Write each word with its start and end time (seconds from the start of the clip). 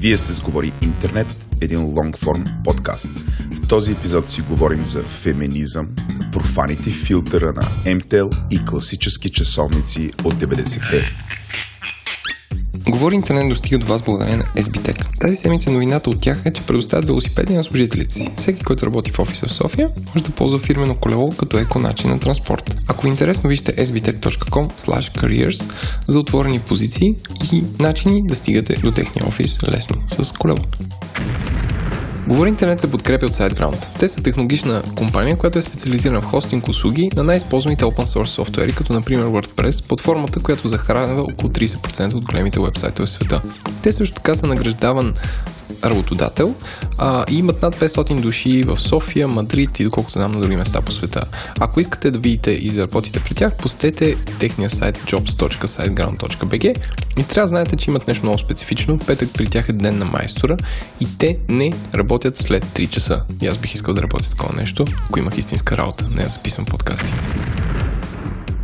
Вие 0.00 0.16
сте 0.16 0.32
сговори 0.32 0.72
интернет, 0.82 1.48
един 1.60 1.84
лонгформ 1.84 2.44
подкаст. 2.64 3.08
В 3.50 3.68
този 3.68 3.92
епизод 3.92 4.28
си 4.28 4.40
говорим 4.40 4.84
за 4.84 5.02
феминизъм, 5.02 5.88
профаните 6.32 6.90
филтъра 6.90 7.52
на 7.52 7.94
МТЛ 7.94 8.28
и 8.50 8.64
класически 8.64 9.30
часовници 9.30 10.10
от 10.24 10.34
90-те. 10.34 11.27
Говори 12.88 13.14
интернет 13.14 13.48
достига 13.48 13.78
до 13.78 13.86
вас 13.86 14.02
благодарение 14.02 14.36
на 14.36 14.62
SBTech. 14.62 15.20
Тази 15.20 15.36
седмица 15.36 15.70
новината 15.70 16.10
от 16.10 16.20
тях 16.20 16.42
е, 16.44 16.52
че 16.52 16.62
предоставят 16.62 17.06
велосипеди 17.06 17.54
на 17.54 17.64
служителите 17.64 18.14
си. 18.14 18.28
Всеки, 18.38 18.64
който 18.64 18.86
работи 18.86 19.10
в 19.10 19.18
офиса 19.18 19.46
в 19.46 19.52
София, 19.52 19.90
може 20.14 20.24
да 20.24 20.30
ползва 20.30 20.58
фирмено 20.58 20.94
колело 20.94 21.30
като 21.30 21.58
еко 21.58 21.78
начин 21.78 22.10
на 22.10 22.20
транспорт. 22.20 22.76
Ако 22.88 23.06
е 23.06 23.10
интересно, 23.10 23.48
вижте 23.48 23.76
sbtech.com 23.76 24.68
careers 25.20 25.72
за 26.06 26.18
отворени 26.18 26.60
позиции 26.60 27.14
и 27.52 27.64
начини 27.80 28.22
да 28.26 28.34
стигате 28.34 28.76
до 28.76 28.90
техния 28.90 29.28
офис 29.28 29.58
лесно 29.68 29.96
с 30.22 30.32
колело. 30.32 30.58
Говори 32.28 32.48
интернет 32.48 32.80
се 32.80 32.90
подкрепя 32.90 33.26
от 33.26 33.32
SiteGround. 33.32 33.98
Те 33.98 34.08
са 34.08 34.22
технологична 34.22 34.82
компания, 34.96 35.38
която 35.38 35.58
е 35.58 35.62
специализирана 35.62 36.20
в 36.20 36.24
хостинг 36.24 36.68
услуги 36.68 37.10
на 37.16 37.24
най-използваните 37.24 37.84
open 37.84 38.04
source 38.04 38.24
софтуери, 38.24 38.74
като 38.74 38.92
например 38.92 39.24
WordPress, 39.24 39.88
платформата, 39.88 40.40
която 40.42 40.68
захранва 40.68 41.22
около 41.22 41.52
30% 41.52 42.14
от 42.14 42.24
големите 42.24 42.60
вебсайтове 42.60 43.06
в 43.06 43.10
света. 43.10 43.42
Те 43.82 43.92
също 43.92 44.14
така 44.14 44.34
са 44.34 44.46
награждаван 44.46 45.14
работодател 45.84 46.54
а, 46.98 47.24
и 47.30 47.38
имат 47.38 47.62
над 47.62 47.76
500 47.76 48.20
души 48.20 48.62
в 48.62 48.76
София, 48.76 49.28
Мадрид 49.28 49.80
и 49.80 49.84
доколкото 49.84 50.12
знам 50.12 50.32
на 50.32 50.40
други 50.40 50.56
места 50.56 50.80
по 50.80 50.92
света. 50.92 51.24
Ако 51.60 51.80
искате 51.80 52.10
да 52.10 52.18
видите 52.18 52.50
и 52.50 52.70
да 52.70 52.82
работите 52.82 53.20
при 53.20 53.34
тях, 53.34 53.56
посетете 53.56 54.16
техния 54.38 54.70
сайт 54.70 54.98
jobs.siteground.bg 55.06 56.76
и 57.18 57.24
трябва 57.24 57.44
да 57.44 57.48
знаете, 57.48 57.76
че 57.76 57.90
имат 57.90 58.08
нещо 58.08 58.26
много 58.26 58.38
специфично. 58.38 58.98
Петък 58.98 59.28
при 59.34 59.46
тях 59.46 59.68
е 59.68 59.72
ден 59.72 59.98
на 59.98 60.04
майстора 60.04 60.56
и 61.00 61.06
те 61.18 61.38
не 61.48 61.72
работят 61.94 62.36
след 62.36 62.64
3 62.64 62.90
часа. 62.90 63.22
И 63.42 63.46
аз 63.46 63.58
бих 63.58 63.74
искал 63.74 63.94
да 63.94 64.02
работя 64.02 64.30
такова 64.30 64.56
нещо, 64.56 64.84
ако 65.08 65.18
имах 65.18 65.38
истинска 65.38 65.76
работа, 65.76 66.08
не 66.08 66.22
да 66.22 66.28
записвам 66.28 66.66
подкасти. 66.66 67.12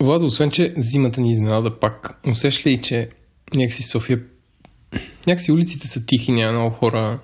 Владо, 0.00 0.26
освен, 0.26 0.50
че 0.50 0.72
зимата 0.76 1.20
ни 1.20 1.30
изненада 1.30 1.80
пак, 1.80 2.20
усещаш 2.30 2.66
ли, 2.66 2.82
че 2.82 3.08
някакси 3.54 3.82
София, 3.82 4.20
някакси 5.26 5.52
улиците 5.52 5.88
са 5.88 6.06
тихи, 6.06 6.32
няма 6.32 6.52
много 6.52 6.76
хора 6.76 7.18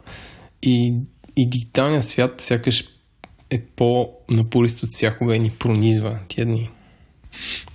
и, 0.63 0.95
и 1.37 1.51
дигиталният 1.51 2.05
свят 2.05 2.41
сякаш 2.41 2.85
е 3.51 3.61
по-напорист 3.77 4.83
от 4.83 4.91
всякога 4.91 5.37
и 5.37 5.39
ни 5.39 5.51
пронизва 5.51 6.19
тия 6.29 6.47
дни. 6.47 6.71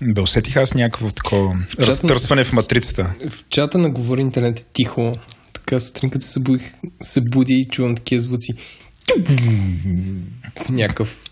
Да 0.02 0.22
усетих 0.22 0.56
аз 0.56 0.74
някакво 0.74 1.10
такова 1.10 1.66
в 1.70 1.80
разтърсване 1.80 2.44
в 2.44 2.54
матрицата. 2.54 3.14
В 3.30 3.46
чата 3.50 3.78
на 3.78 3.90
Говори 3.90 4.22
интернет 4.22 4.60
е 4.60 4.66
тихо. 4.74 5.12
Така 5.54 5.80
сутрин, 5.80 6.10
като 6.10 6.26
се, 6.26 6.32
събудих, 6.32 6.74
се 7.02 7.22
буди 7.22 7.54
и 7.54 7.66
чувам 7.66 7.96
такива 7.96 8.22
звуци. 8.22 8.54
Някакъв. 10.70 11.24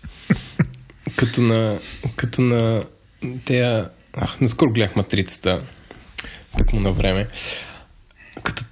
като 1.16 1.40
на, 1.40 1.78
като 2.16 2.42
на 2.42 2.82
те, 3.44 3.84
ах, 4.16 4.40
наскоро 4.40 4.72
гледах 4.72 4.96
матрицата, 4.96 5.62
так 6.58 6.72
му 6.72 6.80
на 6.80 6.92
време. 6.92 7.26
Като 8.42 8.64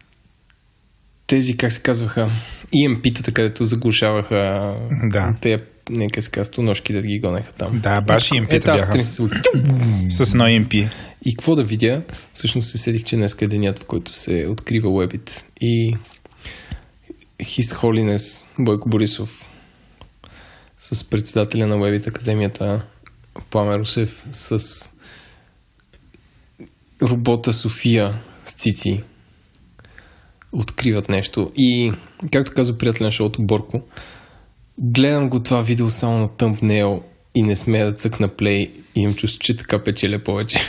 тези, 1.27 1.57
как 1.57 1.73
се 1.73 1.83
казваха, 1.83 2.31
EMP-тата, 2.77 3.33
където 3.33 3.65
заглушаваха 3.65 4.75
да. 5.05 5.35
те, 5.41 5.59
нека 5.91 6.23
се 6.23 6.31
казва, 6.31 6.63
ножки 6.63 6.93
да 6.93 7.03
ги 7.03 7.21
гонеха 7.21 7.53
там. 7.53 7.81
Да, 7.81 8.01
баш 8.01 8.31
EMP-та 8.31 8.75
е, 8.75 8.77
бяха. 8.77 9.05
Се... 9.05 9.23
С 10.09 10.35
едно 10.35 10.45
EMP. 10.45 10.91
И 11.25 11.37
какво 11.37 11.55
да 11.55 11.65
видя? 11.65 12.03
Всъщност 12.33 12.71
се 12.71 12.79
седих, 12.79 13.05
че 13.05 13.17
днес 13.17 13.37
е 13.43 13.47
денят, 13.47 13.79
в 13.79 13.85
който 13.85 14.13
се 14.13 14.47
открива 14.51 14.89
Webit. 14.89 15.45
И 15.61 15.97
His 17.41 17.75
Holiness 17.75 18.47
Бойко 18.59 18.89
Борисов 18.89 19.45
с 20.79 21.11
председателя 21.11 21.67
на 21.67 21.77
Webit 21.77 22.07
Академията 22.07 22.87
Пламен 23.51 23.81
Русев 23.81 24.25
с 24.33 24.59
робота 27.03 27.53
София 27.53 28.23
с 28.45 28.53
цици 28.53 29.03
откриват 30.53 31.09
нещо. 31.09 31.53
И, 31.57 31.93
както 32.33 32.53
казва 32.55 32.79
приятел 32.79 33.07
на 33.07 33.13
шоуто 33.13 33.43
Борко, 33.43 33.83
гледам 34.79 35.29
го 35.29 35.43
това 35.43 35.63
видео 35.63 35.91
само 35.91 36.19
на 36.19 36.29
тъмпнейл 36.29 37.03
и 37.35 37.43
не 37.43 37.57
смея 37.57 37.87
да 37.87 37.93
цъкна 37.93 38.29
плей 38.29 38.73
и 38.95 39.01
имам 39.01 39.15
чувство, 39.15 39.41
че 39.41 39.57
така 39.57 39.85
печеля 39.85 40.19
повече. 40.19 40.59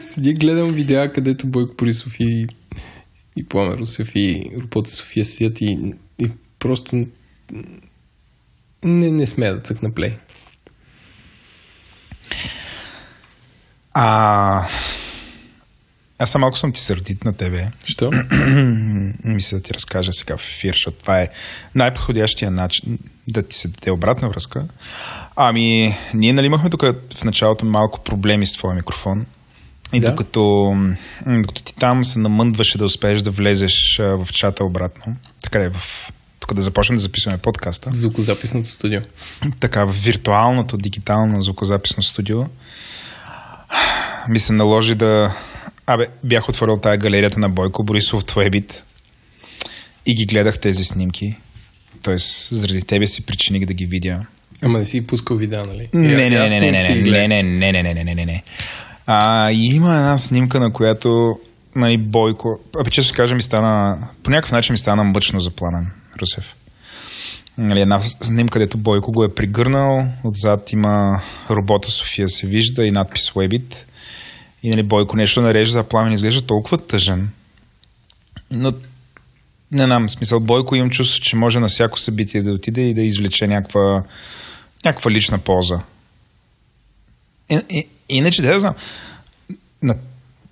Седи 0.00 0.34
гледам 0.34 0.72
видеа, 0.72 1.12
където 1.12 1.46
Бойко 1.46 1.74
Борисов 1.74 2.20
и, 2.20 2.46
и 3.36 3.44
Пламен 3.44 3.78
Русев 3.78 4.12
и 4.14 4.50
робота 4.56 4.90
София 4.90 5.24
седят 5.24 5.60
и, 5.60 5.94
и 6.18 6.30
просто 6.58 7.06
не, 8.84 9.10
не 9.10 9.26
смея 9.26 9.54
да 9.54 9.60
цъкна 9.60 9.90
плей. 9.90 10.16
А... 13.94 14.66
Аз 16.18 16.34
малко 16.34 16.58
съм 16.58 16.72
ти 16.72 16.80
сърдит 16.80 17.24
на 17.24 17.32
тебе. 17.32 17.68
Що? 17.84 18.10
Мисля 19.24 19.56
да 19.56 19.62
ти 19.62 19.74
разкажа 19.74 20.12
сега 20.12 20.36
в 20.36 20.44
ефир, 20.44 20.72
защото 20.72 20.98
това 20.98 21.20
е 21.20 21.28
най-подходящия 21.74 22.50
начин 22.50 22.98
да 23.28 23.42
ти 23.42 23.56
се 23.56 23.68
даде 23.68 23.90
обратна 23.90 24.28
връзка. 24.28 24.64
Ами, 25.36 25.96
ние 26.14 26.32
нали 26.32 26.46
имахме 26.46 26.70
тук 26.70 26.82
в 27.16 27.24
началото 27.24 27.64
малко 27.66 28.00
проблеми 28.00 28.46
с 28.46 28.52
твоя 28.52 28.74
микрофон. 28.74 29.26
И 29.92 30.00
да? 30.00 30.10
докато, 30.10 30.74
докато 31.26 31.62
ти 31.62 31.74
там 31.74 32.04
се 32.04 32.18
намъндваше 32.18 32.78
да 32.78 32.84
успееш 32.84 33.22
да 33.22 33.30
влезеш 33.30 33.98
в 33.98 34.28
чата 34.32 34.64
обратно, 34.64 35.16
така 35.40 35.58
е 35.58 35.70
в 35.70 36.10
тук 36.50 36.56
да 36.56 36.62
започнем 36.62 36.96
да 36.96 37.00
записваме 37.00 37.38
подкаста. 37.38 37.90
Звукозаписното 37.92 38.68
студио. 38.68 39.00
Така, 39.60 39.84
в 39.84 39.92
виртуалното, 40.04 40.76
дигитално 40.76 41.42
звукозаписно 41.42 42.02
студио 42.02 42.44
ми 44.28 44.38
се 44.38 44.52
наложи 44.52 44.94
да... 44.94 45.34
Абе, 45.86 46.06
бях 46.24 46.48
отворил 46.48 46.76
тая 46.76 46.96
галерията 46.96 47.40
на 47.40 47.48
Бойко 47.48 47.82
Борисов, 47.84 48.24
Твоебит 48.24 48.84
и 50.06 50.14
ги 50.14 50.26
гледах 50.26 50.58
тези 50.58 50.84
снимки. 50.84 51.36
Тоест, 52.02 52.48
заради 52.54 52.82
тебе 52.82 53.06
си 53.06 53.26
причиних 53.26 53.66
да 53.66 53.74
ги 53.74 53.86
видя. 53.86 54.26
Ама 54.62 54.78
не 54.78 54.84
си 54.84 55.06
пускал 55.06 55.36
видеа, 55.36 55.66
нали? 55.66 55.88
Не, 55.92 56.08
не, 56.08 56.30
не, 56.30 56.48
не, 56.48 56.60
не, 56.60 56.70
не, 56.70 56.82
не, 56.82 57.28
не, 57.28 57.42
не, 57.42 57.72
не, 57.72 57.82
не, 57.82 58.04
не, 58.04 58.14
не, 58.14 58.26
не. 58.26 58.42
А, 59.06 59.50
има 59.52 59.96
една 59.96 60.18
снимка, 60.18 60.60
на 60.60 60.72
която 60.72 61.38
нали, 61.76 61.98
Бойко... 61.98 62.58
Абе, 62.80 62.90
често 62.90 63.14
кажа, 63.14 63.34
ми 63.34 63.42
стана... 63.42 63.98
По 64.22 64.30
някакъв 64.30 64.52
начин 64.52 64.72
ми 64.72 64.78
стана 64.78 65.04
мъчно 65.04 65.40
за 65.40 65.50
Пламен 65.50 65.90
Русев. 66.20 66.56
Нали, 67.58 67.80
една 67.80 68.00
снимка, 68.00 68.52
където 68.52 68.78
Бойко 68.78 69.12
го 69.12 69.24
е 69.24 69.34
пригърнал, 69.34 70.06
отзад 70.24 70.72
има 70.72 71.22
робота 71.50 71.90
София 71.90 72.28
се 72.28 72.46
вижда 72.46 72.86
и 72.86 72.90
надпис 72.90 73.30
Webit. 73.30 73.74
И 74.62 74.70
нали, 74.70 74.82
Бойко 74.82 75.16
нещо 75.16 75.42
нарежда 75.42 75.72
за 75.72 75.84
пламен, 75.84 76.12
изглежда 76.12 76.46
толкова 76.46 76.78
тъжен. 76.78 77.30
Но 78.50 78.72
не 79.72 79.84
знам, 79.84 80.08
смисъл 80.08 80.40
Бойко 80.40 80.74
имам 80.76 80.90
чувство, 80.90 81.20
че 81.20 81.36
може 81.36 81.58
на 81.58 81.68
всяко 81.68 81.98
събитие 81.98 82.42
да 82.42 82.52
отиде 82.52 82.80
и 82.80 82.94
да 82.94 83.02
извлече 83.02 83.46
някаква, 83.46 84.02
някаква 84.84 85.10
лична 85.10 85.38
полза. 85.38 85.80
И, 87.50 87.60
и, 87.70 87.88
иначе, 88.08 88.42
да 88.42 88.58
знам, 88.58 88.74
на 89.82 89.96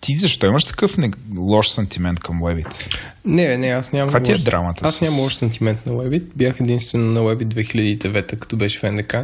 ти 0.01 0.19
защо 0.19 0.47
имаш 0.47 0.65
такъв 0.65 0.99
не, 0.99 1.11
лош 1.37 1.69
сантимент 1.69 2.21
към 2.21 2.41
Webit? 2.41 2.99
Не, 3.25 3.59
не, 3.59 3.67
аз 3.67 3.93
нямам. 3.93 4.13
Каква 4.13 4.25
ти 4.25 4.33
е 4.33 4.45
драмата? 4.45 4.81
Аз 4.85 4.95
с... 4.95 5.01
нямам 5.01 5.21
лош 5.21 5.35
сантимент 5.35 5.87
на 5.87 5.93
Webit. 5.93 6.25
Бях 6.37 6.61
единствено 6.61 7.13
на 7.13 7.21
Webit 7.21 7.65
2009, 7.65 8.39
като 8.39 8.57
беше 8.57 8.79
в 8.79 8.93
НДК. 8.93 9.17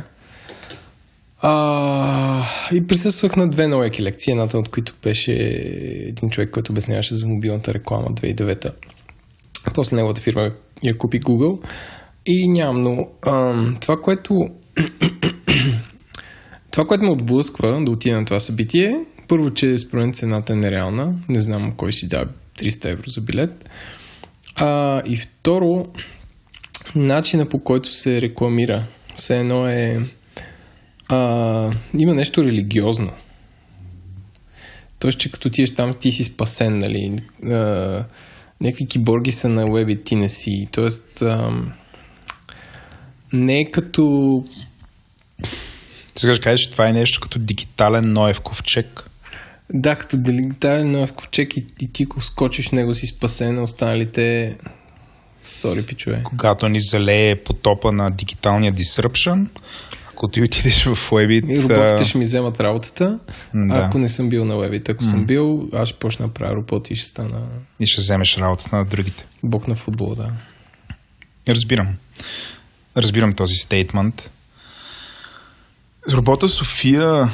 А, 1.47 2.45
и 2.73 2.87
присъствах 2.87 3.37
на 3.37 3.49
две 3.49 3.67
нови 3.67 3.91
лекции, 4.01 4.31
едната 4.31 4.59
от 4.59 4.69
които 4.69 4.95
беше 5.03 5.33
един 6.09 6.31
човек, 6.31 6.51
който 6.51 6.73
обясняваше 6.73 7.15
за 7.15 7.27
мобилната 7.27 7.75
реклама 7.75 8.07
2009. 8.11 8.73
После 9.75 9.97
неговата 9.97 10.21
фирма 10.21 10.51
я 10.83 10.99
купи 10.99 11.21
Google. 11.21 11.63
И 12.27 12.49
нямам, 12.49 12.83
но 12.83 13.09
а, 13.23 13.65
това, 13.81 14.01
което 14.01 14.49
това, 16.71 16.87
което 16.87 17.05
ме 17.05 17.11
отблъсква 17.11 17.85
да 17.85 17.91
отида 17.91 18.19
на 18.19 18.25
това 18.25 18.41
събитие, 18.41 19.05
Първо, 19.29 19.55
че 19.55 19.79
според 19.79 20.17
цената 20.17 20.53
е 20.53 20.57
нереална. 20.57 21.15
Не 21.29 21.41
знам 21.41 21.73
кой 21.77 21.93
си 21.93 22.09
дава 22.09 22.27
300 22.59 22.89
евро 22.89 23.11
за 23.11 23.21
билет. 23.21 23.69
А, 24.57 25.03
и 25.07 25.17
второ, 25.17 25.87
начина 26.95 27.49
по 27.49 27.59
който 27.59 27.93
се 27.93 28.21
рекламира. 28.23 28.87
Все 29.17 29.41
едно 29.41 29.67
е... 29.67 30.09
А, 31.09 31.71
има 31.99 32.15
нещо 32.15 32.45
религиозно. 32.45 33.13
Тоест, 34.99 35.19
че 35.19 35.33
като 35.33 35.51
тиеш 35.51 35.75
там, 35.75 35.91
ти 36.01 36.11
си 36.11 36.25
спасен, 36.25 36.79
нали? 36.79 37.17
А, 37.51 38.05
някакви 38.61 38.87
киборги 38.87 39.33
са 39.33 39.49
на 39.49 39.67
уеби, 39.67 40.05
ти 40.05 40.17
не 40.17 40.29
си. 40.29 40.69
Тоест, 40.73 41.23
а, 41.23 41.51
не 43.33 43.61
е 43.61 43.71
като... 43.71 44.45
Ти 46.15 46.27
да 46.27 46.41
кажеш, 46.41 46.71
това 46.71 46.89
е 46.89 46.93
нещо 46.93 47.21
като 47.21 47.39
дигитален 47.39 48.13
Ноев 48.13 48.41
ковчег. 48.41 49.11
Да, 49.73 49.97
като 49.97 50.17
дигитален 50.17 50.93
Ноев 50.93 51.13
ковчег 51.13 51.57
и, 51.57 51.67
и 51.81 51.93
ти 51.93 52.03
ако 52.03 52.21
скочиш 52.21 52.69
в 52.69 52.73
него 52.73 52.95
си 52.95 53.07
спасен, 53.07 53.63
останалите 53.63 54.57
Сори, 55.45 55.87
пичове. 55.87 56.23
Когато 56.25 56.69
ни 56.69 56.81
залее 56.81 57.37
потопа 57.37 57.93
на 57.93 58.11
дигиталния 58.11 58.73
disruption, 58.73 59.47
ако 60.09 60.29
ти 60.29 60.43
отидеш 60.43 60.85
в 60.85 61.11
Webit... 61.11 61.63
Роботите 61.63 62.09
ще 62.09 62.19
ми 62.19 62.25
вземат 62.25 62.61
работата, 62.61 63.19
да. 63.55 63.75
ако 63.75 63.99
не 63.99 64.09
съм 64.09 64.29
бил 64.29 64.45
на 64.45 64.55
Webit. 64.55 64.89
Ако 64.91 65.05
mm. 65.05 65.11
съм 65.11 65.25
бил, 65.25 65.69
аз 65.73 65.89
ще 65.89 65.99
почна 65.99 66.27
да 66.27 66.35
правя 66.35 66.55
роботи 66.55 66.93
и 66.93 66.97
ще 66.97 67.07
стана... 67.07 67.41
И 67.81 67.87
ще 67.87 68.01
вземеш 68.01 68.39
работата 68.39 68.77
на 68.77 68.85
другите. 68.85 69.27
Бог 69.43 69.69
на 69.69 69.75
футбол, 69.75 70.15
да. 70.15 70.31
Разбирам. 71.49 71.89
Разбирам 72.97 73.33
този 73.33 73.55
стейтмент. 73.55 74.31
Робота 76.13 76.49
София 76.49 77.31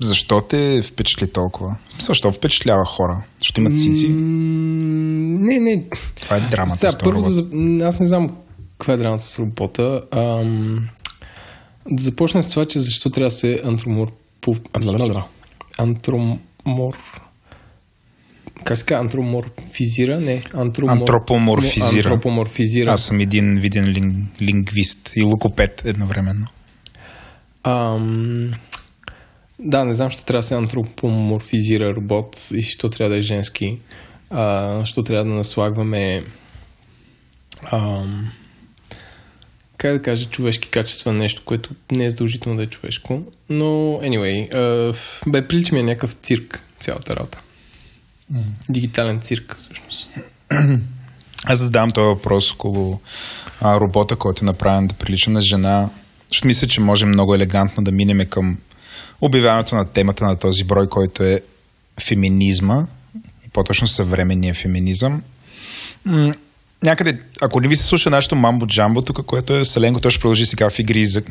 защо 0.00 0.40
те 0.40 0.82
впечатли 0.82 1.32
толкова? 1.32 1.76
Смисъл, 1.88 2.12
защо 2.12 2.32
впечатлява 2.32 2.84
хора? 2.84 3.22
Защото 3.38 3.60
имат 3.60 3.78
цици? 3.78 4.08
Не, 4.08 5.60
не. 5.60 5.84
Това 6.20 6.36
е 6.36 6.40
драмата 6.40 6.76
Сега, 6.76 6.92
първо, 7.04 7.22
за... 7.22 7.44
аз 7.82 8.00
не 8.00 8.06
знам 8.06 8.36
каква 8.78 8.94
е 8.94 8.96
драмата 8.96 9.24
с 9.24 9.38
робота. 9.38 10.02
Ам... 10.10 10.88
Да 11.90 12.02
започнем 12.02 12.42
с 12.42 12.50
това, 12.50 12.66
че 12.66 12.78
защо 12.78 13.10
трябва 13.10 13.26
да 13.26 13.30
се 13.30 13.62
антромор... 13.64 14.12
Антромор... 15.78 16.98
Как 18.64 18.76
се 18.76 18.84
казва? 18.84 19.00
Антроморфизира? 19.00 20.20
Не, 20.20 20.42
антромор... 20.54 20.92
антропоморфизира. 20.92 22.08
антропоморфизира. 22.08 22.90
Аз 22.92 23.02
съм 23.02 23.20
един 23.20 23.54
виден 23.54 23.84
лин... 23.84 24.28
лингвист 24.42 25.12
и 25.16 25.22
лукопед 25.22 25.82
едновременно. 25.84 26.46
Ам... 27.64 28.50
Да, 29.62 29.84
не 29.84 29.94
знам, 29.94 30.10
що 30.10 30.24
трябва 30.24 30.38
да 30.38 30.42
се 30.42 30.54
антропоморфизира 30.54 31.94
робот 31.94 32.48
и 32.54 32.62
що 32.62 32.90
трябва 32.90 33.10
да 33.10 33.16
е 33.16 33.20
женски. 33.20 33.78
А, 34.30 34.84
що 34.84 35.02
трябва 35.02 35.24
да 35.24 35.30
наслагваме 35.30 36.24
а, 37.64 38.02
как 39.76 39.92
да 39.92 40.02
кажа, 40.02 40.28
човешки 40.28 40.68
качества 40.68 41.12
нещо, 41.12 41.42
което 41.44 41.70
не 41.92 42.04
е 42.04 42.10
задължително 42.10 42.56
да 42.56 42.62
е 42.62 42.66
човешко. 42.66 43.22
Но, 43.48 43.64
anyway, 44.02 44.54
а, 44.54 44.94
бе, 45.30 45.48
прилича 45.48 45.74
ми 45.74 45.80
е 45.80 45.84
някакъв 45.84 46.12
цирк 46.12 46.62
цялата 46.78 47.16
работа. 47.16 47.38
Mm. 48.32 48.42
Дигитален 48.68 49.20
цирк, 49.20 49.58
всъщност. 49.62 50.08
Аз 51.46 51.58
задавам 51.58 51.90
този 51.90 52.06
въпрос 52.06 52.52
около 52.52 53.00
а, 53.60 53.80
робота, 53.80 54.16
който 54.16 54.44
е 54.44 54.46
направен 54.46 54.86
да 54.86 54.94
прилича 54.94 55.30
на 55.30 55.42
жена. 55.42 55.90
Защото 56.28 56.46
мисля, 56.46 56.66
че 56.66 56.80
можем 56.80 57.08
много 57.08 57.34
елегантно 57.34 57.84
да 57.84 57.92
минеме 57.92 58.24
към 58.24 58.58
обявяването 59.20 59.74
на 59.74 59.84
темата 59.84 60.24
на 60.24 60.36
този 60.36 60.64
брой, 60.64 60.88
който 60.88 61.22
е 61.22 61.40
феминизма, 62.00 62.86
по-точно 63.52 63.86
съвременния 63.86 64.54
феминизъм. 64.54 65.22
Някъде, 66.82 67.20
ако 67.40 67.60
не 67.60 67.68
ви 67.68 67.76
се 67.76 67.82
слуша 67.82 68.10
нашето 68.10 68.36
мамбо 68.36 68.66
джамбо 68.66 69.02
тук, 69.02 69.26
което 69.26 69.56
е 69.56 69.64
Селенко, 69.64 70.00
то 70.00 70.10
ще 70.10 70.20
продължи 70.20 70.46
сега 70.46 70.70
в 70.70 70.78
игри, 70.78 71.04
за, 71.04 71.22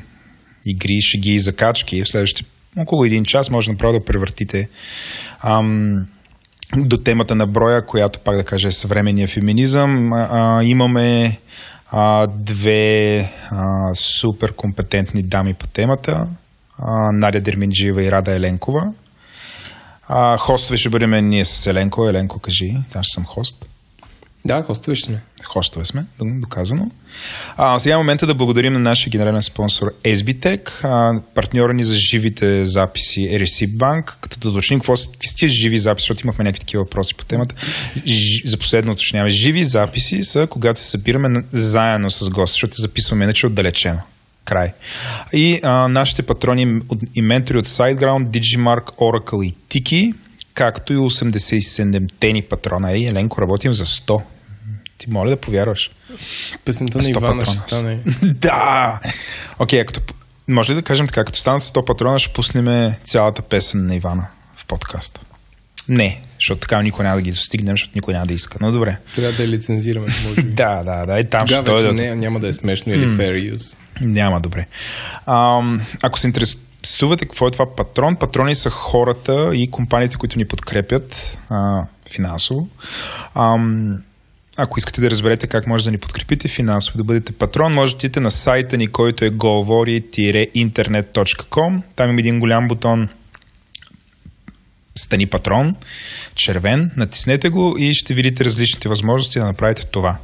игри 0.66 1.02
шеги 1.02 1.32
и 1.32 1.40
закачки. 1.40 2.04
В 2.04 2.10
следващите 2.10 2.50
около 2.78 3.06
един 3.06 3.26
час 3.26 3.50
може 3.50 3.72
направо 3.72 4.00
да 4.00 4.06
превъртите 4.06 4.70
ам, 5.44 6.06
до 6.78 6.98
темата 6.98 7.36
на 7.36 7.48
броя, 7.48 7.86
която 7.86 8.20
пак 8.20 8.36
да 8.36 8.44
кажа 8.44 8.68
е 8.68 8.72
съвременния 8.72 9.28
феминизъм. 9.28 10.14
А, 10.14 10.28
а, 10.32 10.64
имаме 10.64 11.38
а, 11.92 12.28
две 12.28 13.20
а, 13.52 13.96
супер 13.96 14.54
компетентни 14.56 15.24
дами 15.24 15.54
по 15.54 15.68
темата. 15.68 16.28
Надя 17.14 17.42
Дерминджиева 17.42 18.04
и 18.04 18.12
Рада 18.12 18.32
Еленкова. 18.32 18.94
А, 20.08 20.38
хостове 20.38 20.78
ще 20.78 20.90
бъдем 20.90 21.30
ние 21.30 21.46
с 21.46 21.68
Еленко. 21.68 22.10
Еленко, 22.10 22.40
кажи, 22.40 22.78
аз 22.96 23.08
съм 23.08 23.26
хост. 23.26 23.66
Да, 24.46 24.64
хостове 24.64 24.96
ще 24.96 25.06
сме. 25.06 25.22
Хостове 25.44 25.86
сме, 25.86 26.06
доказано. 26.22 26.92
А, 27.58 27.80
сега 27.80 27.96
е 27.96 27.98
момента 27.98 28.28
да 28.28 28.36
благодарим 28.36 28.74
на 28.74 28.80
нашия 28.80 29.12
генерален 29.12 29.42
спонсор 29.42 29.94
SBTech, 30.04 30.70
а, 30.84 31.22
партньора 31.34 31.74
ни 31.74 31.84
за 31.84 31.96
живите 31.96 32.66
записи 32.66 33.24
е 33.24 33.40
Receipt 33.40 33.78
Bank, 33.78 34.16
като 34.22 34.40
да 34.40 34.50
уточним 34.50 34.80
какво 34.80 34.96
са 34.96 35.12
тия 35.36 35.50
живи 35.50 35.78
записи, 35.78 36.04
защото 36.04 36.26
имахме 36.26 36.44
някакви 36.44 36.60
такива 36.60 36.84
въпроси 36.84 37.16
по 37.16 37.26
темата. 37.26 37.56
Ж, 38.06 38.42
за 38.46 38.58
последно 38.58 38.92
уточняваме. 38.92 39.30
Живи 39.30 39.64
записи 39.64 40.24
са 40.24 40.48
когато 40.50 40.80
се 40.80 40.90
събираме 40.90 41.44
заедно 41.52 42.12
с 42.12 42.30
гости, 42.30 42.54
защото 42.54 42.82
записваме 42.82 43.24
иначе 43.24 43.48
отдалечено 43.48 44.02
край. 44.50 44.74
И 45.34 45.60
а, 45.64 45.88
нашите 45.88 46.24
патрони 46.24 46.82
и 47.16 47.22
ментори 47.22 47.58
от 47.58 47.68
SiteGround, 47.68 48.28
Digimark, 48.28 48.84
Oracle 48.84 49.44
и 49.46 49.54
Tiki, 49.54 50.14
както 50.54 50.94
и 50.94 50.98
87-те 50.98 52.34
ни 52.34 52.42
патрона. 52.42 52.92
Ей, 52.92 53.08
Еленко, 53.08 53.42
работим 53.42 53.74
за 53.74 53.86
100. 53.86 54.22
Ти 54.98 55.10
моля 55.10 55.30
да 55.30 55.38
повярваш. 55.38 55.92
Песента 56.66 56.98
на 56.98 57.10
Ивана 57.10 57.28
патрона. 57.28 57.46
ще 57.46 57.58
стане. 57.58 58.00
да! 58.24 59.00
Окей, 59.60 59.82
okay, 59.82 59.86
като, 59.86 60.14
може 60.48 60.72
ли 60.72 60.76
да 60.76 60.82
кажем 60.82 61.08
така, 61.08 61.24
като 61.24 61.40
станат 61.40 61.64
100 61.64 61.86
патрона, 61.86 62.20
ще 62.20 62.34
пуснем 62.34 62.94
цялата 63.04 63.42
песен 63.42 63.86
на 63.86 63.96
Ивана 63.96 64.28
в 64.56 64.66
подкаста? 64.66 65.22
Не, 65.90 66.22
защото 66.40 66.62
така 66.62 66.82
никой 66.82 67.06
няма 67.06 67.16
да 67.16 67.22
ги 67.22 67.32
достигнем, 67.32 67.74
защото 67.74 67.92
никой 67.96 68.14
няма 68.14 68.26
да 68.26 68.34
иска. 68.34 68.58
Но 68.62 68.72
добре. 68.72 68.98
Трябва 69.16 69.34
да 69.34 69.44
я 69.44 69.50
лицензираме, 69.50 70.08
може 70.28 70.42
би. 70.42 70.52
да, 70.54 70.84
да, 70.84 71.06
да. 71.06 71.20
И 71.20 71.30
там 71.30 71.48
Тогава 71.48 71.64
ще 71.64 71.72
дойдат... 71.72 71.96
не, 71.96 72.16
няма 72.16 72.40
да 72.40 72.48
е 72.48 72.54
смешно 72.54 72.94
или 72.94 73.08
fair 73.08 73.56
use. 73.56 73.78
Няма, 74.02 74.42
добре. 74.42 74.66
А, 75.26 75.62
ако 76.04 76.20
се 76.20 76.28
интересувате 76.28 77.26
какво 77.26 77.48
е 77.48 77.52
това 77.52 77.76
патрон, 77.76 78.16
патрони 78.16 78.56
са 78.56 78.70
хората 78.70 79.52
и 79.54 79.72
компаниите, 79.72 80.16
които 80.16 80.38
ни 80.38 80.46
подкрепят 80.46 81.38
а, 81.50 81.84
финансово. 82.12 82.70
А, 83.34 83.58
ако 84.58 84.80
искате 84.80 85.02
да 85.02 85.10
разберете 85.10 85.48
как 85.48 85.68
може 85.68 85.84
да 85.84 85.92
ни 85.92 85.98
подкрепите 85.98 86.48
финансово, 86.48 86.98
да 86.98 87.04
бъдете 87.04 87.32
патрон, 87.32 87.74
може 87.74 87.92
да 87.92 87.98
отидете 87.98 88.20
на 88.20 88.32
сайта 88.32 88.78
ни, 88.78 88.88
който 88.88 89.26
е 89.26 89.32
govori-internet.com. 89.32 91.82
Там 91.96 92.10
има 92.10 92.20
един 92.20 92.40
голям 92.40 92.68
бутон 92.68 93.10
Стани 95.10 95.26
патрон, 95.26 95.76
червен, 96.36 96.92
натиснете 96.98 97.50
го 97.50 97.76
и 97.80 97.94
ще 97.94 98.14
видите 98.14 98.46
различните 98.46 98.90
възможности 98.90 99.40
да 99.40 99.46
направите 99.46 99.86
това. 99.92 100.18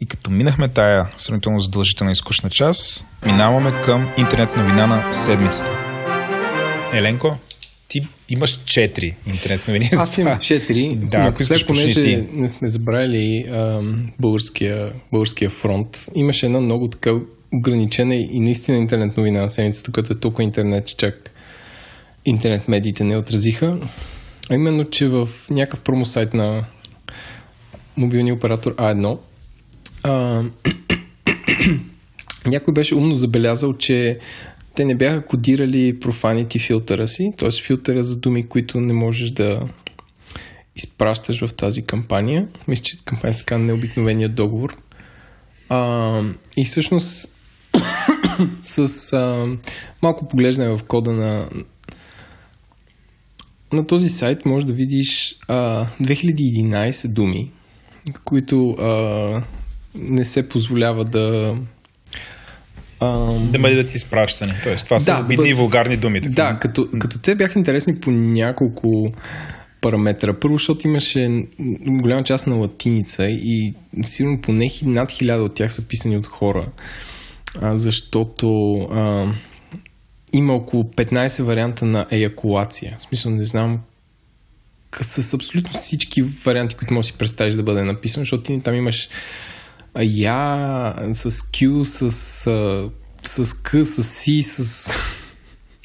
И 0.00 0.06
като 0.06 0.30
минахме 0.30 0.68
тая 0.68 1.10
сравнително 1.16 1.60
задължителна 1.60 2.12
и 2.12 2.14
скучна 2.14 2.50
част, 2.50 3.06
минаваме 3.26 3.82
към 3.84 4.12
интернет 4.18 4.56
новина 4.56 4.86
на 4.86 5.12
седмицата. 5.12 5.70
Еленко, 6.94 7.36
ти 7.88 8.08
имаш 8.28 8.60
четири 8.64 9.16
интернет 9.26 9.68
новини. 9.68 9.90
Аз 9.96 10.18
имам 10.18 10.38
четири. 10.40 10.96
Да, 10.96 11.18
ако 11.18 11.42
сега, 11.42 11.66
понеже 11.66 12.02
ти. 12.02 12.26
не 12.32 12.50
сме 12.50 12.68
забравили 12.68 13.46
българския, 14.20 14.92
българския 15.12 15.50
фронт, 15.50 16.06
имаше 16.14 16.46
една 16.46 16.60
много 16.60 16.88
така 16.88 17.10
ограничена 17.54 18.14
и 18.14 18.40
наистина 18.40 18.78
интернет 18.78 19.16
новина 19.16 19.40
на 19.42 19.50
седмицата, 19.50 19.92
която 19.92 20.12
е 20.12 20.18
толкова 20.18 20.42
интернет, 20.42 20.86
че 20.86 20.96
чак 20.96 21.32
интернет 22.24 22.68
медиите 22.68 23.04
не 23.04 23.16
отразиха. 23.16 23.78
А 24.50 24.54
именно, 24.54 24.90
че 24.90 25.08
в 25.08 25.28
някакъв 25.50 25.80
промосайт 25.80 26.34
на 26.34 26.64
мобилния 27.96 28.34
оператор 28.34 28.74
А1 28.76 29.18
а, 30.02 30.42
някой 32.46 32.74
беше 32.74 32.94
умно 32.94 33.16
забелязал, 33.16 33.76
че 33.76 34.18
те 34.74 34.84
не 34.84 34.94
бяха 34.94 35.26
кодирали 35.26 36.00
профанити 36.00 36.58
филтъра 36.58 37.08
си, 37.08 37.32
т.е. 37.38 37.50
филтъра 37.50 38.04
за 38.04 38.20
думи, 38.20 38.46
които 38.48 38.80
не 38.80 38.92
можеш 38.92 39.30
да 39.30 39.68
изпращаш 40.76 41.46
в 41.46 41.54
тази 41.54 41.86
кампания. 41.86 42.48
Мисля, 42.68 42.82
че 42.82 43.04
кампанията 43.04 43.38
се 43.38 43.44
казва 43.44 43.64
необикновения 43.64 44.28
договор. 44.28 44.76
А, 45.68 46.22
и 46.56 46.64
всъщност 46.64 47.36
с 48.62 49.12
а, 49.12 49.46
малко 50.02 50.28
поглеждане 50.28 50.76
в 50.76 50.80
кода 50.88 51.12
на 51.12 51.46
на 53.72 53.86
този 53.86 54.08
сайт 54.08 54.46
може 54.46 54.66
да 54.66 54.72
видиш 54.72 55.36
а, 55.48 55.86
2011 56.02 57.08
думи, 57.08 57.50
които 58.24 58.70
а, 58.70 59.42
не 59.94 60.24
се 60.24 60.48
позволява 60.48 61.04
да 61.04 61.54
Ам... 63.00 63.48
Да 63.52 63.58
бъде 63.58 63.74
да 63.74 63.86
ти 63.86 63.96
изпращани. 63.96 64.52
Тоест, 64.62 64.84
това 64.84 64.98
са 64.98 65.04
Да, 65.06 65.20
обидни 65.20 65.36
бъдат- 65.36 65.50
и 65.50 65.54
вулгарни 65.54 65.96
думи. 65.96 66.20
такива. 66.20 66.34
Да, 66.34 66.58
като, 66.58 66.88
като 66.98 67.18
те 67.18 67.34
бяха 67.34 67.58
интересни 67.58 68.00
по 68.00 68.10
няколко 68.10 69.12
параметра. 69.80 70.40
Първо, 70.40 70.56
защото 70.56 70.88
имаше 70.88 71.46
голяма 71.80 72.24
част 72.24 72.46
на 72.46 72.54
латиница 72.54 73.26
и 73.26 73.74
сигурно 74.04 74.40
поне 74.40 74.70
над 74.82 75.10
хиляда 75.10 75.42
от 75.42 75.54
тях 75.54 75.72
са 75.72 75.88
писани 75.88 76.16
от 76.16 76.26
хора. 76.26 76.68
А, 77.60 77.76
защото 77.76 78.48
а, 78.74 79.26
има 80.32 80.54
около 80.54 80.84
15 80.84 81.42
варианта 81.42 81.84
на 81.84 82.06
еякулация. 82.10 82.94
В 82.98 83.02
смисъл, 83.02 83.30
не 83.32 83.44
знам 83.44 83.80
к- 84.92 85.02
с 85.02 85.34
абсолютно 85.34 85.72
всички 85.72 86.22
варианти, 86.22 86.74
които 86.74 86.94
можеш 86.94 87.08
да 87.08 87.12
си 87.12 87.18
представиш 87.18 87.54
да 87.54 87.62
бъде 87.62 87.82
написано, 87.84 88.22
защото 88.22 88.42
ти 88.42 88.60
там 88.60 88.74
имаш 88.74 89.08
я 90.00 90.94
с 91.12 91.30
Q, 91.30 91.82
с, 91.82 92.10
с 93.22 93.44
K, 93.44 93.82
с 93.82 94.02
C, 94.02 94.40
с... 94.40 94.92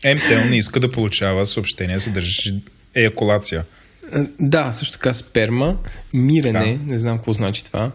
МТЛ 0.05 0.49
не 0.49 0.57
иска 0.57 0.79
да 0.79 0.91
получава 0.91 1.45
съобщения, 1.45 1.99
съдържащи 1.99 2.53
еякулация. 2.95 3.65
Да, 4.39 4.71
също 4.71 4.93
така 4.93 5.13
сперма, 5.13 5.77
мирене, 6.13 6.77
Да. 6.77 6.91
не 6.91 6.99
знам 6.99 7.17
какво 7.17 7.33
значи 7.33 7.63
това. 7.63 7.91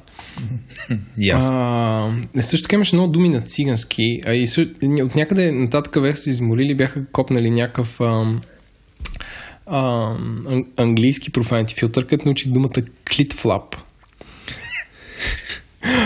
Аз. 1.33 1.49
А, 1.53 2.11
е, 2.37 2.43
също 2.43 2.63
така 2.63 2.75
имаше 2.75 2.95
много 2.97 3.13
думи 3.13 3.29
на 3.29 3.41
цигански, 3.41 4.23
а 4.27 4.35
и 4.35 4.47
съ- 4.47 4.69
от 5.03 5.15
някъде 5.15 5.53
нататък 5.53 6.03
бяха 6.03 6.17
се 6.17 6.31
изморили, 6.31 6.75
бяха 6.75 7.07
копнали 7.07 7.51
някакъв 7.51 8.01
ам, 8.01 8.41
ам, 9.67 10.45
ан- 10.47 10.67
английски 10.77 11.33
профайнти 11.33 11.75
филтър, 11.75 12.07
където 12.07 12.29
научих 12.29 12.49
думата 12.49 12.71
клитфлап. 13.11 13.77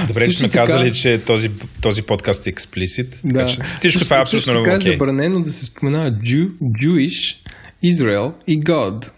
Добре, 0.07 0.21
че 0.21 0.25
също 0.25 0.39
сме 0.39 0.49
така- 0.49 0.65
казали, 0.67 0.93
че 0.93 1.21
този, 1.27 1.51
този 1.81 2.03
подкаст 2.03 2.47
е 2.47 2.51
експлисит. 2.51 3.21
Да. 3.25 3.33
Така, 3.33 3.47
че 3.47 3.59
всичко 3.81 4.05
това 4.05 4.17
е 4.17 4.21
абсолютно 4.21 4.45
също 4.45 4.63
така 4.63 4.75
е 4.75 4.79
окей. 4.79 4.93
забранено 4.93 5.41
да 5.41 5.51
се 5.51 5.65
споменава 5.65 6.11
Jew, 6.13 6.49
Jewish, 6.63 7.37
Israel 7.85 8.33
и 8.47 8.61
God. 8.61 9.11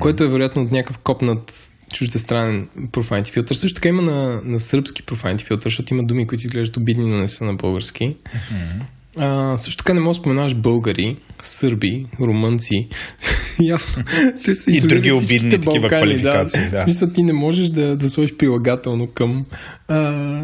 Което 0.00 0.24
е 0.24 0.28
вероятно 0.28 0.62
от 0.62 0.70
някакъв 0.70 0.98
копнат 0.98 1.70
чуждестранен 1.92 2.68
профайнти 2.92 3.32
филтър. 3.32 3.54
Също 3.54 3.74
така 3.74 3.88
има 3.88 4.02
на, 4.02 4.40
на 4.44 4.60
сръбски 4.60 5.02
профайнти 5.02 5.44
филтър, 5.44 5.70
защото 5.70 5.94
има 5.94 6.02
думи, 6.02 6.26
които 6.26 6.44
изглеждат 6.44 6.76
обидни, 6.76 7.10
но 7.10 7.16
не 7.16 7.28
са 7.28 7.44
на 7.44 7.54
български. 7.54 8.16
А, 9.18 9.58
също 9.58 9.76
така 9.76 9.94
не 9.94 10.00
можеш 10.00 10.18
да 10.18 10.22
споменаваш 10.22 10.54
българи, 10.54 11.16
сърби, 11.42 12.06
румънци. 12.20 12.88
Явно. 13.60 14.04
Те 14.44 14.54
са 14.54 14.70
И 14.70 14.80
други 14.80 15.12
обидни 15.12 15.50
такива 15.50 15.80
Балкани, 15.80 16.02
квалификации, 16.02 16.70
да. 16.70 16.76
В 16.76 16.84
смисъл 16.84 17.10
ти 17.10 17.22
не 17.22 17.32
можеш 17.32 17.68
да, 17.68 17.96
да 17.96 18.10
сложиш 18.10 18.36
прилагателно 18.36 19.06
към, 19.06 19.46
а, 19.88 20.42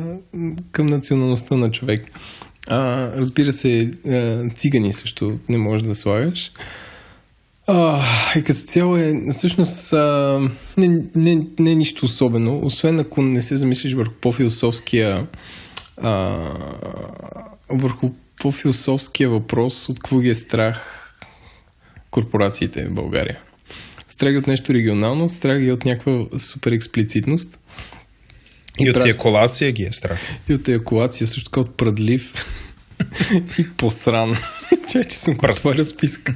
към 0.72 0.86
националността 0.86 1.56
на 1.56 1.70
човек. 1.70 2.10
А, 2.68 3.10
разбира 3.16 3.52
се, 3.52 3.90
а, 4.08 4.44
цигани 4.54 4.92
също 4.92 5.38
не 5.48 5.58
можеш 5.58 5.86
да 5.86 5.94
слагаш. 5.94 6.52
А, 7.66 8.02
и 8.38 8.42
като 8.42 8.60
цяло 8.60 8.96
е, 8.96 9.22
всъщност, 9.30 9.92
а, 9.92 10.40
не, 10.76 11.02
не, 11.14 11.46
не 11.58 11.72
е 11.72 11.74
нищо 11.74 12.04
особено, 12.04 12.60
освен 12.64 13.00
ако 13.00 13.22
не 13.22 13.42
се 13.42 13.56
замислиш 13.56 13.94
върху 13.94 14.14
по-философския 14.14 15.26
а, 15.96 16.42
върху 17.68 18.10
по-философския 18.38 19.30
въпрос, 19.30 19.88
от 19.88 19.98
какво 19.98 20.18
ги 20.18 20.28
е 20.28 20.34
страх 20.34 21.02
корпорациите 22.10 22.84
в 22.84 22.94
България. 22.94 23.38
Страх 24.08 24.32
ги 24.32 24.38
от 24.38 24.46
нещо 24.46 24.74
регионално, 24.74 25.28
страх 25.28 25.58
ги 25.60 25.72
от 25.72 25.84
някаква 25.84 26.38
супер 26.38 26.72
експлицитност. 26.72 27.58
И 28.78 28.90
от 28.90 28.96
прав- 28.96 29.04
еякулация 29.04 29.72
ги 29.72 29.82
е 29.82 29.92
страх. 29.92 30.20
и 30.48 30.54
от 30.54 30.68
еякулация, 30.68 31.26
също 31.26 31.50
така 31.50 31.60
от 31.60 31.76
прадлив 31.76 32.32
и 33.58 33.70
посран. 33.76 34.36
Че, 34.92 35.04
че 35.04 35.18
съм 35.18 35.34
отворил 35.34 35.84
списък. 35.84 36.30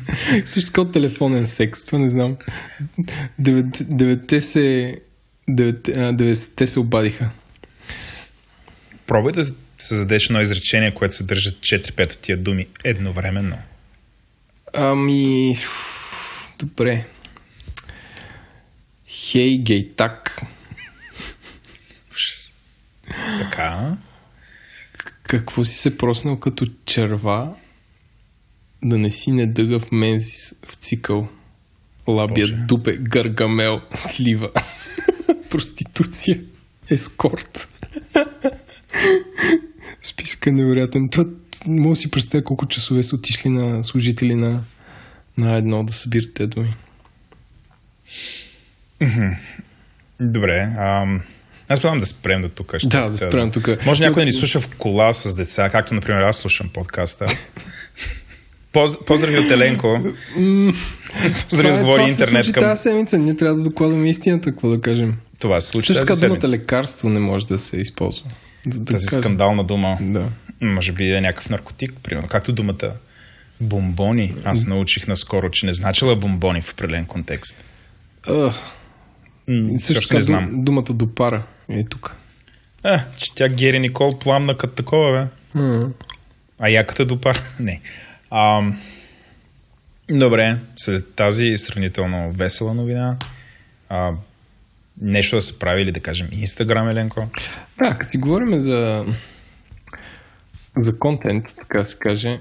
също 0.45 0.73
така 0.73 0.91
телефонен 0.91 1.47
секс, 1.47 1.85
това 1.85 1.99
не 1.99 2.09
знам. 2.09 2.37
Девет- 3.41 3.83
Деветте 3.97 4.41
се... 4.41 4.97
девет- 5.51 5.89
а, 5.89 6.13
90-те 6.13 6.67
се 6.67 6.81
обадиха. 6.81 7.31
Пробвай 9.07 9.33
да 9.33 9.43
създадеш 9.79 10.27
едно 10.27 10.41
изречение, 10.41 10.95
което 10.95 11.15
съдържа 11.17 11.51
4-5 11.51 12.13
от 12.13 12.19
тия 12.19 12.37
думи 12.37 12.67
едновременно. 12.85 13.59
Ами... 14.75 15.59
Добре. 16.59 17.05
Хей, 19.09 19.59
гейтак. 19.59 20.43
Така. 23.39 23.97
Какво 25.31 25.65
си 25.65 25.79
се 25.79 25.99
проснал 25.99 26.41
като 26.41 26.67
черва 26.85 27.55
да 28.83 28.99
не 28.99 29.11
си 29.11 29.33
недъгав 29.33 29.93
мензис 29.93 30.55
в 30.67 30.75
цикъл? 30.75 31.29
Лабия, 32.09 32.47
Боже. 32.47 32.55
дупе, 32.55 32.97
гаргамел, 32.97 33.81
слива. 33.95 34.51
Проституция. 35.51 36.41
Ескорт. 36.91 37.69
Списък 40.03 40.47
е 40.47 40.53
невероятен. 40.53 41.09
Това 41.09 41.25
не 41.67 41.81
мога 41.81 41.93
да 41.93 41.97
си 41.97 42.11
представя 42.11 42.45
колко 42.45 42.67
часове 42.67 43.03
са 43.03 43.17
отишли 43.17 43.49
на 43.51 43.85
служители 43.85 44.35
на, 44.35 44.63
на 45.39 45.57
едно 45.57 45.85
да 45.85 45.93
събират 45.93 46.35
тези 46.35 46.49
думи. 46.49 46.75
Добре. 50.21 50.75
Ам... 50.79 51.23
Аз 51.71 51.79
предлагам 51.81 52.01
да 52.01 52.07
спрем 52.07 52.43
до 52.43 52.49
тук. 52.49 52.75
ще 52.79 52.87
Да, 52.87 53.01
да 53.01 53.09
казвам. 53.09 53.33
спрем 53.33 53.51
тук. 53.51 53.87
Може 53.87 54.05
някой 54.05 54.23
да 54.23 54.27
ни 54.27 54.33
слуша 54.33 54.61
в 54.61 54.69
кола 54.69 55.13
с 55.13 55.35
деца, 55.35 55.71
както, 55.71 55.95
например, 55.95 56.21
аз 56.21 56.37
слушам 56.37 56.69
подкаста. 56.75 57.27
Поз... 58.73 59.05
Поздрави 59.05 59.39
от 59.39 59.51
Еленко. 59.51 60.05
Поздрави 61.49 61.73
от 61.75 61.81
Говори 61.81 62.05
се 62.05 62.11
интернет 62.11 62.45
случи 62.45 62.53
към... 62.53 62.63
тази 62.63 62.83
седмица. 62.83 63.19
Ние 63.19 63.37
трябва 63.37 63.57
да 63.57 63.63
докладваме 63.63 64.11
истината, 64.11 64.51
какво 64.51 64.69
да 64.69 64.81
кажем. 64.81 65.17
Това 65.39 65.61
се 65.61 65.69
случи 65.69 65.87
Също 65.87 66.07
така 66.07 66.29
думата 66.29 66.49
лекарство 66.49 67.09
не 67.09 67.21
може 67.21 67.49
да 67.49 67.59
се 67.59 67.77
използва. 67.77 68.29
За 68.73 68.81
да 68.81 68.93
Тази 68.93 69.07
кажем. 69.07 69.21
скандална 69.23 69.65
дума. 69.65 69.99
Да. 70.01 70.27
Може 70.61 70.93
би 70.93 71.13
е 71.13 71.21
някакъв 71.21 71.51
наркотик, 71.51 71.93
примерно. 72.03 72.29
Както 72.29 72.53
думата 72.53 72.93
бомбони. 73.61 74.35
Аз 74.45 74.67
научих 74.67 75.07
наскоро, 75.07 75.51
че 75.51 75.67
не 75.67 75.73
значила 75.73 76.17
бомбони 76.17 76.63
в 76.63 76.73
определен 76.73 77.05
контекст. 77.05 77.65
А, 78.27 78.53
М, 79.51 79.79
също 79.79 80.09
така 80.09 80.15
не 80.15 80.21
знам. 80.21 80.45
дум- 80.47 80.65
думата 80.65 80.85
допара 80.91 81.43
е 81.69 81.85
тук. 81.85 82.17
А, 82.83 83.05
че 83.17 83.35
тя 83.35 83.49
Гери 83.49 83.79
Никол 83.79 84.19
пламна 84.19 84.57
като 84.57 84.75
такова, 84.75 85.13
бе. 85.55 85.61
М. 85.61 85.93
А 86.61 86.69
яката 86.69 87.07
допара? 87.07 87.41
Не. 87.61 87.81
А, 88.31 88.63
добре, 90.11 90.59
след 90.77 91.15
тази 91.15 91.59
сравнително 91.59 92.33
весела 92.33 92.75
новина, 92.75 93.17
а, 93.89 94.13
нещо 95.01 95.37
да 95.37 95.43
се 95.43 95.59
прави 95.59 95.83
или 95.83 95.93
да 95.93 96.01
кажем 96.01 96.29
Инстаграм, 96.33 96.89
Еленко? 96.89 97.27
Да, 97.79 97.99
като 97.99 98.11
си 98.11 98.19
говорим 98.19 98.61
за 98.61 99.05
за 100.77 100.99
контент, 100.99 101.45
така 101.59 101.79
да 101.79 101.85
се 101.85 101.99
каже, 101.99 102.41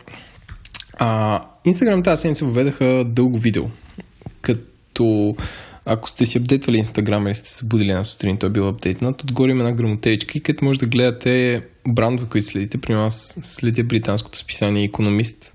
а, 0.93 1.41
Instagram 1.67 2.03
тази 2.03 2.21
седмица 2.21 2.45
въведаха 2.45 3.03
дълго 3.05 3.37
видео. 3.39 3.65
Като 4.41 5.35
ако 5.91 6.09
сте 6.09 6.25
си 6.25 6.37
апдейтвали 6.37 6.77
Instagram 6.77 7.27
или 7.27 7.35
сте 7.35 7.49
се 7.49 7.65
будили 7.65 7.89
една 7.89 8.03
сутрин, 8.03 8.37
той 8.37 8.49
е 8.49 8.51
бил 8.51 8.67
апдейтнат, 8.67 9.23
отгоре 9.23 9.51
има 9.51 9.63
една 9.63 9.75
грамотеечка 9.75 10.39
където 10.39 10.65
може 10.65 10.79
да 10.79 10.85
гледате 10.85 11.63
брандове, 11.87 12.29
които 12.29 12.47
следите. 12.47 12.77
При 12.77 12.93
аз 12.93 13.39
следя 13.41 13.83
британското 13.83 14.37
списание 14.37 14.91
Economist, 14.91 15.51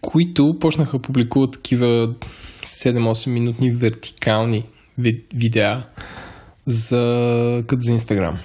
които 0.00 0.56
почнаха 0.60 0.96
да 0.98 1.02
публикуват 1.02 1.52
такива 1.52 2.14
7-8 2.62 3.30
минутни 3.30 3.70
вертикални 3.70 4.64
ви- 4.98 5.24
видеа 5.34 5.86
за, 6.66 7.64
като 7.66 7.80
за 7.82 7.92
Инстаграм. 7.92 8.38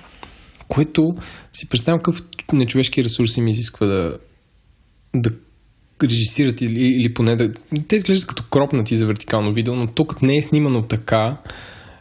Което 0.68 1.16
си 1.54 1.70
представям 1.70 2.00
какъв 2.00 2.22
нечовешки 2.54 3.04
ресурси 3.04 3.42
ми 3.42 3.52
изисква 3.52 3.88
да, 3.88 4.18
да 5.16 5.30
режисират 6.08 6.62
или, 6.62 6.80
или 6.80 7.14
поне 7.14 7.36
да... 7.36 7.54
Те 7.88 7.96
изглеждат 7.96 8.28
като 8.28 8.44
кропнати 8.50 8.98
за 8.98 9.06
вертикално 9.06 9.54
видео, 9.54 9.76
но 9.76 9.88
като 9.88 10.26
не 10.26 10.38
е 10.38 10.42
снимано 10.42 10.82
така, 10.82 11.38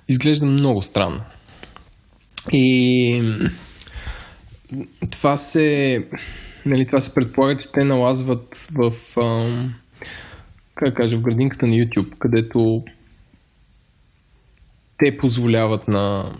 изглежда 0.08 0.46
много 0.46 0.82
странно. 0.82 1.20
И 2.52 3.22
това 5.10 5.38
се... 5.38 6.06
Нали, 6.66 6.86
това 6.86 7.00
се 7.00 7.14
предполага, 7.14 7.58
че 7.58 7.72
те 7.72 7.84
налазват 7.84 8.68
в... 8.72 8.92
Ам, 9.20 9.74
как 10.74 10.94
кажа, 10.94 11.16
в 11.16 11.20
градинката 11.20 11.66
на 11.66 11.74
YouTube, 11.74 12.18
където 12.18 12.84
те 14.98 15.16
позволяват 15.16 15.88
на 15.88 16.32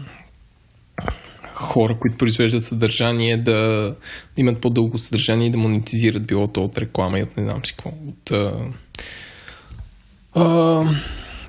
хора, 1.63 1.97
които 2.01 2.17
произвеждат 2.17 2.65
съдържание, 2.65 3.37
да 3.37 3.95
имат 4.37 4.61
по-дълго 4.61 4.99
съдържание 4.99 5.47
и 5.47 5.51
да 5.51 5.59
монетизират 5.59 6.27
било 6.27 6.49
то 6.49 6.65
от 6.65 6.79
реклама 6.79 7.19
и 7.19 7.23
от 7.23 7.37
не 7.37 7.45
знам 7.45 7.65
си 7.65 7.73
какво. 7.77 7.91
От, 8.09 8.31
а... 8.31 8.53
А... 10.35 10.85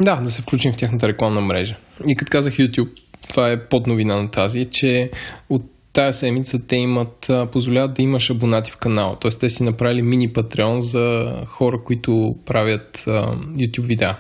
Да, 0.02 0.16
да 0.16 0.30
се 0.30 0.42
включим 0.42 0.74
в 0.74 0.78
тяхната 0.78 1.08
рекламна 1.08 1.42
мрежа. 1.42 1.76
И 2.08 2.16
като 2.16 2.30
казах 2.30 2.54
YouTube, 2.54 2.90
това 3.30 3.52
е 3.52 3.66
под 3.66 3.88
новина 3.88 4.16
на 4.16 4.32
тази, 4.32 4.66
че 4.66 5.12
от 5.50 5.64
тая 5.94 6.14
седмица 6.14 6.68
те 6.68 6.76
имат, 6.76 7.32
позволяват 7.52 7.94
да 7.94 8.04
имаш 8.04 8.30
абонати 8.30 8.72
в 8.72 8.78
канала. 8.78 9.18
Тоест 9.20 9.40
те 9.40 9.50
си 9.50 9.64
направили 9.64 10.02
мини 10.02 10.34
патреон 10.34 10.82
за 10.82 11.34
хора, 11.46 11.80
които 11.84 12.36
правят 12.46 13.04
а, 13.08 13.36
YouTube 13.36 13.86
видеа. 13.86 14.18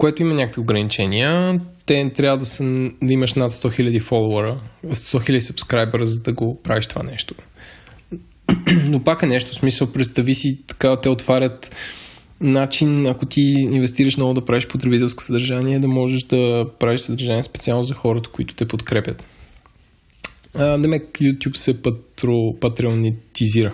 Което 0.00 0.22
има 0.22 0.34
някакви 0.34 0.60
ограничения. 0.60 1.60
Те 1.86 2.10
трябва 2.10 2.38
да, 2.38 2.46
са, 2.46 2.64
да 3.02 3.12
имаш 3.12 3.34
над 3.34 3.52
100 3.52 3.80
000 3.82 4.00
фолуара, 4.00 4.60
100 4.86 5.30
000 5.30 5.38
сабскрайбъра, 5.38 6.04
за 6.04 6.22
да 6.22 6.32
го 6.32 6.62
правиш 6.62 6.86
това 6.86 7.02
нещо. 7.02 7.34
Но 8.86 9.04
пак 9.04 9.22
е 9.22 9.26
нещо, 9.26 9.52
в 9.52 9.54
смисъл, 9.54 9.92
представи 9.92 10.34
си, 10.34 10.66
така 10.66 11.00
те 11.00 11.08
отварят 11.08 11.76
начин, 12.40 13.06
ако 13.06 13.26
ти 13.26 13.40
инвестираш 13.40 14.16
много 14.16 14.34
да 14.34 14.44
правиш 14.44 14.66
потребителско 14.66 15.22
съдържание, 15.22 15.78
да 15.78 15.88
можеш 15.88 16.22
да 16.22 16.66
правиш 16.78 17.00
съдържание 17.00 17.42
специално 17.42 17.84
за 17.84 17.94
хората, 17.94 18.30
които 18.30 18.54
те 18.54 18.68
подкрепят. 18.68 19.24
Демек 20.54 21.02
YouTube 21.12 21.56
се 21.56 21.82
патро, 21.82 22.54
патреонетизира. 22.60 23.72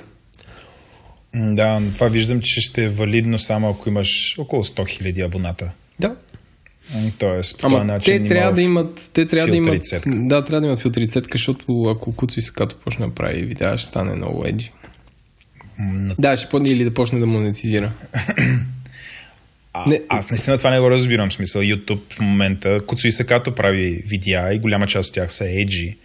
Да, 1.34 1.82
това 1.94 2.08
виждам, 2.08 2.40
че 2.40 2.60
ще 2.60 2.84
е 2.84 2.88
валидно 2.88 3.38
само 3.38 3.70
ако 3.70 3.88
имаш 3.88 4.34
около 4.38 4.64
100 4.64 5.02
000 5.02 5.24
абоната. 5.24 5.72
Да. 6.00 6.16
Тоест, 7.18 7.58
по 7.58 7.66
Ама 7.66 7.76
този 7.76 7.86
начин 7.86 8.22
те 8.22 8.28
трябва 8.28 8.52
да 8.52 8.62
имат, 8.62 9.10
те 9.12 9.26
трябва 9.26 9.50
да 9.50 9.56
имат, 9.56 9.82
да, 10.06 10.44
трябва 10.44 10.60
да 10.60 10.66
имат 10.66 10.80
филтри 10.80 11.08
цетка, 11.08 11.30
защото 11.32 11.84
ако 11.84 12.12
Куцо 12.12 12.38
и 12.38 12.42
Сакато 12.42 12.76
почне 12.76 13.06
да 13.06 13.14
прави 13.14 13.42
видеа, 13.42 13.78
ще 13.78 13.86
стане 13.86 14.14
много 14.14 14.44
еджи. 14.46 14.72
М, 15.78 16.14
Да, 16.18 16.36
ще 16.36 16.48
подни 16.48 16.70
или 16.70 16.84
да 16.84 16.94
почне 16.94 17.18
да 17.18 17.26
монетизира. 17.26 17.92
А, 19.72 19.84
Не. 19.88 20.00
Аз 20.08 20.30
наистина 20.30 20.58
това 20.58 20.70
не 20.70 20.80
го 20.80 20.90
разбирам. 20.90 21.30
В 21.30 21.34
смисъл, 21.34 21.62
YouTube 21.62 22.12
в 22.12 22.20
момента, 22.20 22.80
Куцо 22.86 23.06
и 23.06 23.12
Сакато 23.12 23.52
прави 23.52 24.02
видеа 24.06 24.52
и 24.52 24.58
голяма 24.58 24.86
част 24.86 25.08
от 25.08 25.14
тях 25.14 25.32
са 25.32 25.50
еджи. 25.50 25.96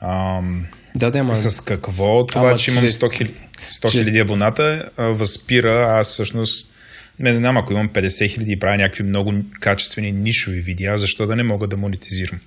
Ам, 0.00 0.64
Да, 0.94 1.10
да, 1.10 1.18
ама... 1.18 1.36
с 1.36 1.60
какво 1.60 2.26
това, 2.26 2.40
Ама 2.40 2.58
че 2.58 2.70
имам 2.70 2.82
чрез- 2.82 2.92
100 2.92 3.12
хиляди, 3.12 3.34
100 3.68 3.82
чрез- 3.82 3.92
хиляди 3.92 4.18
абоната, 4.18 4.90
а, 4.96 5.04
възпира 5.04 5.86
аз 5.90 6.08
всъщност 6.08 6.70
не 7.18 7.34
знам, 7.34 7.56
ако 7.56 7.72
имам 7.72 7.88
50 7.88 8.30
хиляди 8.30 8.52
и 8.52 8.58
правя 8.58 8.76
някакви 8.76 9.02
много 9.02 9.34
качествени 9.60 10.12
нишови 10.12 10.60
видеа, 10.60 10.98
защо 10.98 11.26
да 11.26 11.36
не 11.36 11.42
мога 11.42 11.66
да 11.66 11.76
монетизирам? 11.76 12.40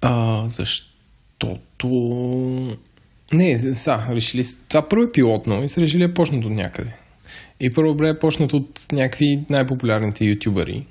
А, 0.00 0.44
защото... 0.48 1.88
Не, 3.32 3.58
са, 3.58 4.06
решили... 4.10 4.44
Това 4.68 4.88
първо 4.88 5.04
е 5.04 5.12
пилотно 5.12 5.64
и 5.64 5.68
са 5.68 5.80
решили 5.80 6.08
да 6.08 6.14
почнат 6.14 6.44
от 6.44 6.52
някъде. 6.52 6.94
И 7.60 7.72
първо 7.72 7.94
бре 7.94 8.08
е 8.08 8.18
почнат 8.18 8.52
от 8.52 8.86
някакви 8.92 9.40
най-популярните 9.50 10.24
ютубъри. 10.24 10.86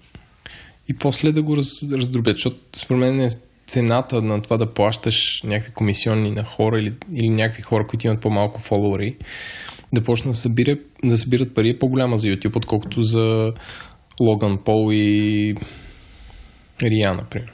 И 0.87 0.93
после 0.93 1.31
да 1.31 1.41
го 1.41 1.57
раз, 1.57 1.83
раздробят, 1.91 2.37
защото 2.37 2.57
според 2.75 2.99
мен 2.99 3.21
е 3.21 3.29
цената 3.67 4.21
на 4.21 4.41
това 4.41 4.57
да 4.57 4.73
плащаш 4.73 5.41
някакви 5.43 5.73
комисионни 5.73 6.31
на 6.31 6.43
хора 6.43 6.79
или, 6.79 6.93
или 7.13 7.29
някакви 7.29 7.61
хора, 7.61 7.87
които 7.87 8.07
имат 8.07 8.21
по-малко 8.21 8.61
фолуари, 8.61 9.15
да 9.93 10.03
почнат 10.03 10.31
да, 10.31 10.37
събира, 10.37 10.77
да 11.03 11.17
събират 11.17 11.53
пари 11.53 11.69
е 11.69 11.79
по-голяма 11.79 12.17
за 12.17 12.27
YouTube, 12.27 12.55
отколкото 12.55 13.01
за 13.01 13.53
Логан 14.21 14.63
Пол 14.63 14.89
и 14.93 15.55
Рия, 16.81 17.13
например. 17.13 17.53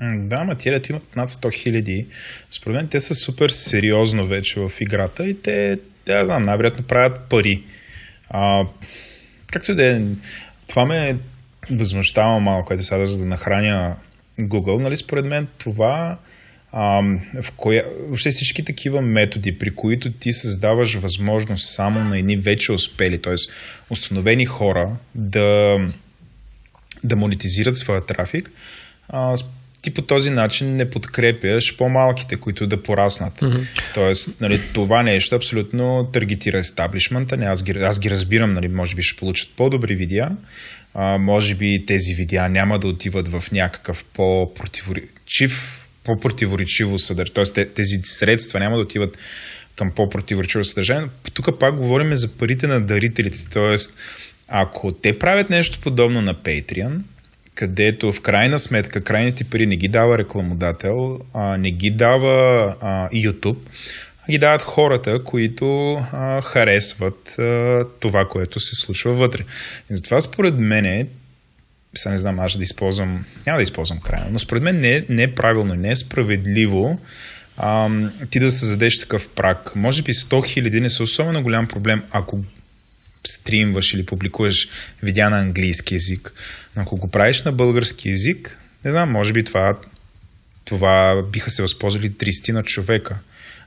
Да, 0.00 0.44
ма 0.44 0.56
тия, 0.56 0.80
имат 0.90 1.16
над 1.16 1.30
100 1.30 1.54
хиляди, 1.54 2.06
според 2.50 2.76
мен 2.76 2.88
те 2.88 3.00
са 3.00 3.14
супер 3.14 3.48
сериозно 3.48 4.26
вече 4.26 4.60
в 4.60 4.72
играта 4.80 5.26
и 5.26 5.42
те, 5.42 5.78
да, 6.06 6.24
знам, 6.24 6.42
най-вероятно 6.42 6.84
правят 6.84 7.28
пари. 7.28 7.62
А, 8.30 8.66
както 9.52 9.74
да 9.74 9.96
е, 9.96 10.02
това 10.68 10.84
ме 10.84 11.16
възмущава 11.70 12.40
малко, 12.40 12.74
ето 12.74 12.84
сега, 12.84 13.06
за 13.06 13.18
да 13.18 13.24
нахраня 13.24 13.96
Google, 14.40 14.82
нали, 14.82 14.96
според 14.96 15.24
мен 15.24 15.46
това 15.58 16.18
в 16.72 17.52
коя, 17.56 17.82
въобще 18.00 18.30
всички 18.30 18.64
такива 18.64 19.02
методи, 19.02 19.58
при 19.58 19.70
които 19.70 20.12
ти 20.12 20.32
създаваш 20.32 20.94
възможност 20.94 21.74
само 21.74 22.04
на 22.04 22.18
едни 22.18 22.36
вече 22.36 22.72
успели, 22.72 23.22
т.е. 23.22 23.34
установени 23.90 24.46
хора 24.46 24.90
да 25.14 25.78
да 27.04 27.16
монетизират 27.16 27.76
своя 27.76 28.06
трафик, 28.06 28.50
а, 29.08 29.34
ти 29.82 29.94
по 29.94 30.02
този 30.02 30.30
начин 30.30 30.76
не 30.76 30.90
подкрепяш 30.90 31.76
по-малките, 31.76 32.36
които 32.36 32.66
да 32.66 32.82
пораснат. 32.82 33.40
Mm-hmm. 33.40 33.66
Тоест, 33.94 34.40
нали, 34.40 34.60
това 34.72 35.02
нещо 35.02 35.34
абсолютно 35.34 36.08
таргетира 36.12 36.58
естаблишмента. 36.58 37.36
Не, 37.36 37.46
аз, 37.46 37.62
ги, 37.62 37.70
аз 37.70 38.00
ги 38.00 38.10
разбирам, 38.10 38.54
нали, 38.54 38.68
може 38.68 38.94
би 38.94 39.02
ще 39.02 39.16
получат 39.16 39.50
по-добри 39.56 39.94
видеа, 39.94 40.30
а, 40.94 41.18
може 41.18 41.54
би 41.54 41.86
тези 41.86 42.14
видеа 42.14 42.48
няма 42.48 42.78
да 42.78 42.88
отиват 42.88 43.28
в 43.28 43.44
някакъв 43.52 44.04
по-противоречив 44.04 45.85
по-противоречиво 46.06 46.98
съдържание. 46.98 47.34
Тоест, 47.34 47.54
те- 47.54 47.68
тези 47.68 48.00
средства 48.04 48.60
няма 48.60 48.76
да 48.76 48.82
отиват 48.82 49.18
към 49.76 49.90
по-противоречиво 49.90 50.64
съдържание. 50.64 51.08
Тук 51.34 51.58
пак 51.60 51.76
говорим 51.76 52.14
за 52.14 52.38
парите 52.38 52.66
на 52.66 52.80
дарителите. 52.80 53.38
Тоест, 53.52 53.96
ако 54.48 54.92
те 54.92 55.18
правят 55.18 55.50
нещо 55.50 55.78
подобно 55.82 56.20
на 56.20 56.34
Patreon, 56.34 56.98
където 57.54 58.12
в 58.12 58.20
крайна 58.20 58.58
сметка 58.58 59.00
крайните 59.00 59.44
пари 59.44 59.66
не 59.66 59.76
ги 59.76 59.88
дава 59.88 60.18
рекламодател, 60.18 61.20
а, 61.34 61.56
не 61.56 61.70
ги 61.70 61.90
дава 61.90 62.74
а, 62.80 63.08
YouTube, 63.08 63.56
а 64.28 64.32
ги 64.32 64.38
дават 64.38 64.62
хората, 64.62 65.24
които 65.24 65.94
а, 66.12 66.42
харесват 66.42 67.38
а, 67.38 67.84
това, 68.00 68.24
което 68.24 68.60
се 68.60 68.74
случва 68.74 69.12
вътре. 69.12 69.42
И 69.90 69.94
затова 69.94 70.20
според 70.20 70.54
мен 70.58 71.08
сега 71.98 72.12
не 72.12 72.18
знам, 72.18 72.40
аз 72.40 72.56
да 72.56 72.62
използвам, 72.62 73.24
няма 73.46 73.58
да 73.58 73.62
използвам 73.62 74.00
крайно, 74.00 74.26
но 74.30 74.38
според 74.38 74.62
мен 74.62 74.80
не 74.80 74.96
е, 74.96 75.04
не 75.08 75.22
е 75.22 75.34
правилно, 75.34 75.74
не 75.74 75.90
е 75.90 75.96
справедливо 75.96 77.00
ам, 77.56 78.12
ти 78.30 78.40
да 78.40 78.50
създадеш 78.50 78.98
такъв 78.98 79.28
прак. 79.28 79.76
Може 79.76 80.02
би 80.02 80.12
100 80.12 80.46
хиляди 80.46 80.80
не 80.80 80.90
са 80.90 81.02
особено 81.02 81.42
голям 81.42 81.68
проблем, 81.68 82.02
ако 82.10 82.44
стримваш 83.26 83.94
или 83.94 84.06
публикуваш 84.06 84.68
видеа 85.02 85.30
на 85.30 85.38
английски 85.38 85.94
язик. 85.94 86.32
Но 86.76 86.82
ако 86.82 86.96
го 86.96 87.10
правиш 87.10 87.42
на 87.42 87.52
български 87.52 88.08
язик, 88.08 88.58
не 88.84 88.90
знам, 88.90 89.10
може 89.10 89.32
би 89.32 89.44
това, 89.44 89.78
това 90.64 91.22
биха 91.32 91.50
се 91.50 91.62
възползвали 91.62 92.10
30 92.10 92.52
на 92.52 92.62
човека, 92.62 93.18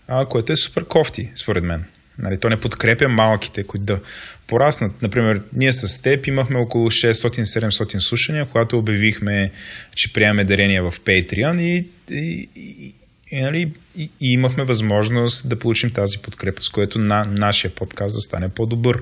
а, 0.08 0.26
което 0.26 0.52
е 0.52 0.56
супер 0.56 0.86
кофти, 0.86 1.32
според 1.36 1.64
мен. 1.64 1.86
Нали, 2.20 2.38
то 2.38 2.50
не 2.50 2.60
подкрепя 2.60 3.08
малките, 3.08 3.64
които 3.64 3.86
да 3.86 4.00
пораснат. 4.48 5.02
Например, 5.02 5.42
ние 5.54 5.74
с 5.74 6.02
теб 6.02 6.28
имахме 6.28 6.60
около 6.60 6.92
600-700 6.92 7.98
слушания, 7.98 8.46
когато 8.46 8.78
обявихме, 8.78 9.52
че 9.96 10.14
приемаме 10.14 10.44
дарения 10.44 10.84
в 10.84 11.00
Patreon 11.00 11.62
и, 11.62 11.88
и, 12.12 12.50
и, 12.56 12.94
и, 13.32 13.42
нали, 13.42 13.72
и, 13.98 14.10
и 14.22 14.34
имахме 14.34 14.64
възможност 14.64 15.50
да 15.50 15.60
получим 15.60 15.92
тази 15.92 16.18
подкрепа, 16.18 16.62
с 16.62 16.70
което 16.70 17.00
на, 17.00 17.24
нашия 17.30 17.72
подкаст 17.72 18.16
да 18.16 18.20
стане 18.20 18.50
по-добър. 18.50 19.02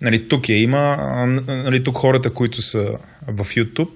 Нали, 0.00 0.28
тук 0.28 0.48
я 0.48 0.62
има, 0.62 0.96
а, 0.98 1.26
нали, 1.46 1.84
тук 1.84 1.96
хората, 1.96 2.30
които 2.30 2.62
са 2.62 2.98
в 3.26 3.44
YouTube, 3.44 3.90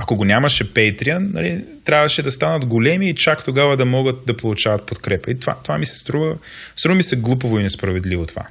ако 0.00 0.16
го 0.16 0.24
нямаше 0.24 0.74
Patreon, 0.74 1.32
нали, 1.32 1.64
трябваше 1.84 2.22
да 2.22 2.30
станат 2.30 2.66
големи 2.66 3.10
и 3.10 3.14
чак 3.14 3.44
тогава 3.44 3.76
да 3.76 3.84
могат 3.84 4.26
да 4.26 4.36
получават 4.36 4.86
подкрепа. 4.86 5.30
И 5.30 5.38
това, 5.38 5.54
това 5.54 5.78
ми 5.78 5.86
се 5.86 5.98
струва, 5.98 6.38
струва 6.76 6.94
ми 6.96 7.02
се 7.02 7.16
глупово 7.16 7.58
и 7.58 7.62
несправедливо 7.62 8.26
това. 8.26 8.42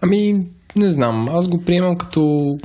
Ами, 0.00 0.40
не 0.76 0.90
знам. 0.90 1.28
Аз 1.28 1.48
го 1.48 1.64
приемам 1.64 1.98
като, 1.98 2.56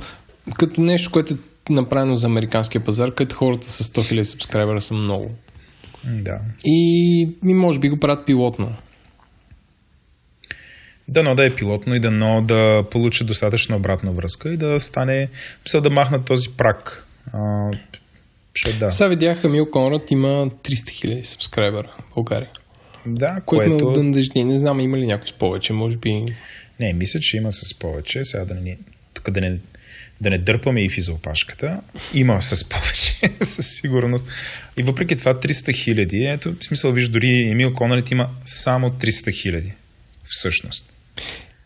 като 0.60 0.82
нещо, 0.82 1.12
което 1.12 1.34
е 1.34 1.38
направено 1.74 2.16
за 2.16 2.28
американския 2.28 2.86
пазар, 2.86 3.14
където 3.14 3.36
хората 3.36 3.70
с 3.70 3.84
100 3.84 4.16
000 4.16 4.24
субскрайбера 4.24 4.82
са 4.82 4.94
много. 4.94 5.32
Да. 6.04 6.40
И, 6.66 7.22
и 7.46 7.54
може 7.54 7.80
би 7.80 7.90
го 7.90 8.00
правят 8.00 8.26
пилотно. 8.26 8.76
Дано 11.08 11.36
да 11.36 11.46
е 11.46 11.56
пилотно 11.56 11.96
и 11.96 12.00
дано 12.00 12.42
да 12.42 12.84
получат 12.92 13.28
достатъчно 13.28 13.76
обратна 13.76 14.12
връзка 14.12 14.54
и 14.54 14.58
да 14.58 14.80
стане, 14.80 15.30
мисля 15.66 15.82
да 15.82 15.90
махнат 15.90 16.26
този 16.26 16.50
прак. 16.58 17.06
А, 17.34 17.72
ще 18.54 18.74
да. 18.74 18.92
Сега 18.92 19.08
видях 19.08 19.44
Амил 19.44 19.72
Конрад 19.72 20.12
има 20.12 20.28
300 20.28 20.74
000 20.74 21.24
субскрайбера 21.24 21.96
в 22.00 22.16
България. 22.16 22.50
Да, 23.06 23.42
Което, 23.46 23.78
което... 23.78 24.02
ме 24.02 24.08
отдъжди. 24.08 24.44
Не 24.44 24.60
знам 24.60 24.80
има 24.80 24.98
ли 24.98 25.08
някой 25.08 25.28
с 25.28 25.32
повече, 25.32 25.74
може 25.74 25.98
би. 25.98 26.26
Не, 26.80 26.94
мисля, 26.94 27.20
че 27.20 27.38
има 27.38 27.52
с 27.52 27.74
повече. 27.74 28.26
Сега 28.26 28.46
да 28.46 28.56
не, 28.56 28.78
тук 29.14 29.30
да 29.30 29.42
не, 29.42 29.58
да 30.22 30.30
не 30.30 30.38
дърпаме 30.38 30.84
и 30.84 30.90
физоопашката. 30.90 31.82
Има 32.14 32.42
с 32.42 32.70
повече, 32.70 33.20
със 33.46 33.76
сигурност. 33.76 34.28
И 34.78 34.84
въпреки 34.84 35.16
това 35.16 35.34
300 35.34 35.74
хиляди, 35.76 36.26
ето, 36.26 36.56
в 36.60 36.64
смисъл, 36.64 36.92
виж, 36.92 37.08
дори 37.08 37.50
Емил 37.50 37.74
Конрад 37.74 38.12
има 38.12 38.30
само 38.46 38.90
300 38.90 39.42
хиляди. 39.42 39.74
Всъщност. 40.24 40.94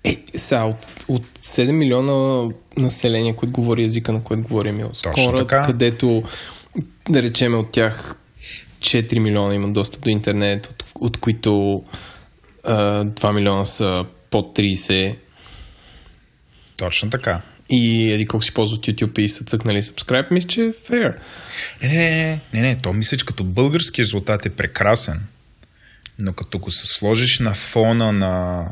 Е, 0.03 0.23
сега, 0.35 0.63
от, 0.63 1.05
от 1.07 1.23
7 1.39 1.71
милиона 1.71 2.49
население, 2.77 3.35
които 3.35 3.51
говори 3.51 3.83
езика, 3.83 4.11
на 4.11 4.23
който 4.23 4.43
говори 4.43 4.69
Емил 4.69 4.91
Точно 5.03 5.35
така. 5.35 5.63
където, 5.65 6.23
да 7.09 7.21
речеме, 7.21 7.57
от 7.57 7.71
тях 7.71 8.15
4 8.79 9.19
милиона 9.19 9.55
имат 9.55 9.73
достъп 9.73 10.03
до 10.03 10.09
интернет, 10.09 10.65
от, 10.65 10.83
от 10.95 11.17
които 11.17 11.83
а, 12.63 13.05
2 13.05 13.33
милиона 13.33 13.65
са 13.65 14.05
под 14.29 14.57
30 14.57 15.15
Точно 16.77 17.09
така. 17.09 17.41
и 17.69 18.11
еди 18.11 18.25
колко 18.25 18.43
си 18.43 18.53
ползват 18.53 18.81
YouTube 18.81 19.19
и 19.19 19.29
са 19.29 19.43
цъкнали 19.43 19.81
subscribe, 19.81 20.31
мисля, 20.31 20.47
че 20.47 20.61
е 20.61 20.73
fair. 20.73 21.15
Не, 21.81 21.87
не, 21.87 22.09
не, 22.09 22.39
не, 22.53 22.61
не, 22.61 22.81
то 22.81 22.93
мисля, 22.93 23.17
че 23.17 23.25
като 23.25 23.43
български 23.43 24.01
резултат 24.01 24.45
е 24.45 24.49
прекрасен, 24.49 25.21
но 26.19 26.33
като 26.33 26.59
го 26.59 26.71
сложиш 26.71 27.39
на 27.39 27.53
фона 27.53 28.11
на 28.11 28.65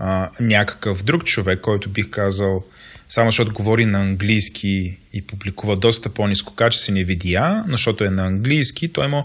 а, 0.00 0.30
някакъв 0.40 1.04
друг 1.04 1.24
човек, 1.24 1.60
който 1.60 1.90
бих 1.90 2.10
казал, 2.10 2.64
само 3.08 3.30
защото 3.30 3.52
говори 3.52 3.84
на 3.84 4.00
английски 4.00 4.98
и 5.12 5.22
публикува 5.22 5.76
доста 5.76 6.08
по-низкокачествени 6.08 7.04
видеа, 7.04 7.64
но 7.66 7.72
защото 7.72 8.04
е 8.04 8.10
на 8.10 8.26
английски, 8.26 8.92
той 8.92 9.06
има 9.06 9.24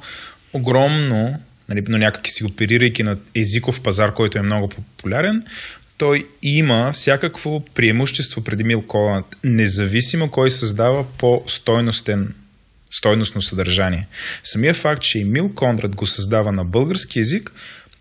огромно, 0.53 1.39
нали, 1.69 1.83
но 1.87 1.97
някак 1.97 2.27
си 2.27 2.43
оперирайки 2.43 3.03
на 3.03 3.17
езиков 3.35 3.81
пазар, 3.81 4.13
който 4.13 4.37
е 4.37 4.41
много 4.41 4.69
популярен, 4.69 5.43
той 5.97 6.27
има 6.41 6.91
всякакво 6.93 7.65
преимущество 7.65 8.43
преди 8.43 8.63
Мил 8.63 8.81
Коланд, 8.81 9.25
независимо 9.43 10.31
кой 10.31 10.51
създава 10.51 11.05
по-стойностен 11.17 12.33
стойностно 12.89 13.41
съдържание. 13.41 14.07
Самия 14.43 14.73
факт, 14.73 15.01
че 15.01 15.23
Мил 15.23 15.49
Конрад 15.55 15.95
го 15.95 16.05
създава 16.05 16.51
на 16.51 16.65
български 16.65 17.19
язик, 17.19 17.51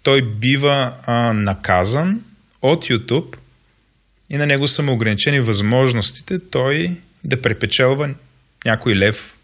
той 0.03 0.23
бива 0.23 0.93
а, 1.03 1.33
наказан 1.33 2.21
от 2.65 2.85
YouTube 2.85 3.37
и 4.31 4.37
на 4.37 4.47
него 4.47 4.69
са 4.69 4.83
му 4.83 4.93
ограничени 4.93 5.41
възможностите 5.41 6.51
той 6.51 6.97
да 7.25 7.43
препечелва 7.43 8.15
някой 8.65 8.97
лев 8.97 9.35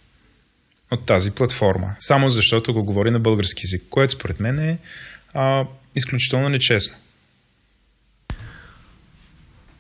от 0.91 1.07
тази 1.07 1.31
платформа. 1.31 1.95
Само 1.99 2.31
защото 2.31 2.73
го 2.73 2.85
говори 2.85 3.11
на 3.11 3.21
български 3.21 3.63
язик, 3.65 3.83
което 3.91 4.13
според 4.13 4.41
мен 4.41 4.59
е 4.59 4.79
а, 5.35 5.65
изключително 5.95 6.49
нечестно. 6.49 6.97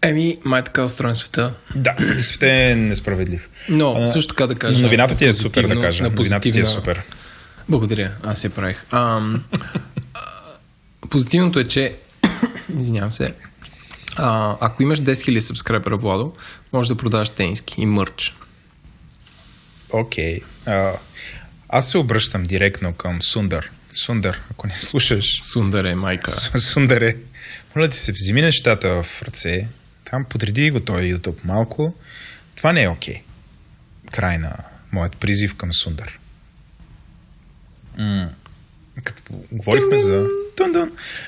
Еми, 0.02 0.38
май 0.44 0.64
така 0.64 0.84
устроен 0.84 1.16
света. 1.16 1.54
Да, 1.74 1.96
света 2.22 2.52
е 2.52 2.74
несправедлив. 2.74 3.50
Но, 3.68 3.92
а, 3.92 4.06
също 4.06 4.34
така 4.34 4.46
да 4.46 4.54
кажа. 4.54 4.82
Новината 4.82 5.16
ти 5.16 5.26
е 5.26 5.32
супер, 5.32 5.66
да 5.66 5.80
кажа. 5.80 6.02
Новината 6.02 6.50
ти 6.50 6.60
е 6.60 6.66
супер. 6.66 7.02
Благодаря, 7.68 8.12
аз 8.22 8.44
я 8.44 8.50
правих. 8.50 8.84
А, 8.92 9.20
позитивното 11.10 11.58
е, 11.58 11.64
че 11.64 11.94
извинявам 12.78 13.12
се, 13.12 13.34
а, 14.16 14.56
ако 14.60 14.82
имаш 14.82 15.00
10 15.00 15.12
000 15.12 15.38
сабскрайбера, 15.38 15.96
Владо, 15.96 16.32
можеш 16.72 16.88
да 16.88 16.96
продаваш 16.96 17.28
тениски 17.28 17.80
и 17.80 17.86
мърч. 17.86 18.36
Окей. 19.90 20.40
Okay. 20.66 20.96
аз 21.68 21.90
се 21.90 21.98
обръщам 21.98 22.42
директно 22.42 22.94
към 22.94 23.22
Сундар. 23.22 23.70
Сундар, 23.92 24.40
ако 24.50 24.66
не 24.66 24.72
слушаш. 24.72 25.42
Сундар 25.42 25.84
е 25.84 25.94
майка. 25.94 26.30
Сундар 26.60 27.00
е. 27.00 27.16
Моля 27.76 27.88
ти 27.88 27.96
се, 27.96 28.12
вземи 28.12 28.42
нещата 28.42 29.02
в 29.02 29.22
ръце, 29.22 29.68
там 30.04 30.24
подреди 30.24 30.70
го 30.70 30.80
той 30.80 31.02
YouTube 31.02 31.44
малко. 31.44 31.94
Това 32.56 32.72
не 32.72 32.82
е 32.82 32.88
окей. 32.88 33.14
Okay. 33.14 33.22
Край 34.12 34.38
на 34.38 34.56
моят 34.92 35.16
призив 35.16 35.54
към 35.54 35.72
Сундар. 35.72 36.18
М- 37.98 38.30
като 39.04 39.22
говорихме 39.52 39.98
за... 39.98 40.28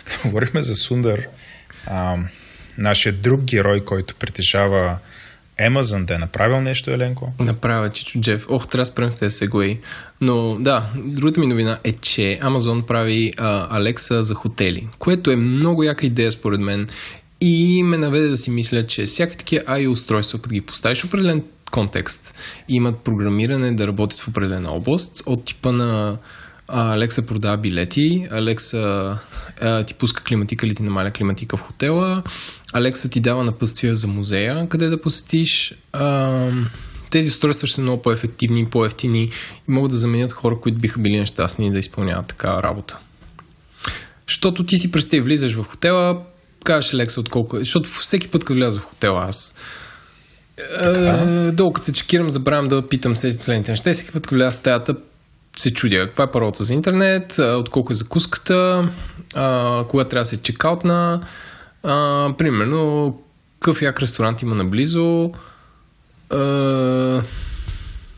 Като 0.05 0.19
говорихме 0.25 0.63
за 0.63 0.77
Сундар, 0.77 1.21
а, 1.87 2.17
нашия 2.79 3.13
друг 3.13 3.41
герой, 3.41 3.85
който 3.85 4.15
притежава 4.15 4.99
Amazon 5.61 6.05
да 6.05 6.15
е 6.15 6.19
направил 6.19 6.61
нещо, 6.61 6.91
Еленко? 6.91 7.33
Направя, 7.39 7.91
Чичо 7.91 8.21
Джеф. 8.21 8.47
Ох, 8.49 8.69
трябва 8.69 8.83
да 8.83 8.87
спрем 8.87 9.13
с 9.13 9.17
тези 9.17 9.37
сегуей. 9.37 9.81
Но 10.21 10.57
да, 10.61 10.91
другата 10.97 11.41
ми 11.41 11.47
новина 11.47 11.79
е, 11.85 11.93
че 11.93 12.39
Amazon 12.43 12.87
прави 12.87 13.33
а, 13.37 13.81
Alexa 13.81 14.21
за 14.21 14.35
хотели, 14.35 14.89
което 14.99 15.31
е 15.31 15.37
много 15.37 15.83
яка 15.83 16.07
идея 16.07 16.33
според 16.33 16.61
мен 16.61 16.89
и 17.41 17.83
ме 17.83 17.99
наведе 17.99 18.29
да 18.29 18.37
си 18.37 18.51
мисля, 18.51 18.87
че 18.87 19.05
всякакви 19.05 19.39
такива 19.39 19.63
AI 19.65 19.91
устройства, 19.91 20.39
като 20.39 20.55
ги 20.55 20.61
поставиш 20.61 21.01
в 21.01 21.05
определен 21.05 21.43
контекст, 21.71 22.35
имат 22.69 22.99
програмиране 22.99 23.73
да 23.73 23.87
работят 23.87 24.21
в 24.21 24.29
определена 24.29 24.73
област, 24.73 25.23
от 25.27 25.45
типа 25.45 25.73
на 25.73 26.19
Алекса 26.75 27.27
продава 27.27 27.57
билети, 27.57 28.29
Алекса 28.31 29.19
ти 29.87 29.95
пуска 29.95 30.23
климатика 30.23 30.67
или 30.67 30.75
ти 30.75 30.83
намаля 30.83 31.11
климатика 31.11 31.57
в 31.57 31.61
хотела, 31.61 32.23
Алекса 32.73 33.11
ти 33.11 33.21
дава 33.21 33.45
напътствия 33.45 33.95
за 33.95 34.09
музея, 34.09 34.69
къде 34.69 34.89
да 34.89 35.01
посетиш. 35.01 35.75
А, 35.93 36.49
тези 37.11 37.29
устройства 37.29 37.67
ще 37.67 37.75
са 37.75 37.81
много 37.81 38.03
по-ефективни 38.03 38.61
и 38.61 38.67
по-ефтини 38.67 39.23
и 39.23 39.31
могат 39.69 39.91
да 39.91 39.97
заменят 39.97 40.33
хора, 40.33 40.61
които 40.61 40.79
биха 40.79 41.01
били 41.01 41.19
нещастни 41.19 41.73
да 41.73 41.79
изпълняват 41.79 42.27
такава 42.27 42.63
работа. 42.63 42.99
Защото 44.29 44.67
ти 44.67 44.79
си 44.79 44.93
представи, 44.93 45.23
влизаш 45.23 45.55
в 45.55 45.65
хотела, 45.65 46.23
кажеш 46.65 46.95
Алекса 46.95 47.21
отколко. 47.21 47.57
Защото 47.57 47.91
всеки 47.91 48.29
път, 48.29 48.45
като 48.45 48.55
вляза 48.55 48.81
в 48.81 48.85
хотела, 48.85 49.25
аз 49.29 49.55
долу 51.53 51.73
като 51.73 51.85
се 51.85 51.93
чекирам, 51.93 52.31
забравям 52.31 52.69
да 52.69 52.89
питам 52.89 53.17
се 53.17 53.33
следните 53.33 53.73
неща. 53.73 53.93
Всеки 53.93 54.13
път, 54.13 54.23
като 54.23 54.35
вляза 54.35 54.51
в 54.51 54.61
стаята, 54.61 54.97
се 55.57 55.75
чудя. 55.75 56.07
Каква 56.07 56.25
е 56.25 56.31
паролата 56.31 56.65
за 56.65 56.75
интернет, 56.75 57.39
отколко 57.39 57.93
е 57.93 57.97
закуската, 57.97 58.89
а, 59.35 59.85
кога 59.89 60.05
трябва 60.05 60.23
да 60.23 60.29
се 60.29 60.43
чекаутна, 60.43 61.21
примерно 62.39 63.19
какъв 63.61 63.83
як 63.83 64.01
ресторант 64.03 64.43
има 64.43 64.55
наблизо, 64.55 65.33
а, 66.31 66.39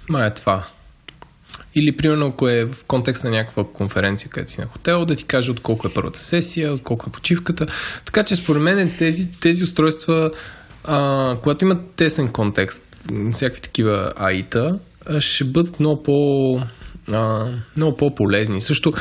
май 0.08 0.26
е 0.26 0.34
това. 0.34 0.66
Или, 1.74 1.96
примерно, 1.96 2.26
ако 2.26 2.48
е 2.48 2.64
в 2.64 2.84
контекст 2.86 3.24
на 3.24 3.30
някаква 3.30 3.64
конференция, 3.64 4.30
където 4.30 4.52
си 4.52 4.60
на 4.60 4.66
хотел, 4.66 5.04
да 5.04 5.16
ти 5.16 5.24
каже 5.24 5.50
отколко 5.50 5.86
е 5.86 5.92
първата 5.94 6.18
сесия, 6.18 6.72
отколко 6.72 7.06
е 7.08 7.12
почивката. 7.12 7.66
Така 8.04 8.24
че, 8.24 8.36
според 8.36 8.62
мен, 8.62 8.94
тези, 8.98 9.32
тези 9.40 9.64
устройства, 9.64 10.30
а, 10.84 11.36
когато 11.42 11.64
имат 11.64 11.90
тесен 11.96 12.32
контекст, 12.32 12.82
всякакви 13.32 13.60
такива 13.60 14.12
аита, 14.16 14.78
ще 15.18 15.44
бъдат 15.44 15.80
много 15.80 16.02
по 16.02 16.60
а, 17.12 17.46
много 17.76 17.96
по-полезни. 17.96 18.60
Също, 18.60 18.92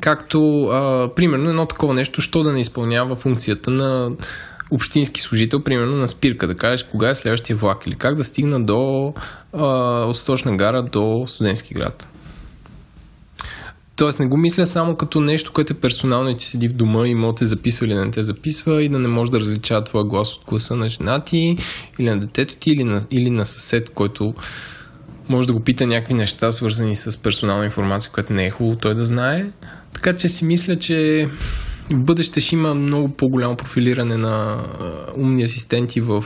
както, 0.00 0.62
а, 0.62 1.10
примерно, 1.14 1.48
едно 1.48 1.66
такова 1.66 1.94
нещо, 1.94 2.20
що 2.20 2.42
да 2.42 2.52
не 2.52 2.60
изпълнява 2.60 3.16
функцията 3.16 3.70
на 3.70 4.10
общински 4.70 5.20
служител, 5.20 5.62
примерно 5.62 5.96
на 5.96 6.08
спирка, 6.08 6.46
да 6.46 6.54
кажеш 6.54 6.82
кога 6.82 7.10
е 7.10 7.14
следващия 7.14 7.56
влак 7.56 7.86
или 7.86 7.94
как 7.94 8.14
да 8.14 8.24
стигна 8.24 8.64
до 8.64 9.14
а, 9.52 9.66
от 10.04 10.16
Сточна 10.16 10.56
гара 10.56 10.82
до 10.82 11.24
студентски 11.28 11.74
град. 11.74 12.06
Тоест 13.96 14.20
не 14.20 14.26
го 14.26 14.36
мисля 14.36 14.66
само 14.66 14.96
като 14.96 15.20
нещо, 15.20 15.52
което 15.52 15.72
е 15.72 15.76
персонално 15.76 16.30
и 16.30 16.36
ти 16.36 16.44
седи 16.44 16.68
в 16.68 16.72
дома 16.72 17.06
и 17.06 17.14
може 17.14 17.32
да 17.32 17.34
те 17.34 17.46
записва 17.46 17.86
или 17.86 17.94
не 17.94 18.10
те 18.10 18.22
записва 18.22 18.82
и 18.82 18.88
да 18.88 18.98
не 18.98 19.08
може 19.08 19.30
да 19.30 19.40
различава 19.40 19.84
твоя 19.84 20.04
глас 20.04 20.34
от 20.34 20.44
гласа 20.48 20.76
на 20.76 20.88
жена 20.88 21.24
ти 21.24 21.56
или 21.98 22.10
на 22.10 22.20
детето 22.20 22.56
ти 22.56 22.70
или 22.70 22.84
на, 22.84 23.06
или 23.10 23.30
на 23.30 23.46
съсед, 23.46 23.90
който 23.90 24.34
може 25.30 25.46
да 25.46 25.52
го 25.52 25.60
пита 25.60 25.86
някакви 25.86 26.14
неща, 26.14 26.52
свързани 26.52 26.96
с 26.96 27.22
персонална 27.22 27.64
информация, 27.64 28.12
която 28.12 28.32
не 28.32 28.46
е 28.46 28.50
хубаво 28.50 28.76
той 28.76 28.94
да 28.94 29.04
знае. 29.04 29.46
Така 29.94 30.16
че 30.16 30.28
си 30.28 30.44
мисля, 30.44 30.78
че 30.78 31.28
в 31.90 32.00
бъдеще 32.00 32.40
ще 32.40 32.54
има 32.54 32.74
много 32.74 33.08
по-голямо 33.08 33.56
профилиране 33.56 34.16
на 34.16 34.64
умни 35.16 35.42
асистенти 35.42 36.00
в, 36.00 36.24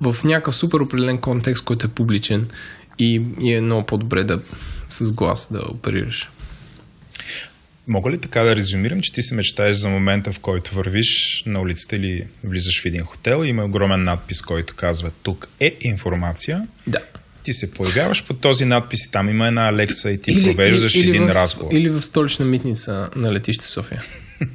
в 0.00 0.16
някакъв 0.24 0.56
супер 0.56 0.80
определен 0.80 1.18
контекст, 1.18 1.64
който 1.64 1.86
е 1.86 1.90
публичен 1.90 2.48
и, 2.98 3.22
и 3.40 3.54
е 3.54 3.60
много 3.60 3.86
по-добре 3.86 4.24
да 4.24 4.40
с 4.88 5.12
глас 5.12 5.52
да 5.52 5.62
оперираш. 5.68 6.30
Мога 7.88 8.10
ли 8.10 8.18
така 8.18 8.42
да 8.42 8.56
резюмирам, 8.56 9.00
че 9.00 9.12
ти 9.12 9.22
се 9.22 9.34
мечтаеш 9.34 9.76
за 9.76 9.88
момента, 9.88 10.32
в 10.32 10.40
който 10.40 10.74
вървиш 10.74 11.42
на 11.46 11.60
улицата 11.60 11.96
или 11.96 12.26
влизаш 12.44 12.82
в 12.82 12.86
един 12.86 13.02
хотел 13.02 13.44
и 13.44 13.48
има 13.48 13.64
огромен 13.64 14.04
надпис, 14.04 14.42
който 14.42 14.74
казва 14.76 15.10
тук 15.22 15.48
е 15.60 15.76
информация. 15.80 16.66
Да 16.86 17.00
ти 17.42 17.52
се 17.52 17.74
появяваш 17.74 18.24
под 18.24 18.40
този 18.40 18.64
надпис, 18.64 19.10
там 19.10 19.28
има 19.28 19.48
една 19.48 19.68
Алекса 19.68 20.10
и 20.10 20.20
ти 20.20 20.30
или, 20.30 20.44
провеждаш 20.44 20.94
или, 20.94 21.02
или 21.02 21.10
един 21.10 21.26
в, 21.26 21.30
разговор. 21.30 21.72
Или 21.72 21.90
в 21.90 22.02
столична 22.02 22.44
митница 22.44 23.10
на 23.16 23.32
летище 23.32 23.64
София. 23.64 24.02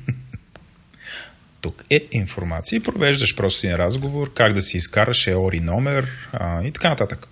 Тук 1.62 1.86
е 1.90 2.08
информация 2.12 2.78
и 2.78 2.80
провеждаш 2.80 3.36
просто 3.36 3.68
един 3.68 3.78
разговор, 3.78 4.34
как 4.34 4.54
да 4.54 4.62
си 4.62 4.78
изкараш 4.78 5.28
еори 5.28 5.60
номер 5.60 6.08
а, 6.32 6.64
и 6.64 6.72
така 6.72 6.90
нататък. 6.90 7.28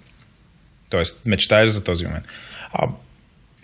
Тоест, 0.89 1.21
мечтаеш 1.25 1.69
за 1.69 1.83
този 1.83 2.05
момент. 2.05 2.25
А, 2.73 2.87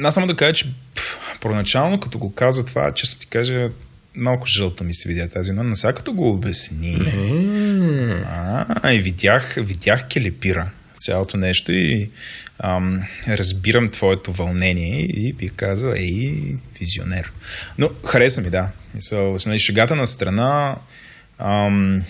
аз 0.04 0.14
само 0.14 0.28
да 0.28 0.36
кажа, 0.36 0.54
че 0.54 0.66
пъл, 0.66 1.40
проначално, 1.42 2.00
като 2.00 2.18
го 2.20 2.34
каза 2.34 2.66
това, 2.66 2.94
често 2.94 3.20
ти 3.20 3.28
кажа, 3.28 3.70
малко 4.16 4.48
жълто 4.48 4.84
ми 4.84 4.94
се 4.94 5.10
видя 5.10 5.30
тази, 5.30 5.52
но 5.52 5.76
сега 5.76 5.94
като 5.94 6.14
го 6.14 6.30
обясни, 6.30 6.98
а, 8.26 8.94
и 8.94 9.00
видях, 9.00 9.56
видях 9.58 10.08
келепира 10.08 10.70
цялото 11.00 11.38
нещо 11.38 11.72
и 11.72 12.10
ам, 12.60 13.04
разбирам 13.28 13.92
твоето 13.92 14.32
вълнение 14.32 15.02
и 15.02 15.34
бих 15.34 15.54
казал, 15.56 15.94
ей, 15.94 16.56
визионер. 16.80 17.32
Но 17.78 17.90
хареса 18.06 18.42
ми, 18.42 18.50
да. 18.50 18.70
Мисъл, 18.96 19.38
нали, 19.46 19.60
шегата 19.60 19.96
на 19.96 20.08
страна 20.08 20.78
ам, 21.38 22.02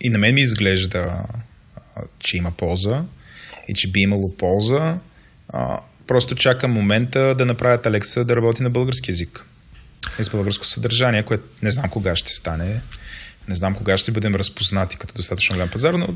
и 0.00 0.10
на 0.10 0.18
мен 0.18 0.34
ми 0.34 0.40
изглежда, 0.40 1.24
че 2.18 2.36
има 2.36 2.50
полза 2.50 3.04
и 3.68 3.74
че 3.74 3.90
би 3.90 4.00
имало 4.00 4.36
полза. 4.36 4.98
А, 5.48 5.78
просто 6.06 6.34
чакам 6.34 6.72
момента 6.72 7.34
да 7.34 7.46
направят 7.46 7.86
Алекса 7.86 8.24
да 8.24 8.36
работи 8.36 8.62
на 8.62 8.70
български 8.70 9.10
язик. 9.10 9.44
И 10.18 10.24
с 10.24 10.30
българско 10.30 10.66
съдържание, 10.66 11.22
което 11.22 11.44
не 11.62 11.70
знам 11.70 11.90
кога 11.90 12.16
ще 12.16 12.32
стане. 12.32 12.80
Не 13.48 13.54
знам 13.54 13.74
кога 13.74 13.96
ще 13.96 14.12
бъдем 14.12 14.34
разпознати 14.34 14.96
като 14.96 15.14
достатъчно 15.14 15.54
голям 15.54 15.70
пазар, 15.70 15.94
но 15.94 16.08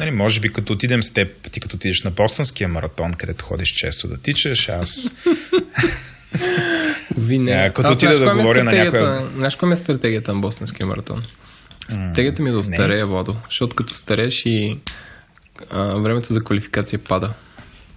Нали, 0.00 0.10
може 0.10 0.40
би 0.40 0.52
като 0.52 0.72
отидем 0.72 1.02
с 1.02 1.10
теб, 1.10 1.50
ти 1.50 1.60
като 1.60 1.76
отидеш 1.76 2.02
на 2.02 2.10
Бостонския 2.10 2.68
маратон, 2.68 3.12
където 3.12 3.44
ходиш 3.44 3.68
често 3.68 4.08
да 4.08 4.18
тичаш, 4.18 4.68
аз... 4.68 5.12
Ви 7.16 7.38
не. 7.38 7.52
А, 7.52 7.72
като 7.72 7.92
отида 7.92 8.18
да 8.18 8.34
говоря 8.34 8.64
на 8.64 8.72
някоя... 8.72 9.26
Знаеш 9.34 9.56
коя 9.56 9.72
е 9.72 9.76
стратегията 9.76 10.34
на 10.34 10.40
Бостонския 10.40 10.86
маратон? 10.86 11.22
Стратегията 11.88 12.42
ми 12.42 12.48
е 12.48 12.52
да 12.52 12.58
остарея, 12.58 13.06
Владо. 13.06 13.36
Защото 13.48 13.76
като 13.76 13.94
стареш 13.94 14.42
и 14.46 14.78
а, 15.70 15.82
времето 15.82 16.32
за 16.32 16.44
квалификация 16.44 16.98
пада. 16.98 17.32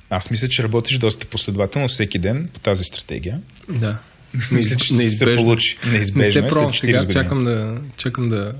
Аз 0.09 0.31
мисля, 0.31 0.47
че 0.47 0.63
работиш 0.63 0.97
доста 0.97 1.25
последователно 1.25 1.87
всеки 1.87 2.19
ден 2.19 2.49
по 2.53 2.59
тази 2.59 2.83
стратегия. 2.83 3.39
Да. 3.69 3.97
Мисля, 4.51 4.75
че 4.75 4.85
ще 4.85 5.09
се 5.09 5.35
получи. 5.35 5.77
Неизбежно 5.91 6.41
не 6.41 6.47
се 6.47 6.53
пробвам 6.53 6.73
сега, 6.73 6.99
години. 6.99 7.13
чакам 7.13 7.43
да, 7.43 7.77
чакам 7.97 8.29
да, 8.29 8.53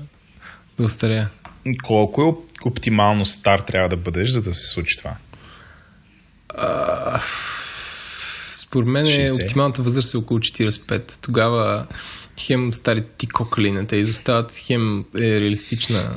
да 0.78 0.84
остаря. 0.84 1.28
Колко 1.74 2.22
е 2.22 2.68
оптимално 2.68 3.24
стар 3.24 3.58
трябва 3.58 3.88
да 3.88 3.96
бъдеш, 3.96 4.28
за 4.28 4.42
да 4.42 4.54
се 4.54 4.68
случи 4.68 4.98
това? 4.98 5.16
А, 6.48 7.20
според 8.56 8.88
мен 8.88 9.06
е 9.06 9.32
оптималната 9.32 9.82
възраст 9.82 10.14
е 10.14 10.16
около 10.16 10.40
45. 10.40 11.12
Тогава 11.22 11.86
хем 12.40 12.72
старите 12.72 13.14
ти 13.18 13.28
кокали 13.28 13.72
не 13.72 13.84
те 13.84 13.96
изостават, 13.96 14.56
хем 14.56 15.04
е 15.18 15.40
реалистична 15.40 16.10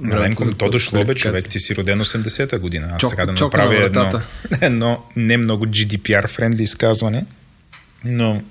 Маленко, 0.00 0.54
то 0.54 0.70
дошло 0.70 1.04
бе, 1.04 1.14
човек, 1.14 1.48
ти 1.48 1.58
си 1.58 1.76
роден 1.76 2.00
80-та 2.00 2.58
година. 2.58 2.88
Аз 2.92 3.00
Чок, 3.00 3.10
сега 3.10 3.26
да 3.26 3.32
направя 3.32 3.84
едно, 3.84 4.20
едно 4.60 5.04
не 5.16 5.36
много 5.36 5.66
GDPR-френдли 5.66 6.60
изказване, 6.60 7.24
но 8.04 8.42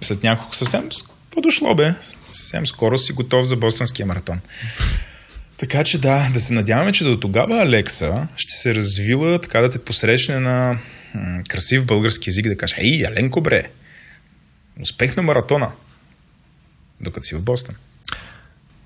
след 0.00 0.22
няколко 0.22 0.54
съвсем 0.54 0.88
подошло 1.30 1.74
бе. 1.74 1.94
Съвсем 2.30 2.66
скоро 2.66 2.98
си 2.98 3.12
готов 3.12 3.46
за 3.46 3.56
бостонския 3.56 4.06
маратон. 4.06 4.40
Така 5.58 5.84
че 5.84 5.98
да, 5.98 6.30
да 6.32 6.40
се 6.40 6.52
надяваме, 6.52 6.92
че 6.92 7.04
до 7.04 7.20
тогава 7.20 7.62
Алекса 7.62 8.28
ще 8.36 8.52
се 8.52 8.74
развила 8.74 9.40
така 9.40 9.60
да 9.60 9.70
те 9.70 9.78
посрещне 9.78 10.38
на 10.38 10.78
м- 11.14 11.42
красив 11.48 11.86
български 11.86 12.30
язик, 12.30 12.48
да 12.48 12.56
каже, 12.56 12.74
ей, 12.78 13.06
Аленко 13.06 13.40
бре, 13.40 13.70
успех 14.82 15.16
на 15.16 15.22
маратона, 15.22 15.70
докато 17.00 17.26
си 17.26 17.34
в 17.34 17.42
Бостон. 17.42 17.74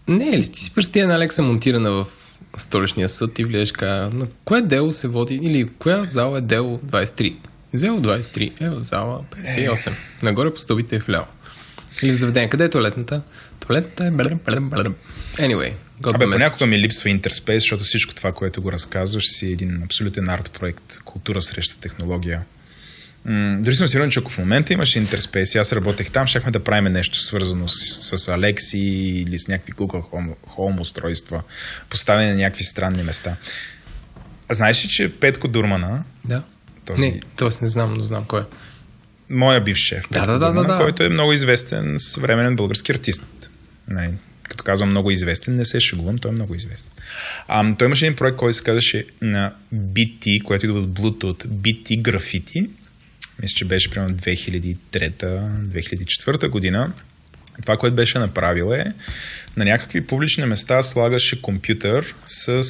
Не, 0.08 0.32
ли 0.32 0.52
ти 0.52 0.60
си 0.60 0.74
представя 0.74 1.06
на 1.06 1.14
Алекса 1.14 1.42
монтирана 1.42 1.90
в 1.90 2.06
столичния 2.56 3.08
съд 3.08 3.38
и 3.38 3.44
влезеш 3.44 3.72
ка, 3.72 4.10
на 4.12 4.26
кое 4.44 4.62
дело 4.62 4.92
се 4.92 5.08
води, 5.08 5.34
или 5.42 5.68
коя 5.78 6.04
зала 6.04 6.38
е 6.38 6.40
дело 6.40 6.78
23? 6.78 7.36
Дело 7.74 8.00
23 8.00 8.52
е 8.60 8.70
в 8.70 8.82
зала 8.82 9.24
58. 9.36 9.90
Е. 9.90 9.94
Нагоре 10.22 10.52
по 10.52 10.58
стълбите 10.58 10.96
е 10.96 10.98
вляво. 10.98 11.26
Или 12.02 12.10
в 12.10 12.14
заведение. 12.14 12.48
Къде 12.48 12.64
е 12.64 12.70
туалетната? 12.70 13.22
Туалетната 13.60 14.04
е... 14.04 14.10
Anyway, 15.38 15.72
Абе, 16.06 16.30
понякога 16.30 16.66
ми 16.66 16.78
липсва 16.78 17.10
интерспейс, 17.10 17.62
защото 17.62 17.84
всичко 17.84 18.14
това, 18.14 18.32
което 18.32 18.62
го 18.62 18.72
разказваш, 18.72 19.28
си 19.28 19.46
един 19.46 19.82
абсолютен 19.82 20.28
арт 20.28 20.50
проект. 20.50 20.98
Култура 21.04 21.42
срещу 21.42 21.80
технология. 21.80 22.42
М- 23.24 23.56
дори 23.60 23.74
съм 23.74 23.88
сигурен, 23.88 24.10
че 24.10 24.20
ако 24.20 24.30
в 24.30 24.38
момента 24.38 24.72
имаше 24.72 24.98
интерспейс 24.98 25.54
и 25.54 25.58
аз 25.58 25.72
работех 25.72 26.10
там, 26.10 26.26
щяхме 26.26 26.50
да 26.50 26.64
правим 26.64 26.92
нещо 26.92 27.20
свързано 27.20 27.68
с, 27.68 28.16
с 28.18 28.28
Алекси 28.28 28.78
или 29.26 29.38
с 29.38 29.48
някакви 29.48 29.72
Google 29.72 30.10
Home, 30.10 30.34
Home 30.56 30.80
устройства, 30.80 31.42
поставени 31.90 32.30
на 32.30 32.36
някакви 32.36 32.64
странни 32.64 33.02
места. 33.02 33.36
А 34.48 34.54
знаеш 34.54 34.84
ли, 34.84 34.88
че 34.88 35.12
Петко 35.12 35.48
Дурмана, 35.48 36.02
да. 36.24 36.42
този... 36.84 37.02
Не, 37.02 37.20
т.е. 37.36 37.48
не 37.62 37.68
знам, 37.68 37.94
но 37.94 38.04
знам 38.04 38.24
кой 38.24 38.40
е. 38.40 38.44
Моя 39.30 39.60
бив 39.60 39.76
шеф, 39.76 40.04
да, 40.10 40.26
да, 40.26 40.32
да, 40.32 40.38
Дурмана, 40.38 40.68
да, 40.68 40.74
да. 40.74 40.82
който 40.82 41.02
е 41.02 41.08
много 41.08 41.32
известен 41.32 41.94
съвременен 41.98 42.56
български 42.56 42.92
артист. 42.92 43.50
Нали, 43.88 44.14
като 44.52 44.64
казвам 44.64 44.90
много 44.90 45.10
известен, 45.10 45.54
не 45.54 45.64
се 45.64 45.80
шегувам, 45.80 46.18
той 46.18 46.30
е 46.30 46.34
много 46.34 46.54
известен. 46.54 46.92
А, 47.48 47.76
той 47.76 47.86
имаше 47.86 48.06
един 48.06 48.16
проект, 48.16 48.36
който 48.36 48.56
се 48.56 48.64
казваше 48.64 49.06
на 49.22 49.54
BT, 49.74 50.42
което 50.42 50.66
идва 50.66 50.78
от 50.78 50.88
Bluetooth, 50.88 51.46
BT 51.46 52.02
Graffiti. 52.02 52.68
Мисля, 53.42 53.54
че 53.54 53.64
беше 53.64 53.90
примерно 53.90 54.16
2003-2004 54.16 56.48
година. 56.48 56.92
Това, 57.62 57.76
което 57.76 57.96
беше 57.96 58.18
направил 58.18 58.72
е 58.72 58.84
на 59.56 59.64
някакви 59.64 60.06
публични 60.06 60.44
места 60.44 60.82
слагаше 60.82 61.42
компютър 61.42 62.14
с 62.26 62.62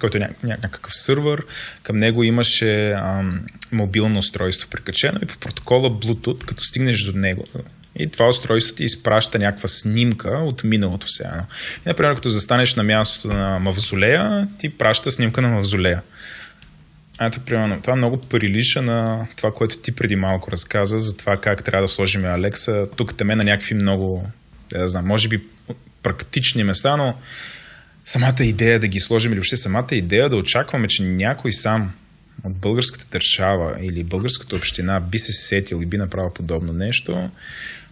който 0.00 0.16
е 0.16 0.28
някакъв 0.44 0.96
сървър. 0.96 1.44
Към 1.82 1.98
него 1.98 2.22
имаше 2.22 2.90
а, 2.90 3.30
мобилно 3.72 4.18
устройство 4.18 4.68
прикачено 4.68 5.18
и 5.22 5.26
по 5.26 5.38
протокола 5.38 5.90
Bluetooth, 5.90 6.44
като 6.44 6.64
стигнеш 6.64 7.02
до 7.02 7.18
него, 7.18 7.44
и 7.96 8.10
това 8.10 8.28
устройство 8.28 8.76
ти 8.76 8.84
изпраща 8.84 9.38
някаква 9.38 9.68
снимка 9.68 10.28
от 10.28 10.64
миналото 10.64 11.08
сега. 11.08 11.44
И, 11.86 11.88
например, 11.88 12.14
като 12.14 12.28
застанеш 12.28 12.74
на 12.74 12.82
мястото 12.82 13.28
на 13.28 13.58
мавзолея, 13.58 14.48
ти 14.58 14.68
праща 14.68 15.10
снимка 15.10 15.42
на 15.42 15.48
мавзолея. 15.48 16.02
Ето, 17.20 17.40
примерно, 17.40 17.82
това 17.82 17.96
много 17.96 18.20
прилича 18.20 18.82
на 18.82 19.28
това, 19.36 19.54
което 19.54 19.78
ти 19.78 19.92
преди 19.92 20.16
малко 20.16 20.50
разказа, 20.50 20.98
за 20.98 21.16
това 21.16 21.36
как 21.36 21.64
трябва 21.64 21.84
да 21.84 21.88
сложим 21.88 22.24
Алекса. 22.24 22.86
Тук 22.96 23.16
теме 23.16 23.36
на 23.36 23.44
някакви 23.44 23.74
много, 23.74 24.30
да 24.70 24.88
знам, 24.88 25.06
може 25.06 25.28
би 25.28 25.40
практични 26.02 26.64
места, 26.64 26.96
но 26.96 27.14
самата 28.04 28.44
идея 28.44 28.80
да 28.80 28.88
ги 28.88 29.00
сложим 29.00 29.32
или 29.32 29.38
въобще 29.38 29.56
самата 29.56 29.88
идея 29.92 30.28
да 30.28 30.36
очакваме, 30.36 30.88
че 30.88 31.02
някой 31.02 31.52
сам 31.52 31.92
от 32.44 32.54
българската 32.54 33.06
държава 33.10 33.76
или 33.80 34.04
българската 34.04 34.56
община 34.56 35.00
би 35.00 35.18
се 35.18 35.32
сетил 35.32 35.80
и 35.82 35.86
би 35.86 35.96
направил 35.96 36.32
подобно 36.32 36.72
нещо, 36.72 37.30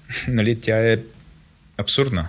нали, 0.29 0.61
тя 0.61 0.93
е 0.93 0.99
абсурдна. 1.77 2.29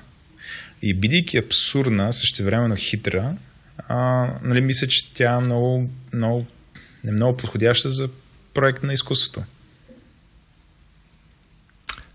И 0.82 0.94
бидейки 0.94 1.38
абсурдна, 1.38 2.14
същевременно 2.14 2.76
хитра, 2.76 3.36
а, 3.88 4.30
нали, 4.44 4.62
мисля, 4.62 4.88
че 4.88 5.14
тя 5.14 5.34
е 5.34 5.40
много, 5.40 5.90
много, 6.14 6.46
не 7.04 7.12
много 7.12 7.38
подходяща 7.38 7.90
за 7.90 8.10
проект 8.54 8.84
на 8.84 8.94
изкуството. 8.94 9.44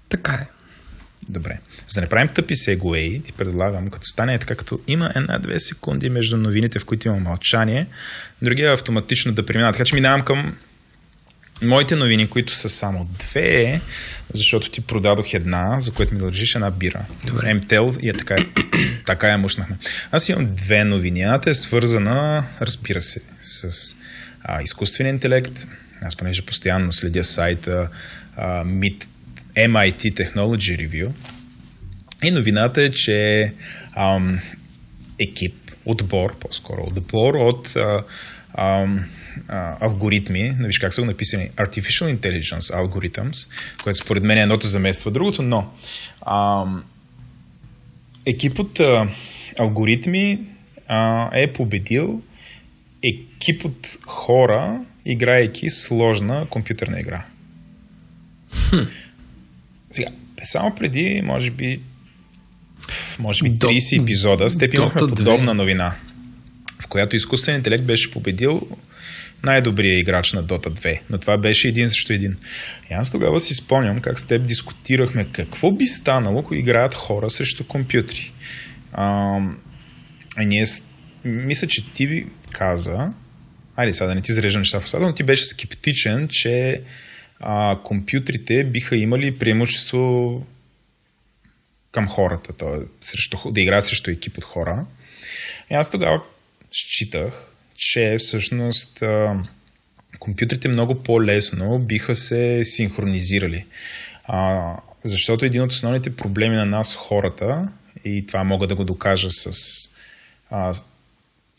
Така 0.09 0.33
е. 0.33 0.47
Добре. 1.29 1.59
За 1.89 1.95
да 1.95 2.01
не 2.01 2.09
правим 2.09 2.29
тъпи 2.29 2.57
сегуей, 2.57 3.23
ти 3.23 3.33
предлагам, 3.33 3.91
като 3.91 4.07
стане 4.07 4.39
така, 4.39 4.55
като 4.55 4.81
има 4.87 5.13
една-две 5.17 5.59
секунди 5.59 6.11
между 6.11 6.37
новините, 6.37 6.79
в 6.79 6.85
които 6.85 7.09
има 7.09 7.17
мълчание, 7.17 7.87
другия 8.43 8.73
автоматично 8.73 9.33
да 9.33 9.47
преминава. 9.47 9.73
Така 9.73 9.85
че 9.85 9.95
минавам 9.95 10.23
към 10.23 10.57
моите 11.63 11.97
новини, 11.97 12.29
които 12.29 12.55
са 12.55 12.69
само 12.69 13.09
две, 13.19 13.81
защото 14.35 14.71
ти 14.71 14.81
продадох 14.81 15.35
една, 15.35 15.81
за 15.81 15.93
което 15.93 16.15
ми 16.15 16.21
дължиш 16.21 16.55
една 16.55 16.71
бира. 16.71 17.07
Добре. 17.27 17.55
МТЛ 17.55 17.89
и 18.03 18.09
е 18.09 18.13
така, 18.13 18.37
така 19.07 19.29
я 19.29 19.39
мушнахме. 19.39 19.77
Аз 20.11 20.29
имам 20.29 20.55
две 20.55 20.85
новини. 20.85 21.23
Едната 21.23 21.51
е 21.51 21.55
свързана, 21.55 22.45
разбира 22.61 23.01
се, 23.01 23.21
с 23.43 23.97
а, 24.43 24.63
изкуствен 24.63 25.07
интелект. 25.07 25.67
Аз 26.03 26.17
понеже 26.17 26.43
постоянно 26.43 26.93
следя 26.93 27.25
сайта 27.25 27.89
а, 28.37 28.65
MIT, 28.65 29.05
MIT 29.57 30.15
Technology 30.15 30.89
Review. 30.89 31.11
И 32.23 32.31
новината 32.31 32.83
е, 32.83 32.91
че 32.91 33.53
ам, 33.97 34.41
екип, 35.21 35.55
отбор, 35.85 36.39
по-скоро 36.39 36.83
отбор 36.87 37.35
от 37.35 37.77
а, 37.77 38.05
ам, 38.59 39.05
а, 39.49 39.77
алгоритми, 39.81 40.57
не 40.59 40.67
виж 40.67 40.79
как 40.79 40.95
са 40.95 41.01
го 41.01 41.07
написани, 41.07 41.51
Artificial 41.51 42.17
Intelligence 42.17 42.61
Algorithms, 42.61 43.49
което 43.83 43.99
според 43.99 44.23
мен 44.23 44.39
едното 44.39 44.67
замества 44.67 45.11
другото, 45.11 45.43
но 45.43 45.71
а, 46.23 46.65
екип 48.27 48.59
от 48.59 48.81
а, 48.81 49.09
алгоритми 49.59 50.39
а, 50.89 51.31
е 51.33 51.53
победил 51.53 52.23
екип 53.03 53.65
от 53.65 53.99
хора, 54.07 54.81
играейки 55.05 55.71
сложна 55.71 56.47
компютърна 56.51 57.01
игра. 57.01 57.25
Хм. 58.69 58.77
Сега, 59.91 60.09
само 60.45 60.75
преди, 60.75 61.23
може 61.25 61.51
би, 61.51 61.81
може 63.19 63.43
би 63.43 63.51
30 63.51 64.03
епизода, 64.03 64.51
с 64.51 64.59
теб 64.59 64.75
имахме 64.75 65.01
подобна 65.01 65.55
новина, 65.55 65.95
в 66.81 66.87
която 66.87 67.17
изкуственият 67.17 67.61
интелект 67.61 67.85
беше 67.85 68.11
победил 68.11 68.69
най-добрият 69.45 70.01
играч 70.01 70.33
на 70.33 70.45
Dota 70.45 70.69
2, 70.69 71.01
но 71.11 71.19
това 71.19 71.39
беше 71.39 71.69
един 71.69 71.91
срещу 71.91 72.13
един. 72.13 72.37
И 72.91 72.95
аз 72.95 73.11
тогава 73.11 73.41
си 73.41 73.55
спомням 73.55 74.01
как 74.01 74.19
с 74.19 74.27
теб 74.27 74.47
дискутирахме 74.47 75.27
какво 75.33 75.71
би 75.71 75.87
станало, 75.87 76.41
ако 76.41 76.55
играят 76.55 76.95
хора 76.95 77.31
срещу 77.31 77.65
компютри. 77.65 78.33
А, 78.93 79.39
а 80.37 80.43
ние, 80.43 80.65
мисля, 81.25 81.67
че 81.67 81.93
ти 81.93 82.07
ви 82.07 82.27
каза, 82.51 83.13
айде 83.77 83.93
сега 83.93 84.09
да 84.09 84.15
не 84.15 84.23
ти 84.23 84.33
зареждам 84.33 84.61
неща 84.61 84.81
в 84.81 85.01
но 85.01 85.15
ти 85.15 85.23
беше 85.23 85.45
скептичен, 85.45 86.29
че 86.29 86.81
а, 87.41 87.79
компютрите 87.85 88.65
биха 88.65 88.97
имали 88.97 89.39
преимущество 89.39 90.47
към 91.93 92.09
хората, 92.09 92.53
т.е. 92.53 93.51
да 93.51 93.61
играят 93.61 93.87
срещу 93.87 94.11
екип 94.11 94.39
от 94.39 94.45
хора. 94.45 94.87
И 95.71 95.75
аз 95.75 95.91
тогава 95.91 96.21
считах, 96.73 97.54
че 97.77 98.17
всъщност 98.19 99.03
а, 99.03 99.45
компютрите 100.19 100.69
много 100.69 101.03
по-лесно 101.03 101.79
биха 101.79 102.15
се 102.15 102.61
синхронизирали. 102.65 103.65
А, 104.25 104.73
защото 105.05 105.45
един 105.45 105.63
от 105.63 105.73
основните 105.73 106.17
проблеми 106.17 106.57
на 106.57 106.67
нас 106.67 106.95
хората, 106.95 107.69
и 108.05 108.27
това 108.27 108.45
мога 108.45 108.67
да 108.67 108.75
го 108.75 108.85
докажа 108.85 109.31
с 109.31 109.51
а, 110.51 110.73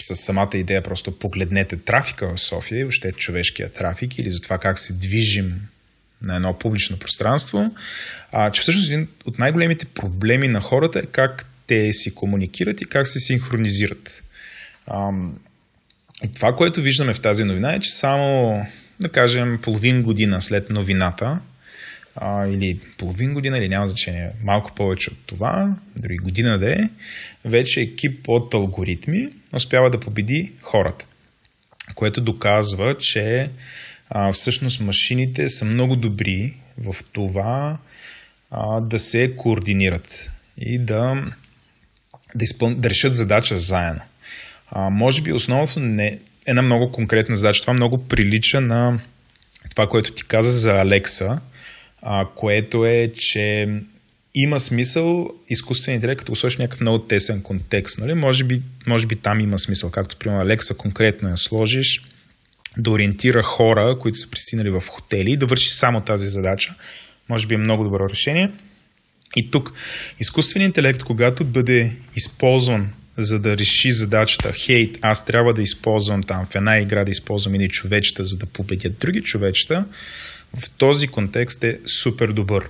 с 0.01 0.15
самата 0.15 0.49
идея 0.53 0.81
просто 0.83 1.19
погледнете 1.19 1.77
трафика 1.77 2.35
в 2.35 2.41
София 2.41 2.79
и 2.79 2.83
въобще 2.83 3.11
човешкия 3.11 3.73
трафик 3.73 4.17
или 4.17 4.29
за 4.29 4.41
това 4.41 4.57
как 4.57 4.79
се 4.79 4.93
движим 4.93 5.61
на 6.21 6.35
едно 6.35 6.59
публично 6.59 6.99
пространство, 6.99 7.75
а, 8.31 8.51
че 8.51 8.61
всъщност 8.61 8.87
един 8.87 9.07
от 9.25 9.39
най-големите 9.39 9.85
проблеми 9.85 10.47
на 10.47 10.61
хората 10.61 10.99
е 10.99 11.05
как 11.05 11.45
те 11.67 11.93
си 11.93 12.15
комуникират 12.15 12.81
и 12.81 12.85
как 12.85 13.07
се 13.07 13.19
синхронизират. 13.19 14.23
А, 14.87 15.11
и 16.25 16.33
това, 16.33 16.55
което 16.55 16.81
виждаме 16.81 17.13
в 17.13 17.21
тази 17.21 17.43
новина 17.43 17.73
е, 17.73 17.79
че 17.79 17.91
само, 17.91 18.61
да 18.99 19.09
кажем, 19.09 19.59
половин 19.61 20.03
година 20.03 20.41
след 20.41 20.69
новината, 20.69 21.39
а, 22.15 22.47
или 22.47 22.79
половин 22.97 23.33
година, 23.33 23.57
или 23.57 23.69
няма 23.69 23.87
значение, 23.87 24.29
малко 24.43 24.71
повече 24.75 25.09
от 25.09 25.17
това, 25.25 25.75
дори 25.95 26.17
година 26.17 26.59
да 26.59 26.71
е, 26.71 26.89
вече 27.45 27.81
екип 27.81 28.29
от 28.29 28.53
алгоритми 28.53 29.29
успява 29.53 29.89
да 29.89 29.99
победи 29.99 30.51
хората. 30.61 31.05
Което 31.95 32.21
доказва, 32.21 32.97
че 32.97 33.49
а, 34.09 34.31
всъщност 34.31 34.79
машините 34.79 35.49
са 35.49 35.65
много 35.65 35.95
добри 35.95 36.53
в 36.77 36.95
това 37.11 37.77
а, 38.51 38.81
да 38.81 38.99
се 38.99 39.35
координират 39.35 40.31
и 40.57 40.79
да, 40.79 41.25
да, 42.35 42.43
изпъл... 42.43 42.75
да 42.75 42.89
решат 42.89 43.15
задача 43.15 43.57
заедно. 43.57 44.01
А, 44.71 44.89
може 44.89 45.21
би 45.21 45.33
основното 45.33 45.79
не 45.79 46.19
една 46.45 46.61
много 46.61 46.91
конкретна 46.91 47.35
задача. 47.35 47.61
Това 47.61 47.73
много 47.73 48.07
прилича 48.07 48.61
на 48.61 48.99
това, 49.69 49.87
което 49.87 50.11
ти 50.11 50.23
каза 50.23 50.51
за 50.51 50.81
Алекса, 50.81 51.39
а, 52.01 52.25
което 52.35 52.85
е, 52.85 53.11
че 53.17 53.67
има 54.35 54.59
смисъл 54.59 55.29
изкуственият 55.49 56.03
интелект, 56.03 56.19
като 56.19 56.31
го 56.31 56.35
сложиш 56.35 56.57
някакъв 56.57 56.81
много 56.81 56.99
тесен 56.99 57.41
контекст. 57.41 57.99
Нали? 57.99 58.13
Може, 58.13 58.43
би, 58.43 58.61
може 58.87 59.07
би 59.07 59.15
там 59.15 59.39
има 59.39 59.57
смисъл, 59.57 59.91
както 59.91 60.17
примерно 60.17 60.41
Алекса 60.41 60.77
конкретно 60.77 61.29
я 61.29 61.37
сложиш, 61.37 62.01
да 62.77 62.91
ориентира 62.91 63.43
хора, 63.43 63.97
които 63.99 64.17
са 64.17 64.31
пристигнали 64.31 64.69
в 64.69 64.83
хотели 64.89 65.31
и 65.31 65.37
да 65.37 65.45
върши 65.45 65.69
само 65.69 66.01
тази 66.01 66.27
задача. 66.27 66.73
Може 67.29 67.47
би 67.47 67.55
е 67.55 67.57
много 67.57 67.83
добро 67.83 68.09
решение. 68.09 68.51
И 69.35 69.51
тук 69.51 69.73
изкуственият 70.19 70.69
интелект, 70.69 71.03
когато 71.03 71.45
бъде 71.45 71.95
използван 72.15 72.89
за 73.17 73.39
да 73.39 73.57
реши 73.57 73.91
задачата, 73.91 74.51
хей, 74.55 74.93
аз 75.01 75.25
трябва 75.25 75.53
да 75.53 75.61
използвам 75.61 76.23
там 76.23 76.45
в 76.45 76.55
една 76.55 76.79
игра 76.79 77.05
да 77.05 77.11
използвам 77.11 77.53
едни 77.53 77.69
човечета, 77.69 78.25
за 78.25 78.37
да 78.37 78.45
победят 78.45 78.99
други 78.99 79.21
човечета, 79.21 79.85
в 80.57 80.69
този 80.69 81.07
контекст 81.07 81.63
е 81.63 81.79
супер 81.85 82.27
добър. 82.27 82.69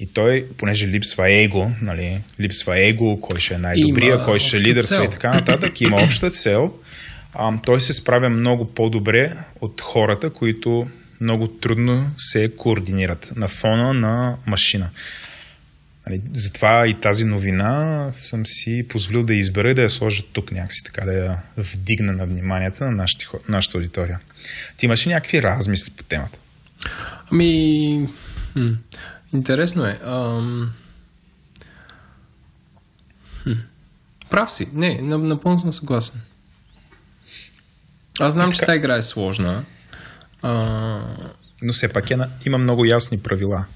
И 0.00 0.06
той, 0.06 0.46
понеже 0.56 0.88
липсва 0.88 1.30
его, 1.30 1.70
нали, 1.82 2.20
липсва 2.40 2.86
его, 2.86 3.20
кой 3.20 3.40
ще 3.40 3.54
е 3.54 3.58
най-добрия, 3.58 4.14
има 4.14 4.24
кой 4.24 4.38
ще 4.38 4.56
е 4.56 4.60
лидерства 4.60 5.04
и 5.04 5.10
така 5.10 5.34
нататък, 5.34 5.80
има 5.80 6.02
обща 6.02 6.30
цел, 6.30 6.72
а, 7.34 7.60
той 7.62 7.80
се 7.80 7.92
справя 7.92 8.30
много 8.30 8.74
по-добре 8.74 9.36
от 9.60 9.80
хората, 9.80 10.30
които 10.30 10.88
много 11.20 11.48
трудно 11.48 12.10
се 12.18 12.50
координират 12.56 13.32
на 13.36 13.48
фона 13.48 13.94
на 13.94 14.36
машина. 14.46 14.90
Нали, 16.08 16.22
затова 16.34 16.86
и 16.86 17.00
тази 17.00 17.24
новина 17.24 18.08
съм 18.12 18.46
си 18.46 18.86
позволил 18.88 19.22
да 19.22 19.34
избера 19.34 19.70
и 19.70 19.74
да 19.74 19.82
я 19.82 19.90
сложа 19.90 20.22
тук 20.32 20.52
някакси, 20.52 20.84
така 20.84 21.04
да 21.04 21.12
я 21.12 21.42
вдигна 21.56 22.12
на 22.12 22.26
вниманието 22.26 22.84
на 22.84 22.90
нашите, 22.90 23.26
нашата 23.48 23.78
аудитория. 23.78 24.20
Ти 24.76 24.86
имаш 24.86 25.06
ли 25.06 25.10
някакви 25.10 25.42
размисли 25.42 25.92
по 25.96 26.02
темата? 26.02 26.38
Ами, 27.32 28.08
хм, 28.52 28.72
интересно 29.34 29.86
е. 29.86 29.98
Ам... 30.04 30.72
Хм. 33.42 33.52
Прав 34.30 34.50
си. 34.50 34.68
Не, 34.72 35.00
напълно 35.02 35.60
съм 35.60 35.72
съгласен. 35.72 36.20
Аз 38.20 38.32
знам, 38.32 38.52
че 38.52 38.60
тази 38.60 38.76
игра 38.76 38.96
е 38.96 39.02
сложна. 39.02 39.64
А... 40.42 41.00
Но 41.62 41.72
все 41.72 41.88
пак 41.88 42.10
е, 42.10 42.18
има 42.46 42.58
много 42.58 42.84
ясни 42.84 43.18
правила. 43.18 43.66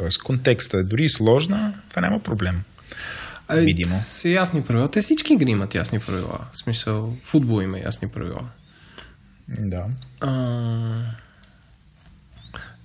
Тоест, 0.00 0.22
контекста 0.22 0.78
е 0.78 0.82
дори 0.82 1.08
сложна, 1.08 1.74
това 1.90 2.02
няма 2.02 2.22
проблем. 2.22 2.62
Видимо. 3.50 3.94
Са 3.94 4.28
ясни 4.28 4.62
правила. 4.62 4.90
Те 4.90 5.00
всички 5.00 5.32
игри 5.32 5.50
имат 5.50 5.74
ясни 5.74 6.00
правила. 6.00 6.38
В 6.52 6.56
смисъл, 6.56 7.16
футбол 7.24 7.62
има 7.62 7.78
ясни 7.78 8.08
правила. 8.08 8.48
Да. 9.48 9.84
А... 10.20 11.02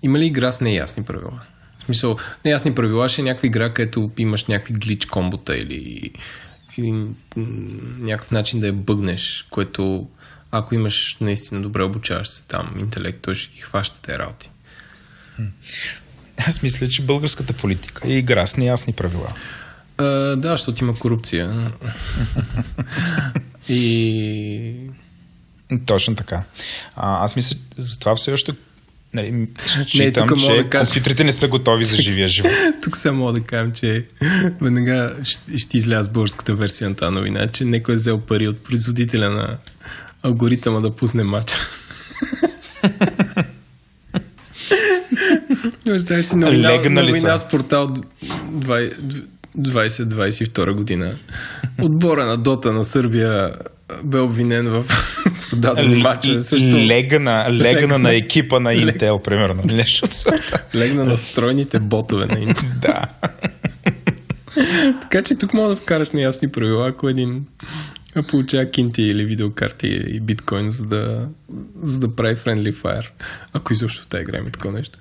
Има 0.04 0.19
ли 0.19 0.25
игра 0.25 0.51
с 0.51 0.62
неясни 0.62 1.06
правила? 1.06 1.41
В 1.80 1.84
смисъл, 1.84 2.17
неясни 2.45 2.75
правила 2.75 3.10
ще 3.10 3.21
е 3.21 3.25
някаква 3.25 3.47
игра, 3.47 3.73
където 3.73 4.12
имаш 4.17 4.45
някакви 4.45 4.73
глич 4.73 5.06
комбота 5.06 5.58
или, 5.58 6.12
или 6.78 7.08
някакъв 7.99 8.32
начин 8.32 8.60
да 8.60 8.67
я 8.67 8.73
бъгнеш, 8.73 9.47
което 9.49 10.10
ако 10.51 10.75
имаш 10.75 11.17
наистина 11.21 11.62
добре 11.62 11.84
обучаваш 11.84 12.28
се 12.28 12.47
там 12.47 12.75
интелект, 12.80 13.21
той 13.21 13.36
ще 13.36 13.54
ги 13.54 13.62
хваща 13.62 14.01
тези 14.01 14.19
работи. 14.19 14.49
Аз 16.48 16.62
мисля, 16.62 16.89
че 16.89 17.02
българската 17.02 17.54
политика 17.54 18.08
е 18.08 18.12
игра 18.12 18.48
с 18.48 18.58
неясни 18.58 18.93
правила. 18.93 19.28
А, 19.98 20.06
да, 20.36 20.52
защото 20.52 20.84
има 20.84 20.93
корупция. 20.93 21.71
и... 23.69 24.74
Точно 25.86 26.15
така. 26.15 26.43
А, 26.95 27.24
аз 27.24 27.36
мисля, 27.36 27.58
за 27.78 28.00
това 28.00 28.15
все 28.15 28.32
още 28.32 28.54
Нали, 29.15 29.48
считам, 29.86 30.30
не, 30.30 30.38
че 30.38 30.63
да 30.63 30.69
кажа... 30.69 30.93
компютрите 30.93 31.24
не 31.24 31.32
са 31.32 31.48
готови 31.48 31.86
за 31.86 31.95
живия 31.95 32.28
живот. 32.28 32.52
тук 32.84 32.98
само 32.98 33.19
мога 33.19 33.34
да 33.34 33.41
кажем, 33.41 33.71
че 33.71 34.06
веднага 34.62 35.15
ще, 35.24 35.58
ще 35.58 35.78
изляза 35.78 36.10
българската 36.10 36.56
версия 36.56 36.89
на 36.89 36.95
тази 36.95 37.15
новина, 37.15 37.48
че 37.48 37.65
някой 37.65 37.93
е 37.93 37.98
взел 37.98 38.19
пари 38.19 38.48
от 38.48 38.63
производителя 38.63 39.30
на 39.30 39.58
алгоритъма 40.24 40.82
да 40.82 40.95
пусне 40.95 41.24
матча. 41.24 41.56
Представяш 45.86 46.25
си 46.25 46.36
новина, 46.36 46.89
новина 46.89 47.38
с 47.38 47.49
портал 47.49 47.93
2022 49.58 50.71
година. 50.71 51.15
Отбора 51.82 52.25
на 52.25 52.38
Дота 52.38 52.73
на 52.73 52.84
Сърбия 52.84 53.51
бе 54.04 54.19
обвинен 54.19 54.67
в 54.67 54.86
продадени 55.49 55.95
матча. 55.95 56.41
Също... 56.41 56.78
Легна, 56.78 57.47
легна 57.51 57.97
на 57.97 58.15
екипа 58.15 58.60
на 58.60 58.73
Intel, 58.73 59.23
примерно. 59.23 59.63
Нещо 59.65 60.08
легна 60.75 61.04
на 61.04 61.17
стройните 61.17 61.80
ботове 61.80 62.25
на 62.25 62.36
Intel. 62.36 62.80
да. 62.82 63.06
така 65.01 65.23
че 65.23 65.36
тук 65.36 65.54
мога 65.54 65.69
да 65.69 65.75
вкараш 65.75 66.12
неясни 66.12 66.51
правила, 66.51 66.88
ако 66.88 67.10
един 67.10 67.45
получава 68.23 68.65
кинти 68.69 69.01
или 69.01 69.25
видеокарти 69.25 69.88
и 69.88 70.19
биткоин, 70.19 70.71
за 70.71 70.86
да, 70.86 71.28
за 71.84 71.99
да 71.99 72.15
прави 72.15 72.36
Friendly 72.36 72.73
Fire. 72.73 73.08
Ако 73.54 73.73
изобщо 73.73 74.04
в 74.04 74.08
тази 74.08 74.21
игра 74.21 74.38
има 74.38 74.49
такова 74.49 74.73
нещо. 74.73 74.99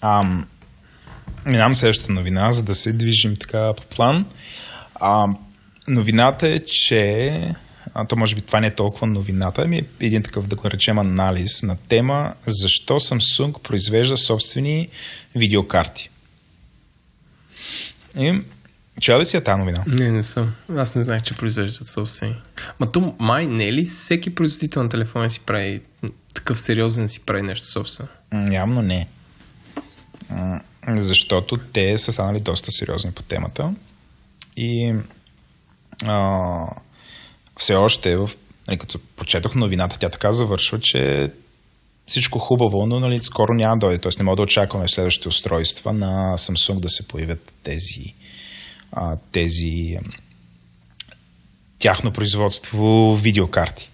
Ам, 0.00 0.46
минавам 1.46 1.74
следващата 1.74 2.12
новина, 2.12 2.52
за 2.52 2.62
да 2.62 2.74
се 2.74 2.92
движим 2.92 3.36
така 3.36 3.74
по 3.74 3.96
план. 3.96 4.26
А, 4.94 5.28
новината 5.88 6.48
е, 6.48 6.58
че 6.58 7.54
а, 7.94 8.06
то 8.06 8.16
може 8.16 8.34
би 8.34 8.40
това 8.40 8.60
не 8.60 8.66
е 8.66 8.74
толкова 8.74 9.06
новината, 9.06 9.62
ами 9.62 9.82
един 10.00 10.22
такъв, 10.22 10.46
да 10.46 10.56
го 10.56 10.62
наречем, 10.64 10.98
анализ 10.98 11.62
на 11.62 11.76
тема 11.76 12.34
защо 12.46 13.00
Samsung 13.00 13.62
произвежда 13.62 14.16
собствени 14.16 14.88
видеокарти. 15.34 16.10
И 18.18 18.42
Чела 19.00 19.20
ли 19.20 19.24
си 19.24 19.36
е 19.36 19.40
тази 19.40 19.58
новина? 19.58 19.84
Не, 19.86 20.10
не 20.10 20.22
съм. 20.22 20.54
Аз 20.76 20.94
не 20.94 21.04
знаех, 21.04 21.22
че 21.22 21.34
произвеждат 21.34 21.88
собствени. 21.88 22.34
Ма 22.80 22.92
то 22.92 23.14
май 23.18 23.46
не 23.46 23.64
е 23.64 23.72
ли 23.72 23.84
всеки 23.84 24.34
производител 24.34 24.82
на 24.82 24.88
телефона 24.88 25.30
си 25.30 25.40
прави 25.46 25.80
такъв 26.34 26.60
сериозен 26.60 27.08
си 27.08 27.26
прави 27.26 27.42
нещо 27.42 27.66
собствено? 27.66 28.08
Явно 28.52 28.82
не. 28.82 29.08
Защото 30.88 31.56
те 31.56 31.98
са 31.98 32.12
станали 32.12 32.40
доста 32.40 32.70
сериозни 32.70 33.12
по 33.12 33.22
темата. 33.22 33.74
И 34.56 34.94
а, 36.06 36.48
все 37.56 37.74
още, 37.74 38.16
в, 38.16 38.30
нали, 38.68 38.78
като 38.78 38.98
прочетох 39.16 39.54
новината, 39.54 39.98
тя 39.98 40.08
така 40.08 40.32
завършва, 40.32 40.80
че 40.80 41.32
всичко 42.06 42.38
хубаво, 42.38 42.86
но 42.86 43.00
нали, 43.00 43.22
скоро 43.22 43.54
няма 43.54 43.76
да 43.76 43.86
дойде. 43.86 43.98
Тоест 43.98 44.18
не 44.18 44.24
мога 44.24 44.36
да 44.36 44.42
очакваме 44.42 44.88
следващите 44.88 45.28
устройства 45.28 45.92
на 45.92 46.34
Samsung 46.38 46.80
да 46.80 46.88
се 46.88 47.08
появят 47.08 47.52
тези 47.62 48.14
а, 48.92 49.16
тези 49.32 49.98
тяхно 51.78 52.12
производство 52.12 53.14
видеокарти. 53.22 53.90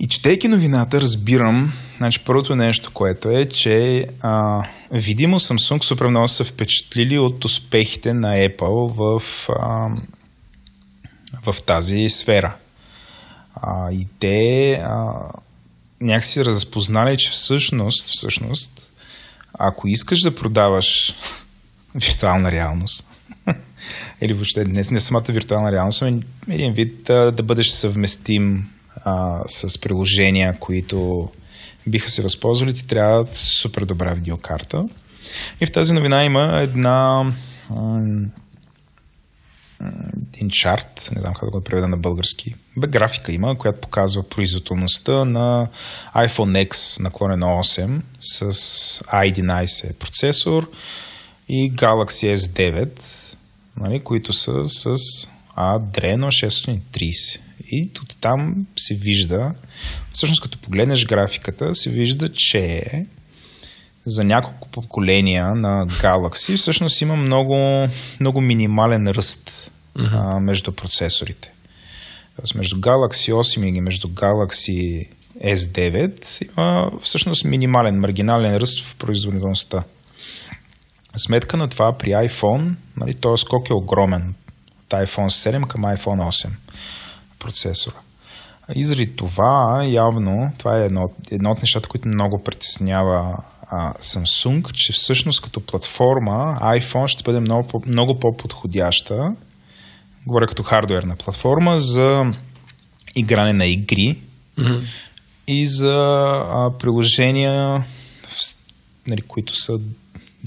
И 0.00 0.08
четейки 0.08 0.48
новината, 0.48 1.00
разбирам, 1.00 1.72
значи 2.00 2.20
първото 2.24 2.56
нещо, 2.56 2.90
което 2.94 3.30
е, 3.30 3.48
че 3.48 4.06
а, 4.20 4.62
видимо 4.90 5.38
Samsung 5.38 5.82
супер 5.82 6.06
много 6.06 6.28
са 6.28 6.44
впечатлили 6.44 7.18
от 7.18 7.44
успехите 7.44 8.14
на 8.14 8.36
Apple 8.36 8.92
в, 8.92 9.22
а, 9.48 9.88
в 11.46 11.62
тази 11.62 12.08
сфера. 12.08 12.54
А, 13.54 13.92
и 13.92 14.06
те 14.18 14.72
а, 14.72 15.12
някакси 16.00 16.44
разпознали, 16.44 17.18
че 17.18 17.30
всъщност, 17.30 18.08
всъщност, 18.08 18.90
ако 19.58 19.88
искаш 19.88 20.20
да 20.20 20.34
продаваш 20.34 21.14
виртуална 21.94 22.52
реалност, 22.52 23.06
или 24.20 24.32
въобще 24.32 24.64
не, 24.64 24.84
не 24.90 25.00
самата 25.00 25.24
виртуална 25.28 25.72
реалност, 25.72 26.02
ами 26.02 26.22
един 26.48 26.72
вид 26.72 27.02
да, 27.04 27.32
да 27.32 27.42
бъдеш 27.42 27.68
съвместим 27.68 28.70
а, 29.04 29.42
с 29.46 29.80
приложения, 29.80 30.56
които 30.58 31.28
биха 31.86 32.08
се 32.08 32.22
възползвали, 32.22 32.74
ти 32.74 32.86
трябва 32.86 33.26
супер 33.32 33.84
добра 33.84 34.14
видеокарта. 34.14 34.88
И 35.60 35.66
в 35.66 35.72
тази 35.72 35.92
новина 35.92 36.24
има 36.24 36.60
една 36.62 37.32
един 40.34 40.50
чарт, 40.50 41.10
не 41.14 41.20
знам 41.20 41.34
как 41.34 41.44
да 41.44 41.50
го 41.50 41.60
преведа 41.60 41.88
на 41.88 41.96
български. 41.96 42.54
Бе, 42.76 42.86
графика 42.86 43.32
има, 43.32 43.58
която 43.58 43.80
показва 43.80 44.28
производителността 44.28 45.24
на 45.24 45.68
iPhone 46.16 46.68
X 46.68 47.00
наклонено 47.00 47.46
8 47.46 48.00
с 48.20 48.52
i11 49.02 49.94
процесор 49.94 50.70
и 51.48 51.72
Galaxy 51.72 52.34
S9, 52.34 53.00
нали, 53.76 54.00
които 54.00 54.32
са 54.32 54.64
с 54.64 54.96
Adreno 55.56 56.26
630. 56.26 57.40
И 57.70 57.90
от 58.02 58.16
там 58.20 58.66
се 58.76 58.94
вижда, 58.94 59.54
всъщност 60.12 60.42
като 60.42 60.58
погледнеш 60.58 61.06
графиката, 61.06 61.74
се 61.74 61.90
вижда, 61.90 62.32
че 62.32 62.82
за 64.04 64.24
няколко 64.24 64.68
поколения 64.68 65.54
на 65.54 65.86
Galaxy 65.86 66.56
всъщност 66.56 67.00
има 67.00 67.16
много, 67.16 67.88
много 68.20 68.40
минимален 68.40 69.08
ръст 69.08 69.70
mm-hmm. 69.96 70.36
а, 70.36 70.40
между 70.40 70.72
процесорите. 70.72 71.52
Тоест 72.36 72.54
между 72.54 72.76
Galaxy 72.76 73.32
8 73.32 73.76
и 73.76 73.80
между 73.80 74.08
Galaxy 74.08 75.08
S9 75.44 76.42
има 76.52 76.90
всъщност 77.02 77.44
минимален, 77.44 78.00
маргинален 78.00 78.56
ръст 78.56 78.84
в 78.84 78.94
производителността. 78.94 79.82
Сметка 81.16 81.56
на 81.56 81.68
това 81.68 81.98
при 81.98 82.10
iPhone, 82.10 82.74
нали, 82.96 83.14
този 83.14 83.40
скок 83.40 83.70
е 83.70 83.74
огромен. 83.74 84.34
От 84.80 84.90
iPhone 84.90 85.28
7 85.28 85.66
към 85.66 85.82
iPhone 85.82 86.28
8 86.28 86.48
процесора. 87.40 87.96
И 88.74 88.84
заради 88.84 89.16
това, 89.16 89.84
явно, 89.84 90.52
това 90.58 90.80
е 90.80 90.84
едно, 90.84 91.10
едно 91.30 91.50
от 91.50 91.58
нещата, 91.62 91.88
които 91.88 92.08
много 92.08 92.42
притеснява 92.44 93.36
а, 93.70 93.94
Samsung, 93.94 94.72
че 94.72 94.92
всъщност 94.92 95.42
като 95.42 95.60
платформа 95.60 96.58
iPhone 96.60 97.06
ще 97.06 97.22
бъде 97.22 97.40
много, 97.40 97.82
много 97.86 98.18
по-подходяща, 98.20 99.34
говоря 100.26 100.46
като 100.46 100.62
хардуерна 100.62 101.16
платформа, 101.16 101.78
за 101.78 102.22
игране 103.16 103.52
на 103.52 103.66
игри 103.66 104.18
mm-hmm. 104.58 104.82
и 105.46 105.66
за 105.66 105.94
а, 105.94 106.70
приложения, 106.78 107.84
нали, 109.06 109.22
които 109.22 109.56
са, 109.56 109.78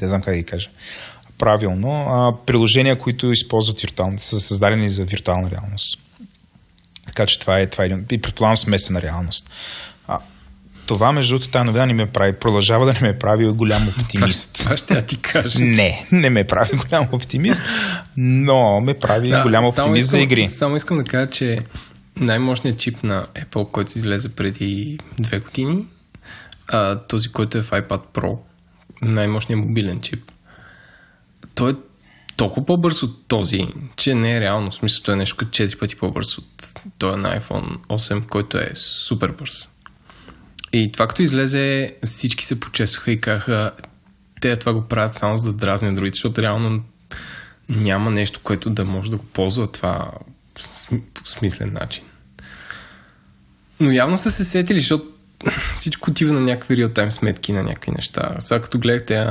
не 0.01 0.07
знам 0.07 0.21
как 0.21 0.33
да 0.33 0.37
ги 0.37 0.45
кажа, 0.45 0.69
правилно, 1.37 1.89
а, 1.89 2.45
приложения, 2.45 2.99
които 2.99 3.31
използват 3.31 3.79
виртуални, 3.79 4.19
са 4.19 4.39
създадени 4.39 4.89
за 4.89 5.05
виртуална 5.05 5.51
реалност. 5.51 6.02
Така 7.15 7.25
че 7.25 7.39
това 7.39 7.59
е, 7.59 7.67
това 7.67 7.85
е 7.85 7.87
и 8.11 8.21
предполагам 8.21 8.57
смесена 8.57 9.01
реалност. 9.01 9.49
А, 10.07 10.19
това, 10.85 11.11
между 11.11 11.33
другото, 11.33 11.51
тази 11.51 11.65
новина 11.65 11.85
не 11.85 11.93
ме 11.93 12.07
прави, 12.07 12.33
продължава 12.33 12.85
да 12.85 12.93
не 12.93 12.99
ме 13.01 13.19
прави 13.19 13.51
голям 13.51 13.87
оптимист. 13.87 14.53
Това, 14.53 14.63
това 14.63 14.77
ще 14.77 15.05
ти 15.05 15.17
кажа. 15.17 15.59
Не, 15.65 16.07
не 16.11 16.29
ме 16.29 16.43
прави 16.43 16.77
голям 16.77 17.07
оптимист, 17.11 17.61
но 18.17 18.81
ме 18.81 18.93
прави 18.93 19.29
да, 19.29 19.43
голям 19.43 19.65
оптимист 19.65 20.05
искам, 20.05 20.19
за 20.19 20.23
игри. 20.23 20.45
Само 20.45 20.75
искам 20.75 20.97
да 20.97 21.03
кажа, 21.03 21.29
че 21.29 21.59
най-мощният 22.15 22.79
чип 22.79 23.03
на 23.03 23.25
Apple, 23.25 23.71
който 23.71 23.91
излезе 23.95 24.29
преди 24.29 24.99
две 25.19 25.39
години, 25.39 25.85
а, 26.67 26.99
този, 26.99 27.31
който 27.31 27.57
е 27.57 27.61
в 27.61 27.71
iPad 27.71 28.01
Pro, 28.13 28.37
най-мощният 29.01 29.61
мобилен 29.61 30.01
чип, 30.01 30.31
той 31.55 31.71
е 31.71 31.75
толкова 32.35 32.65
по-бърз 32.65 33.03
от 33.03 33.27
този, 33.27 33.67
че 33.95 34.15
не 34.15 34.37
е 34.37 34.41
реално. 34.41 34.71
В 34.71 34.75
смисъл, 34.75 35.03
той 35.03 35.13
е 35.13 35.17
нещо 35.17 35.37
като 35.37 35.51
4 35.51 35.79
пъти 35.79 35.95
по-бърз 35.95 36.37
от 36.37 36.73
този 36.97 37.19
на 37.19 37.39
iPhone 37.39 37.77
8, 37.77 38.27
който 38.27 38.57
е 38.57 38.71
супер 38.75 39.29
бърз. 39.31 39.69
И 40.73 40.91
това 40.91 41.07
като 41.07 41.21
излезе, 41.21 41.95
всички 42.05 42.45
се 42.45 42.59
почесваха 42.59 43.11
и 43.11 43.21
казаха, 43.21 43.71
те 44.41 44.55
това 44.55 44.73
го 44.73 44.81
правят 44.81 45.13
само 45.13 45.37
за 45.37 45.51
да 45.51 45.57
дразнят 45.57 45.95
другите, 45.95 46.15
защото 46.15 46.41
реално 46.41 46.83
няма 47.69 48.11
нещо, 48.11 48.39
което 48.43 48.69
да 48.69 48.85
може 48.85 49.11
да 49.11 49.17
го 49.17 49.23
ползва 49.23 49.71
това 49.71 50.11
по 51.13 51.27
смислен 51.29 51.73
начин. 51.73 52.03
Но 53.79 53.91
явно 53.91 54.17
са 54.17 54.31
се 54.31 54.43
сетили, 54.43 54.79
защото 54.79 55.05
всичко 55.73 56.11
отива 56.11 56.33
на 56.33 56.41
някакви 56.41 56.77
реал-тайм 56.77 57.09
сметки 57.09 57.53
на 57.53 57.63
някакви 57.63 57.91
неща. 57.91 58.35
Сега 58.39 58.61
като 58.61 58.79
гледахте 58.79 59.27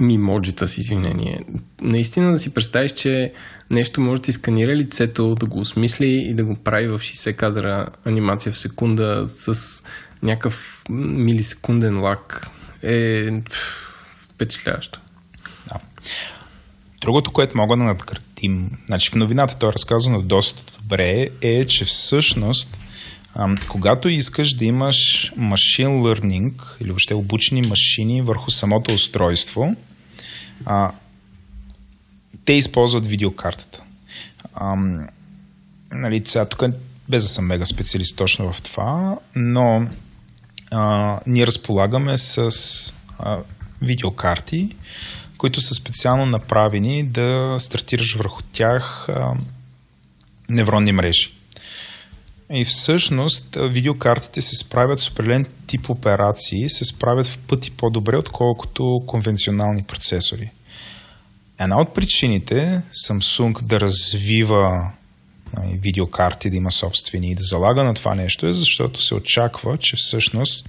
мимоджита 0.00 0.68
с 0.68 0.78
извинение. 0.78 1.40
Наистина 1.80 2.32
да 2.32 2.38
си 2.38 2.54
представиш, 2.54 2.92
че 2.92 3.32
нещо 3.70 4.00
може 4.00 4.20
да 4.20 4.24
си 4.26 4.32
сканира 4.32 4.76
лицето, 4.76 5.34
да 5.34 5.46
го 5.46 5.60
осмисли 5.60 6.08
и 6.08 6.34
да 6.34 6.44
го 6.44 6.54
прави 6.54 6.88
в 6.88 6.98
60 6.98 7.36
кадра 7.36 7.86
анимация 8.04 8.52
в 8.52 8.58
секунда 8.58 9.24
с 9.26 9.82
някакъв 10.22 10.84
милисекунден 10.90 12.00
лак 12.00 12.50
е 12.82 13.30
впечатляващо. 14.34 15.00
Да. 15.68 15.80
Другото, 17.00 17.32
което 17.32 17.56
мога 17.56 17.76
да 17.76 17.82
надградим, 17.82 18.70
значи 18.86 19.10
в 19.10 19.14
новината 19.14 19.58
то 19.58 19.68
е 19.68 19.72
разказано 19.72 20.22
доста 20.22 20.62
добре, 20.80 21.28
е, 21.42 21.64
че 21.64 21.84
всъщност 21.84 22.78
когато 23.68 24.08
искаш 24.08 24.52
да 24.52 24.64
имаш 24.64 25.32
машин 25.36 25.88
learning 25.88 26.52
или 26.80 26.88
въобще 26.88 27.14
обучени 27.14 27.62
машини 27.62 28.22
върху 28.22 28.50
самото 28.50 28.94
устройство, 28.94 29.76
а, 30.66 30.92
те 32.44 32.52
използват 32.52 33.06
видеокартата. 33.06 33.82
А, 34.54 34.76
нали, 35.92 36.22
сега, 36.26 36.48
тук 36.48 36.62
без 37.08 37.22
да 37.22 37.28
съм 37.28 37.46
мега 37.46 37.64
специалист 37.64 38.16
точно 38.16 38.52
в 38.52 38.62
това, 38.62 39.18
но 39.36 39.88
а, 40.70 41.20
ние 41.26 41.46
разполагаме 41.46 42.16
с 42.16 42.50
а, 43.18 43.38
видеокарти, 43.82 44.76
които 45.38 45.60
са 45.60 45.74
специално 45.74 46.26
направени 46.26 47.04
да 47.04 47.56
стартираш 47.58 48.14
върху 48.14 48.42
тях 48.52 49.08
а, 49.08 49.34
невронни 50.48 50.92
мрежи. 50.92 51.37
И 52.52 52.64
всъщност 52.64 53.56
видеокартите 53.60 54.40
се 54.40 54.56
справят 54.56 55.00
с 55.00 55.08
определен 55.08 55.46
тип 55.66 55.90
операции, 55.90 56.68
се 56.68 56.84
справят 56.84 57.26
в 57.26 57.38
пъти 57.38 57.70
по-добре, 57.70 58.16
отколкото 58.16 59.00
конвенционални 59.06 59.82
процесори. 59.82 60.50
Една 61.60 61.80
от 61.80 61.94
причините 61.94 62.82
Samsung 63.06 63.62
да 63.62 63.80
развива 63.80 64.90
нали, 65.56 65.78
видеокарти, 65.82 66.50
да 66.50 66.56
има 66.56 66.70
собствени 66.70 67.30
и 67.30 67.34
да 67.34 67.42
залага 67.42 67.84
на 67.84 67.94
това 67.94 68.14
нещо 68.14 68.46
е, 68.46 68.52
защото 68.52 69.02
се 69.02 69.14
очаква, 69.14 69.78
че 69.78 69.96
всъщност 69.96 70.68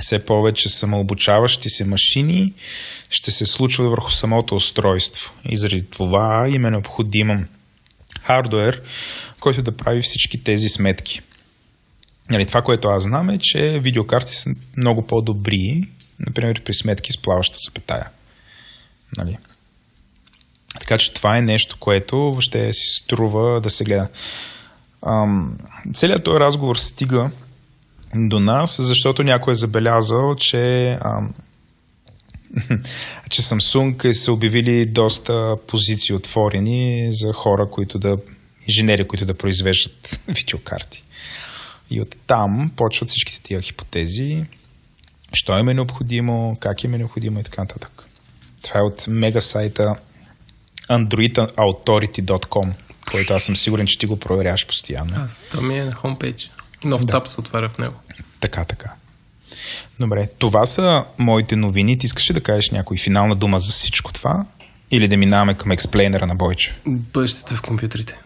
все 0.00 0.26
повече 0.26 0.68
самообучаващи 0.68 1.70
се 1.70 1.84
машини 1.84 2.52
ще 3.10 3.30
се 3.30 3.46
случват 3.46 3.90
върху 3.90 4.10
самото 4.10 4.54
устройство. 4.54 5.32
И 5.48 5.56
заради 5.56 5.90
това 5.90 6.46
им 6.48 6.64
е 6.64 6.70
необходим 6.70 7.46
хардуер, 8.22 8.82
който 9.44 9.62
да 9.62 9.76
прави 9.76 10.02
всички 10.02 10.44
тези 10.44 10.68
сметки. 10.68 11.20
Нали, 12.30 12.46
това, 12.46 12.62
което 12.62 12.88
аз 12.88 13.02
знам 13.02 13.30
е, 13.30 13.38
че 13.38 13.80
видеокарти 13.80 14.34
са 14.34 14.50
много 14.76 15.06
по-добри, 15.06 15.88
например 16.20 16.62
при 16.64 16.74
сметки 16.74 17.12
с 17.12 17.22
плаваща 17.22 17.56
запетая. 17.66 18.08
Нали. 19.16 19.36
Така 20.80 20.98
че 20.98 21.14
това 21.14 21.38
е 21.38 21.42
нещо, 21.42 21.76
което 21.80 22.32
ще 22.40 22.72
си 22.72 23.02
струва 23.02 23.60
да 23.60 23.70
се 23.70 23.84
гледа. 23.84 24.08
Ам, 25.06 25.58
целият 25.94 26.24
този 26.24 26.40
разговор 26.40 26.76
стига 26.76 27.30
до 28.14 28.40
нас, 28.40 28.76
защото 28.80 29.22
някой 29.22 29.52
е 29.52 29.54
забелязал, 29.54 30.36
че 30.36 30.92
ам, 31.00 31.34
че 33.30 33.42
Samsung 33.42 34.04
е 34.04 34.14
се 34.14 34.30
обявили 34.30 34.86
доста 34.86 35.56
позиции 35.66 36.14
отворени 36.14 37.06
за 37.10 37.32
хора, 37.32 37.70
които 37.70 37.98
да 37.98 38.16
инженери, 38.68 39.08
които 39.08 39.26
да 39.26 39.34
произвеждат 39.34 40.20
видеокарти. 40.28 41.02
И 41.90 42.00
оттам 42.00 42.70
почват 42.76 43.08
всичките 43.08 43.42
тия 43.42 43.60
хипотези, 43.60 44.44
що 45.32 45.58
им 45.58 45.68
е 45.68 45.74
необходимо, 45.74 46.56
как 46.60 46.84
им 46.84 46.94
е 46.94 46.98
необходимо 46.98 47.40
и 47.40 47.42
така 47.42 47.62
нататък. 47.62 48.04
Това 48.62 48.80
е 48.80 48.82
от 48.82 49.04
мега 49.08 49.40
сайта 49.40 49.96
androidauthority.com, 50.88 52.72
който 53.10 53.32
аз 53.32 53.44
съм 53.44 53.56
сигурен, 53.56 53.86
че 53.86 53.98
ти 53.98 54.06
го 54.06 54.20
проверяваш 54.20 54.66
постоянно. 54.66 55.16
Аз, 55.16 55.44
то 55.50 55.60
ми 55.60 55.78
е 55.78 55.84
на 55.84 55.92
хомпейдж. 55.92 56.50
Нов 56.84 57.04
да. 57.04 57.12
таб 57.12 57.28
се 57.28 57.40
отваря 57.40 57.68
в 57.68 57.78
него. 57.78 57.94
Така, 58.40 58.64
така. 58.64 58.92
Добре, 60.00 60.28
това 60.38 60.66
са 60.66 61.04
моите 61.18 61.56
новини. 61.56 61.98
Ти 61.98 62.06
искаш 62.06 62.30
ли 62.30 62.34
да 62.34 62.40
кажеш 62.40 62.70
някой 62.70 62.96
финална 62.96 63.36
дума 63.36 63.60
за 63.60 63.72
всичко 63.72 64.12
това? 64.12 64.46
Или 64.90 65.08
да 65.08 65.16
минаваме 65.16 65.54
към 65.54 65.70
експлейнера 65.70 66.26
на 66.26 66.34
Бойче? 66.34 66.74
Бъдещето 66.86 67.56
в 67.56 67.62
компютрите 67.62 68.18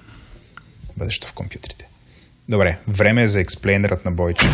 бъдещето 0.98 1.28
в 1.28 1.34
компютрите. 1.34 1.88
Добре, 2.48 2.78
време 2.88 3.22
е 3.22 3.26
за 3.26 3.40
експлейнерът 3.40 4.04
на 4.04 4.10
Бойчев. 4.10 4.50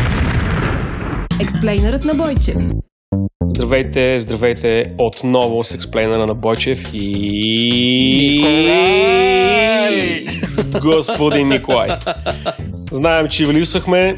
Експлейнерът 1.41 2.05
на 2.05 2.13
Бойчев. 2.13 2.57
Здравейте, 3.47 4.21
здравейте 4.21 4.93
отново 4.97 5.63
с 5.63 5.73
експлейнера 5.73 6.27
на 6.27 6.35
Бойчев 6.35 6.89
и... 6.93 7.07
Николай! 8.31 10.25
Господин 10.81 11.49
Николай. 11.49 11.89
Знаем, 12.91 13.27
че 13.29 13.45
влисахме. 13.45 14.15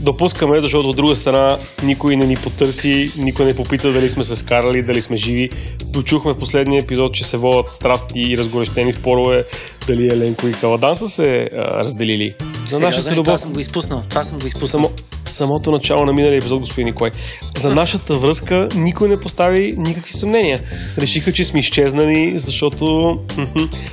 Допускаме, 0.00 0.60
защото 0.60 0.88
от 0.88 0.96
друга 0.96 1.16
страна 1.16 1.58
никой 1.82 2.16
не 2.16 2.26
ни 2.26 2.36
потърси, 2.36 3.12
никой 3.18 3.44
не 3.44 3.56
попита 3.56 3.92
дали 3.92 4.08
сме 4.08 4.24
се 4.24 4.36
скарали, 4.36 4.82
дали 4.82 5.00
сме 5.00 5.16
живи. 5.16 5.50
Дочухме 5.84 6.32
в 6.32 6.38
последния 6.38 6.82
епизод, 6.82 7.14
че 7.14 7.24
се 7.24 7.36
водят 7.36 7.72
страсти 7.72 8.20
и 8.20 8.38
разгорещени 8.38 8.92
спорове, 8.92 9.44
дали 9.86 10.06
Еленко 10.06 10.46
и 10.48 10.52
Каладан 10.52 10.96
са 10.96 11.08
се 11.08 11.48
а, 11.52 11.84
разделили. 11.84 12.34
За 12.66 12.80
нашата 12.80 13.10
любов. 13.10 13.24
Това 13.24 13.38
съм 13.38 13.52
го 13.52 13.60
изпуснал. 13.60 14.02
Това 14.08 14.24
съм 14.24 14.38
го 14.38 14.46
изпуснал. 14.46 14.68
Само, 14.68 14.90
самото 15.24 15.70
начало 15.70 16.04
на 16.04 16.12
миналия 16.12 16.38
епизод, 16.38 16.60
господин 16.60 16.86
Николай. 16.86 17.10
За 17.56 17.74
нашата 17.74 18.16
връзка 18.16 18.68
никой 18.74 19.08
не 19.08 19.20
постави 19.20 19.74
никакви 19.78 20.12
съмнения. 20.12 20.60
Решиха, 20.98 21.32
че 21.32 21.44
сме 21.44 21.60
изчезнали, 21.60 22.38
защото 22.38 23.16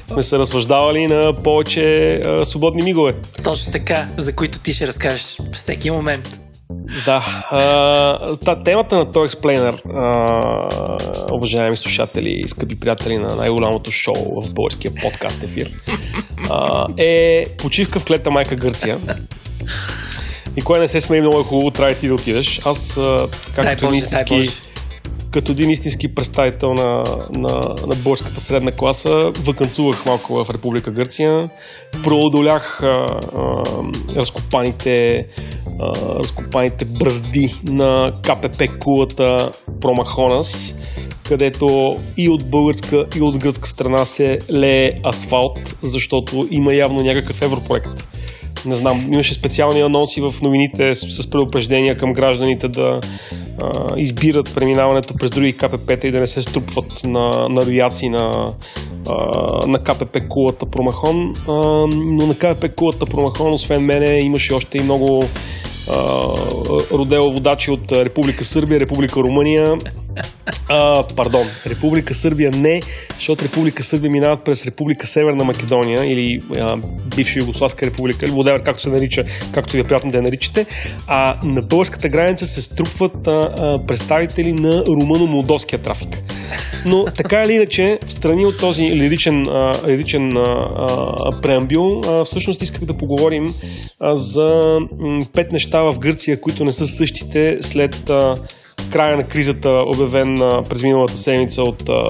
сме 0.08 0.24
се 0.24 0.38
развъждавали 0.38 1.08
на 1.08 1.44
повече 1.44 2.16
а, 2.16 2.46
свободни 2.46 2.84
мигове. 2.84 3.16
Точно 3.44 3.72
така, 3.72 4.08
за 4.18 4.36
които 4.36 4.60
ти 4.60 4.74
ще 4.74 4.88
разкажеш 4.88 5.38
всеки 5.52 5.92
момент. 5.92 6.43
Да. 7.06 7.44
А, 7.52 8.38
та, 8.38 8.64
темата 8.64 8.96
на 8.96 9.12
този 9.12 9.26
експлейнер, 9.26 9.82
уважаеми 11.32 11.78
слушатели 11.78 12.30
и 12.30 12.48
скъпи 12.48 12.80
приятели 12.80 13.18
на 13.18 13.36
най-голямото 13.36 13.92
шоу 13.92 14.42
в 14.42 14.54
българския 14.54 14.92
подкаст 15.02 15.44
ефир, 15.44 15.72
а, 16.50 16.88
е 16.98 17.46
почивка 17.58 18.00
в 18.00 18.06
клета 18.06 18.32
майка 18.32 18.56
Гърция. 18.56 18.98
И 20.56 20.62
кое 20.62 20.80
не 20.80 20.88
се 20.88 21.02
смее 21.02 21.22
много 21.22 21.40
е 21.40 21.44
хубаво, 21.44 21.72
трябва 21.72 21.96
ти 21.96 22.08
да 22.08 22.14
отидеш. 22.14 22.62
Аз, 22.66 23.00
както 23.56 23.90
дай 23.90 23.98
истински, 23.98 24.50
като 25.34 25.52
един 25.52 25.70
истински 25.70 26.16
представител 26.16 26.74
на, 26.74 27.04
на, 27.32 27.76
на 27.88 27.96
българската 27.96 28.42
средна 28.42 28.72
класа, 28.72 29.32
вакансувах 29.40 30.06
малко 30.06 30.44
в 30.44 30.54
Република 30.54 30.92
Гърция, 30.92 31.50
преодолях 32.04 32.84
а, 32.84 32.88
а, 32.88 33.64
разкопаните, 34.16 35.28
а, 35.80 35.94
разкопаните 36.20 36.86
бръзди 36.86 37.54
на 37.64 38.14
КПП 38.22 38.68
кулата 38.80 39.52
Промахонас, 39.82 40.76
където 41.28 41.98
и 42.18 42.30
от 42.30 42.50
българска, 42.50 43.06
и 43.16 43.22
от 43.22 43.38
гръцка 43.38 43.68
страна 43.68 44.06
се 44.06 44.40
лее 44.52 44.92
асфалт, 45.06 45.78
защото 45.82 46.48
има 46.52 46.74
явно 46.74 47.02
някакъв 47.02 47.42
европроект 47.42 48.08
не 48.66 48.76
знам, 48.76 49.14
имаше 49.14 49.34
специални 49.34 49.82
анонси 49.82 50.22
в 50.22 50.34
новините 50.42 50.96
с, 50.96 51.24
с 51.24 51.30
предупреждения 51.30 51.98
към 51.98 52.14
гражданите 52.14 52.68
да 52.68 53.00
а, 53.62 53.94
избират 53.98 54.54
преминаването 54.56 55.14
през 55.14 55.32
други 55.32 55.54
КПП-та 55.54 56.08
и 56.08 56.12
да 56.12 56.20
не 56.20 56.28
се 56.28 56.42
струпват 56.42 57.04
на, 57.04 57.50
на 57.50 57.66
рояци 57.66 58.10
на, 58.10 58.54
а, 59.10 59.68
на 59.68 59.84
КПП 59.84 60.28
кулата 60.30 60.66
Промахон. 60.66 61.34
А, 61.48 61.54
но 61.88 62.28
на 62.28 62.36
КПП 62.36 62.70
кулата 62.76 63.06
Промахон, 63.06 63.54
освен 63.54 63.82
мене, 63.82 64.20
имаше 64.20 64.54
още 64.54 64.78
и 64.78 64.82
много 64.82 65.26
родео 66.92 67.32
водачи 67.32 67.72
от 67.72 67.92
Република 67.92 68.44
Сърбия, 68.44 68.80
Република 68.80 69.20
Румъния. 69.20 69.68
А, 70.70 71.04
пардон, 71.16 71.48
Република 71.68 72.14
Сърбия 72.14 72.52
не, 72.52 72.82
защото 73.16 73.46
Република 73.46 73.84
Сърбия 73.84 74.12
минават 74.12 74.46
през 74.46 74.66
Република 74.66 75.08
Северна 75.08 75.44
Македония 75.44 76.12
или 76.12 76.42
а, 76.58 76.78
бивша 77.16 77.40
Югославска 77.40 77.86
република, 77.86 78.26
или 78.26 78.32
whatever, 78.32 78.64
както 78.66 78.84
се 78.84 78.90
нарича, 78.90 79.24
както 79.54 79.74
ви 79.74 79.80
е 79.80 79.84
приятно 79.84 80.12
да 80.12 80.18
я 80.18 80.22
наричате. 80.22 80.66
А 81.08 81.40
на 81.44 81.62
българската 81.62 82.10
граница 82.10 82.46
се 82.46 82.62
струпват 82.62 83.28
а, 83.28 83.32
а, 83.32 83.86
представители 83.88 84.54
на 84.54 84.84
румъно-молдовския 84.84 85.84
трафик. 85.84 86.24
Но 86.86 87.06
така 87.06 87.44
или 87.46 87.54
иначе, 87.54 88.00
в 88.06 88.12
страни 88.12 88.46
от 88.46 88.60
този 88.60 88.84
лиричен, 88.84 89.48
а, 89.48 89.74
лиричен 89.88 90.38
а, 90.38 90.42
а, 90.42 91.42
преамбюл, 91.42 92.02
а, 92.08 92.26
всъщност 92.26 92.62
исках 92.62 92.86
да 92.86 92.98
поговорим 92.98 93.54
а, 94.00 94.16
за 94.16 94.78
м, 95.00 95.26
пет 95.34 95.52
неща 95.52 95.73
в 95.80 96.00
Гърция, 96.00 96.42
които 96.42 96.66
не 96.66 96.72
са 96.72 96.88
същите 96.88 97.58
след 97.62 98.10
а, 98.10 98.36
края 98.92 99.18
на 99.18 99.28
кризата, 99.28 99.70
обявен 99.70 100.42
а, 100.42 100.64
през 100.70 100.84
миналата 100.84 101.16
седмица 101.16 101.64
от 101.64 101.90
а, 101.90 102.04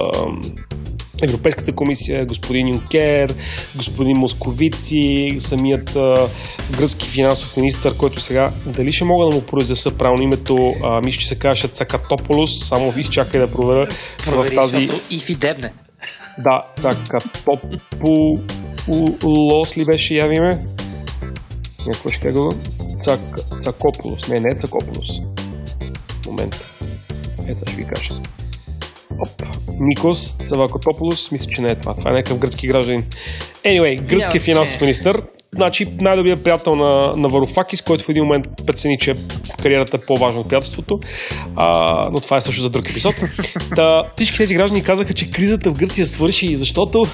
Европейската 1.22 1.72
комисия, 1.72 2.26
господин 2.26 2.68
Юнкер, 2.68 3.34
господин 3.76 4.16
Московици, 4.16 5.36
самият 5.38 5.96
а, 5.96 6.28
гръцки 6.78 7.08
финансов 7.08 7.56
министр, 7.56 7.94
който 7.98 8.20
сега 8.20 8.52
дали 8.66 8.92
ще 8.92 9.04
мога 9.04 9.26
да 9.26 9.32
му 9.36 9.42
произнеса 9.42 9.90
правилно 9.90 10.22
името, 10.22 10.56
а, 10.82 11.00
мисля, 11.00 11.20
че 11.20 11.28
се 11.28 11.38
казваше 11.38 11.68
Цакатополос, 11.68 12.68
само 12.68 12.94
изчакай 12.96 13.40
да 13.40 13.50
проверя 13.50 13.88
Провери, 14.24 14.54
в 14.54 14.56
тази... 14.56 14.88
И 15.10 15.18
фидебне. 15.18 15.72
Да, 16.38 16.62
Цакатополос 16.76 19.76
ли 19.76 19.84
беше 19.84 20.14
яви 20.14 20.40
Някой 21.86 22.12
ще 22.12 22.32
кажа 22.32 22.48
Цак, 22.98 23.20
Цакополос. 23.60 24.28
Не, 24.28 24.40
не 24.40 24.56
Цакополос. 24.56 25.20
Момент. 26.26 26.56
Ето 27.48 27.70
ще 27.70 27.76
ви 27.76 27.84
кажа. 27.84 28.14
Оп. 29.20 29.42
Никос 29.80 30.36
Цавакотополос, 30.36 31.32
мисля, 31.32 31.50
че 31.50 31.62
не 31.62 31.68
е 31.68 31.80
това. 31.80 31.94
Това 31.94 32.10
е 32.10 32.14
някакъв 32.14 32.38
гръцки 32.38 32.66
гражданин. 32.66 33.04
Anyway, 33.64 34.02
гръцки 34.02 34.38
финансов 34.38 34.80
министър 34.80 35.22
Значи 35.56 35.86
най-добрият 36.00 36.44
приятел 36.44 36.74
на, 36.74 37.16
на 37.16 37.28
Варуфакис, 37.28 37.82
който 37.82 38.04
в 38.04 38.08
един 38.08 38.24
момент 38.24 38.46
прецени, 38.66 38.98
че 38.98 39.14
кариерата 39.62 39.96
е 39.96 40.00
по-важна 40.00 40.40
от 40.40 40.48
приятелството. 40.48 40.98
А, 41.56 42.08
но 42.12 42.20
това 42.20 42.36
е 42.36 42.40
също 42.40 42.62
за 42.62 42.70
друг 42.70 42.90
епизод. 42.90 43.14
Та, 43.76 44.02
всички 44.16 44.38
тези 44.38 44.54
граждани 44.54 44.82
казаха, 44.82 45.14
че 45.14 45.30
кризата 45.30 45.70
в 45.70 45.78
Гърция 45.78 46.06
свърши, 46.06 46.56
защото 46.56 46.98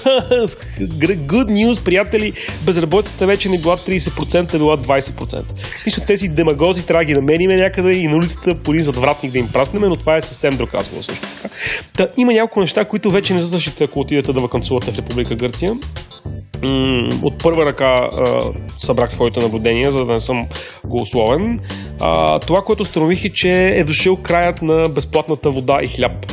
good 1.00 1.46
news, 1.46 1.84
приятели, 1.84 2.32
безработицата 2.62 3.26
вече 3.26 3.48
не 3.48 3.58
била 3.58 3.76
30%, 3.76 4.52
била 4.58 4.76
20%. 4.76 5.42
Мисля, 5.86 6.04
тези 6.06 6.28
демагози 6.28 6.86
трябва 6.86 7.04
да 7.04 7.06
ги 7.06 7.14
намерим 7.14 7.50
някъде 7.50 7.92
и 7.92 8.08
на 8.08 8.16
улицата 8.16 8.54
по 8.54 8.70
един 8.72 8.82
задвратник 8.82 9.32
да 9.32 9.38
им 9.38 9.48
праснеме, 9.52 9.88
но 9.88 9.96
това 9.96 10.16
е 10.16 10.22
съвсем 10.22 10.56
друг 10.56 10.74
разговор 10.74 11.02
също 11.02 11.26
така. 11.42 11.54
Та, 11.96 12.08
има 12.16 12.32
няколко 12.32 12.60
неща, 12.60 12.84
които 12.84 13.10
вече 13.10 13.34
не 13.34 13.40
са 13.40 13.70
ако 13.80 14.00
отидете 14.00 14.32
да 14.32 14.40
вакансувате 14.40 14.92
в 14.92 14.98
Република 14.98 15.34
Гърция 15.34 15.74
от 17.22 17.42
първа 17.42 17.66
ръка 17.66 18.10
а, 18.12 18.40
събрах 18.78 19.12
своите 19.12 19.40
наблюдения, 19.40 19.92
за 19.92 20.04
да 20.04 20.12
не 20.12 20.20
съм 20.20 20.46
голословен. 20.86 21.60
А, 22.00 22.38
това, 22.38 22.62
което 22.62 22.82
установих 22.82 23.24
е, 23.24 23.30
че 23.30 23.68
е 23.68 23.84
дошъл 23.84 24.16
краят 24.16 24.62
на 24.62 24.88
безплатната 24.88 25.50
вода 25.50 25.78
и 25.82 25.88
хляб. 25.88 26.26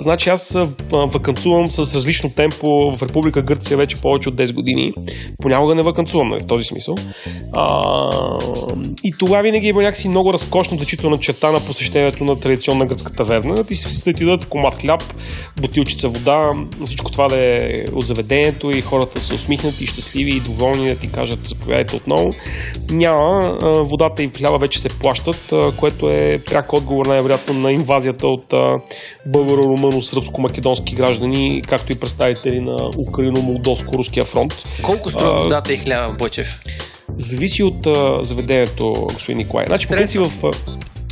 Значи 0.00 0.30
аз 0.30 0.58
вакансувам 0.92 1.66
с 1.66 1.94
различно 1.94 2.30
темпо 2.30 2.66
в 2.96 3.02
Република 3.02 3.42
Гърция 3.42 3.76
вече 3.76 4.00
повече 4.00 4.28
от 4.28 4.34
10 4.34 4.54
години. 4.54 4.92
Понякога 5.42 5.74
не 5.74 5.82
вакансувам, 5.82 6.28
нали, 6.28 6.42
в 6.42 6.46
този 6.46 6.64
смисъл. 6.64 6.94
А, 7.52 8.10
и 9.04 9.12
това 9.18 9.42
винаги 9.42 9.68
има 9.68 9.82
някакси 9.82 10.08
много 10.08 10.32
разкошна 10.32 10.74
отличителна 10.74 11.18
черта 11.18 11.50
на 11.50 11.60
посещението 11.60 12.24
на 12.24 12.40
традиционна 12.40 12.86
гръцка 12.86 13.12
таверна. 13.12 13.64
Ти 13.64 13.74
си 13.74 14.04
да 14.04 14.12
ти 14.12 14.24
дадат 14.24 14.44
комат 14.44 14.74
хляб, 14.74 15.02
бутилчица 15.60 16.08
вода, 16.08 16.52
всичко 16.86 17.10
това 17.10 17.28
да 17.28 17.36
е 17.36 17.84
от 17.92 18.06
заведението 18.06 18.70
и 18.70 18.80
хората 18.80 19.20
са 19.20 19.34
усмихнати 19.34 19.86
щастливи 19.86 20.30
и 20.30 20.40
доволни 20.40 20.88
да 20.88 20.96
ти 20.96 21.12
кажат 21.12 21.38
заповядайте 21.48 21.96
отново. 21.96 22.30
Няма. 22.90 23.58
Водата 23.84 24.22
и 24.22 24.28
хляба 24.28 24.58
вече 24.58 24.80
се 24.80 24.88
плащат, 24.88 25.52
което 25.76 26.10
е 26.10 26.40
пряк 26.46 26.72
отговор 26.72 27.06
най-вероятно 27.06 27.54
на 27.54 27.72
инвазията 27.72 28.26
от 28.26 28.54
българо-румъно-сръбско-македонски 29.48 30.94
граждани, 30.94 31.62
както 31.62 31.92
и 31.92 31.94
представители 31.94 32.60
на 32.60 32.90
Украино-молдовско-руския 32.96 34.24
фронт. 34.24 34.54
Колко 34.82 35.10
струва 35.10 35.42
водата 35.42 35.72
и 35.72 35.76
хляба, 35.76 36.14
Бочев? 36.18 36.60
Зависи 37.16 37.62
от 37.62 37.86
а, 37.86 38.18
заведението, 38.22 38.92
господин 38.92 39.38
Николай. 39.38 39.66
Значи, 39.66 39.86
по 39.86 39.94
принцип, 39.94 40.20
в, 40.20 40.52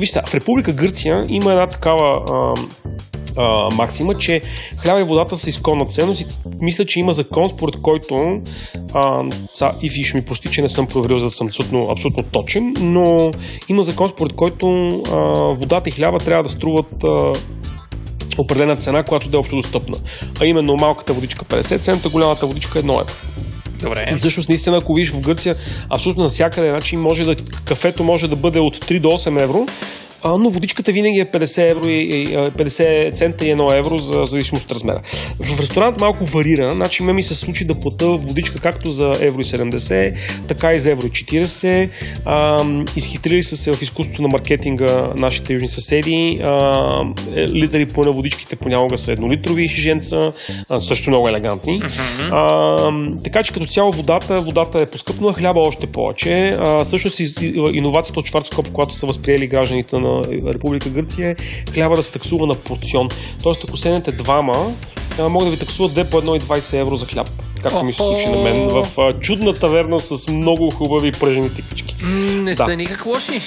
вижте, 0.00 0.20
в 0.26 0.34
Република 0.34 0.72
Гърция 0.72 1.26
има 1.28 1.50
една 1.50 1.66
такава 1.66 2.10
а, 2.30 2.54
а, 3.36 3.74
максима, 3.74 4.14
че 4.14 4.40
хляба 4.78 5.00
и 5.00 5.04
водата 5.04 5.36
са 5.36 5.48
изконна 5.48 5.86
ценност 5.86 6.20
и 6.20 6.26
мисля, 6.60 6.84
че 6.84 7.00
има 7.00 7.12
закон, 7.12 7.48
според 7.48 7.82
който 7.82 8.14
а, 8.94 9.22
са, 9.54 9.70
и 9.82 9.88
ви 9.90 10.04
ще 10.04 10.16
ми 10.16 10.24
прости, 10.24 10.50
че 10.50 10.62
не 10.62 10.68
съм 10.68 10.86
проверил, 10.86 11.18
за 11.18 11.24
да 11.26 11.30
съм 11.30 11.46
абсолютно, 11.46 11.88
абсолютно 11.90 12.22
точен, 12.22 12.74
но 12.80 13.30
има 13.68 13.82
закон, 13.82 14.08
според 14.08 14.32
който 14.32 14.88
а, 14.88 15.16
водата 15.54 15.88
и 15.88 15.92
хляба 15.92 16.18
трябва 16.18 16.42
да 16.42 16.48
струват 16.48 17.04
а, 17.04 17.32
определена 18.38 18.76
цена, 18.76 19.02
която 19.02 19.28
да 19.28 19.36
е 19.36 19.40
общо 19.40 19.56
достъпна. 19.56 19.96
А 20.40 20.46
именно 20.46 20.76
малката 20.76 21.12
водичка 21.12 21.44
50 21.44 21.80
цента, 21.80 22.08
голямата 22.08 22.46
водичка 22.46 22.82
1 22.82 23.00
евро. 23.00 23.12
Добре. 23.82 24.08
И 24.12 24.14
всъщност, 24.14 24.48
наистина, 24.48 24.76
ако 24.76 24.94
видиш 24.94 25.10
в 25.10 25.20
Гърция, 25.20 25.56
абсолютно 25.90 26.22
навсякъде, 26.22 26.70
значи 26.70 26.96
може 26.96 27.24
да, 27.24 27.36
кафето 27.64 28.04
може 28.04 28.28
да 28.28 28.36
бъде 28.36 28.58
от 28.58 28.76
3 28.76 29.00
до 29.00 29.08
8 29.08 29.42
евро, 29.42 29.66
а, 30.26 30.38
но 30.38 30.50
водичката 30.50 30.92
винаги 30.92 31.20
е 31.20 31.26
50, 31.26 31.70
евро 31.70 31.88
и, 31.88 32.22
и, 32.22 32.36
50 32.36 33.14
цента 33.14 33.46
и 33.46 33.54
1 33.54 33.78
евро 33.78 33.98
за 33.98 34.24
зависимост 34.24 34.64
от 34.64 34.72
размера. 34.72 35.00
В 35.40 35.60
ресторант 35.60 36.00
малко 36.00 36.24
варира, 36.24 36.74
значи 36.74 37.02
ме 37.02 37.12
ми 37.12 37.22
се 37.22 37.34
случи 37.34 37.64
да 37.64 37.74
плата 37.74 38.06
водичка 38.06 38.58
както 38.58 38.90
за 38.90 39.12
евро 39.20 39.40
и 39.40 39.44
70, 39.44 40.14
така 40.48 40.74
и 40.74 40.78
за 40.78 40.90
евро 40.90 41.06
и 41.06 41.10
40. 41.10 41.88
А, 42.24 42.64
изхитрили 42.96 43.42
са 43.42 43.56
се 43.56 43.72
в 43.72 43.82
изкуството 43.82 44.22
на 44.22 44.28
маркетинга 44.28 45.12
нашите 45.16 45.52
южни 45.52 45.68
съседи. 45.68 46.40
А, 46.44 47.02
е, 47.34 47.48
литъри 47.48 47.86
по 47.86 48.04
на 48.04 48.12
водичките 48.12 48.56
понякога 48.56 48.98
са 48.98 49.12
еднолитрови 49.12 49.68
шиженца, 49.68 50.32
а, 50.68 50.80
също 50.80 51.10
много 51.10 51.28
елегантни. 51.28 51.82
А, 52.20 52.76
така 53.24 53.42
че 53.42 53.52
като 53.52 53.66
цяло 53.66 53.92
водата, 53.92 54.40
водата 54.40 54.80
е 54.80 54.86
поскъпнала, 54.86 55.32
хляба 55.32 55.60
още 55.60 55.86
повече. 55.86 56.56
А, 56.58 56.84
всъщност 56.84 57.20
иновацията 57.72 58.20
от 58.20 58.26
Шварцкоп, 58.26 58.72
когато 58.72 58.94
са 58.94 59.06
възприели 59.06 59.46
гражданите 59.46 59.98
на 59.98 60.15
Република 60.24 60.88
Гърция, 60.88 61.30
е 61.30 61.36
хляба 61.72 61.96
да 61.96 62.02
се 62.02 62.12
таксува 62.12 62.46
на 62.46 62.54
порцион. 62.54 63.08
Тоест, 63.42 63.64
ако 63.68 63.76
седнете 63.76 64.12
двама, 64.12 64.72
могат 65.18 65.46
да 65.48 65.50
ви 65.50 65.58
таксуват 65.58 65.92
2 65.92 66.04
по 66.10 66.16
1,20 66.22 66.80
евро 66.80 66.96
за 66.96 67.06
хляб. 67.06 67.30
Както 67.62 67.84
ми 67.84 67.92
се 67.92 68.02
случи 68.02 68.26
на 68.26 68.36
мен 68.42 68.68
в 68.68 69.14
чудна 69.20 69.54
таверна 69.54 70.00
с 70.00 70.28
много 70.28 70.70
хубави 70.70 71.12
пръжени 71.12 71.54
тиквички. 71.54 71.96
Не 72.34 72.54
да. 72.54 72.66
са 72.66 72.76
никак 72.76 73.06
лоши. 73.06 73.40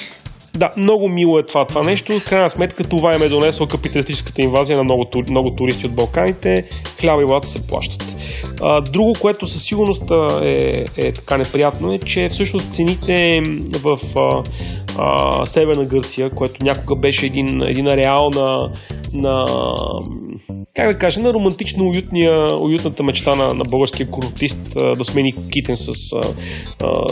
Да, 0.54 0.72
много 0.76 1.08
мило 1.08 1.38
е 1.38 1.42
това, 1.42 1.64
това 1.64 1.82
нещо. 1.82 2.12
В 2.12 2.28
крайна 2.28 2.50
сметка 2.50 2.84
това 2.84 3.14
им 3.14 3.22
е 3.22 3.28
донесло 3.28 3.66
капиталистическата 3.66 4.42
инвазия 4.42 4.76
на 4.76 4.84
много, 4.84 5.06
много 5.30 5.50
туристи 5.50 5.86
от 5.86 5.94
Балканите. 5.94 6.64
Хляба 7.00 7.22
и 7.22 7.24
водата 7.24 7.48
се 7.48 7.66
плащат. 7.66 8.04
А, 8.62 8.80
друго, 8.80 9.12
което 9.20 9.46
със 9.46 9.62
сигурност 9.62 10.02
е, 10.42 10.84
е 10.96 11.12
така 11.12 11.38
неприятно 11.38 11.92
е, 11.92 11.98
че 11.98 12.28
всъщност 12.28 12.72
цените 12.72 13.42
в 13.82 13.98
а, 14.16 14.42
а, 14.98 15.46
Северна 15.46 15.84
Гърция, 15.84 16.30
което 16.30 16.64
някога 16.64 16.96
беше 16.96 17.26
един, 17.26 17.62
един 17.62 17.88
ареал 17.88 18.30
на, 18.30 18.70
на 19.12 19.46
как 20.74 20.86
да 20.92 20.98
кажа, 20.98 21.20
на 21.20 21.32
романтично 21.32 21.84
уютния, 21.84 22.56
уютната 22.56 23.02
мечта 23.02 23.34
на, 23.34 23.54
на 23.54 23.64
българския 23.64 24.10
курортист 24.10 24.74
да 24.74 25.04
смени 25.04 25.34
китен 25.52 25.76
с, 25.76 25.92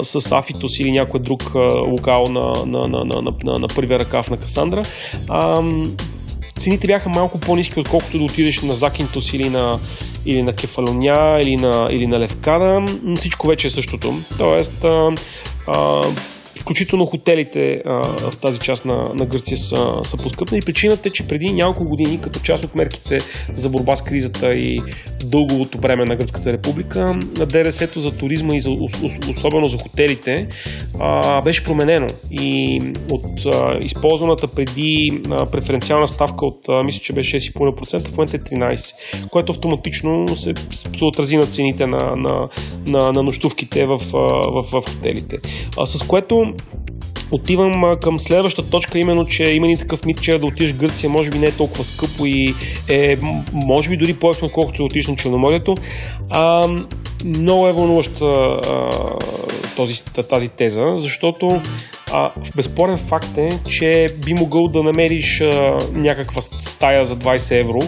с 0.03 0.33
Афитос 0.33 0.79
или 0.79 0.93
някой 0.93 1.21
друг 1.21 1.55
локал 1.87 2.27
на, 2.27 2.66
на, 2.66 2.89
на, 2.89 3.05
на, 3.05 3.23
на, 3.45 3.59
на, 3.59 3.69
първия 3.69 3.99
ръкав 3.99 4.31
на 4.31 4.37
Касандра. 4.37 4.83
Цените 6.59 6.87
бяха 6.87 7.09
малко 7.09 7.41
по-низки, 7.41 7.81
отколкото 7.81 8.19
да 8.19 8.25
отидеш 8.25 8.62
на 8.62 8.75
Закинтос 8.75 9.33
или 9.33 9.49
на, 9.51 9.79
или 10.27 10.43
на 10.43 10.53
Кефалоня, 10.53 11.39
или 11.41 11.57
на, 11.57 11.89
или 11.91 12.07
на 12.07 12.21
Левкада. 12.21 12.87
Всичко 13.16 13.47
вече 13.47 13.66
е 13.66 13.71
същото. 13.71 14.14
Тоест, 14.39 14.85
а, 14.85 15.11
а, 15.66 16.03
Включително 16.61 17.06
хотелите 17.06 17.82
а, 17.86 17.92
в 18.30 18.36
тази 18.36 18.59
част 18.59 18.84
на, 18.84 19.14
на 19.14 19.26
Гърция 19.26 19.56
са, 19.56 19.86
са 20.02 20.16
поскъпнали. 20.16 20.62
Причината 20.62 21.09
е, 21.09 21.12
че 21.12 21.28
преди 21.28 21.52
няколко 21.52 21.84
години, 21.84 22.20
като 22.20 22.40
част 22.40 22.64
от 22.64 22.74
мерките 22.74 23.20
за 23.54 23.70
борба 23.70 23.96
с 23.96 24.02
кризата 24.02 24.54
и 24.54 24.80
дълговото 25.24 25.78
време 25.78 26.04
на 26.04 26.16
Гръцката 26.16 26.52
република, 26.52 27.18
на 27.38 27.46
ДРС-то 27.46 28.00
за 28.00 28.18
туризма 28.18 28.54
и 28.54 28.61
за, 28.61 28.70
особено 29.30 29.66
за 29.66 29.78
хотелите 29.78 30.48
а, 31.00 31.42
беше 31.42 31.64
променено. 31.64 32.06
И 32.30 32.80
от 33.11 33.54
а, 33.54 33.78
използваната 33.80 34.48
преди 34.48 35.22
а, 35.30 35.46
преференциална 35.46 36.06
ставка 36.06 36.46
от, 36.46 36.68
а, 36.68 36.82
мисля, 36.82 37.00
че 37.00 37.12
беше 37.12 37.40
6,5%, 37.40 38.09
в 38.09 38.16
момента 38.16 38.36
е 38.36 38.40
13%, 38.40 39.28
което 39.28 39.52
автоматично 39.52 40.36
се, 40.36 40.54
се 40.70 41.04
отрази 41.04 41.36
на 41.36 41.46
цените 41.46 41.86
на, 41.86 42.16
на, 42.16 42.48
на, 42.86 43.12
на 43.12 43.22
нощувките 43.22 43.86
в, 43.86 43.96
в, 43.96 44.62
в, 44.72 44.80
в 44.80 44.84
хотелите. 44.86 45.36
А, 45.78 45.86
с 45.86 46.02
което 46.02 46.47
ン 46.49 46.57
отивам 47.31 47.97
към 48.03 48.20
следващата 48.20 48.70
точка, 48.70 48.99
именно, 48.99 49.26
че 49.26 49.45
има 49.45 49.66
ни 49.66 49.79
такъв 49.79 50.05
мит, 50.05 50.22
че 50.22 50.39
да 50.39 50.47
отидеш 50.47 50.72
в 50.72 50.79
Гърция 50.79 51.11
може 51.11 51.31
би 51.31 51.39
не 51.39 51.47
е 51.47 51.53
толкова 51.53 51.85
скъпо 51.85 52.26
и 52.26 52.55
е 52.89 53.16
може 53.53 53.91
би 53.91 53.97
дори 53.97 54.14
повече, 54.14 54.45
отколкото 54.45 54.76
да 54.76 54.85
отидеш 54.85 55.07
на 55.07 55.16
Черноморието. 55.16 55.74
А, 56.31 56.68
много 57.24 57.68
е 57.68 57.72
вълнуваща 57.72 58.61
този, 59.76 60.05
тази 60.31 60.49
теза, 60.49 60.93
защото 60.97 61.62
а, 62.12 62.31
безспорен 62.57 62.99
факт 62.99 63.39
е, 63.39 63.49
че 63.68 64.09
би 64.24 64.35
могъл 64.35 64.68
да 64.68 64.83
намериш 64.83 65.41
а, 65.41 65.79
някаква 65.93 66.41
стая 66.41 67.05
за 67.05 67.16
20 67.16 67.61
евро, 67.61 67.79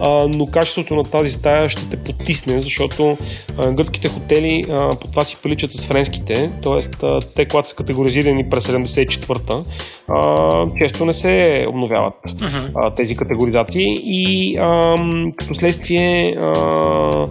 а, 0.00 0.28
но 0.28 0.46
качеството 0.46 0.94
на 0.94 1.02
тази 1.02 1.30
стая 1.30 1.68
ще 1.68 1.88
те 1.88 1.96
потисне, 1.96 2.58
защото 2.58 3.18
а, 3.58 3.72
гръцките 3.72 4.08
хотели 4.08 4.64
а, 4.70 4.96
по 4.96 5.08
това 5.08 5.24
си 5.24 5.36
приличат 5.42 5.72
с 5.72 5.86
френските, 5.86 6.50
т.е. 6.62 7.08
те, 7.36 7.48
когато 7.48 7.68
са 7.68 7.76
категоризирани 7.76 8.50
през 8.50 8.68
74-та, 8.86 9.64
а, 10.08 10.66
често 10.78 11.04
не 11.04 11.14
се 11.14 11.66
обновяват 11.68 12.14
uh-huh. 12.26 12.70
а, 12.76 12.94
тези 12.94 13.16
категоризации 13.16 13.98
и 14.02 14.56
а, 14.56 14.94
като 15.36 15.54
следствие 15.54 16.36
а, 16.38 17.26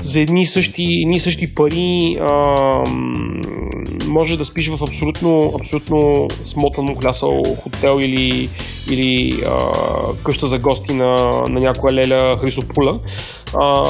за 0.00 0.20
едни 0.20 0.42
и 0.42 0.46
същи, 0.46 1.00
едни 1.02 1.20
същи 1.20 1.54
пари 1.54 2.16
а, 2.20 2.84
може 4.08 4.36
да 4.38 4.44
спиш 4.44 4.68
в 4.68 4.84
абсолютно, 4.84 5.52
абсолютно 5.60 6.28
смотано 6.42 6.94
хлясал 6.94 7.42
хотел 7.62 8.00
или, 8.00 8.48
или 8.90 9.42
а, 9.46 9.72
къща 10.24 10.46
за 10.46 10.58
гости 10.58 10.94
на, 10.94 11.14
на 11.48 11.60
някоя 11.60 11.94
леля 11.94 12.36
Хрисопула. 12.40 13.00
А, 13.60 13.84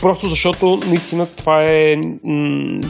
просто 0.00 0.26
защото 0.26 0.80
наистина 0.86 1.26
това 1.26 1.62
е 1.62 1.96
м- 2.24 2.80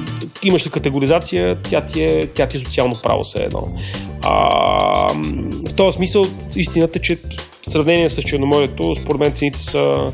имаш 0.42 0.66
ли 0.66 0.70
категоризация, 0.70 1.56
тя 1.62 1.80
ти 1.80 2.02
е, 2.02 2.26
тя 2.26 2.46
ти 2.46 2.56
е 2.56 2.60
социално 2.60 2.94
право 3.02 3.22
все 3.22 3.42
едно. 3.42 3.68
А, 4.22 4.34
в 5.68 5.74
този 5.76 5.96
смисъл 5.96 6.26
истината 6.56 6.98
е, 6.98 7.02
че 7.02 7.16
в 7.66 7.70
сравнение 7.70 8.08
с 8.08 8.22
Черноморието, 8.22 8.94
според 8.94 9.20
мен 9.20 9.32
цените 9.32 9.58
са, 9.58 10.12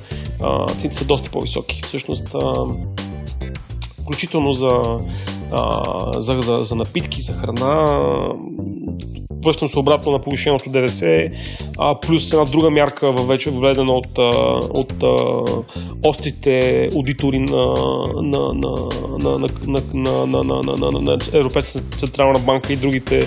цените 0.78 0.96
са 0.96 1.04
доста 1.04 1.30
по-високи. 1.30 1.82
Всъщност, 1.84 2.36
включително 4.02 4.52
за, 4.52 4.98
а, 5.52 5.82
за, 6.20 6.40
за, 6.40 6.56
за 6.56 6.74
напитки, 6.74 7.22
за 7.22 7.32
храна, 7.32 7.84
връщам 9.44 9.68
се 9.68 9.78
обратно 9.78 10.12
на 10.12 10.18
повишеното 10.18 10.70
ДДС, 10.70 11.30
а, 11.78 12.00
плюс 12.00 12.32
една 12.32 12.44
друга 12.44 12.70
мярка 12.70 13.12
вече 13.12 13.50
введена 13.50 13.92
от, 13.92 14.18
от, 14.70 14.92
острите 16.06 16.88
аудитори 16.96 17.38
на, 17.38 17.74
Европейската 21.32 21.96
централна 21.96 22.38
банка 22.38 22.72
и 22.72 22.76
другите 22.76 23.26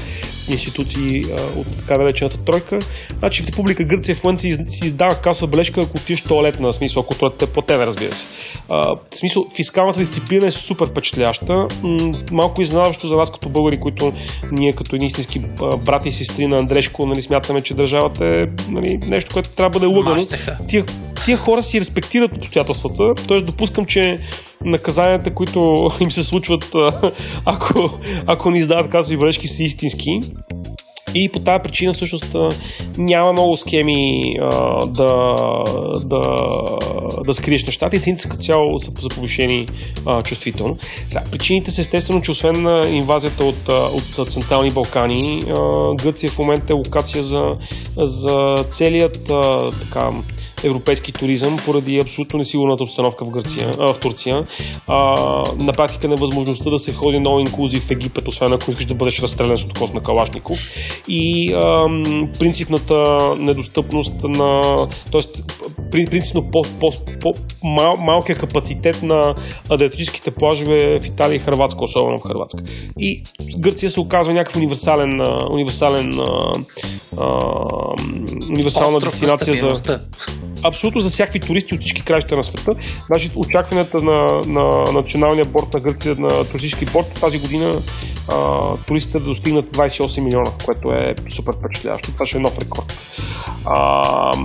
институции 0.50 1.26
а, 1.32 1.60
от 1.60 1.68
така 1.78 1.98
наречената 1.98 2.38
тройка. 2.38 2.80
Значи 3.20 3.44
в 3.44 3.48
Република 3.48 3.84
Гърция 3.84 4.16
в 4.16 4.24
момента 4.24 4.42
си, 4.42 4.86
издава 4.86 5.16
касова 5.16 5.52
бележка, 5.52 5.82
ако 5.82 5.98
отидеш 5.98 6.22
туалетна, 6.22 6.74
смисъл, 6.74 7.02
ако 7.02 7.16
туалетът 7.16 7.58
е 7.58 7.62
тебе, 7.62 7.86
разбира 7.86 8.16
се. 8.16 8.28
А, 8.70 8.96
в 9.12 9.18
смисъл, 9.18 9.46
фискалната 9.56 10.00
дисциплина 10.00 10.48
е 10.48 10.52
супер 10.52 10.88
впечатляваща. 10.88 11.68
Малко 12.32 12.62
изненадващо 12.62 13.08
за 13.08 13.18
нас 13.18 13.32
като 13.32 13.50
българи, 13.50 13.80
които 13.80 14.14
ние 14.52 14.74
като 14.74 14.96
едни 14.96 15.08
истински 15.08 15.42
брати 16.04 16.10
и 16.10 16.12
сестри 16.12 16.48
на 16.48 16.58
Андрешко, 16.58 17.06
нали, 17.06 17.22
смятаме, 17.22 17.62
че 17.62 17.74
държавата 17.74 18.26
е 18.26 18.48
нали, 18.70 18.98
нещо, 18.98 19.34
което 19.34 19.50
трябва 19.50 19.80
да 19.80 19.80
бъде 19.80 19.98
лъгано. 19.98 20.28
Тия, 20.68 20.86
тия 21.26 21.38
хора 21.38 21.64
си 21.64 21.80
респектират 21.80 22.38
обстоятелствата, 22.38 23.16
т.е. 23.28 23.42
допускам, 23.42 23.86
че 23.86 24.20
наказанията, 24.66 25.34
които 25.34 25.90
им 26.00 26.12
се 26.12 26.24
случват, 26.24 26.76
ако, 27.46 28.00
ако 28.26 28.52
ни 28.52 28.60
издават 28.60 28.92
казови 28.92 29.18
бележки, 29.18 29.48
са 29.48 29.64
истински. 29.64 30.20
И 31.16 31.30
по 31.30 31.40
тази 31.40 31.64
причина 31.64 31.94
всъщност 31.94 32.36
няма 32.98 33.34
много 33.34 33.58
схеми 33.58 34.24
а, 34.42 34.86
да, 34.86 35.24
да, 36.06 36.48
да 37.26 37.34
скриеш 37.34 37.66
нещата 37.66 37.96
и 37.96 38.00
цените 38.00 38.30
като 38.30 38.42
цяло 38.42 38.80
са 38.80 38.92
за 39.02 39.10
повишени 39.10 39.68
а, 40.06 40.24
чувствително. 40.24 40.78
Сега, 41.10 41.24
причините 41.32 41.72
са 41.72 41.82
естествено, 41.82 42.22
че 42.22 42.32
освен 42.32 42.86
инвазията 42.96 43.44
от, 43.44 43.70
от 44.18 44.32
Централни 44.32 44.72
Балкани, 44.72 45.44
а, 45.48 45.56
Гърция 46.04 46.30
в 46.30 46.40
момента 46.40 46.74
е 46.74 46.76
локация 46.76 47.24
за, 47.24 47.44
за 47.98 48.66
целият 48.70 49.30
а, 49.30 49.72
така, 49.72 50.12
европейски 50.64 51.12
туризъм 51.12 51.58
поради 51.66 52.00
абсолютно 52.00 52.38
несигурната 52.38 52.84
обстановка 52.84 53.26
в, 53.26 53.30
Гърция, 53.30 53.76
а, 53.80 53.94
в 53.94 54.00
Турция. 54.00 54.42
А, 54.88 54.96
на 55.58 55.74
практика 55.74 56.08
невъзможността 56.08 56.70
да 56.70 56.80
се 56.80 56.94
ходи 56.94 57.20
на 57.20 57.42
инклюзив 57.42 57.84
в 57.84 57.92
Египет, 57.92 58.28
освен 58.28 58.54
ако 58.54 58.72
искаш 58.72 58.86
да 58.86 58.96
бъдеш 58.96 59.22
разстрелян 59.22 59.58
с 59.58 59.64
откос 59.64 59.94
на 59.94 60.02
Калашников. 60.02 60.58
И 61.08 61.54
а, 61.54 61.86
принципната 62.40 63.18
недостъпност 63.40 64.24
на... 64.24 64.62
Тоест, 65.12 65.44
принципно 65.92 66.52
по, 66.52 66.62
по, 66.80 66.90
по, 67.22 67.34
мал, 67.64 67.94
малкия 68.00 68.36
капацитет 68.36 69.04
на 69.04 69.36
адриатическите 69.70 70.32
плажове 70.32 71.00
в 71.00 71.06
Италия 71.06 71.36
и 71.36 71.40
Хрватска, 71.40 71.84
особено 71.84 72.18
в 72.20 72.28
Хрватска. 72.28 72.64
И 73.00 73.24
Гърция 73.58 73.90
се 73.90 74.00
оказва 74.00 74.34
някакъв 74.34 74.56
универсален, 74.56 75.22
универсален 75.52 76.20
а, 76.20 76.54
а, 77.18 77.54
универсална 78.50 78.98
Остров 78.98 79.14
дестинация 79.14 79.54
за 79.54 80.00
абсолютно 80.64 81.02
за 81.02 81.10
всякакви 81.10 81.40
туристи 81.40 81.76
от 81.76 81.82
всички 81.82 82.04
краища 82.04 82.36
на 82.36 82.44
света. 82.44 82.72
Значи 83.06 83.32
очакванията 83.36 84.02
на, 84.02 84.44
на 84.46 84.92
националния 84.94 85.46
борт 85.46 85.74
на 85.74 85.80
Гърция, 85.80 86.16
на 86.20 86.30
туристически 86.30 86.86
борт 86.86 87.18
тази 87.22 87.40
година 87.40 87.82
а, 88.28 88.62
туристите 88.88 89.20
да 89.20 89.26
достигнат 89.26 89.66
28 89.66 90.22
милиона, 90.22 90.52
което 90.66 90.92
е 90.92 91.16
супер 91.30 91.54
впечатляващо. 91.54 92.12
Това 92.12 92.26
ще 92.26 92.38
е 92.38 92.42
нов 92.42 92.60
рекорд. 92.60 92.94
А, 93.66 94.38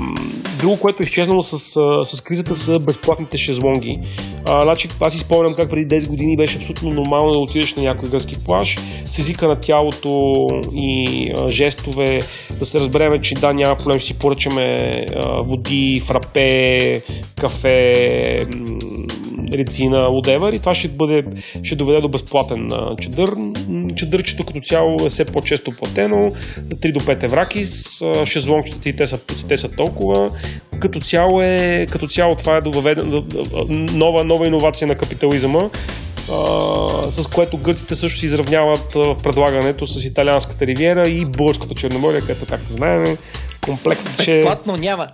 друго, 0.60 0.80
което 0.80 1.02
е 1.02 1.06
изчезнало 1.06 1.44
с, 1.44 1.58
с 2.06 2.20
кризата 2.20 2.56
са 2.56 2.78
безплатните 2.78 3.38
шезлонги. 3.38 3.98
А, 4.46 4.62
значи, 4.62 4.88
аз 5.00 5.12
си 5.12 5.18
спомням 5.18 5.54
как 5.54 5.70
преди 5.70 6.00
10 6.00 6.06
години 6.06 6.36
беше 6.36 6.56
абсолютно 6.56 6.90
нормално 6.90 7.32
да 7.32 7.38
отидеш 7.38 7.74
на 7.74 7.82
някой 7.82 8.10
гръцки 8.10 8.36
плаж 8.44 8.78
с 9.04 9.18
езика 9.18 9.46
на 9.46 9.60
тялото 9.60 10.46
и 10.72 11.30
а, 11.36 11.50
жестове, 11.50 12.22
да 12.58 12.66
се 12.66 12.80
разбереме, 12.80 13.20
че 13.20 13.34
да, 13.34 13.52
няма 13.52 13.76
проблем, 13.76 13.98
ще 13.98 14.06
си 14.06 14.18
поръчаме 14.18 14.92
а, 15.16 15.42
води, 15.42 15.97
фрапе, 16.00 17.02
кафе, 17.40 18.46
рецина, 19.52 19.96
whatever 19.96 20.56
и 20.56 20.58
това 20.58 20.74
ще, 20.74 20.88
бъде, 20.88 21.24
ще 21.62 21.76
доведе 21.76 22.00
до 22.00 22.08
безплатен 22.08 22.68
а, 22.72 22.96
чадър. 22.96 23.34
Чадърчето 23.96 24.44
като 24.44 24.60
цяло 24.60 24.96
е 25.06 25.08
все 25.08 25.24
по-често 25.24 25.70
платено, 25.70 26.32
3 26.58 26.92
до 26.92 27.00
5 27.00 27.24
евракис, 27.24 28.02
шезлонгчетата 28.24 28.88
и 28.88 28.96
те 28.96 29.06
са, 29.06 29.26
те 29.48 29.56
са 29.56 29.68
толкова. 29.68 30.30
Като 30.80 31.00
цяло, 31.00 31.42
е, 31.42 31.86
като 31.90 32.06
цяло 32.06 32.36
това 32.36 32.56
е 32.56 32.60
доведено, 32.60 33.24
нова, 33.68 34.24
нова 34.24 34.46
иновация 34.46 34.88
на 34.88 34.94
капитализма, 34.94 35.68
Uh, 36.28 37.08
с 37.08 37.26
което 37.26 37.56
гърците 37.56 37.94
също 37.94 38.18
се 38.18 38.26
изравняват 38.26 38.94
в 38.94 39.16
предлагането 39.22 39.86
с 39.86 40.04
италианската 40.04 40.66
ривиера 40.66 41.08
и 41.08 41.24
българската 41.24 41.74
черноморие, 41.74 42.20
където, 42.20 42.46
както 42.46 42.72
знаем, 42.72 43.16
комплект, 43.64 44.24
че... 44.24 44.32
Безплатно 44.32 44.76
няма. 44.76 45.06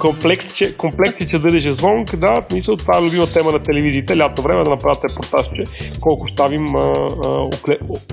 Комплект, 0.00 0.54
че, 0.54 0.76
комплект, 0.76 1.18
че 1.30 1.72
звонк, 1.72 2.16
да, 2.16 2.40
мисля, 2.52 2.76
това 2.76 2.98
е 2.98 3.02
любима 3.02 3.26
тема 3.26 3.52
на 3.52 3.62
телевизиите, 3.62 4.16
лято 4.16 4.42
време 4.42 4.64
да 4.64 4.70
направят 4.70 5.04
репортаж, 5.10 5.46
че 5.46 5.90
колко 6.00 6.28
ставим 6.28 6.66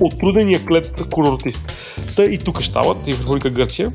отрудения 0.02 0.66
клет 0.66 1.04
курортист. 1.12 1.72
Та 2.16 2.26
и 2.26 2.38
тук 2.38 2.64
стават, 2.64 3.08
и 3.08 3.14
в 3.14 3.22
Република 3.22 3.50
Гърция. 3.50 3.92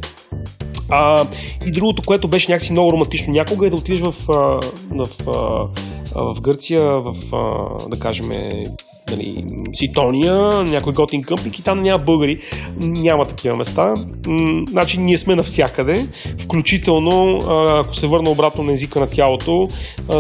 А, 0.91 1.27
и 1.67 1.73
другото, 1.73 2.03
което 2.07 2.29
беше 2.29 2.53
някакси 2.53 2.73
много 2.73 2.93
романтично 2.93 3.33
някога 3.33 3.67
е 3.67 3.71
да 3.71 3.77
отидеш 3.77 4.01
в, 4.01 4.11
в, 4.11 5.07
в, 5.25 5.69
в 6.15 6.41
Гърция, 6.41 6.83
в, 6.83 7.13
да 7.89 7.99
кажем, 7.99 8.27
нали, 9.11 9.45
Ситония, 9.73 10.63
някой 10.63 10.93
готин 10.93 11.23
къмпинг 11.23 11.59
и 11.59 11.63
там 11.63 11.83
няма 11.83 11.99
българи. 12.05 12.39
Няма 12.81 13.25
такива 13.25 13.57
места. 13.57 13.95
Значи 14.69 15.01
ние 15.01 15.19
сме 15.19 15.37
навсякъде, 15.37 16.07
включително, 16.39 17.39
ако 17.85 17.95
се 17.95 18.07
върна 18.07 18.31
обратно 18.31 18.65
на 18.65 18.73
езика 18.73 19.01
на 19.01 19.07
тялото, 19.07 19.69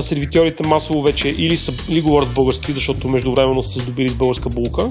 сервитьорите 0.00 0.66
масово 0.66 1.02
вече 1.02 1.28
или, 1.28 1.56
са, 1.56 1.72
или 1.88 2.00
говорят 2.00 2.34
български, 2.34 2.72
защото 2.72 3.08
междувременно 3.08 3.62
са 3.62 3.80
здобили 3.80 4.08
с 4.08 4.14
българска 4.14 4.48
булка, 4.48 4.90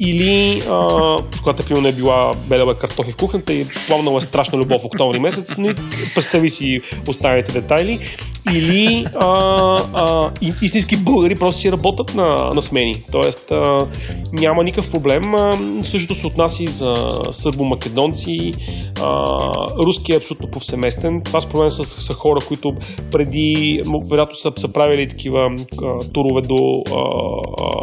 или 0.00 0.62
когато 1.42 1.74
е 1.76 1.80
не 1.80 1.88
е 1.88 1.92
била 1.92 2.32
белева 2.48 2.74
картофи 2.74 3.12
в 3.12 3.16
кухнята 3.16 3.52
и 3.52 3.66
пламнала 3.86 4.20
страшна 4.20 4.58
любов 4.58 4.82
в 4.82 4.84
октомври 4.84 5.18
месец, 5.20 5.58
не 5.58 5.74
представи 6.14 6.50
си 6.50 6.80
останалите 7.06 7.52
детайли, 7.52 7.98
или 8.54 9.06
а, 9.14 9.26
а, 9.94 10.30
истински 10.62 10.96
българи 10.96 11.34
просто 11.34 11.60
си 11.60 11.72
работят 11.72 12.14
на, 12.14 12.50
на 12.54 12.62
смени. 12.62 13.04
Тоест 13.12 13.25
а, 13.50 13.86
няма 14.32 14.64
никакъв 14.64 14.90
проблем. 14.90 15.34
А, 15.34 15.58
същото 15.82 16.14
се 16.14 16.26
отнася 16.26 16.62
и 16.62 16.68
за 16.68 16.94
сърбо-македонци. 17.30 18.54
А, 19.00 19.30
руски 19.86 20.12
е 20.12 20.16
абсолютно 20.16 20.50
повсеместен. 20.50 21.22
Това 21.24 21.40
според 21.40 21.60
мен 21.60 21.70
са, 21.70 21.84
са 21.84 22.14
хора, 22.14 22.40
които 22.48 22.72
преди, 23.12 23.82
вероятно 24.10 24.34
са, 24.34 24.52
са 24.56 24.72
правили 24.72 25.08
такива 25.08 25.38
а, 25.82 25.98
турове 26.12 26.40
до 26.40 26.82
а, 26.90 27.02
а, 27.58 27.76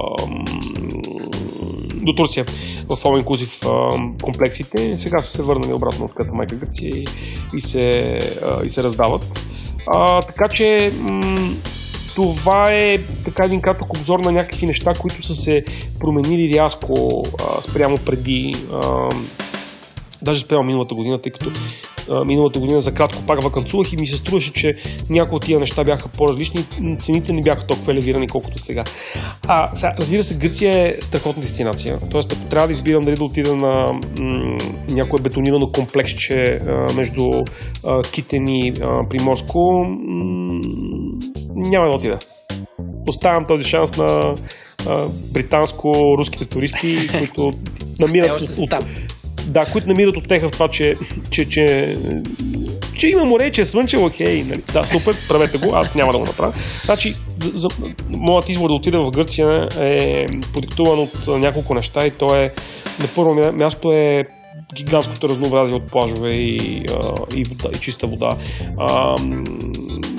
до 2.03 2.13
Турция 2.13 2.45
в 2.89 2.97
All 2.97 3.23
Inclusive 3.23 4.23
комплексите. 4.23 4.97
Сега 4.97 5.23
са 5.23 5.31
се 5.31 5.43
върнали 5.43 5.73
обратно 5.73 6.05
от 6.05 6.13
Ката 6.13 6.33
Майка 6.33 6.55
Гърция 6.55 6.89
и, 6.89 7.05
и, 7.57 7.61
се, 7.61 8.19
а, 8.43 8.65
и 8.65 8.69
се 8.69 8.83
раздават. 8.83 9.41
А, 9.87 10.21
така 10.21 10.49
че 10.49 10.91
м- 10.99 11.53
това 12.15 12.71
е 12.71 12.97
така 13.25 13.45
един 13.45 13.61
кратък 13.61 13.93
обзор 13.93 14.19
на 14.19 14.31
някакви 14.31 14.65
неща, 14.65 14.93
които 14.99 15.23
са 15.23 15.33
се 15.33 15.63
променили 15.99 16.59
рязко 16.59 17.23
а, 17.39 17.61
спрямо 17.61 17.97
преди, 17.97 18.55
а, 18.73 19.09
даже 20.21 20.39
спрямо 20.39 20.63
миналата 20.63 20.95
година, 20.95 21.21
тъй 21.21 21.31
като 21.31 21.51
а, 22.09 22.25
миналата 22.25 22.59
година 22.59 22.81
за 22.81 22.93
кратко 22.93 23.23
пак 23.27 23.43
вакансувах 23.43 23.93
и 23.93 23.97
ми 23.97 24.07
се 24.07 24.17
струваше, 24.17 24.53
че 24.53 24.75
някои 25.09 25.35
от 25.35 25.45
тия 25.45 25.59
неща 25.59 25.83
бяха 25.83 26.09
по-различни, 26.09 26.65
цените 26.99 27.33
не 27.33 27.41
бяха 27.41 27.67
толкова 27.67 27.93
елевирани, 27.93 28.27
колкото 28.27 28.59
сега. 28.59 28.83
А, 29.47 29.75
сега, 29.75 29.95
разбира 29.99 30.23
се, 30.23 30.37
Гърция 30.37 30.87
е 30.87 31.01
страхотна 31.01 31.41
дестинация. 31.41 31.99
Тоест, 32.11 32.33
ако 32.33 32.41
трябва 32.49 32.67
да 32.67 32.71
избирам 32.71 33.03
дали 33.03 33.15
да 33.15 33.23
отида 33.23 33.55
на 33.55 33.85
м- 34.19 34.57
някое 34.89 35.21
бетонирано 35.21 35.71
комплексче 35.71 36.61
а, 36.67 36.93
между 36.93 37.23
а, 37.83 38.01
Китен 38.11 38.47
и 38.47 38.73
а, 38.81 39.09
Приморско, 39.09 39.59
м- 39.83 40.61
няма 41.55 41.87
да 41.87 41.95
отида. 41.95 42.19
Оставям 43.07 43.45
този 43.47 43.63
шанс 43.63 43.97
на 43.97 44.35
британско-руските 45.33 46.45
туристи, 46.49 46.97
които 47.17 47.51
намират 47.99 48.41
от, 48.41 48.49
от, 48.57 48.73
да, 49.45 49.65
които 49.65 49.87
намират 49.87 50.17
отеха 50.17 50.49
в 50.49 50.51
това, 50.51 50.67
че, 50.67 50.95
че, 51.29 51.49
че, 51.49 51.97
че 52.95 53.07
има 53.07 53.25
море, 53.25 53.51
че 53.51 53.61
е 53.61 53.65
слънчево, 53.65 54.05
окей, 54.05 54.43
нали? 54.43 54.61
да, 54.73 54.85
супер, 54.85 55.15
правете 55.27 55.57
го, 55.57 55.75
аз 55.75 55.95
няма 55.95 56.11
да 56.11 56.17
го 56.17 56.25
направя. 56.25 56.53
Значи, 56.85 57.15
за, 57.53 57.67
моят 58.09 58.49
избор 58.49 58.67
да 58.67 58.73
отида 58.73 59.01
в 59.01 59.11
Гърция 59.11 59.67
е 59.79 60.25
продиктуван 60.53 60.99
от 60.99 61.27
няколко 61.27 61.73
неща 61.73 62.05
и 62.05 62.11
то 62.11 62.35
е, 62.35 62.53
на 62.99 63.07
първо 63.15 63.53
място 63.53 63.91
е 63.91 64.23
гигантското 64.73 65.29
разнообразие 65.29 65.75
от 65.75 65.87
плажове 65.87 66.31
и, 66.31 66.85
и, 67.35 67.43
вода, 67.43 67.69
и 67.75 67.79
чиста 67.79 68.07
вода. 68.07 68.37
А, 68.77 69.15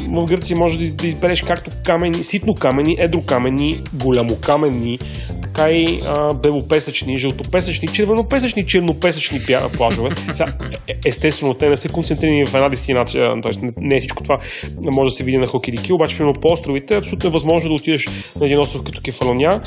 в 0.09 0.25
Гърция 0.25 0.57
може 0.57 0.79
да, 0.79 1.07
избереш 1.07 1.43
както 1.43 1.71
камени, 1.85 2.25
ситно 2.25 2.55
камени, 2.55 2.97
едрокамени, 2.99 3.81
голямокаменни, 3.95 4.99
така 5.43 5.71
и 5.71 6.01
а, 6.05 6.35
белопесъчни, 6.35 7.17
жълтопесъчни, 7.17 7.89
червенопесъчни, 7.89 8.67
чернопесъчни 8.67 9.41
плажове. 9.77 10.11
Сега, 10.33 10.53
е, 10.89 10.95
естествено, 11.05 11.55
те 11.55 11.69
не 11.69 11.77
са 11.77 11.89
концентрирани 11.89 12.47
в 12.47 12.55
една 12.55 12.69
дестинация, 12.69 13.31
т.е. 13.43 13.73
не 13.77 13.97
е 13.97 14.01
всичко 14.01 14.23
това 14.23 14.39
може 14.77 15.09
да 15.09 15.17
се 15.17 15.25
види 15.25 15.39
на 15.39 15.47
Хокирики, 15.47 15.93
обаче 15.93 16.17
примерно 16.17 16.41
по 16.41 16.49
островите 16.49 16.95
е 16.95 16.99
абсолютно 16.99 17.29
е 17.29 17.33
възможно 17.33 17.69
да 17.69 17.75
отидеш 17.75 18.09
на 18.41 18.47
един 18.47 18.61
остров 18.61 18.83
като 18.83 19.01
Кефалония. 19.05 19.61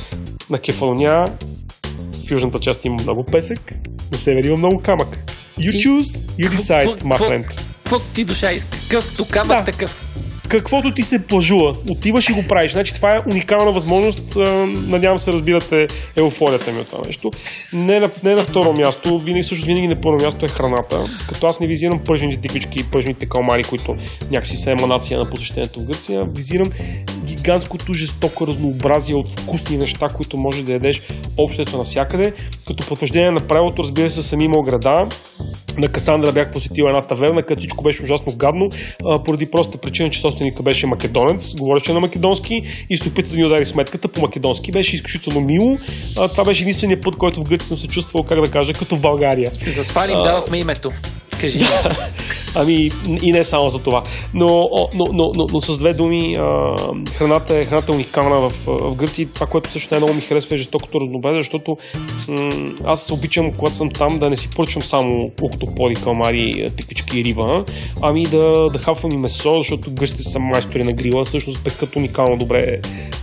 На 0.49 0.59
Кефалония 0.59 1.25
в 2.13 2.31
южната 2.31 2.59
част 2.59 2.85
има 2.85 3.03
много 3.03 3.23
песък, 3.23 3.73
на 4.11 4.17
север 4.17 4.43
има 4.43 4.57
много 4.57 4.81
камък. 4.81 5.17
You 5.59 5.71
choose, 5.71 6.31
you 6.39 6.49
decide, 6.49 7.01
my 7.01 7.17
friend. 7.17 7.61
Какво 7.83 7.99
ти 7.99 8.23
душа 8.23 8.51
иска? 8.51 8.77
Какъвто 8.77 9.25
камък 9.25 9.57
да. 9.57 9.63
такъв 9.63 10.07
каквото 10.47 10.91
ти 10.91 11.03
се 11.03 11.27
плажува, 11.27 11.73
отиваш 11.89 12.29
и 12.29 12.33
го 12.33 12.43
правиш. 12.49 12.71
Значи 12.71 12.93
това 12.93 13.15
е 13.15 13.19
уникална 13.29 13.71
възможност. 13.71 14.21
Надявам 14.87 15.19
се, 15.19 15.33
разбирате 15.33 15.87
еуфорията 16.15 16.71
ми 16.71 16.79
от 16.79 16.87
това 16.87 17.01
нещо. 17.07 17.31
Не 17.73 17.99
на, 17.99 18.09
не 18.23 18.35
на 18.35 18.43
второ 18.43 18.73
място, 18.73 19.19
винаги 19.19 19.43
също 19.43 19.65
винаги 19.65 19.87
на 19.87 20.01
първо 20.01 20.23
място 20.23 20.45
е 20.45 20.49
храната. 20.49 21.03
Като 21.29 21.47
аз 21.47 21.59
не 21.59 21.67
визирам 21.67 21.99
пържените 21.99 22.41
тиквички 22.41 22.79
и 22.79 22.83
пържените 22.83 23.25
калмари, 23.25 23.63
които 23.63 23.95
някакси 24.31 24.57
са 24.57 24.71
еманация 24.71 25.19
на 25.19 25.29
посещението 25.29 25.79
в 25.79 25.83
Гърция. 25.83 26.25
Визирам 26.35 26.69
гигантското 27.35 27.93
жестоко 27.93 28.47
разнообразие 28.47 29.15
от 29.15 29.39
вкусни 29.39 29.77
неща, 29.77 30.07
които 30.07 30.37
може 30.37 30.63
да 30.63 30.73
ядеш 30.73 31.01
общото 31.37 31.77
навсякъде. 31.77 32.33
Като 32.67 32.87
потвърждение 32.87 33.31
на 33.31 33.47
правилото, 33.47 33.83
разбира 33.83 34.09
се, 34.09 34.21
съм 34.21 34.41
имал 34.41 34.61
града. 34.61 35.07
На 35.77 35.87
Касандра 35.87 36.31
бях 36.31 36.51
посетил 36.51 36.83
една 36.83 37.07
таверна, 37.07 37.43
където 37.43 37.59
всичко 37.59 37.83
беше 37.83 38.03
ужасно 38.03 38.33
гадно, 38.35 38.69
поради 39.25 39.51
проста 39.51 39.77
причина, 39.77 40.09
че 40.09 40.19
собственика 40.19 40.63
беше 40.63 40.87
македонец, 40.87 41.55
говореше 41.55 41.93
на 41.93 41.99
македонски 41.99 42.61
и 42.89 42.97
се 42.97 43.09
опита 43.09 43.29
да 43.29 43.35
ни 43.35 43.45
удари 43.45 43.65
сметката 43.65 44.07
по 44.07 44.21
македонски. 44.21 44.71
Беше 44.71 44.95
изключително 44.95 45.41
мило. 45.41 45.77
Това 46.31 46.43
беше 46.43 46.63
единствения 46.63 47.01
път, 47.01 47.15
който 47.15 47.39
в 47.39 47.43
Гърция 47.43 47.67
съм 47.67 47.77
се 47.77 47.87
чувствал, 47.87 48.23
как 48.23 48.41
да 48.41 48.51
кажа, 48.51 48.73
като 48.73 48.95
в 48.95 49.01
България. 49.01 49.51
Затова 49.67 50.07
ли 50.07 50.11
дадохме 50.11 50.57
името. 50.57 50.91
Кажи. 51.41 51.59
ами 52.55 52.91
и 53.21 53.31
не 53.31 53.43
само 53.43 53.69
за 53.69 53.79
това. 53.79 54.03
Но, 54.33 54.69
но, 54.93 55.05
но, 55.13 55.31
но, 55.35 55.47
но 55.53 55.61
с 55.61 55.77
две 55.77 55.93
думи, 55.93 56.37
храната, 57.13 57.59
е, 57.59 57.65
храната 57.65 57.91
е 57.91 57.95
уникална 57.95 58.49
в, 58.49 58.53
в 58.67 58.95
Гърция. 58.95 59.27
Това, 59.33 59.47
което 59.47 59.71
също 59.71 59.93
най-много 59.93 60.13
ми 60.13 60.21
харесва 60.21 60.55
е 60.55 60.57
жестокото 60.57 61.01
разнообразие, 61.01 61.39
защото 61.39 61.77
м- 62.27 62.71
аз 62.85 63.11
обичам, 63.11 63.51
когато 63.51 63.75
съм 63.75 63.89
там, 63.89 64.15
да 64.15 64.29
не 64.29 64.35
си 64.35 64.49
поръчвам 64.49 64.83
само 64.83 65.31
октоподи, 65.41 65.95
калмари, 65.95 66.65
тиквички 66.77 67.19
и 67.19 67.23
риба, 67.23 67.65
ами 68.01 68.23
да, 68.25 68.69
да 68.69 68.79
хапвам 68.79 69.11
и 69.11 69.17
месо, 69.17 69.53
защото 69.53 69.91
гърците 69.91 70.21
са 70.21 70.39
майстори 70.39 70.83
на 70.83 70.93
грила, 70.93 71.23
всъщност 71.23 71.63
пекат 71.63 71.95
уникално 71.95 72.37
добре 72.37 72.77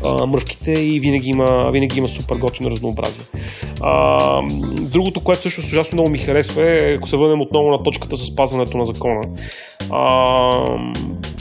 а, 0.04 0.26
мръвките 0.26 0.72
и 0.72 1.00
винаги 1.00 1.30
има, 1.30 1.70
винаги 1.72 1.98
има 1.98 2.08
супер 2.08 2.36
готино 2.36 2.70
разнообразие. 2.70 3.24
А, 3.80 4.40
другото, 4.80 5.20
което 5.20 5.42
също 5.42 5.60
ужасно 5.60 5.96
много 5.96 6.10
ми 6.10 6.18
харесва 6.18 6.70
е, 6.70 6.94
ако 6.94 7.08
се 7.08 7.16
върнем 7.16 7.40
отново 7.40 7.70
на 7.70 7.82
точка 7.82 8.03
точката 8.04 8.16
с 8.16 8.26
спазването 8.26 8.76
на 8.76 8.84
закона. 8.84 9.22
А, 9.90 10.52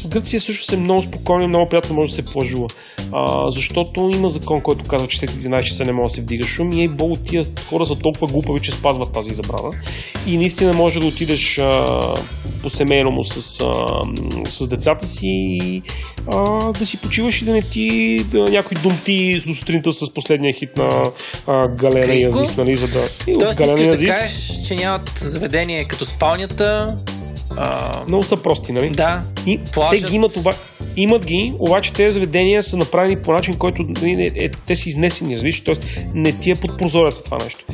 Гърция 0.08 0.42
също 0.42 0.76
е 0.76 0.78
много 0.78 1.02
спокойно 1.02 1.44
и 1.44 1.48
много 1.48 1.70
приятно 1.70 1.96
може 1.96 2.10
да 2.10 2.16
се 2.16 2.26
плажува. 2.26 2.68
А, 3.12 3.50
защото 3.50 4.12
има 4.16 4.30
закон, 4.30 4.62
който 4.62 4.84
казва, 4.90 5.08
че 5.08 5.18
след 5.18 5.32
11 5.32 5.64
часа 5.64 5.86
не 5.86 5.92
може 5.92 6.12
да 6.12 6.16
се 6.16 6.22
вдига 6.22 6.46
шум 6.46 6.72
и 6.72 6.84
е 6.84 6.88
богу 6.88 7.16
тия 7.16 7.44
хора 7.70 7.86
са 7.86 7.96
толкова 7.96 8.28
глупави, 8.28 8.60
че 8.60 8.72
спазват 8.72 9.14
тази 9.14 9.34
забрана. 9.34 9.72
И 10.28 10.38
наистина 10.38 10.74
може 10.74 11.00
да 11.00 11.06
отидеш 11.06 11.58
а, 11.58 12.16
по 12.62 12.70
семейно 12.70 13.24
с, 13.24 13.62
а, 13.62 14.02
с 14.50 14.68
децата 14.68 15.06
си 15.06 15.28
и 15.28 15.82
а, 16.32 16.72
да 16.72 16.86
си 16.86 16.98
почиваш 16.98 17.42
и 17.42 17.46
да 17.46 17.52
не 17.52 17.62
ти 17.62 18.20
да, 18.32 18.44
някой 18.44 18.78
думти 18.84 19.44
до 19.48 19.56
сутринта 19.56 19.92
с 19.92 20.14
последния 20.14 20.54
хит 20.54 20.78
на 20.78 21.12
а, 21.48 21.68
Галена 21.68 22.28
Азис, 22.28 22.58
нали, 22.58 22.76
за 22.76 22.88
да... 22.88 23.10
Тоест, 23.40 23.58
Галена 23.58 23.80
искаш 23.80 24.00
да 24.00 24.06
кажеш, 24.06 24.52
че 24.68 24.76
нямат 24.76 25.10
заведение 25.20 25.86
като 25.86 26.06
спалнята. 26.06 26.53
А, 27.58 28.04
много 28.08 28.24
са 28.24 28.38
прости, 28.44 28.72
нали? 28.72 28.90
да, 28.90 29.24
И 29.48 29.60
плажът. 29.74 30.02
те 30.04 30.10
ги 30.10 30.16
имат, 30.16 30.38
оба... 30.38 30.54
имат 30.98 31.26
ги, 31.26 31.54
обаче 31.60 31.94
тези 31.94 32.12
заведения 32.12 32.64
са 32.64 32.78
направени 32.78 33.16
по 33.22 33.34
начин, 33.34 33.56
който 33.56 33.84
нали, 33.84 34.24
е, 34.24 34.44
е, 34.46 34.50
те 34.68 34.76
са 34.76 34.90
изнесени, 34.90 35.36
разбираш, 35.36 35.62
т.е. 35.64 35.74
не 36.14 36.32
ти 36.32 36.52
е 36.52 36.56
под 36.56 36.78
прозореца 36.78 37.24
това 37.24 37.38
нещо, 37.44 37.66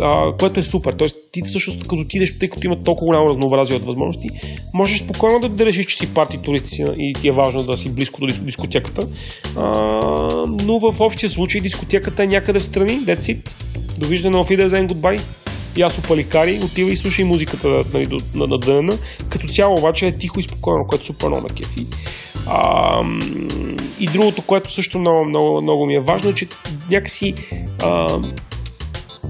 а, 0.00 0.36
което 0.38 0.60
е 0.60 0.62
супер. 0.62 0.92
Т.е. 0.92 1.06
ти 1.32 1.42
всъщност 1.46 1.80
като 1.82 1.96
отидеш, 1.96 2.38
тъй 2.38 2.48
като 2.48 2.66
има 2.66 2.82
толкова 2.82 3.06
голямо 3.06 3.28
разнообразие 3.28 3.76
от 3.76 3.84
възможности, 3.84 4.30
можеш 4.74 4.98
спокойно 5.00 5.40
да, 5.40 5.48
да 5.48 5.66
решиш, 5.66 5.86
че 5.86 5.96
си 5.96 6.14
парти 6.14 6.42
турист 6.42 6.66
си 6.66 6.86
и 6.98 7.14
ти 7.20 7.28
е 7.28 7.32
важно 7.32 7.62
да 7.62 7.76
си 7.76 7.94
близко 7.94 8.20
до 8.20 8.26
диско- 8.26 8.44
дискотеката. 8.44 9.08
А, 9.56 9.70
но 10.46 10.78
в 10.78 11.00
общия 11.00 11.30
случай 11.30 11.60
дискотеката 11.60 12.22
е 12.22 12.26
някъде 12.26 12.60
в 12.60 12.64
страни, 12.64 12.98
that's 13.00 13.36
it. 13.36 13.54
Довиждане, 13.98 14.36
auf 14.36 14.56
Wiedersehen, 14.56 14.92
goodbye. 14.92 15.20
Ясо 15.78 16.02
Паликари, 16.02 16.60
отива 16.64 16.90
и 16.90 16.96
слушай 16.96 17.24
музиката 17.24 17.84
нали, 17.94 18.06
до, 18.06 18.20
на, 18.34 18.46
на 18.46 18.58
дъна. 18.58 18.98
Като 19.28 19.48
цяло 19.48 19.78
обаче 19.78 20.06
е 20.06 20.18
тихо 20.18 20.40
и 20.40 20.42
спокойно, 20.42 20.86
което 20.86 21.06
супер 21.06 21.26
много 21.26 21.42
ме 21.42 21.48
кефи. 21.48 21.86
А, 22.46 23.02
и 24.00 24.06
другото, 24.06 24.42
което 24.42 24.72
също 24.72 24.98
много, 24.98 25.24
много, 25.24 25.62
много 25.62 25.86
ми 25.86 25.94
е 25.94 26.00
важно, 26.00 26.30
е, 26.30 26.34
че 26.34 26.48
някакси 26.90 27.34
а, 27.82 28.20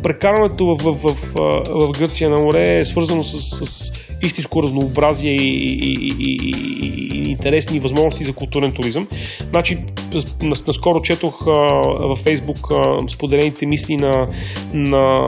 прекарването 0.02 0.66
в, 0.66 0.76
в, 0.82 0.92
в, 0.92 1.14
в, 1.14 1.34
в 1.66 1.98
Гърция 1.98 2.30
на 2.30 2.40
море 2.40 2.78
е 2.78 2.84
свързано 2.84 3.22
с, 3.22 3.66
с 3.66 3.92
истинско 4.22 4.62
разнообразие 4.62 5.32
и, 5.32 5.58
и, 5.58 6.14
и, 6.18 6.38
и, 6.40 7.30
интересни 7.30 7.80
възможности 7.80 8.24
за 8.24 8.32
културен 8.32 8.72
туризъм. 8.72 9.08
Значи, 9.50 9.78
нас- 10.42 10.66
наскоро 10.66 11.02
четох 11.02 11.46
а, 11.46 11.50
във 12.08 12.18
Фейсбук 12.18 12.58
а, 12.70 13.08
споделените 13.08 13.66
мисли 13.66 13.96
на, 13.96 14.28
на 14.74 15.22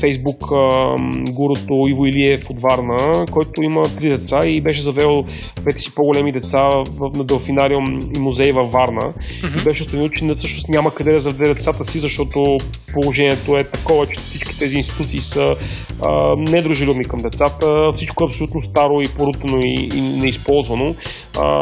Фейсбук 0.00 0.52
а, 0.52 0.96
гурото 1.30 1.86
Иво 1.88 2.06
Илиев 2.06 2.50
от 2.50 2.60
Варна, 2.62 3.26
който 3.32 3.62
има 3.62 3.82
три 3.82 4.08
деца 4.08 4.46
и 4.46 4.60
беше 4.60 4.80
завел 4.80 5.24
двете 5.62 5.78
си 5.78 5.94
по-големи 5.94 6.32
деца 6.32 6.68
в, 6.98 7.10
на 7.16 7.24
Делфинариум 7.24 7.98
и 8.16 8.18
музей 8.18 8.52
във 8.52 8.72
Варна. 8.72 9.12
И 9.60 9.64
беше 9.64 9.82
установил, 9.82 10.10
че 10.10 10.34
всъщност 10.36 10.68
няма 10.68 10.94
къде 10.94 11.12
да 11.12 11.20
заведе 11.20 11.54
децата 11.54 11.84
си, 11.84 11.98
защото 11.98 12.56
положението 12.92 13.56
е 13.56 13.64
такова, 13.64 14.06
че 14.06 14.20
всички 14.20 14.58
тези 14.58 14.76
институции 14.76 15.20
са 15.20 15.56
а, 16.02 16.36
недружелюбни 16.36 17.04
към 17.04 17.20
децата. 17.20 17.75
Всичко 17.96 18.24
е 18.24 18.26
абсолютно 18.26 18.62
старо 18.62 19.00
и 19.00 19.08
порутено 19.16 19.58
и, 19.60 19.88
и 19.94 20.00
неизползвано. 20.00 20.94
А, 21.42 21.60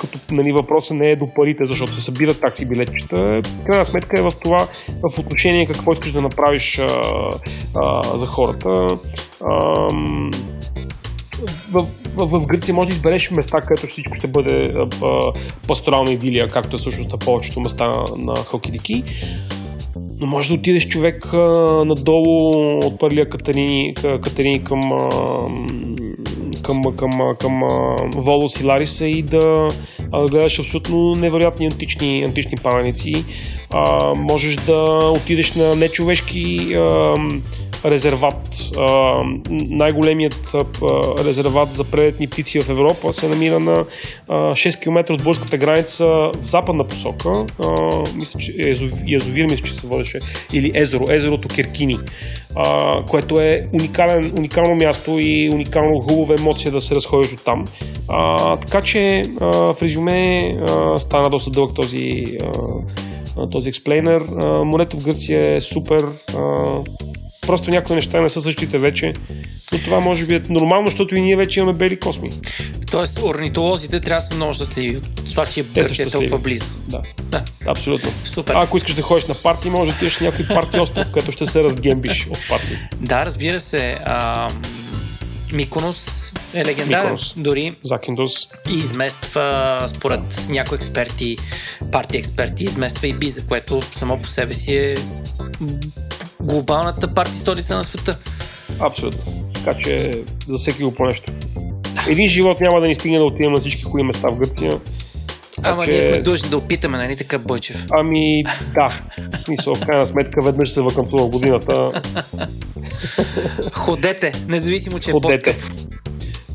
като 0.00 0.18
нали, 0.30 0.52
въпросът 0.52 0.96
не 0.96 1.10
е 1.10 1.16
до 1.16 1.26
парите, 1.36 1.64
защото 1.64 1.94
се 1.94 2.02
събират 2.02 2.40
такси 2.40 2.68
билетчета. 2.68 3.40
Крайна 3.66 3.84
сметка 3.84 4.20
е 4.20 4.22
в 4.22 4.32
това, 4.42 4.68
в 5.10 5.18
отношение 5.18 5.66
какво 5.66 5.92
искаш 5.92 6.12
да 6.12 6.20
направиш 6.22 6.78
а, 6.78 6.84
а, 7.76 8.18
за 8.18 8.26
хората. 8.26 8.68
А, 9.44 9.88
в, 11.72 11.86
в, 12.16 12.26
в 12.26 12.46
Гърция 12.46 12.74
може 12.74 12.88
да 12.88 12.94
избереш 12.94 13.30
места, 13.30 13.60
където 13.60 13.86
всичко 13.86 14.14
ще 14.16 14.28
бъде 14.28 14.72
а, 15.02 15.32
пасторална 15.68 16.12
идилия, 16.12 16.48
както 16.48 16.76
е 16.76 16.78
всъщност 16.78 17.12
на 17.12 17.18
повечето 17.18 17.60
места 17.60 17.86
на, 17.88 18.04
на 18.16 18.36
Халкидики. 18.36 19.04
Но 20.20 20.26
може 20.26 20.48
да 20.48 20.54
отидеш 20.54 20.88
човек 20.88 21.32
а, 21.32 21.38
надолу 21.84 22.78
от 22.86 22.98
първия 23.00 23.28
Катерини, 23.28 23.94
Ка- 23.96 24.20
Катерини 24.20 24.64
към, 24.64 24.92
а, 24.92 25.08
към, 26.66 26.82
към, 26.96 27.10
към, 27.40 27.60
Волос 28.16 28.60
и 28.60 28.64
Лариса 28.64 29.06
и 29.06 29.22
да, 29.22 29.68
гледаш 30.30 30.58
абсолютно 30.58 31.14
невероятни 31.14 31.66
антични, 31.66 32.22
антични 32.22 32.58
паметници. 32.58 33.24
Можеш 34.16 34.56
да 34.56 34.98
отидеш 35.14 35.54
на 35.54 35.74
нечовешки 35.74 36.76
резерват. 37.84 38.72
Най-големият 39.50 40.54
резерват 41.24 41.72
за 41.72 41.84
прелетни 41.84 42.26
птици 42.26 42.62
в 42.62 42.68
Европа 42.68 43.12
се 43.12 43.28
намира 43.28 43.60
на 43.60 43.84
а, 44.28 44.34
6 44.34 44.82
км 44.82 45.12
от 45.12 45.22
българската 45.22 45.58
граница 45.58 46.06
в 46.06 46.32
западна 46.40 46.84
посока. 46.84 47.46
Мисля, 48.14 48.40
че 48.40 48.52
Язовир, 49.06 49.44
мисля, 49.44 49.64
че 49.66 49.72
се 49.72 49.86
водеше, 49.86 50.20
или 50.52 50.72
Езеро, 50.74 51.06
езерото 51.10 51.48
Керкини, 51.48 51.98
а, 52.54 53.04
което 53.04 53.40
е 53.40 53.68
уникален, 53.72 54.32
уникално 54.38 54.74
място 54.74 55.18
и 55.18 55.50
уникално 55.52 56.00
хубава 56.00 56.34
емоция 56.56 56.72
да 56.72 56.80
се 56.80 56.94
разходиш 56.94 57.32
от 57.32 57.44
там. 57.44 57.64
А, 58.08 58.56
така 58.56 58.82
че 58.82 59.24
а, 59.40 59.74
в 59.74 59.82
резюме 59.82 60.52
а, 60.68 60.98
стана 60.98 61.30
доста 61.30 61.50
дълъг 61.50 61.74
този, 61.74 62.24
а, 63.36 63.50
този 63.50 63.68
експлейнер. 63.68 64.20
А, 64.20 64.64
Морето 64.64 65.00
в 65.00 65.04
Гърция 65.04 65.56
е 65.56 65.60
супер. 65.60 66.04
А, 66.36 66.80
Просто 67.46 67.70
някои 67.70 67.96
неща 67.96 68.20
не 68.20 68.28
са 68.28 68.40
същите 68.40 68.78
вече. 68.78 69.14
Но 69.72 69.78
това 69.78 70.00
може 70.00 70.26
би 70.26 70.34
е 70.34 70.42
нормално, 70.48 70.86
защото 70.86 71.16
и 71.16 71.20
ние 71.20 71.36
вече 71.36 71.60
имаме 71.60 71.78
бели 71.78 72.00
косми. 72.00 72.30
Тоест, 72.90 73.22
орнитолозите 73.22 74.00
трябва 74.00 74.20
да 74.20 74.26
са 74.26 74.34
много 74.34 74.52
щастливи 74.52 75.00
това, 75.30 75.46
че 75.46 75.64
Те 75.74 75.80
Гърция 75.80 76.06
е 76.06 76.10
толкова 76.10 76.38
близо. 76.38 76.64
Да, 76.88 77.02
Да, 77.22 77.44
абсолютно. 77.66 78.10
Супер. 78.24 78.54
А 78.54 78.62
ако 78.62 78.76
искаш 78.76 78.94
да 78.94 79.02
ходиш 79.02 79.24
на 79.24 79.34
парти, 79.34 79.70
може 79.70 79.90
да 79.90 79.96
отидеш 79.96 80.18
някой 80.18 80.46
парти 80.54 80.80
остров, 80.80 81.06
където 81.14 81.32
ще 81.32 81.46
се 81.46 81.62
разгембиш 81.62 82.26
от 82.30 82.38
парти. 82.48 82.78
да 83.00 83.26
разбира 83.26 83.60
се. 83.60 83.98
А, 84.04 84.50
Миконос 85.52 86.32
е 86.54 86.64
легендарен. 86.64 87.02
Миконос. 87.02 87.34
Дори 87.36 87.76
Закиндос. 87.82 88.32
измества, 88.70 89.84
според 89.88 90.46
някои 90.48 90.76
експерти, 90.76 91.36
парти 91.92 92.16
експерти, 92.16 92.64
измества 92.64 93.06
и 93.06 93.12
Биза, 93.12 93.46
което 93.48 93.82
само 93.82 94.20
по 94.20 94.28
себе 94.28 94.54
си 94.54 94.76
е 94.76 94.96
глобалната 96.40 97.14
парти 97.14 97.36
столица 97.36 97.76
на 97.76 97.84
света. 97.84 98.18
Абсолютно. 98.80 99.50
Така 99.54 99.74
че 99.78 100.10
за 100.48 100.58
всеки 100.58 100.82
го 100.82 100.94
по 100.94 101.04
нещо. 101.04 101.32
Един 102.08 102.28
живот 102.28 102.60
няма 102.60 102.80
да 102.80 102.86
ни 102.86 102.94
стигне 102.94 103.18
да 103.18 103.24
отидем 103.24 103.52
на 103.52 103.60
всички 103.60 103.82
хубави 103.82 104.02
места 104.02 104.28
в 104.28 104.36
Гърция. 104.36 104.80
Ама 105.62 105.86
ние 105.86 106.00
сме 106.00 106.22
длъжни 106.22 106.48
да 106.48 106.56
опитаме, 106.56 106.98
нали 106.98 107.16
така, 107.16 107.38
Бойчев? 107.38 107.86
Ами, 107.92 108.44
да. 108.74 108.88
В 109.38 109.42
смисъл, 109.42 109.74
в 109.74 109.80
крайна 109.80 110.08
сметка, 110.08 110.42
веднъж 110.44 110.70
се 110.70 110.80
вакансува 110.82 111.24
в 111.24 111.28
годината. 111.30 112.02
Ходете, 113.72 114.32
независимо, 114.48 114.98
че 114.98 115.10
е 115.10 115.12
Ходете. 115.12 115.56
по-скъпо. 115.56 115.88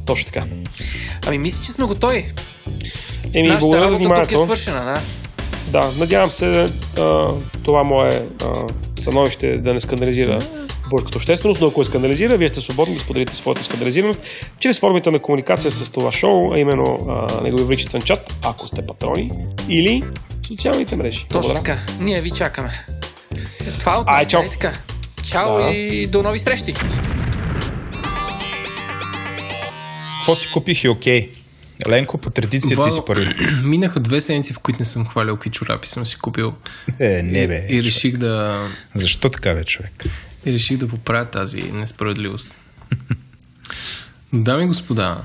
Точно 0.05 0.31
така. 0.31 0.45
Ами 1.27 1.37
мисля, 1.37 1.63
че 1.65 1.71
сме 1.71 1.85
готови. 1.85 2.31
Еми, 3.33 3.47
Нашата 3.47 3.59
благодаря 3.59 3.89
за 3.89 3.95
работа 3.95 4.09
тук 4.09 4.17
е 4.17 4.25
вниманието. 4.25 4.45
свършена, 4.45 4.85
да. 4.85 5.01
Да, 5.79 5.91
надявам 5.97 6.29
се 6.31 6.69
а, 6.99 7.27
това 7.63 7.83
мое 7.83 8.25
а, 8.43 8.47
становище 9.01 9.57
да 9.57 9.73
не 9.73 9.79
скандализира 9.79 10.39
българската 10.91 11.17
общественост, 11.17 11.61
но 11.61 11.67
ако 11.67 11.81
е 11.81 11.85
скандализира, 11.85 12.37
вие 12.37 12.47
сте 12.47 12.61
свободни 12.61 12.93
да 12.93 12.99
споделите 12.99 13.35
своята 13.35 13.63
скандализираност 13.63 14.23
чрез 14.59 14.79
формите 14.79 15.11
на 15.11 15.19
комуникация 15.19 15.71
с 15.71 15.89
това 15.89 16.11
шоу, 16.11 16.53
а 16.53 16.59
именно 16.59 17.07
а, 17.09 17.41
негови 17.41 17.63
величествен 17.63 18.01
чат, 18.01 18.33
ако 18.41 18.67
сте 18.67 18.85
патрони, 18.87 19.31
или 19.69 20.03
социалните 20.47 20.95
мрежи. 20.95 21.19
Точно 21.19 21.41
Благодаря. 21.41 21.63
така. 21.63 21.79
Ние 21.99 22.21
ви 22.21 22.31
чакаме. 22.31 22.85
Е, 23.61 23.71
Това 23.71 23.97
от 23.97 24.07
нас, 24.07 24.27
чао. 24.27 24.41
нали 24.41 24.51
така? 24.51 24.73
Чао 25.23 25.57
Да. 25.57 25.69
и 25.69 26.07
до 26.07 26.23
нови 26.23 26.39
срещи. 26.39 26.73
Какво 30.17 30.35
си 30.35 30.49
купих 30.53 30.83
и 30.83 30.89
окей? 30.89 31.29
Ленко, 31.89 32.17
по 32.17 32.29
традиция 32.29 32.81
ти 32.81 32.91
си 32.91 33.01
първи. 33.07 33.35
Минаха 33.63 33.99
две 33.99 34.21
седмици, 34.21 34.53
в 34.53 34.59
които 34.59 34.79
не 34.79 34.85
съм 34.85 35.07
хвалял 35.07 35.35
какви 35.35 35.49
чорапи 35.49 35.87
съм 35.87 36.05
си 36.05 36.17
купил. 36.17 36.53
Е, 36.99 37.21
не 37.23 37.47
бе. 37.47 37.65
И 37.69 37.83
реших 37.83 38.17
да, 38.17 38.61
Защо 38.93 39.29
така 39.29 39.53
бе, 39.53 39.63
човек? 39.63 39.91
И 40.45 40.53
реших 40.53 40.77
да 40.77 40.87
поправя 40.87 41.25
тази 41.25 41.71
несправедливост. 41.71 42.57
Дами 44.33 44.63
и 44.63 44.67
господа, 44.67 45.21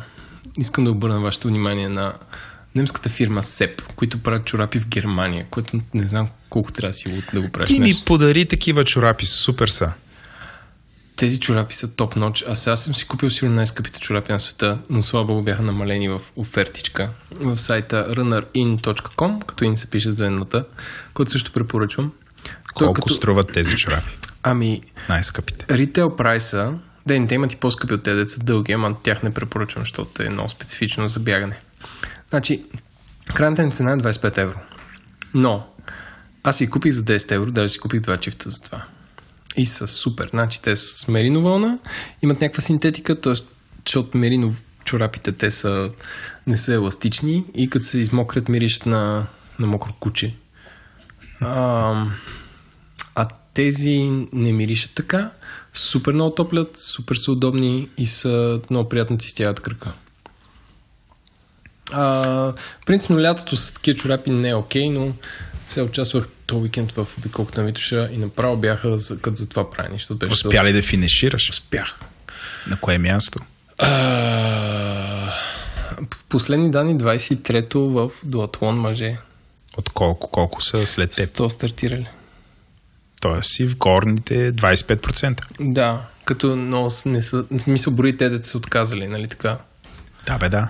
искам 0.59 0.85
да 0.85 0.91
обърна 0.91 1.21
вашето 1.21 1.49
внимание 1.49 1.89
на 1.89 2.13
немската 2.75 3.09
фирма 3.09 3.43
СЕП, 3.43 3.83
които 3.97 4.19
правят 4.19 4.45
чорапи 4.45 4.79
в 4.79 4.89
Германия, 4.89 5.47
което 5.51 5.81
не 5.95 6.07
знам 6.07 6.29
колко 6.51 6.73
трябва 6.73 6.91
да 6.91 6.95
си 6.95 7.23
да 7.35 7.41
го 7.41 7.49
правиш. 7.49 7.69
Ти 7.69 7.81
ми 7.81 7.95
подари 8.07 8.47
такива 8.47 8.85
чорапи, 8.85 9.27
супер 9.27 9.69
са. 9.69 9.93
Тези 11.17 11.41
чорапи 11.41 11.75
са 11.75 11.97
топ 11.97 12.17
ноч. 12.17 12.45
А 12.49 12.57
сега 12.57 12.77
съм 12.77 12.95
си 12.95 13.07
купил 13.07 13.31
сигурно 13.31 13.55
най-скъпите 13.55 14.01
чорапи 14.01 14.33
на 14.33 14.41
света, 14.41 14.79
но 14.91 15.03
слава 15.03 15.27
богу 15.27 15.43
бяха 15.43 15.63
намалени 15.63 16.09
в 16.09 16.21
офертичка 16.37 17.11
в 17.31 17.59
сайта 17.59 18.07
runnerin.com, 18.11 19.45
като 19.45 19.65
in 19.65 19.75
се 19.75 19.91
пише 19.91 20.11
с 20.11 20.15
двената, 20.15 20.65
който 21.15 21.31
също 21.33 21.53
препоръчвам. 21.53 22.13
Той 22.79 22.87
Колко 22.87 23.09
струват 23.09 23.53
тези 23.53 23.77
чорапи? 23.77 24.11
Ами, 24.49 24.83
Най-скъпите. 25.09 25.79
ритейл 25.79 26.17
прайса, 26.17 26.75
да, 27.07 27.27
те 27.27 27.35
имат 27.35 27.53
и 27.53 27.57
по-скъпи 27.57 27.95
от 27.95 28.03
тези 28.03 28.17
деца 28.17 28.43
дълги, 28.43 28.73
ама 28.73 28.97
тях 29.03 29.23
не 29.23 29.35
препоръчвам, 29.35 29.83
защото 29.83 30.23
е 30.23 30.29
много 30.29 30.49
специфично 30.49 31.09
за 31.09 31.21
бягане. 31.21 31.57
Значи, 32.31 32.65
крайната 33.35 33.63
ни 33.63 33.73
цена 33.73 33.93
е 33.93 33.97
25 33.97 34.39
евро. 34.39 34.59
Но, 35.35 35.67
аз 36.43 36.57
си 36.57 36.71
купих 36.71 36.93
за 36.93 37.03
10 37.03 37.33
евро, 37.33 37.51
даже 37.51 37.73
си 37.73 37.79
купих 37.79 38.01
два 38.01 38.17
чифта 38.17 38.51
за 38.51 38.61
това. 38.61 38.85
И 39.57 39.67
са 39.67 39.89
супер. 39.89 40.29
Значи, 40.31 40.63
те 40.63 40.77
са 40.77 40.99
с 40.99 41.09
мерино 41.09 41.43
вълна, 41.43 41.79
имат 42.23 42.41
някаква 42.41 42.61
синтетика, 42.61 43.21
т.е. 43.21 43.33
защото 43.87 44.19
мерино 44.19 44.55
чорапите 44.85 45.33
те 45.33 45.51
са, 45.51 45.91
не 46.47 46.57
са 46.57 46.73
еластични 46.73 47.45
и 47.55 47.71
като 47.71 47.87
се 47.87 47.99
измокрят 47.99 48.49
миришат 48.49 48.87
на, 48.87 49.27
на 49.59 49.67
мокро 49.67 49.93
куче. 49.93 50.35
А, 51.41 51.49
а 51.51 52.07
тези 53.57 54.11
не 54.33 54.53
миришат 54.53 54.91
така. 54.95 55.31
Супер 55.75 56.13
много 56.13 56.35
топлят, 56.35 56.77
супер 56.77 57.17
са 57.17 57.33
удобни 57.33 57.89
и 57.99 58.07
са 58.07 58.61
много 58.71 58.89
приятно 58.89 59.19
ти 59.19 59.29
стягат 59.29 59.61
кръка. 59.61 59.93
А, 61.93 62.53
принципно 62.87 63.21
лятото 63.21 63.57
с 63.57 63.73
такива 63.73 63.99
чорапи 63.99 64.31
не 64.31 64.49
е 64.49 64.55
окей, 64.55 64.91
но 64.91 65.13
се 65.69 65.83
участвах 65.83 66.29
този 66.47 66.63
уикенд 66.63 66.93
в 66.93 67.07
обиколката 67.19 67.61
на 67.61 67.67
Витоша 67.67 68.09
и 68.13 68.17
направо 68.17 68.57
бяха 68.57 68.99
за, 68.99 69.21
като 69.21 69.37
за 69.37 69.49
това 69.49 69.71
правени. 69.71 69.99
Беше 70.11 70.33
Успя 70.33 70.65
ли 70.65 70.73
да 70.73 70.83
финишираш? 70.83 71.51
Успях. 71.51 71.99
На 72.67 72.77
кое 72.81 72.99
място? 72.99 73.41
А, 73.79 75.33
последни 76.29 76.71
данни 76.71 76.99
23-то 76.99 77.81
в 77.81 78.11
дуатлон 78.25 78.81
мъже. 78.81 79.17
От 79.77 79.91
колко, 79.91 80.31
колко 80.31 80.63
са 80.63 80.87
след 80.87 81.11
теб? 81.11 81.29
100 81.29 81.49
стартирали. 81.49 82.07
Тоест 83.21 83.51
си 83.51 83.67
в 83.67 83.77
горните 83.77 84.53
25%. 84.53 85.43
Да, 85.61 86.03
като 86.25 86.57
но 86.57 86.91
не 87.07 87.23
са, 87.23 87.45
в 87.51 87.61
смисъл 87.61 87.93
брои 87.93 88.17
те 88.17 88.29
да 88.29 88.43
са 88.43 88.59
отказали, 88.59 89.09
нали 89.09 89.29
така? 89.29 89.59
Да, 90.27 90.39
бе, 90.39 90.49
да. 90.49 90.69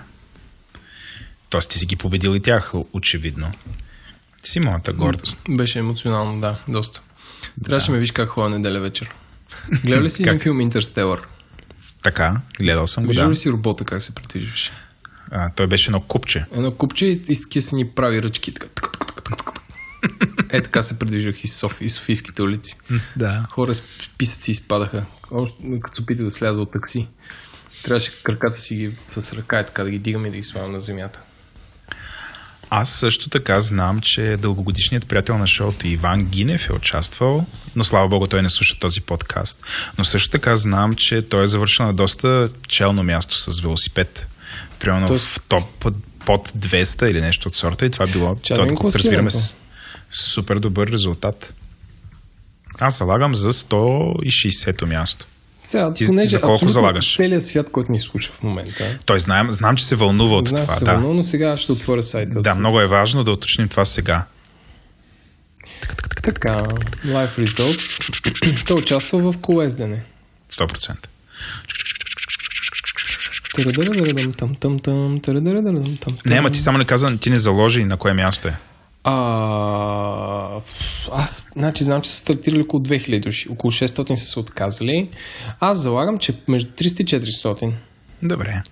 Тоест 1.50 1.70
ти 1.70 1.78
си 1.78 1.86
ги 1.86 1.96
победил 1.96 2.30
и 2.36 2.42
тях, 2.42 2.72
очевидно. 2.92 3.52
Ти 4.42 4.50
си 4.50 4.60
моята 4.60 4.92
гордост. 4.92 5.38
Беше 5.48 5.78
емоционално, 5.78 6.40
да, 6.40 6.58
доста. 6.68 7.02
Трябваше 7.64 7.86
да. 7.86 7.92
ме 7.92 7.98
виж 7.98 8.12
как 8.12 8.28
ходя 8.28 8.48
неделя 8.48 8.80
вечер. 8.80 9.10
Гледа 9.84 10.02
ли 10.02 10.10
си 10.10 10.22
един 10.26 10.40
филм 10.40 10.60
Интерстелър? 10.60 11.28
Така, 12.02 12.40
гледал 12.58 12.86
съм 12.86 13.04
го, 13.04 13.08
Виждал 13.08 13.26
да. 13.26 13.32
ли 13.32 13.36
си 13.36 13.50
робота 13.50 13.84
как 13.84 14.02
се 14.02 14.14
придвижваше? 14.14 14.72
А, 15.30 15.50
той 15.50 15.66
беше 15.66 15.90
едно 15.90 16.00
купче. 16.00 16.44
Едно 16.54 16.72
купче 16.74 17.06
и 17.06 17.22
и 17.54 17.60
се 17.60 17.76
ни 17.76 17.88
прави 17.88 18.22
ръчки. 18.22 18.54
Така. 18.54 18.90
Е, 20.50 20.62
така 20.62 20.82
се 20.82 20.98
придвижвах 20.98 21.44
и, 21.44 21.48
Софи, 21.48 21.84
и 21.84 21.90
Софийските 21.90 22.42
улици. 22.42 22.76
Да. 23.16 23.46
Хора 23.50 23.74
с 23.74 23.82
писъци 24.18 24.50
изпадаха. 24.50 25.06
Като 25.82 25.94
се 25.94 26.02
опита 26.02 26.24
да 26.24 26.30
сляза 26.30 26.60
от 26.62 26.72
такси. 26.72 27.08
Трябваше 27.84 28.22
краката 28.22 28.60
си 28.60 28.74
ги 28.74 28.90
с 29.06 29.32
ръка 29.32 29.60
и 29.60 29.66
така 29.66 29.84
да 29.84 29.90
ги 29.90 29.98
дигам 29.98 30.26
и 30.26 30.30
да 30.30 30.36
ги 30.36 30.42
слагам 30.42 30.72
на 30.72 30.80
земята. 30.80 31.20
Аз 32.70 32.90
също 32.90 33.28
така 33.30 33.60
знам, 33.60 34.00
че 34.00 34.36
дългогодишният 34.36 35.06
приятел 35.06 35.38
на 35.38 35.46
шоуто 35.46 35.86
Иван 35.86 36.24
Гинев 36.24 36.70
е 36.70 36.72
участвал, 36.72 37.46
но 37.76 37.84
слава 37.84 38.08
богу 38.08 38.26
той 38.26 38.42
не 38.42 38.48
слуша 38.50 38.78
този 38.78 39.00
подкаст. 39.00 39.62
Но 39.98 40.04
също 40.04 40.30
така 40.30 40.56
знам, 40.56 40.94
че 40.94 41.22
той 41.22 41.44
е 41.44 41.46
завършил 41.46 41.86
на 41.86 41.94
доста 41.94 42.48
челно 42.68 43.02
място 43.02 43.36
с 43.36 43.60
велосипед. 43.60 44.26
Примерно 44.78 45.06
Тоест- 45.08 45.26
в 45.26 45.40
топ 45.48 45.86
под 46.26 46.48
200 46.48 47.10
или 47.10 47.20
нещо 47.20 47.48
от 47.48 47.56
сорта 47.56 47.86
и 47.86 47.90
това 47.90 48.06
било, 48.06 48.36
доколкото 48.50 48.92
си 48.92 48.98
разбираме, 48.98 49.30
с, 49.30 49.56
супер 50.18 50.56
добър 50.56 50.88
резултат. 50.88 51.54
Аз 52.78 52.98
залагам 52.98 53.34
за 53.34 53.52
160-то 53.52 54.86
място. 54.86 55.26
Сега, 55.64 55.94
Ти 55.94 56.06
понеже 56.06 56.28
за 56.28 56.40
колко 56.40 56.68
залагаш? 56.68 57.16
Целият 57.16 57.46
свят, 57.46 57.66
който 57.72 57.92
ни 57.92 58.02
слуша 58.02 58.32
в 58.32 58.42
момента, 58.42 58.98
Той 59.06 59.20
знам, 59.20 59.52
знам, 59.52 59.76
че 59.76 59.84
се 59.84 59.94
вълнува 59.96 60.36
от 60.36 60.48
знам, 60.48 60.62
това. 60.62 60.74
се 60.74 60.84
Да, 60.84 60.92
вълнува, 60.92 61.14
но 61.14 61.24
сега 61.24 61.56
ще 61.56 61.72
отворя 61.72 62.04
сайта. 62.04 62.40
да 62.42 62.54
с- 62.54 62.58
много 62.58 62.80
е 62.80 62.86
важно 62.86 63.24
да 63.24 63.32
уточним 63.32 63.68
това 63.68 63.84
сега. 63.84 64.24
Така, 66.22 66.58
Live 67.04 67.38
Results. 67.38 68.66
Той 68.66 68.76
участва 68.76 69.18
в 69.22 69.38
колездене. 69.38 70.02
100%. 70.50 70.96
Тарадарадарадам, 73.54 74.32
там, 74.32 74.54
там, 74.54 74.78
там, 74.78 75.20
тарадарадарадам, 75.20 75.96
там, 75.96 76.16
Не, 76.26 76.36
ама 76.36 76.50
ти 76.50 76.58
само 76.58 76.78
не 76.78 76.84
каза, 76.84 77.18
ти 77.18 77.30
не 77.30 77.36
заложи 77.36 77.84
на 77.84 77.96
кое 77.96 78.14
място 78.14 78.48
е. 78.48 78.56
А, 79.08 80.60
аз, 81.12 81.46
значи, 81.56 81.84
знам, 81.84 82.02
че 82.02 82.10
са 82.10 82.16
стартирали 82.16 82.60
около 82.62 82.82
2000 82.82 83.20
души. 83.20 83.48
Около 83.48 83.70
600 83.70 84.14
са 84.14 84.26
се 84.26 84.38
отказали. 84.38 85.10
Аз 85.60 85.78
залагам, 85.78 86.18
че 86.18 86.34
между 86.48 86.70
300 86.72 87.00
и 87.02 87.04
400. 87.04 87.72
Добре. 88.22 88.62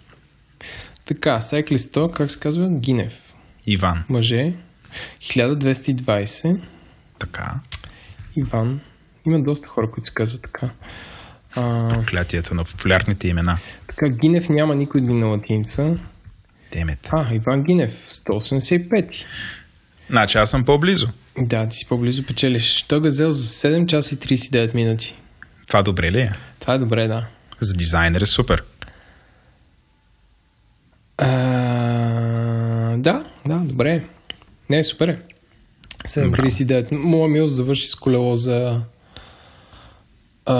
Така, 1.05 1.41
сайклисто, 1.41 2.11
как 2.11 2.31
се 2.31 2.41
казва? 2.41 2.69
Гинев. 2.71 3.13
Иван. 3.67 4.05
Мъже. 4.09 4.53
1220. 5.21 6.61
Така. 7.19 7.55
Иван. 8.37 8.81
Има 9.27 9.41
доста 9.41 9.69
хора, 9.69 9.91
които 9.91 10.07
се 10.07 10.15
казват 10.15 10.43
така. 10.43 10.71
А, 11.57 11.89
Проклятието 11.89 12.55
на 12.55 12.65
популярните 12.65 13.29
имена. 13.29 13.59
така, 13.87 14.09
Гинев 14.09 14.49
няма 14.49 14.75
никой 14.75 15.01
на 15.01 15.27
латиница. 15.27 15.99
Темет. 16.71 17.09
А, 17.13 17.35
Иван 17.35 17.63
Гинев, 17.63 18.09
185. 18.11 19.25
Значи 20.11 20.39
аз 20.39 20.51
съм 20.51 20.65
по-близо. 20.65 21.09
Да, 21.39 21.69
ти 21.69 21.77
си 21.77 21.87
по-близо 21.89 22.27
печелиш. 22.27 22.83
Той 22.83 23.01
го 23.01 23.07
е 23.07 23.11
взел 23.11 23.33
за 23.33 23.69
7 23.69 23.87
часа 23.87 24.15
и 24.15 24.19
39 24.19 24.75
минути. 24.75 25.17
Това 25.69 25.83
добре 25.83 26.13
ли 26.13 26.21
е? 26.21 26.33
Това 26.61 26.75
е 26.75 26.79
добре, 26.79 27.09
да. 27.09 27.27
За 27.61 27.75
дизайнер 27.75 28.21
е 28.21 28.27
супер. 28.27 28.63
А, 31.19 31.27
да, 32.97 33.25
да, 33.47 33.59
добре. 33.59 34.05
Не, 34.71 34.85
супер 34.85 35.09
е. 35.09 35.19
7.39. 36.09 36.93
Моя 36.93 37.29
мил 37.29 37.49
завърши 37.49 37.89
с 37.89 37.95
колело 37.95 38.37
за 38.37 38.81
а, 40.47 40.55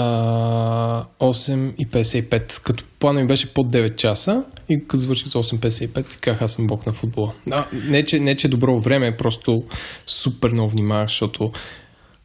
8.55. 1.19 2.61
Като 2.63 2.83
плана 2.99 3.21
ми 3.21 3.27
беше 3.27 3.53
под 3.53 3.71
9 3.71 3.95
часа 3.95 4.43
и 4.69 4.81
завърших 4.93 5.27
с 5.27 5.33
8.55, 5.33 6.19
казах 6.19 6.41
аз 6.41 6.51
съм 6.53 6.67
бог 6.67 6.85
на 6.85 6.93
футбола. 6.93 7.33
А, 7.51 7.65
не, 7.73 8.05
че, 8.05 8.19
не, 8.19 8.35
че 8.35 8.47
е 8.47 8.49
добро 8.49 8.79
време, 8.79 9.17
просто 9.17 9.63
супер 10.05 10.51
много 10.51 10.69
внимавах, 10.69 11.07
защото 11.07 11.51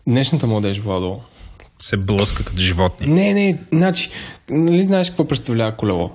днешната 0.06 0.46
младеж, 0.46 0.78
Владо, 0.78 1.20
Се 1.78 1.96
блъска 1.96 2.44
като 2.44 2.60
животни. 2.60 3.06
не, 3.06 3.34
не, 3.34 3.58
значи, 3.72 4.10
нали 4.50 4.84
знаеш 4.84 5.08
какво 5.08 5.28
представлява 5.28 5.76
колело? 5.76 6.10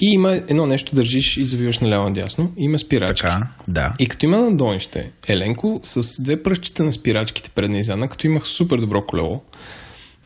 И 0.00 0.06
има 0.12 0.32
едно 0.32 0.66
нещо, 0.66 0.94
държиш 0.94 1.36
и 1.36 1.44
завиваш 1.44 1.78
наляво 1.78 2.04
надясно, 2.04 2.52
и 2.58 2.64
има 2.64 2.78
спирачки. 2.78 3.22
Така, 3.22 3.46
да. 3.68 3.92
И 3.98 4.06
като 4.08 4.26
има 4.26 4.38
надолнище, 4.38 5.10
Еленко 5.28 5.80
с 5.82 6.22
две 6.22 6.42
пръщите 6.42 6.82
на 6.82 6.92
спирачките 6.92 7.50
предна 7.50 7.78
и 7.78 7.84
задна, 7.84 8.08
като 8.08 8.26
имах 8.26 8.46
супер 8.46 8.76
добро 8.78 9.06
колело, 9.06 9.42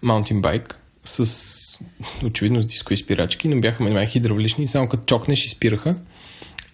маунтин 0.03 0.41
байк, 0.41 0.81
с 1.05 1.79
очевидно 2.25 2.63
с 2.63 2.67
дискови 2.67 2.97
спирачки, 2.97 3.49
но 3.49 3.61
бяха 3.61 3.83
май 3.83 4.07
хидравлични, 4.07 4.69
само 4.69 4.89
като 4.89 5.05
чокнеш 5.07 5.45
и 5.45 5.49
спираха. 5.49 5.97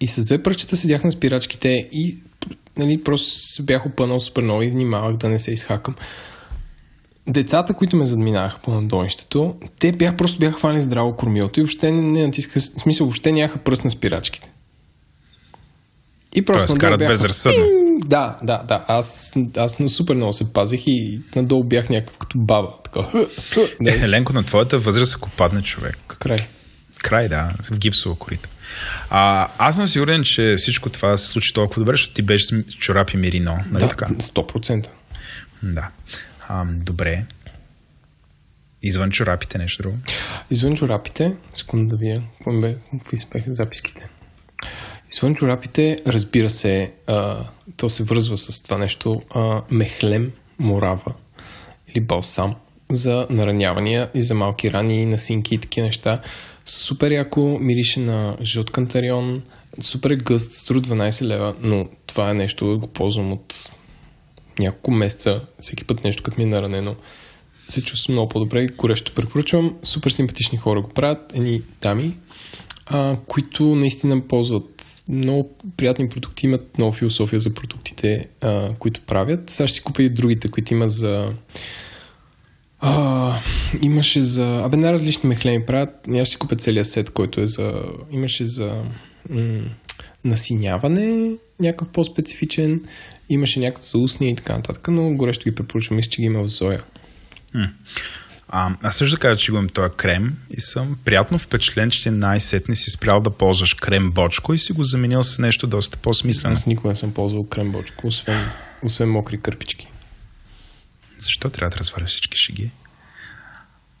И 0.01 0.07
с 0.07 0.25
две 0.25 0.43
пръчета 0.43 0.75
седях 0.75 1.03
на 1.03 1.11
спирачките 1.11 1.89
и 1.91 2.23
нали, 2.77 3.03
просто 3.03 3.63
бях 3.63 3.85
опънал 3.85 4.19
супер 4.19 4.41
много 4.41 4.61
и 4.61 4.69
внимавах 4.69 5.17
да 5.17 5.29
не 5.29 5.39
се 5.39 5.51
изхакам. 5.51 5.95
Децата, 7.27 7.73
които 7.73 7.95
ме 7.95 8.05
задминаха 8.05 8.59
по 8.63 8.71
надолнището, 8.71 9.55
те 9.79 9.91
бях, 9.91 10.17
просто 10.17 10.39
бяха 10.39 10.57
хванали 10.57 10.79
здраво 10.79 11.15
кормилото 11.15 11.59
и 11.59 11.63
въобще 11.63 11.91
не, 11.91 12.01
не 12.01 12.25
натискаха, 12.25 12.59
в 12.59 12.63
смисъл 12.63 13.05
въобще 13.05 13.31
нямаха 13.31 13.59
пръст 13.59 13.85
на 13.85 13.91
спирачките. 13.91 14.51
И 16.35 16.41
просто 16.41 16.67
Тоест, 16.67 16.79
карат 16.79 16.99
бяха 16.99 17.13
безразсъдно. 17.13 17.80
Да, 18.05 18.37
да, 18.43 18.63
да. 18.67 18.85
Аз, 18.87 19.33
аз 19.57 19.79
на 19.79 19.89
супер 19.89 20.15
много 20.15 20.33
се 20.33 20.53
пазих 20.53 20.87
и 20.87 21.21
надолу 21.35 21.63
бях 21.63 21.89
някакъв 21.89 22.17
като 22.17 22.37
баба. 22.39 22.69
Така. 22.83 22.99
Е, 23.19 23.67
Да, 23.81 24.05
Еленко, 24.05 24.33
на 24.33 24.43
твоята 24.43 24.79
възраст, 24.79 25.15
ако 25.15 25.29
падне 25.29 25.61
човек. 25.61 25.97
край. 26.19 26.47
Край, 27.03 27.27
да, 27.29 27.51
в 27.71 27.77
гипсова 27.79 28.15
корита. 28.15 28.49
А, 29.09 29.47
аз 29.57 29.75
съм 29.75 29.87
сигурен, 29.87 30.23
че 30.23 30.55
всичко 30.57 30.89
това 30.89 31.17
се 31.17 31.27
случи 31.27 31.53
толкова 31.53 31.79
добре, 31.81 31.93
защото 31.93 32.13
ти 32.13 32.21
беше 32.21 32.45
с 32.45 32.63
чорапи 32.63 33.17
Мерино, 33.17 33.57
нали 33.71 33.83
Да, 33.83 33.89
така? 33.89 34.05
100%. 34.07 34.87
Да. 35.63 35.89
А, 36.47 36.65
добре. 36.65 37.25
Извън 38.81 39.11
чорапите 39.11 39.57
нещо 39.57 39.83
друго. 39.83 39.97
Извън 40.51 40.75
чорапите, 40.75 41.35
секунда 41.53 41.97
да 41.97 42.21
бе, 42.61 42.75
какви 42.91 43.17
бяха 43.33 43.55
записките. 43.55 44.09
Извън 45.13 45.35
чорапите, 45.35 46.01
разбира 46.07 46.49
се, 46.49 46.91
а, 47.07 47.37
то 47.77 47.89
се 47.89 48.03
връзва 48.03 48.37
с 48.37 48.63
това 48.63 48.77
нещо, 48.77 49.21
а, 49.29 49.61
мехлем, 49.71 50.31
морава 50.59 51.13
или 51.87 51.99
балсам 51.99 52.55
за 52.91 53.27
наранявания 53.29 54.09
и 54.13 54.21
за 54.21 54.35
малки 54.35 54.71
рани, 54.71 55.05
насинки 55.05 55.55
и 55.55 55.57
такива 55.57 55.87
неща. 55.87 56.21
Супер 56.65 57.11
яко 57.11 57.57
мирише 57.61 57.99
на 57.99 58.37
жълт 58.41 58.71
кантарион, 58.71 59.41
супер 59.81 60.11
гъст, 60.11 60.53
струва 60.53 60.81
12 60.81 61.25
лева, 61.25 61.55
но 61.61 61.89
това 62.07 62.29
е 62.29 62.33
нещо, 62.33 62.79
го 62.79 62.87
ползвам 62.87 63.31
от 63.31 63.71
няколко 64.59 64.91
месеца, 64.91 65.41
всеки 65.59 65.83
път 65.83 66.03
нещо 66.03 66.23
като 66.23 66.37
ми 66.37 66.43
е 66.43 66.47
наранено, 66.47 66.95
се 67.69 67.83
чувствам 67.83 68.13
много 68.13 68.29
по-добре 68.29 68.61
и 68.61 68.67
горещо 68.67 69.13
препоръчвам. 69.15 69.77
Супер 69.83 70.11
симпатични 70.11 70.57
хора 70.57 70.81
го 70.81 70.89
правят, 70.89 71.35
едни 71.35 71.61
дами. 71.81 72.17
а, 72.85 73.17
които 73.27 73.75
наистина 73.75 74.21
ползват 74.27 74.70
много 75.09 75.57
приятни 75.77 76.09
продукти, 76.09 76.45
имат 76.45 76.77
много 76.77 76.93
философия 76.93 77.39
за 77.39 77.53
продуктите, 77.53 78.29
а, 78.41 78.73
които 78.73 79.01
правят. 79.01 79.49
Сега 79.49 79.67
ще 79.67 79.75
си 79.75 79.83
купя 79.83 80.03
и 80.03 80.09
другите, 80.09 80.51
които 80.51 80.73
има 80.73 80.89
за... 80.89 81.33
А, 82.79 83.33
имаше 83.81 84.21
за... 84.21 84.61
Абе, 84.65 84.77
най-различни 84.77 85.29
мехлеми 85.29 85.65
правят. 85.65 85.89
Аз 86.07 86.15
ще 86.15 86.25
си 86.25 86.37
купя 86.37 86.55
целият 86.55 86.87
сет, 86.87 87.09
който 87.09 87.41
е 87.41 87.47
за... 87.47 87.83
Имаше 88.11 88.45
за 88.45 88.83
м- 89.29 89.61
насиняване, 90.25 91.31
някакъв 91.59 91.87
по-специфичен. 91.87 92.81
Имаше 93.29 93.59
някакъв 93.59 93.85
за 93.91 93.97
устния 93.97 94.31
и 94.31 94.35
така 94.35 94.55
нататък, 94.55 94.87
но 94.87 95.13
горещо 95.13 95.43
ги 95.43 95.55
препоръчвам. 95.55 95.95
Мисля, 95.95 96.09
че 96.09 96.21
ги 96.21 96.25
има 96.25 96.43
в 96.43 96.47
Зоя. 96.47 96.83
А, 98.53 98.75
аз 98.83 98.95
също 98.95 99.15
да 99.15 99.19
кажа, 99.19 99.39
че 99.39 99.51
имам 99.51 99.69
този 99.69 99.93
крем 99.97 100.37
и 100.49 100.59
съм 100.59 100.97
приятно 101.05 101.39
впечатлен, 101.39 101.91
че 101.91 102.03
ти 102.03 102.09
най-сетне 102.09 102.75
си 102.75 102.91
спрял 102.91 103.19
да 103.19 103.29
ползваш 103.29 103.73
крем 103.73 104.11
бочко 104.11 104.53
и 104.53 104.59
си 104.59 104.73
го 104.73 104.83
заменил 104.83 105.23
с 105.23 105.39
нещо 105.39 105.67
доста 105.67 105.97
по-смислено. 105.97 106.53
Аз 106.53 106.65
никога 106.65 106.89
не 106.89 106.95
съм 106.95 107.13
ползвал 107.13 107.47
крем 107.47 107.71
бочко, 107.71 108.07
освен, 108.07 108.49
освен 108.83 109.09
мокри 109.09 109.41
кърпички. 109.41 109.87
Защо 111.17 111.49
трябва 111.49 111.69
да 111.69 111.77
разваля 111.77 112.05
всички 112.05 112.37
шеги? 112.37 112.71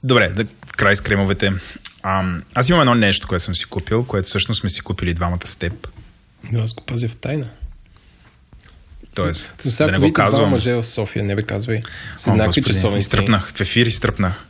Добре, 0.03 0.29
да, 0.29 0.45
край 0.77 0.95
с 0.95 1.01
кремовете. 1.01 1.51
А, 2.03 2.37
аз 2.55 2.69
имам 2.69 2.81
едно 2.81 2.95
нещо, 2.95 3.27
което 3.27 3.43
съм 3.43 3.55
си 3.55 3.65
купил, 3.65 4.05
което 4.05 4.27
всъщност 4.27 4.59
сме 4.59 4.69
си 4.69 4.81
купили 4.81 5.13
двамата 5.13 5.47
с 5.47 5.55
теб. 5.55 5.87
Но 6.51 6.63
аз 6.63 6.73
го 6.73 6.83
пазя 6.85 7.07
в 7.07 7.15
тайна. 7.15 7.49
Тоест, 9.15 9.51
Но 9.65 9.71
сега, 9.71 9.85
да 9.85 9.91
не 9.91 10.07
го 10.07 10.13
казвам. 10.13 10.49
мъже 10.49 10.73
в 10.73 10.83
София, 10.83 11.25
не 11.25 11.35
бе 11.35 11.43
казвай. 11.43 11.77
С 12.17 12.27
О, 12.27 12.31
еднакви 12.31 12.61
Господи, 12.61 12.75
часовници. 12.75 13.05
Изтръпнах. 13.05 13.51
В 13.53 13.61
ефир 13.61 13.85
изтръпнах. 13.85 14.45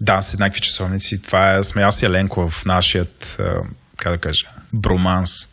Да, 0.00 0.22
с 0.22 0.34
еднакви 0.34 0.60
часовници. 0.60 1.22
Това 1.22 1.56
е 1.58 1.64
сме 1.64 1.82
аз 1.82 2.02
и 2.02 2.06
Еленко 2.06 2.50
в 2.50 2.64
нашият, 2.64 3.38
как 3.96 4.12
да 4.12 4.18
кажа, 4.18 4.46
броманс. 4.72 5.48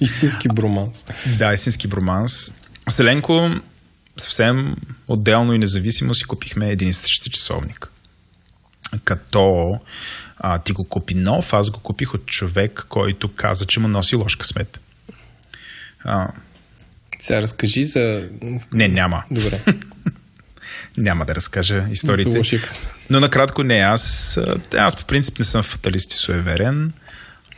Истински 0.00 0.48
броманс. 0.48 1.04
Да, 1.38 1.52
истински 1.52 1.88
броманс. 1.88 2.52
С 2.88 2.98
Еленко 2.98 3.50
съвсем 4.16 4.76
отделно 5.08 5.54
и 5.54 5.58
независимо 5.58 6.14
си 6.14 6.24
купихме 6.24 6.70
един 6.70 6.88
и 6.88 6.92
същи 6.92 7.30
часовник. 7.30 7.90
Като 9.04 9.78
а, 10.38 10.58
ти 10.58 10.72
го 10.72 10.84
купи 10.84 11.14
нов, 11.14 11.52
аз 11.52 11.70
го 11.70 11.80
купих 11.80 12.14
от 12.14 12.26
човек, 12.26 12.86
който 12.88 13.34
каза, 13.34 13.66
че 13.66 13.80
му 13.80 13.88
носи 13.88 14.16
лош 14.16 14.36
късмет. 14.36 14.80
А, 16.04 16.28
Сега 17.18 17.42
разкажи 17.42 17.84
за... 17.84 18.28
не, 18.72 18.88
няма. 18.88 19.22
Добре. 19.30 19.60
Няма 20.96 21.26
да 21.26 21.34
разкажа 21.34 21.84
историите. 21.90 22.42
Но 23.10 23.20
накратко 23.20 23.62
не, 23.62 23.78
аз, 23.78 24.38
аз 24.76 24.96
по 24.96 25.04
принцип 25.04 25.38
не 25.38 25.44
съм 25.44 25.62
фаталист 25.62 26.12
и 26.12 26.16
суеверен. 26.16 26.92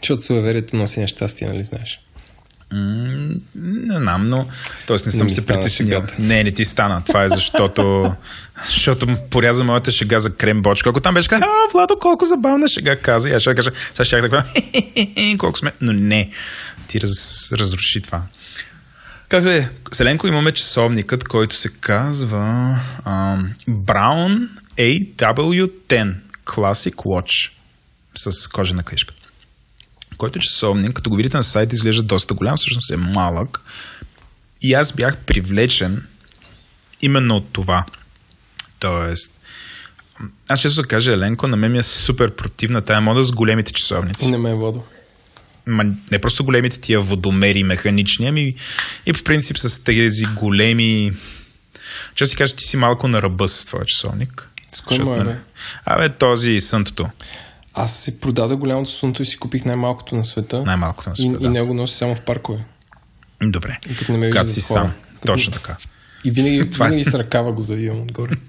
Защото 0.03 0.23
суеверието 0.23 0.77
носи 0.77 1.01
нещастие, 1.01 1.49
нали 1.49 1.65
знаеш? 1.65 2.01
М, 2.73 3.35
Не 3.55 3.97
знам, 3.97 4.27
но 4.27 4.49
т.е. 4.87 4.97
не 5.07 5.13
съм 5.13 5.25
ми 5.25 5.31
се 5.31 5.47
притеснил. 5.47 6.03
Не, 6.19 6.45
не 6.45 6.53
ти 6.53 6.65
стана. 6.65 7.03
Това 7.05 7.25
е 7.25 7.29
защото 7.29 8.15
защото 8.67 9.17
поряза 9.31 9.65
моята 9.65 9.91
шега 9.91 10.19
за 10.19 10.35
крем 10.37 10.63
бочка. 10.63 10.91
Ако 10.91 11.01
там 11.01 11.15
беше 11.15 11.29
казал, 11.29 11.49
а, 11.49 11.73
Владо, 11.73 11.99
колко 12.01 12.25
забавна 12.25 12.69
шега 12.69 12.97
каза. 12.97 13.29
И 13.29 13.33
аз 13.33 13.43
ще 13.43 13.55
кажа, 13.55 13.71
сега 13.95 14.05
ще 14.05 14.21
да 14.21 14.31
кажа, 14.31 14.47
колко 15.39 15.59
сме. 15.59 15.73
Но 15.81 15.93
не, 15.93 16.31
ти 16.89 17.01
раз, 17.01 17.49
разруши 17.53 18.03
това. 18.03 18.23
Как 19.29 19.45
е? 19.45 19.70
Селенко 19.93 20.26
имаме 20.26 20.53
часовникът, 20.53 21.24
който 21.24 21.57
се 21.57 21.68
казва 21.68 22.39
ам, 23.05 23.53
Brown 23.68 24.49
AW10 24.76 26.14
Classic 26.47 26.95
Watch 26.95 27.53
с 28.16 28.49
кожена 28.49 28.83
книжка. 28.83 29.14
Който 30.18 30.39
часовник, 30.39 30.93
като 30.93 31.11
го 31.11 31.16
видите 31.16 31.37
на 31.37 31.43
сайта, 31.43 31.74
изглежда 31.74 32.03
доста 32.03 32.35
голям, 32.35 32.57
всъщност 32.57 32.91
е 32.91 32.97
малък. 32.97 33.61
И 34.62 34.74
аз 34.74 34.93
бях 34.93 35.16
привлечен 35.16 36.07
именно 37.03 37.37
от 37.37 37.53
това. 37.53 37.85
Тоест, 38.79 39.41
аз 40.49 40.61
често 40.61 40.83
да 40.83 40.89
кажа, 40.89 41.12
Еленко, 41.12 41.49
на 41.49 41.57
мен 41.57 41.72
ми 41.72 41.79
е 41.79 41.83
супер 41.83 42.35
противна 42.37 42.83
тая 42.83 43.01
мода 43.01 43.24
с 43.24 43.33
големите 43.33 43.72
часовници. 43.72 44.31
Не 44.31 44.39
ме 44.39 44.51
е 44.51 44.55
водо. 44.55 44.83
Не 46.11 46.19
просто 46.19 46.45
големите 46.45 46.81
тия 46.81 47.01
водомери 47.01 47.64
механични, 47.64 48.27
ами 48.27 48.55
и 49.07 49.12
по 49.12 49.23
принцип 49.23 49.59
с 49.59 49.85
тези 49.85 50.27
големи... 50.27 51.12
Че 52.14 52.27
си 52.27 52.37
кажа, 52.37 52.57
ти 52.57 52.64
си 52.64 52.77
малко 52.77 53.09
на 53.09 53.23
ръба 53.23 53.49
с 53.49 53.64
твоя 53.64 53.85
часовник. 53.85 54.49
С 54.73 54.81
кой 54.81 54.99
му 54.99 55.14
е, 55.14 55.25
бе? 55.25 55.37
Абе, 55.85 56.09
този 56.09 56.61
сънтото. 56.61 57.07
Аз 57.75 57.97
си 57.97 58.21
продадах 58.21 58.59
голямото 58.59 58.91
сунто 58.91 59.23
и 59.23 59.27
си 59.27 59.37
купих 59.37 59.64
най-малкото 59.64 60.14
на 60.14 60.25
света. 60.25 60.62
Най-малкото 60.62 61.09
на 61.09 61.12
И, 61.12 61.16
света. 61.23 61.39
и 61.41 61.43
да. 61.43 61.51
него 61.51 61.75
носи 61.75 61.97
само 61.97 62.14
в 62.14 62.21
паркове. 62.21 62.64
Добре. 63.43 63.79
И 63.91 63.97
тук 63.97 64.09
не 64.09 64.19
ме 64.19 64.31
Когато 64.31 64.51
си 64.51 64.61
хора. 64.61 64.81
сам. 64.81 64.93
Като- 65.14 65.27
Точно 65.27 65.53
така. 65.53 65.77
И 66.25 66.31
винаги, 66.31 66.71
Това 66.71 66.87
е. 66.87 66.89
винаги 66.89 67.05
с 67.05 67.14
ръкава 67.14 67.53
го 67.53 67.62
завивам 67.62 68.01
отгоре. 68.01 68.35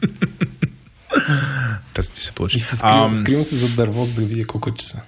Тази 1.93 2.11
ти 2.11 2.21
се 2.21 2.31
получи. 2.31 2.57
И 2.57 2.59
се 2.59 2.75
скривам, 2.75 3.03
Ам, 3.03 3.15
скривам 3.15 3.43
се 3.43 3.55
за 3.55 3.69
дърво, 3.69 4.05
за 4.05 4.13
да 4.13 4.21
видя 4.21 4.47
колко 4.47 4.69
е 4.69 4.73
часа. 4.73 5.01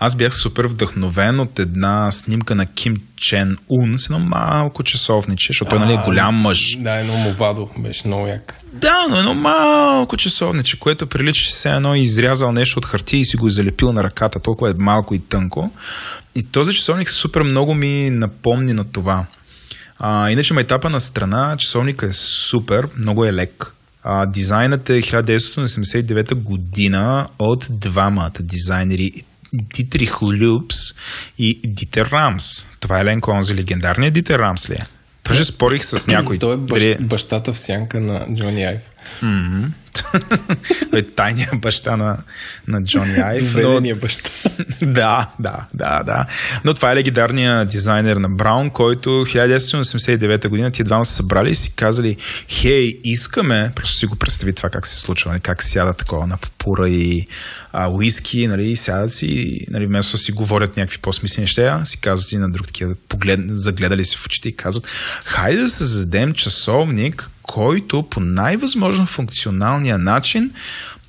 Аз 0.00 0.16
бях 0.16 0.34
супер 0.34 0.64
вдъхновен 0.64 1.40
от 1.40 1.58
една 1.58 2.10
снимка 2.10 2.54
на 2.54 2.66
Ким 2.66 2.96
Чен 3.16 3.56
Ун 3.68 3.98
с 3.98 4.04
едно 4.04 4.18
малко 4.18 4.82
часовниче, 4.82 5.46
защото 5.46 5.70
той 5.70 5.78
нали, 5.78 5.92
е 5.92 6.02
голям 6.04 6.34
мъж. 6.34 6.76
Да, 6.78 6.94
едно 6.94 7.16
мовадо 7.16 7.68
беше 7.78 8.06
много 8.06 8.26
як. 8.26 8.60
Да, 8.72 9.06
но 9.10 9.18
едно 9.18 9.34
малко 9.34 10.16
часовниче, 10.16 10.78
което 10.78 11.06
прилича 11.06 11.50
се 11.50 11.70
едно 11.70 11.94
е 11.94 11.98
изрязал 11.98 12.52
нещо 12.52 12.78
от 12.78 12.86
хартия 12.86 13.20
и 13.20 13.24
си 13.24 13.36
го 13.36 13.48
залепил 13.48 13.92
на 13.92 14.04
ръката, 14.04 14.40
толкова 14.40 14.70
е 14.70 14.74
малко 14.78 15.14
и 15.14 15.18
тънко. 15.18 15.70
И 16.34 16.42
този 16.42 16.74
часовник 16.74 17.10
супер 17.10 17.42
много 17.42 17.74
ми 17.74 18.10
напомни 18.10 18.72
на 18.72 18.84
това. 18.84 19.26
А, 19.98 20.30
иначе 20.30 20.54
майтапа 20.54 20.90
на 20.90 21.00
страна, 21.00 21.56
часовника 21.58 22.06
е 22.06 22.12
супер, 22.12 22.88
много 22.98 23.24
е 23.24 23.32
лек. 23.32 23.72
А, 24.02 24.26
дизайнът 24.26 24.90
е 24.90 25.02
1979 25.02 26.34
година 26.34 27.28
от 27.38 27.66
двамата 27.70 28.32
дизайнери 28.40 29.12
Дитрих 29.74 30.22
Люпс 30.22 30.76
и 31.38 31.60
Дитер 31.66 32.08
Рамс. 32.12 32.66
Това 32.80 33.00
е 33.00 33.04
Ленко 33.04 33.30
онзи 33.30 33.54
легендарният 33.54 34.14
Дитер 34.14 34.38
Рамс 34.38 34.70
ли 34.70 34.74
е? 34.74 34.86
Даже 35.28 35.44
спорих 35.44 35.84
с 35.84 36.06
някой. 36.06 36.38
Той 36.38 36.54
е 36.54 36.56
бащ, 36.56 36.82
дали- 36.82 36.96
бащата 37.00 37.52
в 37.52 37.58
сянка 37.58 38.00
на 38.00 38.26
Джони 38.34 38.64
Айв. 38.64 38.80
Той 40.90 40.98
е 40.98 41.02
тайния 41.02 41.50
баща 41.54 41.96
на, 41.96 42.16
на 42.68 42.84
Джони 42.84 43.14
Айв. 43.14 43.54
Но, 43.54 43.62
Доведения 43.62 43.96
баща. 43.96 44.30
да, 44.82 45.30
да, 45.38 45.66
да, 45.74 46.02
да. 46.02 46.26
Но 46.64 46.74
това 46.74 46.92
е 46.92 46.96
легендарният 46.96 47.68
дизайнер 47.68 48.16
на 48.16 48.28
Браун, 48.28 48.70
който 48.70 49.10
1989 49.10 50.48
година 50.48 50.70
тия 50.70 50.84
двама 50.84 51.04
са 51.04 51.12
събрали 51.12 51.50
и 51.50 51.54
си 51.54 51.72
казали, 51.76 52.16
хей, 52.48 53.00
искаме, 53.04 53.72
просто 53.76 53.96
си 53.96 54.06
го 54.06 54.16
представи 54.16 54.52
това 54.52 54.70
как 54.70 54.86
се 54.86 54.96
случва, 54.96 55.30
нали, 55.30 55.40
как 55.40 55.62
сяда 55.62 55.92
такова 55.92 56.26
на 56.26 56.36
попура 56.36 56.88
и 56.88 57.26
а, 57.72 57.90
уиски, 57.90 58.46
нали, 58.46 58.76
сядат 58.76 59.12
си, 59.12 59.60
нали, 59.70 59.86
вместо 59.86 60.18
си 60.18 60.32
говорят 60.32 60.76
някакви 60.76 60.98
по-смислени 60.98 61.42
неща, 61.42 61.84
си 61.84 62.00
казват 62.00 62.32
и 62.32 62.38
на 62.38 62.50
друг 62.50 62.66
такива, 62.66 62.94
поглед, 63.08 63.40
загледали 63.48 64.04
се 64.04 64.16
в 64.16 64.26
очите 64.26 64.48
и 64.48 64.56
казват, 64.56 64.86
хайде 65.24 65.60
да 65.60 65.68
създадем 65.68 66.32
часовник, 66.32 67.30
който 67.46 68.02
по 68.02 68.20
най-възможно 68.20 69.06
функционалния 69.06 69.98
начин 69.98 70.50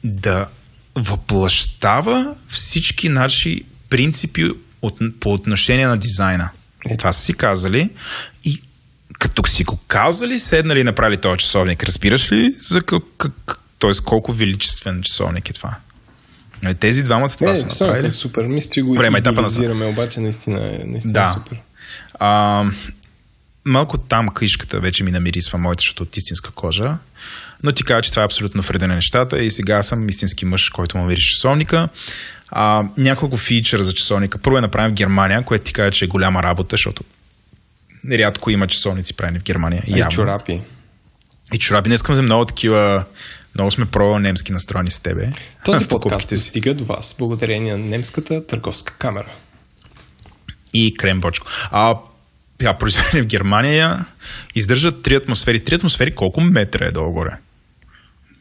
да 0.03 0.47
въплащава 0.95 2.35
всички 2.47 3.09
наши 3.09 3.61
принципи 3.89 4.51
от, 4.81 4.99
по 5.19 5.33
отношение 5.33 5.87
на 5.87 5.97
дизайна. 5.97 6.49
Ето. 6.85 6.97
Това 6.97 7.13
са 7.13 7.21
си 7.21 7.33
казали 7.33 7.89
и 8.43 8.61
като 9.19 9.49
си 9.49 9.63
го 9.63 9.77
казали, 9.87 10.39
седнали 10.39 10.79
и 10.79 10.83
направили 10.83 11.17
този 11.17 11.37
часовник. 11.37 11.83
Разбираш 11.83 12.31
ли 12.31 12.55
за 12.59 12.81
как, 12.81 13.03
как, 13.17 13.59
т.е. 13.79 13.91
колко 14.05 14.33
величествен 14.33 15.01
часовник 15.01 15.49
е 15.49 15.53
това? 15.53 15.75
Нали, 16.63 16.75
Тези 16.75 17.03
двамата 17.03 17.29
това 17.29 17.49
Не, 17.51 17.55
са 17.55 17.67
часовник 17.67 17.89
направили. 17.91 18.09
е 18.09 18.13
супер. 18.13 18.43
Мисля, 18.43 18.69
че 18.69 18.81
го 18.81 18.93
Време, 18.95 19.17
идеализираме, 19.17 19.85
обаче 19.85 20.19
наистина 20.19 20.59
е, 20.59 20.83
наистина 20.85 21.13
Да. 21.13 21.21
е 21.21 21.33
супер. 21.33 21.57
А, 22.19 22.63
малко 23.67 23.97
там 23.97 24.29
книжката 24.29 24.79
вече 24.79 25.03
ми 25.03 25.11
намирисва 25.11 25.57
моята, 25.59 25.81
защото 25.81 26.03
от 26.03 26.17
истинска 26.17 26.51
кожа. 26.51 26.97
Но 27.63 27.71
ти 27.71 27.83
кажа, 27.83 28.01
че 28.01 28.09
това 28.09 28.21
е 28.21 28.25
абсолютно 28.25 28.61
вреда 28.61 28.87
на 28.87 28.95
нещата 28.95 29.43
и 29.43 29.49
сега 29.49 29.83
съм 29.83 30.09
истински 30.09 30.45
мъж, 30.45 30.69
който 30.69 30.97
му 30.97 31.05
мирише 31.05 31.29
часовника. 31.31 31.89
А, 32.49 32.83
няколко 32.97 33.37
фичъра 33.37 33.83
за 33.83 33.93
часовника. 33.93 34.37
Първо 34.37 34.57
е 34.57 34.61
направен 34.61 34.91
в 34.91 34.93
Германия, 34.93 35.43
което 35.43 35.65
ти 35.65 35.73
кажа, 35.73 35.91
че 35.91 36.05
е 36.05 36.07
голяма 36.07 36.43
работа, 36.43 36.73
защото 36.73 37.03
рядко 38.11 38.49
има 38.49 38.67
часовници 38.67 39.13
правени 39.13 39.39
в 39.39 39.43
Германия. 39.43 39.83
А 39.87 39.91
и 39.91 39.99
явно. 39.99 40.11
чорапи. 40.11 40.61
И 41.53 41.59
чорапи. 41.59 41.89
Днес 41.89 42.01
съм 42.01 42.25
много 42.25 42.45
такива, 42.45 43.03
много 43.55 43.71
сме 43.71 43.85
про-немски 43.85 44.51
настроени 44.51 44.89
с 44.89 44.99
тебе. 44.99 45.31
Този 45.65 45.85
В 45.85 45.87
подкаст 45.87 46.29
си. 46.29 46.37
стига 46.37 46.73
до 46.73 46.85
вас 46.85 47.15
благодарение 47.19 47.77
на 47.77 47.85
немската 47.85 48.47
търговска 48.47 48.93
камера. 48.97 49.31
и 50.73 50.93
крем 50.93 51.21
бочко. 51.21 51.47
А 51.71 51.95
сега, 52.61 52.73
произведени 52.73 53.21
в 53.21 53.27
Германия, 53.27 54.05
издържат 54.55 55.01
три 55.01 55.15
атмосфери. 55.15 55.59
Три 55.59 55.75
атмосфери 55.75 56.11
колко 56.11 56.41
метра 56.41 56.85
е 56.85 56.91
долу-горе? 56.91 57.37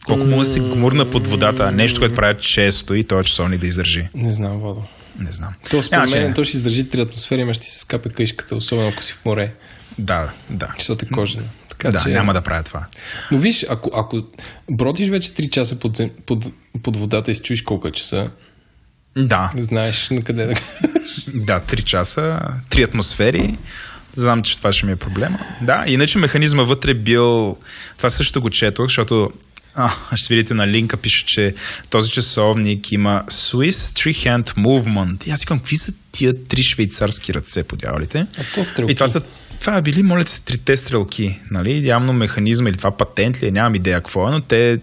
Колко 0.07 0.25
му 0.25 0.39
да 0.39 0.45
се 0.45 0.61
гмурна 0.61 1.11
под 1.11 1.27
водата? 1.27 1.73
Нещо, 1.73 2.01
което 2.01 2.15
правят 2.15 2.41
често 2.41 2.95
и 2.95 3.05
този 3.05 3.29
часовник 3.29 3.61
да 3.61 3.67
издържи. 3.67 4.09
Не 4.15 4.31
знам, 4.31 4.59
Водо. 4.59 4.83
Не 5.19 5.33
знам. 5.33 5.53
То 5.71 5.83
според 5.83 6.11
мен, 6.11 6.35
то 6.35 6.45
ще 6.45 6.57
издържи 6.57 6.89
три 6.89 7.01
атмосфери, 7.01 7.43
ама 7.43 7.55
ще 7.55 7.67
си 7.67 7.73
се 7.73 7.79
скапе 7.79 8.09
къишката, 8.09 8.57
особено 8.57 8.89
ако 8.89 9.03
си 9.03 9.13
в 9.13 9.25
море. 9.25 9.53
Да, 9.99 10.33
да. 10.51 10.75
Защото 10.79 11.05
е 11.05 11.09
кожен. 11.15 11.49
Така, 11.69 11.91
Да, 11.91 11.99
че... 11.99 12.09
няма 12.09 12.35
да 12.35 12.43
правя 12.43 12.63
това. 12.63 12.87
Но 13.31 13.39
виж, 13.39 13.67
ако, 13.69 13.91
ако 13.95 14.23
бродиш 14.71 15.09
вече 15.09 15.31
3 15.31 15.51
часа 15.51 15.79
под, 15.79 15.97
зем- 15.97 16.11
под, 16.27 16.47
под 16.83 16.97
водата 16.97 17.31
и 17.31 17.35
си 17.35 17.43
чуеш 17.43 17.63
колко 17.63 17.89
е 17.89 17.93
часа, 17.93 18.31
Да, 19.17 19.51
знаеш 19.57 20.11
на 20.11 20.23
къде 20.23 20.47
да 20.47 20.55
да, 21.35 21.61
3 21.61 21.85
часа, 21.85 22.41
3 22.71 22.85
атмосфери. 22.85 23.59
Знам, 24.17 24.43
че 24.43 24.59
това 24.59 24.73
ще 24.73 24.87
ми 24.87 24.93
е 24.93 24.97
проблема. 24.97 25.39
Да, 25.61 25.85
иначе 25.87 26.19
механизма 26.19 26.63
вътре 26.63 26.95
бил... 26.95 27.57
Това 27.97 28.11
също 28.11 28.41
го 28.41 28.51
четох, 28.51 28.87
защото 28.87 29.31
а, 29.75 29.91
ще 30.17 30.35
видите 30.35 30.55
на 30.55 30.67
линка, 30.67 30.97
пише, 30.97 31.27
че 31.27 31.55
този 31.91 32.11
часовник 32.11 32.93
има 32.93 33.25
Swiss 33.31 33.71
Three 33.71 34.13
Hand 34.13 34.57
Movement. 34.57 35.27
И 35.27 35.31
аз 35.31 35.41
викам, 35.41 35.59
какви 35.59 35.77
са 35.77 35.93
тия 36.13 36.45
три 36.45 36.63
швейцарски 36.63 37.35
ръце 37.35 37.63
по 37.63 37.77
дяволите? 37.77 38.27
А 38.39 38.43
то 38.55 38.65
стрелки. 38.65 38.93
И 38.93 38.95
това 38.95 39.09
са 39.09 39.23
това 39.61 39.83
били, 39.83 40.03
моля 40.03 40.27
се, 40.27 40.41
трите 40.41 40.77
стрелки. 40.77 41.41
Нали? 41.51 41.87
Явно 41.87 42.13
механизма 42.13 42.69
или 42.69 42.77
това 42.77 42.97
патент 42.97 43.43
ли 43.43 43.47
е, 43.47 43.51
нямам 43.51 43.75
идея 43.75 43.97
какво 43.97 44.29
е, 44.29 44.33
но 44.33 44.41
те... 44.41 44.79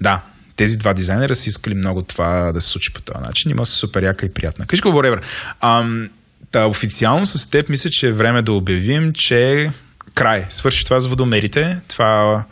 Да, 0.00 0.22
тези 0.56 0.78
два 0.78 0.94
дизайнера 0.94 1.34
са 1.34 1.48
искали 1.48 1.74
много 1.74 2.02
това 2.02 2.52
да 2.52 2.60
се 2.60 2.68
случи 2.68 2.92
по 2.92 3.00
този 3.00 3.18
начин. 3.18 3.50
Има 3.50 3.66
супер 3.66 4.02
яка 4.02 4.26
и 4.26 4.32
приятна. 4.32 4.66
Кажи 4.66 4.82
whatever. 4.82 5.22
Ам, 5.60 6.08
та, 6.50 6.66
официално 6.66 7.26
с 7.26 7.50
теб 7.50 7.68
мисля, 7.68 7.90
че 7.90 8.08
е 8.08 8.12
време 8.12 8.42
да 8.42 8.52
обявим, 8.52 9.12
че 9.12 9.70
край. 10.14 10.46
Свърши 10.48 10.84
това 10.84 11.00
с 11.00 11.06
водомерите. 11.06 11.78
Това... 11.88 12.44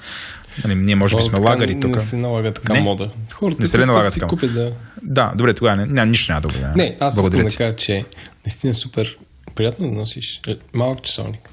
Нали, 0.64 0.74
ние 0.74 0.94
може 0.94 1.16
би 1.16 1.22
сме 1.22 1.38
лагали 1.38 1.80
тук. 1.80 1.96
Не 1.96 2.02
се 2.02 2.16
налага 2.16 2.52
така 2.52 2.72
Не? 2.72 2.80
мода. 2.80 3.10
Хората 3.34 3.58
Не 3.60 3.66
се 3.66 3.78
налага 3.78 4.10
така? 4.10 4.26
купят 4.26 4.54
да... 4.54 4.72
Да, 5.02 5.32
добре, 5.34 5.54
тогава 5.54 5.76
не, 5.76 5.86
няма, 5.86 6.06
нищо 6.06 6.32
няма 6.32 6.40
да 6.40 6.48
обявя. 6.48 6.72
Не, 6.76 6.96
аз 7.00 7.14
Благодаря 7.14 7.46
искам 7.46 7.66
да 7.66 7.72
кажа, 7.72 7.76
че 7.76 8.04
наистина 8.46 8.70
е 8.70 8.74
супер 8.74 9.16
приятно 9.54 9.90
да 9.90 9.94
носиш 9.96 10.40
е, 10.48 10.56
малък 10.74 11.02
часовник. 11.02 11.50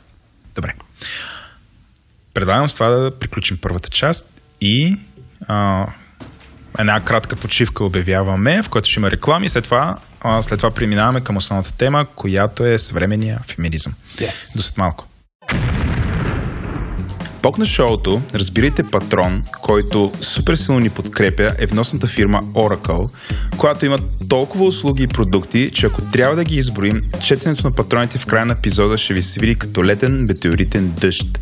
Добре. 0.56 0.74
Предлагам 2.34 2.70
с 2.70 2.74
това 2.74 2.90
да 2.90 3.12
приключим 3.20 3.58
първата 3.62 3.90
част 3.90 4.42
и 4.62 4.98
а, 5.48 5.88
една 6.80 7.02
кратка 7.02 7.36
почивка 7.36 7.86
обявяваме, 7.86 8.62
в 8.62 8.70
която 8.70 8.90
ще 8.90 9.00
има 9.00 9.12
реклами. 9.12 9.50
След 9.50 9.64
това, 9.64 9.96
а, 10.26 10.42
след 10.42 10.60
това 10.60 10.72
преминаваме 10.72 11.22
към 11.22 11.38
основната 11.38 11.74
тема, 11.74 12.06
която 12.16 12.66
е 12.66 12.78
съвременния 12.78 13.40
феминизъм. 13.48 13.94
Yes. 14.18 14.56
До 14.56 14.62
след 14.62 14.78
малко. 14.78 15.08
Бог 17.46 17.58
на 17.58 17.66
шоуто, 17.66 18.22
разбирайте 18.36 18.84
патрон, 18.84 19.44
който 19.62 20.12
супер 20.22 20.56
силно 20.56 20.80
ни 20.80 20.90
подкрепя, 20.90 21.54
е 21.60 21.66
вносната 21.66 22.08
фирма 22.08 22.44
Oracle, 22.44 23.10
която 23.58 23.86
има 23.86 24.00
толкова 24.30 24.66
услуги 24.66 25.04
и 25.04 25.08
продукти, 25.08 25.72
че 25.74 25.86
ако 25.86 26.02
трябва 26.02 26.36
да 26.36 26.44
ги 26.44 26.56
изброим, 26.56 27.04
четенето 27.24 27.64
на 27.64 27.72
патроните 27.72 28.18
в 28.18 28.26
края 28.26 28.46
на 28.46 28.54
епизода 28.54 28.98
ще 28.98 29.14
ви 29.14 29.22
се 29.22 29.40
види 29.40 29.56
като 29.56 29.84
летен 29.84 30.26
метеоритен 30.28 30.94
дъжд. 31.02 31.40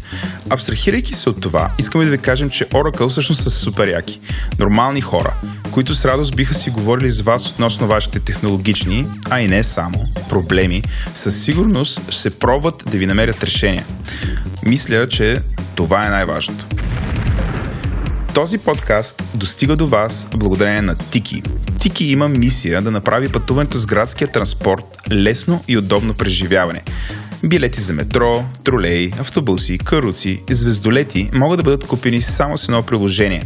Абстрахирайки 0.49 1.13
се 1.13 1.30
от 1.30 1.41
това, 1.41 1.69
искаме 1.80 2.05
да 2.05 2.11
ви 2.11 2.17
кажем, 2.17 2.49
че 2.49 2.65
Oracle 2.65 3.09
всъщност 3.09 3.41
са 3.41 3.49
супер 3.49 3.88
яки. 3.88 4.19
Нормални 4.59 5.01
хора, 5.01 5.34
които 5.71 5.93
с 5.93 6.05
радост 6.05 6.35
биха 6.35 6.53
си 6.53 6.69
говорили 6.69 7.09
с 7.09 7.21
вас 7.21 7.49
относно 7.49 7.88
вашите 7.88 8.19
технологични, 8.19 9.07
а 9.30 9.41
и 9.41 9.47
не 9.47 9.63
само, 9.63 10.05
проблеми, 10.30 10.84
със 11.13 11.43
сигурност 11.43 12.01
ще 12.09 12.21
се 12.21 12.39
пробват 12.39 12.84
да 12.91 12.97
ви 12.97 13.05
намерят 13.05 13.43
решения. 13.43 13.85
Мисля, 14.65 15.07
че 15.07 15.41
това 15.75 15.93
е 16.02 16.10
най-важното. 16.10 16.65
Този 18.34 18.57
подкаст 18.57 19.24
достига 19.36 19.76
до 19.76 19.88
вас 19.88 20.28
благодарение 20.36 20.82
на 20.82 20.95
Тики. 20.95 21.44
Тики 21.80 22.06
има 22.06 22.30
мисия 22.30 22.82
да 22.82 22.91
направи 22.91 23.30
пътуването 23.30 23.78
с 23.78 23.86
градския 23.86 24.32
транспорт 24.32 24.86
лесно 25.11 25.64
и 25.68 25.78
удобно 25.78 26.14
преживяване. 26.14 26.84
Билети 27.44 27.82
за 27.82 27.94
метро, 27.94 28.45
тролей, 28.64 29.11
автобуси, 29.20 29.78
каруци, 29.78 30.44
звездолети 30.49 31.30
могат 31.34 31.57
да 31.57 31.64
бъдат 31.64 31.88
купени 31.88 32.22
само 32.22 32.57
с 32.57 32.64
едно 32.64 32.84
приложение. 32.84 33.44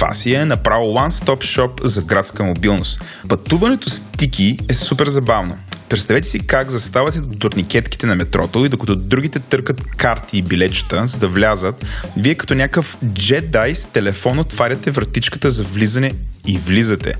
Това 0.00 0.12
си 0.12 0.34
е 0.34 0.44
направо 0.44 0.86
one-stop 0.86 1.36
shop 1.36 1.84
за 1.84 2.02
градска 2.02 2.44
мобилност. 2.44 3.04
Пътуването 3.28 3.90
с 3.90 4.00
Тики 4.00 4.58
е 4.68 4.74
супер 4.74 5.08
забавно. 5.08 5.58
Представете 5.88 6.28
си 6.28 6.46
как 6.46 6.70
заставате 6.70 7.20
до 7.20 7.38
турникетките 7.38 8.06
на 8.06 8.16
метрото 8.16 8.64
и 8.64 8.68
докато 8.68 8.96
другите 8.96 9.38
търкат 9.38 9.86
карти 9.96 10.38
и 10.38 10.42
билечета, 10.42 11.06
за 11.06 11.18
да 11.18 11.28
влязат, 11.28 11.84
вие 12.16 12.34
като 12.34 12.54
някакъв 12.54 12.98
джедай 13.12 13.74
с 13.74 13.84
телефон 13.84 14.38
отваряте 14.38 14.90
вратичката 14.90 15.50
за 15.50 15.62
влизане 15.64 16.12
и 16.46 16.58
влизате. 16.58 17.14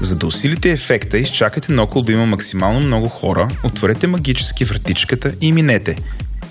За 0.00 0.16
да 0.16 0.26
усилите 0.26 0.70
ефекта, 0.70 1.18
изчакайте 1.18 1.72
наоколо 1.72 2.02
да 2.02 2.12
има 2.12 2.26
максимално 2.26 2.80
много 2.80 3.08
хора, 3.08 3.48
отворете 3.64 4.06
магически 4.06 4.64
вратичката 4.64 5.32
и 5.40 5.52
минете. 5.52 5.96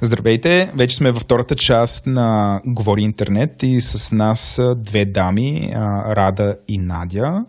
Здравейте, 0.09 0.71
вече 0.77 0.97
сме 0.97 1.13
във 1.13 1.23
втората 1.23 1.55
част 1.55 2.07
на 2.07 2.61
Говори 2.67 3.03
Интернет 3.03 3.63
и 3.63 3.81
с 3.81 4.13
нас 4.13 4.41
са 4.41 4.75
две 4.75 5.05
дами, 5.05 5.73
Рада 6.09 6.57
и 6.69 6.79
Надя. 6.79 7.45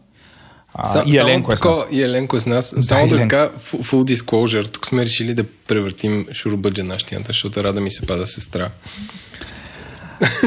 А, 0.73 0.85
Са, 0.85 1.03
и 1.05 1.17
Еленко 1.17 1.53
е 1.53 1.55
с 1.55 1.59
само 1.59 1.71
нас. 1.71 1.85
И 1.91 2.01
Еленко 2.01 2.37
е 2.37 2.39
с 2.39 2.45
нас. 2.45 2.75
Само 2.81 3.07
да, 3.07 3.15
Еленко. 3.15 3.29
така, 3.29 3.51
full 3.63 4.15
disclosure, 4.15 4.71
тук 4.71 4.85
сме 4.85 5.05
решили 5.05 5.33
да 5.33 5.43
превъртим 5.67 6.25
шурубъджа 6.33 6.83
нашия, 6.83 7.21
защото 7.27 7.63
Рада 7.63 7.81
ми 7.81 7.91
се 7.91 8.07
пада 8.07 8.27
сестра. 8.27 8.69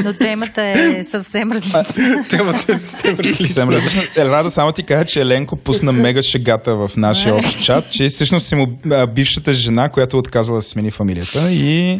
Но 0.03 0.13
темата 0.13 0.61
е 0.61 1.03
съвсем 1.03 1.51
различна. 1.51 1.83
Темата 2.29 2.71
е 2.71 2.75
съвсем 2.75 3.69
различна. 3.69 4.03
Е, 4.17 4.25
Рада, 4.25 4.49
само 4.51 4.71
ти 4.71 4.83
кажа, 4.83 5.05
че 5.05 5.21
Еленко 5.21 5.55
пусна 5.55 5.91
мега 5.91 6.21
шегата 6.21 6.75
в 6.75 6.91
нашия 6.97 7.35
общ 7.35 7.63
чат, 7.63 7.91
че 7.91 8.07
всъщност 8.07 8.47
си 8.47 8.55
му 8.55 8.67
бившата 9.13 9.53
жена, 9.53 9.89
която 9.89 10.17
е 10.17 10.19
отказала 10.19 10.57
да 10.57 10.61
смени 10.61 10.91
фамилията 10.91 11.51
и 11.51 11.99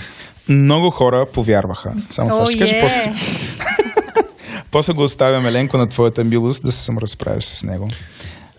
много 0.50 0.92
хора 0.92 1.26
повярваха. 1.34 1.94
Само 2.10 2.30
това 2.30 2.44
О, 2.44 2.46
ще 2.46 2.60
кажа. 2.60 2.76
е! 2.76 2.82
После, 2.82 3.14
после 4.72 4.94
го 4.94 5.04
оставям 5.04 5.46
Еленко 5.46 5.78
на 5.78 5.90
твоята 5.90 6.24
милост 6.24 6.64
да 6.64 6.72
се 6.72 6.84
саморазправиш 6.84 7.44
с 7.44 7.64
него. 7.64 7.88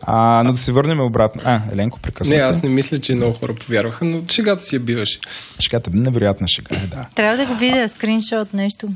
А, 0.06 0.42
но 0.44 0.52
да 0.52 0.58
се 0.58 0.72
върнем 0.72 1.00
обратно. 1.00 1.42
А, 1.44 1.60
Еленко, 1.72 1.98
прекъсна. 2.00 2.36
Не, 2.36 2.42
аз 2.42 2.62
не 2.62 2.68
мисля, 2.68 3.00
че 3.00 3.14
много 3.14 3.32
хора 3.38 3.54
повярваха, 3.54 4.04
но 4.04 4.22
шегата 4.30 4.62
си 4.62 4.76
я 4.76 4.80
биваше. 4.80 5.18
Шегата, 5.60 5.90
невероятна 5.92 6.48
шега, 6.48 6.76
е, 6.76 6.86
да. 6.86 7.06
Трябва 7.14 7.36
да 7.36 7.46
го 7.46 7.54
видя, 7.54 7.88
скриншот, 7.88 8.54
нещо. 8.54 8.88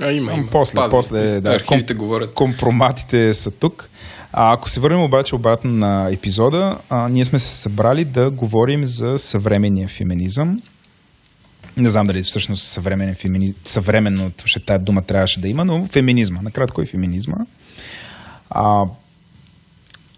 А, 0.00 0.12
има, 0.12 0.32
има. 0.32 0.46
После, 0.50 0.74
Пази, 0.74 0.90
после, 0.96 1.40
да, 1.40 1.54
архивите 1.54 1.94
ком- 1.94 1.96
говорят. 1.96 2.34
компроматите 2.34 3.34
са 3.34 3.50
тук. 3.50 3.88
А 4.32 4.52
ако 4.52 4.70
се 4.70 4.80
върнем 4.80 5.02
обаче 5.02 5.34
обратно 5.34 5.70
на 5.70 6.08
епизода, 6.12 6.78
а, 6.88 7.08
ние 7.08 7.24
сме 7.24 7.38
се 7.38 7.56
събрали 7.56 8.04
да 8.04 8.30
говорим 8.30 8.86
за 8.86 9.18
съвременния 9.18 9.88
феминизъм. 9.88 10.62
Не 11.76 11.90
знам 11.90 12.06
дали 12.06 12.22
всъщност 12.22 12.62
съвременен 12.62 13.14
феминизъм, 13.14 13.56
съвременно, 13.64 14.30
ще 14.44 14.60
тая 14.60 14.78
дума 14.78 15.02
трябваше 15.02 15.40
да 15.40 15.48
има, 15.48 15.64
но 15.64 15.86
феминизма. 15.86 16.42
Накратко 16.42 16.82
е 16.82 16.86
феминизма. 16.86 17.36
А, 18.50 18.84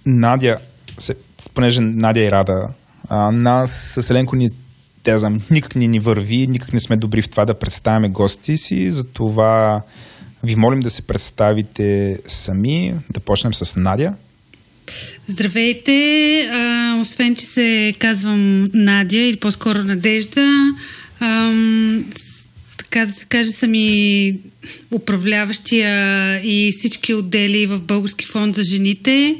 Надя, 0.06 0.58
се, 0.98 1.14
понеже 1.54 1.80
Надя 1.80 2.20
и 2.20 2.30
Рада, 2.30 2.68
а, 3.08 3.30
нас 3.30 3.96
с 3.98 4.10
Еленко 4.10 4.36
ни 4.36 4.48
знам, 5.08 5.40
никак 5.50 5.76
не 5.76 5.86
ни 5.86 6.00
върви, 6.00 6.46
никак 6.46 6.72
не 6.72 6.80
сме 6.80 6.96
добри 6.96 7.22
в 7.22 7.28
това 7.28 7.44
да 7.44 7.54
представяме 7.54 8.08
гости 8.08 8.56
си, 8.56 8.90
затова 8.90 9.82
ви 10.44 10.56
молим 10.56 10.80
да 10.80 10.90
се 10.90 11.02
представите 11.02 12.18
сами, 12.26 12.94
да 13.12 13.20
почнем 13.20 13.54
с 13.54 13.76
Надя. 13.76 14.14
Здравейте! 15.26 15.92
А, 16.52 16.98
освен, 17.00 17.36
че 17.36 17.46
се 17.46 17.94
казвам 17.98 18.70
Надя 18.74 19.18
или 19.18 19.36
по-скоро 19.36 19.78
Надежда, 19.78 20.46
с- 21.20 22.46
така 22.76 23.06
да 23.06 23.12
се 23.12 23.26
каже, 23.26 23.50
съм 23.50 23.70
и 23.74 24.36
управляващия 24.92 25.90
и 26.44 26.72
всички 26.72 27.14
отдели 27.14 27.66
в 27.66 27.82
Български 27.82 28.26
фонд 28.26 28.54
за 28.54 28.62
жените. 28.62 29.36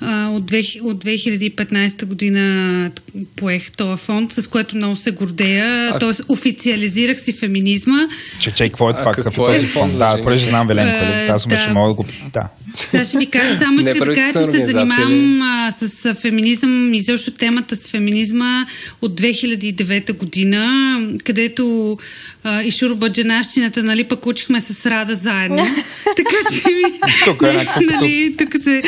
А, 0.00 0.28
от, 0.28 0.46
две, 0.46 0.58
от 0.82 1.04
2015 1.04 2.04
година 2.04 2.90
поех 3.36 3.70
този 3.70 4.02
фонд, 4.02 4.32
с 4.32 4.46
което 4.46 4.76
много 4.76 4.96
се 4.96 5.10
гордея. 5.10 5.90
А- 5.94 5.98
Тоест, 5.98 6.22
официализирах 6.28 7.20
си 7.20 7.32
феминизма. 7.32 8.08
Че, 8.40 8.50
че, 8.50 8.64
какво 8.64 8.90
е 8.90 8.92
А 8.92 8.96
това? 8.96 9.12
какво 9.14 9.44
Какъв 9.44 9.54
е 9.54 9.56
е 9.56 9.60
този 9.60 9.66
фонд 9.72 9.98
Да, 9.98 10.18
понеже 10.22 10.44
знам 10.44 10.70
Еленко, 10.70 11.04
Е, 11.04 11.26
казваме, 11.26 11.56
да. 11.56 11.62
че 11.62 11.70
мога 11.70 11.88
да 11.88 11.94
го... 11.94 12.04
Да. 12.32 12.48
Сега 12.78 13.04
ще 13.04 13.18
ви 13.18 13.26
кажа 13.26 13.54
само, 13.54 13.80
искам 13.80 13.98
да 13.98 14.14
кажа, 14.14 14.32
че 14.32 14.38
се 14.38 14.66
занимавам 14.66 15.42
а, 15.42 15.72
с 15.72 16.04
а, 16.04 16.14
феминизъм 16.14 16.94
и 16.94 17.00
също 17.00 17.30
темата 17.30 17.76
с 17.76 17.88
феминизма 17.88 18.66
от 19.02 19.20
2009 19.20 20.12
година, 20.12 21.00
където 21.24 21.96
а, 22.44 22.62
и 22.62 22.70
шурбаджанащината, 22.70 23.82
нали, 23.82 24.04
пък 24.04 24.26
учихме 24.26 24.60
с 24.60 24.86
Рада 24.86 25.14
заедно. 25.14 25.56
така 26.16 26.54
че 26.54 26.68
ми... 26.74 26.82
тук 27.24 27.42
е 27.42 27.52
нали, 27.52 28.34
тук 28.38 28.54
се 28.62 28.82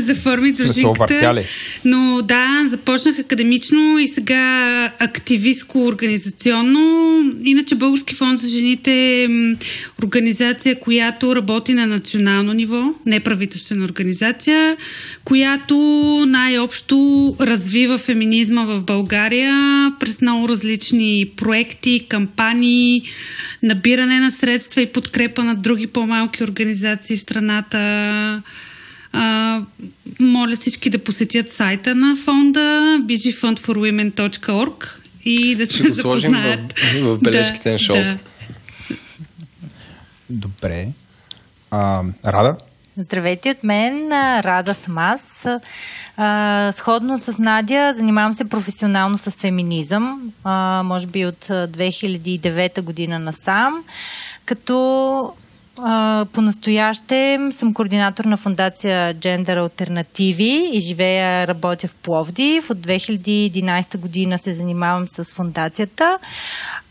заформи 0.00 0.51
дружинката. 0.52 1.44
Но 1.84 2.22
да, 2.22 2.64
започнах 2.66 3.18
академично 3.18 3.98
и 3.98 4.06
сега 4.06 4.92
активистко-организационно. 4.98 7.22
Иначе 7.44 7.74
Български 7.74 8.14
фонд 8.14 8.38
за 8.38 8.48
жените 8.48 9.22
е 9.22 9.28
организация, 10.04 10.80
която 10.80 11.36
работи 11.36 11.74
на 11.74 11.86
национално 11.86 12.52
ниво, 12.52 12.94
неправителствена 13.06 13.84
организация, 13.84 14.76
която 15.24 15.76
най-общо 16.28 17.36
развива 17.40 17.98
феминизма 17.98 18.64
в 18.64 18.80
България 18.80 19.52
през 20.00 20.20
много 20.20 20.48
различни 20.48 21.30
проекти, 21.36 22.06
кампании, 22.08 23.02
набиране 23.62 24.20
на 24.20 24.30
средства 24.30 24.82
и 24.82 24.86
подкрепа 24.86 25.44
на 25.44 25.54
други 25.54 25.86
по-малки 25.86 26.44
организации 26.44 27.16
в 27.16 27.20
страната. 27.20 28.42
А, 29.12 29.60
моля 30.20 30.56
всички 30.56 30.90
да 30.90 30.98
посетят 30.98 31.50
сайта 31.50 31.94
на 31.94 32.16
фонда 32.16 32.60
bgfundforwomen.org 33.02 35.00
и 35.24 35.56
да 35.56 35.66
се 35.66 35.74
Ще 35.74 35.82
го 35.82 35.90
запознаят. 35.90 36.78
В, 36.78 37.14
в 37.14 37.18
бележките 37.18 37.68
да, 37.68 37.72
на 37.72 37.78
шоуто. 37.78 38.00
Да. 38.00 38.18
Добре. 40.30 40.88
А, 41.70 42.02
Рада? 42.26 42.56
Здравейте 42.96 43.50
от 43.50 43.64
мен, 43.64 44.08
Рада 44.42 44.74
съм 44.74 44.98
аз. 44.98 45.46
А, 46.16 46.72
сходно 46.72 47.18
с 47.18 47.38
Надя, 47.38 47.92
занимавам 47.94 48.34
се 48.34 48.44
професионално 48.44 49.18
с 49.18 49.30
феминизъм, 49.30 50.32
а, 50.44 50.82
може 50.84 51.06
би 51.06 51.26
от 51.26 51.44
2009 51.44 52.82
година 52.82 53.18
насам, 53.18 53.84
като 54.44 55.32
по-настояще 56.32 57.38
съм 57.50 57.74
координатор 57.74 58.24
на 58.24 58.36
фундация 58.36 59.14
Gender 59.14 59.62
Альтернативи 59.62 60.70
и 60.72 60.80
живея, 60.80 61.48
работя 61.48 61.88
в 61.88 61.94
Пловдив. 61.94 62.70
От 62.70 62.78
2011 62.78 63.98
година 63.98 64.38
се 64.38 64.52
занимавам 64.52 65.08
с 65.08 65.24
фундацията, 65.24 66.18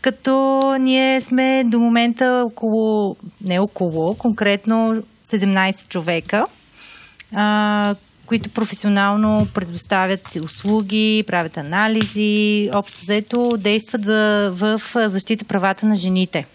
като 0.00 0.60
ние 0.80 1.20
сме 1.20 1.64
до 1.66 1.78
момента 1.78 2.44
около, 2.46 3.16
не 3.44 3.60
около, 3.60 4.14
конкретно 4.14 5.02
17 5.24 5.88
човека, 5.88 6.44
а, 7.34 7.94
които 8.26 8.50
професионално 8.50 9.46
предоставят 9.54 10.38
услуги, 10.44 11.24
правят 11.26 11.56
анализи, 11.56 12.70
общо 12.74 13.00
взето 13.00 13.56
действат 13.58 14.04
за, 14.04 14.50
в 14.52 14.80
защита 14.94 15.44
правата 15.44 15.86
на 15.86 15.96
жените. 15.96 16.46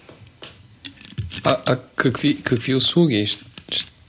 А, 1.44 1.58
а 1.66 1.78
какви, 1.96 2.42
какви 2.44 2.76
услуги? 2.76 3.28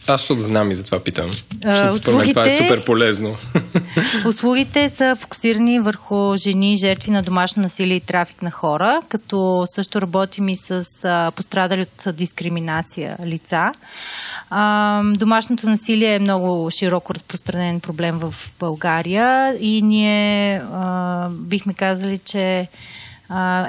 Аз 0.08 0.22
ще 0.22 0.38
знам 0.38 0.70
и 0.70 0.74
затова 0.74 1.00
питам. 1.00 1.30
Защото 1.64 1.96
услугите, 1.96 2.00
според 2.00 2.28
това 2.30 2.46
е 2.46 2.50
супер 2.50 2.84
полезно. 2.84 3.36
Услугите 4.26 4.88
са 4.88 5.16
фокусирани 5.20 5.80
върху 5.80 6.36
жени, 6.36 6.76
жертви 6.76 7.10
на 7.10 7.22
домашно 7.22 7.62
насилие 7.62 7.96
и 7.96 8.00
трафик 8.00 8.42
на 8.42 8.50
хора, 8.50 9.02
като 9.08 9.66
също 9.70 10.00
работим 10.02 10.48
и 10.48 10.56
с 10.56 10.88
а, 11.04 11.30
пострадали 11.36 11.82
от 11.82 12.16
дискриминация 12.16 13.16
лица. 13.24 13.72
А, 14.50 15.02
домашното 15.04 15.68
насилие 15.68 16.14
е 16.14 16.18
много 16.18 16.70
широко 16.70 17.14
разпространен 17.14 17.80
проблем 17.80 18.18
в 18.18 18.34
България 18.60 19.56
и 19.60 19.82
ние 19.82 20.62
а, 20.72 21.28
бихме 21.30 21.74
казали, 21.74 22.18
че 22.18 22.68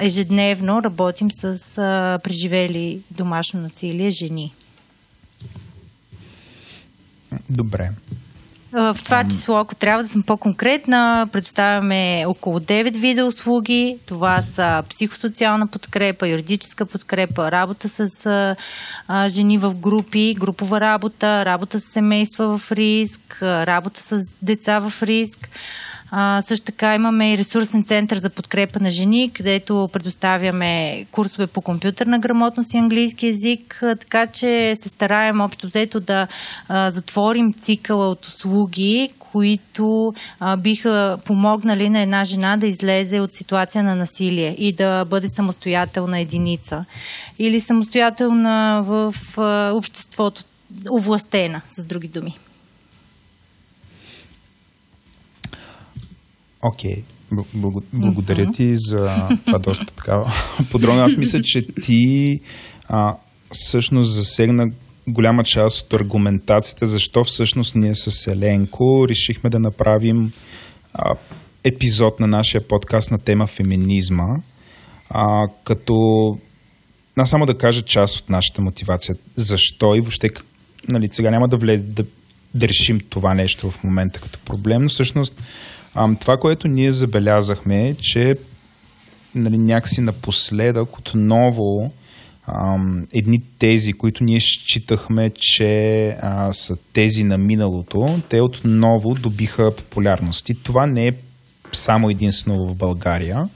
ежедневно 0.00 0.82
работим 0.82 1.30
с 1.30 1.78
а, 1.78 2.18
преживели 2.18 3.00
домашно 3.10 3.60
насилие 3.60 4.10
жени. 4.10 4.54
Добре. 7.50 7.90
В 8.72 8.96
това 9.04 9.24
число, 9.24 9.56
ако 9.56 9.74
трябва 9.74 10.02
да 10.02 10.08
съм 10.08 10.22
по-конкретна, 10.22 11.28
предоставяме 11.32 12.24
около 12.26 12.60
9 12.60 12.98
вида 12.98 13.24
услуги. 13.24 13.98
Това 14.06 14.42
са 14.42 14.82
психосоциална 14.88 15.66
подкрепа, 15.66 16.28
юридическа 16.28 16.86
подкрепа, 16.86 17.52
работа 17.52 17.88
с 17.88 18.26
а, 19.08 19.28
жени 19.28 19.58
в 19.58 19.74
групи, 19.74 20.34
групова 20.38 20.80
работа, 20.80 21.44
работа 21.44 21.80
с 21.80 21.84
семейства 21.84 22.58
в 22.58 22.72
риск, 22.72 23.38
работа 23.42 24.00
с 24.00 24.26
деца 24.42 24.78
в 24.78 25.02
риск. 25.02 25.48
А, 26.10 26.42
също 26.42 26.66
така 26.66 26.94
имаме 26.94 27.32
и 27.32 27.38
ресурсен 27.38 27.84
център 27.84 28.18
за 28.18 28.30
подкрепа 28.30 28.80
на 28.80 28.90
жени, 28.90 29.30
където 29.34 29.88
предоставяме 29.92 31.04
курсове 31.12 31.46
по 31.46 31.62
компютърна 31.62 32.18
грамотност 32.18 32.74
и 32.74 32.78
английски 32.78 33.26
язик, 33.26 33.82
така 34.00 34.26
че 34.26 34.74
се 34.80 34.88
стараем 34.88 35.40
общо 35.40 35.66
взето 35.66 36.00
да 36.00 36.26
а, 36.68 36.90
затворим 36.90 37.52
цикъла 37.52 38.08
от 38.08 38.26
услуги, 38.26 39.10
които 39.18 40.12
а, 40.40 40.56
биха 40.56 41.18
помогнали 41.24 41.90
на 41.90 42.00
една 42.00 42.24
жена 42.24 42.56
да 42.56 42.66
излезе 42.66 43.20
от 43.20 43.34
ситуация 43.34 43.84
на 43.84 43.94
насилие 43.94 44.56
и 44.58 44.72
да 44.72 45.04
бъде 45.04 45.28
самостоятелна 45.28 46.20
единица 46.20 46.84
или 47.38 47.60
самостоятелна 47.60 48.82
в 48.84 49.14
а, 49.38 49.72
обществото, 49.74 50.42
овластена, 50.90 51.60
с 51.72 51.84
други 51.84 52.08
думи. 52.08 52.38
Окей. 56.62 56.94
Okay. 56.94 57.02
Благодаря 57.92 58.44
mm-hmm. 58.44 58.56
ти 58.56 58.76
за 58.76 59.28
това 59.46 59.58
доста 59.58 59.86
така 59.86 60.24
подробно. 60.70 61.02
Аз 61.02 61.16
мисля, 61.16 61.42
че 61.42 61.66
ти 61.66 62.40
а, 62.88 63.16
всъщност 63.52 64.14
засегна 64.14 64.70
голяма 65.08 65.44
част 65.44 65.80
от 65.80 65.92
аргументацията, 65.92 66.86
защо 66.86 67.24
всъщност 67.24 67.74
ние 67.74 67.94
с 67.94 68.26
Еленко 68.26 69.08
решихме 69.08 69.50
да 69.50 69.58
направим 69.58 70.32
а, 70.94 71.14
епизод 71.64 72.20
на 72.20 72.26
нашия 72.26 72.68
подкаст 72.68 73.10
на 73.10 73.18
тема 73.18 73.46
феминизма, 73.46 74.36
а, 75.10 75.48
като 75.64 75.94
на 77.16 77.26
само 77.26 77.46
да 77.46 77.58
кажа 77.58 77.82
част 77.82 78.16
от 78.16 78.30
нашата 78.30 78.62
мотивация. 78.62 79.16
Защо 79.36 79.94
и 79.94 80.00
въобще, 80.00 80.30
нали, 80.88 81.08
сега 81.12 81.30
няма 81.30 81.48
да 81.48 81.56
влезе 81.56 81.84
да, 81.84 82.04
да 82.54 82.68
решим 82.68 83.00
това 83.10 83.34
нещо 83.34 83.70
в 83.70 83.84
момента 83.84 84.20
като 84.20 84.38
проблем, 84.38 84.82
но 84.82 84.88
всъщност 84.88 85.42
това, 86.20 86.36
което 86.36 86.68
ние 86.68 86.92
забелязахме 86.92 87.88
е, 87.88 87.94
че 87.94 88.36
нали, 89.34 89.58
някакси 89.58 90.00
напоследък 90.00 90.98
отново 90.98 91.92
ам, 92.46 93.06
едни 93.12 93.42
тези, 93.58 93.92
които 93.92 94.24
ние 94.24 94.40
считахме, 94.40 95.30
че 95.30 96.08
а, 96.20 96.52
са 96.52 96.76
тези 96.92 97.24
на 97.24 97.38
миналото, 97.38 98.20
те 98.28 98.40
отново 98.40 99.14
добиха 99.14 99.76
популярност. 99.76 100.48
И 100.48 100.62
това 100.62 100.86
не 100.86 101.06
е 101.06 101.12
само 101.72 102.10
единствено 102.10 102.66
в 102.66 102.74
България. 102.74 103.48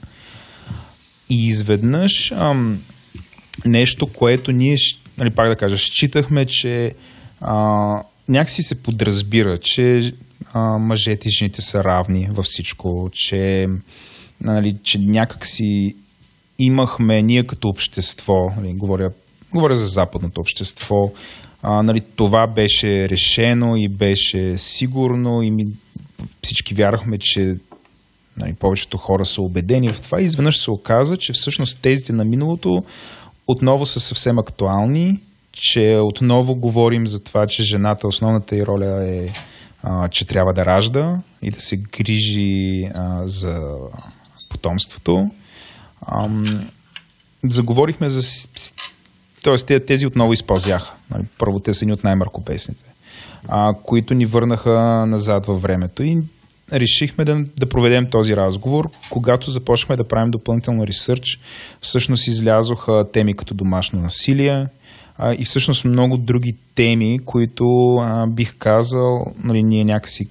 И 1.29 1.47
изведнъж 1.47 2.31
ам, 2.31 2.79
нещо, 3.65 4.07
което 4.07 4.51
ние, 4.51 4.77
нали, 5.17 5.29
пак 5.29 5.49
да 5.49 5.55
кажа, 5.55 5.77
считахме, 5.77 6.45
че 6.45 6.93
а, 7.41 7.55
някакси 8.29 8.63
се 8.63 8.83
подразбира, 8.83 9.57
че 9.57 10.13
мъжете 10.59 11.27
и 11.27 11.31
жените 11.31 11.61
са 11.61 11.83
равни 11.83 12.27
във 12.31 12.45
всичко, 12.45 13.09
че, 13.13 13.67
нали, 14.41 14.77
че 14.83 14.99
някак 14.99 15.45
си 15.45 15.95
имахме 16.59 17.21
ние 17.21 17.43
като 17.43 17.67
общество, 17.67 18.33
нали, 18.57 18.73
говоря, 18.73 19.11
говоря 19.53 19.75
за 19.75 19.87
западното 19.87 20.41
общество, 20.41 21.11
а, 21.61 21.83
нали, 21.83 22.01
това 22.15 22.47
беше 22.47 23.09
решено 23.09 23.75
и 23.75 23.87
беше 23.87 24.57
сигурно 24.57 25.41
и 25.41 25.51
ми, 25.51 25.65
всички 26.43 26.73
вярвахме, 26.73 27.17
че 27.19 27.55
нали, 28.37 28.53
повечето 28.53 28.97
хора 28.97 29.25
са 29.25 29.41
убедени 29.41 29.93
в 29.93 30.01
това. 30.01 30.21
И 30.21 30.25
изведнъж 30.25 30.57
се 30.57 30.71
оказа, 30.71 31.17
че 31.17 31.33
всъщност 31.33 31.79
тезите 31.81 32.13
на 32.13 32.25
миналото 32.25 32.83
отново 33.47 33.85
са 33.85 33.99
съвсем 33.99 34.39
актуални, 34.39 35.19
че 35.51 35.99
отново 36.03 36.55
говорим 36.55 37.07
за 37.07 37.23
това, 37.23 37.47
че 37.47 37.63
жената, 37.63 38.07
основната 38.07 38.55
й 38.55 38.61
роля 38.61 39.07
е 39.07 39.27
а, 39.85 40.07
че 40.07 40.27
трябва 40.27 40.53
да 40.53 40.65
ражда 40.65 41.19
и 41.41 41.51
да 41.51 41.59
се 41.59 41.77
грижи 41.77 42.89
а, 42.93 43.27
за 43.27 43.77
потомството. 44.49 45.31
А, 46.01 46.29
заговорихме 47.43 48.09
за... 48.09 48.47
Тоест, 49.43 49.71
тези 49.87 50.07
отново 50.07 50.33
изпълзяха. 50.33 50.93
Нали, 51.11 51.23
първо, 51.37 51.59
те 51.59 51.73
са 51.73 51.85
ни 51.85 51.93
от 51.93 52.03
най-мъркопесните, 52.03 52.83
които 53.83 54.13
ни 54.13 54.25
върнаха 54.25 55.05
назад 55.05 55.45
във 55.45 55.61
времето. 55.61 56.03
И 56.03 56.21
решихме 56.73 57.25
да, 57.25 57.43
да 57.57 57.69
проведем 57.69 58.05
този 58.05 58.35
разговор. 58.35 58.89
Когато 59.09 59.51
започнахме 59.51 59.95
да 59.95 60.07
правим 60.07 60.31
допълнително 60.31 60.87
ресърч, 60.87 61.39
всъщност 61.81 62.27
излязоха 62.27 63.05
теми 63.13 63.33
като 63.33 63.53
домашно 63.53 63.99
насилие, 63.99 64.67
а, 65.17 65.33
и 65.33 65.45
всъщност 65.45 65.85
много 65.85 66.17
други 66.17 66.55
теми, 66.75 67.19
които 67.25 67.65
а, 68.01 68.27
бих 68.27 68.55
казал, 68.57 69.25
нали, 69.43 69.63
ние 69.63 69.85
някакси 69.85 70.27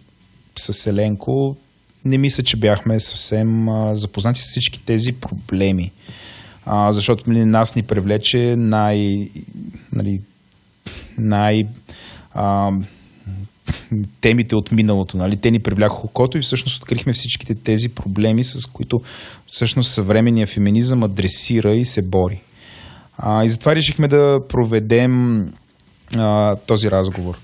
с 0.59 0.87
Еленко 0.87 1.57
не 2.05 2.19
мисля, 2.19 2.43
че 2.43 2.57
бяхме 2.57 3.01
съвсем 3.01 3.69
а, 3.69 3.95
запознати 3.95 4.41
с 4.41 4.45
всички 4.45 4.85
тези 4.85 5.13
проблеми. 5.13 5.91
А, 6.67 6.93
защото 6.93 7.31
нали, 7.31 7.45
нас 7.45 7.75
ни 7.75 7.83
привлече 7.83 8.57
най, 8.57 9.29
нали, 9.93 10.21
най 11.19 11.63
а, 12.35 12.71
темите 14.21 14.57
от 14.57 14.73
миналото. 14.73 15.17
Нали? 15.17 15.37
Те 15.37 15.51
ни 15.51 15.61
привлякоха 15.61 16.07
окото 16.07 16.39
и 16.39 16.41
всъщност 16.41 16.83
открихме 16.83 17.13
всичките 17.13 17.55
тези 17.55 17.89
проблеми, 17.89 18.45
с 18.45 18.67
които 18.67 19.01
всъщност 19.47 19.93
съвременния 19.93 20.47
феминизъм 20.47 21.03
адресира 21.03 21.75
и 21.75 21.85
се 21.85 22.03
бори. 22.03 22.41
А, 23.19 23.45
и 23.45 23.49
затова 23.49 23.75
решихме 23.75 24.09
да 24.09 24.41
проведем 24.49 25.47
а, 26.17 26.57
този 26.57 26.91
разговор. 26.91 27.39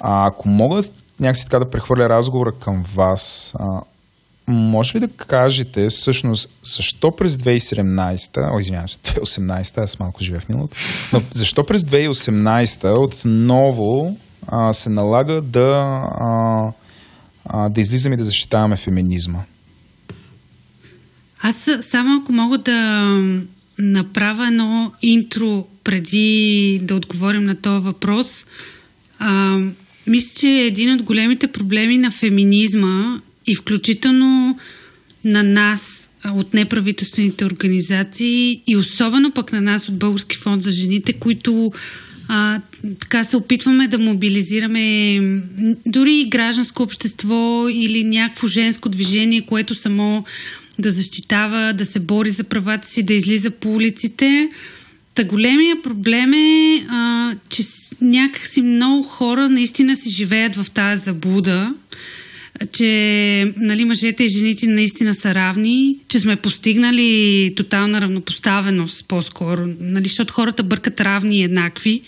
А, 0.00 0.26
ако 0.26 0.48
мога 0.48 0.82
някакси 1.20 1.44
така 1.44 1.58
да 1.58 1.70
прехвърля 1.70 2.08
разговора 2.08 2.52
към 2.60 2.84
вас, 2.94 3.54
а, 3.60 3.80
може 4.46 4.94
ли 4.94 5.00
да 5.00 5.08
кажете 5.08 5.88
всъщност 5.88 6.50
защо 6.64 7.10
през 7.16 7.36
2017, 7.36 8.54
о, 8.54 8.58
извинявам 8.58 8.88
се, 8.88 8.98
2018, 9.02 9.78
аз 9.78 9.98
малко 9.98 10.24
живея 10.24 10.40
в 10.40 10.48
миналото, 10.48 10.76
но 11.12 11.22
защо 11.30 11.64
през 11.64 11.82
2018 11.82 12.98
отново 12.98 14.16
а, 14.48 14.72
се 14.72 14.90
налага 14.90 15.40
да, 15.42 16.02
а, 16.20 16.72
а, 17.44 17.68
да 17.68 17.80
излизаме 17.80 18.14
и 18.14 18.18
да 18.18 18.24
защитаваме 18.24 18.76
феминизма? 18.76 19.38
Аз 21.42 21.68
само 21.80 22.20
ако 22.22 22.32
мога 22.32 22.58
да 22.58 23.08
направя 23.78 24.46
едно 24.46 24.92
интро 25.02 25.66
преди 25.84 26.80
да 26.82 26.94
отговорим 26.94 27.44
на 27.44 27.56
този 27.56 27.84
въпрос. 27.84 28.46
А, 29.18 29.58
мисля, 30.06 30.34
че 30.40 30.48
един 30.48 30.92
от 30.92 31.02
големите 31.02 31.46
проблеми 31.46 31.98
на 31.98 32.10
феминизма 32.10 33.20
и 33.46 33.54
включително 33.54 34.58
на 35.24 35.42
нас 35.42 36.08
от 36.34 36.54
неправителствените 36.54 37.44
организации 37.44 38.62
и 38.66 38.76
особено 38.76 39.30
пък 39.30 39.52
на 39.52 39.60
нас 39.60 39.88
от 39.88 39.98
Български 39.98 40.36
фонд 40.36 40.62
за 40.62 40.70
жените, 40.70 41.12
които 41.12 41.72
а, 42.28 42.60
така 43.00 43.24
се 43.24 43.36
опитваме 43.36 43.88
да 43.88 43.98
мобилизираме 43.98 45.20
дори 45.86 46.26
гражданско 46.28 46.82
общество 46.82 47.66
или 47.70 48.04
някакво 48.04 48.46
женско 48.46 48.88
движение, 48.88 49.40
което 49.40 49.74
само 49.74 50.24
да 50.82 50.90
защитава, 50.90 51.72
да 51.72 51.86
се 51.86 52.00
бори 52.00 52.30
за 52.30 52.44
правата 52.44 52.88
си, 52.88 53.02
да 53.02 53.14
излиза 53.14 53.50
по 53.50 53.74
улиците. 53.74 54.48
Та 55.14 55.24
големия 55.24 55.82
проблем 55.82 56.32
е, 56.32 56.86
а, 56.88 57.32
че 57.48 57.62
някакси 58.00 58.62
много 58.62 59.02
хора 59.02 59.48
наистина 59.48 59.96
си 59.96 60.10
живеят 60.10 60.56
в 60.56 60.70
тази 60.70 61.02
заблуда, 61.04 61.74
че 62.72 63.52
нали, 63.56 63.84
мъжете 63.84 64.24
и 64.24 64.28
жените 64.28 64.66
наистина 64.66 65.14
са 65.14 65.34
равни, 65.34 65.96
че 66.08 66.20
сме 66.20 66.36
постигнали 66.36 67.52
тотална 67.56 68.00
равнопоставеност 68.00 69.08
по-скоро, 69.08 69.62
нали, 69.80 70.08
защото 70.08 70.34
хората 70.34 70.62
бъркат 70.62 71.00
равни 71.00 71.36
и 71.36 71.42
еднакви, 71.42 72.02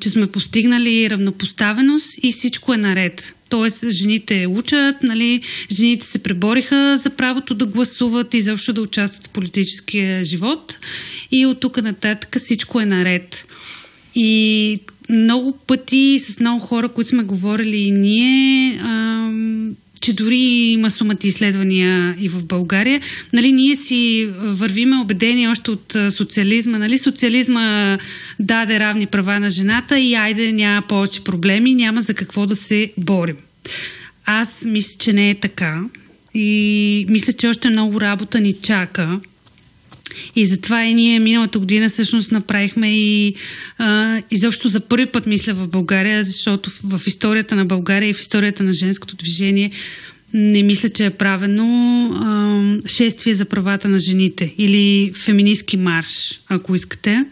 че 0.00 0.10
сме 0.10 0.26
постигнали 0.26 1.10
равнопоставеност 1.10 2.18
и 2.22 2.32
всичко 2.32 2.74
е 2.74 2.76
наред. 2.76 3.34
Тоест, 3.48 3.90
жените 3.90 4.46
учат, 4.46 5.02
нали, 5.02 5.40
жените 5.70 6.06
се 6.06 6.18
пребориха 6.18 6.98
за 6.98 7.10
правото 7.10 7.54
да 7.54 7.66
гласуват 7.66 8.34
и 8.34 8.40
защо 8.40 8.72
да 8.72 8.82
участват 8.82 9.26
в 9.26 9.30
политическия 9.30 10.24
живот. 10.24 10.78
И 11.30 11.46
от 11.46 11.60
тук 11.60 11.82
нататък 11.82 12.36
всичко 12.38 12.80
е 12.80 12.86
наред. 12.86 13.46
И 14.14 14.80
много 15.08 15.58
пъти 15.66 16.18
с 16.18 16.40
много 16.40 16.60
хора, 16.60 16.88
които 16.88 17.08
сме 17.08 17.22
говорили 17.22 17.76
и 17.76 17.90
ние, 17.90 18.80
ам, 18.82 19.76
че 20.04 20.12
дори 20.12 20.38
има 20.38 20.90
сумати 20.90 21.28
изследвания 21.28 22.16
и 22.20 22.28
в 22.28 22.44
България. 22.44 23.00
Нали, 23.32 23.52
ние 23.52 23.76
си 23.76 24.28
вървиме 24.38 24.96
убедени 24.96 25.48
още 25.48 25.70
от 25.70 25.96
социализма. 26.10 26.78
Нали, 26.78 26.98
социализма 26.98 27.98
даде 28.40 28.80
равни 28.80 29.06
права 29.06 29.40
на 29.40 29.50
жената 29.50 30.00
и 30.00 30.14
айде 30.14 30.52
няма 30.52 30.82
повече 30.82 31.24
проблеми, 31.24 31.74
няма 31.74 32.00
за 32.00 32.14
какво 32.14 32.46
да 32.46 32.56
се 32.56 32.92
борим. 32.98 33.36
Аз 34.26 34.64
мисля, 34.64 34.98
че 34.98 35.12
не 35.12 35.30
е 35.30 35.34
така. 35.34 35.82
И 36.34 37.06
мисля, 37.08 37.32
че 37.32 37.48
още 37.48 37.70
много 37.70 38.00
работа 38.00 38.40
ни 38.40 38.52
чака. 38.52 39.20
И 40.36 40.44
затова 40.44 40.84
и 40.84 40.94
ние 40.94 41.18
миналата 41.18 41.58
година 41.58 41.88
всъщност 41.88 42.32
направихме 42.32 42.98
и 42.98 43.34
а, 43.78 44.22
изобщо 44.30 44.68
за 44.68 44.80
първи 44.80 45.06
път 45.06 45.26
мисля 45.26 45.54
в 45.54 45.68
България, 45.68 46.24
защото 46.24 46.70
в, 46.84 47.06
историята 47.06 47.56
на 47.56 47.64
България 47.64 48.08
и 48.08 48.14
в 48.14 48.20
историята 48.20 48.62
на 48.62 48.72
женското 48.72 49.16
движение 49.16 49.70
не 50.34 50.62
мисля, 50.62 50.88
че 50.88 51.06
е 51.06 51.10
правено 51.10 51.66
а, 52.14 52.88
шествие 52.88 53.34
за 53.34 53.44
правата 53.44 53.88
на 53.88 53.98
жените 53.98 54.54
или 54.58 55.12
феминистки 55.14 55.76
марш, 55.76 56.40
ако 56.48 56.74
искате. 56.74 57.24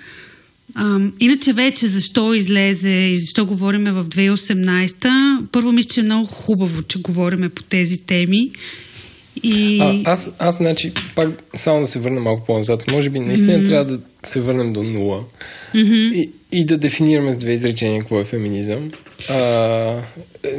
А, 0.75 0.99
иначе 1.21 1.53
вече 1.53 1.87
защо 1.87 2.35
излезе 2.35 2.91
и 2.91 3.17
защо 3.17 3.47
говориме 3.47 3.93
в 3.93 4.05
2018, 4.05 5.39
първо 5.53 5.73
мисля, 5.73 5.89
че 5.89 6.01
е 6.01 6.03
много 6.03 6.27
хубаво, 6.27 6.83
че 6.83 6.99
говориме 6.99 7.49
по 7.49 7.63
тези 7.63 7.99
теми 7.99 8.51
и... 9.43 9.79
А, 9.81 10.13
аз, 10.13 10.31
аз, 10.39 10.57
значи, 10.57 10.93
пак 11.15 11.29
само 11.55 11.81
да 11.81 11.87
се 11.87 11.99
върна 11.99 12.21
малко 12.21 12.47
по-назад. 12.47 12.91
Може 12.91 13.11
би 13.11 13.21
наистина 13.21 13.59
mm-hmm. 13.59 13.69
трябва 13.69 13.85
да 13.85 14.01
се 14.25 14.41
върнем 14.41 14.73
до 14.73 14.83
нула 14.83 15.25
mm-hmm. 15.75 16.13
и, 16.15 16.31
и 16.53 16.65
да 16.65 16.79
дефинираме 16.79 17.33
с 17.33 17.37
две 17.37 17.53
изречения 17.53 18.01
какво 18.01 18.21
е 18.21 18.25
феминизъм. 18.25 18.91
А, 19.31 20.03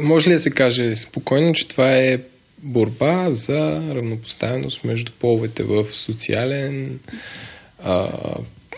може 0.00 0.28
ли 0.28 0.32
да 0.32 0.38
се 0.38 0.50
каже 0.50 0.96
спокойно, 0.96 1.54
че 1.54 1.68
това 1.68 1.92
е 1.92 2.18
борба 2.62 3.30
за 3.30 3.82
равнопоставеност 3.94 4.84
между 4.84 5.12
половете 5.18 5.62
в 5.62 5.84
социален, 5.92 6.98
а, 7.82 8.08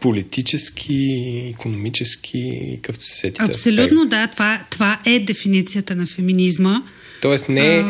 политически, 0.00 1.54
економически, 1.54 2.70
какъвто 2.74 3.04
се 3.04 3.16
сетите. 3.16 3.42
Абсолютно, 3.42 4.00
аспект. 4.00 4.10
да. 4.10 4.28
Това, 4.32 4.64
това 4.70 5.00
е 5.06 5.18
дефиницията 5.18 5.94
на 5.94 6.06
феминизма. 6.06 6.82
Тоест 7.22 7.48
не 7.48 7.78
е, 7.78 7.84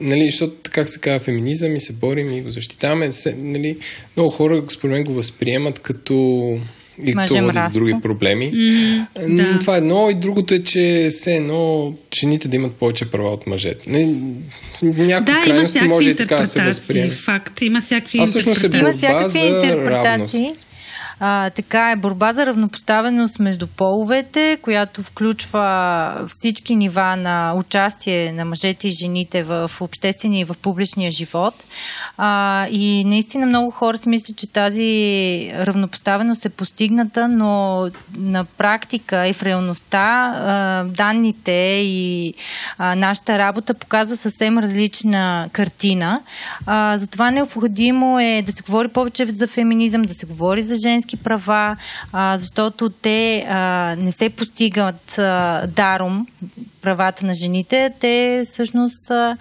нали, 0.00 0.24
защото 0.24 0.54
как 0.70 0.88
се 0.88 1.00
казва 1.00 1.20
феминизъм 1.20 1.76
и 1.76 1.80
се 1.80 1.92
борим 1.92 2.28
и 2.32 2.40
го 2.40 2.50
защитаваме, 2.50 3.12
се, 3.12 3.36
нали, 3.38 3.76
много 4.16 4.30
хора 4.30 4.62
според 4.68 4.92
мен 4.92 5.04
го 5.04 5.14
възприемат 5.14 5.78
като 5.78 6.58
и 7.04 7.12
това 7.12 7.26
води 7.42 7.78
други 7.78 7.94
проблеми. 8.02 8.52
Mm, 8.54 9.36
да. 9.36 9.58
Това 9.58 9.74
е 9.74 9.78
едно 9.78 10.10
и 10.10 10.14
другото 10.14 10.54
е, 10.54 10.62
че 10.62 11.08
все 11.10 11.36
едно 11.36 11.94
жените 12.14 12.48
да 12.48 12.56
имат 12.56 12.72
повече 12.72 13.10
права 13.10 13.32
от 13.32 13.46
мъжете. 13.46 13.90
Не, 13.90 14.14
някакви 14.82 15.32
да, 15.32 15.40
крайности 15.44 15.84
може 15.84 16.10
и 16.10 16.14
така 16.14 16.36
да 16.36 16.46
се 16.46 16.62
възприеме. 16.62 17.10
Факт, 17.10 17.62
има 17.62 17.80
всякакви 17.80 18.18
а 18.18 18.26
всъщност 18.26 18.64
е 18.64 18.68
борба 18.68 19.28
за 19.28 19.38
интерпретации. 19.38 20.40
Равност. 20.40 20.64
А, 21.20 21.50
така 21.50 21.90
е 21.90 21.96
борба 21.96 22.32
за 22.32 22.46
равнопоставеност 22.46 23.38
между 23.38 23.66
половете, 23.66 24.58
която 24.62 25.02
включва 25.02 26.24
всички 26.28 26.76
нива 26.76 27.16
на 27.16 27.54
участие 27.56 28.32
на 28.32 28.44
мъжете 28.44 28.88
и 28.88 28.90
жените 28.90 29.42
в 29.42 29.70
обществения 29.80 30.40
и 30.40 30.44
в 30.44 30.54
публичния 30.62 31.10
живот. 31.10 31.54
А, 32.16 32.66
и 32.70 33.04
наистина 33.04 33.46
много 33.46 33.70
хора 33.70 33.98
си 33.98 34.08
мислят, 34.08 34.36
че 34.36 34.46
тази 34.46 35.52
равнопоставеност 35.54 36.44
е 36.44 36.48
постигната, 36.48 37.28
но 37.28 37.88
на 38.16 38.44
практика 38.44 39.28
и 39.28 39.32
в 39.32 39.42
реалността 39.42 40.34
а, 40.36 40.84
данните 40.84 41.80
и 41.82 42.34
а, 42.78 42.94
нашата 42.94 43.38
работа 43.38 43.74
показва 43.74 44.16
съвсем 44.16 44.58
различна 44.58 45.48
картина. 45.52 46.20
А, 46.66 46.98
затова 46.98 47.30
необходимо 47.30 48.20
е 48.20 48.42
да 48.46 48.52
се 48.52 48.62
говори 48.62 48.88
повече 48.88 49.26
за 49.26 49.46
феминизъм, 49.46 50.02
да 50.02 50.14
се 50.14 50.26
говори 50.26 50.62
за 50.62 50.76
женски 50.76 51.03
женски 51.04 51.16
права, 51.16 51.76
а, 52.12 52.38
защото 52.38 52.90
те 52.90 53.46
а, 53.48 53.94
не 53.98 54.12
се 54.12 54.30
постигат 54.30 55.18
а, 55.18 55.66
даром 55.66 56.26
правата 56.82 57.26
на 57.26 57.34
жените, 57.34 57.92
те 58.00 58.42
всъщност 58.44 59.10
а, 59.10 59.36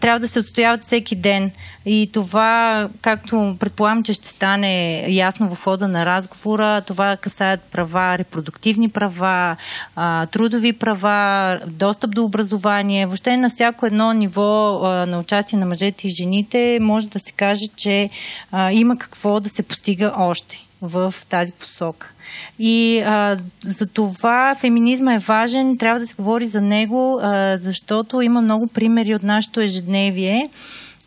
трябва 0.00 0.20
да 0.20 0.28
се 0.28 0.40
отстояват 0.40 0.82
всеки 0.82 1.16
ден. 1.16 1.50
И 1.86 2.10
това, 2.12 2.88
както 3.00 3.56
предполагам, 3.60 4.02
че 4.02 4.12
ще 4.12 4.28
стане 4.28 5.04
ясно 5.08 5.54
в 5.54 5.62
хода 5.64 5.88
на 5.88 6.06
разговора, 6.06 6.80
това 6.80 7.16
касаят 7.16 7.60
права, 7.60 8.18
репродуктивни 8.18 8.88
права, 8.88 9.56
а, 9.96 10.26
трудови 10.26 10.72
права, 10.72 11.58
достъп 11.66 12.14
до 12.14 12.24
образование. 12.24 13.06
Въобще 13.06 13.36
на 13.36 13.50
всяко 13.50 13.86
едно 13.86 14.12
ниво 14.12 14.80
а, 14.82 15.06
на 15.06 15.18
участие 15.18 15.58
на 15.58 15.66
мъжете 15.66 16.08
и 16.08 16.10
жените 16.10 16.78
може 16.80 17.08
да 17.08 17.18
се 17.18 17.32
каже, 17.32 17.66
че 17.76 18.10
а, 18.52 18.72
има 18.72 18.98
какво 18.98 19.40
да 19.40 19.48
се 19.48 19.62
постига 19.62 20.12
още 20.16 20.66
в 20.82 21.14
тази 21.28 21.52
посока. 21.52 22.12
И 22.58 23.02
а, 23.06 23.38
за 23.64 23.86
това 23.86 24.54
феминизма 24.60 25.14
е 25.14 25.18
важен, 25.18 25.78
трябва 25.78 26.00
да 26.00 26.06
се 26.06 26.14
говори 26.14 26.46
за 26.46 26.60
него, 26.60 27.20
а, 27.22 27.58
защото 27.60 28.22
има 28.22 28.40
много 28.40 28.66
примери 28.66 29.14
от 29.14 29.22
нашето 29.22 29.60
ежедневие, 29.60 30.50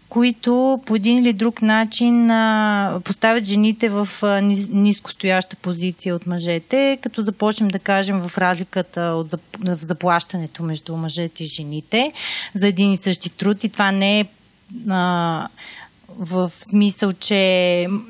които 0.09 0.79
по 0.85 0.95
един 0.95 1.17
или 1.17 1.33
друг 1.33 1.61
начин 1.61 2.31
а, 2.31 3.01
поставят 3.03 3.45
жените 3.45 3.89
в 3.89 4.09
а, 4.23 4.41
нискостояща 4.69 5.55
позиция 5.55 6.15
от 6.15 6.27
мъжете, 6.27 6.97
като 7.01 7.21
започнем 7.21 7.67
да 7.67 7.79
кажем 7.79 8.21
в 8.21 8.37
разликата 8.37 9.01
от 9.01 9.29
зап, 9.29 9.41
в 9.59 9.77
заплащането 9.81 10.63
между 10.63 10.97
мъжете 10.97 11.43
и 11.43 11.47
жените 11.47 12.11
за 12.53 12.67
един 12.67 12.91
и 12.91 12.97
същи 12.97 13.29
труд. 13.29 13.63
И 13.63 13.69
това 13.69 13.91
не 13.91 14.19
е 14.19 14.25
а, 14.89 15.47
в 16.19 16.51
смисъл, 16.55 17.13
че 17.13 17.37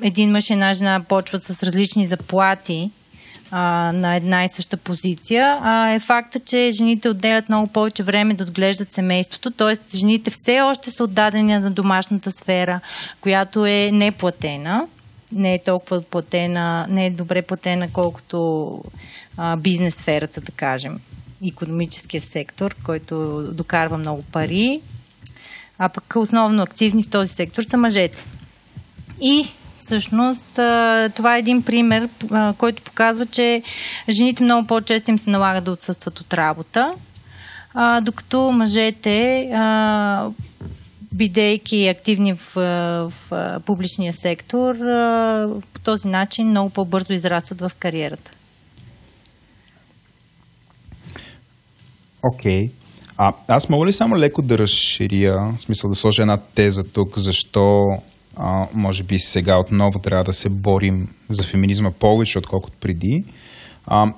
един 0.02 0.30
мъж 0.30 0.50
и 0.50 0.52
една 0.52 0.74
жена 0.74 1.00
почват 1.08 1.42
с 1.42 1.62
различни 1.62 2.06
заплати 2.06 2.90
а, 3.50 3.92
на 3.92 4.16
една 4.16 4.44
и 4.44 4.48
съща 4.48 4.76
позиция, 4.76 5.58
а 5.62 5.90
е 5.90 5.98
факта, 5.98 6.38
че 6.38 6.70
жените 6.72 7.08
отделят 7.08 7.48
много 7.48 7.66
повече 7.66 8.02
време 8.02 8.34
да 8.34 8.44
отглеждат 8.44 8.92
семейството, 8.92 9.50
т.е. 9.50 9.96
жените 9.96 10.30
все 10.30 10.60
още 10.60 10.90
са 10.90 11.04
отдадени 11.04 11.58
на 11.58 11.70
домашната 11.70 12.32
сфера, 12.32 12.80
която 13.20 13.66
е 13.66 13.90
неплатена, 13.92 14.86
не 15.32 15.54
е 15.54 15.62
толкова 15.62 16.02
платена, 16.02 16.86
не 16.88 17.06
е 17.06 17.10
добре 17.10 17.42
платена, 17.42 17.88
колкото 17.92 18.82
а, 19.36 19.56
бизнес 19.56 19.94
сферата, 19.94 20.40
да 20.40 20.52
кажем, 20.52 21.00
економическия 21.48 22.20
сектор, 22.20 22.76
който 22.84 23.42
докарва 23.52 23.98
много 23.98 24.22
пари, 24.22 24.80
а 25.78 25.88
пък 25.88 26.14
основно 26.16 26.62
активни 26.62 27.02
в 27.02 27.10
този 27.10 27.28
сектор 27.28 27.62
са 27.62 27.76
мъжете. 27.76 28.24
И 29.20 29.48
Всъщност, 29.78 30.52
това 31.14 31.36
е 31.36 31.38
един 31.38 31.62
пример, 31.62 32.08
който 32.58 32.82
показва, 32.82 33.26
че 33.26 33.62
жените 34.08 34.42
много 34.42 34.66
по-често 34.66 35.10
им 35.10 35.18
се 35.18 35.30
налага 35.30 35.60
да 35.60 35.70
отсъстват 35.70 36.20
от 36.20 36.34
работа, 36.34 36.94
докато 38.02 38.52
мъжете, 38.52 39.50
бидейки 41.12 41.88
активни 41.88 42.34
в, 42.34 42.54
в 43.10 43.12
публичния 43.64 44.12
сектор, 44.12 44.74
по 45.72 45.80
този 45.84 46.08
начин 46.08 46.48
много 46.48 46.70
по-бързо 46.70 47.12
израстват 47.12 47.60
в 47.60 47.70
кариерата. 47.78 48.30
Окей. 52.22 52.68
Okay. 52.68 52.70
А, 53.18 53.32
аз 53.48 53.68
мога 53.68 53.86
ли 53.86 53.92
само 53.92 54.18
леко 54.18 54.42
да 54.42 54.58
разширя, 54.58 55.52
в 55.58 55.60
смисъл 55.60 55.90
да 55.90 55.96
сложа 55.96 56.22
една 56.22 56.36
теза 56.36 56.84
тук, 56.84 57.18
защо 57.18 57.82
а, 58.36 58.66
може 58.74 59.02
би 59.02 59.18
сега 59.18 59.58
отново 59.58 59.98
трябва 59.98 60.24
да 60.24 60.32
се 60.32 60.48
борим 60.48 61.08
за 61.28 61.44
феминизма 61.44 61.90
повече, 61.90 62.38
отколкото 62.38 62.76
преди. 62.80 63.24
А, 63.86 64.12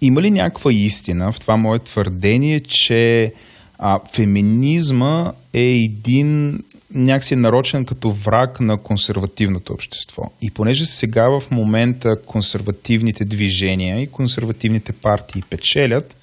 има 0.00 0.22
ли 0.22 0.30
някаква 0.30 0.72
истина 0.72 1.32
в 1.32 1.40
това 1.40 1.56
мое 1.56 1.78
твърдение, 1.78 2.60
че 2.60 3.32
а, 3.78 3.98
феминизма 4.12 5.32
е 5.52 5.62
един 5.62 6.60
някакси 6.94 7.36
нарочен 7.36 7.84
като 7.84 8.10
враг 8.10 8.60
на 8.60 8.78
консервативното 8.78 9.72
общество. 9.72 10.22
И 10.42 10.50
понеже 10.50 10.86
сега 10.86 11.28
в 11.40 11.50
момента 11.50 12.14
консервативните 12.26 13.24
движения 13.24 14.02
и 14.02 14.06
консервативните 14.06 14.92
партии 14.92 15.42
печелят, 15.50 16.16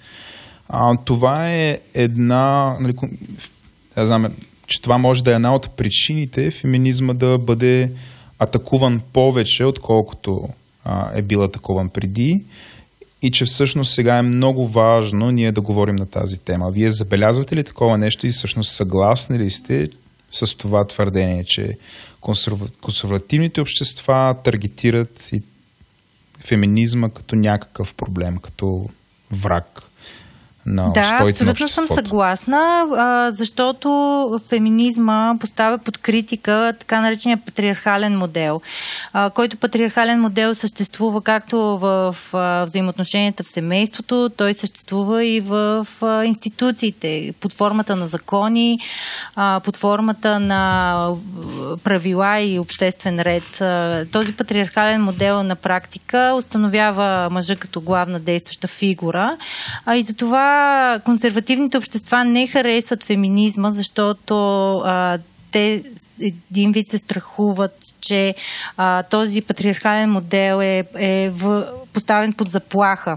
а, 0.70 0.98
това 1.06 1.52
е 1.52 1.80
една, 1.94 2.78
нали, 2.80 2.96
я 3.98 4.06
знам, 4.06 4.28
че 4.68 4.82
това 4.82 4.98
може 4.98 5.24
да 5.24 5.32
е 5.32 5.36
една 5.36 5.56
от 5.56 5.70
причините 5.78 6.52
феминизма 6.52 7.14
да 7.14 7.38
бъде 7.38 7.92
атакуван 8.40 9.02
повече, 9.14 9.66
отколкото 9.66 10.50
а, 10.84 11.12
е 11.16 11.22
бил 11.22 11.44
атакуван 11.44 11.90
преди 11.90 12.44
и 13.22 13.32
че 13.32 13.46
всъщност 13.46 13.94
сега 13.94 14.18
е 14.18 14.22
много 14.22 14.68
важно 14.68 15.32
ние 15.32 15.52
да 15.52 15.62
говорим 15.62 15.96
на 15.96 16.06
тази 16.06 16.40
тема. 16.40 16.72
Вие 16.72 16.92
забелязвате 16.92 17.56
ли 17.56 17.64
такова 17.64 17.98
нещо 17.98 18.28
и 18.28 18.32
всъщност 18.32 18.72
съгласни 18.72 19.40
ли 19.40 19.50
сте 19.50 19.90
с 20.32 20.58
това 20.58 20.88
твърдение, 20.88 21.44
че 21.44 21.78
консервативните 22.82 23.62
общества 23.62 24.36
таргетират 24.44 25.30
и 25.34 25.42
феминизма 26.40 27.10
като 27.10 27.36
някакъв 27.36 27.94
проблем, 27.94 28.38
като 28.38 28.90
враг? 29.32 29.89
На 30.70 30.90
да, 30.94 31.20
абсолютно 31.22 31.68
съм 31.68 31.88
съгласна, 31.94 32.86
а, 32.98 33.32
защото 33.32 34.40
феминизма 34.50 35.36
поставя 35.40 35.78
под 35.78 35.98
критика 35.98 36.74
така 36.80 37.02
наречения 37.02 37.38
патриархален 37.46 38.18
модел, 38.18 38.62
а, 39.14 39.30
който 39.30 39.58
патриархален 39.58 40.22
модел 40.22 40.56
съществува 40.56 41.22
както 41.22 41.58
в 41.58 42.16
а, 42.34 42.66
взаимоотношенията 42.66 43.44
в 43.44 43.48
семейството, 43.48 44.30
той 44.38 44.54
съществува 44.54 45.26
и 45.26 45.42
в 45.42 45.88
а, 46.02 46.26
институциите, 46.26 47.34
под 47.40 47.54
формата 47.54 47.96
на 47.96 48.08
закони, 48.08 48.80
а, 49.36 49.62
под 49.64 49.78
формата 49.78 50.40
на 50.40 51.14
правила 51.84 52.40
и 52.40 52.60
обществен 52.60 53.22
ред. 53.22 53.62
А, 53.62 54.06
този 54.12 54.34
патриархален 54.34 55.04
модел 55.04 55.44
на 55.44 55.56
практика 55.56 56.36
установява 56.38 57.28
мъжа 57.32 57.56
като 57.56 57.82
главна 57.82 58.20
действаща 58.20 58.68
фигура 58.68 59.38
а, 59.86 59.96
и 59.96 60.04
затова 60.04 60.59
консервативните 61.06 61.78
общества 61.78 62.24
не 62.26 62.48
харесват 62.48 63.04
феминизма, 63.04 63.72
защото 63.72 64.36
а, 64.78 65.18
те 65.52 65.84
един 66.22 66.72
вид 66.72 66.88
се 66.88 66.98
страхуват, 66.98 67.76
че 68.02 68.36
а, 68.78 69.04
този 69.04 69.42
патриархален 69.42 70.12
модел 70.12 70.62
е, 70.62 70.84
е 70.96 71.30
в, 71.30 71.66
поставен 71.94 72.34
под 72.34 72.52
заплаха 72.52 73.16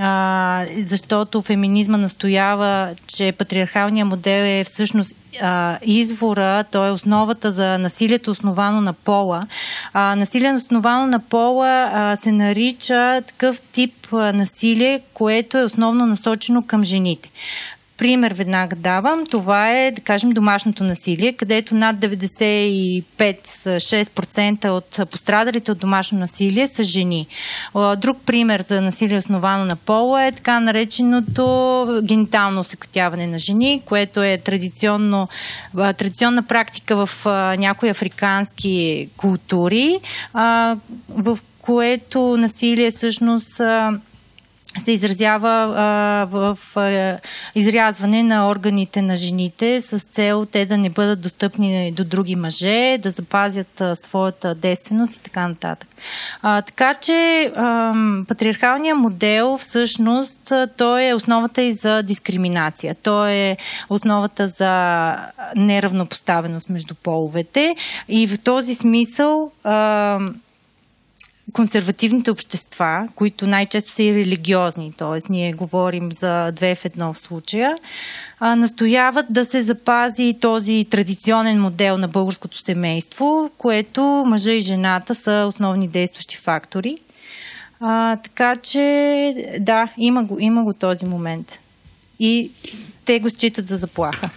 а, 0.00 0.66
защото 0.82 1.42
феминизма 1.42 1.96
настоява, 1.96 2.90
че 3.06 3.32
патриархалният 3.32 4.08
модел 4.08 4.42
е 4.60 4.64
всъщност 4.64 5.16
а, 5.42 5.78
извора, 5.82 6.64
то 6.64 6.86
е 6.86 6.90
основата 6.90 7.52
за 7.52 7.78
насилието 7.78 8.30
основано 8.30 8.80
на 8.80 8.92
пола. 8.92 9.42
А, 9.92 10.16
насилие 10.16 10.52
основано 10.52 11.06
на 11.06 11.18
пола 11.18 11.90
а, 11.92 12.16
се 12.16 12.32
нарича 12.32 13.22
такъв 13.26 13.60
тип 13.60 13.94
а, 14.12 14.32
насилие, 14.32 15.00
което 15.14 15.58
е 15.58 15.64
основно 15.64 16.06
насочено 16.06 16.62
към 16.62 16.84
жените. 16.84 17.30
Пример 17.98 18.32
веднага 18.32 18.76
давам. 18.76 19.26
Това 19.26 19.70
е, 19.70 19.90
да 19.90 20.00
кажем, 20.00 20.30
домашното 20.30 20.84
насилие, 20.84 21.32
където 21.32 21.74
над 21.74 21.96
95-6% 21.96 24.68
от 24.68 25.10
пострадалите 25.10 25.72
от 25.72 25.78
домашно 25.78 26.18
насилие 26.18 26.68
са 26.68 26.82
жени. 26.82 27.26
Друг 27.96 28.18
пример 28.26 28.62
за 28.62 28.80
насилие 28.80 29.18
основано 29.18 29.64
на 29.64 29.76
пола 29.76 30.24
е 30.24 30.32
така 30.32 30.60
нареченото 30.60 32.00
генитално 32.02 32.60
осекотяване 32.60 33.26
на 33.26 33.38
жени, 33.38 33.82
което 33.84 34.22
е 34.22 34.38
традиционно, 34.38 35.28
традиционна 35.74 36.42
практика 36.42 37.06
в 37.06 37.26
някои 37.58 37.88
африкански 37.88 39.08
култури, 39.16 40.00
в 41.08 41.38
което 41.62 42.36
насилие 42.36 42.90
всъщност 42.90 43.60
се 44.78 44.92
изразява 44.92 45.74
а, 45.76 46.26
в 46.30 46.58
а, 46.76 47.18
изрязване 47.54 48.22
на 48.22 48.48
органите 48.48 49.02
на 49.02 49.16
жените 49.16 49.80
с 49.80 50.00
цел 50.00 50.46
те 50.46 50.66
да 50.66 50.78
не 50.78 50.90
бъдат 50.90 51.20
достъпни 51.20 51.92
до 51.92 52.04
други 52.04 52.36
мъже, 52.36 52.98
да 53.02 53.10
запазят 53.10 53.80
а, 53.80 53.96
своята 53.96 54.54
действеност 54.54 55.16
и 55.16 55.22
така 55.22 55.48
нататък. 55.48 55.88
А, 56.42 56.62
така 56.62 56.94
че 56.94 57.52
а, 57.56 57.94
патриархалният 58.28 58.98
модел 58.98 59.56
всъщност 59.56 60.52
той 60.76 61.04
е 61.08 61.14
основата 61.14 61.62
и 61.62 61.72
за 61.72 62.02
дискриминация. 62.02 62.96
Той 63.02 63.32
е 63.32 63.56
основата 63.88 64.48
за 64.48 65.16
неравнопоставеност 65.56 66.68
между 66.68 66.94
половете 66.94 67.76
и 68.08 68.26
в 68.26 68.38
този 68.42 68.74
смисъл 68.74 69.50
а, 69.64 70.18
консервативните 71.52 72.30
общества, 72.30 73.08
които 73.14 73.46
най-често 73.46 73.92
са 73.92 74.02
и 74.02 74.14
религиозни, 74.14 74.92
т.е. 74.98 75.32
ние 75.32 75.52
говорим 75.52 76.12
за 76.12 76.52
две 76.52 76.74
в 76.74 76.84
едно 76.84 77.12
в 77.12 77.18
случая, 77.18 77.76
настояват 78.40 79.26
да 79.30 79.44
се 79.44 79.62
запази 79.62 80.36
този 80.40 80.86
традиционен 80.90 81.60
модел 81.60 81.98
на 81.98 82.08
българското 82.08 82.58
семейство, 82.58 83.24
в 83.24 83.50
което 83.58 84.02
мъжа 84.26 84.52
и 84.52 84.60
жената 84.60 85.14
са 85.14 85.46
основни 85.48 85.88
действащи 85.88 86.36
фактори. 86.36 86.98
А, 87.80 88.16
така 88.16 88.56
че, 88.56 89.34
да, 89.60 89.88
има 89.98 90.24
го, 90.24 90.36
има 90.40 90.64
го 90.64 90.72
този 90.72 91.06
момент. 91.06 91.58
И 92.18 92.50
те 93.04 93.20
го 93.20 93.30
считат 93.30 93.68
за 93.68 93.76
заплаха. 93.76 94.30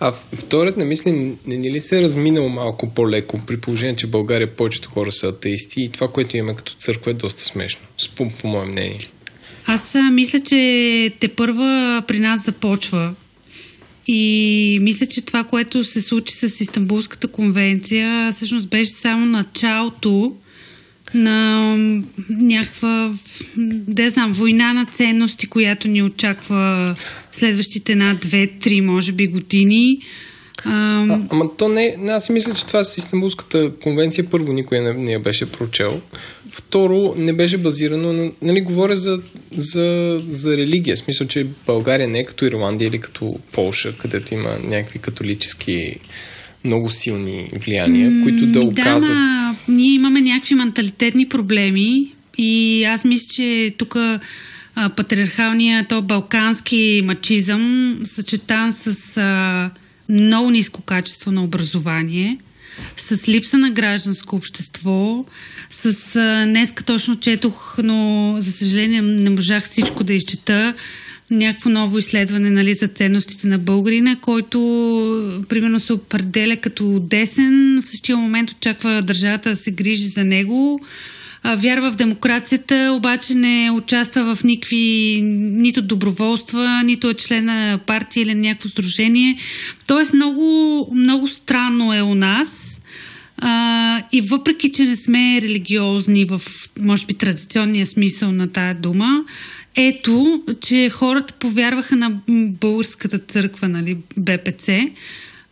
А 0.00 0.12
вторият 0.12 0.76
на 0.76 0.84
мисли 0.84 1.36
не 1.46 1.56
ни 1.56 1.70
ли 1.70 1.80
се 1.80 1.98
е 1.98 2.02
разминало 2.02 2.48
малко 2.48 2.90
по-леко, 2.94 3.40
при 3.46 3.60
положение, 3.60 3.96
че 3.96 4.06
в 4.06 4.10
България 4.10 4.56
повечето 4.56 4.90
хора 4.90 5.12
са 5.12 5.26
атеисти 5.26 5.82
и 5.82 5.92
това, 5.92 6.08
което 6.08 6.36
имаме 6.36 6.56
като 6.56 6.74
църква 6.74 7.10
е 7.10 7.14
доста 7.14 7.44
смешно, 7.44 7.86
по, 8.16 8.30
по 8.30 8.48
мое 8.48 8.66
мнение. 8.66 8.98
Аз 9.66 9.96
мисля, 10.12 10.40
че 10.40 11.12
те 11.20 11.28
първа 11.28 12.02
при 12.06 12.18
нас 12.18 12.44
започва. 12.44 13.14
И 14.06 14.78
мисля, 14.82 15.06
че 15.06 15.22
това, 15.24 15.44
което 15.44 15.84
се 15.84 16.02
случи 16.02 16.34
с 16.34 16.60
Истанбулската 16.60 17.28
конвенция, 17.28 18.32
всъщност 18.32 18.68
беше 18.68 18.90
само 18.90 19.26
началото 19.26 20.36
на 21.14 21.76
някаква, 22.28 23.14
да 23.56 24.10
знам, 24.10 24.32
война 24.32 24.72
на 24.72 24.86
ценности, 24.86 25.46
която 25.46 25.88
ни 25.88 26.02
очаква 26.02 26.94
следващите 27.30 27.94
на 27.94 28.14
две, 28.14 28.46
три, 28.46 28.80
може 28.80 29.12
би, 29.12 29.26
години. 29.26 29.98
А, 30.64 31.20
ама 31.30 31.56
то 31.56 31.68
не, 31.68 31.96
аз 32.08 32.24
си 32.24 32.32
мисля, 32.32 32.54
че 32.54 32.66
това 32.66 32.84
с 32.84 32.98
Истанбулската 32.98 33.70
конвенция 33.82 34.30
първо 34.30 34.52
никой 34.52 34.80
не, 34.80 34.92
не 34.92 35.12
я 35.12 35.20
беше 35.20 35.46
прочел. 35.46 36.00
Второ, 36.52 37.14
не 37.18 37.32
беше 37.32 37.58
базирано 37.58 38.12
на... 38.12 38.30
Нали, 38.42 38.60
говоря 38.60 38.96
за, 38.96 39.22
за, 39.52 40.20
за 40.30 40.56
религия. 40.56 40.96
Смисъл, 40.96 41.26
че 41.26 41.46
България 41.66 42.08
не 42.08 42.18
е 42.18 42.24
като 42.24 42.44
Ирландия 42.44 42.88
или 42.88 42.98
като 42.98 43.38
Полша, 43.52 43.98
където 43.98 44.34
има 44.34 44.50
някакви 44.64 44.98
католически 44.98 45.96
много 46.64 46.90
силни 46.90 47.50
влияния, 47.64 48.10
mm, 48.10 48.22
които 48.22 48.46
да 48.46 48.60
оказват... 48.60 49.14
Да, 49.14 49.54
ние 49.68 49.94
имаме 49.94 50.20
някакви 50.20 50.54
менталитетни 50.54 51.28
проблеми 51.28 52.12
и 52.38 52.84
аз 52.84 53.04
мисля, 53.04 53.28
че 53.34 53.74
тук 53.78 53.96
патриархалния, 54.96 55.86
то 55.88 56.02
балкански 56.02 57.02
мачизъм, 57.04 57.96
съчетан 58.04 58.72
с 58.72 59.16
а, 59.16 59.70
много 60.08 60.50
ниско 60.50 60.82
качество 60.82 61.32
на 61.32 61.44
образование, 61.44 62.38
с 62.96 63.28
липса 63.28 63.58
на 63.58 63.70
гражданско 63.70 64.36
общество, 64.36 65.24
с 65.70 66.16
а, 66.16 66.46
днеска 66.46 66.84
точно 66.84 67.20
четох, 67.20 67.78
но 67.82 68.34
за 68.38 68.52
съжаление 68.52 69.02
не 69.02 69.30
можах 69.30 69.64
всичко 69.64 70.04
да 70.04 70.14
изчета, 70.14 70.74
някакво 71.30 71.70
ново 71.70 71.98
изследване 71.98 72.50
нали, 72.50 72.74
за 72.74 72.86
ценностите 72.86 73.48
на 73.48 73.58
българина, 73.58 74.16
който 74.20 74.58
примерно 75.48 75.80
се 75.80 75.92
определя 75.92 76.56
като 76.56 77.00
десен, 77.00 77.82
в 77.82 77.88
същия 77.88 78.16
момент 78.16 78.50
очаква 78.50 79.02
държавата 79.02 79.50
да 79.50 79.56
се 79.56 79.70
грижи 79.70 80.06
за 80.06 80.24
него, 80.24 80.80
вярва 81.56 81.90
в 81.90 81.96
демокрацията, 81.96 82.92
обаче 82.96 83.34
не 83.34 83.70
участва 83.70 84.34
в 84.34 84.44
никакви 84.44 85.20
нито 85.24 85.82
доброволства, 85.82 86.82
нито 86.84 87.10
е 87.10 87.14
член 87.14 87.44
на 87.44 87.78
партия 87.86 88.22
или 88.22 88.34
някакво 88.34 88.68
сдружение. 88.68 89.38
Тоест 89.86 90.12
много, 90.12 90.88
много 90.94 91.28
странно 91.28 91.94
е 91.94 92.02
у 92.02 92.14
нас. 92.14 92.80
А, 93.38 94.02
и 94.12 94.20
въпреки, 94.20 94.72
че 94.72 94.84
не 94.84 94.96
сме 94.96 95.40
религиозни 95.42 96.24
в, 96.24 96.42
може 96.80 97.06
би, 97.06 97.14
традиционния 97.14 97.86
смисъл 97.86 98.32
на 98.32 98.48
тая 98.48 98.74
дума, 98.74 99.24
ето, 99.76 100.42
че 100.60 100.90
хората 100.90 101.34
повярваха 101.34 101.96
на 101.96 102.20
българската 102.28 103.18
църква, 103.18 103.68
нали, 103.68 103.96
БПЦ, 104.16 104.68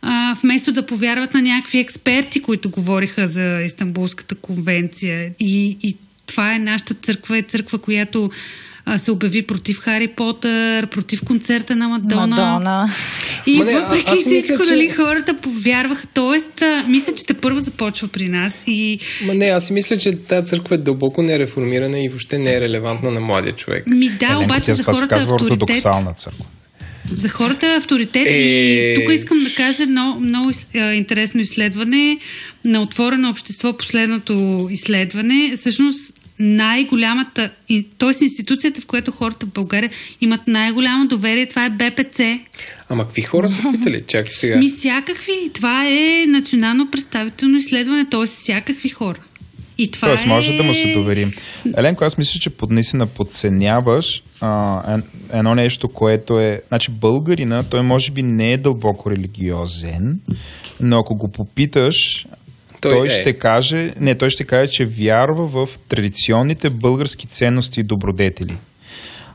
а, 0.01 0.35
вместо 0.43 0.71
да 0.71 0.85
повярват 0.85 1.33
на 1.33 1.41
някакви 1.41 1.79
експерти, 1.79 2.41
които 2.41 2.69
говориха 2.69 3.27
за 3.27 3.61
Истанбулската 3.61 4.35
конвенция. 4.35 5.31
И, 5.39 5.77
и 5.83 5.97
това 6.25 6.55
е 6.55 6.59
нашата 6.59 6.93
църква, 6.93 7.37
е 7.37 7.41
църква, 7.41 7.77
която 7.77 8.29
а, 8.85 8.97
се 8.97 9.11
обяви 9.11 9.41
против 9.41 9.79
Хари 9.79 10.07
Потър, 10.07 10.87
против 10.87 11.21
концерта 11.25 11.75
на 11.75 11.87
Мадона. 11.87 12.27
Мадона. 12.27 12.89
И 13.45 13.57
Ма 13.57 13.65
не, 13.65 13.79
въпреки 13.79 14.05
а, 14.07 14.15
всичко, 14.15 14.29
мисля, 14.29 14.65
че... 14.65 14.69
нали, 14.69 14.89
хората 14.89 15.33
повярваха. 15.33 16.07
Тоест, 16.13 16.61
а, 16.61 16.85
мисля, 16.87 17.13
че 17.15 17.25
те 17.25 17.33
първо 17.33 17.59
започва 17.59 18.07
при 18.07 18.29
нас. 18.29 18.63
И... 18.67 18.99
Ма 19.25 19.33
не, 19.33 19.45
аз 19.45 19.69
мисля, 19.69 19.97
че 19.97 20.15
тази 20.15 20.45
църква 20.45 20.75
е 20.75 20.77
дълбоко 20.77 21.21
нереформирана 21.21 21.99
и 21.99 22.09
въобще 22.09 22.37
не 22.37 22.55
е 22.55 22.61
релевантна 22.61 23.11
на 23.11 23.19
младия 23.19 23.55
човек. 23.55 23.87
Ми 23.87 24.09
да, 24.09 24.25
Еленко, 24.25 24.43
обаче 24.43 24.73
за 24.73 24.83
хората 24.83 25.15
авторитет... 25.15 25.83
църква. 26.17 26.45
За 27.15 27.29
хората 27.29 27.67
е 27.67 27.77
авторитет. 27.77 28.27
Е... 28.27 28.31
И 28.31 28.95
тук 28.95 29.13
искам 29.13 29.43
да 29.43 29.49
кажа 29.55 29.83
едно 29.83 30.17
много 30.19 30.51
интересно 30.93 31.41
изследване 31.41 32.17
на 32.65 32.81
отворено 32.81 33.29
общество, 33.29 33.73
последното 33.73 34.67
изследване. 34.71 35.53
Всъщност 35.55 36.22
най-голямата, 36.43 37.49
т.е. 37.97 38.23
институцията, 38.23 38.81
в 38.81 38.85
която 38.85 39.11
хората 39.11 39.45
в 39.45 39.49
България 39.49 39.89
имат 40.21 40.41
най-голямо 40.47 41.07
доверие, 41.07 41.45
това 41.45 41.65
е 41.65 41.69
БПЦ. 41.69 42.19
Ама 42.89 43.03
какви 43.03 43.21
хора 43.21 43.49
са 43.49 43.71
питали? 43.71 44.03
Чакай 44.07 44.31
сега. 44.31 44.57
Ми 44.57 44.69
всякакви. 44.69 45.33
Това 45.53 45.87
е 45.87 46.25
национално 46.27 46.91
представително 46.91 47.57
изследване, 47.57 48.05
т.е. 48.09 48.25
всякакви 48.25 48.89
хора. 48.89 49.19
И 49.77 49.91
това 49.91 50.07
Тоест, 50.07 50.25
е... 50.25 50.27
може 50.27 50.57
да 50.57 50.63
му 50.63 50.73
се 50.73 50.93
доверим. 50.93 51.31
Еленко, 51.77 52.03
аз 52.03 52.17
мисля, 52.17 52.39
че 52.39 52.49
поднесена 52.49 53.07
подценяваш 53.07 54.23
а, 54.41 55.01
едно 55.33 55.55
нещо, 55.55 55.87
което 55.87 56.39
е... 56.39 56.61
Значи 56.67 56.91
българина, 56.91 57.63
той 57.63 57.81
може 57.81 58.11
би 58.11 58.23
не 58.23 58.53
е 58.53 58.57
дълбоко 58.57 59.11
религиозен, 59.11 60.19
но 60.79 60.99
ако 60.99 61.15
го 61.15 61.31
попиташ, 61.31 62.25
той, 62.83 62.91
той 62.91 63.07
е. 63.07 63.09
ще 63.09 63.33
каже, 63.33 63.93
не, 63.99 64.15
той 64.15 64.29
ще 64.29 64.43
каже, 64.43 64.71
че 64.71 64.85
вярва 64.85 65.45
в 65.45 65.69
традиционните 65.89 66.69
български 66.69 67.27
ценности 67.27 67.79
и 67.79 67.83
добродетели. 67.83 68.55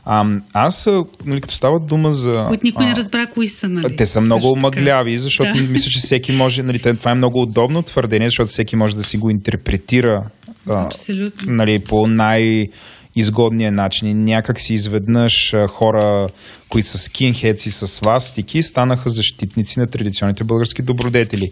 А, 0.05 0.25
аз, 0.53 0.87
нали, 1.25 1.41
като 1.41 1.53
става 1.53 1.79
дума 1.79 2.13
за... 2.13 2.45
Които 2.47 2.65
никой 2.65 2.85
не 2.85 2.95
разбра 2.95 3.27
кои 3.27 3.47
са, 3.47 3.69
нали? 3.69 3.95
Те 3.95 4.05
са 4.05 4.21
много 4.21 4.55
мъгляви, 4.55 5.17
защото 5.17 5.53
да. 5.53 5.61
мисля, 5.61 5.91
че 5.91 5.99
всеки 5.99 6.31
може... 6.31 6.63
Нали, 6.63 6.79
това 6.79 7.11
е 7.11 7.15
много 7.15 7.41
удобно 7.41 7.83
твърдение, 7.83 8.27
защото 8.27 8.47
всеки 8.47 8.75
може 8.75 8.95
да 8.95 9.03
си 9.03 9.17
го 9.17 9.29
интерпретира 9.29 10.23
Абсолютно. 10.69 11.53
нали, 11.53 11.79
по 11.79 12.07
най- 12.07 12.67
изгодния 13.15 13.71
начин. 13.71 14.07
И 14.07 14.13
някак 14.13 14.59
си 14.59 14.73
изведнъж 14.73 15.53
хора, 15.69 16.27
които 16.69 16.87
са 16.87 16.97
скинхедси 16.97 17.71
с 17.71 17.87
свастики, 17.87 18.63
станаха 18.63 19.09
защитници 19.09 19.79
на 19.79 19.87
традиционните 19.87 20.43
български 20.43 20.81
добродетели. 20.81 21.51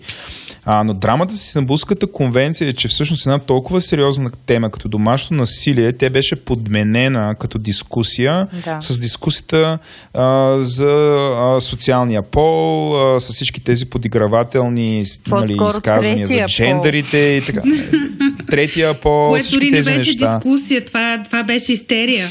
А, 0.69 0.83
но 0.83 0.93
драмата 0.93 1.33
с 1.33 1.45
Истанбулската 1.45 2.07
конвенция 2.07 2.69
е, 2.69 2.73
че 2.73 2.87
всъщност 2.87 3.25
една 3.25 3.39
толкова 3.39 3.81
сериозна 3.81 4.31
тема 4.45 4.71
като 4.71 4.89
домашно 4.89 5.37
насилие, 5.37 5.93
тя 5.93 6.09
беше 6.09 6.35
подменена 6.35 7.35
като 7.39 7.57
дискусия 7.57 8.47
да. 8.65 8.81
с 8.81 8.99
дискусията 8.99 9.79
а, 10.13 10.55
за 10.59 11.17
а, 11.39 11.61
социалния 11.61 12.21
пол, 12.21 12.95
а, 12.95 13.19
с 13.19 13.33
всички 13.33 13.63
тези 13.63 13.85
подигравателни 13.85 15.03
нали, 15.27 15.57
изказвания 15.67 16.27
за 16.27 16.45
джендерите 16.47 17.17
и 17.17 17.45
така. 17.45 17.61
Третия 18.49 19.01
пол, 19.01 19.27
Което 19.27 19.45
всички 19.45 19.71
тези 19.71 19.89
не 19.89 19.97
беше 19.97 20.09
неща. 20.09 20.35
дискусия, 20.35 20.85
това, 20.85 21.23
това 21.25 21.43
беше 21.43 21.71
истерия. 21.71 22.27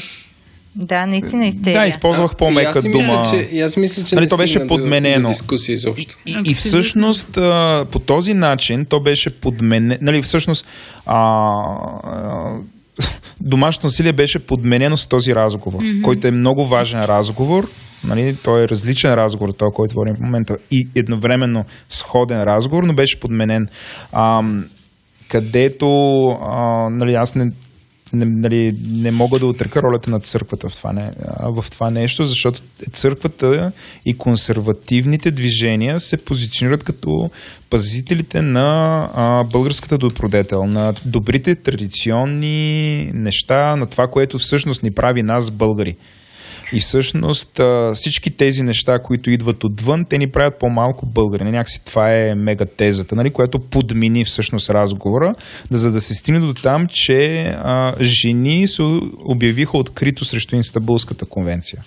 Да, 0.77 1.05
наистина 1.05 1.45
истерия. 1.45 1.81
Да, 1.81 1.87
използвах 1.87 2.35
по-мека 2.35 2.79
и 2.85 2.91
дума. 2.91 3.19
Мисля, 3.19 3.31
че, 3.31 3.55
и 3.55 3.61
аз 3.61 3.77
мисля, 3.77 4.03
че 4.03 4.15
нали, 4.15 4.27
то 4.27 4.37
беше 4.37 4.67
подменено. 4.67 5.15
До, 5.15 5.21
до 5.21 5.27
дискусия 5.27 5.73
изобщо. 5.73 6.17
И, 6.25 6.31
и, 6.31 6.51
и 6.51 6.53
всъщност 6.53 7.27
по 7.91 7.99
този 8.05 8.33
начин 8.33 8.85
то 8.85 8.99
беше 8.99 9.29
подменено. 9.29 9.97
Нали, 10.01 10.21
всъщност 10.21 10.67
а, 11.05 11.17
а, 12.03 12.59
домашното 13.41 13.85
насилие 13.85 14.13
беше 14.13 14.39
подменено 14.39 14.97
с 14.97 15.07
този 15.07 15.35
разговор, 15.35 15.79
mm-hmm. 15.79 16.01
който 16.01 16.27
е 16.27 16.31
много 16.31 16.65
важен 16.65 16.99
разговор. 16.99 17.69
Нали, 18.03 18.35
той 18.43 18.63
е 18.63 18.67
различен 18.67 19.13
разговор, 19.13 19.49
този, 19.49 19.73
който 19.73 19.95
водим 19.95 20.15
в 20.15 20.19
момента, 20.19 20.57
и 20.71 20.87
едновременно 20.95 21.63
сходен 21.89 22.43
разговор, 22.43 22.83
но 22.83 22.93
беше 22.93 23.19
подменен. 23.19 23.67
А, 24.11 24.41
където 25.29 25.87
а, 26.41 26.89
нали, 26.89 27.13
аз 27.13 27.35
не, 27.35 27.51
не, 28.13 28.25
нали, 28.25 28.75
не 28.91 29.11
мога 29.11 29.39
да 29.39 29.45
отрека 29.45 29.81
ролята 29.81 30.11
на 30.11 30.19
църквата 30.19 30.69
в 30.69 30.75
това, 30.75 30.93
не, 30.93 31.11
в 31.43 31.65
това 31.71 31.89
нещо, 31.89 32.25
защото 32.25 32.61
църквата 32.93 33.71
и 34.05 34.17
консервативните 34.17 35.31
движения 35.31 35.99
се 35.99 36.17
позиционират 36.17 36.83
като 36.83 37.29
пазителите 37.69 38.41
на 38.41 39.09
а, 39.13 39.43
българската 39.43 39.97
добродетел, 39.97 40.65
на 40.65 40.93
добрите 41.05 41.55
традиционни 41.55 43.11
неща, 43.13 43.75
на 43.75 43.85
това, 43.85 44.07
което 44.07 44.37
всъщност 44.37 44.83
ни 44.83 44.91
прави 44.91 45.23
нас 45.23 45.51
българи. 45.51 45.95
И 46.73 46.79
всъщност 46.79 47.61
всички 47.93 48.31
тези 48.31 48.63
неща, 48.63 48.99
които 48.99 49.29
идват 49.29 49.63
отвън, 49.63 50.05
те 50.05 50.17
ни 50.17 50.29
правят 50.31 50.59
по-малко 50.59 51.05
българи. 51.05 51.43
Някакси 51.43 51.85
това 51.85 52.13
е 52.13 52.35
мега 52.35 52.65
тезата, 52.65 53.15
нали, 53.15 53.31
която 53.31 53.59
подмини 53.59 54.25
всъщност 54.25 54.69
разговора, 54.69 55.33
за 55.71 55.91
да 55.91 56.01
се 56.01 56.13
стигне 56.13 56.39
до 56.39 56.53
там, 56.53 56.87
че 56.87 57.43
а, 57.63 57.93
жени 58.01 58.67
се 58.67 58.81
обявиха 59.25 59.77
открито 59.77 60.25
срещу 60.25 60.55
Инстабулската 60.55 61.25
конвенция. 61.25 61.83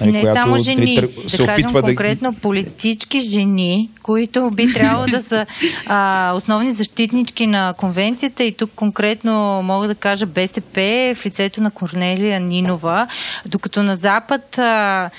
Нали, 0.00 0.12
не 0.12 0.24
само 0.24 0.58
жени, 0.58 1.00
се 1.26 1.36
да 1.36 1.46
кажем 1.46 1.72
конкретно 1.72 2.32
да... 2.32 2.38
политически 2.38 3.20
жени, 3.20 3.90
които 4.02 4.50
би 4.50 4.72
трябвало 4.72 5.06
да 5.06 5.22
са 5.22 5.46
а, 5.86 6.32
основни 6.36 6.70
защитнички 6.70 7.46
на 7.46 7.74
конвенцията 7.76 8.44
и 8.44 8.52
тук 8.52 8.70
конкретно 8.76 9.62
мога 9.62 9.88
да 9.88 9.94
кажа 9.94 10.26
БСП 10.26 11.12
в 11.16 11.26
лицето 11.26 11.62
на 11.62 11.70
Корнелия 11.70 12.40
Нинова, 12.40 13.06
докато 13.46 13.82
на 13.82 13.95
Запад 13.96 14.58
а, 14.58 15.10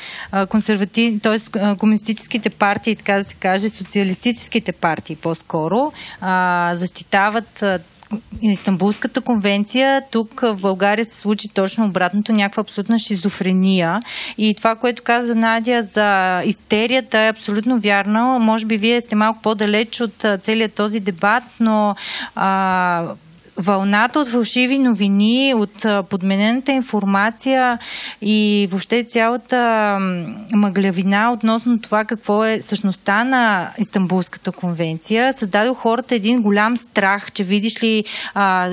консерватив, 0.49 1.21
т.е. 1.21 1.39
комунистическите 1.77 2.49
партии, 2.49 2.95
така 2.95 3.13
да 3.13 3.23
се 3.23 3.35
каже, 3.35 3.69
социалистическите 3.69 4.71
партии 4.71 5.15
по-скоро, 5.15 5.91
защитават 6.73 7.63
Истанбулската 8.41 9.21
конвенция, 9.21 10.01
тук 10.11 10.41
в 10.41 10.57
България 10.61 11.05
се 11.05 11.15
случи 11.15 11.49
точно 11.49 11.85
обратното, 11.85 12.31
някаква 12.31 12.61
абсолютна 12.61 12.99
шизофрения. 12.99 14.01
И 14.37 14.55
това, 14.55 14.75
което 14.75 15.03
каза 15.03 15.35
Надя 15.35 15.83
за 15.83 16.41
истерията 16.45 17.19
е 17.19 17.29
абсолютно 17.29 17.79
вярно. 17.79 18.39
Може 18.39 18.65
би 18.65 18.77
вие 18.77 19.01
сте 19.01 19.15
малко 19.15 19.41
по-далеч 19.41 20.01
от 20.01 20.25
целият 20.41 20.73
този 20.73 20.99
дебат, 20.99 21.43
но 21.59 21.95
а, 22.35 23.03
вълната 23.57 24.19
от 24.19 24.27
фалшиви 24.27 24.77
новини, 24.77 25.53
от 25.55 25.85
подменената 26.09 26.71
информация 26.71 27.79
и 28.21 28.67
въобще 28.69 29.03
цялата 29.03 29.97
мъглявина 30.53 31.31
относно 31.31 31.81
това 31.81 32.05
какво 32.05 32.45
е 32.45 32.61
същността 32.61 33.23
на 33.23 33.69
Истанбулската 33.77 34.51
конвенция, 34.51 35.34
създаде 35.34 35.73
хората 35.73 36.15
един 36.15 36.41
голям 36.41 36.77
страх, 36.77 37.31
че 37.31 37.43
видиш 37.43 37.84
ли 37.84 38.03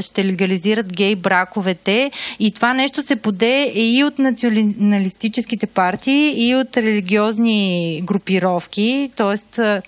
ще 0.01 0.25
легализират 0.25 0.93
гей 0.93 1.17
браковете. 1.17 2.11
И 2.39 2.53
това 2.53 2.75
нещо 2.75 3.03
се 3.03 3.17
поде 3.17 3.73
и 3.75 4.05
от 4.05 4.19
националистическите 4.19 5.67
партии, 5.67 6.49
и 6.49 6.55
от 6.55 6.77
религиозни 6.77 8.03
групировки, 8.05 9.11
т.е 9.17 9.81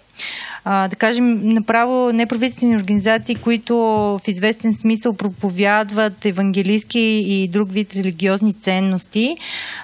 а, 0.64 0.88
да 0.88 0.96
кажем, 0.96 1.40
направо 1.42 2.12
неправителствени 2.12 2.76
организации, 2.76 3.34
които 3.34 3.76
в 3.76 4.20
известен 4.28 4.74
смисъл 4.74 5.12
проповядват 5.12 6.24
евангелийски 6.24 7.24
и 7.26 7.48
друг 7.48 7.72
вид 7.72 7.94
религиозни 7.96 8.52
ценности. 8.52 9.36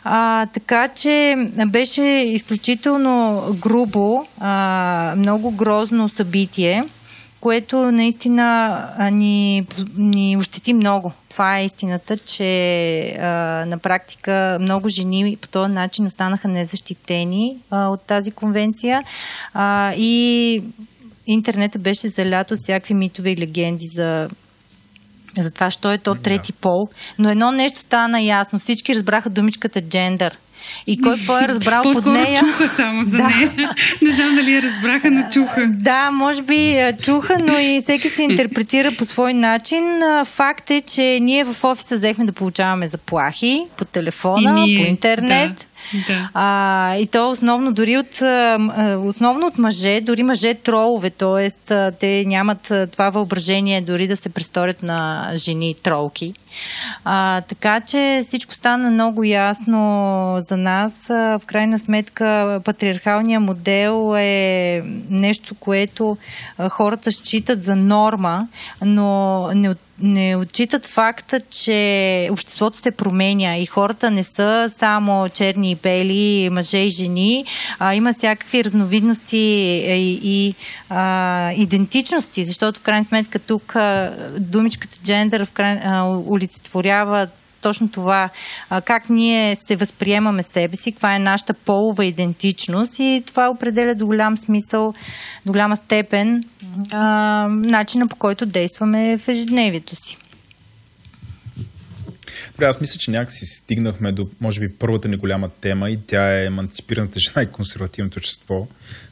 А, 0.04 0.46
така 0.46 0.88
че 0.88 1.36
беше 1.66 2.02
изключително 2.02 3.42
грубо, 3.60 4.26
а, 4.40 5.14
много 5.16 5.50
грозно 5.50 6.08
събитие 6.08 6.84
което 7.42 7.92
наистина 7.92 8.88
ни, 9.12 9.66
ни 9.96 10.36
ощети 10.36 10.72
много. 10.72 11.12
Това 11.30 11.58
е 11.58 11.64
истината, 11.64 12.18
че 12.18 13.16
а, 13.20 13.26
на 13.66 13.78
практика 13.78 14.58
много 14.60 14.88
жени 14.88 15.36
по 15.40 15.48
този 15.48 15.72
начин 15.72 16.06
останаха 16.06 16.48
незащитени 16.48 17.56
а, 17.70 17.88
от 17.88 18.02
тази 18.02 18.30
конвенция 18.30 19.02
а, 19.54 19.92
и 19.96 20.62
интернетът 21.26 21.82
беше 21.82 22.08
залят 22.08 22.50
от 22.50 22.58
всякакви 22.58 22.94
митове 22.94 23.30
и 23.30 23.36
легенди 23.36 23.86
за 23.86 24.28
за 25.38 25.50
това, 25.50 25.70
що 25.70 25.92
е 25.92 25.98
то 25.98 26.14
трети 26.14 26.52
пол. 26.52 26.88
Но 27.18 27.30
едно 27.30 27.52
нещо 27.52 27.78
стана 27.78 28.20
ясно. 28.20 28.58
Всички 28.58 28.94
разбраха 28.94 29.30
думичката 29.30 29.80
джендър. 29.80 30.38
И 30.86 31.00
кой 31.00 31.16
по 31.26 31.38
е 31.38 31.48
разбрал 31.48 31.82
под 31.82 32.06
нея... 32.06 32.40
чуха 32.40 32.68
само 32.68 33.04
за 33.04 33.16
да. 33.16 33.22
нея. 33.22 33.74
Не 34.02 34.10
знам 34.10 34.36
дали 34.36 34.52
я 34.52 34.62
разбраха, 34.62 35.10
но 35.10 35.22
чуха. 35.32 35.66
Да, 35.68 36.10
може 36.10 36.42
би 36.42 36.56
е, 36.56 36.96
чуха, 37.02 37.38
но 37.38 37.58
и 37.58 37.80
всеки 37.82 38.08
се 38.08 38.22
интерпретира 38.22 38.92
по 38.98 39.04
свой 39.04 39.34
начин. 39.34 39.84
Факт 40.24 40.70
е, 40.70 40.80
че 40.80 41.18
ние 41.22 41.44
в 41.44 41.64
офиса 41.64 41.94
взехме 41.94 42.24
да 42.24 42.32
получаваме 42.32 42.88
заплахи 42.88 43.64
по 43.76 43.84
телефона, 43.84 44.54
по 44.54 44.82
интернет. 44.82 45.52
Да 45.52 45.71
да. 46.06 46.30
А, 46.34 46.96
и 46.96 47.06
то 47.06 47.30
основно 47.30 47.72
дори 47.72 47.96
от, 47.96 48.22
основно 49.08 49.46
от 49.46 49.58
мъже, 49.58 50.00
дори 50.00 50.22
мъже 50.22 50.54
тролове, 50.54 51.10
т.е. 51.10 51.50
те 51.92 52.24
нямат 52.26 52.72
това 52.92 53.10
въображение 53.10 53.80
дори 53.80 54.08
да 54.08 54.16
се 54.16 54.28
престорят 54.28 54.82
на 54.82 55.30
жени 55.34 55.74
тролки. 55.82 56.34
А, 57.04 57.40
така 57.40 57.80
че 57.80 58.22
всичко 58.24 58.54
стана 58.54 58.90
много 58.90 59.24
ясно 59.24 60.36
за 60.40 60.56
нас. 60.56 61.06
В 61.08 61.40
крайна 61.46 61.78
сметка 61.78 62.60
патриархалният 62.64 63.42
модел 63.42 64.14
е 64.18 64.82
нещо, 65.10 65.54
което 65.54 66.16
хората 66.70 67.12
считат 67.12 67.62
за 67.62 67.76
норма, 67.76 68.48
но 68.84 69.48
не 69.54 69.70
от 69.70 69.78
не 70.02 70.36
отчитат 70.36 70.86
факта, 70.86 71.40
че 71.40 72.28
обществото 72.30 72.78
се 72.78 72.90
променя 72.90 73.56
и 73.56 73.66
хората 73.66 74.10
не 74.10 74.24
са 74.24 74.66
само 74.70 75.28
черни 75.28 75.70
и 75.70 75.74
бели, 75.74 76.48
мъже 76.50 76.78
и 76.78 76.90
жени, 76.90 77.44
а 77.78 77.94
има 77.94 78.12
всякакви 78.12 78.64
разновидности 78.64 79.36
и, 79.36 80.20
и 80.22 80.54
а, 80.88 81.52
идентичности, 81.56 82.44
защото 82.44 82.80
в 82.80 82.82
крайна 82.82 83.04
сметка 83.04 83.38
тук 83.38 83.74
думичката 84.38 84.98
джендър 85.04 85.44
в 85.44 85.50
край, 85.50 85.80
а, 85.84 86.06
олицетворява 86.28 87.28
точно 87.62 87.88
това, 87.88 88.30
как 88.84 89.08
ние 89.08 89.56
се 89.56 89.76
възприемаме 89.76 90.42
себе 90.42 90.76
си, 90.76 90.92
каква 90.92 91.14
е 91.14 91.18
нашата 91.18 91.54
полова 91.54 92.04
идентичност 92.04 92.98
и 92.98 93.22
това 93.26 93.50
определя 93.50 93.94
до 93.94 94.06
голям 94.06 94.38
смисъл, 94.38 94.94
до 95.46 95.52
голяма 95.52 95.76
степен 95.76 96.44
а, 96.92 97.48
начина 97.50 98.08
по 98.08 98.16
който 98.16 98.46
действаме 98.46 99.18
в 99.18 99.28
ежедневието 99.28 99.96
си. 99.96 100.18
Добре, 102.52 102.66
аз 102.66 102.80
мисля, 102.80 102.98
че 102.98 103.10
някакси 103.10 103.46
стигнахме 103.46 104.12
до, 104.12 104.28
може 104.40 104.60
би, 104.60 104.68
първата 104.68 105.08
ни 105.08 105.16
голяма 105.16 105.48
тема 105.48 105.90
и 105.90 105.98
тя 106.06 106.38
е 106.40 106.46
емансипираната 106.46 107.20
жена 107.20 107.42
и 107.42 107.52
консервативното 107.52 108.18
общество. 108.18 108.66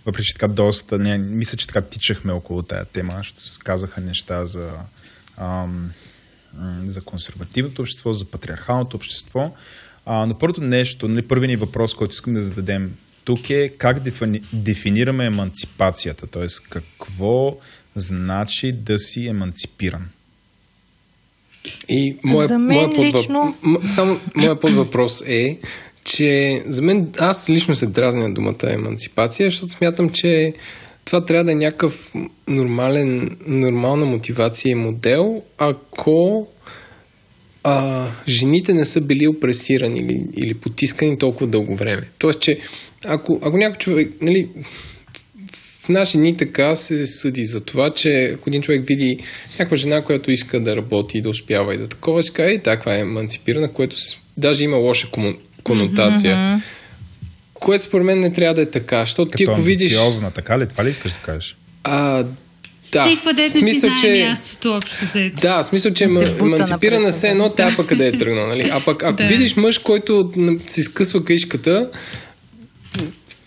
Въпреки, 0.06 0.27
че 0.27 0.35
така 0.35 0.48
доста, 0.48 0.98
не, 0.98 1.18
мисля, 1.18 1.56
че 1.56 1.66
така 1.66 1.81
тичахме 1.81 2.32
около 2.32 2.62
тая 2.62 2.85
тема, 2.85 3.14
защото 3.16 3.43
се 3.43 3.59
казаха 3.59 4.01
неща 4.01 4.44
за 4.44 4.70
ам, 5.36 5.90
за 6.86 7.01
консервативното 7.01 7.82
общество, 7.82 8.12
за 8.12 8.24
патриархалното 8.24 8.97
общество. 8.97 9.52
А, 10.06 10.27
но 10.27 10.39
първото 10.39 10.60
нещо, 10.60 11.09
нали, 11.09 11.28
първият 11.28 11.51
ни 11.51 11.56
въпрос, 11.56 11.94
който 11.94 12.14
искам 12.14 12.32
да 12.32 12.43
зададем 12.43 12.94
тук 13.24 13.51
е 13.51 13.68
как 13.68 14.01
дефини, 14.01 14.43
дефинираме 14.52 15.24
еманципацията, 15.24 16.27
т.е. 16.27 16.47
какво 16.70 17.56
значи 17.94 18.72
да 18.72 18.98
си 18.98 19.27
еманципиран. 19.27 20.09
И 21.89 22.16
моя, 22.24 22.48
за 22.48 22.59
мен 22.59 22.77
моя 22.77 22.90
подвъп... 22.90 23.14
лично... 23.14 23.56
Само 23.85 24.20
моя 24.35 24.60
подвъпрос 24.60 25.22
е, 25.27 25.59
че 26.05 26.62
за 26.66 26.82
мен 26.82 27.12
аз 27.18 27.51
лично 27.51 27.77
се 27.77 27.86
дразня 27.86 28.35
думата 28.35 28.56
еманципация, 28.62 29.47
защото 29.47 29.72
смятам, 29.72 30.10
че 30.10 30.55
това 31.11 31.24
трябва 31.24 31.45
да 31.45 31.53
е 31.53 31.55
някакъв 31.55 32.12
нормален, 32.49 33.37
нормална 33.47 34.07
мотивация 34.07 34.70
и 34.70 34.74
модел, 34.74 35.43
ако 35.59 36.49
а, 37.65 38.07
жените 38.28 38.74
не 38.74 38.85
са 38.85 39.01
били 39.01 39.28
опресирани 39.28 39.99
или, 39.99 40.23
или 40.37 40.55
потискани 40.55 41.19
толкова 41.19 41.47
дълго 41.47 41.77
време. 41.77 42.09
Тоест, 42.19 42.41
че 42.41 42.59
ако, 43.05 43.39
ако 43.43 43.57
някой 43.57 43.78
човек, 43.78 44.12
нали, 44.20 44.49
в 45.82 45.89
наши 45.89 46.19
дни 46.19 46.37
така 46.37 46.77
се 46.77 47.07
съди 47.07 47.45
за 47.45 47.65
това, 47.65 47.91
че 47.91 48.24
ако 48.24 48.51
един 48.51 48.62
човек 48.62 48.87
види 48.87 49.19
някаква 49.53 49.77
жена, 49.77 50.03
която 50.03 50.31
иска 50.31 50.61
да 50.61 50.77
работи 50.77 51.19
и 51.19 51.23
да 51.23 51.31
успява 51.31 51.74
и 51.74 51.78
да 51.78 51.89
такова, 51.89 52.23
си 52.23 52.32
каже, 52.32 52.59
таква 52.59 52.97
е 52.97 53.01
еманципирана, 53.01 53.73
което 53.73 53.97
даже 54.37 54.65
има 54.65 54.77
лоша 54.77 55.09
конотация. 55.62 56.37
Mm-hmm 56.37 56.80
което 57.61 57.85
според 57.85 58.07
мен 58.07 58.20
не 58.20 58.32
трябва 58.32 58.55
да 58.55 58.62
е 58.62 58.66
така. 58.66 59.01
Защото 59.01 59.31
ти 59.31 59.45
ако 59.45 59.62
видиш... 59.62 59.99
така 60.35 60.59
ли? 60.59 60.66
Това 60.66 60.85
ли 60.85 60.91
искаш 60.91 61.12
да 61.12 61.19
кажеш? 61.19 61.57
А, 61.85 62.24
да. 62.93 63.11
И 63.12 63.20
къде 63.24 63.49
смисъл, 63.49 63.91
си 63.97 64.03
че... 64.03 64.27
мястото 64.28 64.73
общо 64.77 65.05
взето. 65.05 65.37
Да, 65.37 65.62
смисъл, 65.62 65.93
че 65.93 66.05
емансипирана 66.41 67.12
се 67.12 67.28
едно 67.28 67.51
тя 67.51 67.74
пък 67.77 67.87
къде 67.87 68.07
е 68.07 68.19
тръгнал. 68.19 68.47
Нали? 68.47 68.70
А 68.73 68.81
пък 68.85 69.03
ако 69.03 69.16
да. 69.16 69.27
видиш 69.27 69.57
мъж, 69.57 69.78
който 69.78 70.32
си 70.66 70.82
скъсва 70.82 71.24
каишката, 71.24 71.91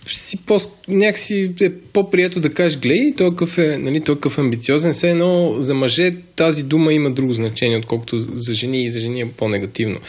си 0.08 0.46
по, 0.46 0.60
някакси 0.88 1.52
е 1.62 1.72
по-прието 1.94 2.40
да 2.40 2.54
кажеш, 2.54 2.80
гледай, 2.80 3.14
той 3.18 3.30
какъв 3.30 3.58
е, 3.58 3.78
нали, 3.78 4.02
той 4.02 4.16
какъв 4.16 4.38
е 4.38 4.42
амбициозен, 4.42 4.94
все 4.94 5.12
едно 5.12 5.56
за 5.60 5.74
мъже 5.74 6.16
тази 6.36 6.64
дума 6.64 6.94
има 6.94 7.12
друго 7.12 7.34
значение, 7.34 7.78
отколкото 7.78 8.20
за 8.20 8.54
жени 8.54 8.84
и 8.84 8.90
за 8.90 9.00
жени 9.00 9.22
е 9.22 9.32
по-негативно. 9.38 10.00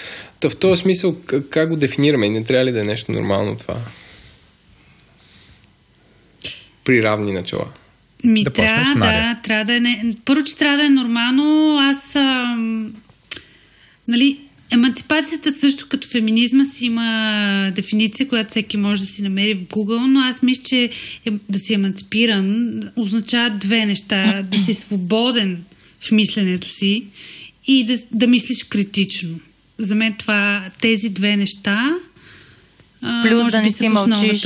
Та 0.45 0.51
в 0.51 0.57
този 0.57 0.83
смисъл, 0.83 1.17
как 1.51 1.69
го 1.69 1.77
дефинираме? 1.77 2.29
Не 2.29 2.45
трябва 2.45 2.65
ли 2.65 2.73
да 2.73 2.81
е 2.81 2.85
нещо 2.85 3.13
нормално 3.13 3.57
това? 3.57 3.77
При 6.85 7.03
равни 7.03 7.33
начала. 7.33 7.65
Ми, 8.25 8.45
да 8.45 8.51
трябва, 8.51 8.95
да, 8.95 9.41
трябва 9.45 9.65
да 9.65 9.77
е... 9.77 9.81
Не... 9.81 10.15
Първо, 10.25 10.45
че 10.45 10.57
трябва 10.57 10.79
да 10.79 10.85
е 10.85 10.89
нормално. 10.89 11.79
Аз... 11.81 12.17
Ам... 12.17 12.95
Нали, 14.09 14.39
Емансипацията 14.71 15.53
също 15.53 15.89
като 15.89 16.09
феминизма 16.09 16.65
си 16.65 16.87
има 16.87 17.73
дефиниция, 17.75 18.29
която 18.29 18.51
всеки 18.51 18.77
може 18.77 19.01
да 19.01 19.07
си 19.07 19.23
намери 19.23 19.55
в 19.55 19.65
Google, 19.65 20.07
но 20.07 20.21
аз 20.21 20.43
мисля, 20.43 20.63
че 20.63 20.91
е, 21.27 21.31
да 21.49 21.59
си 21.59 21.75
емансипиран 21.75 22.81
означава 22.97 23.51
две 23.51 23.87
неща. 23.87 24.43
Да 24.43 24.59
си 24.59 24.75
свободен 24.75 25.65
в 26.01 26.13
мисленето 26.13 26.69
си 26.69 27.07
и 27.67 27.85
да, 27.85 27.99
да 28.13 28.27
мислиш 28.27 28.65
критично. 28.65 29.39
За 29.79 29.95
мен 29.95 30.15
това, 30.19 30.65
тези 30.81 31.11
две 31.11 31.37
неща 31.37 31.95
Плюс 33.23 33.43
може 33.43 33.57
да 33.57 33.63
не 33.63 33.71
си 33.71 33.89
мълчиш. 33.89 34.41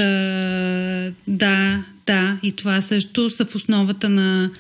Да, 1.27 1.85
да. 2.07 2.39
И 2.43 2.53
това 2.53 2.81
също 2.81 3.31
са 3.31 3.45
в 3.45 3.55
основата 3.55 4.09
на 4.09 4.51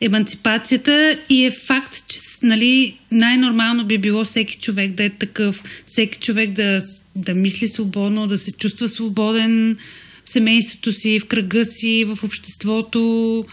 еманципацията 0.00 1.18
и 1.28 1.44
е 1.44 1.50
факт, 1.50 2.04
че 2.08 2.20
нали, 2.42 2.98
най-нормално 3.10 3.84
би 3.84 3.98
било 3.98 4.24
всеки 4.24 4.58
човек 4.58 4.92
да 4.92 5.04
е 5.04 5.10
такъв, 5.10 5.62
всеки 5.86 6.18
човек 6.18 6.50
да, 6.50 6.80
да 7.16 7.34
мисли 7.34 7.68
свободно, 7.68 8.26
да 8.26 8.38
се 8.38 8.52
чувства 8.52 8.88
свободен 8.88 9.76
в 10.24 10.30
семейството 10.30 10.92
си, 10.92 11.20
в 11.20 11.26
кръга 11.26 11.64
си, 11.64 12.04
в 12.04 12.24
обществото 12.24 13.44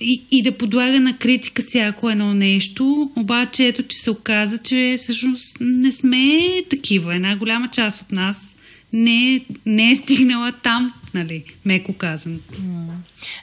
и, 0.00 0.22
и 0.30 0.42
да 0.42 0.52
подлага 0.52 1.00
на 1.00 1.16
критика 1.16 1.62
всяко 1.62 2.10
едно 2.10 2.34
нещо. 2.34 3.10
Обаче 3.16 3.66
ето, 3.66 3.82
че 3.82 3.98
се 3.98 4.10
оказа, 4.10 4.58
че 4.58 4.94
всъщност 4.98 5.56
не 5.60 5.92
сме 5.92 6.40
такива. 6.70 7.14
Една 7.14 7.36
голяма 7.36 7.68
част 7.68 8.02
от 8.02 8.12
нас 8.12 8.56
не, 8.92 9.40
не 9.66 9.90
е 9.90 9.96
стигнала 9.96 10.52
там 10.52 10.92
нали, 11.14 11.44
меко 11.64 11.92
казан. 11.92 12.40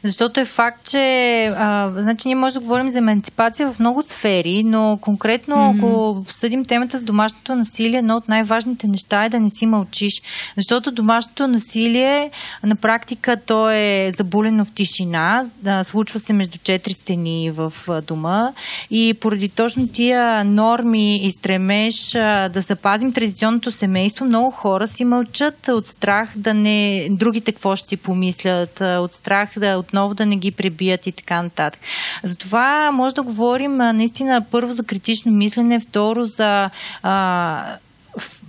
Защото 0.03 0.39
е 0.39 0.45
факт, 0.45 0.89
че 0.89 1.45
а, 1.57 1.91
значи 1.97 2.27
ние 2.27 2.35
може 2.35 2.53
да 2.53 2.59
говорим 2.59 2.91
за 2.91 2.97
емансипация 2.97 3.73
в 3.73 3.79
много 3.79 4.01
сфери, 4.01 4.63
но 4.63 4.97
конкретно, 5.01 5.55
mm-hmm. 5.55 5.77
ако 5.77 6.25
съдим 6.27 6.65
темата 6.65 6.99
с 6.99 7.03
домашното 7.03 7.55
насилие, 7.55 7.99
едно 7.99 8.15
от 8.15 8.27
най-важните 8.27 8.87
неща 8.87 9.25
е 9.25 9.29
да 9.29 9.39
не 9.39 9.49
си 9.49 9.65
мълчиш. 9.65 10.21
Защото 10.57 10.91
домашното 10.91 11.47
насилие 11.47 12.31
на 12.63 12.75
практика 12.75 13.37
то 13.45 13.69
е 13.69 14.11
забулено 14.13 14.65
в 14.65 14.71
тишина, 14.71 15.45
да, 15.61 15.83
случва 15.83 16.19
се 16.19 16.33
между 16.33 16.57
четири 16.63 16.93
стени 16.93 17.51
в 17.51 17.73
дома 18.07 18.51
и 18.89 19.13
поради 19.13 19.49
точно 19.49 19.87
тия 19.87 20.43
норми 20.43 21.25
и 21.25 21.31
стремеж 21.31 22.15
а, 22.15 22.49
да 22.49 22.61
запазим 22.61 23.13
традиционното 23.13 23.71
семейство, 23.71 24.25
много 24.25 24.51
хора 24.51 24.87
си 24.87 25.05
мълчат 25.05 25.67
от 25.67 25.87
страх 25.87 26.29
да 26.35 26.53
не 26.53 27.07
другите 27.11 27.51
какво 27.51 27.75
ще 27.75 27.89
си 27.89 27.97
помислят, 27.97 28.81
от 28.81 29.13
страх 29.13 29.49
да 29.63 29.77
отново 29.77 30.13
да 30.13 30.25
не 30.25 30.35
ги 30.35 30.51
пребият 30.51 31.07
и 31.07 31.11
така 31.11 31.41
нататък. 31.41 31.81
Затова 32.23 32.91
може 32.91 33.15
да 33.15 33.23
говорим 33.23 33.77
наистина 33.77 34.45
първо 34.51 34.73
за 34.73 34.83
критично 34.83 35.31
мислене, 35.31 35.79
второ 35.79 36.27
за 36.27 36.69
а, 37.03 37.77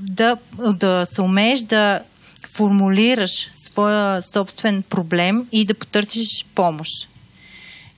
да, 0.01 0.36
да 0.73 1.07
се 1.07 1.23
умееш 1.23 1.61
да 1.61 2.01
формулираш 2.49 3.51
своя 3.55 4.23
собствен 4.23 4.82
проблем 4.82 5.47
и 5.53 5.65
да 5.65 5.74
потърсиш 5.74 6.47
помощ. 6.55 7.11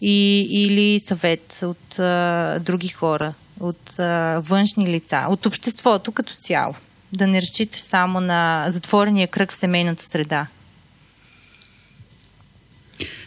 И, 0.00 0.46
или 0.50 1.00
съвет 1.00 1.60
от 1.62 1.98
а, 1.98 2.58
други 2.60 2.88
хора, 2.88 3.34
от 3.60 3.98
а, 3.98 4.40
външни 4.44 4.86
лица, 4.86 5.26
от 5.28 5.46
обществото 5.46 6.12
като 6.12 6.34
цяло. 6.34 6.74
Да 7.12 7.26
не 7.26 7.42
разчиташ 7.42 7.80
само 7.80 8.20
на 8.20 8.66
затворения 8.68 9.28
кръг 9.28 9.52
в 9.52 9.56
семейната 9.56 10.04
среда. 10.04 10.46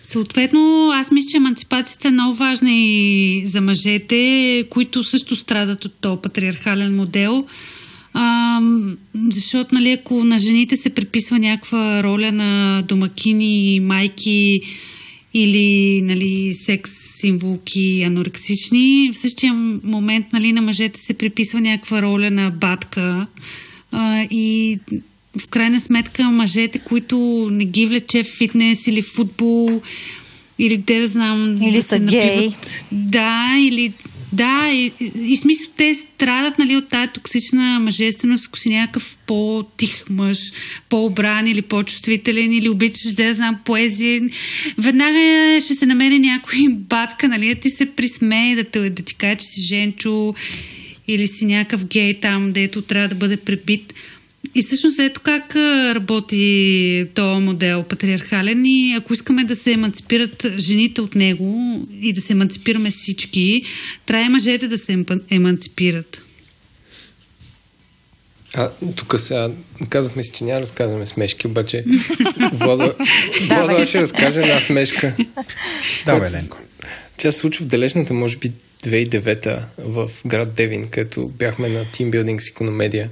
Съответно, 0.10 0.92
аз 0.94 1.12
мисля, 1.12 1.30
че 1.30 1.38
емансипацията 1.38 2.08
е 2.08 2.12
много 2.12 2.34
важна 2.34 2.70
и 2.72 3.42
за 3.46 3.62
мъжете, 3.62 4.66
които 4.70 5.04
също 5.04 5.36
страдат 5.36 5.86
от 5.86 5.94
този 6.02 6.22
патриархален 6.22 6.96
модел. 6.96 7.46
А, 8.14 8.62
защото, 9.30 9.76
нали, 9.76 9.92
ако 9.92 10.24
на 10.24 10.40
жените 10.40 10.76
се 10.76 10.90
приписва 10.90 11.40
някаква 11.40 12.04
роля 12.04 12.32
на 12.32 12.82
домакини, 12.88 13.80
майки 13.80 14.62
или 15.34 16.02
нали, 16.02 16.54
секс 16.54 16.92
символки 16.92 18.04
анорексични, 18.04 19.10
в 19.14 19.18
същия 19.18 19.54
момент 19.84 20.26
нали, 20.34 20.54
на 20.54 20.62
мъжете 20.62 21.00
се 21.00 21.14
приписва 21.14 21.62
някаква 21.62 22.02
роля 22.02 22.32
на 22.32 22.50
батка 22.50 23.28
а, 23.92 24.24
и 24.32 24.80
в 25.40 25.48
крайна 25.48 25.80
сметка 25.80 26.24
мъжете, 26.24 26.80
които 26.80 27.48
не 27.52 27.66
ги 27.66 27.86
влече 27.86 28.24
в 28.24 28.28
фитнес 28.38 28.88
или 28.88 29.02
в 29.02 29.08
футбол, 29.08 29.82
или 30.60 30.82
те 30.82 31.00
да 31.00 31.08
знам... 31.08 31.62
Или 31.62 31.76
да 31.76 31.84
са 31.84 32.00
гей. 32.00 32.50
Да, 32.92 33.56
или... 33.60 33.94
Да, 34.34 34.70
и, 34.74 34.92
и 35.26 35.38
смисъл 35.38 35.72
те 35.76 35.96
страдат 35.96 36.60
нали, 36.60 36.76
от 36.76 36.88
тая 36.88 37.12
токсична 37.12 37.80
мъжественост, 37.80 38.48
ако 38.48 38.60
си 38.60 38.70
някакъв 38.70 39.18
по-тих 39.28 40.10
мъж, 40.10 40.52
по-обран 40.90 41.48
или 41.48 41.62
по-чувствителен, 41.62 42.52
или 42.52 42.70
обичаш 42.70 43.14
да 43.14 43.34
знам 43.34 43.60
поезия. 43.66 44.22
Веднага 44.78 45.58
ще 45.62 45.76
се 45.76 45.86
намери 45.86 46.20
някой 46.20 46.68
батка, 46.70 47.28
нали, 47.28 47.56
да 47.56 47.62
ти 47.62 47.70
се 47.70 47.86
присмее, 47.86 48.56
да, 48.56 48.64
те, 48.64 48.90
да 48.90 49.04
ти 49.04 49.16
каже, 49.16 49.36
че 49.36 49.46
си 49.46 49.62
женчо 49.62 50.34
или 51.08 51.28
си 51.28 51.46
някакъв 51.46 51.86
гей 51.86 52.20
там, 52.20 52.52
дето 52.52 52.82
трябва 52.82 53.08
да 53.08 53.16
бъде 53.16 53.38
пребит. 53.38 53.94
И 54.56 54.62
всъщност 54.62 55.00
ето 55.00 55.22
как 55.22 55.56
работи 55.96 57.06
този 57.16 57.42
модел 57.42 57.84
патриархален 57.84 58.66
и 58.66 58.96
ако 58.98 59.14
искаме 59.14 59.44
да 59.44 59.56
се 59.56 59.72
еманципират 59.72 60.46
жените 60.58 61.02
от 61.02 61.16
него 61.16 61.80
и 62.02 62.14
да 62.14 62.22
се 62.22 62.34
еманципираме 62.34 62.92
всички, 62.92 63.64
трябва 64.06 64.26
и 64.26 64.30
мъжете 64.30 64.68
да 64.68 64.78
се 64.78 65.06
еманципират. 65.30 66.22
А, 68.56 68.72
тук 68.96 69.16
сега 69.18 69.50
казахме 69.90 70.24
си, 70.24 70.32
че 70.32 70.44
няма 70.44 70.56
да 70.56 70.62
разказваме 70.62 71.06
смешки, 71.06 71.48
обаче 71.48 71.84
Вода, 72.54 72.94
Вода 73.42 73.86
ще 73.86 74.02
разкаже 74.02 74.40
една 74.40 74.60
смешка. 74.60 75.16
Да, 76.06 76.16
Еленко. 76.16 76.58
Тя 77.18 77.32
се 77.32 77.40
случва 77.40 77.66
в 77.66 77.68
далечната, 77.68 78.14
може 78.14 78.38
би 78.38 78.52
2009 78.84 79.62
в 79.78 80.12
град 80.26 80.54
Девин, 80.54 80.86
където 80.86 81.28
бяхме 81.28 81.70
на 81.70 81.86
тимбилдинг 81.86 82.42
с 82.42 82.48
икономедия. 82.48 83.10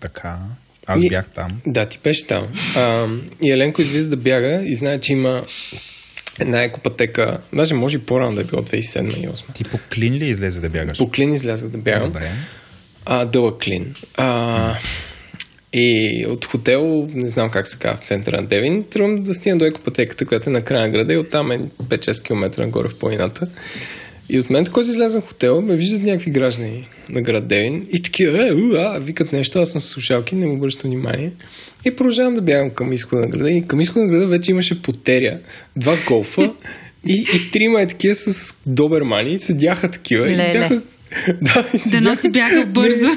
Така. 0.00 0.38
Аз 0.86 1.02
И- 1.02 1.08
бях 1.08 1.26
там. 1.34 1.60
Да, 1.66 1.86
ти 1.86 1.98
беше 2.04 2.26
там. 2.26 2.46
А, 2.76 3.06
и 3.42 3.50
Еленко 3.50 3.82
излиза 3.82 4.10
да 4.10 4.16
бяга 4.16 4.62
и 4.64 4.74
знае, 4.74 5.00
че 5.00 5.12
има 5.12 5.44
една 6.40 6.62
екопатека, 6.62 7.40
даже 7.52 7.74
може 7.74 7.96
и 7.96 8.00
по-рано 8.00 8.34
да 8.34 8.40
е 8.40 8.44
било 8.44 8.62
2007 8.62 9.08
и 9.08 9.28
2008. 9.28 9.54
Ти 9.54 9.64
по 9.64 9.78
клин 9.94 10.14
ли 10.14 10.26
излезе 10.28 10.60
да 10.60 10.68
бягаш? 10.68 10.98
По 10.98 11.10
клин 11.10 11.34
излязах 11.34 11.68
да 11.68 11.78
бягам. 11.78 12.06
Добре. 12.06 12.30
А, 13.06 13.24
дълъг 13.24 13.62
клин. 13.62 13.94
А, 14.16 14.74
и 15.72 16.26
от 16.28 16.44
хотел, 16.44 17.08
не 17.14 17.28
знам 17.28 17.50
как 17.50 17.66
се 17.66 17.78
казва, 17.78 17.96
в 17.96 18.06
центъра 18.06 18.40
на 18.40 18.46
Девин, 18.46 18.84
тръгвам 18.90 19.22
да 19.22 19.34
стигна 19.34 19.58
до 19.58 19.64
екопатеката, 19.64 20.26
която 20.26 20.50
е 20.50 20.52
на 20.52 20.62
края 20.62 20.82
на 20.82 20.88
града 20.92 21.12
и 21.12 21.16
оттам 21.16 21.50
е 21.50 21.58
5-6 21.58 22.24
км 22.24 22.60
нагоре 22.60 22.88
в 22.88 22.98
планината. 22.98 23.48
И 24.28 24.38
от 24.38 24.50
момента, 24.50 24.70
който 24.70 24.90
излязам 24.90 25.22
в 25.22 25.28
хотел, 25.28 25.62
ме 25.62 25.76
виждат 25.76 26.02
някакви 26.02 26.30
граждани 26.30 26.88
на 27.08 27.22
град 27.22 27.48
Девин 27.48 27.86
и 27.92 28.02
такива, 28.02 28.48
е, 28.48 28.52
у, 28.52 28.74
а, 28.74 28.98
викат 29.00 29.32
нещо, 29.32 29.58
аз 29.58 29.70
съм 29.70 29.80
с 29.80 29.88
слушалки, 29.88 30.34
не 30.34 30.46
му 30.46 30.54
обръщам 30.54 30.90
внимание. 30.90 31.32
И 31.84 31.96
продължавам 31.96 32.34
да 32.34 32.42
бягам 32.42 32.70
към 32.70 32.92
изхода 32.92 33.22
на 33.22 33.28
града. 33.28 33.50
И 33.50 33.66
към 33.66 33.80
изхода 33.80 34.04
на 34.04 34.12
града 34.12 34.26
вече 34.26 34.50
имаше 34.50 34.82
потеря, 34.82 35.38
два 35.76 35.92
голфа 36.08 36.52
и, 37.06 37.26
и 37.34 37.50
трима 37.50 37.80
е 37.80 37.86
такива 37.86 38.14
с 38.14 38.54
добермани, 38.66 39.38
седяха 39.38 39.90
такива. 39.90 40.30
И 40.30 40.36
Леле. 40.36 40.52
бяха, 40.52 40.74
да, 41.42 41.68
и 41.68 41.72
Да 41.72 41.78
седяха- 41.78 42.08
носи 42.08 42.28
бяга 42.28 42.66
бързо. 42.66 43.08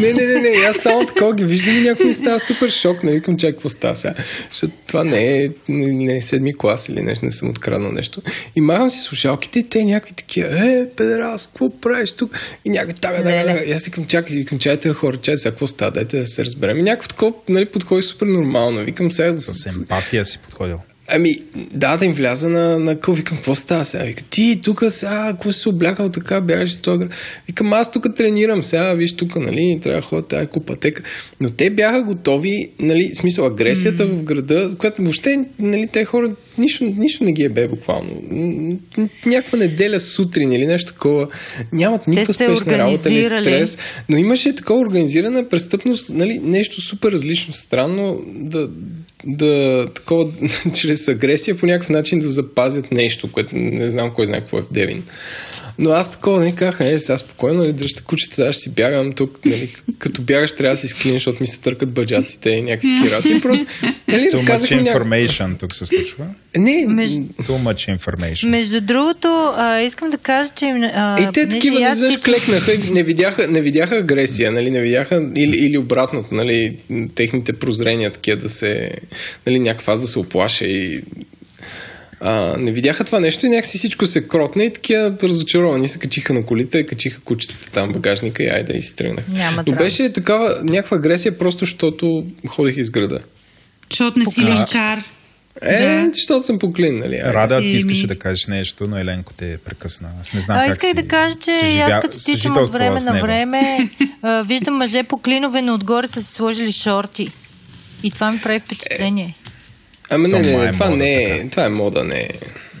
не, 0.00 0.12
не, 0.12 0.26
не, 0.26 0.40
не, 0.40 0.66
аз 0.66 0.76
само 0.76 1.06
такова 1.06 1.34
ги 1.34 1.44
виждам 1.44 1.76
и 1.76 1.80
някой 1.80 2.06
ми 2.06 2.14
става 2.14 2.40
супер 2.40 2.70
шок, 2.70 3.02
нали, 3.02 3.20
към 3.20 3.36
чак 3.36 3.50
какво 3.50 3.68
става 3.68 3.96
сега. 3.96 4.14
Защото 4.50 4.72
това 4.86 5.04
не 5.04 5.36
е, 5.36 5.50
не, 5.68 5.86
не 5.86 6.16
е 6.16 6.22
седми 6.22 6.56
клас 6.56 6.88
или 6.88 7.02
нещо, 7.02 7.24
не 7.24 7.32
съм 7.32 7.50
откраднал 7.50 7.92
нещо. 7.92 8.22
И 8.56 8.60
махам 8.60 8.90
си 8.90 9.00
слушалките 9.00 9.58
и 9.58 9.68
те 9.68 9.84
някакви 9.84 10.12
такива, 10.12 10.48
е, 10.60 10.86
педерас, 10.96 11.46
какво 11.46 11.80
правиш 11.80 12.12
тук? 12.12 12.34
И 12.64 12.70
някой 12.70 12.92
там, 12.92 13.12
да, 13.12 13.22
да, 13.22 13.44
да. 13.44 13.62
И 13.66 13.72
аз 13.72 13.84
викам, 13.84 14.06
чакай, 14.06 14.36
викам, 14.36 14.58
чайте 14.58 14.88
хора, 14.88 15.16
чайте 15.16 15.38
сега, 15.38 15.50
какво 15.50 15.66
става, 15.66 15.90
дайте 15.90 16.20
да 16.20 16.26
се 16.26 16.44
разберем. 16.44 16.78
И 16.78 16.82
някакво 16.82 17.08
такова, 17.08 17.32
нали, 17.48 17.66
подходи 17.66 18.02
супер 18.02 18.26
нормално. 18.26 18.84
Викам 18.84 19.12
сега 19.12 19.32
да 19.32 19.40
С 19.40 19.66
емпатия 19.68 20.24
си 20.24 20.38
подходил. 20.38 20.78
Ами, 21.10 21.36
да, 21.74 21.96
да 21.96 22.04
им 22.04 22.12
вляза 22.12 22.48
на, 22.48 22.78
на 22.78 23.00
къл. 23.00 23.14
Викам, 23.14 23.36
какво 23.36 23.54
става 23.54 23.84
сега? 23.84 24.04
Вика, 24.04 24.22
ти 24.22 24.60
тук 24.64 24.84
сега, 24.88 25.32
ако 25.34 25.52
се 25.52 25.68
облякал 25.68 26.08
така, 26.08 26.40
бягаш 26.40 26.74
с 26.74 26.80
град. 26.80 27.10
Викам, 27.46 27.72
аз 27.72 27.92
тук 27.92 28.14
тренирам 28.16 28.64
сега, 28.64 28.94
виж 28.94 29.16
тук, 29.16 29.36
нали, 29.36 29.80
трябва 29.82 30.00
да 30.00 30.06
ходя 30.06 30.22
тази 30.22 30.46
купатека. 30.46 31.02
Но 31.40 31.50
те 31.50 31.70
бяха 31.70 32.02
готови, 32.02 32.68
нали, 32.80 33.14
смисъл 33.14 33.46
агресията 33.46 34.06
mm. 34.06 34.10
в 34.10 34.22
града, 34.22 34.74
която 34.78 35.02
въобще, 35.02 35.44
нали, 35.58 35.86
те 35.92 36.04
хора, 36.04 36.30
нищо, 36.58 36.84
нищо 36.84 37.24
не 37.24 37.32
ги 37.32 37.42
е 37.42 37.48
бе 37.48 37.68
буквално. 37.68 38.22
Някаква 39.26 39.58
неделя 39.58 40.00
сутрин 40.00 40.52
или 40.52 40.66
нещо 40.66 40.92
такова. 40.92 41.28
Нямат 41.72 42.06
никаква 42.06 42.34
спешна 42.34 42.78
работа 42.78 43.10
или 43.10 43.24
стрес. 43.24 43.78
Но 44.08 44.16
имаше 44.16 44.54
такова 44.54 44.80
организирана 44.80 45.48
престъпност, 45.48 46.14
нали, 46.14 46.40
нещо 46.42 46.80
супер 46.80 47.12
различно, 47.12 47.52
странно, 47.54 48.22
да, 48.34 48.68
да 49.24 49.86
такова, 49.94 50.30
чрез 50.74 51.08
агресия 51.08 51.58
по 51.58 51.66
някакъв 51.66 51.88
начин 51.88 52.18
да 52.18 52.28
запазят 52.28 52.92
нещо, 52.92 53.32
което 53.32 53.50
не 53.54 53.90
знам 53.90 54.10
кой 54.10 54.26
знае 54.26 54.40
какво 54.40 54.58
е 54.58 54.62
в 54.62 54.72
Девин. 54.72 55.02
Но 55.80 55.90
аз 55.90 56.12
такова 56.12 56.44
не 56.44 56.54
казах, 56.54 56.80
е, 56.80 56.98
сега 56.98 57.18
спокойно, 57.18 57.58
нали, 57.58 57.72
дръжте 57.72 58.02
кучета, 58.02 58.44
да, 58.44 58.52
ще 58.52 58.62
си 58.62 58.74
бягам 58.74 59.12
тук, 59.12 59.38
нали, 59.44 59.68
като 59.98 60.22
бягаш 60.22 60.52
трябва 60.52 60.72
да 60.72 60.76
си 60.76 60.88
склин, 60.88 61.12
защото 61.12 61.36
ми 61.40 61.46
се 61.46 61.60
търкат 61.60 61.90
бъджаците 61.90 62.50
и 62.50 62.62
някакви 62.62 62.88
такива 62.96 63.16
работи. 63.16 63.40
Просто, 63.40 63.66
нали, 64.08 64.30
Too 64.32 64.56
much 64.56 64.92
information 64.92 65.58
тук 65.58 65.72
се 65.74 65.86
случва. 65.86 66.26
Не, 66.56 66.86
Между- 66.88 67.20
Too 67.20 67.62
much 67.62 67.98
information. 67.98 68.48
Между 68.48 68.80
другото, 68.80 69.28
а, 69.56 69.80
искам 69.80 70.10
да 70.10 70.18
кажа, 70.18 70.50
че... 70.56 70.66
А, 70.66 71.22
И 71.22 71.24
те 71.24 71.32
понеже 71.32 71.48
такива 71.48 71.82
аз 71.82 71.94
изведнъж 71.94 72.18
клекнаха 72.18 72.72
и 72.72 72.78
не 72.90 73.02
видяха, 73.02 73.48
не 73.48 73.60
видяха 73.60 73.96
агресия, 73.96 74.52
нали, 74.52 74.70
не 74.70 74.80
видяха 74.80 75.30
или, 75.36 75.56
или 75.56 75.78
обратното, 75.78 76.34
нали, 76.34 76.76
техните 77.14 77.52
прозрения 77.52 78.12
такива 78.12 78.36
да 78.40 78.48
се, 78.48 78.90
нали, 79.46 79.58
някаква 79.58 79.92
аз 79.92 80.00
да 80.00 80.06
се 80.06 80.18
оплаша 80.18 80.64
и 80.64 81.02
а, 82.20 82.56
не 82.56 82.72
видяха 82.72 83.04
това 83.04 83.20
нещо 83.20 83.46
и 83.46 83.50
някакси 83.50 83.78
всичко 83.78 84.06
се 84.06 84.28
кротна 84.28 84.64
и 84.64 84.72
такива 84.72 85.14
разочаровани 85.22 85.88
се 85.88 85.98
качиха 85.98 86.32
на 86.32 86.42
колите, 86.44 86.86
качиха 86.86 87.20
кучетата 87.20 87.70
там 87.70 87.88
в 87.88 87.92
багажника 87.92 88.42
и 88.42 88.48
айде 88.48 88.76
и 88.76 88.82
си 88.82 88.96
тръгнах. 88.96 89.24
Няма 89.28 89.64
Но 89.66 89.74
беше 89.74 90.12
такава 90.12 90.60
някаква 90.62 90.96
агресия 90.96 91.38
просто, 91.38 91.58
защото 91.58 92.26
ходих 92.46 92.76
из 92.76 92.90
града. 92.90 93.18
Защото 93.90 94.18
не 94.18 94.24
си 94.24 94.42
линчар. 94.42 94.98
Е, 95.62 95.78
Да. 95.78 96.10
защото 96.14 96.44
съм 96.44 96.58
поклин, 96.58 96.98
нали? 96.98 97.20
Рада, 97.24 97.60
ти 97.60 97.66
Еми. 97.66 97.74
искаше 97.74 98.06
да 98.06 98.18
кажеш 98.18 98.46
нещо, 98.46 98.86
но 98.88 98.98
Еленко 98.98 99.32
те 99.32 99.58
прекъсна. 99.58 100.08
Аз 100.20 100.32
не 100.32 100.40
знам 100.40 100.58
А, 100.58 100.60
как 100.60 100.70
исках 100.70 100.88
си 100.88 100.94
да 100.94 101.08
кажа, 101.08 101.36
че 101.36 101.50
съживя- 101.52 101.82
аз 101.84 102.00
като 102.00 102.24
тичам 102.24 102.56
от 102.56 102.72
време 102.72 103.00
на 103.00 103.20
време, 103.20 103.88
виждам 104.44 104.74
мъже 104.74 105.02
по 105.02 105.18
клинове, 105.18 105.62
но 105.62 105.74
отгоре 105.74 106.08
са 106.08 106.22
си 106.22 106.32
сложили 106.32 106.72
шорти. 106.72 107.30
И 108.02 108.10
това 108.10 108.32
ми 108.32 108.40
прави 108.40 108.60
впечатление. 108.60 109.34
Ама 110.10 110.28
не, 110.28 110.40
не, 110.40 110.56
не, 110.56 110.64
е 110.64 110.72
това 110.72 110.90
мода, 110.90 110.96
не 110.96 111.14
е, 111.14 111.36
така. 111.36 111.50
това 111.50 111.64
е 111.64 111.68
мода, 111.68 112.04
не 112.04 112.20
е. 112.20 112.30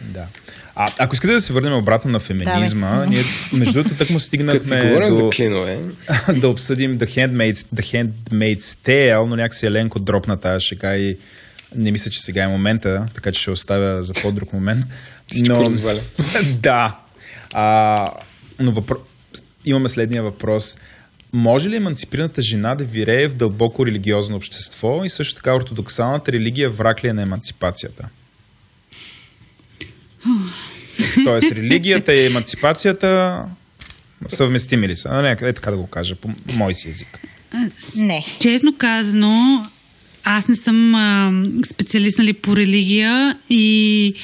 Да. 0.02 0.26
А, 0.74 0.90
ако 0.98 1.14
искате 1.14 1.32
да 1.32 1.40
се 1.40 1.52
върнем 1.52 1.74
обратно 1.74 2.10
на 2.10 2.20
феминизма, 2.20 3.06
ние 3.06 3.22
между 3.52 3.72
другото 3.72 3.96
тък 3.96 4.10
му 4.10 4.14
Като 4.14 4.20
си 4.20 4.26
стигнахме 4.26 5.10
за 5.10 5.22
до, 5.22 5.30
клинове, 5.30 5.78
да 6.36 6.48
обсъдим 6.48 6.98
The 6.98 7.06
Handmaid's, 7.06 7.66
The 7.74 7.82
Handmaid's 7.82 8.60
Tale, 8.60 9.26
но 9.26 9.36
някакси 9.36 9.66
Еленко 9.66 9.98
дропна 9.98 10.36
тази 10.36 10.66
шега 10.66 10.96
и 10.96 11.16
не 11.76 11.90
мисля, 11.90 12.10
че 12.10 12.22
сега 12.22 12.42
е 12.42 12.48
момента, 12.48 13.06
така 13.14 13.32
че 13.32 13.40
ще 13.40 13.50
оставя 13.50 14.02
за 14.02 14.14
по-друг 14.14 14.52
момент. 14.52 14.84
Разваля. 15.48 16.00
да. 16.62 16.98
А, 17.52 18.06
но 18.58 18.72
въпро... 18.72 18.96
имаме 19.64 19.88
следния 19.88 20.22
въпрос. 20.22 20.76
Може 21.32 21.70
ли 21.70 21.76
еманципираната 21.76 22.42
жена 22.42 22.74
да 22.74 22.84
вирее 22.84 23.28
в 23.28 23.34
дълбоко 23.34 23.86
религиозно 23.86 24.36
общество 24.36 25.04
и 25.04 25.10
също 25.10 25.34
така 25.34 25.54
ортодоксалната 25.54 26.32
религия 26.32 26.70
враг 26.70 27.04
ли 27.04 27.08
е 27.08 27.12
на 27.12 27.22
еманципацията? 27.22 28.08
Тоест 31.24 31.52
религията 31.52 32.14
и 32.14 32.26
еманципацията 32.26 33.44
съвместими 34.26 34.88
ли 34.88 34.96
са? 34.96 35.22
Не, 35.22 35.36
е 35.42 35.52
така 35.52 35.70
да 35.70 35.76
го 35.76 35.86
кажа, 35.86 36.14
по 36.14 36.30
мой 36.54 36.74
си 36.74 36.88
език. 36.88 37.20
Не. 37.96 38.24
Честно 38.40 38.76
казано, 38.78 39.66
аз 40.30 40.48
не 40.48 40.56
съм 40.56 40.94
а, 40.94 41.32
специалист 41.66 42.18
нали, 42.18 42.32
по 42.32 42.56
религия 42.56 43.36
и 43.50 44.14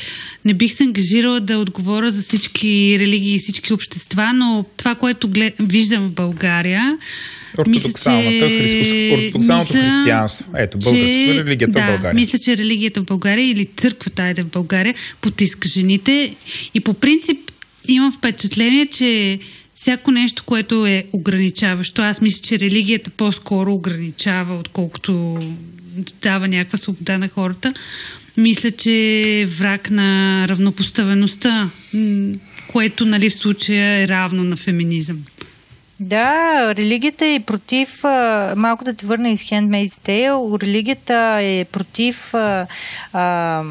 не 0.44 0.54
бих 0.54 0.72
се 0.72 0.84
ангажирала 0.84 1.40
да 1.40 1.58
отговоря 1.58 2.10
за 2.10 2.22
всички 2.22 2.96
религии 2.98 3.34
и 3.34 3.38
всички 3.38 3.72
общества, 3.72 4.32
но 4.34 4.64
това, 4.76 4.94
което 4.94 5.28
глед... 5.28 5.54
виждам 5.60 6.08
в 6.08 6.12
България. 6.12 6.98
Ортодоксалната 7.58 8.48
мисля, 8.48 8.84
че... 8.84 9.10
ортодоксалното 9.14 9.74
мисля, 9.74 9.86
християнство. 9.86 10.44
Ето, 10.56 10.78
българска 10.78 11.14
че- 11.14 11.44
религията 11.44 11.72
в 11.72 11.82
да, 11.82 11.86
България. 11.86 12.14
Мисля, 12.14 12.38
че 12.38 12.56
религията 12.56 13.00
в 13.00 13.04
България 13.04 13.50
или 13.50 13.66
църквата 13.66 14.22
айде 14.22 14.42
в 14.42 14.50
България 14.50 14.94
потиска 15.20 15.68
жените. 15.68 16.34
И 16.74 16.80
по 16.80 16.94
принцип 16.94 17.38
имам 17.88 18.12
впечатление, 18.12 18.86
че 18.86 19.38
всяко 19.74 20.10
нещо, 20.10 20.44
което 20.44 20.86
е 20.86 21.04
ограничаващо, 21.12 22.02
аз 22.02 22.20
мисля, 22.20 22.42
че 22.42 22.58
религията 22.58 23.10
по-скоро 23.10 23.72
ограничава, 23.72 24.58
отколкото 24.58 25.38
дава 26.22 26.48
някаква 26.48 26.78
свобода 26.78 27.18
на 27.18 27.28
хората. 27.28 27.72
Мисля, 28.36 28.70
че 28.70 29.22
е 29.26 29.44
враг 29.44 29.90
на 29.90 30.48
равнопоставеността, 30.48 31.70
което 32.72 33.06
нали, 33.06 33.30
в 33.30 33.34
случая 33.34 34.02
е 34.02 34.08
равно 34.08 34.44
на 34.44 34.56
феминизъм. 34.56 35.18
Да, 36.00 36.74
религията 36.74 37.26
е 37.26 37.40
против, 37.40 38.04
малко 38.56 38.84
да 38.84 38.94
те 38.94 39.06
върна 39.06 39.30
из 39.30 39.40
Handmaid's 39.40 40.08
Tale, 40.08 40.62
религията 40.62 41.36
е 41.40 41.64
против 41.64 42.34
а, 42.34 42.66
а, 43.12 43.62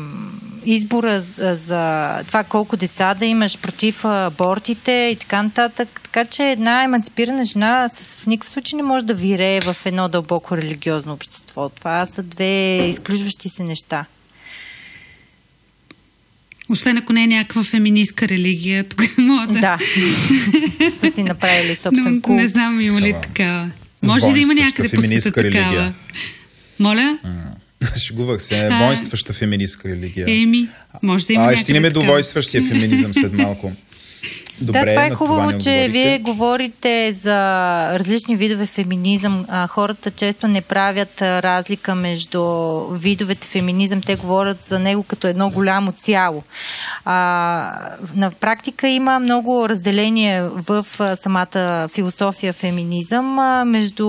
избора 0.66 1.22
за, 1.22 1.56
за 1.56 2.24
това 2.28 2.44
колко 2.44 2.78
деца 2.78 3.14
да 3.14 3.26
имаш, 3.26 3.58
против 3.58 4.06
абортите 4.06 5.10
и 5.12 5.16
така 5.16 5.44
нататък. 5.44 6.02
Така 6.04 6.26
че 6.26 6.44
една 6.44 6.84
емансипирана 6.84 7.46
жена 7.46 7.90
в 7.90 8.28
никакъв 8.28 8.54
случай 8.54 8.78
не 8.78 8.84
може 8.84 9.06
да 9.06 9.14
вирее 9.14 9.62
в 9.62 9.78
едно 9.86 10.10
дълбоко 10.10 10.58
религиозно 10.58 11.14
общество. 11.14 11.70
Това 11.70 12.06
са 12.06 12.24
две 12.24 12.78
изключващи 12.88 13.50
се 13.50 13.64
неща. 13.64 14.06
Освен 16.70 16.98
ако 16.98 17.14
не 17.14 17.24
е 17.24 17.28
някаква 17.28 17.64
феминистка 17.64 18.28
религия, 18.28 18.84
тук 18.90 19.04
е 19.04 19.22
мода. 19.22 19.60
Да. 19.60 19.78
са 21.00 21.12
си 21.12 21.24
направили 21.24 21.76
собствен 21.84 22.22
култ. 22.22 22.38
не 22.38 22.48
знам 22.48 22.82
има 22.82 23.02
ли 23.02 23.16
такава. 23.22 23.72
Може 24.04 24.28
ли 24.28 24.34
да 24.34 24.40
има 24.40 24.54
някъде 24.54 24.90
по 24.90 25.02
света 25.02 25.32
такава? 25.32 25.94
Моля? 26.80 27.18
Шегувах 27.98 28.42
се. 28.42 28.68
А. 28.72 28.86
Воинстваща 28.86 29.34
феминистка 29.34 29.90
религия. 29.90 30.26
Еми, 30.30 30.68
може 31.04 31.26
да 31.26 31.34
има 31.34 31.52
а, 31.52 31.58
ще 31.58 31.74
ни 31.74 31.80
ме 31.80 31.90
до 31.90 32.00
такава. 32.00 32.14
воинстващия 32.14 32.64
феминизъм 32.64 33.14
след 33.14 33.34
малко. 33.34 33.72
Добре, 34.64 34.86
да, 34.86 34.92
това 34.92 35.06
е 35.06 35.10
хубаво, 35.10 35.52
не 35.52 35.60
че 35.60 35.88
вие 35.90 36.20
говорите 36.20 37.12
за 37.12 37.36
различни 38.00 38.36
видове 38.36 38.66
феминизъм. 38.66 39.46
А, 39.50 39.68
хората 39.68 40.12
често 40.12 40.48
не 40.48 40.62
правят 40.62 41.22
а, 41.22 41.44
разлика 41.44 41.96
между 41.96 42.44
видовете 42.92 43.48
феминизъм. 43.48 44.02
Те 44.02 44.16
говорят 44.16 44.64
за 44.64 44.80
него 44.80 45.04
като 45.04 45.28
едно 45.28 45.50
голямо 45.50 45.92
цяло. 45.92 46.44
А, 47.06 47.96
на 48.16 48.32
практика 48.32 48.88
има 48.88 49.20
много 49.20 49.70
разделение 49.70 50.44
в 50.44 50.86
а, 51.00 51.16
самата 51.16 51.88
философия 51.94 52.54
феминизъм. 52.54 53.40
А, 53.40 53.66
между 53.66 54.06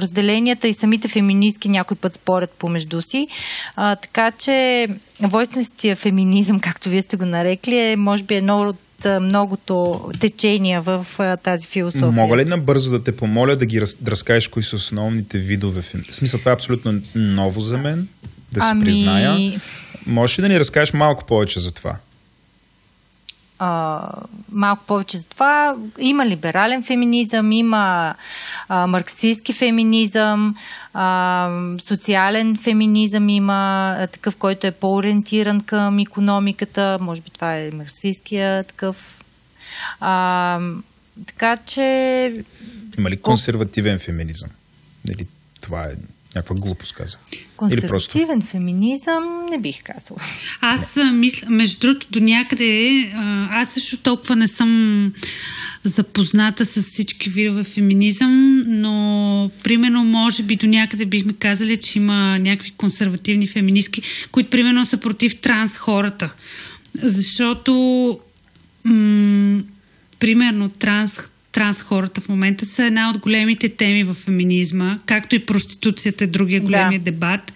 разделенията 0.00 0.68
и 0.68 0.74
самите 0.74 1.08
феминистки 1.08 1.68
някой 1.68 1.96
път 1.96 2.14
спорят 2.14 2.50
помежду 2.50 3.02
си. 3.02 3.28
А, 3.76 3.96
така 3.96 4.30
че 4.30 4.88
войственствия 5.22 5.96
феминизъм, 5.96 6.60
както 6.68 6.88
вие 6.88 7.02
сте 7.02 7.16
го 7.16 7.24
нарекли, 7.24 7.78
е 7.78 7.96
може 7.96 8.24
би 8.24 8.34
едно 8.34 8.60
от 8.60 8.76
многото 9.06 10.00
течения 10.20 10.82
в 10.82 11.06
тази 11.42 11.66
философия. 11.66 12.12
Мога 12.12 12.36
ли 12.36 12.44
набързо 12.44 12.90
да 12.90 13.04
те 13.04 13.16
помоля 13.16 13.56
да 13.56 13.66
ги 13.66 13.80
раз, 13.80 13.96
да 14.00 14.10
разкажеш 14.10 14.48
кои 14.48 14.62
са 14.62 14.76
основните 14.76 15.38
видове? 15.38 15.82
В 15.82 16.14
смисъл, 16.14 16.40
това 16.40 16.50
е 16.50 16.54
абсолютно 16.54 17.00
ново 17.14 17.60
за 17.60 17.78
мен, 17.78 18.08
да 18.52 18.60
си 18.60 18.66
Ами- 18.70 18.84
призная. 18.84 19.60
Можеш 20.06 20.38
ли 20.38 20.42
да 20.42 20.48
ни 20.48 20.60
разкажеш 20.60 20.92
малко 20.92 21.24
повече 21.24 21.60
за 21.60 21.72
това? 21.72 21.96
А, 23.58 24.10
малко 24.52 24.84
повече 24.84 25.18
за 25.18 25.26
това. 25.26 25.76
Има 25.98 26.26
либерален 26.26 26.82
феминизъм, 26.82 27.52
има 27.52 28.14
а, 28.68 28.86
марксистски 28.86 29.52
феминизъм, 29.52 30.56
а, 30.94 31.50
социален 31.82 32.56
феминизъм 32.56 33.28
има, 33.28 33.96
а, 33.98 34.06
такъв, 34.06 34.36
който 34.36 34.66
е 34.66 34.70
по-ориентиран 34.70 35.60
към 35.60 35.98
економиката. 35.98 36.98
Може 37.00 37.22
би 37.22 37.30
това 37.30 37.56
е 37.56 37.70
марксистския 37.70 38.64
такъв. 38.64 39.24
А, 40.00 40.60
така 41.26 41.56
че 41.56 42.44
Има 42.98 43.10
ли 43.10 43.16
консервативен 43.16 43.98
феминизъм? 43.98 44.50
Или 45.08 45.26
това 45.60 45.82
е 45.82 45.92
някаква 46.34 46.56
глупост, 46.56 46.92
каза? 46.92 47.16
Или 47.70 47.80
просто... 47.80 48.12
консервативен 48.12 48.42
феминизъм 48.42 49.46
не 49.50 49.58
бих 49.58 49.82
казала. 49.82 50.20
Аз 50.60 50.96
а, 50.96 51.12
мисля, 51.12 51.50
между 51.50 51.80
другото, 51.80 52.06
до 52.10 52.20
някъде, 52.20 53.00
а, 53.14 53.48
аз 53.60 53.68
също 53.68 53.96
толкова 53.96 54.36
не 54.36 54.48
съм 54.48 55.12
запозната 55.84 56.64
с 56.64 56.82
всички 56.82 57.30
видове 57.30 57.64
феминизъм, 57.64 58.64
но 58.66 59.50
примерно 59.64 60.04
може 60.04 60.42
би 60.42 60.56
до 60.56 60.66
някъде 60.66 61.06
бихме 61.06 61.32
казали, 61.32 61.76
че 61.76 61.98
има 61.98 62.38
някакви 62.38 62.70
консервативни 62.70 63.46
феминистки, 63.46 64.02
които 64.32 64.50
примерно 64.50 64.86
са 64.86 64.96
против 64.96 65.36
транс 65.36 65.78
хората. 65.78 66.34
Защото 67.02 67.72
м- 68.84 69.62
примерно 70.18 70.68
транс 70.68 71.30
транс 71.52 71.82
хората 71.82 72.20
в 72.20 72.28
момента 72.28 72.66
са 72.66 72.84
една 72.84 73.10
от 73.10 73.18
големите 73.18 73.68
теми 73.68 74.04
в 74.04 74.14
феминизма, 74.14 74.96
както 75.06 75.36
и 75.36 75.46
проституцията 75.46 76.24
е 76.24 76.26
другия 76.26 76.60
големия 76.60 76.98
Да. 77.00 77.04
дебат. 77.04 77.52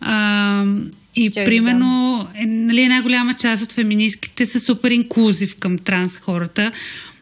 А, 0.00 0.64
и 1.16 1.28
да 1.28 1.44
примерно 1.44 2.28
е, 2.34 2.46
нали, 2.46 2.82
една 2.82 3.02
голяма 3.02 3.34
част 3.34 3.62
от 3.62 3.72
феминистките 3.72 4.46
са 4.46 4.60
супер 4.60 4.90
инклюзив 4.90 5.56
към 5.56 5.78
транс 5.78 6.18
хората, 6.18 6.72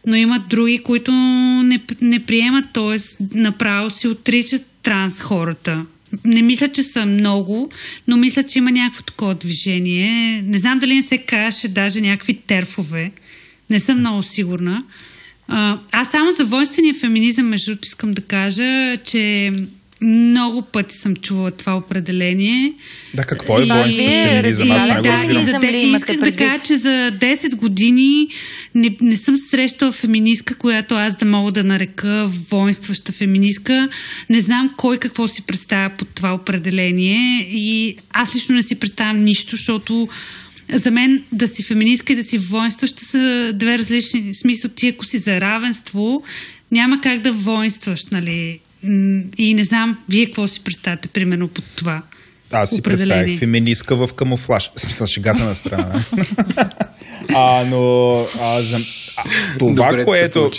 но 0.07 0.17
имат 0.17 0.49
други, 0.49 0.79
които 0.79 1.13
не, 1.13 1.81
не 2.01 2.21
приемат, 2.21 2.65
т.е. 2.73 3.25
направо 3.39 3.91
си 3.91 4.09
отричат 4.09 4.67
транс 4.83 5.21
хората. 5.23 5.85
Не 6.25 6.43
мисля, 6.43 6.69
че 6.69 6.83
са 6.83 7.07
много, 7.07 7.71
но 8.09 8.17
мисля, 8.17 8.43
че 8.43 8.59
има 8.59 8.71
някакво 8.71 9.03
такова 9.03 9.35
движение. 9.35 10.43
Не 10.47 10.59
знам 10.59 10.79
дали 10.79 10.95
не 10.95 11.03
се 11.03 11.19
каже 11.19 11.69
даже 11.69 12.01
някакви 12.01 12.35
терфове. 12.35 13.11
Не 13.71 13.79
съм 13.81 13.99
много 13.99 14.23
сигурна. 14.23 14.85
А, 15.51 15.79
аз 15.93 16.11
само 16.11 16.33
за 16.33 16.45
воинствения 16.45 16.95
феминизъм, 16.95 17.47
между 17.47 17.71
другото, 17.71 17.87
искам 17.87 18.13
да 18.13 18.23
кажа, 18.23 18.97
че 19.05 19.53
много 20.03 20.63
пъти 20.63 20.95
съм 20.95 21.17
чувала 21.17 21.51
това 21.51 21.77
определение. 21.77 22.73
Да, 23.15 23.25
какво 23.25 23.59
е 23.59 23.65
Вие 23.65 24.29
феминизъм? 24.29 24.71
Аз 24.71 24.87
не 24.87 24.95
го 24.95 25.03
да, 25.03 25.09
и 25.09 25.35
разбирам. 25.35 25.45
за, 25.45 25.59
де, 25.59 25.79
исках 25.79 26.17
да 26.17 26.33
кажа, 26.33 26.65
че 26.65 26.77
за 26.77 27.13
10 27.21 27.57
години 27.57 28.29
не, 28.75 28.97
не 29.01 29.17
съм 29.17 29.37
срещала 29.37 29.93
феминистка, 29.93 30.55
която 30.55 30.95
аз 30.95 31.17
да 31.17 31.27
мога 31.27 31.53
да 31.53 31.65
нарека 31.65 32.27
воинстваща 32.51 33.13
феминистка. 33.13 33.89
Не 34.31 34.41
знам 34.41 34.71
кой 34.77 34.97
какво 34.97 35.29
си 35.29 35.43
представя 35.43 35.91
под 35.99 36.09
това 36.09 36.35
определение 36.35 37.49
и 37.51 37.97
аз 38.13 38.35
лично 38.35 38.55
не 38.55 38.63
си 38.63 38.75
представям 38.75 39.25
нищо, 39.25 39.51
защото 39.51 40.09
за 40.73 40.91
мен 40.91 41.25
да 41.33 41.49
си 41.49 41.63
феминистка 41.63 42.13
и 42.13 42.17
да 42.17 42.25
си 42.25 42.39
воинстваща 42.39 43.05
са 43.05 43.53
две 43.55 43.79
различни. 43.79 44.33
В 44.33 44.37
смисъл, 44.37 44.71
ти 44.71 44.89
ако 44.89 45.05
си 45.05 45.19
за 45.19 45.41
равенство, 45.41 46.23
няма 46.73 47.01
как 47.01 47.21
да 47.21 47.33
воинстваш, 47.33 48.07
нали? 48.07 48.61
И 49.39 49.55
не 49.55 49.65
знам, 49.65 49.99
вие 50.09 50.27
какво 50.27 50.49
си 50.49 50.61
представяте, 50.65 51.09
примерно, 51.09 51.49
под 51.49 51.65
това. 51.77 52.03
Аз 52.53 52.71
си 52.71 52.81
определение. 52.81 53.15
представях 53.15 53.39
феминистка 53.39 54.07
в 54.07 54.13
камуфлаж. 54.13 54.71
В 54.77 54.81
смисъл, 54.81 55.07
шегата 55.07 55.45
на 55.45 55.55
страна. 55.55 56.05
а, 57.35 57.65
но 57.65 58.13
а, 58.41 58.61
за, 58.61 58.79
а, 59.17 59.23
това, 59.59 59.89
Добре 59.89 60.05
което... 60.05 60.51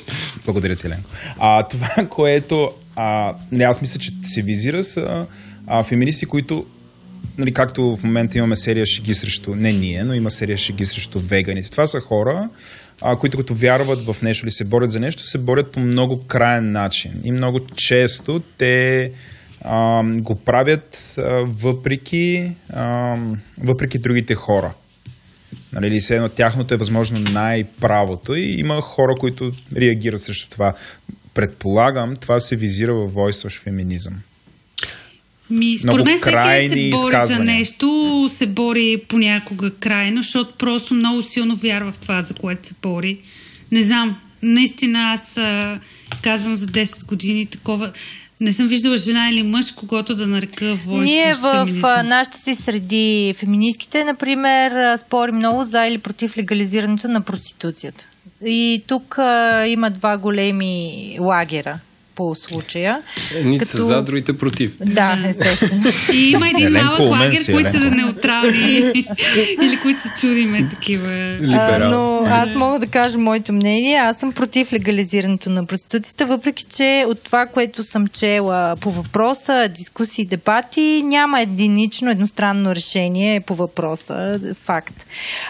Благодаря 0.45 0.75
ти, 0.75 0.89
Ленко. 0.89 1.09
А, 1.39 1.63
това, 1.63 2.07
което... 2.09 2.71
А, 2.95 3.33
не, 3.51 3.63
аз 3.63 3.81
мисля, 3.81 3.99
че 3.99 4.11
се 4.23 4.41
визира 4.41 4.83
са 4.83 5.25
а, 5.67 5.83
феминисти, 5.83 6.25
които 6.25 6.65
нали, 7.37 7.53
както 7.53 7.97
в 7.97 8.03
момента 8.03 8.37
имаме 8.37 8.55
серия 8.55 8.85
шеги 8.85 9.13
срещу, 9.13 9.55
не 9.55 9.71
ние, 9.71 10.03
но 10.03 10.13
има 10.13 10.31
серия 10.31 10.57
шеги 10.57 10.85
срещу 10.85 11.19
веганите. 11.19 11.69
Това 11.69 11.85
са 11.85 11.99
хора, 11.99 12.49
а, 13.01 13.15
които 13.15 13.37
като 13.37 13.53
вярват 13.55 14.05
в 14.05 14.21
нещо 14.21 14.45
или 14.45 14.51
се 14.51 14.65
борят 14.65 14.91
за 14.91 14.99
нещо, 14.99 15.23
се 15.25 15.37
борят 15.37 15.71
по 15.71 15.79
много 15.79 16.27
краен 16.27 16.71
начин. 16.71 17.11
И 17.23 17.31
много 17.31 17.59
често 17.75 18.41
те 18.57 19.11
а, 19.61 20.03
го 20.05 20.35
правят 20.35 21.15
а, 21.17 21.21
въпреки, 21.47 22.51
а, 22.73 23.17
въпреки 23.57 23.97
другите 23.97 24.35
хора. 24.35 24.73
Нали, 25.73 25.87
или 25.87 26.01
се 26.01 26.15
едно 26.15 26.29
тяхното 26.29 26.73
е 26.73 26.77
възможно 26.77 27.19
най-правото 27.31 28.35
и 28.35 28.55
има 28.59 28.81
хора, 28.81 29.15
които 29.19 29.51
реагират 29.75 30.21
срещу 30.21 30.49
това. 30.49 30.73
Предполагам, 31.33 32.15
това 32.15 32.39
се 32.39 32.55
визира 32.55 32.93
във 32.93 33.13
войстващ 33.13 33.63
феминизъм. 33.63 34.21
Ми, 35.51 35.79
според 35.79 36.05
мен 36.05 36.17
всеки 36.17 36.91
се 36.91 37.01
бори 37.01 37.27
за 37.27 37.39
нещо, 37.39 38.27
се 38.29 38.47
бори 38.47 39.01
понякога 39.07 39.71
крайно, 39.71 40.21
защото 40.21 40.53
просто 40.57 40.93
много 40.93 41.23
силно 41.23 41.55
вярва 41.55 41.91
в 41.91 41.97
това, 41.97 42.21
за 42.21 42.33
което 42.33 42.67
се 42.67 42.73
бори. 42.81 43.17
Не 43.71 43.81
знам, 43.81 44.15
наистина 44.41 45.13
аз 45.13 45.37
а, 45.37 45.79
казвам 46.21 46.55
за 46.55 46.65
10 46.65 47.05
години 47.05 47.45
такова. 47.45 47.91
Не 48.41 48.51
съм 48.51 48.67
виждала 48.67 48.97
жена 48.97 49.29
или 49.29 49.43
мъж, 49.43 49.71
когато 49.71 50.15
да 50.15 50.27
нарека 50.27 50.65
войство 50.65 51.15
Ние 51.15 51.33
в 51.33 51.65
феминизъм. 51.65 52.07
нашите 52.07 52.37
си 52.37 52.55
среди 52.55 53.33
феминистките, 53.37 54.03
например, 54.03 54.97
спорим 54.97 55.35
много 55.35 55.63
за 55.63 55.85
или 55.85 55.97
против 55.97 56.37
легализирането 56.37 57.07
на 57.07 57.21
проституцията. 57.21 58.05
И 58.45 58.83
тук 58.87 59.17
а, 59.17 59.65
има 59.67 59.89
два 59.89 60.17
големи 60.17 61.17
лагера 61.19 61.79
по 62.21 62.35
случая. 62.35 63.01
Едните 63.35 63.65
като... 63.65 63.77
са 63.77 63.83
за, 63.83 64.01
другите 64.01 64.37
против. 64.37 64.71
Да, 64.85 65.19
естествено. 65.27 65.83
И 66.13 66.29
има 66.29 66.49
един 66.49 66.71
малък 66.71 66.99
лагер, 66.99 67.45
които 67.51 67.71
са 67.71 67.79
неутрални 67.79 69.05
или 69.61 69.79
които 69.81 70.01
се 70.01 70.09
чудиме 70.19 70.69
такива. 70.69 71.37
А, 71.53 71.89
но 71.89 72.23
аз 72.27 72.55
мога 72.55 72.79
да 72.79 72.87
кажа 72.87 73.17
моето 73.17 73.53
мнение. 73.53 73.95
Аз 73.95 74.17
съм 74.17 74.31
против 74.31 74.73
легализирането 74.73 75.49
на 75.49 75.65
проституцията, 75.65 76.25
въпреки 76.25 76.63
че 76.63 77.05
от 77.07 77.23
това, 77.23 77.45
което 77.45 77.83
съм 77.83 78.07
чела 78.07 78.75
по 78.75 78.91
въпроса, 78.91 79.69
дискусии, 79.75 80.25
дебати, 80.25 81.03
няма 81.05 81.41
единично, 81.41 82.11
едностранно 82.11 82.75
решение 82.75 83.39
по 83.39 83.55
въпроса. 83.55 84.39
Факт. 84.57 85.05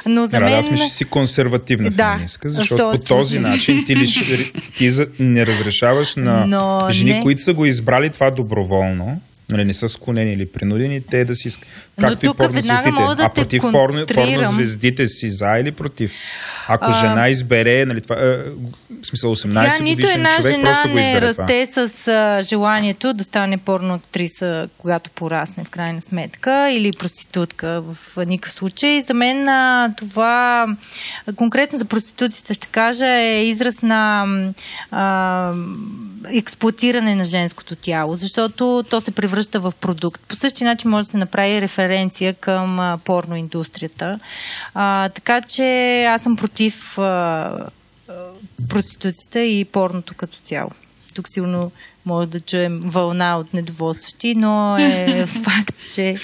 Но 0.06 0.28
за 0.28 0.40
мен... 0.40 0.54
Аз 0.54 0.72
мисля, 0.72 0.86
си 0.86 1.06
консервативна 1.06 1.90
да, 1.90 2.12
феминистка, 2.12 2.50
защото 2.50 2.92
по 2.92 3.04
този 3.08 3.40
начин 3.40 3.86
ти, 3.86 3.96
ли, 3.96 4.08
ти 4.78 4.92
не 5.20 5.46
разрешаваш 5.46 6.16
на 6.16 6.46
но 6.48 6.61
жени, 6.90 7.14
не... 7.14 7.22
които 7.22 7.42
са 7.42 7.54
го 7.54 7.66
избрали 7.66 8.10
това 8.10 8.32
доброволно, 8.32 9.22
нали, 9.52 9.66
не 9.66 9.74
са 9.74 9.90
склонени 9.90 10.34
или 10.34 10.46
принудени, 10.46 11.02
те 11.02 11.26
да 11.26 11.36
си... 11.36 11.50
Както 12.02 12.26
и 12.26 12.30
порнозвездите. 12.38 12.92
Да 12.92 13.16
а 13.20 13.30
против 13.30 13.62
порно, 13.72 14.06
порнозвездите 14.06 15.08
си 15.08 15.30
за 15.30 15.58
или 15.60 15.72
против? 15.72 16.12
Ако 16.68 16.86
а, 16.88 16.92
жена 16.92 17.30
избере, 17.30 17.86
нали, 17.86 18.02
това, 18.02 18.16
е, 18.16 18.38
в 19.02 19.06
смисъл 19.06 19.36
18 19.36 19.70
сега, 19.70 19.84
нито 19.84 20.08
една 20.08 20.30
човек 20.36 20.52
жена 20.52 20.72
просто 20.72 20.90
го 20.90 20.96
не 20.96 21.22
расте 21.22 21.68
това. 21.72 21.88
с 21.88 22.08
а, 22.08 22.42
желанието 22.42 23.14
да 23.14 23.24
стане 23.24 23.58
порно 23.58 23.94
актриса, 23.94 24.70
когато 24.78 25.10
порасне 25.10 25.64
в 25.64 25.70
крайна 25.70 26.02
сметка, 26.02 26.72
или 26.72 26.92
проститутка 26.92 27.82
в 27.82 28.26
никакъв 28.26 28.54
случай. 28.54 29.02
За 29.02 29.14
мен 29.14 29.50
а, 29.50 29.94
това, 29.98 30.68
конкретно 31.36 31.78
за 31.78 31.86
проституцията 31.86 32.54
ще 32.54 32.68
кажа, 32.68 33.08
е 33.08 33.46
израз 33.46 33.82
на 33.82 34.26
а, 34.92 35.54
експлуатиране 36.30 37.16
на 37.16 37.26
женското 37.26 37.76
тяло, 37.76 38.18
защото 38.18 38.84
то 38.90 39.02
се 39.02 39.12
превръща 39.12 39.41
в 39.60 39.74
продукт. 39.82 40.22
По 40.28 40.36
същия 40.36 40.68
начин 40.68 40.92
може 40.92 41.06
да 41.06 41.12
се 41.12 41.18
направи 41.18 41.62
референция 41.62 42.34
към 42.34 42.80
а, 42.80 42.98
порноиндустрията. 42.98 44.20
А, 44.74 45.10
така 45.10 45.42
че 45.42 46.04
аз 46.04 46.22
съм 46.24 46.36
против 46.36 46.98
а, 46.98 47.68
проституцията 48.70 49.42
и 49.42 49.66
порното 49.66 50.14
като 50.14 50.38
цяло. 50.44 50.72
Тук 51.14 51.28
силно 51.28 51.72
може 52.06 52.30
да 52.30 52.40
чуем 52.40 52.80
вълна 52.84 53.38
от 53.38 53.54
недоволстващи, 53.54 54.36
но 54.36 54.78
е 54.78 55.26
факт, 55.44 55.76
че 55.96 56.16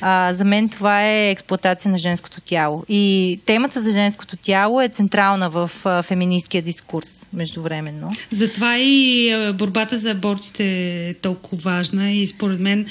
а, 0.00 0.34
за 0.34 0.44
мен 0.44 0.68
това 0.68 1.04
е 1.04 1.30
експлуатация 1.30 1.90
на 1.90 1.98
женското 1.98 2.40
тяло. 2.40 2.84
И 2.88 3.40
темата 3.46 3.80
за 3.80 3.92
женското 3.92 4.36
тяло 4.36 4.80
е 4.80 4.88
централна 4.88 5.50
в 5.50 5.70
а, 5.84 6.02
феминистския 6.02 6.62
дискурс 6.62 7.26
междувременно. 7.32 8.12
Затова 8.30 8.78
и 8.78 9.30
борбата 9.54 9.96
за 9.96 10.10
абортите 10.10 10.64
е 11.08 11.14
толкова 11.14 11.70
важна 11.70 12.12
и 12.12 12.26
според 12.26 12.60
мен 12.60 12.86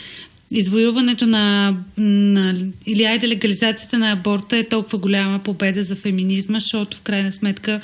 извоюването 0.52 1.26
на, 1.26 1.76
на 1.98 2.56
или 2.86 3.03
айде 3.03 3.28
легализацията 3.28 3.98
на 3.99 4.11
аборта 4.11 4.57
е 4.57 4.64
толкова 4.64 4.98
голяма 4.98 5.40
победа 5.40 5.84
за 5.84 5.95
феминизма, 5.95 6.60
защото 6.60 6.98
в 6.98 7.02
крайна 7.02 7.32
сметка 7.32 7.82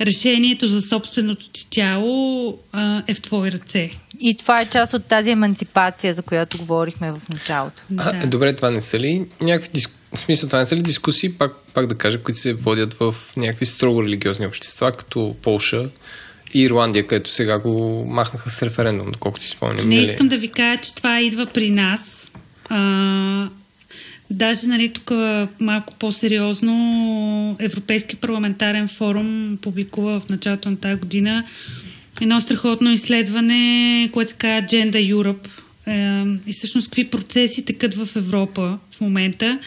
решението 0.00 0.68
за 0.68 0.82
собственото 0.82 1.48
ти 1.48 1.66
тяло 1.70 2.58
а, 2.72 3.02
е 3.06 3.14
в 3.14 3.20
твои 3.20 3.52
ръце. 3.52 3.90
И 4.20 4.36
това 4.36 4.60
е 4.60 4.66
част 4.66 4.94
от 4.94 5.04
тази 5.04 5.30
емансипация, 5.30 6.14
за 6.14 6.22
която 6.22 6.58
говорихме 6.58 7.12
в 7.12 7.20
началото. 7.28 7.82
А, 7.98 8.12
да. 8.12 8.26
Добре, 8.26 8.56
това 8.56 8.70
не 8.70 8.82
са 8.82 8.98
ли 8.98 9.24
някакви 9.40 9.70
дискусии? 9.74 9.98
В 10.14 10.18
смисъл, 10.18 10.48
това 10.48 10.58
не 10.58 10.66
са 10.66 10.76
ли 10.76 10.82
дискусии, 10.82 11.32
пак, 11.32 11.52
пак 11.74 11.86
да 11.86 11.94
кажа, 11.94 12.22
които 12.22 12.40
се 12.40 12.54
водят 12.54 12.94
в 12.94 13.14
някакви 13.36 13.66
строго 13.66 14.02
религиозни 14.02 14.46
общества, 14.46 14.92
като 14.92 15.36
Полша 15.42 15.88
и 16.54 16.62
Ирландия, 16.62 17.06
където 17.06 17.30
сега 17.30 17.58
го 17.58 18.04
махнаха 18.08 18.50
с 18.50 18.62
референдум, 18.62 19.10
доколкото 19.10 19.44
си 19.44 19.50
спомням. 19.50 19.88
Не 19.88 19.94
искам 19.94 20.28
да 20.28 20.38
ви 20.38 20.48
кажа, 20.48 20.80
че 20.80 20.94
това 20.94 21.20
идва 21.20 21.46
при 21.46 21.70
нас. 21.70 22.30
А, 22.68 23.48
Даже, 24.30 24.66
нали, 24.66 24.88
тук 24.88 25.12
малко 25.60 25.94
по-сериозно 25.98 27.56
Европейски 27.58 28.16
парламентарен 28.16 28.88
форум 28.88 29.58
публикува 29.62 30.20
в 30.20 30.28
началото 30.28 30.70
на 30.70 30.76
тази 30.76 31.00
година 31.00 31.44
едно 32.20 32.40
страхотно 32.40 32.92
изследване, 32.92 34.08
което 34.12 34.30
се 34.30 34.36
казва 34.36 34.66
Agenda 34.66 35.14
Europe. 35.14 35.48
Е, 35.86 36.24
и 36.46 36.52
всъщност 36.52 36.88
какви 36.88 37.04
процеси 37.04 37.64
текат 37.64 37.94
в 37.94 38.16
Европа 38.16 38.78
в 38.90 39.00
момента 39.00 39.58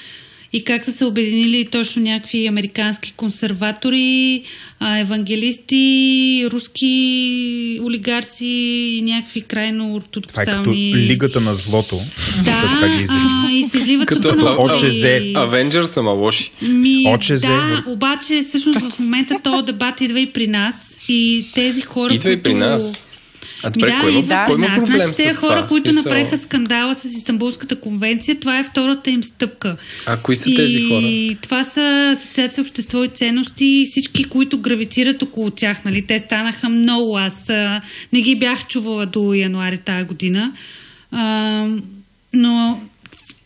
и 0.58 0.64
как 0.64 0.86
са 0.86 0.92
се 0.92 1.06
обединили 1.06 1.66
точно 1.66 2.02
някакви 2.02 2.48
американски 2.48 3.14
консерватори, 3.18 4.44
евангелисти, 5.00 6.48
руски 6.52 7.80
олигарси 7.88 8.46
и 8.98 9.02
някакви 9.02 9.42
крайно 9.42 9.96
ортодоксални... 9.96 10.64
Това 10.64 10.72
е 10.74 10.92
като 10.92 10.98
лигата 10.98 11.42
на 11.42 11.54
злото. 11.54 11.96
Да, 12.46 12.80
а, 12.82 13.52
и 13.52 13.64
се 13.64 13.78
изливат 13.78 14.08
като 14.08 14.56
ОЧЗ. 14.60 15.04
Авенджър 15.36 15.84
са 15.84 16.02
лоши. 16.02 16.52
Ми, 16.62 17.04
ОЧЗ. 17.08 17.42
Да, 17.42 17.84
обаче 17.88 18.42
всъщност 18.42 18.92
в 18.92 19.00
момента 19.00 19.36
този 19.44 19.66
дебат 19.66 20.02
идва 20.02 20.20
и 20.20 20.34
при 20.34 20.48
нас 20.48 20.98
и 21.10 21.46
тези 21.54 21.82
хора, 21.82 22.14
Идва 22.14 22.32
и 22.32 22.44
при 22.44 22.54
нас. 22.54 23.07
А 23.68 23.72
добре, 23.72 23.92
да, 23.92 24.00
кой, 24.02 24.12
има, 24.12 24.22
да, 24.22 24.44
кой 24.46 24.56
има 24.56 24.68
проблем 24.68 25.04
значи, 25.04 25.24
тези 25.24 25.36
хора, 25.36 25.56
това? 25.56 25.68
които 25.68 25.92
смисъл... 25.92 26.12
направиха 26.12 26.38
скандала 26.38 26.96
с 26.96 27.06
Истанбулската 27.06 27.80
конвенция, 27.80 28.40
това 28.40 28.60
е 28.60 28.64
втората 28.64 29.10
им 29.10 29.24
стъпка. 29.24 29.78
А 30.06 30.18
кои 30.18 30.36
са 30.36 30.50
и 30.50 30.56
тези 30.56 30.82
хора? 30.82 31.06
И 31.06 31.38
това 31.42 31.64
са 31.64 32.10
Асоциация 32.14 32.62
Общество 32.62 33.04
и 33.04 33.08
ценности 33.08 33.66
и 33.66 33.86
всички, 33.86 34.24
които 34.24 34.58
гравитират 34.58 35.24
около 35.24 35.52
тях. 35.52 35.86
Нали? 35.86 36.02
Те 36.02 36.20
станаха 36.20 36.70
много. 36.70 37.18
Аз 37.18 37.50
а, 37.50 37.82
не 38.14 38.22
ги 38.22 38.36
бях 38.36 38.68
чувала 38.68 39.06
до 39.06 39.34
януари 39.34 39.78
тази 39.78 40.04
година. 40.04 40.54
А, 41.12 41.66
но 42.34 42.82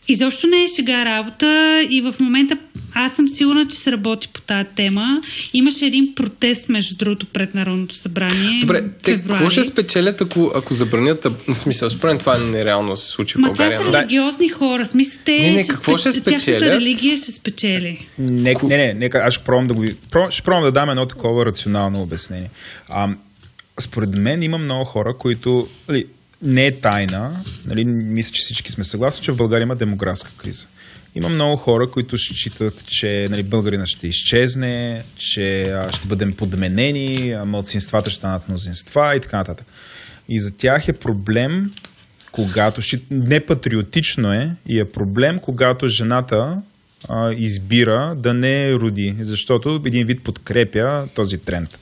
изобщо 0.08 0.46
не 0.46 0.62
е 0.62 0.68
шега 0.68 1.04
работа 1.04 1.82
и 1.90 2.00
в 2.00 2.14
момента 2.20 2.58
аз 2.94 3.12
съм 3.12 3.28
сигурна, 3.28 3.66
че 3.68 3.76
се 3.76 3.92
работи 3.92 4.28
по 4.32 4.40
тази 4.40 4.68
тема. 4.76 5.20
Имаше 5.52 5.86
един 5.86 6.14
протест, 6.14 6.68
между 6.68 6.96
другото, 6.96 7.26
пред 7.26 7.54
Народното 7.54 7.94
събрание. 7.94 8.60
Добре, 8.60 8.84
те 9.02 9.22
какво 9.22 9.50
ще 9.50 9.64
спечелят, 9.64 10.20
ако, 10.20 10.52
ако 10.54 10.74
забранят, 10.74 11.26
в 11.48 11.54
смисъл, 11.54 11.90
според 11.90 12.18
това 12.18 12.36
е 12.36 12.38
нереално 12.38 12.90
да 12.90 12.96
се 12.96 13.10
случи 13.10 13.38
в 13.38 13.40
България. 13.40 13.78
това 13.78 13.92
са 13.92 13.98
религиозни 13.98 14.48
хора, 14.48 14.84
смисъл, 14.84 15.22
те 15.24 15.38
не, 15.38 15.50
не, 15.50 15.66
какво 15.66 15.96
ще, 15.96 16.10
ще 16.10 16.20
спечелят? 16.20 16.60
Тяхната 16.60 16.76
религия 16.76 17.16
ще 17.16 17.32
спечели. 17.32 18.06
Не, 18.18 18.54
не, 18.62 18.76
не, 18.76 18.94
не, 18.94 19.10
аз 19.14 19.34
ще 19.34 19.44
пробвам 19.44 19.66
да 19.66 19.74
го... 19.74 19.84
Ще 20.30 20.42
пробвам 20.42 20.64
да 20.64 20.72
дам 20.72 20.90
едно 20.90 21.06
такова 21.06 21.46
рационално 21.46 22.02
обяснение. 22.02 22.50
А, 22.88 23.08
според 23.80 24.14
мен 24.14 24.42
има 24.42 24.58
много 24.58 24.84
хора, 24.84 25.16
които... 25.18 25.68
Нали, 25.88 26.06
не 26.42 26.66
е 26.66 26.80
тайна, 26.80 27.44
нали, 27.66 27.84
мисля, 27.84 28.32
че 28.32 28.42
всички 28.42 28.72
сме 28.72 28.84
съгласни, 28.84 29.24
че 29.24 29.32
в 29.32 29.36
България 29.36 29.64
има 29.64 29.76
демографска 29.76 30.30
криза. 30.36 30.66
Има 31.14 31.28
много 31.28 31.56
хора, 31.56 31.90
които 31.90 32.18
считат, 32.18 32.86
че 32.86 33.26
нали, 33.30 33.42
българина 33.42 33.86
ще 33.86 34.08
изчезне, 34.08 35.02
че 35.16 35.76
ще 35.92 36.06
бъдем 36.06 36.32
подменени, 36.32 37.30
а 37.30 37.44
мълцинствата 37.44 38.10
ще 38.10 38.16
станат 38.16 38.48
мнозинства 38.48 39.16
и 39.16 39.20
така 39.20 39.36
нататък. 39.36 39.66
И 40.28 40.40
за 40.40 40.56
тях 40.56 40.88
е 40.88 40.92
проблем, 40.92 41.70
когато, 42.32 42.80
не 43.10 43.40
патриотично 43.40 44.32
е, 44.32 44.56
и 44.66 44.80
е 44.80 44.84
проблем, 44.84 45.38
когато 45.38 45.88
жената 45.88 46.62
а, 47.08 47.32
избира 47.32 48.14
да 48.18 48.34
не 48.34 48.74
роди, 48.74 49.16
защото 49.20 49.82
един 49.86 50.06
вид 50.06 50.24
подкрепя 50.24 51.06
този 51.14 51.38
тренд. 51.38 51.78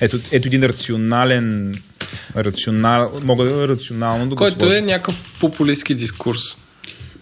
Ето, 0.00 0.18
ето 0.32 0.48
един 0.48 0.64
рационален, 0.64 1.74
рационал, 2.36 3.20
мога 3.24 3.44
да 3.44 3.68
рационално 3.68 4.24
да 4.24 4.30
го 4.30 4.36
Който 4.36 4.72
е 4.72 4.76
е 4.76 4.80
някакъв 4.80 5.36
популистски 5.40 5.94
дискурс. 5.94 6.58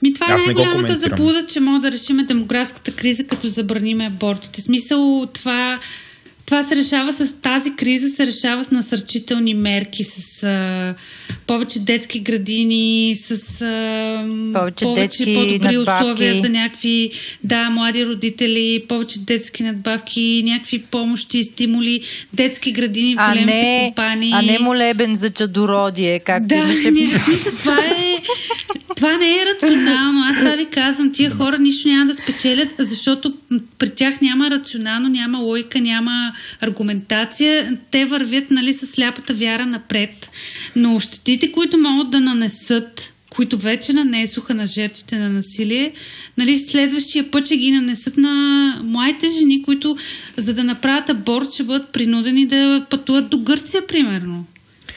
Ми 0.02 0.14
това 0.14 0.26
Аз 0.30 0.42
е 0.42 0.44
най-голямата 0.44 0.98
заблуда, 0.98 1.46
че 1.46 1.60
може 1.60 1.82
да 1.82 1.92
решим 1.92 2.26
демографската 2.26 2.92
криза, 2.92 3.24
като 3.24 3.48
забраниме 3.48 4.06
абортите. 4.06 4.60
Смисъл 4.60 5.26
това, 5.32 5.80
това 6.46 6.62
се 6.62 6.76
решава 6.76 7.12
с 7.12 7.32
тази 7.32 7.72
криза, 7.72 8.08
се 8.08 8.26
решава 8.26 8.64
с 8.64 8.70
насърчителни 8.70 9.54
мерки, 9.54 10.04
с 10.04 10.42
а, 10.42 10.94
повече 11.46 11.78
детски 11.80 12.20
градини, 12.20 13.16
с 13.16 13.30
а, 13.62 14.24
Повече 14.52 14.84
детски 14.86 15.34
по-добри 15.34 15.58
надбавки. 15.68 16.04
условия 16.04 16.34
за 16.34 16.48
някакви 16.48 17.10
да, 17.44 17.70
млади 17.70 18.06
родители, 18.06 18.52
повече 18.88 19.18
детски 19.20 19.62
надбавки, 19.62 20.42
някакви 20.44 20.78
помощи, 20.80 21.42
стимули, 21.42 22.00
детски 22.32 22.72
градини 22.72 23.14
в 23.14 23.18
А 23.18 23.28
големите 23.28 23.52
не, 23.54 23.82
компании. 23.86 24.32
а 24.34 24.42
не 24.42 24.58
молебен 24.58 25.14
за 25.14 25.30
чадородие, 25.30 26.18
както 26.18 26.46
Да, 26.46 26.54
имаше. 26.56 26.90
не, 26.90 27.08
смисъл, 27.10 27.52
това 27.52 27.76
е, 27.76 28.01
това 28.96 29.16
не 29.16 29.34
е 29.34 29.46
рационално. 29.54 30.24
Аз 30.30 30.38
това 30.38 30.56
ви 30.56 30.66
казвам, 30.66 31.12
тия 31.12 31.30
хора 31.30 31.58
нищо 31.58 31.88
няма 31.88 32.06
да 32.06 32.14
спечелят, 32.14 32.74
защото 32.78 33.34
при 33.78 33.90
тях 33.90 34.20
няма 34.20 34.50
рационално, 34.50 35.08
няма 35.08 35.38
логика, 35.38 35.80
няма 35.80 36.32
аргументация. 36.60 37.78
Те 37.90 38.04
вървят 38.04 38.50
нали, 38.50 38.72
с 38.72 38.86
сляпата 38.86 39.34
вяра 39.34 39.66
напред. 39.66 40.30
Но 40.76 41.00
щетите, 41.00 41.52
които 41.52 41.78
могат 41.78 42.10
да 42.10 42.20
нанесат, 42.20 43.14
които 43.30 43.56
вече 43.56 43.92
нанесоха 43.92 44.54
на 44.54 44.66
жертвите 44.66 45.16
на 45.16 45.28
насилие, 45.28 45.92
нали, 46.38 46.58
следващия 46.58 47.30
път 47.30 47.46
ще 47.46 47.56
ги 47.56 47.70
нанесат 47.70 48.16
на 48.16 48.80
младите 48.84 49.26
жени, 49.38 49.62
които 49.62 49.96
за 50.36 50.54
да 50.54 50.64
направят 50.64 51.10
аборт 51.10 51.54
ще 51.54 51.62
бъдат 51.62 51.92
принудени 51.92 52.46
да 52.46 52.86
пътуват 52.90 53.28
до 53.28 53.38
Гърция, 53.38 53.86
примерно. 53.86 54.46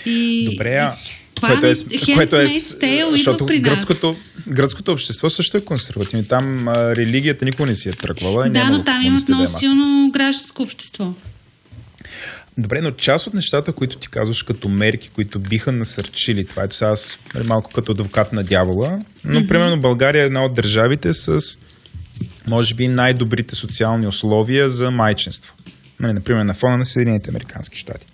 И... 0.05 0.45
Добре, 0.51 0.73
а 0.73 0.93
Това 1.35 1.49
което 1.49 1.65
е, 1.65 1.73
което 2.15 2.35
е, 2.35 2.45
Tale 2.45 3.05
идва 3.05 3.17
защото 3.17 3.45
при 3.45 3.59
нас. 3.59 3.61
гръцкото, 3.61 4.15
гръцкото 4.47 4.91
общество 4.91 5.29
също 5.29 5.57
е 5.57 5.61
консервативно. 5.61 6.25
Там 6.25 6.67
а, 6.67 6.95
религията 6.95 7.45
никога 7.45 7.65
не 7.65 7.75
си 7.75 7.89
е 7.89 7.91
тръгвала. 7.91 8.49
Да, 8.49 8.63
но 8.63 8.83
там 8.83 9.01
имат 9.01 9.29
много 9.29 9.47
силно 9.47 10.09
гражданско 10.13 10.63
общество. 10.63 11.13
Добре, 12.57 12.81
но 12.81 12.91
част 12.91 13.27
от 13.27 13.33
нещата, 13.33 13.73
които 13.73 13.97
ти 13.97 14.07
казваш 14.07 14.43
като 14.43 14.69
мерки, 14.69 15.09
които 15.09 15.39
биха 15.39 15.71
насърчили, 15.71 16.45
това 16.45 16.63
ето 16.63 16.75
сега 16.75 16.91
аз 16.91 17.19
нали, 17.35 17.47
малко 17.47 17.71
като 17.71 17.91
адвокат 17.91 18.33
на 18.33 18.43
дявола, 18.43 18.99
но 19.25 19.39
mm-hmm. 19.39 19.47
примерно 19.47 19.81
България 19.81 20.23
е 20.23 20.25
една 20.25 20.45
от 20.45 20.53
държавите 20.53 21.13
с 21.13 21.39
може 22.47 22.73
би 22.73 22.87
най-добрите 22.87 23.55
социални 23.55 24.07
условия 24.07 24.69
за 24.69 24.91
майчинство. 24.91 25.53
Нали, 25.99 26.13
например, 26.13 26.43
на 26.43 26.53
фона 26.53 26.77
на 26.77 26.85
Съединените 26.85 27.29
Американски 27.29 27.77
щати. 27.77 28.05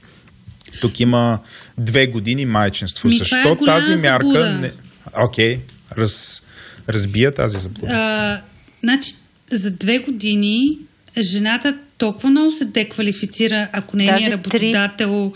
Тук 0.82 1.00
има 1.00 1.40
две 1.78 2.08
години 2.08 2.46
майчинство. 2.46 3.10
Ми, 3.10 3.16
е 3.16 3.18
Защо 3.18 3.56
голяма 3.56 3.80
тази 3.80 3.96
мярка... 3.96 4.28
заблуда. 4.28 4.52
Не... 4.52 4.72
Окей, 5.18 5.60
раз, 5.98 6.44
разбия 6.90 7.34
тази 7.34 7.58
заблуда. 7.58 7.94
А, 7.94 8.42
значи, 8.84 9.14
за 9.52 9.72
две 9.72 10.00
години 10.00 10.78
жената 11.20 11.78
толкова 11.98 12.30
много 12.30 12.52
се 12.52 12.66
деквалифицира, 12.66 13.68
ако 13.72 13.98
не 13.98 14.04
е 14.04 14.08
Даже 14.08 14.32
работодател, 14.32 15.34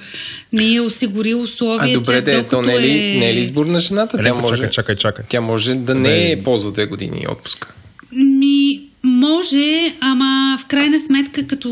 не 0.53 0.75
е 0.75 0.81
осигурил 0.81 1.39
А 1.39 1.43
условия, 1.43 1.97
добре, 1.97 2.15
тя 2.15 2.21
де, 2.21 2.31
то 2.31 2.41
докато 2.41 2.61
не 2.61 2.73
е, 2.73 2.79
ли, 2.79 2.91
е... 2.91 3.19
не 3.19 3.29
е 3.29 3.33
ли 3.33 3.39
избор 3.39 3.65
на 3.65 3.79
жената? 3.79 4.17
Тя 4.17 4.23
Леко, 4.23 4.41
може, 4.41 4.55
чакай, 4.55 4.69
чакай, 4.69 4.95
чакай. 4.95 5.25
Тя 5.29 5.41
може 5.41 5.75
да 5.75 5.95
не 5.95 6.31
е 6.31 6.43
ползва 6.43 6.71
две 6.71 6.85
години 6.85 7.25
отпуска. 7.29 7.73
Ми, 8.11 8.81
може, 9.05 9.95
ама 9.99 10.57
в 10.59 10.65
крайна 10.65 10.99
сметка, 10.99 11.47
като 11.47 11.69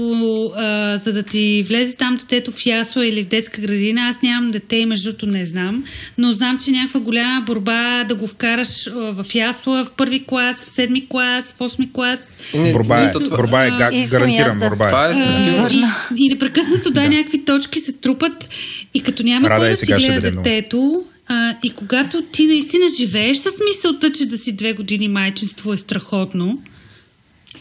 а, 0.55 0.97
за 0.97 1.13
да 1.13 1.23
ти 1.23 1.65
влезе 1.67 1.95
там 1.95 2.17
детето 2.17 2.51
в 2.51 2.65
ясла 2.65 3.07
или 3.07 3.23
в 3.23 3.27
детска 3.27 3.61
градина, 3.61 4.01
аз 4.09 4.21
нямам 4.21 4.51
дете 4.51 4.75
и 4.75 4.85
между 4.85 5.09
другото 5.09 5.25
не 5.25 5.45
знам, 5.45 5.83
но 6.17 6.31
знам, 6.31 6.57
че 6.57 6.71
някаква 6.71 6.99
голяма 6.99 7.41
борба 7.45 8.03
да 8.03 8.15
го 8.15 8.27
вкараш 8.27 8.87
а, 8.87 8.91
в 8.91 9.35
ясла, 9.35 9.85
в 9.85 9.91
първи 9.91 10.23
клас, 10.25 10.65
в 10.65 10.69
седми 10.69 11.07
клас, 11.09 11.55
в 11.57 11.61
осми 11.61 11.89
клас. 11.93 12.37
Не, 12.55 12.71
Борба 12.71 13.03
е, 13.03 13.09
смисъл, 13.09 13.37
борба 13.37 13.65
е, 13.65 13.69
а, 13.69 13.89
и 13.93 14.05
гарантирам 14.05 14.59
да- 14.59 14.69
борба 14.69 14.85
е. 14.85 14.89
Това 14.89 15.09
е 15.09 15.15
със 15.15 15.43
сигурност. 15.43 15.85
И, 16.17 16.29
непрекъснато 16.29 16.91
да, 16.91 17.09
някакви 17.09 17.45
точки 17.45 17.79
се 17.79 17.93
трупат 17.93 18.49
и 18.93 19.03
като 19.03 19.23
няма 19.23 19.49
Рада 19.49 19.59
кой 19.59 19.67
е, 19.67 19.71
да 19.71 19.77
ти 19.77 19.93
гледа 19.93 20.31
детето 20.31 21.03
а, 21.27 21.55
и 21.63 21.69
когато 21.69 22.21
ти 22.21 22.47
наистина 22.47 22.85
живееш 22.97 23.37
с 23.37 23.49
мисълта, 23.69 24.11
че 24.11 24.25
да 24.25 24.37
си 24.37 24.55
две 24.55 24.73
години 24.73 25.07
майчинство 25.07 25.73
е 25.73 25.77
страхотно, 25.77 26.59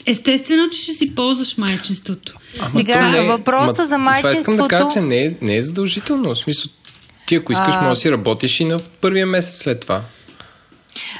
естествено, 0.06 0.70
че 0.70 0.82
ще 0.82 0.92
си 0.92 1.14
ползваш 1.14 1.56
майчинството. 1.56 2.34
Сега, 2.76 2.98
То 2.98 3.08
не 3.08 3.18
е- 3.18 3.28
въпроса 3.28 3.66
ма, 3.66 3.66
за 3.66 3.74
Това 3.74 3.86
искам 3.86 4.02
майчинството... 4.02 4.56
да 4.62 4.68
кажа, 4.68 4.84
че 4.92 5.00
не 5.00 5.24
е, 5.24 5.34
не 5.40 5.56
е 5.56 5.62
задължително. 5.62 6.34
В 6.34 6.38
смисъл, 6.38 6.70
ти 7.26 7.34
ако 7.34 7.52
искаш, 7.52 7.74
А. 7.74 7.80
може 7.82 7.90
да 7.90 7.96
си 7.96 8.10
работиш 8.12 8.60
и 8.60 8.64
на 8.64 8.78
първия 9.00 9.26
месец 9.26 9.56
след 9.58 9.80
това. 9.80 10.02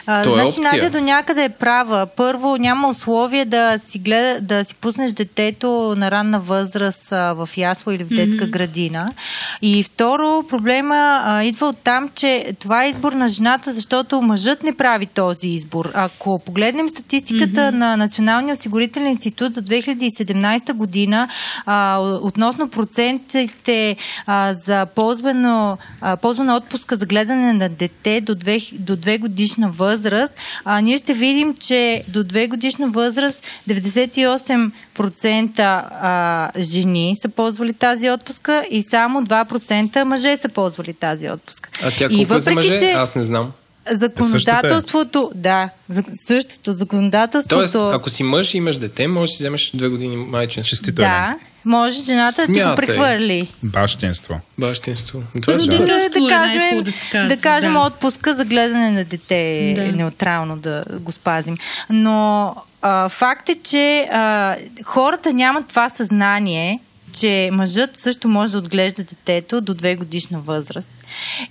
А, 0.06 0.22
То 0.22 0.30
е 0.30 0.32
значи 0.32 0.60
опция. 0.60 0.82
Надя 0.82 0.90
до 0.90 1.00
някъде 1.00 1.44
е 1.44 1.48
права. 1.48 2.06
Първо, 2.16 2.56
няма 2.56 2.88
условие 2.88 3.44
да 3.44 3.78
си, 3.78 3.98
гледа, 3.98 4.40
да 4.40 4.64
си 4.64 4.74
пуснеш 4.74 5.12
детето 5.12 5.94
на 5.96 6.10
ранна 6.10 6.40
възраст 6.40 7.12
а, 7.12 7.32
в 7.32 7.48
ясла 7.56 7.94
или 7.94 8.04
в 8.04 8.08
детска 8.08 8.44
mm-hmm. 8.44 8.50
градина. 8.50 9.12
И 9.62 9.82
второ, 9.82 10.44
проблема 10.48 11.22
а, 11.24 11.44
идва 11.44 11.66
от 11.66 11.78
там, 11.78 12.10
че 12.14 12.52
това 12.60 12.84
е 12.84 12.88
избор 12.88 13.12
на 13.12 13.28
жената, 13.28 13.72
защото 13.72 14.22
мъжът 14.22 14.62
не 14.62 14.76
прави 14.76 15.06
този 15.06 15.48
избор. 15.48 15.90
Ако 15.94 16.38
погледнем 16.38 16.88
статистиката 16.88 17.60
mm-hmm. 17.60 17.70
на 17.70 17.96
Националния 17.96 18.54
осигурителен 18.54 19.08
институт 19.08 19.54
за 19.54 19.62
2017 19.62 20.72
година 20.72 21.28
а, 21.66 21.98
относно 22.00 22.68
процентите 22.68 23.96
а, 24.26 24.54
за 24.54 24.86
ползвано, 24.86 25.78
а, 26.00 26.16
отпуска 26.56 26.96
за 26.96 27.06
гледане 27.06 27.52
на 27.52 27.68
дете 27.68 28.20
до 28.20 28.34
2, 28.34 28.74
до 28.78 28.96
2 28.96 29.18
годишна 29.18 29.70
възраст, 29.70 29.91
а, 30.64 30.80
ние 30.80 30.96
ще 30.96 31.14
видим, 31.14 31.54
че 31.60 32.04
до 32.08 32.24
2 32.24 32.48
годишна 32.48 32.88
възраст 32.88 33.44
98% 33.68 34.70
а, 35.58 36.50
жени 36.58 37.16
са 37.20 37.28
ползвали 37.28 37.72
тази 37.72 38.10
отпуска 38.10 38.66
и 38.70 38.82
само 38.82 39.22
2% 39.22 40.02
мъже 40.02 40.36
са 40.36 40.48
ползвали 40.48 40.94
тази 40.94 41.30
отпуска. 41.30 41.70
А 41.82 41.90
тя 41.90 42.04
и 42.04 42.16
колко 42.16 42.34
е 42.34 42.40
за 42.40 42.50
въпреки, 42.50 42.70
мъже? 42.70 42.78
че 42.78 42.90
Аз 42.90 43.14
не 43.14 43.22
знам. 43.22 43.52
законодателството, 43.90 45.30
да, 45.34 45.68
за, 45.88 46.04
същото 46.14 46.72
законодателството. 46.72 47.56
Тоест, 47.56 47.74
ако 47.74 48.10
си 48.10 48.22
мъж 48.22 48.54
и 48.54 48.56
имаш 48.56 48.78
дете, 48.78 49.08
можеш 49.08 49.32
да 49.32 49.36
си 49.36 49.42
вземеш 49.42 49.70
две 49.74 49.88
години 49.88 50.16
майчинство. 50.16 50.70
Честито 50.70 51.02
е. 51.02 51.04
да, 51.04 51.36
може 51.64 52.02
жената 52.02 52.36
да 52.36 52.46
ти 52.46 52.52
го 52.52 52.54
Смятай. 52.56 52.76
прехвърли. 52.76 53.48
Бащинство. 53.62 54.40
Бащинство. 54.58 55.22
Това 55.42 55.54
е 55.54 55.56
да, 55.56 55.62
Родителство 55.62 56.20
да 56.20 56.26
е 56.26 56.28
кажем, 56.30 56.82
да 56.82 56.92
се 56.92 57.06
казва, 57.12 57.36
да 57.36 57.40
кажем 57.40 57.72
да. 57.72 57.78
отпуска 57.80 58.34
за 58.34 58.44
гледане 58.44 58.90
на 58.90 59.04
дете 59.04 59.72
Да. 59.76 59.84
е 59.84 59.92
неутрално 59.92 60.56
да 60.56 60.84
го 60.90 61.12
спазим. 61.12 61.56
Но 61.90 62.54
а, 62.82 63.08
факт 63.08 63.48
е, 63.48 63.56
че 63.62 64.08
а, 64.12 64.56
хората 64.84 65.32
нямат 65.32 65.66
това 65.66 65.88
съзнание, 65.88 66.80
че 67.12 67.50
мъжът 67.52 67.96
също 67.96 68.28
може 68.28 68.52
да 68.52 68.58
отглежда 68.58 69.04
детето 69.04 69.60
до 69.60 69.74
две 69.74 69.96
годишна 69.96 70.40
възраст. 70.40 70.90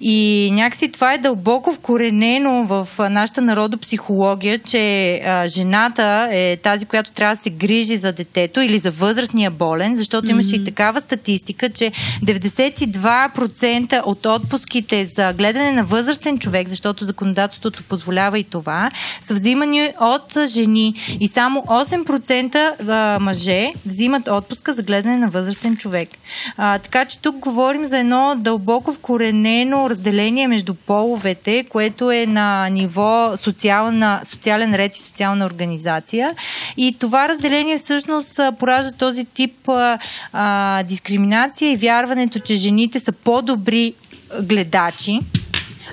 И 0.01 0.49
някакси 0.53 0.91
това 0.91 1.13
е 1.13 1.17
дълбоко 1.17 1.73
вкоренено 1.73 2.63
в 2.65 2.88
нашата 3.09 3.41
народопсихология, 3.41 4.57
че 4.59 5.15
а, 5.25 5.47
жената 5.47 6.29
е 6.31 6.57
тази, 6.57 6.85
която 6.85 7.11
трябва 7.11 7.35
да 7.35 7.41
се 7.41 7.49
грижи 7.49 7.97
за 7.97 8.13
детето 8.13 8.59
или 8.59 8.77
за 8.77 8.91
възрастния 8.91 9.51
болен, 9.51 9.95
защото 9.95 10.31
имаше 10.31 10.55
и 10.55 10.63
такава 10.63 11.01
статистика, 11.01 11.69
че 11.69 11.91
92% 12.23 14.01
от 14.05 14.25
отпуските 14.25 15.05
за 15.05 15.33
гледане 15.33 15.71
на 15.71 15.83
възрастен 15.83 16.39
човек, 16.39 16.67
защото 16.67 17.05
законодателството 17.05 17.83
позволява 17.83 18.39
и 18.39 18.43
това, 18.43 18.91
са 19.21 19.33
взимани 19.33 19.89
от 20.01 20.38
жени 20.47 20.93
и 21.19 21.27
само 21.27 21.61
8% 21.61 22.73
а, 22.89 23.19
мъже 23.19 23.73
взимат 23.85 24.27
отпуска 24.27 24.73
за 24.73 24.83
гледане 24.83 25.17
на 25.17 25.29
възрастен 25.29 25.51
човек. 25.78 26.10
А, 26.57 26.80
така 26.80 27.06
че 27.06 27.19
тук 27.19 27.36
говорим 27.36 27.88
за 27.88 27.98
едно 27.98 28.36
дълбоко 28.38 28.94
вкоренено 28.94 29.90
разделение 29.90 30.48
между 30.48 30.73
половете, 30.73 31.65
което 31.69 32.11
е 32.11 32.26
на 32.26 32.69
ниво 32.69 33.34
социална, 33.38 34.22
социален 34.26 34.76
ред 34.76 34.95
и 34.95 35.02
социална 35.02 35.45
организация. 35.45 36.36
И 36.78 36.98
това 36.99 37.30
разделение 37.30 37.78
всъщност 37.78 38.40
поражда 38.60 38.91
този 38.91 39.26
тип 39.26 39.69
а, 39.69 39.99
а, 40.34 40.84
дискриминация 40.84 41.72
и 41.72 41.78
вярването, 41.78 42.40
че 42.40 42.56
жените 42.56 42.99
са 42.99 43.11
по-добри 43.11 43.94
гледачи, 44.41 45.19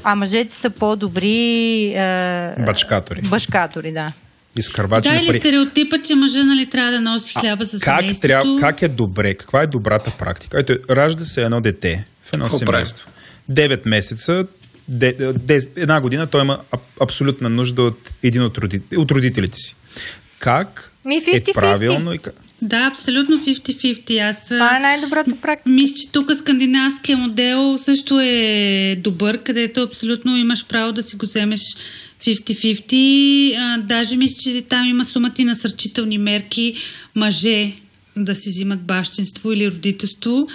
а 0.05 0.15
мъжете 0.15 0.55
са 0.55 0.71
по-добри 0.71 1.95
а, 1.97 2.55
Бачкатори. 2.67 3.21
башкатори, 3.31 3.93
да. 3.93 4.13
Изкърбачи 4.59 5.09
Да, 5.09 5.17
или 5.17 5.27
пари. 5.27 5.41
стереотипа, 5.41 5.99
че 5.99 6.15
мъжа 6.15 6.45
нали, 6.45 6.67
трябва 6.67 6.93
да 6.93 7.01
носи 7.01 7.35
хляба 7.41 7.65
за 7.65 7.81
Как, 7.81 8.21
трябва, 8.23 8.61
как 8.61 8.83
е 8.83 8.89
добре? 8.89 9.35
Каква 9.35 9.63
е 9.63 9.67
добрата 9.67 10.13
практика? 10.19 10.61
Ето, 10.61 10.77
ражда 10.91 11.25
се 11.25 11.43
едно 11.43 11.61
дете 11.61 12.05
в 12.25 12.33
едно 12.33 12.45
Какво 12.45 12.59
семейство. 12.59 13.09
9 13.51 13.89
месеца, 13.89 14.47
де, 14.89 15.13
де, 15.35 15.61
една 15.77 16.01
година 16.01 16.27
той 16.27 16.43
има 16.43 16.59
аб, 16.73 16.81
абсолютна 17.01 17.49
нужда 17.49 17.83
от 17.83 18.11
един 18.23 18.43
от, 18.43 18.59
роди, 18.59 18.81
от 18.97 19.11
родителите 19.11 19.59
си. 19.59 19.75
Как 20.39 20.93
Ми, 21.05 21.15
е 21.17 21.21
50-50. 21.21 21.55
правилно 21.55 22.13
и 22.13 22.19
как... 22.19 22.35
Да, 22.63 22.91
абсолютно 22.93 23.37
50-50. 23.37 24.29
Аз, 24.29 24.49
Това 24.49 24.77
е 24.77 24.81
най-добрата 24.81 25.37
практика. 25.43 25.71
Мисля, 25.71 25.95
че 25.97 26.13
тук 26.13 26.31
скандинавския 26.37 27.17
модел 27.17 27.79
също 27.79 28.21
е 28.21 28.97
добър, 28.99 29.39
където 29.39 29.83
абсолютно 29.83 30.37
имаш 30.37 30.67
право 30.67 30.93
да 30.93 31.03
си 31.03 31.17
го 31.17 31.27
вземеш 31.27 31.61
50-50. 32.25 33.57
А, 33.59 33.79
даже 33.79 34.17
мисля, 34.17 34.39
че 34.39 34.63
там 34.63 34.89
има 34.89 35.05
сумати 35.05 35.45
насърчителни 35.45 36.19
мерки 36.19 36.75
мъже 37.15 37.73
да 38.17 38.35
си 38.35 38.49
взимат 38.49 38.81
бащинство 38.83 39.53
или 39.53 39.71
родителство. 39.71 40.49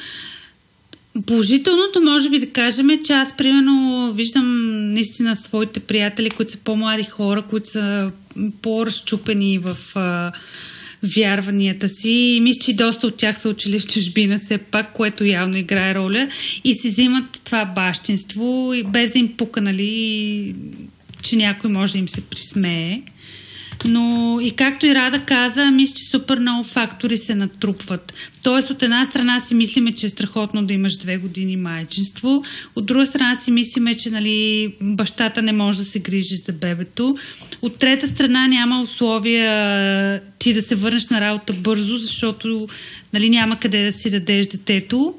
Положителното 1.25 2.01
може 2.01 2.29
би 2.29 2.39
да 2.39 2.49
кажем 2.49 2.89
е, 2.89 3.01
че 3.01 3.13
аз 3.13 3.37
примерно 3.37 4.11
виждам 4.13 4.67
наистина 4.93 5.35
своите 5.35 5.79
приятели, 5.79 6.29
които 6.29 6.51
са 6.51 6.57
по-млади 6.57 7.03
хора, 7.03 7.41
които 7.41 7.69
са 7.69 8.11
по-разчупени 8.61 9.57
в 9.57 9.77
а, 9.95 10.31
вярванията 11.03 11.89
си. 11.89 12.11
И 12.11 12.39
мисля, 12.41 12.61
че 12.61 12.73
доста 12.73 13.07
от 13.07 13.17
тях 13.17 13.37
са 13.37 13.49
учили 13.49 13.79
в 13.79 13.87
чужбина 13.87 14.39
все 14.39 14.57
пак, 14.57 14.93
което 14.93 15.25
явно 15.25 15.57
играе 15.57 15.95
роля. 15.95 16.27
И 16.63 16.73
си 16.73 16.89
взимат 16.89 17.41
това 17.43 17.65
бащинство, 17.65 18.73
без 18.85 19.11
да 19.11 19.19
им 19.19 19.37
пука, 19.37 19.61
нали, 19.61 20.55
че 21.23 21.35
някой 21.35 21.69
може 21.69 21.93
да 21.93 21.99
им 21.99 22.09
се 22.09 22.21
присмее. 22.21 23.01
Но 23.85 24.37
и 24.41 24.51
както 24.51 24.85
и 24.85 24.95
Рада 24.95 25.19
каза, 25.19 25.71
мисля, 25.71 25.95
че 25.95 26.03
супер 26.03 26.39
много 26.39 26.63
фактори 26.63 27.17
се 27.17 27.35
натрупват. 27.35 28.13
Тоест, 28.43 28.69
от 28.69 28.83
една 28.83 29.05
страна 29.05 29.39
си 29.39 29.55
мислиме, 29.55 29.93
че 29.93 30.05
е 30.05 30.09
страхотно 30.09 30.65
да 30.65 30.73
имаш 30.73 30.97
две 30.97 31.17
години 31.17 31.57
майчинство, 31.57 32.43
от 32.75 32.85
друга 32.85 33.05
страна 33.05 33.35
си 33.35 33.51
мислиме, 33.51 33.95
че 33.95 34.09
нали, 34.09 34.73
бащата 34.81 35.41
не 35.41 35.51
може 35.51 35.77
да 35.77 35.83
се 35.83 35.99
грижи 35.99 36.35
за 36.35 36.53
бебето, 36.53 37.17
от 37.61 37.77
трета 37.77 38.07
страна 38.07 38.47
няма 38.47 38.81
условия 38.81 40.21
ти 40.39 40.53
да 40.53 40.61
се 40.61 40.75
върнеш 40.75 41.07
на 41.07 41.21
работа 41.21 41.53
бързо, 41.53 41.97
защото 41.97 42.67
нали, 43.13 43.29
няма 43.29 43.59
къде 43.59 43.85
да 43.85 43.91
си 43.91 44.11
дадеш 44.11 44.47
детето. 44.47 45.13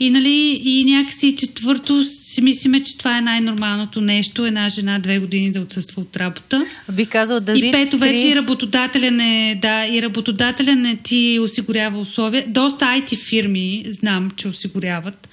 И, 0.00 0.10
нали, 0.10 0.62
и 0.64 0.84
някакси 0.84 1.36
четвърто 1.36 2.04
си 2.04 2.42
мислиме, 2.42 2.82
че 2.82 2.98
това 2.98 3.18
е 3.18 3.20
най-нормалното 3.20 4.00
нещо. 4.00 4.46
Една 4.46 4.68
жена 4.68 4.98
две 4.98 5.18
години 5.18 5.52
да 5.52 5.60
отсъства 5.60 6.02
от 6.02 6.16
работа. 6.16 6.66
Би 6.92 7.06
казал 7.06 7.40
да 7.40 7.52
И 7.52 7.72
пето 7.72 7.98
вече 7.98 8.28
и 8.28 8.36
работодателя 8.36 9.10
не, 9.10 9.58
да, 9.62 9.86
и 9.86 10.02
работодателя 10.02 10.74
не 10.74 10.96
ти 10.96 11.38
осигурява 11.42 12.00
условия. 12.00 12.44
Доста 12.48 12.84
IT 12.84 13.16
фирми 13.16 13.84
знам, 13.88 14.30
че 14.36 14.48
осигуряват 14.48 15.28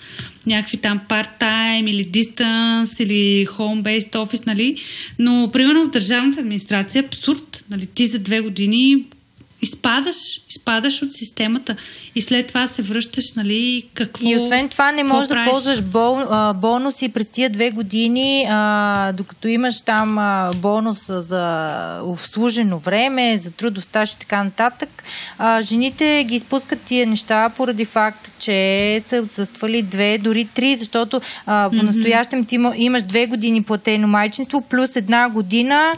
някакви 0.45 0.77
там 0.77 0.99
part-time 1.09 1.89
или 1.89 2.05
distance 2.05 3.03
или 3.03 3.47
home-based 3.47 4.11
office, 4.11 4.47
нали? 4.47 4.75
Но, 5.19 5.49
примерно, 5.53 5.85
в 5.85 5.89
държавната 5.89 6.39
администрация 6.39 6.99
е 6.99 7.05
абсурд. 7.05 7.65
Нали? 7.69 7.87
Ти 7.87 8.05
за 8.05 8.19
две 8.19 8.39
години 8.39 9.05
изпадаш, 9.61 10.41
изпадаш 10.49 11.01
от 11.01 11.13
системата 11.13 11.75
и 12.15 12.21
след 12.21 12.47
това 12.47 12.67
се 12.67 12.81
връщаш, 12.81 13.33
нали, 13.33 13.85
какво 13.93 14.29
И 14.29 14.35
освен 14.35 14.69
това 14.69 14.91
не 14.91 15.03
можеш 15.03 15.27
да 15.27 15.43
ползваш 15.51 15.81
бол, 15.81 16.19
а, 16.29 16.53
бонуси 16.53 17.09
през 17.09 17.29
тия 17.29 17.49
две 17.49 17.71
години, 17.71 18.47
а, 18.49 19.11
докато 19.11 19.47
имаш 19.47 19.81
там 19.81 20.17
а, 20.17 20.51
бонус 20.55 21.05
за 21.07 22.01
обслужено 22.03 22.79
време, 22.79 23.37
за 23.37 23.51
трудов 23.51 23.83
стаж 23.83 24.11
и 24.11 24.19
така 24.19 24.43
нататък. 24.43 25.03
А, 25.37 25.61
жените 25.61 26.25
ги 26.27 26.35
изпускат 26.35 26.81
тия 26.81 27.07
неща 27.07 27.49
поради 27.49 27.85
факт, 27.85 28.31
че 28.39 28.99
са 29.05 29.17
отсъствали 29.17 29.81
две, 29.81 30.17
дори 30.17 30.45
три, 30.45 30.75
защото 30.75 31.21
а, 31.45 31.69
по-настоящем 31.69 32.45
ти 32.45 32.57
имаш 32.75 33.03
две 33.03 33.25
години 33.25 33.63
платено 33.63 34.07
майчинство 34.07 34.61
плюс 34.61 34.95
една 34.95 35.29
година, 35.29 35.93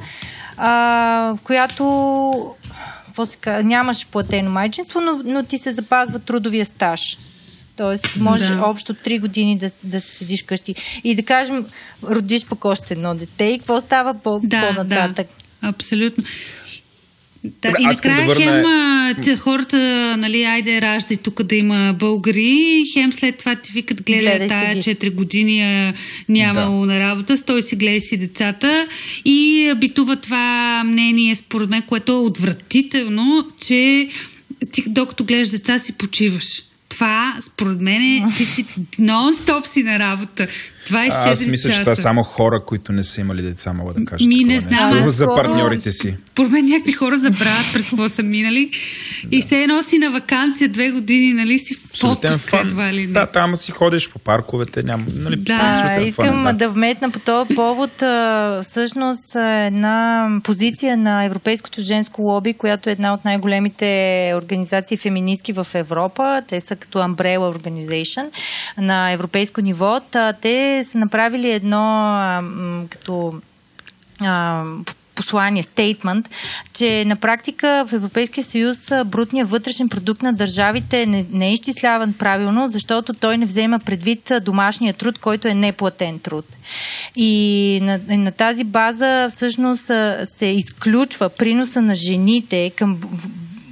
а, 0.57 1.33
в 1.37 1.41
която 1.43 2.55
какво 3.11 3.25
се 3.25 3.37
казва, 3.37 3.63
нямаш 3.63 4.07
платено 4.07 4.51
майчинство, 4.51 5.01
но, 5.01 5.21
но 5.25 5.43
ти 5.43 5.57
се 5.57 5.71
запазва 5.71 6.19
трудовия 6.19 6.65
стаж. 6.65 7.17
Тоест, 7.75 8.15
можеш 8.17 8.47
да. 8.47 8.65
общо 8.65 8.93
3 8.93 9.19
години 9.19 9.57
да, 9.57 9.71
да 9.83 10.01
седиш 10.01 10.41
къщи. 10.43 10.75
И 11.03 11.15
да 11.15 11.23
кажем, 11.23 11.65
родиш 12.03 12.45
пък 12.45 12.65
още 12.65 12.93
едно 12.93 13.15
дете 13.15 13.43
и 13.43 13.59
какво 13.59 13.81
става 13.81 14.13
по, 14.13 14.39
да, 14.43 14.67
по-нататък? 14.67 15.27
Да, 15.61 15.67
абсолютно. 15.67 16.23
Да, 17.43 17.73
и 17.79 17.83
накрая 17.83 18.27
да 18.27 18.33
върна... 18.33 19.15
хем 19.23 19.37
хората, 19.37 19.77
нали, 20.17 20.43
айде 20.43 20.81
раждай 20.81 21.17
тук 21.17 21.43
да 21.43 21.55
има 21.55 21.95
българи, 21.99 22.83
хем 22.93 23.13
след 23.13 23.37
това 23.37 23.55
ти 23.55 23.71
викат 23.71 24.03
гледай, 24.03 24.21
гледай 24.21 24.47
тая 24.47 24.75
4 24.75 25.13
години 25.13 25.93
нямало 26.29 26.85
да. 26.85 26.93
на 26.93 26.99
работа, 26.99 27.37
стой 27.37 27.61
си 27.61 27.75
гледай 27.75 27.99
си 27.99 28.17
децата 28.17 28.87
и 29.25 29.73
битува 29.77 30.15
това 30.15 30.83
мнение 30.85 31.35
според 31.35 31.69
мен, 31.69 31.81
което 31.81 32.11
е 32.11 32.15
отвратително, 32.15 33.47
че 33.61 34.09
ти 34.71 34.83
докато 34.87 35.23
гледаш 35.23 35.49
деца 35.49 35.79
си 35.79 35.97
почиваш 35.97 36.63
това, 36.89 37.37
според 37.41 37.81
мен, 37.81 38.31
ти 38.37 38.45
си 38.45 38.65
нон-стоп 38.99 39.67
си 39.67 39.83
на 39.83 39.99
работа. 39.99 40.47
24 40.89 41.31
Аз 41.31 41.47
мисля, 41.47 41.69
часа. 41.69 41.71
че 41.71 41.79
това 41.79 41.91
е 41.91 41.95
само 41.95 42.23
хора, 42.23 42.59
които 42.65 42.91
не 42.91 43.03
са 43.03 43.21
имали 43.21 43.41
деца, 43.41 43.73
могат 43.73 43.95
да 43.95 44.05
кажат. 44.05 44.27
Ми 44.27 44.43
не 44.43 44.59
знам. 44.59 44.93
Нещо. 44.93 45.11
За 45.11 45.25
партньорите 45.25 45.91
си. 45.91 46.15
Поред 46.35 46.51
мен 46.51 46.65
някакви 46.65 46.91
хора 46.91 47.17
забравят 47.17 47.65
през 47.73 47.89
какво 47.89 48.09
са 48.09 48.23
минали. 48.23 48.69
Да. 49.23 49.37
И 49.37 49.41
се 49.41 49.57
едно 49.57 49.83
си 49.83 49.97
на 49.97 50.11
вакансия 50.11 50.69
две 50.69 50.91
години, 50.91 51.33
нали 51.33 51.59
си 51.59 51.75
в 51.75 52.03
отпуск 52.03 52.53
едва 52.53 52.93
ли 52.93 53.07
не. 53.07 53.13
Да, 53.13 53.25
там 53.25 53.55
си 53.55 53.71
ходиш 53.71 54.09
по 54.09 54.19
парковете. 54.19 54.83
Ням, 54.83 55.05
нали, 55.15 55.35
да, 55.35 55.99
искам 56.05 56.25
фан, 56.25 56.43
да. 56.43 56.53
да 56.53 56.69
вметна 56.69 57.11
по 57.11 57.19
този 57.19 57.55
повод 57.55 58.03
всъщност 58.63 59.35
една 59.35 60.27
позиция 60.43 60.97
на 60.97 61.23
Европейското 61.23 61.81
женско 61.81 62.21
лоби, 62.21 62.53
която 62.53 62.89
е 62.89 62.93
една 62.93 63.13
от 63.13 63.25
най-големите 63.25 64.33
организации 64.35 64.97
феминистки 64.97 65.53
в 65.53 65.67
Европа. 65.73 66.41
Те 66.47 66.61
са 66.61 66.75
като 66.75 66.99
Umbrella 66.99 67.57
Organization 67.57 68.25
на 68.77 69.11
европейско 69.11 69.61
ниво. 69.61 69.99
Те 70.41 70.70
са 70.83 70.97
направили 70.97 71.51
едно 71.51 72.17
като 72.89 73.33
послание, 75.15 75.63
стейтмент, 75.63 76.29
че 76.73 77.05
на 77.05 77.15
практика 77.15 77.85
в 77.87 77.93
Европейския 77.93 78.43
съюз 78.43 78.91
брутният 79.05 79.49
вътрешен 79.49 79.89
продукт 79.89 80.21
на 80.21 80.33
държавите 80.33 81.05
не, 81.05 81.25
не 81.31 81.47
е 81.47 81.53
изчисляван 81.53 82.13
правилно, 82.13 82.71
защото 82.71 83.13
той 83.13 83.37
не 83.37 83.45
взема 83.45 83.79
предвид 83.79 84.31
домашния 84.41 84.93
труд, 84.93 85.19
който 85.19 85.47
е 85.47 85.53
неплатен 85.53 86.19
труд. 86.19 86.45
И 87.15 87.79
на, 87.81 87.99
на 88.17 88.31
тази 88.31 88.63
база 88.63 89.29
всъщност 89.29 89.91
се 90.25 90.45
изключва 90.45 91.29
приноса 91.29 91.81
на 91.81 91.95
жените 91.95 92.71
към 92.75 92.99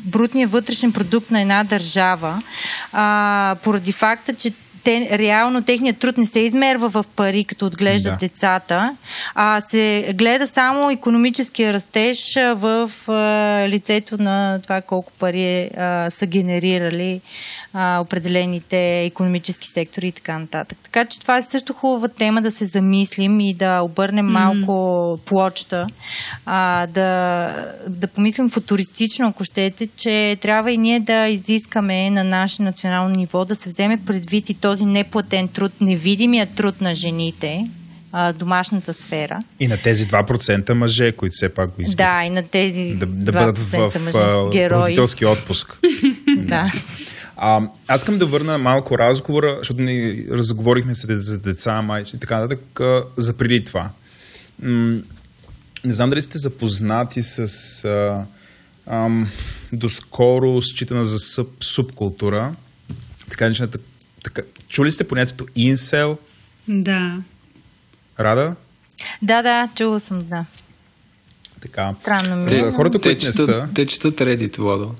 брутния 0.06 0.48
вътрешен 0.48 0.92
продукт 0.92 1.32
на 1.32 1.42
една 1.42 1.64
държава, 1.64 2.42
а, 2.94 3.56
поради 3.64 3.92
факта, 3.92 4.34
че 4.34 4.54
те, 4.84 5.18
реално 5.18 5.64
техният 5.64 5.98
труд 5.98 6.18
не 6.18 6.26
се 6.26 6.40
измерва 6.40 6.90
в 6.90 7.06
пари, 7.16 7.44
като 7.44 7.66
отглеждат 7.66 8.14
да. 8.14 8.20
децата, 8.20 8.96
а 9.36 9.62
се 9.62 10.14
гледа 10.16 10.48
само 10.48 10.92
економическия 10.92 11.74
растеж 11.74 12.36
в 12.36 12.92
а, 13.08 13.68
лицето 13.68 14.22
на 14.22 14.60
това 14.64 14.82
колко 14.82 15.12
пари 15.20 15.70
а, 15.78 16.10
са 16.10 16.26
генерирали 16.26 17.22
а, 17.74 18.00
определените 18.00 19.04
економически 19.04 19.68
сектори 19.68 20.08
и 20.08 20.12
така 20.12 20.40
нататък. 20.40 20.78
Така 20.84 21.06
че 21.06 21.20
това 21.20 21.38
е 21.38 21.41
също 21.41 21.74
хубава 21.74 22.08
тема 22.08 22.41
да 22.41 22.52
се 22.52 22.66
замислим 22.66 23.40
и 23.40 23.54
да 23.54 23.82
обърнем 23.82 24.28
mm-hmm. 24.28 24.56
малко 24.66 25.20
плочта, 25.26 25.88
а, 26.46 26.88
да, 26.88 27.50
да 27.88 28.08
помислим 28.08 28.50
футуристично, 28.50 29.28
ако 29.28 29.44
щете, 29.44 29.88
че 29.88 30.38
трябва 30.41 30.72
и 30.72 30.78
ние 30.78 31.00
да 31.00 31.28
изискаме 31.28 32.10
на 32.10 32.24
наше 32.24 32.62
национално 32.62 33.16
ниво 33.16 33.46
да 33.46 33.56
се 33.56 33.70
вземе 33.70 34.00
предвид 34.06 34.50
и 34.50 34.54
този 34.54 34.86
неплатен 34.86 35.48
труд, 35.48 35.72
невидимия 35.82 36.48
труд 36.48 36.82
на 36.82 36.96
жените, 36.96 37.66
домашната 38.36 38.94
сфера. 38.94 39.40
И 39.60 39.68
на 39.68 39.78
тези 39.78 40.08
2% 40.08 40.74
мъже, 40.74 41.12
които 41.12 41.34
все 41.34 41.50
пак 41.50 41.76
го 41.76 41.82
искат. 41.82 41.98
Да, 41.98 42.24
и 42.26 42.30
на 42.30 42.44
тези 42.44 42.96
да, 42.96 43.06
да 43.06 43.32
бъдат 43.32 43.58
в, 43.58 43.90
в, 43.90 44.12
в 44.14 44.70
родителски 44.70 45.26
отпуск. 45.26 45.80
да. 46.38 46.72
А, 47.41 47.61
аз 47.88 48.02
искам 48.02 48.18
да 48.18 48.26
върна 48.26 48.57
малко 48.57 48.98
разговора, 48.98 49.56
защото 49.57 49.82
ни 49.82 50.26
разговорихме 50.32 50.95
се 50.95 51.22
за 51.22 51.40
деца, 51.40 51.82
майчи 51.82 52.16
и 52.16 52.20
така 52.20 52.40
нататък, 52.40 52.80
за 53.18 53.38
преди 53.38 53.64
това. 53.66 53.90
М- 54.61 54.99
не 55.86 55.94
знам 55.94 56.10
дали 56.10 56.22
сте 56.22 56.38
запознати 56.38 57.22
с 57.22 57.40
а, 57.86 58.26
ам, 58.86 59.30
доскоро 59.74 60.61
считана 60.61 61.06
за 61.06 61.20
съб, 61.20 61.64
субкултура, 61.64 62.56
така 63.30 63.45
наречената 63.45 63.80
така, 64.24 64.41
чули 64.70 64.91
сте 64.91 65.07
понятието 65.07 65.45
инсел? 65.56 66.18
Да. 66.68 67.22
Рада? 68.20 68.56
Да, 69.22 69.41
да, 69.41 69.70
чула 69.76 69.99
съм, 69.99 70.26
да. 70.28 70.45
Така. 71.61 71.94
Странно 71.95 72.36
ми. 72.36 72.49
За 72.49 72.72
хората, 72.72 72.99
които 72.99 73.26
не 73.26 73.34
са... 73.34 73.70
Те 73.76 73.86
четат 73.86 74.16
Reddit, 74.16 74.57
Владо. 74.57 74.95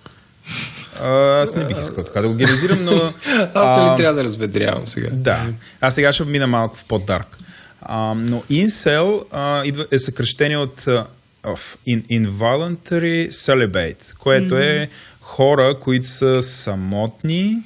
А, 1.02 1.42
аз 1.42 1.56
не 1.56 1.66
бих 1.66 1.80
искал 1.80 2.04
така 2.04 2.22
да 2.22 2.28
го 2.28 2.34
генерализирам, 2.34 2.86
но... 2.86 2.94
аз 3.54 3.80
нали 3.80 3.98
трябва 3.98 4.14
да 4.14 4.24
разведрявам 4.24 4.88
сега? 4.88 5.10
Да. 5.12 5.46
Аз 5.82 5.96
сега 5.96 6.14
ще 6.14 6.24
мина 6.24 6.48
малко 6.48 6.78
в 6.78 6.86
по-дарк. 6.86 7.38
А, 7.82 8.14
но 8.14 8.44
incel 8.52 9.24
а, 9.32 9.64
е 9.92 9.98
съкръщение 9.98 10.58
от 10.58 10.88
of 11.44 11.78
in, 11.88 12.04
involuntary 12.08 13.30
celibate, 13.30 14.14
което 14.18 14.54
mm-hmm. 14.54 14.84
е 14.84 14.90
хора, 15.22 15.76
които 15.82 16.08
са 16.08 16.42
самотни, 16.42 17.58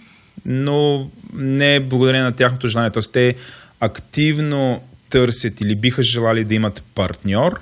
но 0.46 1.10
не 1.34 1.80
благодарение 1.80 2.24
на 2.24 2.36
тяхното 2.36 2.68
желание. 2.68 2.92
Тоест 2.92 3.14
те 3.14 3.36
активно 3.80 4.82
търсят 5.10 5.62
или 5.62 5.76
биха 5.76 6.04
желали 6.04 6.44
да 6.44 6.54
имат 6.54 6.84
партньор, 6.96 7.62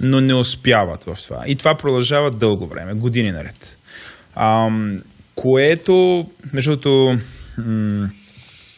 но 0.00 0.20
не 0.20 0.34
успяват 0.34 1.04
в 1.04 1.18
това. 1.28 1.44
И 1.46 1.56
това 1.56 1.74
продължава 1.74 2.30
дълго 2.30 2.66
време, 2.66 2.94
години 2.94 3.32
наред. 3.32 3.76
Ам, 4.36 5.02
което, 5.34 6.26
между 6.52 6.70
другото, 6.70 7.18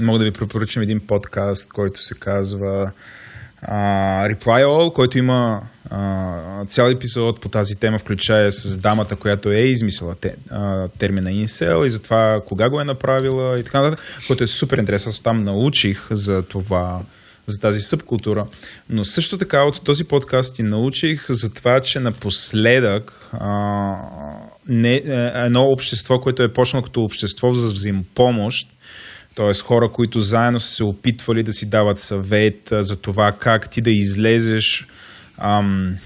мога 0.00 0.18
да 0.18 0.24
ви 0.24 0.32
препоръчам 0.32 0.82
един 0.82 1.00
подкаст, 1.06 1.68
който 1.68 2.02
се 2.02 2.14
казва 2.14 2.92
Uh, 3.68 4.34
Reply 4.34 4.64
All, 4.64 4.92
който 4.92 5.18
има 5.18 5.62
uh, 5.90 6.68
цял 6.68 6.90
епизод 6.90 7.40
по 7.40 7.48
тази 7.48 7.76
тема, 7.76 7.98
включая 7.98 8.52
с 8.52 8.76
дамата, 8.76 9.16
която 9.16 9.52
е 9.52 9.58
измислила 9.58 10.14
те, 10.14 10.34
uh, 10.52 10.90
термина 10.98 11.30
Incel 11.30 11.86
и 11.86 11.90
за 11.90 12.02
това 12.02 12.40
кога 12.46 12.68
го 12.68 12.80
е 12.80 12.84
направила 12.84 13.60
и 13.60 13.64
така 13.64 13.80
нататък, 13.80 14.04
който 14.26 14.44
е 14.44 14.46
супер 14.46 14.78
интересен. 14.78 15.10
Аз 15.10 15.18
там 15.18 15.44
научих 15.44 16.06
за 16.10 16.42
това, 16.42 17.00
за 17.46 17.60
тази 17.60 17.80
събкултура. 17.80 18.46
Но 18.88 19.04
също 19.04 19.38
така 19.38 19.62
от 19.62 19.84
този 19.84 20.04
подкаст 20.04 20.58
и 20.58 20.62
научих 20.62 21.26
за 21.28 21.52
това, 21.52 21.80
че 21.80 22.00
напоследък 22.00 23.30
а, 23.32 23.94
не, 24.68 24.94
е, 24.94 25.02
едно 25.34 25.62
общество, 25.62 26.20
което 26.20 26.42
е 26.42 26.52
почнало 26.52 26.84
като 26.84 27.02
общество 27.02 27.52
за 27.52 27.74
взаимопомощ, 27.74 28.68
т.е. 29.34 29.54
хора, 29.54 29.88
които 29.92 30.20
заедно 30.20 30.60
са 30.60 30.74
се 30.74 30.84
опитвали 30.84 31.42
да 31.42 31.52
си 31.52 31.70
дават 31.70 31.98
съвет 31.98 32.68
за 32.70 32.96
това 32.96 33.32
как 33.32 33.70
ти 33.70 33.80
да 33.80 33.90
излезеш, 33.90 34.86
ам, 35.38 35.96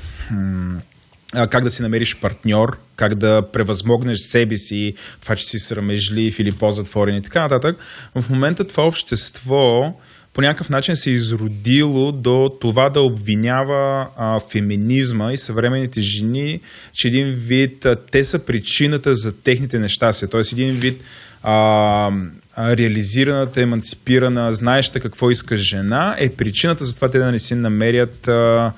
как 1.51 1.65
да 1.65 1.71
си 1.71 1.83
намериш 1.83 2.17
партньор, 2.17 2.79
как 2.97 3.15
да 3.15 3.43
превъзмогнеш 3.53 4.19
себе 4.19 4.57
си, 4.57 4.95
това, 5.21 5.37
че 5.37 5.45
си 5.45 5.59
срамежлив 5.59 6.39
или 6.39 6.53
по-затворен 6.53 7.17
и 7.17 7.23
така 7.23 7.43
нататък. 7.43 7.77
В 8.15 8.31
момента 8.31 8.67
това 8.67 8.87
общество 8.87 9.95
по 10.35 10.41
някакъв 10.41 10.71
начин 10.71 10.97
се 10.97 11.11
е 11.11 11.13
изродило 11.13 12.13
до 12.13 12.51
това 12.61 12.91
да 12.91 13.01
обвинява 13.01 14.09
а, 14.17 14.41
феминизма 14.41 15.33
и 15.33 15.39
съвременните 15.39 16.01
жени, 16.01 16.61
че 16.93 17.09
един 17.09 17.27
вид 17.27 17.85
а, 17.85 17.97
те 18.11 18.25
са 18.25 18.39
причината 18.39 19.15
за 19.15 19.43
техните 19.43 19.79
нещастия. 19.79 20.29
Тоест 20.29 20.53
един 20.53 20.71
вид 20.71 21.03
а, 21.43 22.11
реализираната, 22.59 23.63
емансипирана, 23.63 24.53
знаеща 24.53 25.01
какво 25.01 25.31
иска 25.31 25.57
жена, 25.57 26.17
е 26.19 26.31
причината 26.31 26.85
за 26.85 26.95
това 26.95 27.11
те 27.11 27.19
да 27.19 27.33
не 27.33 27.39
си 27.39 27.55
намерят 27.55 28.29
а, 28.29 28.73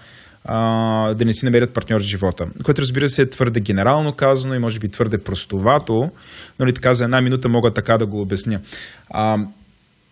да 1.15 1.25
не 1.25 1.33
си 1.33 1.45
намерят 1.45 1.75
партньор 1.75 2.01
в 2.01 2.05
живота. 2.05 2.47
Което 2.63 2.83
разбира 2.83 3.09
се 3.09 3.23
е 3.23 3.31
твърде 3.31 3.61
генерално 3.61 4.13
казано 4.13 4.55
и 4.55 4.59
може 4.59 4.79
би 4.79 4.89
твърде 4.89 5.19
простовато, 5.19 6.11
но 6.59 6.67
ли 6.67 6.73
така 6.73 6.95
за 6.95 7.05
една 7.05 7.21
минута 7.21 7.49
мога 7.49 7.71
така 7.71 7.99
да 7.99 8.07
го 8.07 8.21
обясня. 8.21 8.61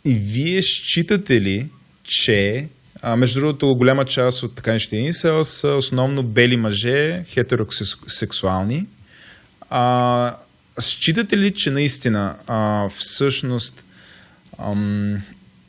И 0.05 0.15
вие 0.15 0.63
считате 0.63 1.41
ли, 1.41 1.67
че 2.05 2.69
а, 3.03 3.17
между 3.17 3.41
другото, 3.41 3.75
голяма 3.75 4.05
част 4.05 4.43
от 4.43 4.55
така 4.55 4.73
неща 4.73 4.97
инсел 4.97 5.45
са 5.45 5.69
основно 5.69 6.23
бели 6.23 6.57
мъже, 6.57 7.25
хетеросексуални. 7.29 8.87
А, 9.71 10.37
Считате 10.81 11.39
ли, 11.39 11.55
че 11.55 11.71
наистина 11.71 12.37
а, 12.47 12.89
всъщност 12.89 13.85
ам, 14.59 15.17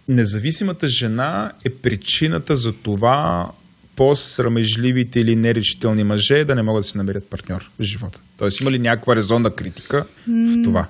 независимата 0.08 0.88
жена 0.88 1.52
е 1.66 1.70
причината 1.70 2.56
за 2.56 2.74
това 2.74 3.52
по-срамежливите 3.96 5.20
или 5.20 5.36
нерешителни 5.36 6.04
мъже 6.04 6.46
да 6.46 6.56
не 6.56 6.64
могат 6.64 6.80
да 6.80 6.84
си 6.84 6.98
намерят 6.98 7.30
партньор 7.30 7.70
в 7.80 7.84
живота? 7.84 8.20
Тоест 8.38 8.62
има 8.62 8.72
ли 8.72 8.80
някаква 8.80 9.16
резонна 9.16 9.56
критика 9.56 10.06
в 10.28 10.64
това? 10.64 10.88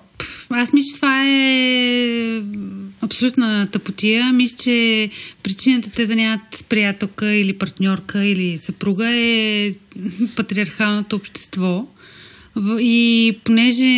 Аз 0.50 0.74
мисля, 0.74 0.90
че 0.90 0.96
това 0.96 1.24
е 1.28 2.42
абсолютна 3.02 3.68
тъпотия. 3.72 4.34
Мисля, 4.34 4.58
че 4.58 5.10
причината 5.44 5.90
те 5.90 6.06
да 6.06 6.16
нямат 6.16 6.66
приятелка 6.70 7.34
или 7.34 7.58
партньорка 7.58 8.26
или 8.26 8.58
съпруга 8.58 9.10
е 9.10 9.72
патриархалното 10.36 11.16
общество 11.16 11.88
и 12.80 13.38
понеже 13.44 13.94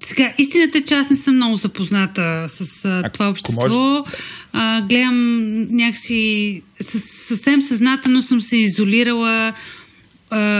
сега, 0.00 0.32
истината 0.38 0.78
е, 0.78 0.82
че 0.82 0.94
аз 0.94 1.10
не 1.10 1.16
съм 1.16 1.34
много 1.34 1.56
запозната 1.56 2.46
с 2.48 2.84
а, 2.84 3.02
това 3.02 3.28
общество. 3.28 4.04
А, 4.52 4.82
гледам 4.82 5.50
някакси 5.76 6.62
съвсем 6.80 7.62
съзнателно 7.62 8.22
съм 8.22 8.42
се 8.42 8.56
изолирала 8.56 9.52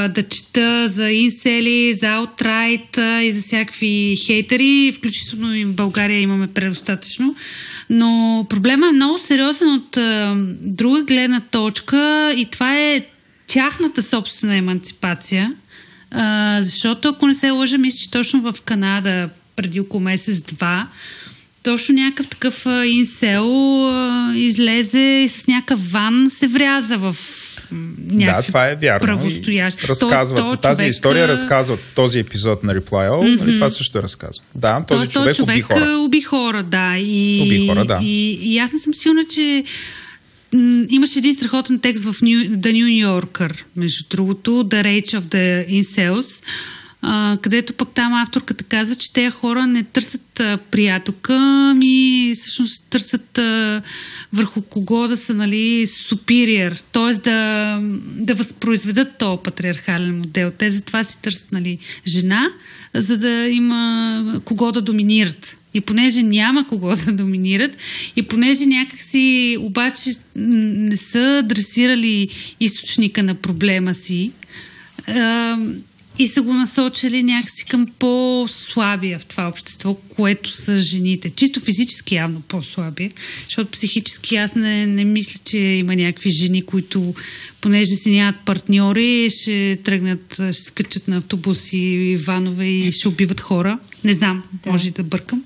да 0.09 0.23
чета 0.31 0.89
за 0.89 1.11
инсели, 1.11 1.95
за 1.95 2.09
аутрайт 2.09 2.99
и 3.23 3.33
за 3.33 3.43
всякакви 3.43 4.17
хейтери, 4.27 4.93
включително 4.97 5.55
и 5.55 5.65
в 5.65 5.75
България 5.75 6.21
имаме 6.21 6.47
предостатъчно. 6.47 7.35
Но 7.91 8.47
проблема 8.51 8.89
е 8.89 8.93
много 8.93 9.19
сериозен 9.19 9.75
от 9.75 9.99
друга 10.61 11.03
гледна 11.03 11.41
точка 11.41 12.35
и 12.37 12.45
това 12.45 12.79
е 12.79 13.07
тяхната 13.47 14.03
собствена 14.03 14.57
емансипация– 14.57 15.55
защото 16.61 17.09
ако 17.09 17.27
не 17.27 17.35
се 17.35 17.51
лъжа, 17.51 17.79
мисля, 17.79 17.99
че 17.99 18.11
точно 18.11 18.53
в 18.53 18.63
Канада 18.65 19.29
преди 19.57 19.81
около 19.81 20.03
месец-два 20.03 20.87
точно 21.63 21.95
някакъв 21.95 22.29
такъв 22.29 22.67
инсел 22.87 23.47
излезе 24.35 25.23
и 25.25 25.29
с 25.29 25.47
някакъв 25.47 25.93
ван 25.93 26.31
се 26.31 26.47
вряза 26.47 26.99
в 26.99 27.17
да, 27.73 28.43
това 28.43 28.69
е 28.69 28.75
вярно. 28.75 29.07
Правостоящ. 29.07 29.85
Разказват 29.85 30.47
Тоест, 30.47 30.61
тази 30.61 30.81
човек... 30.81 30.91
история 30.91 31.29
разказват 31.29 31.81
в 31.81 31.95
този 31.95 32.19
епизод 32.19 32.65
на 32.65 32.75
Reply 32.75 33.11
All. 33.11 33.39
Mm-hmm. 33.39 33.55
Това 33.55 33.69
също 33.69 33.99
е 33.99 34.03
разказва. 34.03 34.45
Да, 34.55 34.85
този 34.89 35.09
Тоест, 35.09 35.13
човек, 35.13 35.37
човек 35.37 35.67
уби 35.67 35.81
хора. 35.81 35.99
Уби 35.99 36.21
хора, 36.21 36.63
да. 36.63 36.95
И, 36.99 37.41
уби 37.43 37.69
хора, 37.69 37.85
да. 37.85 37.99
И, 38.03 38.31
и 38.53 38.59
аз 38.59 38.73
не 38.73 38.79
съм 38.79 38.95
силна, 38.95 39.25
че 39.25 39.65
имаше 40.89 41.19
един 41.19 41.35
страхотен 41.35 41.79
текст 41.79 42.05
в 42.05 42.21
New, 42.21 42.51
The 42.51 42.73
New 42.73 43.07
Yorker, 43.07 43.63
между 43.77 44.05
другото, 44.11 44.51
The 44.51 44.85
Rage 44.85 45.21
of 45.21 45.21
the 45.21 45.69
Incels, 45.83 46.45
където 47.43 47.73
пък 47.73 47.89
там 47.95 48.15
авторката 48.15 48.65
казва, 48.65 48.95
че 48.95 49.13
тези 49.13 49.31
хора 49.31 49.67
не 49.67 49.85
търсят 49.85 50.41
а, 50.41 50.59
приятелка, 50.71 51.37
ами 51.71 52.33
всъщност 52.35 52.85
търсят 52.91 53.39
а, 53.39 53.83
върху 54.33 54.63
кого 54.63 55.09
да 55.09 55.17
са, 55.17 55.35
нали, 55.35 55.87
superior, 55.87 56.81
т.е. 56.93 57.31
Да, 57.31 57.79
да 58.05 58.35
възпроизведат 58.35 59.19
този 59.19 59.43
патриархален 59.45 60.19
модел. 60.19 60.53
Те 60.59 60.71
затова 60.71 61.05
си 61.05 61.19
търсят, 61.23 61.53
нали, 61.53 61.79
жена, 62.07 62.49
за 62.95 63.19
да 63.19 63.49
има 63.49 64.41
кого 64.45 64.73
да 64.73 64.83
доминират. 64.83 65.59
И 65.75 65.81
понеже 65.81 66.23
няма 66.23 66.67
кого 66.67 66.95
да 67.07 67.13
доминират, 67.13 67.77
и 68.17 68.23
понеже 68.23 68.67
някакси 68.67 69.57
обаче 69.61 70.11
не 70.37 70.97
са 70.97 71.39
адресирали 71.45 72.29
източника 72.61 73.23
на 73.23 73.35
проблема 73.35 73.95
си, 73.95 74.31
и 76.21 76.29
са 76.29 76.43
го 76.43 76.55
насочили 76.55 77.23
някакси 77.23 77.65
към 77.65 77.87
по-слабия 77.99 79.19
в 79.19 79.27
това 79.27 79.49
общество, 79.49 79.95
което 79.95 80.51
са 80.51 80.79
жените. 80.79 81.31
Чисто 81.31 81.61
физически 81.61 82.15
явно 82.15 82.41
по-слаби, 82.41 83.11
защото 83.45 83.71
психически 83.71 84.37
аз 84.37 84.55
не, 84.55 84.87
не 84.87 85.05
мисля, 85.05 85.41
че 85.45 85.59
има 85.59 85.97
някакви 85.97 86.31
жени, 86.31 86.63
които 86.63 87.15
понеже 87.61 87.95
си 87.95 88.11
нямат 88.11 88.41
партньори, 88.47 89.31
ще 89.31 89.79
тръгнат, 89.85 90.35
ще 90.35 90.53
се 90.53 90.73
качат 90.73 91.09
на 91.09 91.17
автобуси, 91.17 92.17
ванове 92.27 92.67
и 92.67 92.93
ще 92.93 93.09
убиват 93.09 93.41
хора. 93.41 93.79
Не 94.05 94.13
знам, 94.13 94.43
да. 94.65 94.71
може 94.71 94.89
и 94.89 94.91
да 94.91 95.03
бъркам. 95.03 95.45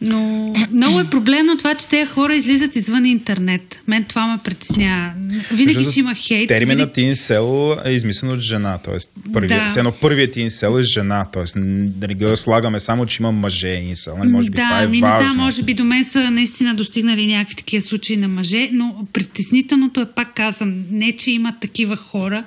Но 0.00 0.54
много 0.72 1.00
е 1.00 1.10
проблемно 1.10 1.56
това, 1.56 1.74
че 1.74 1.88
тези 1.88 2.10
хора 2.10 2.34
излизат 2.34 2.76
извън 2.76 3.06
интернет. 3.06 3.82
Мен 3.86 4.04
това 4.04 4.26
ме 4.26 4.38
притеснява. 4.44 5.12
Винаги 5.52 5.84
ще 5.84 6.00
има 6.00 6.14
хейт. 6.14 6.48
Терминът 6.48 6.94
винаги... 6.96 7.08
инсел 7.08 7.76
е 7.84 7.90
измислен 7.90 8.30
от 8.30 8.40
жена. 8.40 8.78
Тоест, 8.84 9.10
първият, 9.32 9.74
да. 9.74 9.80
едно 9.80 9.92
първият 9.92 10.36
инсел 10.36 10.78
е 10.78 10.82
жена. 10.82 11.26
Тоест, 11.32 11.54
да 12.00 12.08
не 12.08 12.14
го 12.14 12.36
слагаме 12.36 12.80
само, 12.80 13.06
че 13.06 13.22
има 13.22 13.32
мъже 13.32 13.68
инсел. 13.68 14.16
Нали? 14.18 14.28
Може 14.28 14.50
би 14.50 14.56
да, 14.56 14.62
това 14.62 14.82
е 14.82 14.86
ми 14.86 15.00
важно. 15.00 15.18
не 15.18 15.24
знам, 15.24 15.36
може 15.36 15.62
би 15.62 15.74
до 15.74 15.84
мен 15.84 16.04
са 16.04 16.30
наистина 16.30 16.74
достигнали 16.74 17.26
някакви 17.26 17.54
такива 17.54 17.82
случаи 17.82 18.16
на 18.16 18.28
мъже, 18.28 18.70
но 18.72 19.06
притеснителното 19.12 20.00
е, 20.00 20.06
пак 20.06 20.34
казвам, 20.34 20.74
не, 20.90 21.12
че 21.12 21.30
има 21.30 21.54
такива 21.60 21.96
хора, 21.96 22.44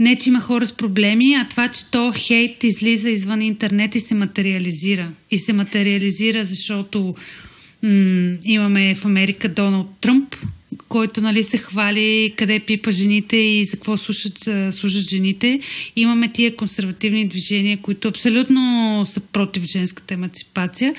не, 0.00 0.16
че 0.16 0.28
има 0.28 0.40
хора 0.40 0.66
с 0.66 0.72
проблеми, 0.72 1.34
а 1.34 1.48
това, 1.48 1.68
че 1.68 1.90
то 1.90 2.12
хейт 2.16 2.64
излиза 2.64 3.10
извън 3.10 3.42
интернет 3.42 3.94
и 3.94 4.00
се 4.00 4.14
материализира. 4.14 5.08
И 5.30 5.38
се 5.38 5.52
материализира, 5.52 6.44
защото 6.44 7.14
м- 7.82 8.36
имаме 8.44 8.94
в 8.94 9.04
Америка 9.04 9.48
Доналд 9.48 9.90
Тръмп, 10.00 10.36
който 10.88 11.20
нали, 11.20 11.42
се 11.42 11.58
хвали 11.58 12.34
къде 12.36 12.60
пипа 12.60 12.90
жените 12.90 13.36
и 13.36 13.64
за 13.64 13.76
какво 13.76 13.96
слушат, 13.96 14.48
служат 14.70 15.08
жените. 15.08 15.60
Имаме 15.96 16.32
тия 16.32 16.56
консервативни 16.56 17.28
движения, 17.28 17.78
които 17.82 18.08
абсолютно 18.08 19.02
са 19.06 19.20
против 19.20 19.64
женската 19.64 20.14
емансипация 20.14 20.94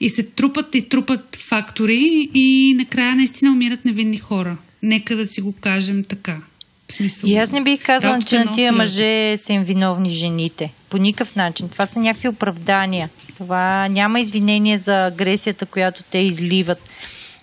и 0.00 0.08
се 0.08 0.22
трупат 0.22 0.74
и 0.74 0.88
трупат 0.88 1.36
фактори 1.36 2.28
и 2.34 2.74
накрая 2.76 3.16
наистина 3.16 3.52
умират 3.52 3.84
невинни 3.84 4.18
хора. 4.18 4.56
Нека 4.82 5.16
да 5.16 5.26
си 5.26 5.40
го 5.40 5.54
кажем 5.60 6.04
така. 6.04 6.40
Смисъл, 6.88 7.28
и 7.28 7.36
аз 7.36 7.50
не 7.50 7.62
бих 7.62 7.86
казала, 7.86 8.18
че 8.22 8.44
на 8.44 8.52
тия 8.52 8.72
мъже 8.72 9.36
са 9.38 9.52
им 9.52 9.64
виновни 9.64 10.10
жените. 10.10 10.72
По 10.90 10.96
никакъв 10.96 11.36
начин. 11.36 11.68
Това 11.68 11.86
са 11.86 11.98
някакви 11.98 12.28
оправдания. 12.28 13.10
Това 13.36 13.88
няма 13.88 14.20
извинение 14.20 14.78
за 14.78 15.06
агресията, 15.06 15.66
която 15.66 16.02
те 16.02 16.18
изливат 16.18 16.80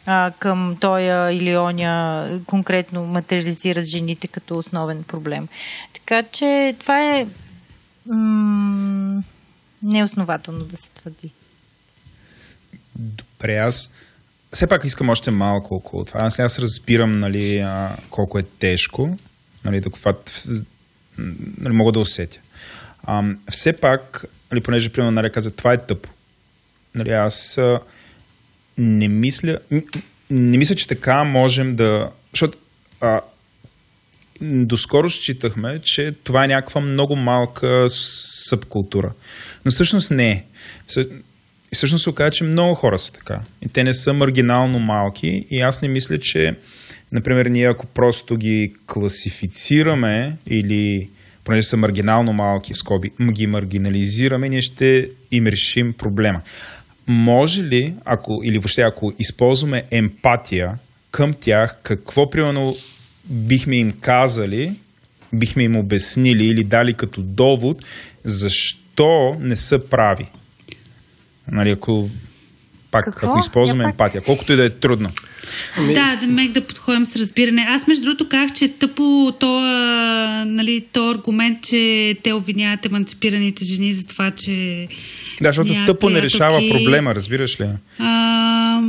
а, 0.05 0.31
към 0.39 0.77
тоя 0.79 1.31
или 1.31 1.57
оня 1.57 2.39
конкретно 2.45 3.05
материализират 3.05 3.85
жените 3.85 4.27
като 4.27 4.57
основен 4.57 5.03
проблем. 5.03 5.47
Така 5.93 6.23
че 6.23 6.75
това 6.79 7.15
е 7.15 7.27
м- 8.05 9.23
неоснователно 9.83 10.63
да 10.63 10.77
се 10.77 10.89
твърди. 10.89 11.31
Добре, 12.95 13.57
аз 13.57 13.91
все 14.53 14.67
пак 14.67 14.85
искам 14.85 15.09
още 15.09 15.31
малко 15.31 15.75
около 15.75 16.05
това. 16.05 16.19
Аз, 16.19 16.39
аз 16.39 16.59
разбирам 16.59 17.19
нали, 17.19 17.57
а, 17.57 17.95
колко 18.09 18.39
е 18.39 18.43
тежко, 18.43 19.17
нали, 19.65 19.79
да 19.79 19.89
хват, 19.89 20.47
нали, 21.57 21.73
мога 21.73 21.91
да 21.91 21.99
усетя. 21.99 22.39
А, 23.03 23.23
все 23.51 23.73
пак, 23.73 24.25
нали, 24.51 24.61
понеже 24.61 24.89
примерно 24.89 25.11
нали, 25.11 25.31
каза, 25.31 25.51
това 25.51 25.73
е 25.73 25.85
тъпо. 25.85 26.09
Нали, 26.95 27.09
аз 27.09 27.57
а, 27.57 27.79
не 28.77 29.07
мисля, 29.07 29.59
не 30.29 30.57
мисля, 30.57 30.75
че 30.75 30.87
така 30.87 31.23
можем 31.23 31.75
да... 31.75 32.11
Защото 32.33 32.57
а, 33.01 33.21
доскоро 34.41 35.09
считахме, 35.09 35.79
че 35.79 36.13
това 36.23 36.43
е 36.43 36.47
някаква 36.47 36.81
много 36.81 37.15
малка 37.15 37.87
субкултура. 37.89 39.13
Но 39.65 39.71
всъщност 39.71 40.11
не 40.11 40.31
е. 40.31 40.45
Всъщност 41.73 42.03
се 42.03 42.09
оказа, 42.09 42.31
че 42.31 42.43
много 42.43 42.75
хора 42.75 42.99
са 42.99 43.13
така. 43.13 43.41
И 43.61 43.69
те 43.69 43.83
не 43.83 43.93
са 43.93 44.13
маргинално 44.13 44.79
малки. 44.79 45.45
И 45.49 45.61
аз 45.61 45.81
не 45.81 45.87
мисля, 45.87 46.19
че, 46.19 46.55
например, 47.11 47.45
ние 47.45 47.69
ако 47.69 47.85
просто 47.87 48.37
ги 48.37 48.73
класифицираме 48.85 50.37
или 50.47 51.09
понеже 51.43 51.67
са 51.67 51.77
маргинално 51.77 52.33
малки, 52.33 52.73
в 52.73 52.77
скоби, 52.77 53.11
ги 53.31 53.47
маргинализираме, 53.47 54.49
ние 54.49 54.61
ще 54.61 55.09
им 55.31 55.47
решим 55.47 55.93
проблема. 55.93 56.41
Може 57.07 57.63
ли, 57.63 57.93
ако, 58.05 58.41
или 58.43 58.57
въобще 58.57 58.81
ако 58.81 59.13
използваме 59.19 59.83
емпатия 59.91 60.77
към 61.11 61.33
тях, 61.33 61.77
какво 61.83 62.29
примерно 62.29 62.75
бихме 63.25 63.75
им 63.75 63.91
казали, 63.91 64.75
бихме 65.33 65.63
им 65.63 65.75
обяснили 65.75 66.45
или 66.45 66.63
дали 66.63 66.93
като 66.93 67.21
довод, 67.21 67.85
защо 68.23 69.37
не 69.39 69.55
са 69.55 69.89
прави? 69.89 70.25
Нали, 71.51 71.69
ако 71.69 72.09
пак, 72.91 73.05
Какво? 73.05 73.27
ако 73.27 73.39
използваме 73.39 73.83
емпатия, 73.83 74.21
колкото 74.23 74.53
и 74.53 74.55
да 74.55 74.65
е 74.65 74.69
трудно. 74.69 75.09
Ами, 75.77 75.93
да, 75.93 76.17
да 76.21 76.27
мек 76.27 76.51
да 76.51 76.61
подходим 76.61 77.05
с 77.05 77.15
разбиране. 77.15 77.65
Аз 77.69 77.87
между 77.87 78.03
другото 78.03 78.29
казах, 78.29 78.57
че 78.57 78.65
е 78.65 78.69
тъпо 78.69 79.33
то, 79.39 79.59
нали, 80.45 80.85
то 80.91 81.09
аргумент, 81.09 81.57
че 81.63 82.15
те 82.23 82.33
обвиняват 82.33 82.85
еманципираните 82.85 83.65
жени 83.65 83.93
за 83.93 84.07
това, 84.07 84.31
че 84.31 84.87
Да, 85.41 85.49
защото 85.49 85.85
тъпо 85.85 86.09
не 86.09 86.21
решава 86.21 86.69
проблема, 86.69 87.15
разбираш 87.15 87.59
ли? 87.59 87.65
А, 87.99 88.81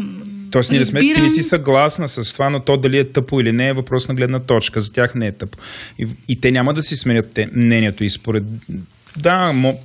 Тоест, 0.50 0.70
ние 0.70 0.80
разбирам... 0.80 1.06
сме, 1.06 1.14
ти 1.14 1.20
не 1.20 1.30
си 1.30 1.42
съгласна 1.42 2.08
с 2.08 2.32
това, 2.32 2.50
но 2.50 2.60
то 2.60 2.76
дали 2.76 2.98
е 2.98 3.04
тъпо 3.04 3.40
или 3.40 3.52
не 3.52 3.68
е 3.68 3.72
въпрос 3.72 4.08
на 4.08 4.14
гледна 4.14 4.38
точка. 4.38 4.80
За 4.80 4.92
тях 4.92 5.14
не 5.14 5.26
е 5.26 5.32
тъпо. 5.32 5.58
И, 5.98 6.06
и 6.28 6.40
те 6.40 6.50
няма 6.50 6.74
да 6.74 6.82
си 6.82 6.96
сменят 6.96 7.30
те, 7.34 7.48
мнението 7.52 8.04
и 8.04 8.10
според... 8.10 8.44
Да, 9.16 9.52
мо... 9.52 9.80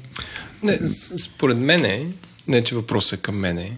Не, 0.63 0.77
според 1.17 1.57
мен 1.57 1.85
е, 1.85 2.05
не, 2.47 2.63
че 2.63 2.75
въпросът 2.75 3.19
е 3.19 3.21
към 3.21 3.35
мене. 3.35 3.71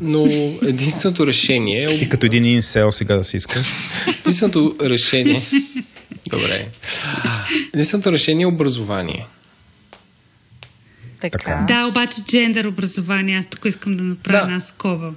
Но 0.00 0.26
единственото 0.62 1.26
решение... 1.26 1.84
Е 1.84 1.98
Ти 1.98 2.08
като 2.08 2.26
един 2.26 2.44
инсел 2.44 2.90
сега 2.90 3.16
да 3.16 3.24
си 3.24 3.36
искаш. 3.36 3.66
Единственото 4.20 4.76
решение... 4.80 5.42
Добре. 6.30 6.68
Единственото 7.74 8.12
решение 8.12 8.42
е 8.42 8.46
образование. 8.46 9.26
Така. 11.20 11.64
Да, 11.68 11.86
обаче 11.86 12.16
джендър 12.28 12.64
образование. 12.64 13.38
Аз 13.38 13.46
тук 13.46 13.64
искам 13.64 13.96
да 13.96 14.02
направя 14.02 14.38
да. 14.38 14.44
една 14.44 14.60
скоба. 14.60 15.10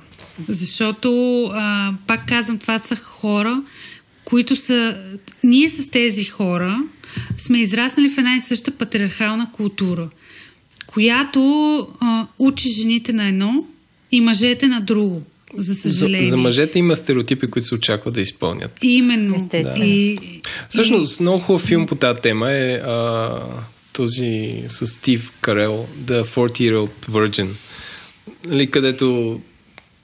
Защото, 0.48 1.44
а, 1.54 1.94
пак 2.08 2.28
казвам, 2.28 2.58
това 2.58 2.80
са 2.80 2.96
хора, 2.96 3.64
които 4.26 4.56
са... 4.56 4.98
Ние 5.44 5.70
с 5.70 5.90
тези 5.90 6.26
хора 6.26 6.80
сме 7.38 7.58
израснали 7.58 8.10
в 8.10 8.18
една 8.18 8.36
и 8.36 8.42
съща 8.42 8.72
патриархална 8.72 9.52
култура 9.52 10.10
която 10.94 11.88
а, 12.00 12.28
учи 12.40 12.70
жените 12.70 13.14
на 13.14 13.28
едно 13.28 13.66
и 14.12 14.22
мъжете 14.22 14.68
на 14.68 14.82
друго. 14.82 15.24
За 15.58 15.76
съжаление. 15.76 16.24
За, 16.24 16.30
за 16.30 16.38
мъжете 16.38 16.80
има 16.80 16.96
стереотипи, 16.96 17.48
които 17.48 17.68
се 17.68 17.76
очаква 17.76 18.12
да 18.12 18.22
изпълнят. 18.22 18.72
Именно. 18.82 19.36
Естествено. 19.36 19.86
И, 19.86 20.20
Всъщност, 20.70 21.20
много 21.20 21.40
хубав 21.40 21.62
филм 21.62 21.88
по 21.88 21.96
тази 21.96 22.20
тема 22.20 22.52
е 22.52 22.74
а, 22.74 23.32
този 23.94 24.64
с 24.68 24.88
Стив 24.88 25.32
Карел, 25.42 25.88
The 26.06 26.22
40-Year-Old 26.24 27.10
Virgin, 27.10 27.48
нали, 28.48 28.68
където 28.68 29.40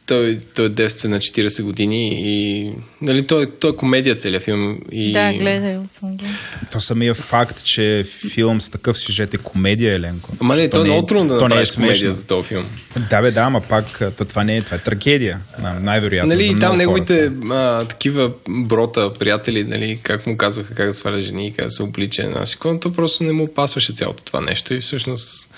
той, 0.06 0.40
той 0.56 0.65
е 0.65 0.69
детствен 0.69 1.11
на 1.11 1.19
40 1.19 1.64
години 1.64 2.11
и 2.18 2.72
нали, 3.02 3.27
той, 3.27 3.52
той 3.60 3.69
е 3.72 3.76
комедия 3.76 4.15
целият 4.15 4.44
филм. 4.44 4.80
И... 4.91 5.11
Да, 5.11 5.34
гледай 5.34 5.80
съм 5.91 6.18
го. 6.18 6.26
То 6.72 6.82
самия 6.82 7.14
факт, 7.14 7.64
че 7.64 8.06
филм 8.30 8.61
с 8.61 8.69
такъв 8.69 8.98
сюжет 8.98 9.34
е 9.34 9.38
комедия, 9.38 9.95
Еленко. 9.95 10.32
Ама 10.40 10.56
не, 10.56 10.69
то, 10.69 10.77
то 10.77 10.82
е 10.82 10.84
много 10.84 11.06
трудно 11.06 11.27
да 11.27 11.34
направиш 11.34 11.69
е 11.69 11.76
комедия 11.76 12.11
за 12.11 12.27
този 12.27 12.48
филм. 12.48 12.65
Да, 13.10 13.22
бе, 13.22 13.32
да, 13.32 13.41
ама 13.41 13.61
пак 13.61 13.86
то, 14.18 14.26
това 14.26 14.44
не 14.44 14.53
е, 14.53 14.61
това 14.61 14.77
е 14.77 14.80
трагедия. 14.80 15.40
Най-вероятно. 15.82 16.34
Нали, 16.34 16.45
за 16.45 16.60
там 16.60 16.77
неговите 16.77 17.32
а, 17.49 17.86
такива 17.86 18.32
брота, 18.49 19.14
приятели, 19.14 19.64
нали, 19.64 19.99
как 20.03 20.27
му 20.27 20.38
казваха 20.38 20.76
как 20.76 20.88
да 20.88 20.94
сваля 20.94 21.19
жени, 21.19 21.53
как 21.57 21.65
да 21.65 21.72
се 21.72 21.84
облича, 21.84 22.30
нали, 22.30 22.80
то 22.82 22.94
просто 22.94 23.23
не 23.23 23.34
му 23.34 23.53
пасваше 23.53 23.94
цялото 23.94 24.23
това 24.23 24.41
нещо 24.41 24.73
и 24.73 24.80
всъщност 24.80 25.49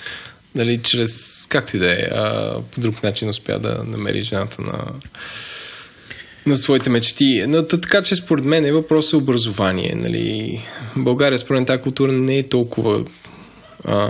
нали, 0.58 0.78
чрез, 0.78 1.46
както 1.50 1.76
и 1.76 1.80
да 1.80 1.92
е, 1.92 2.10
по 2.72 2.82
друг 2.82 3.04
начин 3.04 3.30
успя 3.30 3.60
да 3.60 3.84
намери 3.88 4.22
жената 4.22 4.62
на, 4.62 4.86
на 6.46 6.58
своите 6.58 6.90
мечти. 6.90 7.46
Но 7.48 7.68
така 7.68 8.02
че 8.02 8.16
според 8.16 8.46
мен 8.46 8.66
е 8.66 8.72
въпрос 8.72 9.14
е 9.14 9.16
образование. 9.16 9.94
Нали. 9.96 10.60
България 10.96 11.40
според 11.40 11.68
тази 11.68 11.82
култура 11.82 12.12
не 12.12 12.38
е 12.38 12.50
толкова 12.50 13.06
а, 13.86 14.10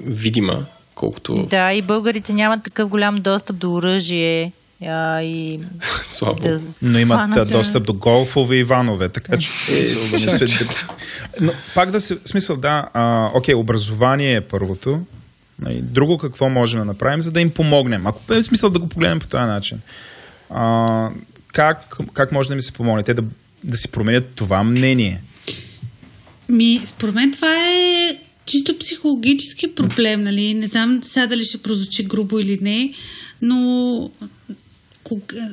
видима, 0.00 0.66
колкото... 0.94 1.34
Да, 1.34 1.72
и 1.72 1.82
българите 1.82 2.32
нямат 2.32 2.62
такъв 2.62 2.88
голям 2.88 3.16
достъп 3.16 3.56
до 3.56 3.72
оръжие. 3.72 4.52
А, 4.86 5.22
и 5.22 5.60
Слабо. 6.02 6.42
Да 6.42 6.60
Но 6.82 6.98
имат 6.98 7.18
фаната... 7.18 7.44
достъп 7.44 7.86
до 7.86 7.92
голфове 7.92 8.56
и 8.56 8.64
ванове, 8.64 9.08
така 9.08 9.38
че... 9.38 9.48
Е, 9.70 9.88
Но 11.40 11.52
пак 11.74 11.90
да 11.90 12.00
се... 12.00 12.18
Смисъл, 12.24 12.56
да, 12.56 12.88
а, 12.94 13.30
окей, 13.34 13.54
образование 13.54 14.36
е 14.36 14.40
първото, 14.40 15.00
Нали, 15.60 15.80
друго 15.82 16.18
какво 16.18 16.48
можем 16.48 16.78
да 16.78 16.84
направим, 16.84 17.20
за 17.20 17.30
да 17.30 17.40
им 17.40 17.50
помогнем. 17.50 18.06
Ако 18.06 18.34
е 18.34 18.42
смисъл 18.42 18.70
да 18.70 18.78
го 18.78 18.88
погледнем 18.88 19.18
по 19.18 19.26
този 19.26 19.44
начин. 19.44 19.78
А, 20.50 21.10
как, 21.52 21.96
как 22.12 22.32
може 22.32 22.48
да 22.48 22.54
ми 22.54 22.62
се 22.62 22.72
помогне? 22.72 23.02
Те 23.02 23.14
да, 23.14 23.22
да 23.64 23.76
си 23.76 23.88
променят 23.88 24.32
това 24.34 24.62
мнение? 24.62 25.20
Ми, 26.48 26.80
според 26.84 27.14
мен 27.14 27.32
това 27.32 27.56
е 27.68 28.16
чисто 28.46 28.78
психологически 28.78 29.74
проблем, 29.74 30.22
нали? 30.22 30.54
Не 30.54 30.66
знам 30.66 31.00
сега 31.02 31.26
дали 31.26 31.44
ще 31.44 31.62
прозвучи 31.62 32.04
грубо 32.04 32.38
или 32.38 32.58
не, 32.62 32.92
но 33.42 34.10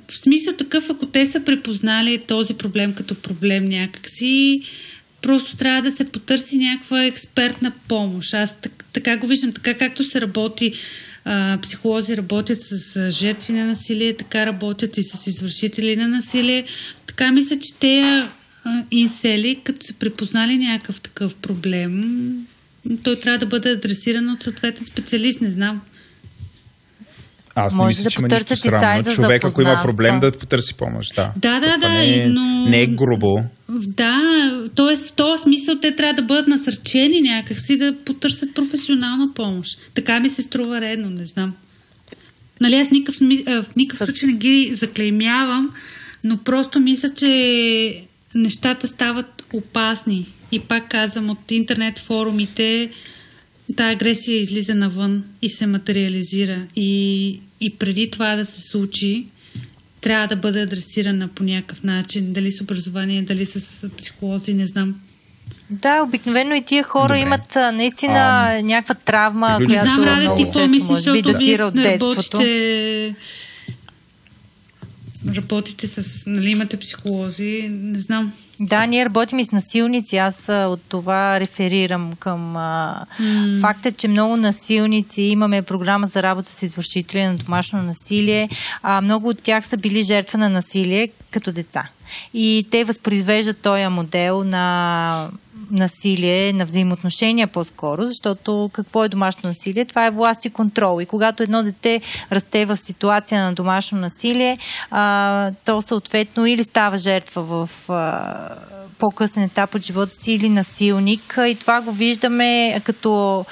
в 0.07 0.17
смисъл 0.17 0.53
такъв, 0.53 0.89
ако 0.89 1.05
те 1.05 1.25
са 1.25 1.43
препознали 1.43 2.17
този 2.17 2.53
проблем 2.53 2.93
като 2.93 3.15
проблем 3.15 3.65
някакси, 3.65 4.61
просто 5.21 5.57
трябва 5.57 5.81
да 5.81 5.91
се 5.91 6.11
потърси 6.11 6.57
някаква 6.57 7.05
експертна 7.05 7.71
помощ. 7.87 8.33
Аз 8.33 8.57
така 8.97 9.17
го 9.17 9.27
виждам, 9.27 9.53
така 9.53 9.73
както 9.73 10.03
се 10.03 10.21
работи 10.21 10.73
а, 11.25 11.57
психолози 11.61 12.17
работят 12.17 12.61
с 12.61 13.09
жертви 13.09 13.53
на 13.53 13.65
насилие, 13.65 14.13
така 14.13 14.45
работят 14.45 14.97
и 14.97 15.03
с 15.03 15.27
извършители 15.27 15.95
на 15.95 16.07
насилие. 16.07 16.65
Така 17.05 17.31
мисля, 17.31 17.59
че 17.59 17.73
те 17.79 18.23
инсели, 18.91 19.61
като 19.63 19.85
са 19.85 19.93
препознали 19.93 20.57
някакъв 20.57 21.01
такъв 21.01 21.35
проблем, 21.35 22.03
той 23.03 23.19
трябва 23.19 23.37
да 23.37 23.45
бъде 23.45 23.71
адресиран 23.71 24.29
от 24.29 24.43
съответен 24.43 24.85
специалист, 24.85 25.41
не 25.41 25.51
знам. 25.51 25.81
Аз 27.59 27.75
не 27.75 27.85
мисля, 27.85 28.03
да 28.03 28.09
че 28.09 28.19
има 28.19 28.27
нищо 28.27 28.55
срамно. 28.55 29.11
Човек, 29.11 29.45
ако 29.45 29.61
има 29.61 29.79
проблем, 29.83 30.19
да 30.19 30.31
потърси 30.31 30.73
помощ. 30.73 31.15
Да, 31.15 31.31
да, 31.35 31.59
да. 31.59 31.77
да 31.77 31.89
не, 31.89 32.23
е, 32.23 32.27
но... 32.27 32.65
не 32.69 32.81
е 32.81 32.87
грубо. 32.87 33.43
Да, 33.69 34.21
т.е. 34.75 34.95
в 34.95 35.11
този 35.15 35.43
смисъл 35.43 35.79
те 35.79 35.95
трябва 35.95 36.13
да 36.13 36.21
бъдат 36.21 36.47
насърчени 36.47 37.21
някакси 37.21 37.77
да 37.77 37.95
потърсят 38.05 38.53
професионална 38.55 39.33
помощ. 39.35 39.79
Така 39.95 40.19
ми 40.19 40.29
се 40.29 40.41
струва 40.41 40.81
редно, 40.81 41.09
не 41.09 41.25
знам. 41.25 41.53
Нали, 42.61 42.75
аз 42.75 42.91
никакъв, 42.91 43.15
в 43.63 43.75
никакъв 43.75 43.97
случай 43.97 44.29
не 44.29 44.35
ги 44.37 44.71
заклеймявам, 44.73 45.71
но 46.23 46.37
просто 46.37 46.79
мисля, 46.79 47.09
че 47.09 48.03
нещата 48.35 48.87
стават 48.87 49.45
опасни. 49.53 50.27
И 50.51 50.59
пак 50.59 50.89
казвам, 50.89 51.29
от 51.29 51.51
интернет 51.51 51.99
форумите 51.99 52.89
тази 53.75 53.93
агресия 53.93 54.37
излиза 54.37 54.75
навън 54.75 55.23
и 55.41 55.49
се 55.49 55.65
материализира. 55.65 56.67
И, 56.75 57.39
и 57.61 57.69
преди 57.69 58.11
това 58.11 58.35
да 58.35 58.45
се 58.45 58.61
случи, 58.61 59.27
трябва 60.01 60.27
да 60.27 60.35
бъде 60.35 60.61
адресирана 60.61 61.27
по 61.27 61.43
някакъв 61.43 61.83
начин. 61.83 62.33
Дали 62.33 62.51
с 62.51 62.61
образование, 62.61 63.21
дали 63.21 63.45
с 63.45 63.89
психолози, 63.89 64.53
не 64.53 64.65
знам. 64.65 64.95
Да, 65.69 66.03
обикновено 66.03 66.55
и 66.55 66.61
тия 66.61 66.83
хора 66.83 67.07
Добре. 67.07 67.19
имат 67.19 67.55
наистина 67.73 68.13
А, 68.17 68.61
някаква 68.61 68.95
травма, 68.95 69.55
приключи. 69.57 69.79
която 69.79 69.85
Знам, 69.85 70.03
Раде, 70.03 70.21
много 70.21 70.37
ти 70.37 70.43
често 70.45 70.69
мислиш, 70.69 70.89
може 70.89 71.11
би 71.13 71.21
датира 71.21 71.63
от 71.65 71.75
не 71.75 71.83
детството. 71.83 72.17
работите, 72.37 73.15
работите 75.35 75.87
с, 75.87 76.23
нали, 76.27 76.49
имате 76.49 76.77
психолози, 76.77 77.67
не 77.71 77.99
знам. 77.99 78.33
Да, 78.59 78.85
ние 78.85 79.05
работим 79.05 79.39
и 79.39 79.43
с 79.43 79.51
насилници. 79.51 80.17
Аз 80.17 80.49
от 80.49 80.81
това 80.89 81.39
реферирам 81.39 82.13
към 82.19 82.57
а, 82.57 83.05
факта, 83.61 83.91
че 83.91 84.07
много 84.07 84.37
насилници 84.37 85.21
имаме 85.21 85.61
програма 85.61 86.07
за 86.07 86.23
работа 86.23 86.51
с 86.51 86.63
извършители 86.63 87.23
на 87.23 87.35
домашно 87.35 87.83
насилие. 87.83 88.49
А, 88.83 89.01
много 89.01 89.29
от 89.29 89.41
тях 89.41 89.67
са 89.67 89.77
били 89.77 90.03
жертва 90.03 90.37
на 90.37 90.49
насилие 90.49 91.09
като 91.31 91.51
деца. 91.51 91.89
И 92.33 92.67
те 92.71 92.83
възпроизвеждат 92.83 93.61
този 93.61 93.87
модел 93.87 94.43
на 94.43 95.29
насилие, 95.71 96.53
на 96.53 96.65
взаимоотношения 96.65 97.47
по-скоро, 97.47 98.05
защото 98.05 98.69
какво 98.73 99.03
е 99.03 99.09
домашно 99.09 99.49
насилие? 99.49 99.85
Това 99.85 100.05
е 100.05 100.11
власт 100.11 100.45
и 100.45 100.49
контрол. 100.49 101.01
И 101.01 101.05
когато 101.05 101.43
едно 101.43 101.63
дете 101.63 102.01
расте 102.31 102.65
в 102.65 102.77
ситуация 102.77 103.43
на 103.43 103.53
домашно 103.53 103.97
насилие, 103.97 104.57
а, 104.91 105.51
то 105.65 105.81
съответно 105.81 106.45
или 106.45 106.63
става 106.63 106.97
жертва 106.97 107.41
в 107.43 107.89
а, 107.89 108.33
по-късен 108.99 109.43
етап 109.43 109.75
от 109.75 109.85
живота 109.85 110.15
си 110.15 110.31
или 110.31 110.49
насилник. 110.49 111.37
И 111.47 111.55
това 111.59 111.81
го 111.81 111.91
виждаме 111.91 112.81
като 112.83 113.45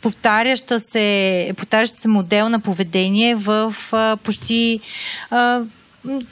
повтаряща 0.00 0.80
се, 0.80 1.52
повтарящ 1.56 1.94
се 1.94 2.08
модел 2.08 2.48
на 2.48 2.60
поведение 2.60 3.34
в 3.34 3.74
а, 3.92 4.16
почти 4.16 4.80
а, 5.30 5.60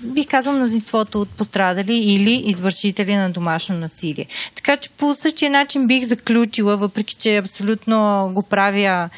бих 0.04 0.26
казал 0.26 0.52
мнозинството 0.52 1.20
от 1.20 1.28
пострадали 1.28 1.94
или 1.96 2.42
извършители 2.46 3.16
на 3.16 3.30
домашно 3.30 3.78
насилие. 3.78 4.26
Така 4.54 4.76
че 4.76 4.90
по 4.90 5.14
същия 5.14 5.50
начин 5.50 5.86
бих 5.86 6.04
заключила, 6.04 6.76
въпреки 6.76 7.14
че 7.14 7.36
абсолютно 7.36 8.30
го 8.34 8.42
правя 8.42 9.08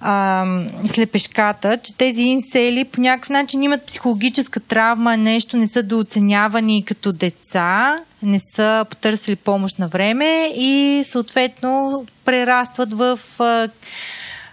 а, 0.00 0.46
слепешката, 0.84 1.78
че 1.82 1.94
тези 1.94 2.22
инсели 2.22 2.84
по 2.84 3.00
някакъв 3.00 3.30
начин 3.30 3.62
имат 3.62 3.86
психологическа 3.86 4.60
травма, 4.60 5.16
нещо 5.16 5.56
не 5.56 5.68
са 5.68 5.82
дооценявани 5.82 6.84
като 6.84 7.12
деца, 7.12 7.98
не 8.22 8.38
са 8.40 8.86
потърсили 8.90 9.36
помощ 9.36 9.78
на 9.78 9.88
време 9.88 10.52
и 10.56 11.02
съответно 11.04 12.04
прерастват 12.24 12.92
в 12.92 13.18
а, 13.38 13.68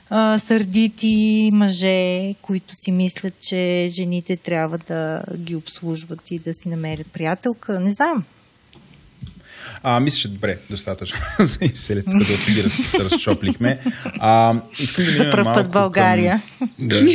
а, 0.10 0.40
сърдити 0.40 1.50
мъже, 1.54 2.34
които 2.42 2.76
си 2.76 2.92
мислят, 2.92 3.34
че 3.42 3.88
жените 3.90 4.38
трябва 4.38 4.78
да 4.78 5.22
ги 5.38 5.56
обслужват 5.56 6.32
и 6.32 6.40
да 6.40 6.54
си 6.54 6.70
намерят 6.70 7.08
приятелка. 7.08 7.80
Не 7.80 7.92
знам. 7.92 8.24
А, 9.84 10.00
мисля, 10.00 10.20
че 10.20 10.28
добре, 10.28 10.58
достатъчно 10.70 11.18
за 11.40 11.58
изселят, 11.62 12.06
тук 12.06 12.28
доста 12.28 12.52
ги 12.52 12.64
раз, 12.64 12.94
разчоплихме. 12.94 13.80
А, 14.20 14.56
искам 14.80 15.06
да 15.06 15.12
За 15.12 15.30
първ 15.30 15.44
малко 15.44 15.60
път 15.60 15.66
в 15.66 15.70
България. 15.70 16.42
Да. 16.80 17.00
Към, 17.00 17.08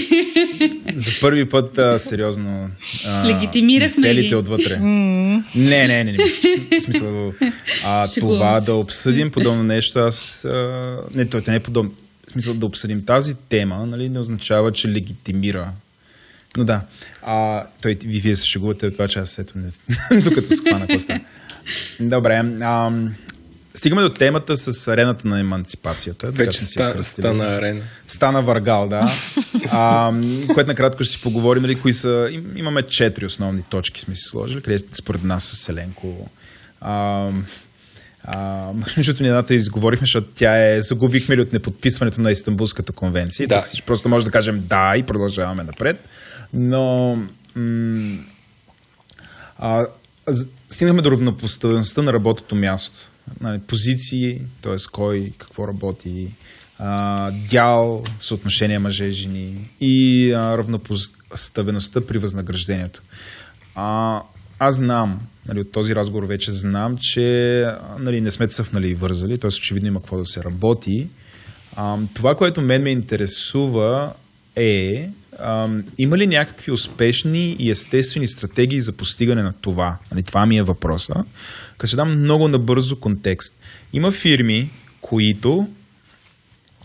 за 0.95 1.11
първи 1.21 1.49
път, 1.49 1.79
а, 1.79 1.99
сериозно, 1.99 2.71
а, 3.07 3.29
Легитимирахме 3.29 3.85
изселите 3.85 4.29
ги. 4.29 4.35
отвътре. 4.35 4.79
Не, 4.79 5.43
не, 5.55 5.87
не, 5.87 6.05
не, 6.05 6.13
мисля, 6.13 6.81
смисъл 6.81 7.33
а, 7.85 8.07
това 8.21 8.61
да 8.61 8.75
обсъдим 8.75 9.31
подобно 9.31 9.63
нещо, 9.63 9.99
аз... 9.99 10.45
А, 10.45 10.97
не, 11.15 11.27
то 11.27 11.43
не 11.49 11.55
е 11.55 11.61
подобно. 11.61 11.91
Смисъл 12.33 12.55
да 12.55 12.67
обсъдим 12.67 13.05
тази 13.05 13.35
тема, 13.35 13.87
нали, 13.87 14.09
не 14.09 14.19
означава, 14.19 14.73
че 14.73 14.89
легитимира 14.89 15.73
но 16.57 16.65
да, 16.65 16.81
а, 17.23 17.65
той, 17.83 17.95
ви, 17.95 18.21
вие 18.21 18.37
се 18.37 18.47
шегувате 18.47 18.87
от 18.87 18.93
това, 18.93 19.09
че 19.09 19.19
аз 19.19 19.39
ето 19.39 19.59
не, 19.59 19.69
докато 20.21 20.57
схвана 20.57 20.87
коста. 20.87 21.21
Добре, 22.01 22.45
а, 22.63 22.93
стигаме 23.75 24.03
до 24.03 24.09
темата 24.09 24.57
с 24.57 24.89
арената 24.89 25.29
на 25.29 25.41
емансипацията. 25.41 26.27
така 26.33 26.45
Вече 26.45 26.59
си 26.59 26.67
ста, 26.67 27.03
стана 27.03 27.45
арена. 27.45 27.83
Стана 28.07 28.43
Варгал, 28.43 28.89
да. 28.89 29.13
А, 29.71 30.13
което 30.55 30.69
накратко 30.69 31.05
ще 31.05 31.13
си 31.13 31.23
поговорим, 31.23 31.63
нали, 31.63 31.81
кои 31.81 31.93
са... 31.93 32.29
им- 32.33 32.57
Имаме 32.57 32.83
четири 32.83 33.27
основни 33.27 33.63
точки 33.63 34.01
сме 34.01 34.15
си 34.15 34.23
сложили, 34.25 34.63
където 34.63 34.97
според 34.97 35.23
нас 35.25 35.45
с 35.45 35.57
Селенко. 35.57 36.31
А, 36.81 37.29
а, 38.25 38.67
между 38.97 39.15
ние 39.21 39.29
едната 39.29 39.55
изговорихме, 39.55 40.05
защото 40.05 40.29
тя 40.35 40.73
е... 40.73 40.81
Загубихме 40.81 41.37
ли 41.37 41.41
от 41.41 41.53
неподписването 41.53 42.21
на 42.21 42.31
Истанбулската 42.31 42.93
конвенция. 42.93 43.49
Да. 43.49 43.63
Си, 43.65 43.83
просто 43.83 44.09
може 44.09 44.25
да 44.25 44.31
кажем 44.31 44.63
да 44.67 44.95
и 44.97 45.03
продължаваме 45.03 45.63
напред. 45.63 46.09
Но... 46.55 47.17
М- 47.57 48.19
а, 49.59 49.87
стигнахме 50.69 51.03
до 51.03 51.11
равнопоставеността 51.11 52.03
на 52.03 52.13
работното 52.13 52.55
място. 52.55 53.09
Нали, 53.41 53.59
позиции, 53.59 54.41
т.е. 54.63 54.77
кой 54.93 55.33
какво 55.39 55.69
работи, 55.69 56.29
а, 56.79 57.31
дял, 57.31 58.05
съотношение 58.19 58.79
мъже-жени 58.79 59.71
и 59.81 60.33
а, 60.33 60.59
равнопоставеността 60.59 62.01
при 62.09 62.19
възнаграждението. 62.19 63.03
А, 63.75 64.21
аз 64.65 64.75
знам, 64.75 65.21
нали, 65.49 65.61
от 65.61 65.73
този 65.73 65.95
разговор 65.95 66.27
вече 66.27 66.53
знам, 66.53 66.97
че 67.01 67.61
а, 67.63 67.79
нали, 67.99 68.21
не 68.21 68.31
сме 68.31 68.49
цъфнали 68.49 68.89
и 68.89 68.95
вързали, 68.95 69.39
т.е. 69.39 69.49
очевидно 69.49 69.89
има 69.89 70.01
какво 70.01 70.17
да 70.19 70.27
се 70.27 70.45
работи. 70.45 71.09
А, 71.77 71.99
това, 72.15 72.35
което 72.35 72.63
мен 72.63 72.83
ме 72.83 72.91
интересува 72.91 74.13
е 74.57 75.09
ам, 75.39 75.85
има 75.99 76.19
ли 76.19 76.27
някакви 76.27 76.73
успешни 76.73 77.57
и 77.59 77.71
естествени 77.71 78.27
стратегии 78.27 78.81
за 78.81 78.93
постигане 78.93 79.43
на 79.43 79.53
това? 79.53 79.99
Нали, 80.11 80.23
това 80.23 80.47
ми 80.47 80.59
е 80.59 80.63
въпроса. 80.63 81.15
Като 81.79 81.87
ще 81.87 81.97
дам 81.97 82.21
много 82.21 82.49
набързо 82.49 83.01
контекст. 83.01 83.61
Има 83.93 84.13
фирми, 84.13 84.71
които 85.01 85.69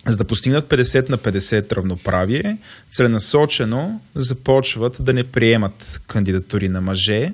за 0.07 0.17
да 0.17 0.25
постигнат 0.25 0.69
50 0.69 1.09
на 1.09 1.17
50 1.17 1.75
равноправие, 1.75 2.57
целенасочено 2.89 4.01
започват 4.15 4.97
да 4.99 5.13
не 5.13 5.23
приемат 5.23 6.01
кандидатури 6.07 6.69
на 6.69 6.81
мъже, 6.81 7.33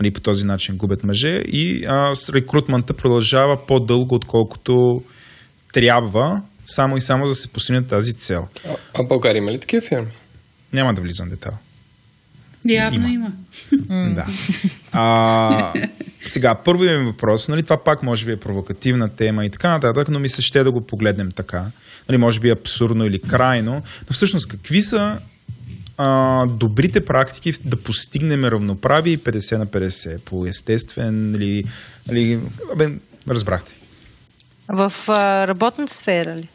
нали, 0.00 0.12
по 0.12 0.20
този 0.20 0.46
начин 0.46 0.76
губят 0.76 1.04
мъже 1.04 1.42
и 1.46 1.84
а, 1.88 2.14
с 2.14 2.32
рекрутмента 2.32 2.94
продължава 2.94 3.66
по-дълго, 3.66 4.14
отколкото 4.14 5.02
трябва, 5.72 6.42
само 6.66 6.96
и 6.96 7.00
само 7.00 7.26
за 7.26 7.30
да 7.30 7.34
се 7.34 7.48
постигне 7.48 7.82
тази 7.82 8.12
цел. 8.12 8.48
А, 8.68 8.76
а 8.94 9.02
България 9.02 9.38
има 9.40 9.52
ли 9.52 9.60
такива 9.60 9.86
фирми? 9.88 10.12
Няма 10.72 10.94
да 10.94 11.00
влизам 11.00 11.26
в 11.26 11.30
детал. 11.30 11.52
Явно 12.64 13.08
Има. 13.08 13.32
има. 13.88 14.14
Да. 14.14 14.26
А, 14.92 15.72
сега, 16.26 16.54
първият 16.64 17.00
ми 17.00 17.06
въпрос, 17.06 17.48
нали, 17.48 17.62
това 17.62 17.84
пак 17.84 18.02
може 18.02 18.26
би 18.26 18.32
е 18.32 18.36
провокативна 18.36 19.08
тема 19.08 19.44
и 19.44 19.50
така 19.50 19.68
нататък, 19.68 20.08
но 20.08 20.18
ми 20.18 20.28
се 20.28 20.42
ще 20.42 20.64
да 20.64 20.72
го 20.72 20.86
погледнем 20.86 21.28
така. 21.30 21.64
Нали, 22.08 22.18
може 22.18 22.40
би 22.40 22.50
абсурдно 22.50 23.04
или 23.04 23.18
крайно, 23.18 23.72
но 23.72 24.12
всъщност 24.12 24.48
какви 24.48 24.82
са 24.82 25.18
а, 25.98 26.46
добрите 26.46 27.04
практики 27.04 27.52
да 27.64 27.82
постигнем 27.82 28.44
равноправие 28.44 29.12
и 29.12 29.18
50 29.18 29.56
на 29.56 29.66
50 29.66 30.18
по 30.18 30.46
естествен 30.46 31.34
или, 31.34 31.64
или 32.12 32.40
абе, 32.72 32.90
разбрахте. 33.28 33.72
В 34.68 34.92
а, 35.08 35.48
работната 35.48 35.94
сфера 35.94 36.34
ли? 36.34 36.48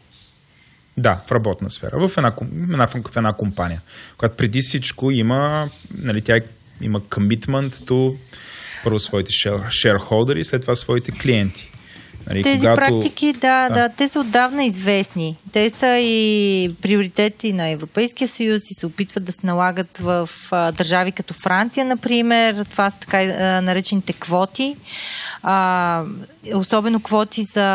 Да, 0.98 1.22
в 1.28 1.32
работна 1.32 1.70
сфера, 1.70 2.08
в 2.08 2.18
една, 2.18 2.34
една, 2.72 2.88
в 2.88 3.18
една 3.18 3.34
компания, 3.34 3.82
която 4.18 4.36
преди 4.36 4.62
всичко 4.62 5.12
има, 5.12 5.70
нали, 5.98 6.22
тя 6.22 6.40
има 6.82 7.02
commitment 7.02 7.70
to 7.70 8.18
първо 8.84 9.00
своите 9.00 9.32
share- 9.32 9.68
shareholder 9.68 10.38
и 10.38 10.44
след 10.44 10.62
това 10.62 10.76
своите 10.76 11.12
клиенти. 11.12 11.73
Нали, 12.30 12.44
Тези 12.44 12.60
когато- 12.60 12.76
практики, 12.76 13.34
да, 13.34 13.70
Да. 13.70 13.74
да, 13.74 13.90
те 13.90 14.08
са 14.08 14.20
отдавна 14.20 14.64
известни. 14.66 15.36
Те 15.52 15.70
са 15.70 15.88
и 15.98 16.76
приоритети 16.82 17.54
на 17.54 17.70
Европейския 17.70 18.28
съюз 18.28 18.72
и 18.72 18.74
се 18.74 18.86
опитват 18.86 19.24
да 19.24 19.32
се 19.32 19.40
налагат 19.44 19.98
в 19.98 20.30
а, 20.52 20.72
държави 20.72 21.12
като 21.12 21.34
Франция, 21.34 21.86
например. 21.86 22.66
Това 22.66 22.90
са 22.92 23.00
така 23.00 23.18
а, 23.20 23.62
наречените 23.62 24.14
квоти. 24.14 24.76
А, 25.44 26.04
особено 26.56 27.00
квоти 27.00 27.44
за 27.44 27.66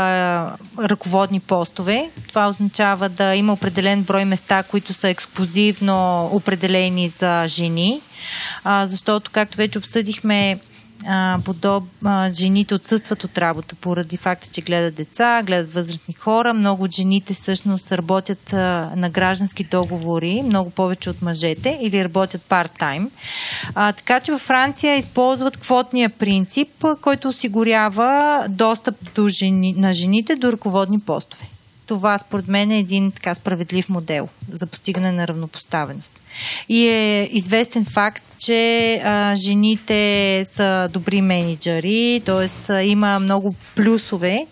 ръководни 0.81 1.41
постове. 1.41 2.11
Това 2.29 2.49
означава 2.49 3.09
да 3.09 3.35
има 3.35 3.53
определен 3.53 4.03
брой 4.03 4.25
места, 4.25 4.63
които 4.63 4.93
са 4.93 5.09
ексклюзивно 5.09 6.27
определени 6.27 7.09
за 7.09 7.45
жени. 7.49 8.01
А, 8.65 8.87
защото, 8.87 9.31
както 9.31 9.57
вече 9.57 9.79
обсъдихме, 9.79 10.59
а, 11.07 11.39
подоб, 11.45 11.85
а, 12.05 12.33
жените 12.33 12.75
отсъстват 12.75 13.25
от 13.25 13.39
работа 13.39 13.75
поради 13.75 14.17
факта, 14.17 14.49
че 14.53 14.61
гледат 14.61 14.95
деца, 14.95 15.43
гледат 15.43 15.75
възрастни 15.75 16.15
хора. 16.15 16.55
Много 16.55 16.85
от 16.85 16.95
жените 16.95 17.35
всъщност 17.35 17.93
работят 17.93 18.53
а, 18.53 18.93
на 18.97 19.11
граждански 19.11 19.65
договори, 19.65 20.43
много 20.45 20.71
повече 20.71 21.11
от 21.11 21.23
мъжете, 21.23 21.79
или 21.83 22.05
работят 22.05 22.43
парт-тайм. 22.49 23.11
А, 23.75 23.93
така 23.93 24.21
че 24.21 24.33
във 24.33 24.41
Франция 24.41 24.97
използват 24.97 25.57
квотния 25.57 26.11
принцип, 26.11 26.85
а, 26.85 26.97
който 26.97 27.29
осигурява 27.29 28.45
достъп 28.49 29.15
до 29.15 29.29
жени, 29.29 29.73
на 29.73 29.93
жените 29.93 30.37
до 30.37 30.53
ръководни 30.53 31.01
постове. 31.01 31.45
това 31.87 32.19
според 32.19 32.49
мен 32.49 32.71
е 32.71 32.79
един 32.79 33.13
така 33.13 33.35
справедлив 33.35 33.89
модел 33.89 34.29
за 34.53 34.67
постигане 34.67 35.13
на 35.13 35.29
равнопоставеност. 35.29 36.23
И 36.69 36.89
е 36.89 37.29
известен 37.33 37.85
факт, 37.85 38.23
че 38.49 39.01
а, 39.05 39.37
жените 39.37 40.43
са 40.45 40.89
добри 40.93 41.21
менеджери, 41.21 42.23
т.е. 42.25 42.85
има 42.85 43.19
много 43.19 43.55
плюсове. 43.77 44.47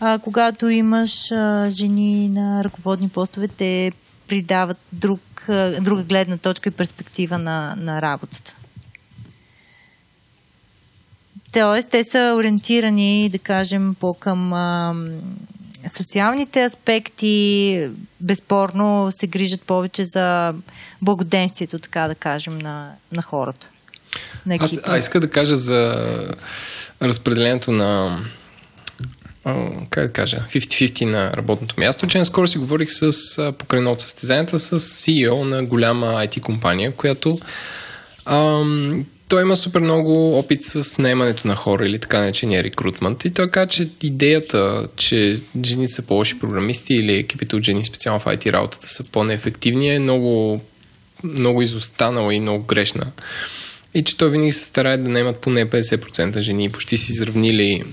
А, 0.00 0.18
когато 0.18 0.68
имаш 0.68 1.32
а, 1.32 1.70
жени 1.70 2.28
на 2.28 2.64
ръководни 2.64 3.08
постове, 3.08 3.48
те 3.48 3.92
придават 4.28 4.78
друг, 4.92 5.20
а, 5.48 5.80
друга 5.80 6.02
гледна 6.02 6.36
точка 6.36 6.68
и 6.68 6.72
перспектива 6.72 7.38
на, 7.38 7.74
на 7.78 8.02
работата. 8.02 8.56
Тоест, 11.52 11.88
те 11.88 12.04
са 12.04 12.34
ориентирани, 12.38 13.28
да 13.28 13.38
кажем, 13.38 13.96
по-към 14.00 14.52
а, 14.52 14.94
социалните 15.88 16.64
аспекти. 16.64 17.88
Безспорно 18.20 19.08
се 19.10 19.26
грижат 19.26 19.62
повече 19.62 20.04
за 20.04 20.54
благоденствието, 21.02 21.78
така 21.78 22.08
да 22.08 22.14
кажем, 22.14 22.58
на, 22.58 22.92
на 23.12 23.22
хората. 23.22 23.68
На 24.46 24.54
аз, 24.60 24.80
аз 24.84 25.02
иска 25.02 25.20
да 25.20 25.30
кажа 25.30 25.56
за 25.56 26.08
разпределението 27.02 27.72
на 27.72 28.18
как 29.90 30.06
да 30.06 30.12
кажа, 30.12 30.44
50-50 30.52 31.04
на 31.04 31.32
работното 31.32 31.74
място, 31.78 32.06
че 32.06 32.18
наскоро 32.18 32.46
си 32.46 32.58
говорих 32.58 32.88
с 32.90 33.12
покрай 33.58 33.84
от 33.84 34.00
състезанията 34.00 34.58
с 34.58 34.80
CEO 34.80 35.42
на 35.42 35.64
голяма 35.64 36.06
IT 36.06 36.40
компания, 36.40 36.96
която 36.96 37.38
ам, 38.26 39.06
той 39.30 39.42
има 39.42 39.56
супер 39.56 39.80
много 39.80 40.38
опит 40.38 40.64
с 40.64 40.98
наемането 40.98 41.48
на 41.48 41.56
хора 41.56 41.86
или 41.86 41.98
така 41.98 42.20
наречения 42.20 42.62
рекрутмент. 42.62 43.24
И 43.24 43.30
той 43.30 43.50
каза, 43.50 43.68
че 43.68 43.88
идеята, 44.02 44.88
че 44.96 45.40
жените 45.64 45.92
са 45.92 46.06
по-лоши 46.06 46.38
програмисти 46.38 46.94
или 46.94 47.14
екипите 47.14 47.56
от 47.56 47.62
жени 47.62 47.84
специално 47.84 48.20
в 48.20 48.24
IT 48.24 48.52
работата 48.52 48.88
са 48.88 49.04
по-неефективни 49.04 49.94
е 49.94 49.98
много, 49.98 50.60
много 51.24 51.62
изостанала 51.62 52.34
и 52.34 52.40
много 52.40 52.64
грешна. 52.64 53.06
И 53.94 54.04
че 54.04 54.16
той 54.16 54.30
винаги 54.30 54.52
се 54.52 54.64
старае 54.64 54.96
да 54.96 55.10
наемат 55.10 55.40
поне 55.40 55.66
50% 55.66 56.40
жени 56.40 56.70
почти 56.70 56.96
си 56.96 57.12
изравнили 57.12 57.84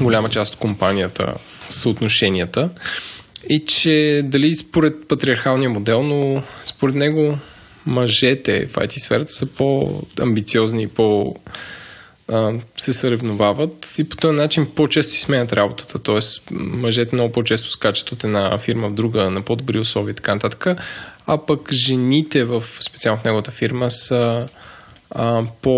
голяма 0.00 0.28
част 0.28 0.54
от 0.54 0.60
компанията 0.60 1.34
съотношенията. 1.68 2.70
И 3.48 3.64
че 3.66 4.22
дали 4.24 4.54
според 4.54 5.08
патриархалния 5.08 5.70
модел, 5.70 6.02
но 6.02 6.42
според 6.64 6.94
него 6.94 7.38
мъжете 7.86 8.66
в 8.66 8.74
IT 8.74 8.98
сферата 8.98 9.32
са 9.32 9.54
по-амбициозни 9.54 10.82
и 10.82 10.86
по- 10.88 11.36
се 12.76 12.92
съревновават 12.92 13.94
и 13.98 14.08
по 14.08 14.16
този 14.16 14.36
начин 14.36 14.66
по-често 14.74 15.12
си 15.12 15.20
сменят 15.20 15.52
работата. 15.52 15.98
Тоест, 15.98 16.50
мъжете 16.50 17.14
много 17.14 17.32
по-често 17.32 17.70
скачат 17.70 18.12
от 18.12 18.24
една 18.24 18.58
фирма 18.58 18.88
в 18.88 18.94
друга 18.94 19.30
на 19.30 19.42
по-добри 19.42 19.78
условия 19.78 20.12
и 20.12 20.14
така 20.14 20.34
нататък. 20.34 20.66
А 21.26 21.46
пък 21.46 21.72
жените 21.72 22.44
в 22.44 22.64
специално 22.80 23.20
в 23.20 23.24
неговата 23.24 23.50
фирма 23.50 23.90
са 23.90 24.46
а, 25.10 25.44
по 25.62 25.74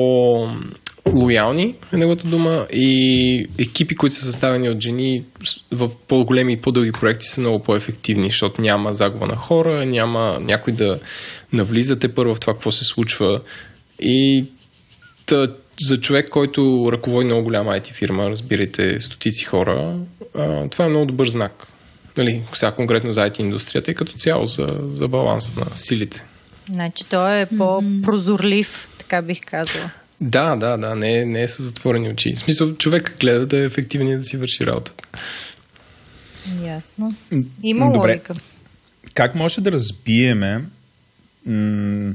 лоялни 1.06 1.74
е 1.92 1.96
неговата 1.96 2.28
дума 2.28 2.66
и 2.72 3.48
екипи, 3.58 3.94
които 3.94 4.14
са 4.14 4.24
съставени 4.24 4.68
от 4.68 4.80
жени 4.80 5.24
в 5.72 5.90
по-големи 6.08 6.52
и 6.52 6.56
по-дълги 6.56 6.92
проекти 6.92 7.26
са 7.26 7.40
много 7.40 7.58
по-ефективни, 7.58 8.26
защото 8.26 8.60
няма 8.60 8.94
загуба 8.94 9.26
на 9.26 9.36
хора, 9.36 9.86
няма 9.86 10.38
някой 10.40 10.72
да 10.72 11.00
навлизате 11.52 12.14
първо 12.14 12.34
в 12.34 12.40
това 12.40 12.52
какво 12.52 12.70
се 12.72 12.84
случва 12.84 13.40
и 14.00 14.44
тъ, 15.26 15.54
за 15.80 16.00
човек, 16.00 16.28
който 16.28 16.88
ръководи 16.92 17.26
много 17.26 17.42
голяма 17.42 17.72
IT 17.72 17.92
фирма, 17.92 18.30
разбирайте 18.30 19.00
стотици 19.00 19.44
хора, 19.44 19.96
а, 20.34 20.68
това 20.68 20.84
е 20.84 20.88
много 20.88 21.06
добър 21.06 21.28
знак. 21.28 21.66
Нали, 22.16 22.42
сега 22.54 22.72
конкретно 22.72 23.12
за 23.12 23.30
IT 23.30 23.40
индустрията 23.40 23.90
и 23.90 23.94
като 23.94 24.12
цяло 24.12 24.46
за, 24.46 24.66
за 24.82 25.08
баланса 25.08 25.52
на 25.60 25.76
силите. 25.76 26.24
Значи 26.70 27.04
той 27.10 27.40
е 27.40 27.46
по-прозорлив, 27.46 28.88
така 28.98 29.22
бих 29.22 29.40
казала. 29.40 29.90
Да, 30.22 30.56
да, 30.56 30.76
да, 30.76 30.94
не, 30.94 31.24
не 31.24 31.42
е 31.42 31.48
с 31.48 31.62
затворени 31.62 32.08
очи. 32.08 32.34
В 32.34 32.38
смисъл, 32.38 32.76
човек 32.76 33.16
гледа 33.20 33.46
да 33.46 33.58
е 33.58 33.64
ефективен 33.64 34.08
и 34.08 34.16
да 34.16 34.24
си 34.24 34.36
върши 34.36 34.66
работата. 34.66 35.04
Ясно. 36.64 37.14
Има 37.62 37.92
Добре. 37.92 38.12
логика. 38.12 38.34
Как 39.14 39.34
може 39.34 39.60
да 39.60 39.72
разбиеме 39.72 40.64
м- 41.46 42.14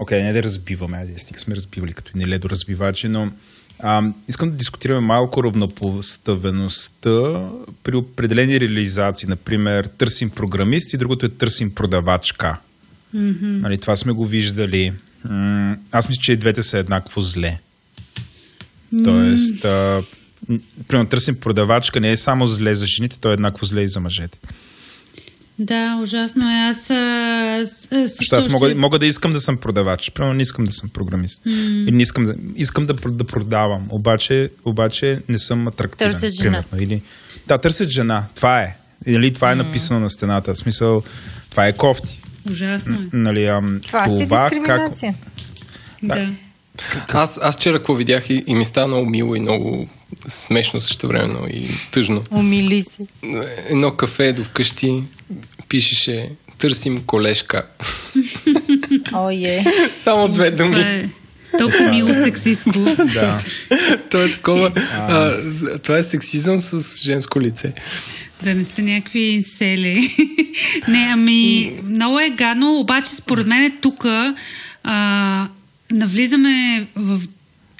Окей, 0.00 0.18
okay, 0.18 0.22
не 0.22 0.32
да 0.32 0.42
разбиваме, 0.42 0.96
айде, 0.96 1.18
стига 1.18 1.40
сме 1.40 1.56
разбивали 1.56 1.92
като 1.92 2.12
не 2.14 2.26
ледо 2.26 2.50
разбивачи, 2.50 3.08
но 3.08 3.30
а, 3.78 4.02
искам 4.28 4.50
да 4.50 4.56
дискутираме 4.56 5.00
малко 5.00 5.44
равнопоставеността 5.44 7.48
при 7.82 7.96
определени 7.96 8.60
реализации. 8.60 9.28
Например, 9.28 9.84
търсим 9.84 10.30
програмист 10.30 10.92
и 10.92 10.96
другото 10.96 11.26
е 11.26 11.28
търсим 11.28 11.74
продавачка. 11.74 12.58
Mm-hmm. 13.16 13.60
Нали, 13.60 13.78
това 13.78 13.96
сме 13.96 14.12
го 14.12 14.24
виждали 14.24 14.92
аз 15.92 16.08
мисля, 16.08 16.22
че 16.22 16.32
и 16.32 16.36
двете 16.36 16.62
са 16.62 16.78
еднакво 16.78 17.20
зле. 17.20 17.58
Тоест, 19.04 19.64
а, 19.64 20.02
примерно 20.88 21.08
търсим 21.08 21.40
продавачка, 21.40 22.00
не 22.00 22.10
е 22.10 22.16
само 22.16 22.46
зле 22.46 22.74
за 22.74 22.86
жените, 22.86 23.18
то 23.20 23.30
е 23.30 23.32
еднакво 23.32 23.66
зле 23.66 23.82
и 23.82 23.88
за 23.88 24.00
мъжете. 24.00 24.38
Да, 25.58 25.98
ужасно 26.02 26.50
е. 26.50 26.54
Аз. 26.54 26.90
А, 26.90 27.64
също 28.08 28.36
аз 28.36 28.48
мога, 28.48 28.68
ще... 28.68 28.78
мога 28.78 28.98
да 28.98 29.06
искам 29.06 29.32
да 29.32 29.40
съм 29.40 29.56
продавач. 29.56 30.10
Примерно 30.10 30.34
не 30.34 30.42
искам 30.42 30.64
да 30.64 30.70
съм 30.70 30.88
програмист. 30.88 31.44
Mm. 31.46 31.88
Или 31.88 31.96
не 31.96 32.02
искам 32.02 32.24
да, 32.24 32.34
искам 32.56 32.86
да, 32.86 32.94
да 32.94 33.24
продавам. 33.24 33.86
Обаче, 33.88 34.50
обаче 34.64 35.22
не 35.28 35.38
съм 35.38 35.68
атрактивен. 35.68 36.12
Търсят 36.12 36.32
жена. 36.32 36.64
Или, 36.78 37.02
да, 37.46 37.58
търсят 37.58 37.88
жена. 37.88 38.24
Това 38.34 38.60
е. 38.60 38.76
Или 39.06 39.32
това 39.32 39.52
е 39.52 39.54
написано 39.54 40.00
mm. 40.00 40.02
на 40.02 40.10
стената. 40.10 40.54
В 40.54 40.58
смисъл, 40.58 41.02
това 41.50 41.66
е 41.66 41.72
кофти. 41.72 42.20
Ужасно 42.50 42.94
е. 42.94 43.16
Нали, 43.16 43.44
ам, 43.44 43.80
това, 43.86 44.04
това 44.04 44.16
си 44.16 44.26
дискриминация. 44.26 45.14
Как... 46.00 46.08
Да. 46.08 46.28
Аз, 47.08 47.38
аз 47.42 47.56
вчера 47.56 47.78
какво 47.78 47.94
видях 47.94 48.30
и, 48.30 48.44
и 48.46 48.54
ми 48.54 48.64
стана 48.64 48.86
много 48.86 49.06
мило 49.10 49.34
и 49.34 49.40
много 49.40 49.88
смешно 50.28 50.80
също 50.80 51.08
времено 51.08 51.46
и 51.50 51.68
тъжно. 51.92 52.24
Умили 52.30 52.82
се. 52.82 53.06
Едно 53.68 53.90
кафе 53.90 54.32
до 54.32 54.44
вкъщи 54.44 55.02
пишеше 55.68 56.30
търсим 56.58 57.02
колежка. 57.06 57.66
О, 59.12 59.30
е. 59.30 59.64
Само 59.96 60.28
две 60.28 60.50
думи. 60.50 61.10
Толкова 61.58 61.90
мило 61.90 62.14
сексистко. 62.14 62.80
да. 63.14 63.38
Това 64.10 64.24
е 64.24 64.30
такова. 64.30 64.72
А, 64.94 65.36
това 65.82 65.98
е 65.98 66.02
сексизъм 66.02 66.60
с 66.60 66.96
женско 66.96 67.40
лице. 67.40 67.72
Да 68.42 68.54
не 68.54 68.64
са 68.64 68.82
някакви 68.82 69.42
сели. 69.42 70.16
не, 70.88 71.08
ами, 71.12 71.72
много 71.84 72.20
е 72.20 72.30
гадно, 72.30 72.80
обаче 72.80 73.14
според 73.14 73.46
мен 73.46 73.62
е 73.62 73.76
тук 73.80 74.06
навлизаме 75.90 76.86
в 76.96 77.20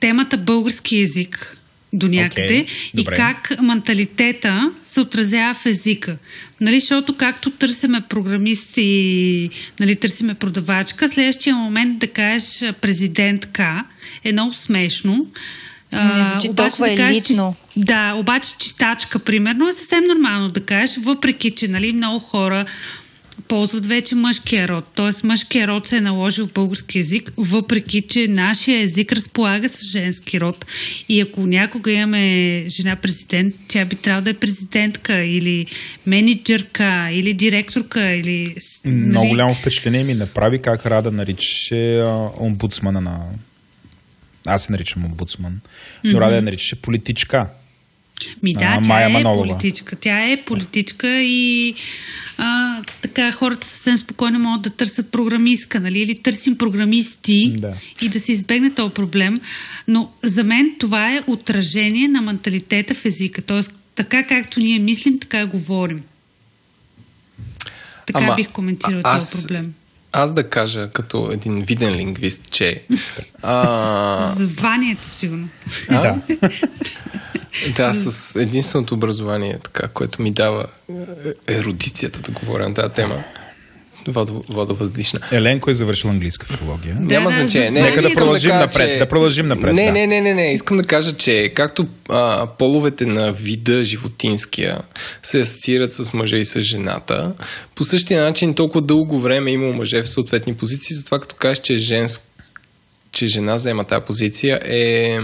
темата 0.01 0.37
български 0.37 1.01
язик 1.01 1.58
до 1.93 2.09
някъде 2.09 2.65
okay, 2.65 3.01
и 3.01 3.05
как 3.05 3.53
менталитета 3.63 4.73
се 4.85 5.01
отразява 5.01 5.55
в 5.55 5.67
езика. 5.67 6.17
Нали, 6.61 6.81
защото 6.81 7.17
както 7.17 7.51
търсиме 7.51 8.01
програмисти, 8.01 9.51
нали, 9.81 9.97
търсиме 9.97 10.35
продавачка, 10.35 11.09
следващия 11.09 11.57
момент 11.57 11.99
да 11.99 12.07
кажеш 12.07 12.73
президентка 12.81 13.85
е 14.25 14.33
много 14.33 14.55
смешно. 14.55 15.27
Не 15.93 16.25
звучи 16.25 16.49
обаче, 16.49 16.77
толкова 16.77 16.89
да 16.89 16.97
кажеш, 16.97 17.17
елитно. 17.17 17.57
Че, 17.73 17.81
да, 17.81 18.15
обаче 18.15 18.51
чистачка, 18.59 19.19
примерно, 19.19 19.69
е 19.69 19.73
съвсем 19.73 20.05
нормално 20.05 20.49
да 20.49 20.61
кажеш, 20.61 20.97
въпреки, 20.97 21.51
че 21.51 21.69
нали, 21.69 21.93
много 21.93 22.19
хора 22.19 22.65
ползват 23.49 23.87
вече 23.87 24.15
мъжкия 24.15 24.69
род. 24.69 24.85
Т.е. 24.95 25.27
мъжкия 25.27 25.67
род 25.67 25.87
се 25.87 25.97
е 25.97 26.01
наложил 26.01 26.47
в 26.47 26.53
български 26.53 26.99
язик, 26.99 27.33
въпреки 27.37 28.03
че 28.03 28.29
нашия 28.29 28.83
език 28.83 29.13
разполага 29.13 29.69
с 29.69 29.85
женски 29.85 30.41
род. 30.41 30.67
И 31.09 31.21
ако 31.21 31.47
някога 31.47 31.93
имаме 31.93 32.65
жена 32.69 32.97
президент, 32.97 33.55
тя 33.69 33.85
би 33.85 33.97
трябвало 33.97 34.25
да 34.25 34.31
е 34.31 34.35
президентка 34.35 35.25
или 35.25 35.67
менеджерка 36.07 37.11
или 37.13 37.35
директорка 37.35 38.11
или... 38.11 38.57
Много 38.85 39.19
нали? 39.19 39.29
голямо 39.29 39.55
впечатление 39.55 40.05
ми 40.05 40.15
направи 40.15 40.63
как 40.63 40.87
Рада 40.87 41.11
наричаше 41.11 42.03
омбудсмана 42.41 43.01
на... 43.01 43.25
Аз 44.47 44.65
се 44.65 44.73
наричам 44.73 45.05
омбудсман, 45.05 45.61
но 46.05 46.11
mm-hmm. 46.11 46.21
Рада 46.21 46.37
я 46.37 46.43
наричаше 46.43 46.83
политичка. 46.83 47.47
Ми 48.43 48.53
да, 48.53 48.65
а, 48.65 48.83
тя 48.83 48.89
Майя 48.89 49.07
е 49.07 49.13
Манолова. 49.13 49.49
политичка. 49.49 49.97
Тя 49.97 50.31
е 50.31 50.43
политичка 50.47 51.09
и 51.23 51.75
а, 52.39 52.77
така 53.03 53.33
хората 53.33 53.67
съвсем 53.67 53.97
спокойно 53.97 54.39
могат 54.39 54.63
да 54.63 54.71
търсят 54.71 55.11
програмистка, 55.11 55.81
нали? 55.81 55.99
Или 55.99 56.23
търсим 56.23 56.59
програмисти 56.59 57.55
да. 57.59 57.75
и 58.03 58.09
да 58.09 58.21
се 58.21 58.33
избегне 58.33 58.75
този 58.75 58.95
проблем. 58.95 59.41
Но 59.89 60.13
за 60.23 60.45
мен 60.45 60.77
това 60.79 61.13
е 61.13 61.23
отражение 61.27 62.09
на 62.09 62.23
менталитета 62.23 62.95
в 62.95 63.05
езика. 63.05 63.43
Тоест, 63.43 63.75
така 63.95 64.27
както 64.27 64.61
ние 64.61 64.79
мислим, 64.79 65.19
така 65.21 65.47
говорим. 65.47 66.03
Така 68.07 68.25
Ама, 68.25 68.35
бих 68.35 68.51
коментирал 68.51 69.01
аз, 69.05 69.31
този 69.31 69.43
проблем. 69.43 69.75
Аз 70.13 70.33
да 70.33 70.51
кажа 70.51 70.91
като 70.93 71.31
един 71.33 71.63
виден 71.63 71.95
лингвист, 71.97 72.51
че... 72.51 72.83
а... 73.43 74.35
За 74.37 74.47
званието, 74.47 75.09
сигурно. 75.09 75.49
А? 75.91 76.01
Да. 76.03 76.39
Да, 77.77 77.95
с 77.95 78.37
единственото 78.41 78.95
образование, 78.95 79.59
така, 79.65 79.89
което 79.89 80.23
ми 80.23 80.31
дава 80.31 80.67
е, 81.49 81.55
ерудицията 81.55 82.21
да 82.21 82.31
говоря 82.31 82.69
на 82.69 82.75
тази 82.75 82.95
тема. 82.95 83.25
Водовъздишна. 84.49 85.21
Еленко 85.33 85.71
е 85.71 85.75
завършил 85.75 86.11
английска 86.11 86.47
филология. 86.47 86.95
Да, 86.95 87.15
Няма 87.15 87.31
значение. 87.31 87.71
Не, 87.71 87.81
Нека 87.83 88.03
да 88.03 88.15
продължим 88.15 88.51
да 88.51 88.59
напред. 88.59 88.89
Че... 88.89 88.99
Да 88.99 89.09
продължим 89.09 89.49
напред. 89.49 89.75
Не, 89.75 89.87
да. 89.87 89.93
не, 89.93 90.07
не, 90.07 90.21
не, 90.21 90.35
не. 90.35 90.53
Искам 90.53 90.77
да 90.77 90.83
кажа, 90.83 91.17
че 91.17 91.53
както 91.55 91.87
а, 92.09 92.47
половете 92.47 93.07
на 93.07 93.33
вида 93.33 93.85
животинския 93.85 94.79
се 95.23 95.41
асоциират 95.41 95.93
с 95.93 96.13
мъжа 96.13 96.37
и 96.37 96.45
с 96.45 96.63
жената, 96.63 97.35
по 97.75 97.85
същия 97.85 98.23
начин 98.23 98.55
толкова 98.55 98.81
дълго 98.81 99.21
време 99.21 99.51
има 99.51 99.73
мъже 99.73 100.03
в 100.03 100.11
съответни 100.11 100.55
позиции, 100.55 100.97
затова 100.97 101.19
като 101.19 101.35
кажеш, 101.35 101.59
че, 101.59 101.79
женск, 101.79 102.23
че 103.13 103.27
жена 103.27 103.59
заема 103.59 103.85
тази 103.85 104.05
позиция 104.07 104.61
е 104.65 105.19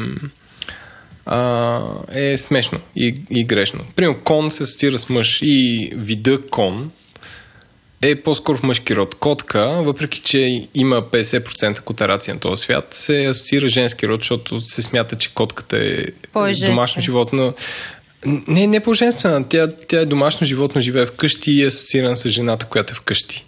а, 1.26 1.80
е 2.12 2.36
смешно 2.36 2.80
и, 2.96 3.14
и 3.30 3.44
грешно. 3.44 3.80
Примерно, 3.96 4.20
кон 4.24 4.50
се 4.50 4.62
асоциира 4.62 4.98
с 4.98 5.08
мъж 5.08 5.40
и 5.42 5.92
вида 5.96 6.38
кон 6.50 6.90
е 8.02 8.22
по-скоро 8.22 8.58
в 8.58 8.62
мъжки 8.62 8.96
род. 8.96 9.14
Котка, 9.14 9.66
въпреки 9.66 10.20
че 10.20 10.68
има 10.74 11.02
50% 11.02 11.80
котарация 11.80 12.34
на 12.34 12.40
този 12.40 12.62
свят, 12.62 12.88
се 12.90 13.24
асоциира 13.24 13.68
женски 13.68 14.08
род, 14.08 14.20
защото 14.20 14.60
се 14.60 14.82
смята, 14.82 15.18
че 15.18 15.34
котката 15.34 15.76
е 15.78 16.02
домашно 16.66 17.02
животно. 17.02 17.54
Не, 18.26 18.66
не 18.66 18.80
по-женствена. 18.80 19.48
Тя, 19.48 19.68
тя 19.88 20.00
е 20.00 20.06
домашно 20.06 20.46
животно, 20.46 20.80
живее 20.80 21.06
вкъщи 21.06 21.52
и 21.52 21.62
е 21.62 21.66
асоциирана 21.66 22.16
с 22.16 22.28
жената, 22.28 22.66
която 22.66 22.92
е 22.92 22.94
вкъщи. 22.94 23.44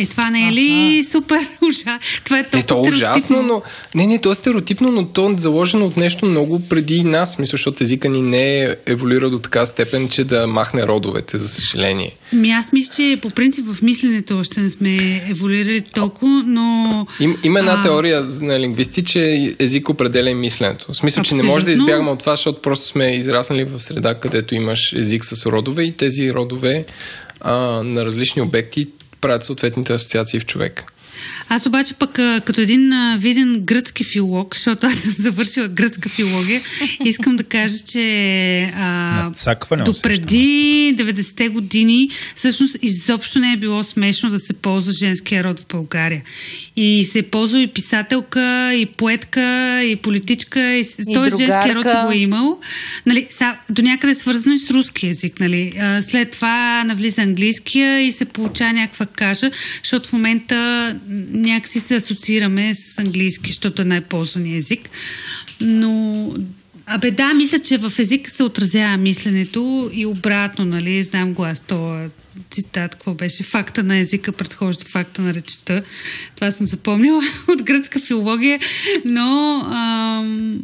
Е, 0.00 0.06
това 0.06 0.30
не 0.30 0.48
е 0.48 0.52
ли 0.52 1.04
супер 1.04 1.38
ужасно? 1.62 1.98
Това 2.24 2.38
е 2.38 2.42
толкова 2.42 2.60
е, 2.60 2.66
то 2.66 2.86
е 2.86 2.90
ужасно, 2.90 3.42
но... 3.42 3.62
Не, 3.94 4.06
не, 4.06 4.18
то 4.18 4.32
е 4.32 4.34
стереотипно, 4.34 4.92
но 4.92 5.06
то 5.06 5.30
е 5.30 5.34
заложено 5.38 5.86
от 5.86 5.96
нещо 5.96 6.26
много 6.26 6.68
преди 6.68 7.04
нас. 7.04 7.38
Мисля, 7.38 7.50
защото 7.50 7.82
езика 7.82 8.08
ни 8.08 8.22
не 8.22 8.64
е 8.64 8.76
еволюира 8.86 9.30
до 9.30 9.38
така 9.38 9.66
степен, 9.66 10.08
че 10.08 10.24
да 10.24 10.46
махне 10.46 10.86
родовете, 10.86 11.38
за 11.38 11.48
съжаление. 11.48 12.14
Ми 12.32 12.50
аз 12.50 12.72
мисля, 12.72 12.92
че 12.96 13.18
по 13.22 13.30
принцип 13.30 13.66
в 13.66 13.82
мисленето 13.82 14.38
още 14.38 14.60
не 14.60 14.70
сме 14.70 15.24
еволюирали 15.30 15.80
толкова, 15.80 16.42
но... 16.46 17.06
Им, 17.20 17.36
има 17.44 17.58
една 17.58 17.72
а... 17.72 17.82
теория 17.82 18.22
на 18.40 18.60
лингвисти, 18.60 19.04
че 19.04 19.54
език 19.58 19.88
определя 19.88 20.30
и 20.30 20.34
мисленето. 20.34 20.92
В 20.92 20.96
смисъл, 20.96 21.20
Абсолютно. 21.20 21.42
че 21.42 21.46
не 21.46 21.52
може 21.52 21.64
да 21.64 21.72
избягаме 21.72 22.10
от 22.10 22.18
това, 22.18 22.32
защото 22.32 22.62
просто 22.62 22.86
сме 22.86 23.04
израснали 23.04 23.64
в 23.64 23.80
среда, 23.80 24.14
където 24.14 24.54
имаш 24.54 24.92
език 24.92 25.24
с 25.24 25.46
родове 25.46 25.82
и 25.82 25.92
тези 25.92 26.32
родове 26.32 26.84
а, 27.40 27.54
на 27.82 28.04
различни 28.04 28.42
обекти 28.42 28.88
правят 29.20 29.44
съответните 29.44 29.92
асоциации 29.92 30.40
в 30.40 30.46
човек. 30.46 30.92
Аз 31.48 31.66
обаче 31.66 31.94
пък 31.94 32.12
като 32.44 32.60
един 32.60 32.92
виден 33.18 33.56
гръцки 33.60 34.04
филолог, 34.04 34.56
защото 34.56 34.86
аз 34.86 34.94
съм 34.94 35.12
завършила 35.18 35.68
гръцка 35.68 36.08
филология, 36.08 36.60
искам 37.04 37.36
да 37.36 37.44
кажа, 37.44 37.78
че 37.86 38.72
а, 38.76 39.30
допреди 39.84 40.94
90-те 40.98 41.48
години 41.48 42.10
всъщност 42.36 42.76
изобщо 42.82 43.38
не 43.38 43.52
е 43.52 43.56
било 43.56 43.82
смешно 43.82 44.30
да 44.30 44.38
се 44.38 44.52
ползва 44.52 44.92
женския 44.92 45.44
род 45.44 45.60
в 45.60 45.66
България. 45.66 46.22
И 46.76 47.04
се 47.04 47.18
е 47.18 47.22
ползва 47.22 47.60
и 47.60 47.66
писателка, 47.66 48.74
и 48.74 48.86
поетка, 48.86 49.82
и 49.84 49.96
политичка, 49.96 50.72
и, 50.72 50.80
и 50.80 51.14
той 51.14 51.30
женския 51.30 51.74
род 51.74 51.86
го 52.06 52.12
е 52.12 52.16
имал. 52.16 52.58
Нали, 53.06 53.26
са, 53.30 53.56
до 53.70 53.82
някъде 53.82 54.10
е 54.10 54.14
свързано 54.14 54.54
и 54.54 54.58
с 54.58 54.70
руски 54.70 55.06
язик. 55.06 55.40
Нали. 55.40 55.72
След 56.00 56.30
това 56.30 56.84
навлиза 56.84 57.22
английския 57.22 58.00
и 58.00 58.12
се 58.12 58.24
получава 58.24 58.72
някаква 58.72 59.06
каша, 59.06 59.50
защото 59.82 60.08
в 60.08 60.12
момента 60.12 60.96
някакси 61.32 61.80
се 61.80 61.94
асоциираме 61.96 62.74
с 62.74 62.98
английски, 62.98 63.50
защото 63.50 63.82
е 63.82 63.84
най-ползвания 63.84 64.56
език. 64.56 64.90
Но 65.60 66.32
Абе 66.92 67.10
да, 67.10 67.34
мисля, 67.34 67.58
че 67.58 67.78
в 67.78 67.92
езика 67.98 68.30
се 68.30 68.42
отразява 68.42 68.96
мисленето 68.96 69.90
и 69.92 70.06
обратно, 70.06 70.64
нали, 70.64 71.02
знам 71.02 71.32
го 71.32 71.44
аз, 71.44 71.60
то 71.60 72.08
цитат, 72.50 72.94
какво 72.94 73.14
беше, 73.14 73.42
факта 73.42 73.82
на 73.82 73.98
езика 73.98 74.32
предхожда 74.32 74.84
факта 74.84 75.22
на 75.22 75.34
речета. 75.34 75.82
Това 76.34 76.50
съм 76.50 76.66
запомнила 76.66 77.22
от 77.48 77.62
гръцка 77.62 77.98
филология, 77.98 78.60
но 79.04 79.60
ам, 79.60 80.60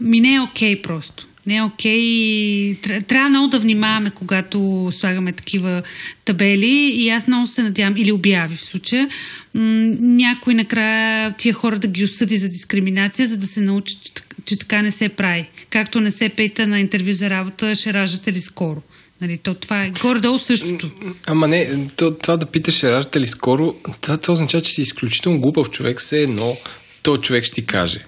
ми 0.00 0.20
не 0.20 0.34
е 0.34 0.40
окей 0.40 0.76
okay 0.76 0.82
просто 0.82 1.26
не 1.46 1.56
е 1.56 1.62
окей. 1.62 2.76
Трябва 3.08 3.28
много 3.28 3.48
да 3.48 3.58
внимаваме, 3.58 4.10
когато 4.10 4.88
слагаме 4.92 5.32
такива 5.32 5.82
табели 6.24 6.92
и 6.94 7.10
аз 7.10 7.26
много 7.26 7.46
се 7.46 7.62
надявам, 7.62 7.96
или 7.96 8.12
обяви 8.12 8.56
в 8.56 8.60
случая, 8.60 9.08
някой 9.54 10.54
накрая 10.54 11.32
тия 11.32 11.54
хора 11.54 11.78
да 11.78 11.88
ги 11.88 12.04
осъди 12.04 12.36
за 12.36 12.48
дискриминация, 12.48 13.28
за 13.28 13.36
да 13.36 13.46
се 13.46 13.60
научи, 13.60 13.96
че 14.44 14.58
така 14.58 14.82
не 14.82 14.90
се 14.90 15.08
прави. 15.08 15.48
Както 15.70 16.00
не 16.00 16.10
се 16.10 16.28
пейта 16.28 16.66
на 16.66 16.80
интервю 16.80 17.12
за 17.12 17.30
работа, 17.30 17.74
ще 17.74 17.92
раждате 17.92 18.32
ли 18.32 18.40
скоро. 18.40 18.82
Нали, 19.20 19.38
то 19.38 19.54
това 19.54 19.84
е 19.84 19.90
горе-долу 19.90 20.38
същото. 20.38 20.90
Ама 21.26 21.48
не, 21.48 21.86
то, 21.96 22.14
това 22.14 22.36
да 22.36 22.46
питаш, 22.46 22.74
ще 22.74 22.92
раждате 22.92 23.20
ли 23.20 23.26
скоро, 23.26 23.74
това, 24.00 24.16
това 24.16 24.34
означава, 24.34 24.62
че 24.62 24.72
си 24.72 24.82
изключително 24.82 25.40
глупав 25.40 25.70
човек, 25.70 25.98
все 25.98 26.22
едно, 26.22 26.56
то 27.02 27.16
човек 27.16 27.44
ще 27.44 27.54
ти 27.54 27.66
каже. 27.66 28.04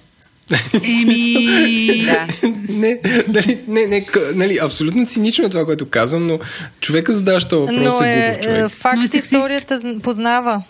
Еми... 0.85 2.05
да. 2.07 2.27
не, 2.69 3.01
нали, 3.29 3.59
не, 3.69 3.87
не, 3.87 4.07
нали, 4.35 4.59
абсолютно 4.63 5.07
цинично 5.07 5.45
е 5.45 5.49
това, 5.49 5.65
което 5.65 5.89
казвам, 5.89 6.27
но 6.27 6.39
човека 6.81 7.13
задава 7.13 7.41
този 7.41 7.61
въпрос 7.61 8.01
но 8.01 8.05
е, 8.05 8.13
е 8.13 8.41
човек. 8.43 8.71
Факт, 8.71 8.97
но 8.97 9.03
е 9.03 9.19
историята 9.19 9.81
познава. 10.03 10.63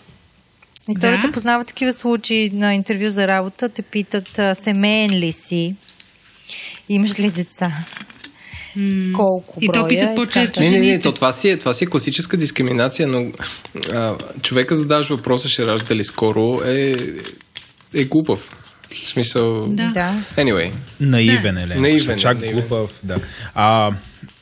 Историята 0.89 1.27
да? 1.27 1.33
познава 1.33 1.63
такива 1.65 1.93
случаи 1.93 2.49
на 2.53 2.75
интервю 2.75 3.09
за 3.09 3.27
работа. 3.27 3.69
Те 3.69 3.81
питат, 3.81 4.39
семейен 4.53 5.11
ли 5.11 5.31
си? 5.31 5.75
Имаш 6.89 7.19
ли 7.19 7.31
деца? 7.31 7.71
колко 9.13 9.57
и 9.61 9.67
броя. 9.67 9.83
то 9.83 9.87
питат 9.87 10.15
по-често 10.15 10.59
Не, 10.59 10.69
не, 10.69 10.79
не, 10.79 10.99
то 10.99 11.11
това 11.11 11.31
си 11.31 11.49
е, 11.49 11.57
това 11.57 11.73
си 11.73 11.83
е 11.83 11.87
класическа 11.87 12.37
дискриминация, 12.37 13.07
но 13.07 13.31
а, 13.93 14.15
човека 14.41 14.75
задаваш 14.75 15.09
въпроса, 15.09 15.49
ще 15.49 15.65
ражда 15.65 15.95
ли 15.95 16.03
скоро, 16.03 16.61
е, 16.65 16.95
е 17.93 18.03
глупав. 18.03 18.64
В 19.03 19.07
смисъл... 19.07 19.67
Да. 19.67 20.13
Anyway. 20.37 20.71
Наивен 20.99 21.57
е, 21.57 21.65
Наивен, 21.65 22.19
Чак 22.19 22.39
наивен. 22.39 22.59
глупав, 22.59 22.91
да. 23.03 23.17
А, 23.55 23.91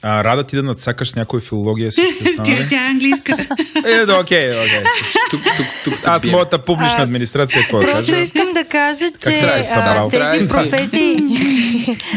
а, 0.04 0.24
рада 0.24 0.44
ти 0.44 0.56
да 0.56 0.64
надцакаш 0.64 1.14
някой 1.14 1.40
филология 1.40 1.92
си 1.92 2.02
Тя, 2.46 2.56
тя 2.70 2.86
е 2.86 2.90
английска. 2.90 3.34
е, 3.86 4.06
да, 4.06 4.20
окей, 4.20 4.40
окей. 4.40 4.84
Тук, 5.30 5.42
тук, 5.58 5.66
тук 5.84 5.94
Аз 6.06 6.24
моята 6.24 6.60
публична 6.66 6.98
а, 7.00 7.04
администрация, 7.04 7.62
какво 7.62 7.80
Просто 7.80 8.12
кажа? 8.12 8.24
искам 8.24 8.54
да 8.54 8.64
кажа, 8.64 9.06
че 9.20 9.30
а, 9.76 10.10
тези 10.10 10.50
професии, 10.50 11.18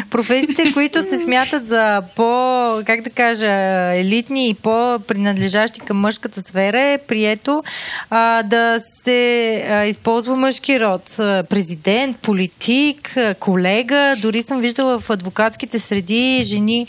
професиите, 0.10 0.72
които 0.72 1.02
се 1.02 1.18
смятат 1.18 1.66
за 1.66 2.02
по, 2.16 2.82
как 2.86 3.00
да 3.00 3.10
кажа, 3.10 3.52
елитни 3.94 4.48
и 4.48 4.54
по-принадлежащи 4.54 5.80
към 5.80 5.96
мъжката 5.96 6.42
сфера, 6.42 6.80
е 6.80 6.98
прието 6.98 7.62
а, 8.10 8.42
да 8.42 8.78
се 9.04 9.54
а, 9.70 9.84
използва 9.84 10.36
мъжки 10.36 10.80
род. 10.80 11.02
Президент, 11.48 12.16
политик, 12.16 13.16
колега, 13.40 14.14
дори 14.22 14.42
съм 14.42 14.60
виждала 14.60 14.98
в 14.98 15.10
адвокатските 15.10 15.78
среди 15.78 16.42
жени, 16.44 16.86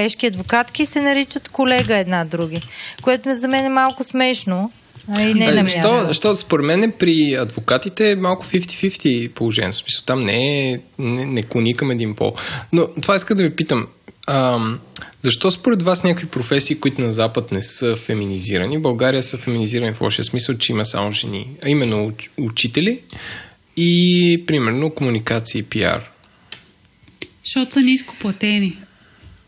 колежки, 0.00 0.26
адвокатки 0.26 0.86
се 0.86 1.00
наричат 1.00 1.48
колега 1.48 1.96
една 1.96 2.24
други, 2.24 2.60
което 3.02 3.34
за 3.34 3.48
мен 3.48 3.64
е 3.64 3.68
малко 3.68 4.04
смешно. 4.04 4.72
А 5.16 5.22
и 5.22 5.34
не 5.34 5.46
е 5.46 5.52
на 5.52 5.68
що, 5.68 6.12
що, 6.12 6.34
според 6.34 6.66
мен 6.66 6.92
при 6.98 7.34
адвокатите 7.34 8.10
е 8.10 8.16
малко 8.16 8.46
50-50 8.46 9.28
положение. 9.28 9.72
В 9.72 9.74
смисъл, 9.74 10.02
там 10.06 10.24
не 10.24 10.70
е, 10.70 10.80
не, 10.98 11.26
не 11.26 11.42
клони 11.42 11.76
към 11.76 11.90
един 11.90 12.14
пол. 12.14 12.32
Но 12.72 12.86
това 13.02 13.16
иска 13.16 13.34
да 13.34 13.42
ви 13.42 13.56
питам. 13.56 13.86
Ам, 14.26 14.78
защо 15.22 15.50
според 15.50 15.82
вас 15.82 16.04
някакви 16.04 16.26
професии, 16.26 16.80
които 16.80 17.00
на 17.00 17.12
Запад 17.12 17.52
не 17.52 17.62
са 17.62 17.96
феминизирани, 17.96 18.78
в 18.78 18.82
България 18.82 19.22
са 19.22 19.36
феминизирани 19.36 19.92
в 19.92 20.00
лошия 20.00 20.24
смисъл, 20.24 20.58
че 20.58 20.72
има 20.72 20.86
само 20.86 21.12
жени, 21.12 21.50
а 21.64 21.68
именно 21.68 22.12
учители 22.38 23.00
и 23.76 24.44
примерно 24.46 24.90
комуникации 24.90 25.58
и 25.58 25.62
пиар? 25.62 26.10
Защото 27.44 27.72
са 27.72 27.80
ниско 27.80 28.14
платени. 28.20 28.76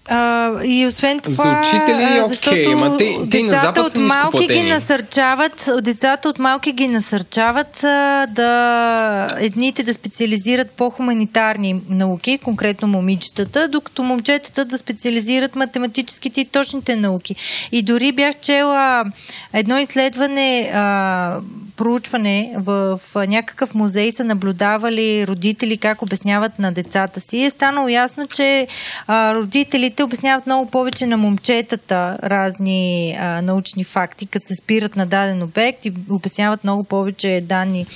А, 0.09 0.51
и 0.65 0.87
освен 0.87 1.21
това, 1.21 1.35
за 1.35 1.61
учители, 1.61 2.03
okay, 2.03 2.27
защото 2.27 2.79
ма 2.79 2.97
те, 2.97 3.17
те 3.31 3.43
децата 3.43 3.83
от 3.83 3.97
малки 3.97 4.47
ги 4.47 4.63
насърчават, 4.63 5.69
децата 5.83 6.29
от 6.29 6.39
малки 6.39 6.73
ги 6.73 6.89
насърчават 6.89 7.85
а, 7.85 8.27
да 8.27 9.29
едните 9.39 9.83
да 9.83 9.95
специализират 9.95 10.71
по 10.71 10.91
хуманитарни 10.91 11.81
науки, 11.89 12.39
конкретно 12.39 12.89
момичетата, 12.89 13.69
докато 13.69 14.03
момчетата 14.03 14.65
да 14.65 14.79
специализират 14.79 15.57
математическите 15.57 16.41
и 16.41 16.45
точните 16.45 16.97
науки. 16.97 17.37
И 17.73 17.83
дори 17.83 18.13
бях 18.13 18.41
чела 18.41 19.05
едно 19.53 19.79
изследване, 19.79 20.71
а, 20.75 21.37
проучване 21.83 22.55
в, 22.59 23.01
някакъв 23.28 23.75
музей 23.75 24.12
са 24.12 24.25
наблюдавали 24.25 25.27
родители 25.27 25.77
как 25.77 26.02
обясняват 26.02 26.59
на 26.59 26.73
децата 26.73 27.20
си. 27.20 27.43
Е 27.43 27.51
станало 27.51 27.89
ясно, 27.89 28.27
че 28.27 28.69
а, 29.07 29.35
родителите 29.35 30.02
обясняват 30.02 30.47
много 30.47 30.70
повече 30.70 31.07
на 31.07 31.17
момчетата 31.17 32.19
разни 32.23 33.17
а, 33.20 33.43
научни 33.43 33.85
факти, 33.85 34.27
като 34.27 34.47
се 34.47 34.57
спират 34.57 34.97
на 34.97 35.07
даден 35.07 35.43
обект 35.43 35.85
и 35.85 35.93
обясняват 36.11 36.65
много 36.65 36.85
повече 36.85 37.41
данни 37.44 37.86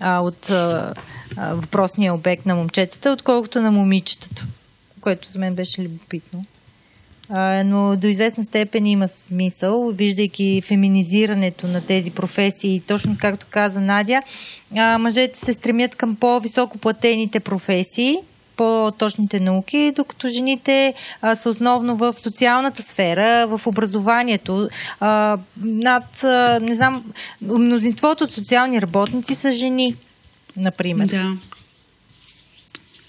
а, 0.00 0.20
от 0.20 0.50
а, 0.50 0.94
въпросния 1.36 2.14
обект 2.14 2.46
на 2.46 2.54
момчетата, 2.54 3.10
отколкото 3.10 3.60
на 3.60 3.70
момичетата. 3.70 4.46
което 5.00 5.30
за 5.30 5.38
мен 5.38 5.54
беше 5.54 5.82
любопитно. 5.82 6.44
Но 7.64 7.96
до 7.96 8.06
известна 8.06 8.44
степен 8.44 8.86
има 8.86 9.08
смисъл, 9.08 9.90
виждайки 9.90 10.62
феминизирането 10.64 11.66
на 11.66 11.80
тези 11.80 12.10
професии. 12.10 12.80
Точно 12.80 13.16
както 13.20 13.46
каза 13.50 13.80
Надя, 13.80 14.22
мъжете 14.98 15.38
се 15.38 15.52
стремят 15.52 15.94
към 15.94 16.16
по-високо 16.16 16.78
платените 16.78 17.40
професии, 17.40 18.18
по-точните 18.58 19.40
науки, 19.40 19.92
докато 19.96 20.28
жените 20.28 20.94
а, 21.22 21.36
са 21.36 21.50
основно 21.50 21.96
в 21.96 22.12
социалната 22.12 22.82
сфера, 22.82 23.46
в 23.46 23.66
образованието. 23.66 24.68
А, 25.00 25.38
над, 25.62 26.24
а, 26.24 26.58
не 26.62 26.74
знам, 26.74 27.04
мнозинството 27.42 28.24
от 28.24 28.34
социални 28.34 28.82
работници 28.82 29.34
са 29.34 29.50
жени, 29.50 29.96
например. 30.56 31.06
Да. 31.06 31.32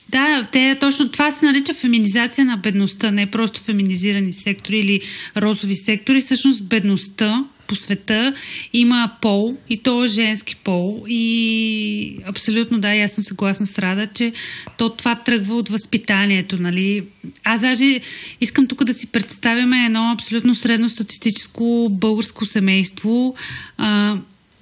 Да, 0.10 0.48
те, 0.52 0.78
точно 0.80 1.10
това 1.10 1.32
се 1.32 1.46
нарича 1.46 1.74
феминизация 1.74 2.46
на 2.46 2.58
бедността, 2.58 3.12
не 3.12 3.26
просто 3.26 3.62
феминизирани 3.62 4.34
сектори 4.34 4.80
или 4.80 5.02
розови 5.38 5.76
сектори. 5.76 6.22
Всъщност 6.22 6.64
бедността 6.64 7.44
по 7.68 7.76
света 7.76 8.34
има 8.74 9.12
пол 9.22 9.56
и 9.70 9.78
то 9.78 10.04
е 10.04 10.08
женски 10.08 10.56
пол 10.56 11.04
и 11.08 12.18
абсолютно 12.26 12.80
да, 12.80 12.88
аз 12.88 13.12
съм 13.12 13.24
съгласна 13.24 13.68
с 13.68 13.80
Рада, 13.80 14.08
че 14.08 14.34
то 14.78 14.90
това 14.90 15.16
тръгва 15.16 15.56
от 15.56 15.70
възпитанието, 15.70 16.62
нали. 16.62 17.04
Аз 17.44 17.62
даже 17.62 18.00
искам 18.42 18.68
тук 18.68 18.84
да 18.84 18.94
си 18.94 19.08
представяме 19.08 19.86
едно 19.86 20.12
абсолютно 20.12 20.56
средностатистическо 20.56 21.88
българско 21.92 22.46
семейство, 22.46 23.36
а, 23.78 24.18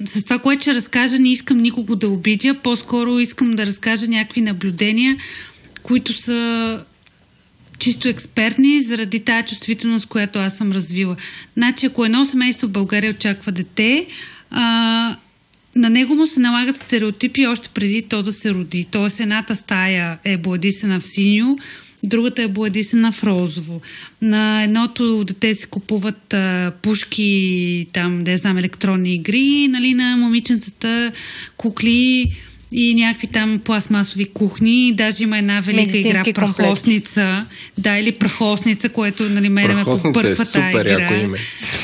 с 0.06 0.24
това, 0.24 0.40
което 0.40 0.62
ще 0.62 0.74
разкажа, 0.74 1.20
не 1.20 1.32
искам 1.32 1.58
никого 1.58 1.96
да 1.96 2.10
обидя, 2.10 2.56
по-скоро 2.64 3.20
искам 3.20 3.56
да 3.56 3.66
разкажа 3.66 4.08
някакви 4.08 4.42
наблюдения, 4.42 5.18
които 5.84 6.14
са 6.14 6.80
чисто 7.80 8.08
експертни 8.08 8.82
заради 8.82 9.20
тази 9.20 9.48
чувствителност, 9.48 10.06
която 10.06 10.40
аз 10.40 10.58
съм 10.58 10.72
развила. 10.72 11.16
Значи, 11.54 11.86
ако 11.86 12.06
едно 12.06 12.26
семейство 12.26 12.68
в 12.68 12.72
България 12.72 13.12
очаква 13.12 13.52
дете, 13.52 14.08
а, 14.52 15.16
на 15.76 15.90
него 15.90 16.16
му 16.16 16.28
се 16.28 16.40
налагат 16.40 16.78
стереотипи 16.78 17.48
още 17.48 17.70
преди 17.74 18.02
то 18.02 18.24
да 18.24 18.34
се 18.34 18.54
роди. 18.54 18.88
Тоест, 18.92 19.20
едната 19.20 19.56
стая 19.56 20.18
е 20.24 20.38
бладисана 20.38 21.00
в 21.00 21.08
синьо, 21.08 21.58
другата 22.04 22.44
е 22.44 22.48
бладисана 22.48 23.12
в 23.12 23.24
розово. 23.24 23.82
На 24.22 24.64
едното 24.64 25.24
дете 25.24 25.54
се 25.54 25.68
купуват 25.68 26.34
а, 26.34 26.72
пушки, 26.82 27.88
там, 27.94 28.24
да 28.24 28.38
знам, 28.38 28.58
електронни 28.58 29.16
игри, 29.16 29.68
нали, 29.68 29.94
на 29.94 30.18
момиченцата 30.18 31.12
кукли 31.58 32.32
и 32.72 32.96
някакви 32.96 33.28
там 33.28 33.60
пластмасови 33.60 34.26
кухни. 34.26 34.94
Даже 34.94 35.24
има 35.24 35.38
една 35.38 35.60
велика 35.60 35.98
игра 35.98 36.24
Прахосница. 36.34 37.46
Да, 37.78 37.98
или 37.98 38.12
Прахосница, 38.12 38.90
което 38.90 39.30
нали, 39.30 39.50
мене 39.50 39.76
ме 39.76 39.84
побърква 39.84 40.30
е 40.30 40.36
супер, 40.36 40.86
игра. 40.86 41.16
Име. 41.16 41.38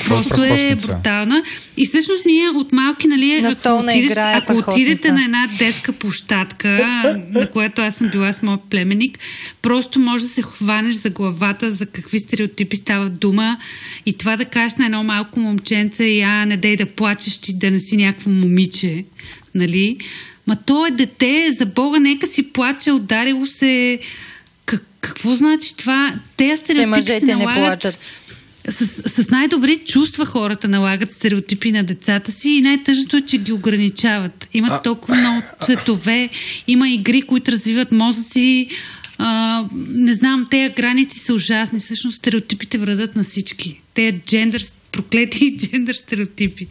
Просто 0.08 0.44
е 0.44 0.76
брутална. 0.76 1.44
И 1.78 1.86
всъщност 1.86 2.26
ние 2.26 2.50
от 2.50 2.72
малки, 2.72 3.08
нали, 3.08 3.46
ако, 3.46 3.80
отидеш, 3.80 4.12
е 4.12 4.20
ако 4.20 4.54
отидете 4.58 5.12
на 5.12 5.24
една 5.24 5.50
детска 5.58 5.94
площадка, 5.94 6.70
на 7.32 7.50
която 7.50 7.82
аз 7.82 7.96
съм 7.96 8.10
била 8.10 8.34
с 8.34 8.42
моят 8.42 8.62
племенник, 8.70 9.20
просто 9.62 10.00
може 10.00 10.24
да 10.24 10.30
се 10.30 10.42
хванеш 10.42 10.94
за 10.94 11.10
главата 11.10 11.70
за 11.70 11.86
какви 11.86 12.20
стереотипи 12.20 12.76
става 12.76 13.10
дума 13.10 13.58
и 14.06 14.18
това 14.18 14.38
да 14.38 14.46
кажеш 14.46 14.78
на 14.78 14.86
едно 14.86 15.04
малко 15.04 15.40
момченце, 15.40 16.06
я 16.06 16.46
не 16.46 16.58
дей 16.58 16.76
да 16.76 16.86
плачеш 16.86 17.38
ти 17.38 17.54
да 17.54 17.72
не 17.72 17.80
си 17.80 17.98
някакво 17.98 18.30
момиче, 18.30 19.06
нали? 19.56 19.98
Ма 20.48 20.56
то 20.66 20.86
е 20.86 20.92
дете, 20.92 21.52
за 21.52 21.66
Бога, 21.66 22.00
нека 22.00 22.28
си 22.28 22.54
плаче, 22.54 22.92
ударило 22.92 23.46
се. 23.46 24.00
Как, 24.66 24.84
какво 25.02 25.36
значи 25.36 25.76
това? 25.76 26.14
Те 26.38 26.58
стереотипи 26.58 27.02
се 27.02 27.26
налагат... 27.26 27.56
не 27.56 27.62
плачат. 27.62 28.00
С, 28.70 28.86
с 29.24 29.30
най-добри 29.30 29.78
чувства 29.78 30.26
хората 30.26 30.68
налагат 30.68 31.12
стереотипи 31.12 31.72
на 31.72 31.84
децата 31.84 32.32
си 32.32 32.50
и 32.50 32.62
най-тъжното 32.62 33.18
е, 33.18 33.22
че 33.22 33.38
ги 33.38 33.52
ограничават. 33.52 34.48
Имат 34.54 34.72
а, 34.72 34.82
толкова 34.82 35.16
много 35.16 35.42
цветове, 35.62 36.30
има 36.68 36.90
игри, 36.90 37.22
които 37.22 37.52
развиват 37.52 37.92
мозъци. 37.92 38.68
А, 39.18 39.66
не 39.90 40.14
знам, 40.14 40.48
тези 40.52 40.74
граници 40.74 41.20
са 41.20 41.34
ужасни. 41.34 41.80
Всъщност 41.80 42.18
стереотипите 42.18 42.78
вредят 42.78 43.16
на 43.16 43.24
всички. 43.24 43.82
Те 43.94 44.22
джендър, 44.26 44.62
проклети 44.92 45.58
джендър 45.58 45.94
стереотипи. 45.94 46.68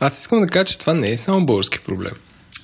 Аз 0.00 0.20
искам 0.20 0.40
да 0.40 0.46
кажа, 0.46 0.64
че 0.64 0.78
това 0.78 0.94
не 0.94 1.10
е 1.10 1.16
само 1.16 1.46
български 1.46 1.78
проблем. 1.80 2.12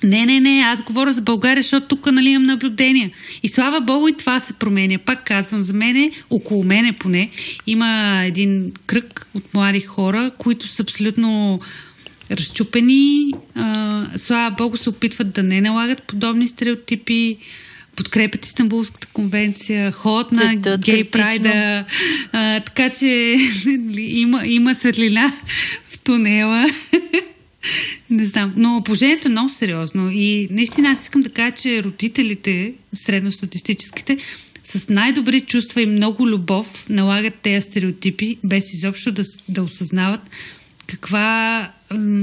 Не, 0.03 0.25
не, 0.25 0.39
не, 0.39 0.61
аз 0.65 0.81
говоря 0.81 1.11
за 1.11 1.21
България, 1.21 1.61
защото 1.61 1.87
тук 1.87 2.11
нали, 2.11 2.29
имам 2.29 2.43
наблюдения. 2.43 3.11
И 3.43 3.47
слава 3.47 3.81
Богу 3.81 4.07
и 4.07 4.17
това 4.17 4.39
се 4.39 4.53
променя. 4.53 4.97
Пак 4.97 5.25
казвам, 5.25 5.63
за 5.63 5.73
мене, 5.73 6.11
около 6.29 6.63
мене 6.63 6.93
поне, 6.93 7.29
има 7.67 8.21
един 8.25 8.71
кръг 8.85 9.27
от 9.33 9.53
млади 9.53 9.79
хора, 9.79 10.31
които 10.37 10.67
са 10.67 10.81
абсолютно 10.83 11.59
разчупени. 12.31 13.31
А, 13.55 14.05
слава 14.15 14.55
Богу 14.57 14.77
се 14.77 14.89
опитват 14.89 15.31
да 15.31 15.43
не 15.43 15.61
налагат 15.61 16.03
подобни 16.03 16.47
стереотипи 16.47 17.37
подкрепят 17.95 18.45
Истанбулската 18.45 19.07
конвенция, 19.13 19.91
ходят 19.91 20.31
на 20.31 20.77
гей 20.77 21.03
прайда, 21.03 21.85
а, 22.31 22.59
така 22.59 22.89
че 22.89 23.35
нали, 23.65 24.01
има, 24.01 24.41
има 24.45 24.75
светлина 24.75 25.33
в 25.87 25.99
тунела. 25.99 26.65
Не 28.09 28.25
знам, 28.25 28.53
но 28.55 28.81
положението 28.85 29.27
е 29.27 29.31
много 29.31 29.49
сериозно 29.49 30.11
и 30.11 30.47
наистина 30.51 30.89
аз 30.89 31.01
искам 31.01 31.21
да 31.21 31.29
кажа, 31.29 31.55
че 31.55 31.83
родителите, 31.83 32.73
средностатистическите, 32.93 34.17
с 34.63 34.89
най-добри 34.89 35.41
чувства 35.41 35.81
и 35.81 35.85
много 35.85 36.27
любов 36.27 36.85
налагат 36.89 37.35
тези 37.35 37.65
стереотипи, 37.65 38.37
без 38.43 38.73
изобщо 38.73 39.11
да, 39.11 39.23
да 39.49 39.63
осъзнават 39.63 40.21
каква, 40.87 41.71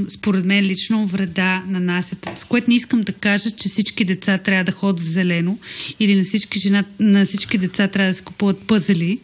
според 0.09 0.45
мен 0.45 0.65
лично, 0.65 1.07
вреда 1.07 1.63
нанасят. 1.69 2.29
С 2.35 2.45
което 2.45 2.71
не 2.71 2.77
искам 2.77 3.01
да 3.01 3.13
кажа, 3.13 3.51
че 3.51 3.69
всички 3.69 4.05
деца 4.05 4.39
трябва 4.39 4.65
да 4.65 4.73
ходят 4.73 5.01
в 5.01 5.07
зелено 5.07 5.59
или 6.01 6.17
на 6.17 6.25
всички, 6.25 6.59
жена, 6.59 6.85
на 7.01 7.25
всички 7.25 7.59
деца 7.59 7.89
трябва 7.89 8.11
да 8.11 8.15
се 8.15 8.25
купуват 8.25 8.67
пъзели, 8.67 9.19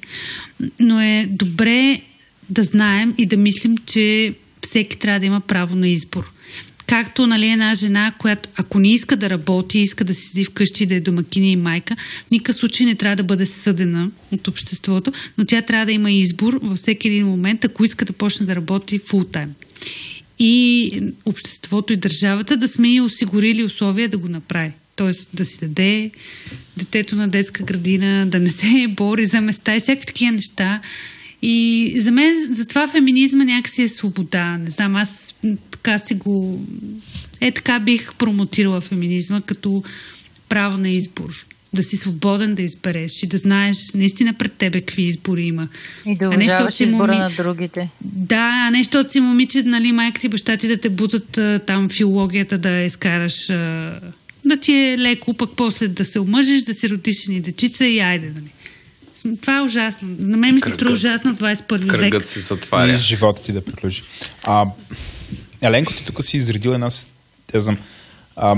но 0.80 1.00
е 1.00 1.26
добре 1.30 2.00
да 2.50 2.64
знаем 2.64 3.14
и 3.18 3.26
да 3.26 3.36
мислим, 3.36 3.76
че 3.86 4.34
всеки 4.66 4.98
трябва 4.98 5.20
да 5.20 5.26
има 5.26 5.40
право 5.40 5.76
на 5.76 5.88
избор. 5.88 6.32
Както 6.86 7.26
нали, 7.26 7.46
една 7.50 7.74
жена, 7.74 8.12
която 8.18 8.48
ако 8.56 8.78
не 8.78 8.92
иска 8.92 9.16
да 9.16 9.30
работи, 9.30 9.78
иска 9.78 10.04
да 10.04 10.14
седи 10.14 10.44
вкъщи, 10.44 10.86
да 10.86 10.94
е 10.94 11.00
домакиня 11.00 11.46
и 11.46 11.56
майка, 11.56 11.96
в 12.26 12.30
никакъв 12.30 12.56
случай 12.56 12.86
не 12.86 12.94
трябва 12.94 13.16
да 13.16 13.22
бъде 13.22 13.46
съдена 13.46 14.10
от 14.32 14.48
обществото, 14.48 15.12
но 15.38 15.44
тя 15.44 15.62
трябва 15.62 15.86
да 15.86 15.92
има 15.92 16.10
избор 16.10 16.58
във 16.62 16.78
всеки 16.78 17.08
един 17.08 17.26
момент, 17.26 17.64
ако 17.64 17.84
иска 17.84 18.04
да 18.04 18.12
почне 18.12 18.46
да 18.46 18.56
работи 18.56 18.98
фултайм. 18.98 19.54
И 20.38 20.92
обществото 21.24 21.92
и 21.92 21.96
държавата 21.96 22.56
да 22.56 22.68
сме 22.68 22.94
и 22.94 23.00
осигурили 23.00 23.64
условия 23.64 24.08
да 24.08 24.18
го 24.18 24.28
направи. 24.28 24.72
Тоест 24.96 25.28
да 25.34 25.44
си 25.44 25.58
даде 25.60 26.10
детето 26.76 27.16
на 27.16 27.28
детска 27.28 27.62
градина, 27.64 28.26
да 28.26 28.38
не 28.38 28.50
се 28.50 28.86
бори 28.88 29.26
за 29.26 29.40
места 29.40 29.76
и 29.76 29.80
всякакви 29.80 30.06
такива 30.06 30.32
неща. 30.32 30.80
И 31.42 31.94
за 31.98 32.10
мен, 32.10 32.34
затова 32.50 32.88
феминизма 32.88 33.44
някакси 33.44 33.82
е 33.82 33.88
свобода. 33.88 34.58
Не 34.58 34.70
знам, 34.70 34.96
аз 34.96 35.34
така 35.70 35.98
си 35.98 36.14
го... 36.14 36.66
Е, 37.40 37.52
така 37.52 37.80
бих 37.80 38.14
промотирала 38.14 38.80
феминизма 38.80 39.40
като 39.40 39.82
право 40.48 40.78
на 40.78 40.88
избор. 40.88 41.46
Да 41.74 41.82
си 41.82 41.96
свободен 41.96 42.54
да 42.54 42.62
избереш 42.62 43.22
и 43.22 43.26
да 43.26 43.38
знаеш 43.38 43.92
наистина 43.94 44.34
пред 44.34 44.52
тебе 44.52 44.80
какви 44.80 45.02
избори 45.02 45.46
има. 45.46 45.68
И 46.06 46.16
да 46.16 46.28
уважаваш 46.28 46.80
избора 46.80 47.12
моми... 47.12 47.18
на 47.18 47.30
другите. 47.36 47.90
Да, 48.00 48.66
а 48.66 48.70
не 48.70 48.78
защото 48.78 49.12
си 49.12 49.20
момиче, 49.20 49.62
нали, 49.62 49.92
майка 49.92 50.20
ти, 50.20 50.28
баща 50.28 50.56
ти 50.56 50.68
да 50.68 50.76
те 50.76 50.88
бутат 50.88 51.38
там 51.66 51.88
филологията 51.88 52.58
да 52.58 52.82
изкараш 52.82 53.46
да 54.44 54.56
ти 54.56 54.72
е 54.72 54.98
леко, 54.98 55.34
пък 55.34 55.50
после 55.56 55.88
да 55.88 56.04
се 56.04 56.20
омъжиш, 56.20 56.62
да 56.62 56.74
си 56.74 56.90
родиш 56.90 57.26
ни 57.26 57.40
дечица 57.40 57.86
и 57.86 57.98
айде, 57.98 58.26
нали. 58.26 58.50
Това 59.40 59.58
е 59.58 59.60
ужасно. 59.60 60.08
На 60.18 60.36
мен 60.36 60.54
ми 60.54 60.60
се 60.60 60.70
струва 60.70 60.92
ужасно 60.92 61.34
в 61.34 61.38
21 61.38 61.78
век. 61.78 61.90
Кръгът 61.90 62.28
се 62.28 62.40
затваря. 62.40 62.92
И 62.92 62.96
живота 62.96 63.42
ти 63.42 63.52
да 63.52 63.64
приключи. 63.64 64.02
А, 64.44 64.66
Еленко, 65.62 65.92
ти 65.92 66.06
тук 66.06 66.24
си 66.24 66.36
изредил 66.36 66.70
една 66.70 66.88
теза. 67.46 67.76
А, 68.36 68.56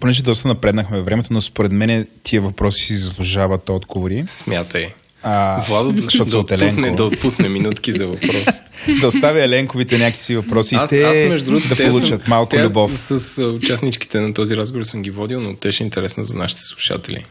понеже 0.00 0.22
доста 0.22 0.48
напреднахме 0.48 1.02
времето, 1.02 1.32
но 1.32 1.40
според 1.40 1.72
мен 1.72 2.06
тия 2.22 2.42
въпроси 2.42 2.84
си 2.84 2.96
заслужават 2.96 3.68
отговори. 3.68 4.24
Смятай. 4.26 4.92
А, 5.22 5.60
Владо 5.68 5.92
да, 5.92 6.24
да, 6.24 6.38
отпусне, 6.38 6.90
да 6.90 7.04
отпусне 7.04 7.48
минутки 7.48 7.92
за 7.92 8.06
въпрос. 8.06 8.44
да 9.00 9.08
оставя 9.08 9.44
Еленковите 9.44 9.98
някакви 9.98 10.36
въпроси 10.36 10.74
аз, 10.74 10.90
те 10.90 11.02
аз, 11.02 11.28
между 11.28 11.50
другото, 11.50 11.68
да 11.68 11.76
получат 11.76 12.22
съм, 12.22 12.30
малко 12.30 12.50
те, 12.50 12.64
любов. 12.64 12.98
С 12.98 13.42
участничките 13.42 14.20
на 14.20 14.34
този 14.34 14.56
разговор 14.56 14.84
съм 14.84 15.02
ги 15.02 15.10
водил, 15.10 15.40
но 15.40 15.56
те 15.56 15.72
ще 15.72 15.84
е 15.84 15.86
интересно 15.86 16.24
за 16.24 16.34
нашите 16.34 16.62
слушатели. 16.62 17.24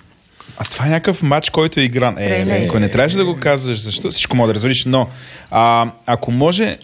А 0.58 0.64
това 0.64 0.85
е 0.85 0.90
някакъв 0.90 1.24
матч, 1.24 1.50
който 1.50 1.80
е 1.80 1.84
игран. 1.84 2.17
Е, 2.17 2.25
Еленко, 2.25 2.80
не 2.80 2.90
трябваше 2.90 3.17
да 3.17 3.25
го 3.25 3.38
казваш, 3.40 3.80
защо 3.80 4.11
всичко 4.11 4.35
мога 4.35 4.48
да 4.48 4.53
развалиш, 4.53 4.85
но 4.85 5.08
а, 5.51 5.92
ако 6.06 6.32
може 6.32 6.77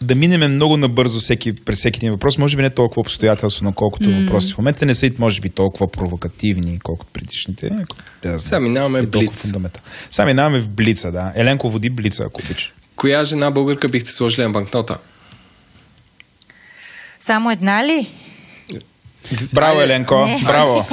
да 0.00 0.14
минеме 0.14 0.48
много 0.48 0.76
набързо 0.76 1.20
всеки, 1.20 1.52
през 1.52 1.78
всеки 1.78 1.98
един 1.98 2.10
въпрос. 2.10 2.38
Може 2.38 2.56
би 2.56 2.62
не 2.62 2.70
толкова 2.70 3.00
обстоятелствено, 3.00 3.72
колкото 3.72 4.04
mm. 4.04 4.20
въпроси. 4.20 4.52
В 4.52 4.58
момента 4.58 4.86
не 4.86 4.94
са, 4.94 5.10
може 5.18 5.40
би, 5.40 5.50
толкова 5.50 5.86
провокативни, 5.92 6.78
колкото 6.82 7.12
предишните. 7.12 7.70
Да, 8.22 8.40
Сега 8.40 8.60
минаваме 8.60 9.02
в 9.02 9.10
Блиц. 9.10 9.54
Сега 10.10 10.26
минаваме 10.26 10.60
в 10.60 10.68
Блица, 10.68 11.12
да. 11.12 11.32
Еленко 11.36 11.70
води 11.70 11.90
Блица, 11.90 12.24
ако 12.26 12.40
обича. 12.44 12.72
Коя 12.96 13.24
жена 13.24 13.50
българка 13.50 13.88
бихте 13.88 14.10
сложили 14.10 14.42
на 14.42 14.50
банкнота? 14.50 14.98
Само 17.20 17.50
една 17.50 17.84
ли? 17.84 18.08
Браво, 19.52 19.80
Еленко, 19.80 20.26
не. 20.26 20.40
браво. 20.44 20.86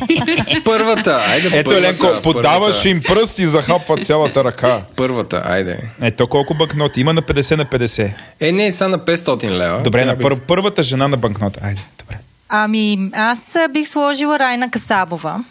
Първата, 0.64 1.24
айде 1.28 1.48
Ето, 1.52 1.70
първата, 1.70 1.88
Еленко, 1.88 2.22
подаваш 2.22 2.60
първата. 2.60 2.88
им 2.88 3.02
пръст 3.02 3.38
и 3.38 3.46
захапва 3.46 3.98
цялата 3.98 4.44
ръка. 4.44 4.82
Първата, 4.96 5.42
айде. 5.44 5.78
Ето 6.02 6.28
колко 6.28 6.54
банкноти? 6.54 7.00
Има 7.00 7.12
на 7.12 7.22
50 7.22 7.56
на 7.56 7.66
50. 7.66 8.12
Е, 8.40 8.52
не, 8.52 8.72
са 8.72 8.88
на 8.88 8.98
500 8.98 9.50
лева. 9.50 9.82
Добре, 9.82 10.04
на 10.04 10.18
пър, 10.18 10.40
първата 10.40 10.82
жена 10.82 11.08
на 11.08 11.16
банкнота. 11.16 11.60
Айде, 11.62 11.80
добре. 11.98 12.16
Ами, 12.48 13.10
аз 13.12 13.56
бих 13.72 13.88
сложила 13.88 14.38
Райна 14.38 14.70
Касабова. 14.70 15.44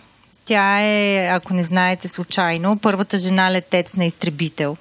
Тя 0.45 0.81
е, 0.81 1.27
ако 1.31 1.53
не 1.53 1.64
знаете 1.64 2.07
случайно, 2.07 2.77
първата 2.77 3.17
жена 3.17 3.51
летец 3.51 3.95
на 3.95 4.06
изтребител. 4.06 4.77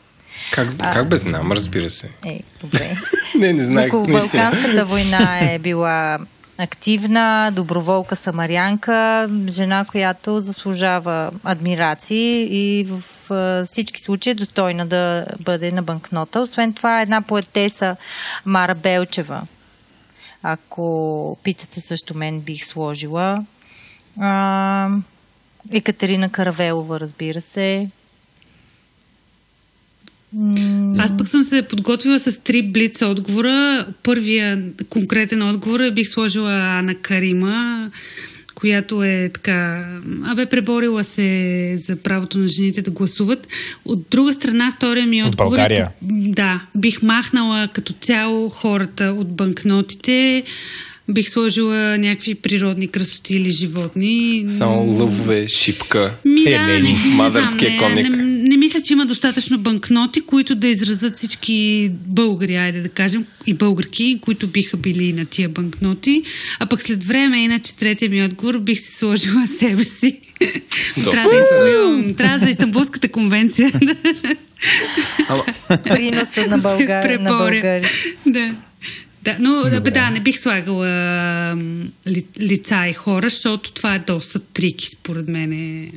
Как, 0.53 0.69
а, 0.79 0.93
как 0.93 1.09
бе 1.09 1.17
знам, 1.17 1.53
разбира 1.53 1.91
се. 1.91 2.11
Е, 2.27 2.41
добре. 2.61 2.97
не, 3.39 3.53
не 3.53 3.65
знаех. 3.65 3.93
Балканската 3.93 4.85
война 4.85 5.39
е 5.53 5.59
била 5.63 6.19
активна, 6.59 7.51
доброволка 7.55 8.17
самарянка, 8.17 9.29
жена, 9.49 9.85
която 9.85 10.41
заслужава 10.41 11.31
адмирации 11.45 12.49
и 12.51 12.85
в 12.85 13.01
всички 13.67 14.01
случаи 14.01 14.31
е 14.31 14.35
достойна 14.35 14.87
да 14.87 15.27
бъде 15.41 15.73
на 15.73 15.83
банкнота. 15.83 16.41
Освен 16.41 16.73
това, 16.73 17.01
една 17.01 17.23
поетеса 17.23 17.97
Мара 18.45 18.75
Белчева. 18.75 19.43
Ако 20.43 21.39
питате 21.43 21.81
също 21.81 22.17
мен, 22.17 22.41
бих 22.41 22.65
сложила. 22.65 23.45
А, 24.21 24.89
Екатерина 25.73 26.29
Каравелова, 26.29 27.01
разбира 27.01 27.41
се. 27.41 27.91
Аз 30.99 31.17
пък 31.17 31.29
съм 31.29 31.45
се 31.45 31.63
подготвила 31.63 32.21
с 32.21 32.39
три 32.45 32.63
блиц 32.63 33.03
отговора. 33.03 33.87
Първия 34.03 34.63
конкретен 34.89 35.43
отговор 35.43 35.81
е 35.81 35.91
бих 35.91 36.09
сложила 36.09 36.53
Ана 36.53 36.95
Карима, 36.95 37.91
която 38.55 39.05
е 39.05 39.31
така, 39.35 39.89
абе 40.25 40.47
преборила 40.47 41.05
се 41.05 41.75
за 41.79 41.97
правото 41.97 42.39
на 42.39 42.49
жените 42.49 42.83
да 42.83 42.91
гласуват. 42.91 43.49
От 43.85 44.07
друга 44.11 44.33
страна, 44.33 44.73
втория 44.77 45.07
ми 45.07 45.23
отговор 45.23 45.45
от 45.45 45.51
България. 45.51 45.89
е, 46.03 46.31
да, 46.31 46.63
бих 46.75 47.03
махнала 47.03 47.69
като 47.73 47.93
цяло 47.93 48.49
хората 48.49 49.05
от 49.05 49.37
банкнотите, 49.37 50.43
бих 51.09 51.29
сложила 51.29 51.99
някакви 51.99 52.35
природни 52.35 52.89
красоти 52.89 53.35
или 53.35 53.51
животни. 53.51 54.45
Само 54.47 54.93
лъвове, 54.93 55.49
шипка, 55.49 56.15
Ми, 56.25 56.45
да, 56.45 56.67
не, 56.67 56.97
мадърския 57.17 57.71
не, 57.71 57.79
конник. 57.79 58.09
Не, 58.09 58.36
не 58.47 58.57
мисля, 58.57 58.81
че 58.81 58.93
има 58.93 59.07
достатъчно 59.07 59.59
банкноти, 59.59 60.21
които 60.21 60.55
да 60.55 60.69
изразят 60.69 61.17
всички 61.17 61.89
българи, 61.93 62.57
айде 62.57 62.81
да 62.81 62.89
кажем, 62.89 63.27
и 63.47 63.55
българки, 63.55 64.19
които 64.21 64.47
биха 64.47 64.77
били 64.77 65.13
на 65.13 65.25
тия 65.25 65.49
банкноти. 65.49 66.23
А 66.59 66.67
пък 66.67 66.83
след 66.83 67.05
време, 67.05 67.39
иначе 67.39 67.77
третия 67.77 68.11
ми 68.11 68.25
отговор, 68.25 68.59
бих 68.59 68.81
си 68.81 68.93
сложила 68.93 69.47
себе 69.59 69.85
си. 69.85 70.21
трябва, 71.11 72.03
да 72.03 72.15
трябва 72.17 72.39
за 72.39 72.51
Истанбулската 72.51 73.09
конвенция. 73.09 73.73
България. 76.59 77.21
На 77.21 77.31
България. 77.31 77.91
Да. 78.27 78.55
Да, 79.27 79.37
но 79.41 79.71
Добре. 79.71 79.91
да, 79.91 80.11
не 80.11 80.21
бих 80.21 80.39
слагала 80.39 80.87
ли, 82.07 82.27
лица 82.41 82.87
и 82.87 82.93
хора, 82.93 83.29
защото 83.29 83.73
това 83.73 83.95
е 83.95 83.99
доста 83.99 84.39
трики, 84.39 84.91
според 84.91 85.29
мен. 85.29 85.91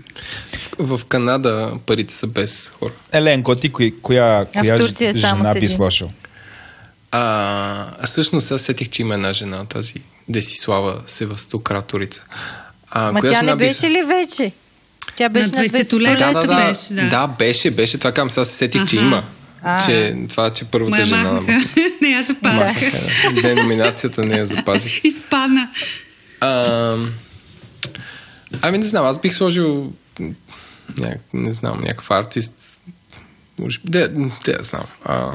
В, 0.80 0.98
в 0.98 1.06
Канада 1.06 1.74
парите 1.86 2.14
са 2.14 2.28
без 2.28 2.72
хора. 2.80 2.92
Еленко, 3.12 3.56
ти 3.56 3.70
коя, 3.70 3.92
коя, 4.02 4.46
коя 4.60 4.78
Турция 4.78 5.14
жена 5.14 5.54
би 5.60 5.68
сложил? 5.68 6.12
А, 7.12 7.22
а 8.00 8.08
всъщност 8.08 8.52
аз 8.52 8.62
сетих, 8.62 8.90
че 8.90 9.02
има 9.02 9.14
една 9.14 9.34
жена, 9.34 9.66
тази 9.66 9.94
Десислава 10.30 11.02
Севастократорица. 11.06 12.24
А, 12.90 13.12
Ма 13.12 13.22
тя 13.22 13.42
не 13.42 13.56
беше 13.56 13.90
ли 13.90 14.04
вече? 14.04 14.52
Тя 15.16 15.30
беше 15.30 15.50
на 15.50 15.64
20-летата 15.64 16.34
да, 16.34 16.42
да, 16.42 16.48
да, 16.48 16.68
беше, 16.68 16.94
да. 16.94 17.10
Да, 17.10 17.28
беше, 17.28 17.72
беше. 17.72 17.98
Това 17.98 18.12
към 18.12 18.32
сега 18.32 18.46
се 18.46 18.56
сетих, 18.56 18.82
Аха. 18.82 18.90
че 18.90 18.96
има. 18.96 19.24
А, 19.64 19.86
че 19.86 20.16
това, 20.30 20.50
че 20.50 20.66
първата 20.66 21.04
жена... 21.04 21.32
Мамка. 21.32 21.54
не 22.02 22.08
я 22.08 22.24
запазих. 22.24 22.92
Деноминацията 23.42 24.26
не 24.26 24.38
я 24.38 24.46
запазих. 24.46 25.02
Изпадна. 25.04 25.70
А, 26.42 26.96
ами 28.62 28.78
не 28.78 28.86
знам, 28.86 29.06
аз 29.06 29.22
бих 29.22 29.34
сложил 29.34 29.94
няк, 30.98 31.20
не 31.34 31.54
знам, 31.54 31.82
някакъв 31.82 32.12
артист. 32.12 32.82
Може 33.60 33.80
би, 33.80 33.90
де, 33.90 34.08
де, 34.46 34.58
знам. 34.62 34.86
А, 35.06 35.32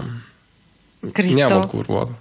Кристо. 1.13 1.37
Няма 1.37 1.57
отговор, 1.57 1.87
Владо. 1.89 2.13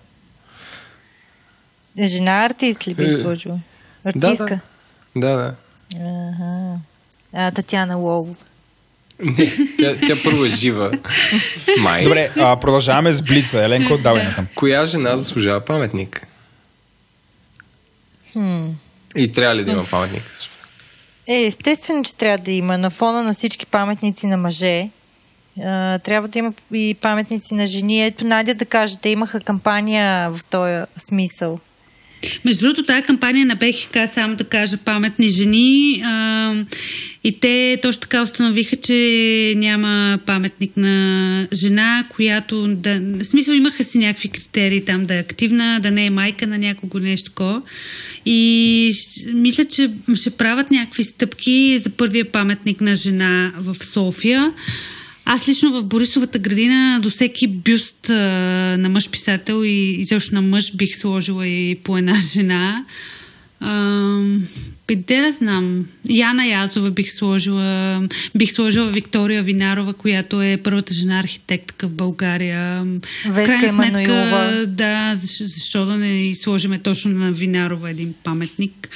Жена 1.99 2.45
артист 2.45 2.87
ли 2.87 2.93
би 2.93 3.05
Е, 3.05 3.21
сложила? 3.21 3.59
Артистка? 4.03 4.59
Да, 5.15 5.29
да. 5.29 5.35
да. 5.35 5.55
Ага. 5.95 6.77
А, 7.33 7.51
Татьяна 7.51 7.95
Ловова. 7.95 8.35
Не, 9.19 9.51
тя, 9.79 9.95
тя 10.07 10.15
първо 10.23 10.45
е 10.45 10.49
жива. 10.49 10.91
Май. 11.79 12.03
Добре, 12.03 12.31
а, 12.37 12.59
продължаваме 12.59 13.13
с 13.13 13.21
Блица. 13.21 13.63
Еленко, 13.63 13.97
давай 13.97 14.23
накъм. 14.23 14.47
Коя 14.55 14.85
жена 14.85 15.17
заслужава 15.17 15.61
паметник? 15.65 16.27
Хм. 18.33 18.63
И 19.15 19.31
трябва 19.31 19.55
ли 19.55 19.63
да 19.63 19.71
има 19.71 19.85
паметник? 19.91 20.23
Е, 21.27 21.45
естествено, 21.45 22.03
че 22.03 22.15
трябва 22.15 22.37
да 22.37 22.51
има. 22.51 22.77
На 22.77 22.89
фона 22.89 23.23
на 23.23 23.33
всички 23.33 23.65
паметници 23.65 24.27
на 24.27 24.37
мъже, 24.37 24.89
а, 25.63 25.99
трябва 25.99 26.27
да 26.27 26.39
има 26.39 26.53
и 26.73 26.95
паметници 27.01 27.53
на 27.53 27.65
жени. 27.65 28.05
Ето, 28.05 28.25
Надя 28.25 28.53
да 28.53 28.65
каже, 28.65 28.97
те 29.01 29.09
имаха 29.09 29.39
кампания 29.39 30.31
в 30.31 30.43
този 30.49 30.85
смисъл. 30.97 31.59
Между 32.45 32.61
другото, 32.61 32.83
тази 32.83 33.03
кампания 33.03 33.45
на 33.45 33.55
БХК, 33.55 33.97
само 34.13 34.35
да 34.35 34.43
кажа, 34.43 34.77
паметни 34.77 35.29
жени, 35.29 36.01
а, 36.05 36.55
и 37.23 37.39
те 37.39 37.79
точно 37.81 38.01
така 38.01 38.21
установиха, 38.21 38.75
че 38.75 39.53
няма 39.57 40.19
паметник 40.25 40.77
на 40.77 41.47
жена, 41.53 42.05
която 42.09 42.67
да... 42.67 42.99
В 42.99 43.23
смисъл 43.23 43.53
имаха 43.53 43.83
си 43.83 43.97
някакви 43.97 44.29
критерии 44.29 44.85
там 44.85 45.05
да 45.05 45.15
е 45.15 45.19
активна, 45.19 45.79
да 45.79 45.91
не 45.91 46.05
е 46.05 46.09
майка 46.09 46.47
на 46.47 46.57
някого, 46.57 46.99
нещо 46.99 47.29
такова. 47.29 47.61
И 48.25 48.93
мисля, 49.33 49.65
че 49.65 49.91
ще 50.15 50.29
правят 50.29 50.71
някакви 50.71 51.03
стъпки 51.03 51.77
за 51.79 51.89
първия 51.89 52.31
паметник 52.31 52.81
на 52.81 52.95
жена 52.95 53.51
в 53.57 53.75
София. 53.83 54.53
Аз 55.25 55.47
лично 55.47 55.81
в 55.81 55.85
Борисовата 55.85 56.39
градина 56.39 56.99
до 57.03 57.09
всеки 57.09 57.47
бюст 57.47 58.09
а, 58.09 58.13
на 58.79 58.89
мъж 58.89 59.09
писател 59.09 59.63
и 59.63 59.95
изобщо 59.99 60.35
на 60.35 60.41
мъж 60.41 60.75
бих 60.75 60.95
сложила 60.95 61.47
и 61.47 61.75
по 61.83 61.97
една 61.97 62.15
жена. 62.33 62.85
Де 64.95 65.21
да 65.21 65.31
знам. 65.31 65.85
Яна 66.09 66.45
Язова 66.45 66.91
бих 66.91 67.11
сложила. 67.11 68.01
Бих 68.35 68.51
сложила 68.51 68.91
Виктория 68.91 69.43
Винарова, 69.43 69.93
която 69.93 70.41
е 70.41 70.59
първата 70.63 70.93
жена 70.93 71.19
архитектка 71.19 71.87
в 71.87 71.91
България. 71.91 72.83
Веска 73.25 73.43
в 73.43 73.45
крайна 73.45 73.67
сметка, 73.67 74.01
Емануилова. 74.01 74.65
да, 74.67 75.11
защо, 75.15 75.43
защо 75.47 75.85
да 75.85 75.97
не 75.97 76.35
сложиме 76.35 76.79
точно 76.79 77.11
на 77.11 77.31
Винарова 77.31 77.89
един 77.89 78.13
паметник. 78.23 78.89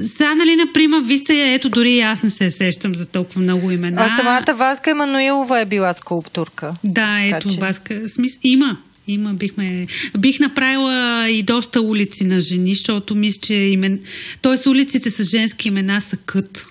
Сега, 0.00 0.34
нали, 0.34 0.56
например, 0.56 1.00
вижте, 1.04 1.54
ето 1.54 1.68
дори 1.68 1.92
и 1.94 2.00
аз 2.00 2.22
не 2.22 2.30
се 2.30 2.50
сещам 2.50 2.94
за 2.94 3.06
толкова 3.06 3.40
много 3.40 3.70
имена. 3.70 4.02
А 4.04 4.16
самата 4.16 4.54
Васка 4.58 4.90
Емануилова 4.90 5.60
е 5.60 5.64
била 5.64 5.94
скулптурка. 5.94 6.74
Да, 6.84 7.18
ето, 7.22 7.50
че- 7.50 7.60
Васка. 7.60 8.08
Смис... 8.08 8.38
Има. 8.42 8.78
Има, 9.06 9.34
бихме... 9.34 9.86
Бих 10.18 10.40
направила 10.40 11.28
и 11.30 11.42
доста 11.42 11.80
улици 11.80 12.24
на 12.24 12.40
жени, 12.40 12.74
защото 12.74 13.14
мисля, 13.14 13.40
че 13.40 13.54
имен... 13.54 14.00
Тоест 14.42 14.66
улиците 14.66 15.10
с 15.10 15.24
женски 15.24 15.68
имена 15.68 16.00
са 16.00 16.16
кът. 16.16 16.66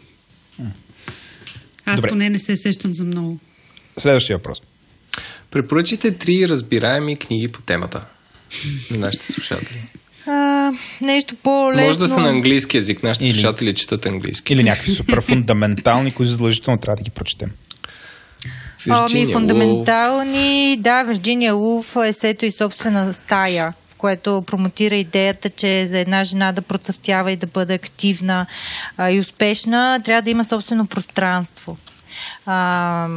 Аз 1.86 1.96
Добре. 1.96 2.10
поне 2.10 2.30
не 2.30 2.40
се 2.40 2.56
сещам 2.56 2.94
за 2.94 3.04
много. 3.04 3.40
Следващия 3.98 4.38
въпрос. 4.38 4.62
Препоръчите 5.52 6.12
три 6.12 6.48
разбираеми 6.50 7.16
книги 7.16 7.48
по 7.48 7.62
темата 7.62 8.06
на 8.92 8.98
нашите 8.98 9.26
слушатели. 9.26 9.82
А, 10.28 10.72
нещо 11.02 11.36
по-лесно. 11.44 11.88
Може 11.88 12.00
да 12.00 12.08
са 12.08 12.20
на 12.20 12.30
английски 12.30 12.78
язик. 12.78 13.04
Нашите 13.04 13.26
Или- 13.26 13.34
слушатели 13.34 13.74
четат 13.74 14.06
английски. 14.06 14.54
Или 14.54 14.64
някакви 14.64 14.92
супер 14.96 15.22
фундаментални, 15.22 16.12
които 16.12 16.30
задължително 16.32 16.80
трябва 16.80 16.96
да 16.96 17.04
ги 17.04 17.10
прочетем. 17.10 17.52
Ами, 18.90 19.26
фундаментални, 19.34 20.78
да, 20.80 21.04
Вирджиния 21.04 21.54
Луф, 21.54 21.96
есето 22.06 22.46
и 22.46 22.52
собствена 22.52 23.14
стая, 23.14 23.74
в 23.90 23.96
което 23.96 24.44
промотира 24.48 24.96
идеята, 24.96 25.50
че 25.50 25.88
за 25.88 25.98
една 25.98 26.24
жена 26.24 26.52
да 26.52 26.62
процъфтява 26.62 27.32
и 27.32 27.36
да 27.36 27.48
бъде 27.48 27.74
активна 27.74 28.46
а, 28.98 29.12
и 29.12 29.20
успешна, 29.20 30.02
трябва 30.06 30.22
да 30.22 30.30
има 30.30 30.46
собствено 30.46 30.86
пространство. 30.86 31.78
А, 32.46 33.08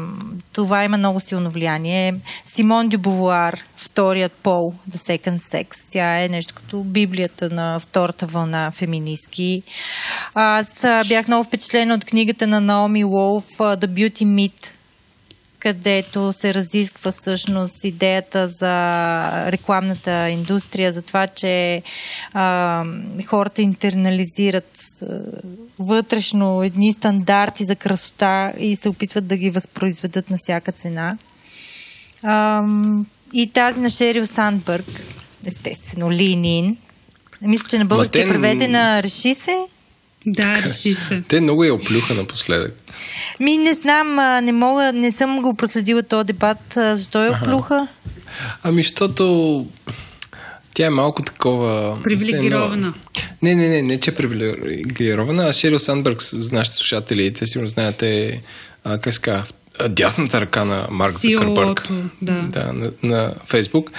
това 0.53 0.85
има 0.85 0.97
много 0.97 1.21
силно 1.21 1.51
влияние. 1.51 2.15
Симон 2.47 2.89
Дюбовуар, 2.89 3.65
вторият 3.77 4.33
пол, 4.33 4.75
The 4.91 4.97
Second 4.97 5.39
Sex, 5.39 5.87
тя 5.91 6.23
е 6.23 6.29
нещо 6.29 6.55
като 6.55 6.83
библията 6.83 7.51
на 7.51 7.81
втората 7.81 8.27
вълна 8.27 8.71
феминистки. 8.71 9.63
Аз 10.35 10.87
бях 11.09 11.29
много 11.29 11.45
впечатлена 11.45 11.95
от 11.95 12.05
книгата 12.05 12.47
на 12.47 12.61
Наоми 12.61 13.05
Уолф 13.05 13.45
The 13.59 13.87
Beauty 13.87 14.25
Myth, 14.25 14.71
където 15.61 16.33
се 16.33 16.55
разисква 16.55 17.13
всъщност 17.13 17.85
идеята 17.85 18.49
за 18.49 18.73
рекламната 19.53 20.31
индустрия, 20.31 20.93
за 20.93 21.03
това, 21.03 21.27
че 21.27 21.83
а, 22.33 22.85
хората 23.27 23.63
интернализират 23.63 24.79
а, 25.03 25.21
вътрешно 25.79 26.63
едни 26.63 26.93
стандарти 26.93 27.65
за 27.65 27.77
красота 27.77 28.53
и 28.59 28.77
се 28.77 28.89
опитват 28.89 29.27
да 29.27 29.37
ги 29.37 29.51
възпроизведат 29.51 30.31
на 30.31 30.37
всяка 30.37 30.73
цена. 30.73 31.19
А, 32.23 32.65
и 33.33 33.51
тази 33.51 33.81
на 33.81 33.91
Шерил 33.91 34.27
Сандбърг, 34.27 34.87
естествено, 35.47 36.13
Линин. 36.13 36.77
Мисля, 37.43 37.69
че 37.69 37.79
на 37.79 37.85
български 37.85 38.21
е 38.21 38.29
преведена 38.29 39.03
Реши 39.03 39.35
се. 39.35 39.57
Да, 40.27 40.63
реши 40.63 40.95
се. 40.95 41.23
Те 41.29 41.41
много 41.41 41.65
я 41.65 41.75
оплюха 41.75 42.15
напоследък. 42.15 42.75
Ми 43.41 43.57
не 43.57 43.75
знам, 43.75 44.15
не 44.45 44.53
мога, 44.53 44.93
не 44.93 45.13
съм 45.13 45.43
го 45.43 45.55
проследила 45.55 46.03
този 46.03 46.27
дебат. 46.27 46.59
Защо 46.75 47.25
я 47.25 47.33
оплюха? 47.33 47.89
Ами, 48.63 48.83
защото 48.83 49.67
тя 50.75 50.87
е 50.87 50.91
малко 50.91 51.23
такова... 51.23 51.99
Привилегирована. 52.03 52.95
Не, 53.43 53.55
не, 53.55 53.69
не, 53.69 53.83
не, 53.83 54.01
че 54.01 54.11
е 54.11 54.15
привилегирована, 54.15 55.49
а 55.49 55.53
Шерил 55.53 55.79
Сандбърг, 55.79 56.23
нашите 56.53 56.77
слушатели, 56.77 57.33
те 57.33 57.47
сигурно 57.47 57.69
знаете, 57.69 58.41
а, 58.85 58.99
как 58.99 59.15
ска, 59.15 59.45
дясната 59.89 60.41
ръка 60.41 60.65
на 60.65 60.87
Марк 60.91 61.19
Закърбърг. 61.19 61.89
Да. 62.23 62.33
да 62.33 62.73
на, 62.73 62.93
на 63.03 63.35
Фейсбук 63.47 63.91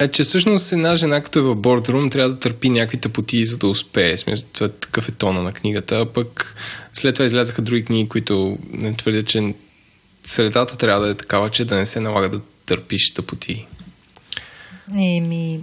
е, 0.00 0.08
че 0.08 0.22
всъщност 0.22 0.72
една 0.72 0.96
жена, 0.96 1.20
като 1.20 1.38
е 1.38 1.42
в 1.42 1.54
бордрум, 1.54 2.10
трябва 2.10 2.30
да 2.30 2.38
търпи 2.38 2.68
някакви 2.68 3.00
тъпоти, 3.00 3.44
за 3.44 3.58
да 3.58 3.66
успее. 3.66 4.18
Смисъл, 4.18 4.48
това 4.52 4.66
е 4.66 4.70
такъв 4.70 5.08
е 5.08 5.12
тона 5.12 5.42
на 5.42 5.52
книгата. 5.52 5.96
А 5.96 6.12
пък 6.12 6.56
след 6.92 7.14
това 7.14 7.26
излязаха 7.26 7.62
други 7.62 7.84
книги, 7.84 8.08
които 8.08 8.58
не 8.70 8.96
твърдят, 8.96 9.26
че 9.26 9.54
средата 10.24 10.76
трябва 10.76 11.06
да 11.06 11.12
е 11.12 11.14
такава, 11.14 11.50
че 11.50 11.64
да 11.64 11.76
не 11.76 11.86
се 11.86 12.00
налага 12.00 12.28
да 12.28 12.40
търпиш 12.66 13.14
тъпоти. 13.14 13.66
Еми, 14.98 15.60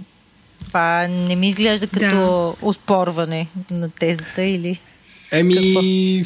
това 0.66 1.08
не 1.08 1.36
ми 1.36 1.48
изглежда 1.48 1.86
като 1.86 2.16
да. 2.16 2.66
успорване 2.66 3.48
на 3.70 3.90
тезата 3.90 4.42
или... 4.44 4.80
Еми, 5.32 6.24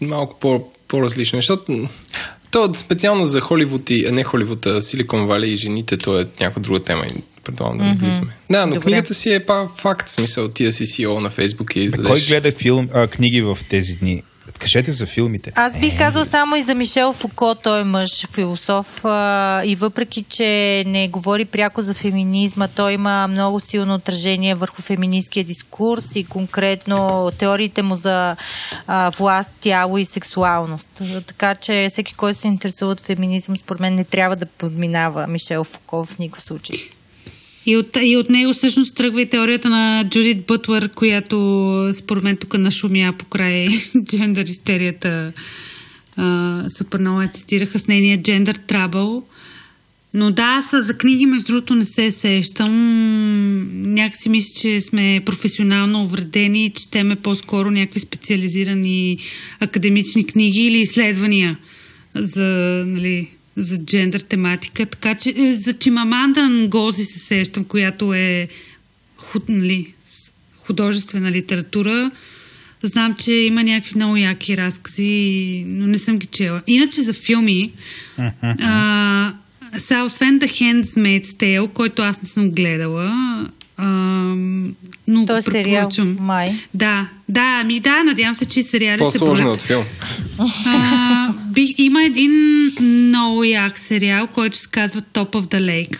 малко 0.00 0.38
по, 0.40 0.72
по-различно, 0.88 1.38
защото 1.38 1.88
то 2.50 2.74
специално 2.74 3.26
за 3.26 3.40
Холивуд 3.40 3.90
и 3.90 4.12
не 4.12 4.24
Холивуд, 4.24 4.66
а 4.66 4.82
Силикон 4.82 5.26
Вали 5.26 5.48
и 5.48 5.56
жените, 5.56 5.96
то 5.96 6.20
е 6.20 6.26
някаква 6.40 6.62
друга 6.62 6.80
тема 6.80 7.04
и 7.06 7.22
предполагам 7.44 7.78
да 7.78 7.84
не 7.84 7.94
влизаме. 7.94 8.36
Да, 8.50 8.66
но 8.66 8.74
Добре. 8.74 8.86
книгата 8.86 9.14
си 9.14 9.34
е 9.34 9.46
па 9.46 9.68
факт, 9.76 10.08
смисъл 10.08 10.48
ти 10.48 10.64
да 10.64 10.72
си 10.72 10.86
CEO 10.86 11.18
на 11.18 11.30
Фейсбук 11.30 11.76
и 11.76 11.80
издадеш. 11.80 12.10
Кой 12.10 12.20
гледа 12.20 12.52
филм, 12.52 12.88
а, 12.92 13.06
книги 13.06 13.42
в 13.42 13.58
тези 13.68 13.94
дни? 13.94 14.22
Кажете 14.60 14.92
за 14.92 15.06
филмите. 15.06 15.52
Аз 15.54 15.78
бих 15.78 15.98
казал 15.98 16.24
само 16.24 16.56
и 16.56 16.62
за 16.62 16.74
Мишел 16.74 17.12
Фуко, 17.12 17.54
той 17.62 17.80
е 17.80 17.84
мъж, 17.84 18.26
философ 18.26 19.04
а, 19.04 19.62
и 19.64 19.76
въпреки, 19.76 20.22
че 20.22 20.84
не 20.86 21.08
говори 21.08 21.44
пряко 21.44 21.82
за 21.82 21.94
феминизма, 21.94 22.68
той 22.68 22.92
има 22.92 23.28
много 23.28 23.60
силно 23.60 23.94
отражение 23.94 24.54
върху 24.54 24.82
феминистския 24.82 25.44
дискурс 25.44 26.16
и 26.16 26.24
конкретно 26.24 27.30
теориите 27.38 27.82
му 27.82 27.96
за 27.96 28.36
а, 28.86 29.10
власт, 29.10 29.52
тяло 29.60 29.98
и 29.98 30.04
сексуалност. 30.04 31.02
Така 31.26 31.54
че 31.54 31.86
всеки, 31.90 32.14
който 32.14 32.40
се 32.40 32.48
интересува 32.48 32.92
от 32.92 33.00
феминизъм, 33.00 33.56
според 33.56 33.80
мен 33.80 33.94
не 33.94 34.04
трябва 34.04 34.36
да 34.36 34.46
подминава 34.46 35.26
Мишел 35.26 35.64
Фуко 35.64 36.04
в 36.04 36.18
никакъв 36.18 36.44
случай. 36.44 36.76
И 37.66 37.76
от, 37.76 37.96
и 38.02 38.16
от 38.16 38.30
него 38.30 38.52
всъщност 38.52 38.96
тръгва 38.96 39.22
и 39.22 39.28
теорията 39.28 39.70
на 39.70 40.04
Джудит 40.10 40.46
Бътлър, 40.46 40.88
която 40.88 41.90
според 41.92 42.24
мен 42.24 42.36
тук 42.36 42.58
нашумя 42.58 43.12
покрай 43.18 43.68
джендър 44.04 44.44
истерията. 44.44 45.32
А, 46.16 46.64
супер 46.68 47.00
я 47.00 47.28
цитираха 47.28 47.78
с 47.78 47.86
нейния 47.86 48.22
джендър 48.22 48.54
трабъл. 48.54 49.24
Но 50.14 50.30
да, 50.30 50.42
аз 50.42 50.86
за 50.86 50.98
книги, 50.98 51.26
между 51.26 51.52
другото, 51.52 51.74
не 51.74 51.84
се 51.84 52.10
сещам. 52.10 52.72
Някакси 53.94 54.28
мисля, 54.28 54.60
че 54.60 54.80
сме 54.80 55.22
професионално 55.26 56.02
увредени 56.02 56.66
и 56.66 56.70
четеме 56.70 57.16
по-скоро 57.16 57.70
някакви 57.70 58.00
специализирани 58.00 59.18
академични 59.60 60.26
книги 60.26 60.60
или 60.60 60.78
изследвания 60.78 61.58
за 62.14 62.44
нали, 62.86 63.28
за 63.60 63.84
джендър 63.84 64.20
тематика. 64.20 64.86
Така 64.86 65.14
че 65.14 65.34
е, 65.36 65.54
за 65.54 65.72
Чимаманда 65.72 66.48
Нгози 66.48 67.04
се 67.04 67.18
сещам, 67.18 67.64
която 67.64 68.14
е 68.14 68.48
худ, 69.16 69.48
нали, 69.48 69.92
художествена 70.56 71.32
литература. 71.32 72.10
Знам, 72.82 73.14
че 73.14 73.32
има 73.32 73.62
някакви 73.62 73.96
много 73.96 74.16
яки 74.16 74.56
разкази, 74.56 75.64
но 75.66 75.86
не 75.86 75.98
съм 75.98 76.18
ги 76.18 76.26
чела. 76.26 76.62
Иначе 76.66 77.02
за 77.02 77.12
филми, 77.12 77.72
а, 78.42 79.32
са, 79.76 80.02
освен 80.06 80.40
The 80.40 80.46
Handmaid's 80.46 81.22
Tale, 81.22 81.72
който 81.72 82.02
аз 82.02 82.22
не 82.22 82.28
съм 82.28 82.50
гледала, 82.50 83.12
а, 83.80 83.86
но 85.08 85.26
Той 85.26 85.38
е 85.38 85.42
сериал, 85.42 85.88
май. 86.20 86.48
Да, 86.74 87.08
да, 87.28 87.64
ми 87.64 87.80
да, 87.80 88.04
надявам 88.04 88.34
се, 88.34 88.48
че 88.48 88.62
сериали 88.62 88.98
се 88.98 89.18
По-сложно 89.18 89.50
от 89.50 89.62
филм. 89.62 89.84
А, 90.66 91.32
би, 91.50 91.74
има 91.78 92.04
един 92.04 92.32
много 92.80 93.44
як 93.44 93.78
сериал, 93.78 94.26
който 94.26 94.56
се 94.56 94.68
казва 94.70 95.02
Top 95.02 95.30
of 95.30 95.40
the 95.40 95.60
Lake, 95.60 95.98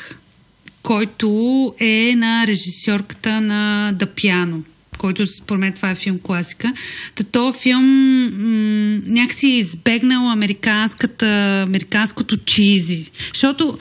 който 0.82 1.74
е 1.78 2.14
на 2.16 2.46
режисьорката 2.46 3.40
на 3.40 3.92
Piano 3.98 4.62
който 5.00 5.26
според 5.26 5.60
мен 5.60 5.72
това 5.72 5.90
е 5.90 5.94
филм 5.94 6.18
класика. 6.22 6.72
Та 7.14 7.24
то 7.24 7.52
филм 7.52 7.84
м- 7.84 9.00
някакси 9.06 9.46
е 9.46 9.56
избегнал 9.56 10.30
американската, 10.30 11.64
американското 11.68 12.36
чизи. 12.36 13.10
Защото, 13.32 13.78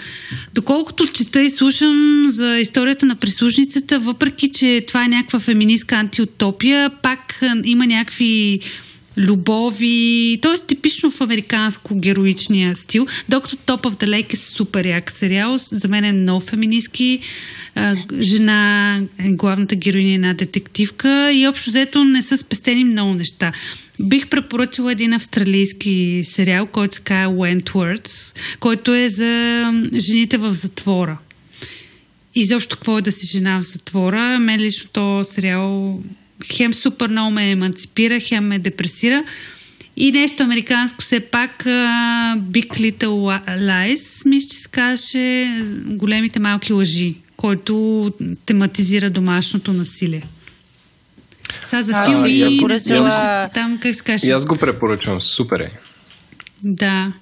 доколкото 0.53 1.07
чета 1.07 1.41
и 1.41 1.49
слушам 1.49 2.25
за 2.27 2.57
историята 2.57 3.06
на 3.06 3.15
прислужницата, 3.15 3.99
въпреки, 3.99 4.51
че 4.51 4.83
това 4.88 5.06
е 5.06 5.07
някаква 5.07 5.39
феминистка 5.39 5.95
антиутопия, 5.95 6.89
пак 7.03 7.41
има 7.64 7.85
някакви 7.88 8.59
любови, 9.19 10.39
т.е. 10.41 10.67
типично 10.67 11.11
в 11.11 11.22
американско 11.22 11.95
героичния 11.95 12.77
стил, 12.77 13.07
of 13.30 13.80
the 13.80 14.06
Lake 14.06 14.33
е 14.33 14.38
супер 14.38 14.85
як 14.85 15.11
сериал, 15.11 15.57
за 15.57 15.88
мен 15.88 16.03
е 16.03 16.11
много 16.11 16.39
феминистки, 16.39 17.19
жена 18.19 19.01
е 19.19 19.30
главната 19.30 19.75
героиня 19.75 20.11
е 20.11 20.14
една 20.14 20.33
детективка 20.33 21.31
и 21.33 21.48
общо 21.48 21.69
взето 21.69 22.03
не 22.03 22.22
са 22.22 22.38
спестени 22.38 22.83
много 22.83 23.14
неща. 23.14 23.51
Бих 23.99 24.27
препоръчала 24.27 24.91
един 24.91 25.14
австралийски 25.14 26.19
сериал, 26.23 26.65
който 26.65 26.95
се 26.95 27.01
казва 27.01 27.33
Wentworth, 27.33 28.38
който 28.59 28.93
е 28.93 29.09
за 29.09 29.73
жените 29.95 30.38
в 30.38 30.53
затвора. 30.53 31.17
Изобщо 32.35 32.75
какво 32.75 32.98
е 32.98 33.01
да 33.01 33.11
си 33.11 33.27
жена 33.27 33.59
в 33.59 33.64
затвора. 33.64 34.39
Мен 34.39 34.59
лично 34.59 34.89
то 34.93 35.23
сериал 35.23 35.99
хем 36.45 36.74
супер 36.74 37.08
много 37.08 37.32
ме 37.32 37.51
еманципира, 37.51 38.19
хем 38.19 38.48
ме 38.48 38.59
депресира. 38.59 39.24
И 39.95 40.11
нещо 40.11 40.43
американско, 40.43 41.01
все 41.01 41.19
пак 41.19 41.64
uh, 41.64 42.40
Big 42.40 42.69
Little 42.69 43.48
Lies, 43.59 44.30
мисля, 44.30 44.50
че 44.50 44.58
се 44.58 44.69
каже 44.69 45.48
големите 45.85 46.40
малки 46.40 46.74
лъжи, 46.74 47.16
който 47.38 48.14
тематизира 48.45 49.09
домашното 49.09 49.74
насилие. 49.74 50.24
Сега 51.64 51.82
за 51.82 52.03
филми... 52.06 52.42
А, 52.42 52.59
поръчала... 52.59 53.50
Там, 53.53 53.77
как 53.82 53.95
се 53.95 54.03
каже... 54.03 54.27
И 54.27 54.32
аз 54.32 54.45
го 54.45 54.56
препоръчвам. 54.56 55.24
Супер 55.24 55.59
е. 55.59 55.72
Да. 56.64 57.14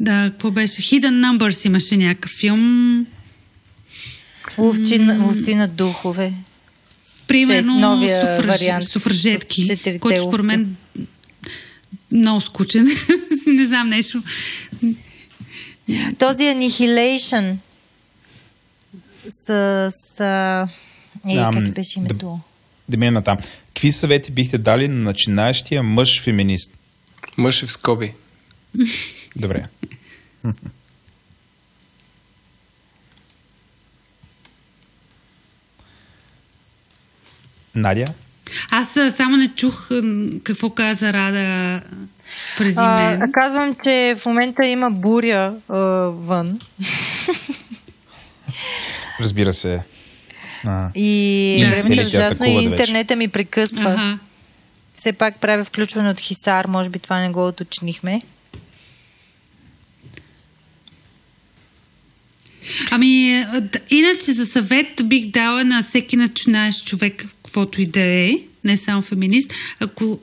Да, 0.00 0.30
какво 0.30 0.50
беше? 0.50 0.82
Hidden 0.82 1.24
Numbers 1.24 1.66
имаше 1.66 1.96
някакъв 1.96 2.30
филм. 2.30 3.06
Ловци, 4.58 5.00
ловци 5.18 5.54
на 5.54 5.68
духове 5.68 6.32
примерно 7.32 7.80
новия 7.80 8.36
суфраж, 8.36 8.60
вариант 8.60 8.84
суфражетки, 8.84 9.98
който 10.00 10.22
според 10.22 10.46
мен 10.46 10.76
много 12.12 12.40
скучен. 12.40 12.84
не 13.46 13.66
знам 13.66 13.88
нещо. 13.88 14.22
Този 16.18 16.42
Annihilation 16.42 17.56
с... 19.30 19.90
с 19.92 20.20
е, 21.28 21.34
да, 21.34 21.50
как 21.52 21.74
беше 21.74 21.98
името? 21.98 22.16
Да, 22.16 22.38
да 22.88 22.96
минем 22.96 23.22
там. 23.22 23.38
Какви 23.66 23.92
съвети 23.92 24.32
бихте 24.32 24.58
дали 24.58 24.88
на 24.88 24.94
начинаещия 24.94 25.82
мъж 25.82 26.22
феминист? 26.22 26.70
Мъж 27.36 27.62
е 27.62 27.66
в 27.66 27.72
скоби. 27.72 28.12
Добре. 29.36 29.64
Надя? 37.74 38.04
Аз 38.70 38.98
само 39.10 39.36
не 39.36 39.48
чух 39.48 39.90
какво 40.44 40.70
каза 40.70 41.12
Рада 41.12 41.80
преди 42.58 42.80
мен. 42.80 43.22
А, 43.22 43.32
казвам, 43.32 43.76
че 43.82 44.14
в 44.18 44.26
момента 44.26 44.66
има 44.66 44.90
буря 44.90 45.54
а, 45.68 45.76
вън. 46.10 46.58
Разбира 49.20 49.52
се. 49.52 49.82
А, 50.66 50.88
И 50.94 51.56
Да. 51.60 51.70
времето 51.82 52.00
е 52.02 52.06
ужасно 52.06 52.46
и 52.46 52.50
интернета 52.64 53.16
ми 53.16 53.28
прекъсва. 53.28 53.90
Ага. 53.90 54.18
Все 54.96 55.12
пак 55.12 55.40
правя 55.40 55.64
включване 55.64 56.10
от 56.10 56.20
Хисар, 56.20 56.64
може 56.64 56.90
би 56.90 56.98
това 56.98 57.20
не 57.20 57.30
го 57.30 57.48
уточнихме. 57.48 58.22
Ами, 62.90 63.44
иначе 63.90 64.32
за 64.32 64.46
съвет 64.46 65.02
бих 65.04 65.26
дала 65.26 65.64
на 65.64 65.82
всеки 65.82 66.16
начинаещ 66.16 66.86
човек, 66.86 67.16
каквото 67.16 67.82
и 67.82 67.86
да 67.86 68.00
е, 68.00 68.38
не 68.64 68.76
само 68.76 69.02
феминист. 69.02 69.54
Ако 69.80 70.20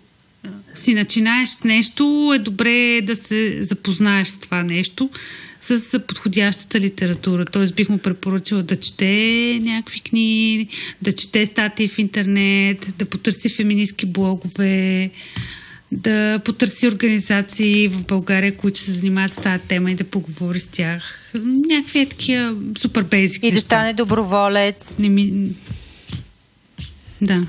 си 0.73 0.93
начинаеш 0.93 1.49
нещо, 1.63 2.31
е 2.35 2.39
добре 2.39 3.01
да 3.03 3.15
се 3.15 3.63
запознаеш 3.63 4.27
с 4.27 4.37
това 4.37 4.63
нещо 4.63 5.09
с 5.61 5.99
подходящата 5.99 6.79
литература. 6.79 7.45
Тоест 7.45 7.75
бих 7.75 7.89
му 7.89 7.97
препоръчала 7.97 8.63
да 8.63 8.75
чете 8.75 9.59
някакви 9.63 9.99
книги, 9.99 10.67
да 11.01 11.11
чете 11.11 11.45
статии 11.45 11.87
в 11.87 11.99
интернет, 11.99 12.93
да 12.97 13.05
потърси 13.05 13.49
феминистки 13.49 14.05
блогове, 14.05 15.09
да 15.91 16.39
потърси 16.45 16.87
организации 16.87 17.87
в 17.87 18.05
България, 18.05 18.57
които 18.57 18.79
се 18.79 18.91
занимават 18.91 19.31
с 19.31 19.35
тази 19.35 19.63
тема 19.63 19.91
и 19.91 19.95
да 19.95 20.03
поговори 20.03 20.59
с 20.59 20.67
тях. 20.67 21.31
Някакви 21.69 21.99
е 21.99 22.09
такива 22.09 22.55
супер 22.77 23.03
бейзик 23.03 23.43
И 23.43 23.47
да 23.47 23.53
неща. 23.53 23.65
стане 23.65 23.93
доброволец. 23.93 24.95
Не 24.99 25.09
ми... 25.09 25.51
Да. 27.21 27.41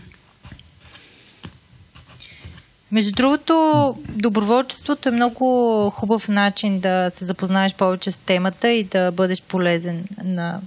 Между 2.93 3.13
другото, 3.13 3.95
доброволчеството 4.09 5.09
е 5.09 5.13
много 5.13 5.91
хубав 5.91 6.29
начин 6.29 6.81
да 6.81 7.11
се 7.11 7.25
запознаеш 7.25 7.75
повече 7.75 8.13
с 8.13 8.17
темата 8.17 8.71
и 8.71 8.85
да 8.85 9.13
бъдеш 9.13 9.43
полезен 9.43 10.05
на 10.25 10.61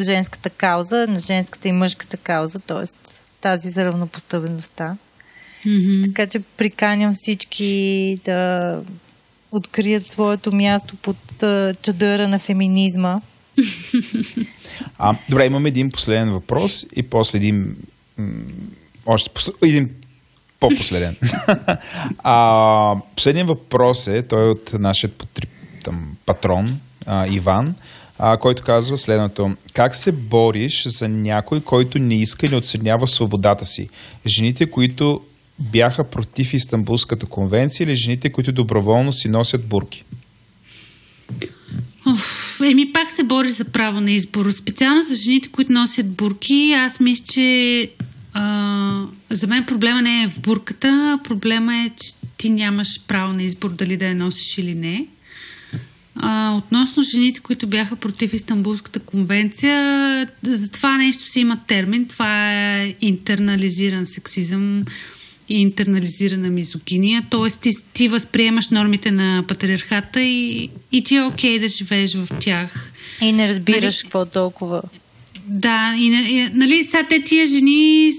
женската 0.00 0.50
кауза, 0.50 1.06
на 1.08 1.20
женската 1.20 1.68
и 1.68 1.72
мъжката 1.72 2.16
кауза, 2.16 2.58
т.е. 2.58 3.10
тази 3.40 3.70
за 3.70 3.84
равнопоставеността. 3.84 4.96
Мгм. 5.66 6.02
Така 6.04 6.26
че 6.26 6.40
приканям 6.40 7.14
всички 7.14 8.18
да 8.24 8.80
открият 9.52 10.06
своето 10.06 10.52
място 10.52 10.96
под 10.96 11.16
чадъра 11.82 12.28
на 12.28 12.38
феминизма. 12.38 13.20
а, 14.98 15.16
добре, 15.30 15.46
имаме 15.46 15.68
един 15.68 15.90
последен 15.90 16.30
въпрос 16.30 16.86
и 16.96 17.02
после 17.02 17.38
един 17.38 17.76
още 19.06 19.30
посл... 19.30 19.50
един 19.62 19.90
по-последен. 20.60 21.16
а, 22.18 22.96
последният 23.16 23.48
въпрос 23.48 24.06
е, 24.06 24.22
той 24.22 24.46
е 24.46 24.50
от 24.50 24.72
нашия 24.72 25.10
там, 25.84 26.16
патрон 26.26 26.80
а, 27.06 27.26
Иван, 27.26 27.74
а, 28.18 28.36
който 28.36 28.62
казва 28.62 28.98
следното. 28.98 29.56
Как 29.72 29.94
се 29.94 30.12
бориш 30.12 30.86
за 30.86 31.08
някой, 31.08 31.60
който 31.60 31.98
не 31.98 32.14
иска 32.14 32.46
или 32.46 32.56
оценява 32.56 33.06
свободата 33.06 33.64
си? 33.64 33.88
Жените, 34.26 34.70
които 34.70 35.20
бяха 35.60 36.04
против 36.04 36.54
Истанбулската 36.54 37.26
конвенция 37.26 37.84
или 37.84 37.94
жените, 37.94 38.32
които 38.32 38.52
доброволно 38.52 39.12
си 39.12 39.28
носят 39.28 39.66
бурки? 39.68 40.04
Еми 42.64 42.92
пак 42.92 43.10
се 43.10 43.22
бориш 43.22 43.50
за 43.50 43.64
право 43.64 44.00
на 44.00 44.12
избор. 44.12 44.50
Специално 44.50 45.02
за 45.02 45.14
жените, 45.14 45.48
които 45.48 45.72
носят 45.72 46.10
бурки, 46.10 46.72
аз 46.72 47.00
мисля, 47.00 47.24
че 47.32 47.90
а, 48.32 49.02
за 49.30 49.46
мен 49.46 49.66
проблема 49.66 50.02
не 50.02 50.22
е 50.22 50.28
в 50.28 50.40
бурката, 50.40 51.18
проблема 51.24 51.76
е, 51.76 51.90
че 52.00 52.10
ти 52.36 52.50
нямаш 52.50 53.00
право 53.08 53.32
на 53.32 53.42
избор 53.42 53.72
дали 53.72 53.96
да 53.96 54.06
я 54.06 54.14
носиш 54.14 54.58
или 54.58 54.74
не. 54.74 55.06
А, 56.16 56.54
относно 56.56 57.02
жените, 57.02 57.40
които 57.40 57.66
бяха 57.66 57.96
против 57.96 58.32
Истанбулската 58.32 59.00
конвенция, 59.00 60.26
за 60.42 60.70
това 60.70 60.96
нещо 60.96 61.22
си 61.22 61.40
има 61.40 61.58
термин. 61.66 62.06
Това 62.08 62.52
е 62.52 62.94
интернализиран 63.00 64.06
сексизъм 64.06 64.84
и 65.50 65.60
интернализирана 65.60 66.50
мизогиния. 66.50 67.22
Тоест 67.30 67.60
ти, 67.60 67.70
ти 67.92 68.08
възприемаш 68.08 68.68
нормите 68.68 69.10
на 69.10 69.44
патриархата 69.48 70.22
и, 70.22 70.68
и 70.92 71.02
ти 71.02 71.16
е 71.16 71.22
окей 71.22 71.58
да 71.58 71.68
живееш 71.68 72.14
в 72.14 72.28
тях. 72.40 72.92
И 73.20 73.32
не 73.32 73.48
разбираш 73.48 73.82
Нали- 73.82 74.02
какво 74.02 74.26
толкова. 74.26 74.82
Да, 75.46 75.94
и, 75.98 76.06
и 76.06 76.48
нали, 76.54 76.84
сега 76.84 77.06
те 77.08 77.22
тия 77.24 77.46
жени 77.46 78.12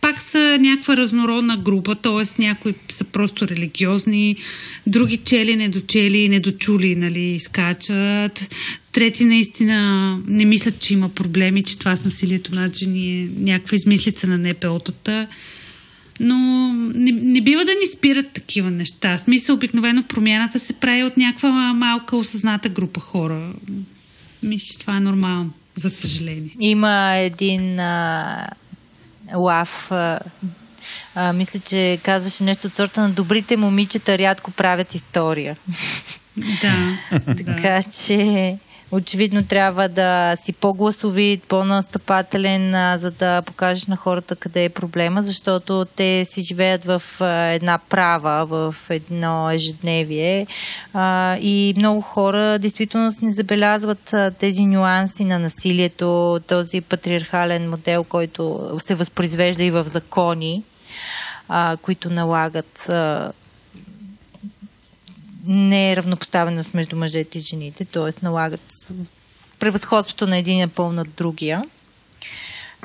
пак 0.00 0.20
са 0.20 0.58
някаква 0.60 0.96
разнородна 0.96 1.56
група, 1.56 1.94
т.е. 1.94 2.42
някои 2.42 2.74
са 2.90 3.04
просто 3.04 3.48
религиозни, 3.48 4.36
други 4.86 5.16
чели, 5.16 5.56
недочели, 5.56 6.28
недочули, 6.28 6.96
нали, 6.96 7.20
изкачат, 7.20 8.54
трети 8.92 9.24
наистина 9.24 10.18
не 10.26 10.44
мислят, 10.44 10.80
че 10.80 10.94
има 10.94 11.08
проблеми, 11.08 11.62
че 11.62 11.78
това 11.78 11.96
с 11.96 12.04
насилието 12.04 12.54
над 12.54 12.76
жени 12.76 13.22
е 13.22 13.28
някаква 13.38 13.74
измислица 13.74 14.26
на 14.26 14.38
НПО-тата. 14.38 15.26
Но 16.20 16.72
не, 16.94 17.12
не 17.12 17.40
бива 17.40 17.64
да 17.64 17.70
ни 17.70 17.86
спират 17.92 18.32
такива 18.32 18.70
неща. 18.70 19.16
В 19.16 19.20
Смисъл, 19.20 19.54
обикновено 19.54 20.02
промяната 20.02 20.58
се 20.58 20.72
прави 20.72 21.04
от 21.04 21.16
някаква 21.16 21.50
малка 21.74 22.16
осъзната 22.16 22.68
група 22.68 23.00
хора. 23.00 23.52
Мисля, 24.42 24.66
че 24.66 24.78
това 24.78 24.96
е 24.96 25.00
нормално, 25.00 25.52
за 25.74 25.90
съжаление. 25.90 26.50
Има 26.58 27.14
един 27.14 27.80
а, 27.80 28.48
лав, 29.36 29.92
а, 29.92 30.18
а, 31.14 31.32
мисля, 31.32 31.60
че 31.60 31.98
казваше 32.02 32.44
нещо 32.44 32.66
от 32.66 32.74
сорта 32.74 33.00
на 33.00 33.10
добрите 33.10 33.56
момичета 33.56 34.18
рядко 34.18 34.50
правят 34.50 34.94
история. 34.94 35.56
Да, 36.36 36.98
да. 37.26 37.34
Така 37.34 37.82
че 37.82 38.56
очевидно 38.92 39.42
трябва 39.42 39.88
да 39.88 40.36
си 40.36 40.52
по-гласовит, 40.52 41.44
по-настъпателен, 41.44 42.72
за 42.98 43.10
да 43.10 43.42
покажеш 43.42 43.86
на 43.86 43.96
хората 43.96 44.36
къде 44.36 44.64
е 44.64 44.68
проблема, 44.68 45.22
защото 45.24 45.86
те 45.96 46.24
си 46.24 46.42
живеят 46.42 46.84
в 46.84 47.02
една 47.54 47.78
права, 47.78 48.46
в 48.46 48.76
едно 48.90 49.50
ежедневие. 49.50 50.46
И 51.40 51.74
много 51.76 52.00
хора 52.00 52.58
действително 52.58 53.12
не 53.22 53.32
забелязват 53.32 54.14
тези 54.38 54.66
нюанси 54.66 55.24
на 55.24 55.38
насилието, 55.38 56.40
този 56.46 56.80
патриархален 56.80 57.70
модел, 57.70 58.04
който 58.04 58.70
се 58.78 58.94
възпроизвежда 58.94 59.64
и 59.64 59.70
в 59.70 59.84
закони, 59.84 60.62
които 61.82 62.10
налагат 62.10 62.90
не 65.46 65.92
е 65.92 65.96
равнопоставеност 65.96 66.74
между 66.74 66.96
мъжете 66.96 67.38
и 67.38 67.40
жените, 67.40 67.84
т.е. 67.84 68.24
налагат 68.24 68.86
превъзходството 69.58 70.26
на 70.26 70.36
един 70.36 70.68
пол 70.68 70.92
над 70.92 71.08
другия. 71.16 71.64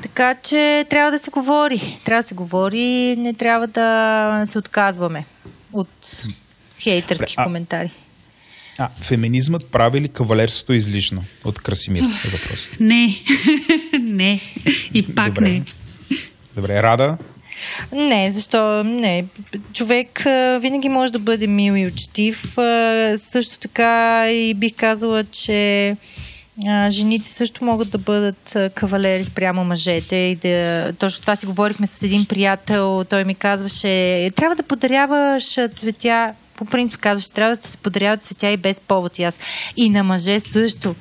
Така 0.02 0.36
че 0.36 0.86
трябва 0.90 1.12
да 1.12 1.20
се 1.20 1.32
говори. 1.32 2.00
Трябва 2.04 2.24
да 2.24 2.28
се 2.28 2.36
говори, 2.36 3.16
не 3.18 3.34
трябва 3.34 3.68
да 3.68 4.46
се 4.48 4.58
отказваме 4.58 5.26
от 5.74 6.24
хейтърски 6.80 7.34
а- 7.38 7.44
коментари. 7.44 7.92
А, 8.78 8.90
феминизмът 8.90 9.72
прави 9.72 10.02
ли 10.02 10.10
кавалерството 10.10 10.74
излишно? 10.74 11.24
От 11.44 11.62
Красимир 11.62 12.02
е 12.02 12.30
въпрос. 12.30 12.68
Не, 12.80 13.16
не. 14.02 14.40
И 14.94 15.16
пак 15.16 15.28
Добре. 15.28 15.50
не. 15.50 15.64
Добре, 16.56 16.84
Рада, 16.84 17.18
Не, 17.92 18.32
защо 18.32 18.84
не? 18.84 19.26
Човек 19.74 20.26
а, 20.26 20.60
винаги 20.62 20.90
може 20.90 21.12
да 21.12 21.20
бъде 21.20 21.48
мил 21.48 21.74
и 21.74 21.88
учтив. 21.88 22.58
А, 22.58 23.16
също 23.18 23.60
така 23.60 24.26
и 24.32 24.54
бих 24.54 24.74
казала, 24.76 25.24
че 25.24 25.96
а, 26.68 26.92
жените 26.92 27.30
също 27.30 27.66
могат 27.66 27.90
да 27.90 27.98
бъдат 27.98 28.56
а, 28.56 28.70
кавалери 28.70 29.24
спрямо 29.24 29.64
мъжете. 29.64 30.16
И 30.16 30.36
да, 30.36 30.94
точно 30.94 31.22
това 31.22 31.36
си 31.36 31.46
говорихме 31.46 31.88
с 31.88 32.04
един 32.04 32.26
приятел. 32.26 33.04
Той 33.10 33.24
ми 33.24 33.36
казваше, 33.36 34.30
трябва 34.36 34.56
да 34.56 34.64
подаряваш 34.64 35.60
цветя. 35.74 36.34
По 36.58 36.66
принцип 36.66 37.00
казваше, 37.00 37.32
трябва 37.32 37.56
да 37.56 37.62
се 37.62 37.78
подаряват 37.78 38.24
цветя 38.24 38.50
и 38.50 38.58
без 38.58 38.80
повод. 38.80 39.20
И 39.20 39.24
аз. 39.24 39.40
И 39.78 39.90
на 39.90 40.04
мъже 40.04 40.40
също. 40.40 40.96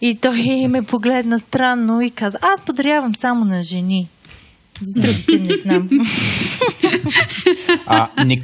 И 0.00 0.14
той 0.14 0.66
ме 0.68 0.82
погледна 0.82 1.38
странно 1.40 2.00
и 2.00 2.10
каза, 2.10 2.38
аз 2.42 2.60
подарявам 2.60 3.14
само 3.14 3.44
на 3.44 3.62
жени. 3.62 4.08
За 4.82 5.00
другите 5.00 5.38
не 5.38 5.54
знам. 5.62 5.88
А, 7.86 8.24
Ник, 8.24 8.42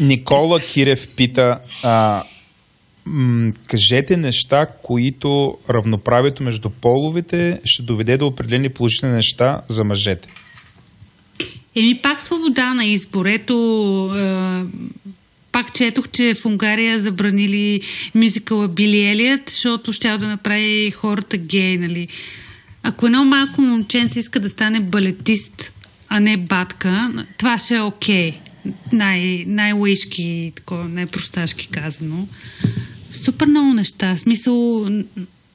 Никола 0.00 0.60
Кирев 0.60 1.08
пита, 1.16 1.58
а, 1.84 2.22
м, 3.06 3.52
кажете 3.66 4.16
неща, 4.16 4.66
които 4.82 5.58
равноправието 5.70 6.42
между 6.42 6.70
половете 6.70 7.60
ще 7.64 7.82
доведе 7.82 8.16
до 8.16 8.26
определени 8.26 8.68
положителни 8.68 9.14
неща 9.14 9.60
за 9.68 9.84
мъжете. 9.84 10.28
Еми 11.74 11.98
пак 12.02 12.20
свобода 12.20 12.74
на 12.74 12.84
избор. 12.84 13.26
Ето, 13.26 13.54
е, 14.16 14.62
пак 15.52 15.74
четох, 15.74 16.08
че 16.08 16.34
в 16.34 16.46
Унгария 16.46 17.00
забранили 17.00 17.80
мюзикъла 18.14 18.68
Били 18.68 19.00
Елият, 19.00 19.50
защото 19.50 19.92
ще 19.92 20.08
да 20.08 20.28
направи 20.28 20.90
хората 20.90 21.36
гей, 21.36 21.78
нали. 21.78 22.08
Ако 22.82 23.06
едно 23.06 23.24
малко 23.24 23.60
момченце 23.60 24.18
иска 24.18 24.40
да 24.40 24.48
стане 24.48 24.80
балетист, 24.80 25.72
а 26.08 26.20
не 26.20 26.36
батка, 26.36 27.24
това 27.38 27.58
ще 27.58 27.74
е 27.74 27.80
окей. 27.80 28.32
Okay. 28.32 28.36
Най- 28.92 29.44
най-лишки, 29.46 30.52
най-просташки 30.70 31.68
казано. 31.68 32.26
Супер 33.10 33.46
много 33.46 33.74
неща. 33.74 34.16
Смисъл, 34.16 34.88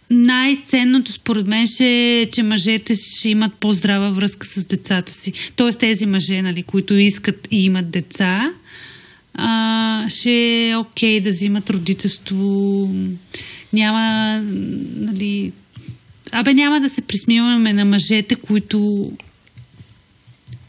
най-ценното 0.09 1.11
според 1.11 1.47
мен 1.47 1.67
ще 1.67 2.21
е, 2.21 2.29
че 2.29 2.43
мъжете 2.43 2.95
ще 2.95 3.29
имат 3.29 3.53
по-здрава 3.53 4.09
връзка 4.09 4.47
с 4.47 4.65
децата 4.65 5.13
си. 5.13 5.33
Тоест 5.55 5.79
тези 5.79 6.05
мъже, 6.05 6.41
нали, 6.41 6.63
които 6.63 6.93
искат 6.93 7.47
и 7.51 7.65
имат 7.65 7.89
деца, 7.89 8.53
а, 9.33 10.09
ще 10.09 10.69
е 10.69 10.77
окей 10.77 11.21
да 11.21 11.29
взимат 11.29 11.69
родителство. 11.69 12.89
Няма, 13.73 14.41
нали... 14.95 15.51
Абе, 16.31 16.53
няма 16.53 16.79
да 16.79 16.89
се 16.89 17.01
присмиваме 17.01 17.73
на 17.73 17.85
мъжете, 17.85 18.35
които 18.35 19.11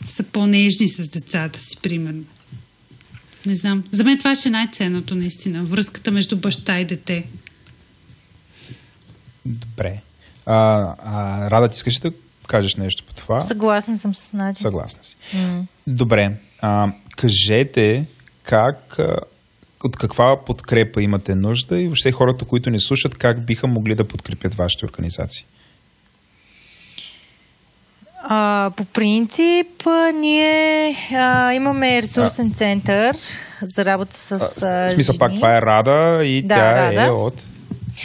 са 0.05 0.23
по-нежни 0.23 0.89
с 0.89 1.09
децата 1.09 1.61
си, 1.61 1.77
примерно. 1.83 2.25
Не 3.47 3.55
знам. 3.55 3.85
За 3.91 4.05
мен 4.05 4.19
това 4.19 4.35
ще 4.35 4.49
е 4.49 4.53
най-ценното, 4.53 5.15
наистина. 5.15 5.65
Връзката 5.65 6.11
между 6.11 6.37
баща 6.37 6.81
и 6.81 6.85
дете. 6.85 7.27
Добре. 9.45 10.01
А, 10.47 10.95
а, 11.05 11.51
Рада, 11.51 11.69
ти 11.69 11.77
искаш 11.77 11.99
да 11.99 12.13
кажеш 12.47 12.75
нещо 12.77 13.05
по 13.07 13.15
това? 13.15 13.41
Съгласна 13.41 13.99
съм 13.99 14.15
с 14.15 14.33
Надя. 14.33 14.61
Съгласна 14.61 15.05
си. 15.05 15.17
Mm. 15.35 15.63
Добре. 15.87 16.37
А, 16.61 16.93
кажете 17.17 18.07
как, 18.43 18.99
от 19.85 19.97
каква 19.97 20.45
подкрепа 20.47 21.03
имате 21.03 21.35
нужда 21.35 21.81
и 21.81 21.85
въобще 21.85 22.13
хората, 22.13 22.45
които 22.45 22.71
не 22.71 22.81
слушат, 22.81 23.19
как 23.19 23.45
биха 23.45 23.67
могли 23.67 23.95
да 23.95 24.05
подкрепят 24.05 24.55
вашите 24.55 24.85
организации? 24.85 25.45
А, 28.27 28.71
по 28.77 28.85
принцип, 28.85 29.87
ние 30.15 30.97
а, 31.13 31.53
имаме 31.53 32.03
ресурсен 32.03 32.51
а, 32.53 32.55
център 32.55 33.17
за 33.63 33.85
работа 33.85 34.17
с. 34.17 34.33
А, 34.33 34.39
в 34.39 34.91
смисъл, 34.91 35.13
жени. 35.13 35.19
пак 35.19 35.35
това 35.35 35.57
е 35.57 35.63
Рада 35.63 36.25
и 36.25 36.43
да, 36.43 36.55
тя 36.55 36.83
Рада. 36.83 37.03
е 37.03 37.11
от. 37.11 37.43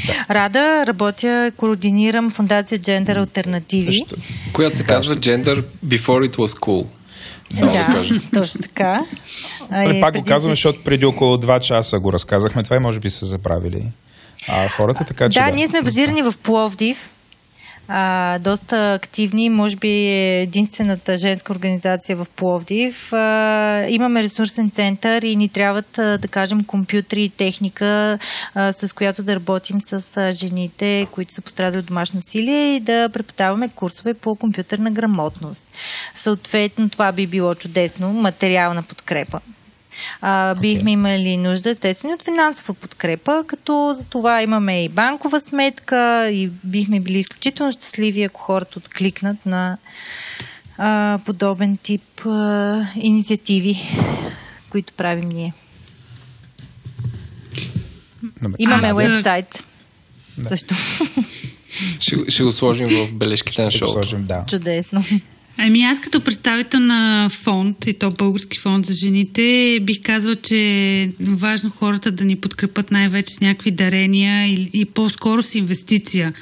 Да. 0.07 0.33
Рада, 0.35 0.83
работя, 0.87 1.51
координирам 1.57 2.29
фундация 2.29 2.79
Gender 2.79 3.17
Альтернативи. 3.17 4.05
Която 4.53 4.77
се 4.77 4.83
казва 4.83 5.15
Gender 5.15 5.63
Before 5.85 6.29
It 6.29 6.35
Was 6.35 6.59
Cool. 6.59 6.85
Само 7.51 7.71
да, 7.71 8.03
да 8.13 8.21
точно 8.33 8.61
така. 8.61 9.05
А, 9.71 10.01
пак 10.01 10.17
го 10.17 10.23
казвам, 10.23 10.51
защото 10.51 10.83
преди 10.83 11.05
около 11.05 11.37
2 11.37 11.59
часа 11.59 11.99
го 11.99 12.13
разказахме 12.13 12.63
това 12.63 12.75
и 12.75 12.79
може 12.79 12.99
би 12.99 13.09
са 13.09 13.25
забравили 13.25 13.83
а, 14.47 14.69
хората, 14.69 15.05
така 15.05 15.29
че... 15.29 15.39
Да, 15.39 15.45
да. 15.45 15.51
ние 15.51 15.67
сме 15.67 15.81
базирани 15.81 16.21
в 16.21 16.33
Пловдив, 16.43 17.09
а, 17.89 18.39
доста 18.39 18.93
активни, 18.93 19.49
може 19.49 19.75
би 19.75 19.89
е 19.89 20.41
единствената 20.41 21.17
женска 21.17 21.51
организация 21.51 22.15
в 22.15 22.27
Пловдив. 22.35 23.13
А, 23.13 23.85
имаме 23.89 24.23
ресурсен 24.23 24.69
център 24.69 25.21
и 25.21 25.35
ни 25.35 25.49
трябват, 25.49 25.99
а, 25.99 26.17
да 26.17 26.27
кажем, 26.27 26.63
компютри 26.63 27.23
и 27.23 27.29
техника, 27.29 28.19
а, 28.55 28.73
с 28.73 28.95
която 28.95 29.23
да 29.23 29.35
работим 29.35 29.81
с 29.81 30.17
а, 30.17 30.31
жените, 30.31 31.07
които 31.11 31.33
са 31.33 31.41
пострадали 31.41 31.79
от 31.79 31.85
домашно 31.85 32.17
насилие 32.17 32.75
и 32.75 32.79
да 32.79 33.09
преподаваме 33.13 33.69
курсове 33.69 34.13
по 34.13 34.35
компютърна 34.35 34.91
грамотност. 34.91 35.65
Съответно, 36.15 36.89
това 36.89 37.11
би 37.11 37.27
било 37.27 37.55
чудесно, 37.55 38.13
материална 38.13 38.83
подкрепа 38.83 39.39
а, 40.21 40.55
бихме 40.55 40.91
okay. 40.91 40.93
имали 40.93 41.37
нужда, 41.37 41.69
естествено, 41.69 42.13
от 42.13 42.23
финансова 42.23 42.73
подкрепа, 42.73 43.43
като 43.47 43.93
за 43.97 44.03
това 44.03 44.41
имаме 44.41 44.83
и 44.83 44.89
банкова 44.89 45.39
сметка 45.39 46.29
и 46.31 46.49
бихме 46.63 46.99
били 46.99 47.19
изключително 47.19 47.71
щастливи, 47.71 48.23
ако 48.23 48.41
хората 48.41 48.79
откликнат 48.79 49.45
на 49.45 49.77
а, 50.77 51.19
подобен 51.25 51.77
тип 51.77 52.25
а, 52.25 52.85
инициативи, 52.95 53.81
които 54.69 54.93
правим 54.93 55.29
ние. 55.29 55.53
Добре. 58.41 58.55
Имаме 58.59 58.93
вебсайт. 58.93 59.63
Да. 60.37 60.47
Също. 60.47 60.75
Ще, 61.99 62.17
ще 62.27 62.43
го 62.43 62.51
сложим 62.51 62.87
в 62.87 63.11
бележките 63.11 63.63
на 63.63 63.71
шоуто. 63.71 64.17
Да. 64.17 64.45
Чудесно. 64.47 65.03
Ами 65.61 65.83
аз 65.83 65.99
като 65.99 66.21
представител 66.21 66.79
на 66.79 67.29
фонд, 67.29 67.87
и 67.87 67.93
то 67.93 68.11
български 68.11 68.59
фонд 68.59 68.85
за 68.85 68.93
жените, 68.93 69.79
бих 69.81 70.01
казала, 70.03 70.35
че 70.35 70.57
е 70.57 71.09
важно 71.21 71.69
хората 71.69 72.11
да 72.11 72.25
ни 72.25 72.35
подкрепят 72.35 72.91
най-вече 72.91 73.33
с 73.33 73.41
някакви 73.41 73.71
дарения 73.71 74.47
и, 74.47 74.69
и 74.73 74.85
по-скоро 74.85 75.41
с 75.41 75.55
инвестиция 75.55 76.33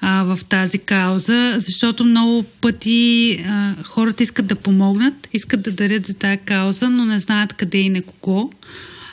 а, 0.00 0.22
в 0.22 0.44
тази 0.44 0.78
кауза, 0.78 1.54
защото 1.56 2.04
много 2.04 2.42
пъти 2.42 3.32
а, 3.48 3.74
хората 3.82 4.22
искат 4.22 4.46
да 4.46 4.54
помогнат, 4.54 5.28
искат 5.32 5.62
да 5.62 5.72
дарят 5.72 6.06
за 6.06 6.14
тази 6.14 6.38
кауза, 6.38 6.90
но 6.90 7.04
не 7.04 7.18
знаят 7.18 7.52
къде 7.52 7.78
и 7.78 7.88
на 7.88 8.02
кого. 8.02 8.50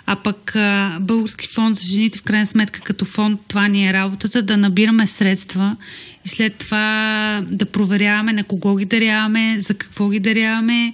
А 0.06 0.16
пък 0.16 0.56
Български 1.02 1.48
фонд 1.48 1.78
за 1.78 1.88
жените, 1.88 2.20
в 2.20 2.24
крайна 2.24 2.46
сметка, 2.46 2.82
като 2.82 3.06
фонд, 3.06 3.42
това 3.48 3.68
ни 3.68 3.88
е 3.90 3.94
работата, 3.94 4.42
да 4.42 4.58
набираме 4.58 5.08
средства 5.08 5.78
и 6.26 6.30
след 6.30 6.56
това 6.56 7.46
да 7.52 7.66
проверяваме 7.66 8.34
на 8.34 8.44
кого 8.44 8.76
ги 8.76 8.86
даряваме, 8.86 9.58
за 9.60 9.74
какво 9.74 10.10
ги 10.10 10.20
даряваме 10.20 10.94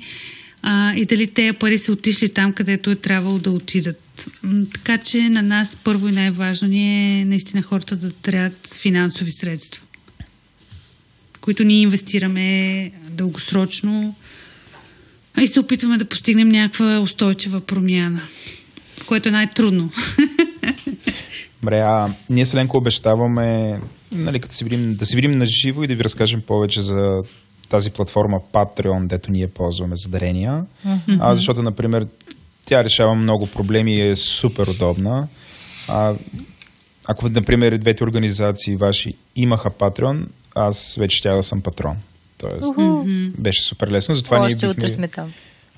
а, 0.62 0.94
и 0.96 1.06
дали 1.06 1.28
тези 1.28 1.58
пари 1.58 1.78
са 1.78 1.92
отишли 1.92 2.30
там, 2.30 2.54
където 2.54 2.92
е 2.92 2.96
трябвало 2.96 3.40
да 3.40 3.52
отидат. 3.52 4.28
Така 4.74 4.98
че 4.98 5.30
на 5.30 5.42
нас 5.42 5.78
първо 5.84 6.08
и 6.08 6.12
най-важно 6.12 6.68
ни 6.68 7.20
е 7.22 7.26
наистина 7.26 7.62
хората 7.62 7.96
да 7.96 8.12
трябват 8.12 8.76
финансови 8.82 9.32
средства, 9.32 9.84
които 11.42 11.64
ние 11.64 11.82
инвестираме 11.82 12.92
дългосрочно 13.10 14.16
и 15.42 15.48
се 15.48 15.60
опитваме 15.60 15.98
да 15.98 16.06
постигнем 16.06 16.50
някаква 16.50 17.00
устойчива 17.00 17.62
промяна 17.62 18.22
което 19.10 19.30
е 19.30 19.32
най-трудно. 19.32 19.90
Добре, 21.62 21.80
а 21.80 22.08
ние 22.30 22.46
с 22.46 22.56
Ленко 22.56 22.78
обещаваме 22.78 23.80
нали, 24.12 24.40
като 24.40 24.56
си 24.56 24.64
видим, 24.64 24.96
да 24.96 25.06
се 25.06 25.16
видим 25.16 25.38
на 25.38 25.46
живо 25.46 25.84
и 25.84 25.88
да 25.88 25.96
ви 25.96 26.04
разкажем 26.04 26.42
повече 26.42 26.82
за 26.82 27.24
тази 27.70 27.90
платформа 27.90 28.40
Patreon, 28.54 29.08
дето 29.08 29.32
ние 29.32 29.48
ползваме 29.48 29.96
за 29.96 30.10
дарения. 30.10 30.66
Mm-hmm. 30.88 31.18
А, 31.20 31.36
защото, 31.36 31.64
например, 31.64 32.08
тя 32.66 32.84
решава 32.84 33.16
много 33.16 33.48
проблеми 33.48 33.94
и 33.94 34.02
е 34.02 34.16
супер 34.16 34.68
удобна. 34.68 35.28
А, 35.88 36.14
ако, 37.08 37.30
например, 37.30 37.78
двете 37.78 38.04
организации 38.04 38.76
ваши 38.76 39.14
имаха 39.36 39.72
Patreon, 39.72 40.26
аз 40.56 40.96
вече 41.00 41.18
ще 41.18 41.30
да 41.30 41.44
съм 41.44 41.62
патрон. 41.62 41.96
Тоест, 42.38 42.62
mm-hmm. 42.62 43.32
беше 43.38 43.62
супер 43.62 43.88
лесно. 43.88 44.16
Затова 44.16 44.38
Още 44.38 44.48
ние 44.48 44.56
бихме... 44.56 44.70
утре 44.70 44.88
сме 44.88 45.08
там. 45.08 45.34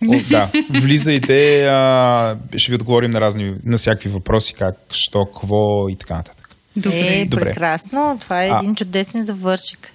О, 0.10 0.14
да, 0.30 0.50
влизайте, 0.70 1.66
а, 1.66 2.38
ще 2.56 2.72
ви 2.72 2.76
отговорим 2.76 3.12
на 3.12 3.22
разни, 3.22 3.50
на 3.66 3.78
всякакви 3.78 4.10
въпроси, 4.10 4.54
как, 4.54 4.76
що, 4.92 5.26
какво 5.26 5.90
и 5.90 5.96
така 5.96 6.14
нататък. 6.16 6.50
Добре, 6.76 6.98
е, 6.98 7.26
Добре. 7.26 7.46
прекрасно. 7.46 8.18
Това 8.22 8.46
е 8.46 8.50
а, 8.50 8.58
един 8.58 8.76
чудесен 8.76 9.26
завършик. 9.26 9.94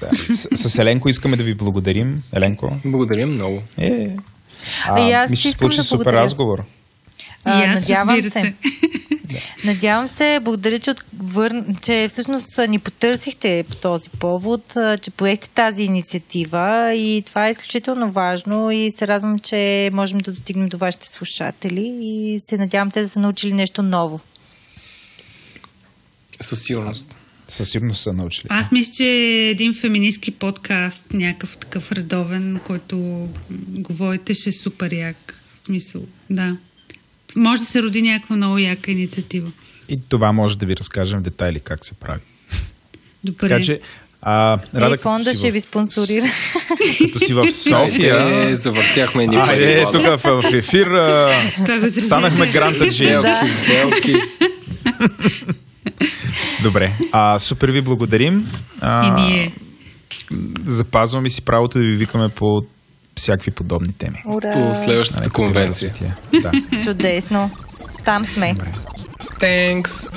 Да. 0.00 0.16
С, 0.16 0.68
с 0.70 0.78
Еленко 0.78 1.08
искаме 1.08 1.36
да 1.36 1.42
ви 1.44 1.54
благодарим. 1.54 2.22
Еленко. 2.32 2.76
Благодарим 2.84 3.34
много. 3.34 3.62
Е, 3.78 4.16
а, 4.88 5.08
и 5.08 5.12
аз 5.12 5.30
ми 5.30 5.36
ще 5.36 5.50
случи 5.50 5.76
да 5.76 5.84
супер 5.84 6.12
разговор. 6.12 6.64
А, 7.44 7.60
и 7.60 7.66
аз, 7.66 7.80
надявам 7.80 8.22
се. 8.22 8.30
се. 8.30 8.54
Надявам 9.64 10.08
се, 10.08 10.40
благодаря, 10.42 10.78
че, 10.78 10.90
отвър... 10.90 11.64
че 11.82 12.06
всъщност 12.08 12.58
ни 12.68 12.78
потърсихте 12.78 13.64
по 13.70 13.76
този 13.76 14.10
повод, 14.10 14.76
че 15.02 15.10
поехте 15.10 15.48
тази 15.48 15.82
инициатива 15.82 16.94
и 16.94 17.22
това 17.26 17.46
е 17.46 17.50
изключително 17.50 18.10
важно 18.10 18.70
и 18.70 18.90
се 18.90 19.06
радвам, 19.06 19.38
че 19.38 19.90
можем 19.92 20.18
да 20.18 20.32
достигнем 20.32 20.68
до 20.68 20.78
вашите 20.78 21.08
слушатели 21.08 21.94
и 22.00 22.40
се 22.44 22.58
надявам 22.58 22.90
те 22.90 23.02
да 23.02 23.08
са 23.08 23.20
научили 23.20 23.52
нещо 23.52 23.82
ново. 23.82 24.20
Със 26.40 26.62
сигурност. 26.62 27.14
Със 27.48 27.70
сигурност 27.70 28.02
са 28.02 28.12
научили. 28.12 28.46
Аз 28.48 28.72
мисля, 28.72 28.92
че 28.92 29.04
един 29.50 29.74
феминистки 29.74 30.30
подкаст, 30.30 31.12
някакъв 31.12 31.56
такъв 31.56 31.92
редовен, 31.92 32.60
който 32.66 33.28
говорите, 33.68 34.34
ще 34.34 34.48
е 34.48 34.52
супер 34.52 34.92
як. 34.92 35.42
В 35.54 35.58
смисъл, 35.58 36.02
да 36.30 36.56
може 37.36 37.60
да 37.60 37.66
се 37.66 37.82
роди 37.82 38.02
някаква 38.02 38.36
много 38.36 38.58
яка 38.58 38.90
инициатива. 38.90 39.50
И 39.88 40.00
това 40.08 40.32
може 40.32 40.58
да 40.58 40.66
ви 40.66 40.76
разкажем 40.76 41.18
в 41.20 41.22
детайли 41.22 41.60
как 41.60 41.84
се 41.84 41.94
прави. 41.94 42.20
Добре. 43.24 43.48
Така 43.48 43.60
че, 43.60 43.80
а, 44.22 44.58
Рада, 44.74 44.94
Ей, 44.94 44.96
фонда 44.96 45.34
ще 45.34 45.50
в... 45.50 45.52
ви 45.52 45.60
спонсорира. 45.60 46.26
Като 47.00 47.18
си 47.18 47.34
в 47.34 47.52
София... 47.52 48.16
Айде, 48.16 48.54
завъртяхме 48.54 49.26
ни 49.26 49.36
Айде, 49.36 49.86
тук 49.92 50.02
в, 50.02 50.42
в 50.42 50.54
ефир 50.54 50.86
станахме 51.88 52.46
гранта 52.46 52.92
Сделки, 52.92 53.28
сделки. 53.62 54.14
Добре. 56.62 56.92
А, 57.12 57.38
супер 57.38 57.70
ви 57.70 57.80
благодарим. 57.80 58.48
А, 58.80 59.06
и 59.06 59.22
ние. 59.22 59.52
Запазваме 60.66 61.30
си 61.30 61.42
правото 61.42 61.78
да 61.78 61.84
ви 61.84 61.96
викаме 61.96 62.28
по 62.28 62.60
всякакви 63.16 63.50
подобни 63.50 63.92
теми. 63.92 64.22
Ура! 64.26 64.50
По 64.52 64.74
следващата 64.74 65.20
нали, 65.20 65.30
конвенция. 65.30 65.94
Да. 66.42 66.52
Чудесно. 66.84 67.50
Там 68.04 68.24
сме. 68.24 68.54
Добре. 68.54 68.70
Thanks. 69.40 70.08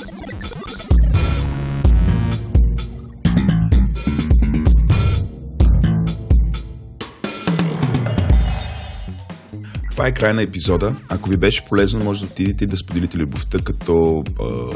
Това 9.92 10.08
е 10.08 10.14
край 10.14 10.34
на 10.34 10.42
епизода. 10.42 10.95
Ако 11.09 11.30
ви 11.30 11.38
беше 11.38 11.66
полезно, 11.66 12.03
може 12.03 12.19
да 12.19 12.26
отидете 12.26 12.64
и 12.64 12.67
да 12.67 12.77
споделите 12.77 13.17
любовта, 13.17 13.59
като... 13.59 14.24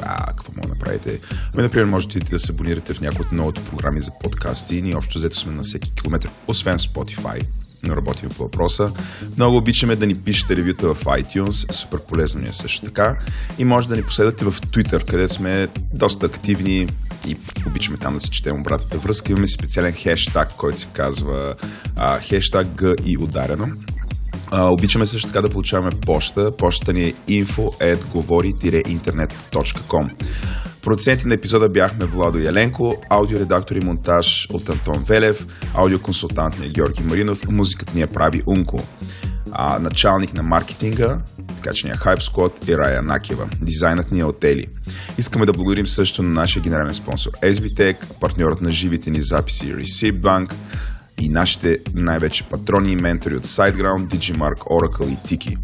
А, 0.01 0.25
какво 0.25 0.51
мога 0.55 0.67
да 0.67 0.73
направите? 0.73 1.19
Ами, 1.53 1.63
например, 1.63 1.85
може 1.85 2.07
да 2.07 2.09
отидете 2.09 2.31
да 2.31 2.39
се 2.39 2.51
абонирате 2.51 2.93
в 2.93 3.01
някои 3.01 3.25
от 3.25 3.31
новото 3.31 3.63
програми 3.63 4.01
за 4.01 4.11
подкасти. 4.19 4.81
Ние 4.81 4.95
общо 4.95 5.17
взето 5.17 5.37
сме 5.37 5.53
на 5.53 5.63
всеки 5.63 5.91
километр, 5.91 6.29
освен 6.47 6.77
в 6.77 6.81
Spotify 6.81 7.41
работим 7.89 8.29
по 8.29 8.43
въпроса. 8.43 8.91
Много 9.37 9.57
обичаме 9.57 9.95
да 9.95 10.07
ни 10.07 10.15
пишете 10.15 10.55
ревюта 10.55 10.93
в 10.93 11.03
iTunes, 11.03 11.71
супер 11.71 11.99
полезно 11.99 12.41
ни 12.41 12.47
е 12.47 12.53
също 12.53 12.85
така. 12.85 13.15
И 13.57 13.65
може 13.65 13.87
да 13.87 13.95
ни 13.95 14.03
последвате 14.03 14.45
в 14.45 14.51
Twitter, 14.51 15.09
където 15.09 15.33
сме 15.33 15.67
доста 15.93 16.25
активни 16.25 16.87
и 17.27 17.37
обичаме 17.67 17.97
там 17.97 18.13
да 18.13 18.19
се 18.19 18.29
четем 18.29 18.59
обратната 18.59 18.97
връзка. 18.97 19.31
Имаме 19.31 19.47
специален 19.47 19.93
хештаг, 19.93 20.53
който 20.57 20.79
се 20.79 20.87
казва 20.93 21.55
а, 21.95 22.19
хештаг 22.19 22.67
Г 22.75 22.95
и 23.05 23.17
ударено. 23.17 23.67
А, 24.51 24.63
обичаме 24.63 25.05
също 25.05 25.27
така 25.27 25.41
да 25.41 25.49
получаваме 25.49 25.91
почта. 26.05 26.51
Почта 26.57 26.93
ни 26.93 27.03
е 27.03 27.13
info.govori-internet.com 27.13 30.09
Продуценти 30.81 31.27
на 31.27 31.33
епизода 31.33 31.69
бяхме 31.69 32.05
Владо 32.05 32.39
Яленко, 32.39 32.95
аудиоредактор 33.09 33.75
и 33.75 33.85
монтаж 33.85 34.47
от 34.53 34.69
Антон 34.69 35.03
Велев, 35.07 35.45
аудиоконсултант 35.73 36.55
е 36.63 36.69
Георги 36.69 37.03
Маринов, 37.03 37.49
музиката 37.49 37.91
ни 37.95 38.01
я 38.01 38.07
прави 38.07 38.43
Унко. 38.47 38.83
А, 39.51 39.79
началник 39.79 40.33
на 40.33 40.43
маркетинга, 40.43 41.21
така 41.55 41.73
че 41.73 41.87
ни 41.87 41.93
е 41.93 41.95
Hype 41.95 42.19
Squad 42.19 42.69
и 42.69 42.77
Рая 42.77 43.01
Накева. 43.01 43.49
Дизайнът 43.61 44.11
ни 44.11 44.19
е 44.19 44.25
от 44.25 44.43
Ели. 44.43 44.67
Искаме 45.17 45.45
да 45.45 45.53
благодарим 45.53 45.87
също 45.87 46.23
на 46.23 46.29
нашия 46.29 46.63
генерален 46.63 46.93
спонсор 46.93 47.31
SBTech, 47.31 47.95
партньорът 48.19 48.61
на 48.61 48.71
живите 48.71 49.09
ни 49.09 49.21
записи 49.21 49.75
Receipt 49.75 50.21
Bank, 50.21 50.53
и 51.19 51.29
нашите 51.29 51.79
най-вече 51.93 52.43
патрони 52.43 52.91
и 52.91 52.95
ментори 52.95 53.35
от 53.35 53.45
SiteGround, 53.45 54.07
Digimark, 54.07 54.57
Oracle 54.57 55.09
и 55.09 55.17
Tiki. 55.17 55.57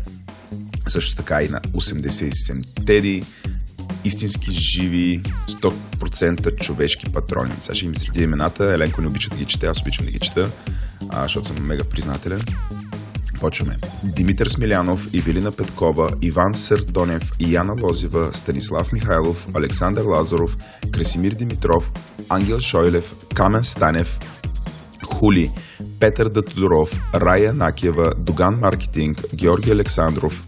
Също 0.87 1.15
така 1.15 1.41
и 1.41 1.49
на 1.49 1.61
87 1.61 2.85
Теди, 2.85 3.23
истински 4.03 4.51
живи 4.51 5.21
100% 5.49 6.59
човешки 6.59 7.11
патрони. 7.11 7.53
Сега 7.59 7.75
ще 7.75 7.85
им 7.85 7.93
изреди 7.93 8.23
имената. 8.23 8.73
Еленко 8.73 9.01
не 9.01 9.07
обича 9.07 9.29
да 9.29 9.35
ги 9.35 9.45
чете, 9.45 9.65
аз 9.65 9.81
обичам 9.81 10.05
да 10.05 10.11
ги 10.11 10.19
чета, 10.19 10.51
а, 11.09 11.23
защото 11.23 11.47
съм 11.47 11.67
мега 11.67 11.83
признателен. 11.83 12.41
Почваме. 13.39 13.77
Димитър 14.03 14.47
Смилянов, 14.47 15.07
Ивелина 15.13 15.51
Петкова, 15.51 16.09
Иван 16.21 16.55
Съртонев, 16.55 17.31
Яна 17.39 17.75
Лозева, 17.81 18.33
Станислав 18.33 18.91
Михайлов, 18.91 19.47
Александър 19.53 20.03
Лазаров, 20.03 20.57
Красимир 20.91 21.31
Димитров, 21.31 21.91
Ангел 22.29 22.59
Шойлев, 22.59 23.15
Камен 23.33 23.63
Станев, 23.63 24.19
Хули, 25.13 25.51
Петър 25.99 26.29
Датодоров, 26.29 26.99
Рая 27.15 27.53
Накева, 27.53 28.13
Доган 28.17 28.59
Маркетинг, 28.59 29.17
Георги 29.35 29.71
Александров, 29.71 30.47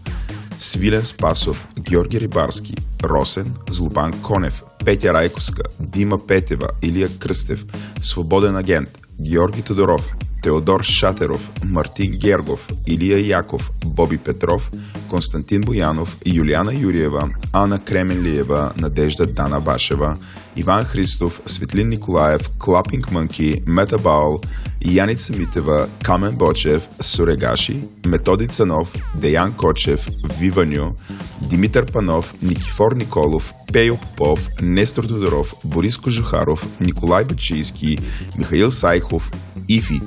Свилен 0.58 1.04
Спасов, 1.04 1.68
Георги 1.80 2.20
Рибарски, 2.20 2.74
Росен, 3.02 3.54
Злобан 3.70 4.22
Конев, 4.22 4.62
Петя 4.84 5.14
Райковска, 5.14 5.62
Дима 5.80 6.26
Петева, 6.26 6.68
Илия 6.82 7.08
Кръстев, 7.18 7.64
Свободен 8.02 8.56
агент, 8.56 8.88
Георги 9.20 9.62
Тодоров, 9.62 10.16
Теодор 10.42 10.82
Шатеров, 10.84 11.50
Мартин 11.62 12.12
Гергов, 12.12 12.68
Илия 12.86 13.18
Яков, 13.18 13.70
Боби 13.84 14.16
Петров, 14.16 14.70
Константин 15.10 15.60
Боянов, 15.60 16.16
Юлиана 16.24 16.72
Юриева, 16.72 17.28
Ана 17.52 17.78
Кременлиева, 17.78 18.72
Надежда 18.76 19.26
Дана 19.26 19.60
Башева, 19.60 20.18
Иван 20.56 20.84
Христов, 20.84 21.40
Светлин 21.46 21.88
Николаев, 21.88 22.50
Клапинг 22.58 23.10
Мънки, 23.10 23.62
Мета 23.66 23.98
Баул, 23.98 24.40
Яница 24.80 25.32
Митева, 25.32 25.88
Камен 26.02 26.36
Бочев, 26.36 26.88
Сурегаши, 27.00 27.84
Методи 28.06 28.48
Цанов, 28.48 28.92
Деян 29.14 29.52
Кочев, 29.52 30.08
Виваню, 30.40 30.94
Димитър 31.42 31.86
Панов, 31.86 32.34
Никифор 32.42 32.92
Николов, 32.92 33.52
Пейо 33.72 33.96
Попов, 33.96 34.48
Нестор 34.62 35.04
Тодоров, 35.04 35.54
Борис 35.64 35.98
Кожухаров, 35.98 36.66
Николай 36.80 37.24
Бачийски, 37.24 37.98
Михаил 38.38 38.70
Сайхов, 38.70 39.32
Ифи, 39.68 40.00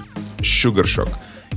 Шугаршок, 0.44 1.10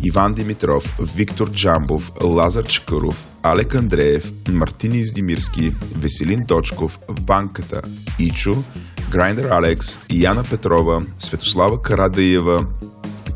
Иван 0.02 0.34
Димитров, 0.34 0.96
Виктор 1.16 1.50
Джамбов, 1.50 2.12
Лазар 2.22 2.64
Чакъров, 2.64 3.24
Алек 3.42 3.74
Андреев, 3.74 4.32
Мартин 4.48 4.92
Издимирски, 4.92 5.72
Веселин 5.98 6.44
Дочков, 6.44 6.98
Банката, 7.20 7.82
Ичо, 8.18 8.62
Грайндер 9.10 9.48
Алекс, 9.50 9.98
Яна 10.10 10.44
Петрова, 10.44 11.02
Светослава 11.18 11.82
Карадаева, 11.82 12.66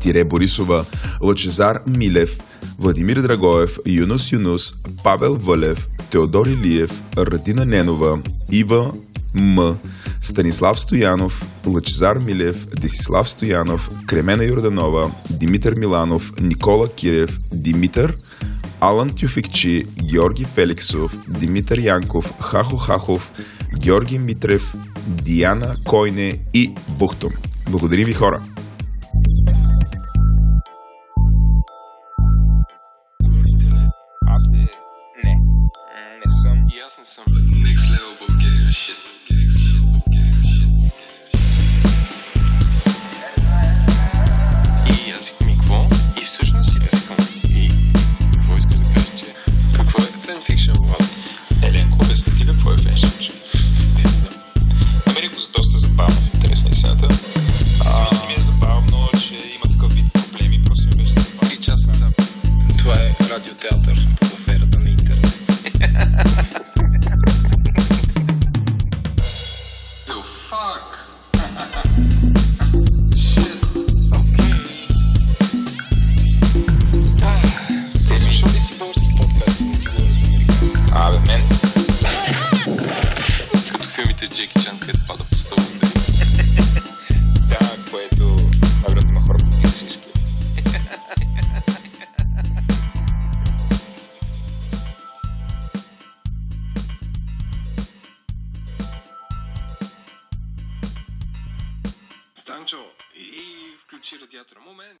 Тире 0.01 0.23
Борисова, 0.23 0.85
Лъчезар 1.21 1.79
Милев, 1.87 2.39
Владимир 2.79 3.17
Драгоев, 3.17 3.77
Юнус 3.85 4.31
Юнус, 4.31 4.73
Павел 5.03 5.35
Вълев, 5.35 5.87
Теодор 6.11 6.45
Илиев, 6.45 7.01
Радина 7.17 7.65
Ненова, 7.65 8.19
Ива 8.51 8.91
М, 9.33 9.75
Станислав 10.21 10.79
Стоянов, 10.79 11.45
Лъчезар 11.65 12.17
Милев, 12.17 12.65
Десислав 12.65 13.29
Стоянов, 13.29 13.91
Кремена 14.07 14.43
Йорданова, 14.43 15.11
Димитър 15.29 15.75
Миланов, 15.75 16.31
Никола 16.41 16.89
Кирев, 16.89 17.39
Димитър, 17.53 18.17
Алан 18.79 19.09
Тюфикчи, 19.09 19.85
Георги 20.09 20.45
Феликсов, 20.45 21.17
Димитър 21.27 21.77
Янков, 21.77 22.33
Хахо 22.39 22.77
Хахов, 22.77 23.31
Георги 23.79 24.19
Митрев, 24.19 24.75
Диана 25.07 25.75
Койне 25.85 26.39
и 26.53 26.71
Бухтом. 26.89 27.31
Благодарим 27.69 28.05
ви 28.05 28.13
хора! 28.13 28.43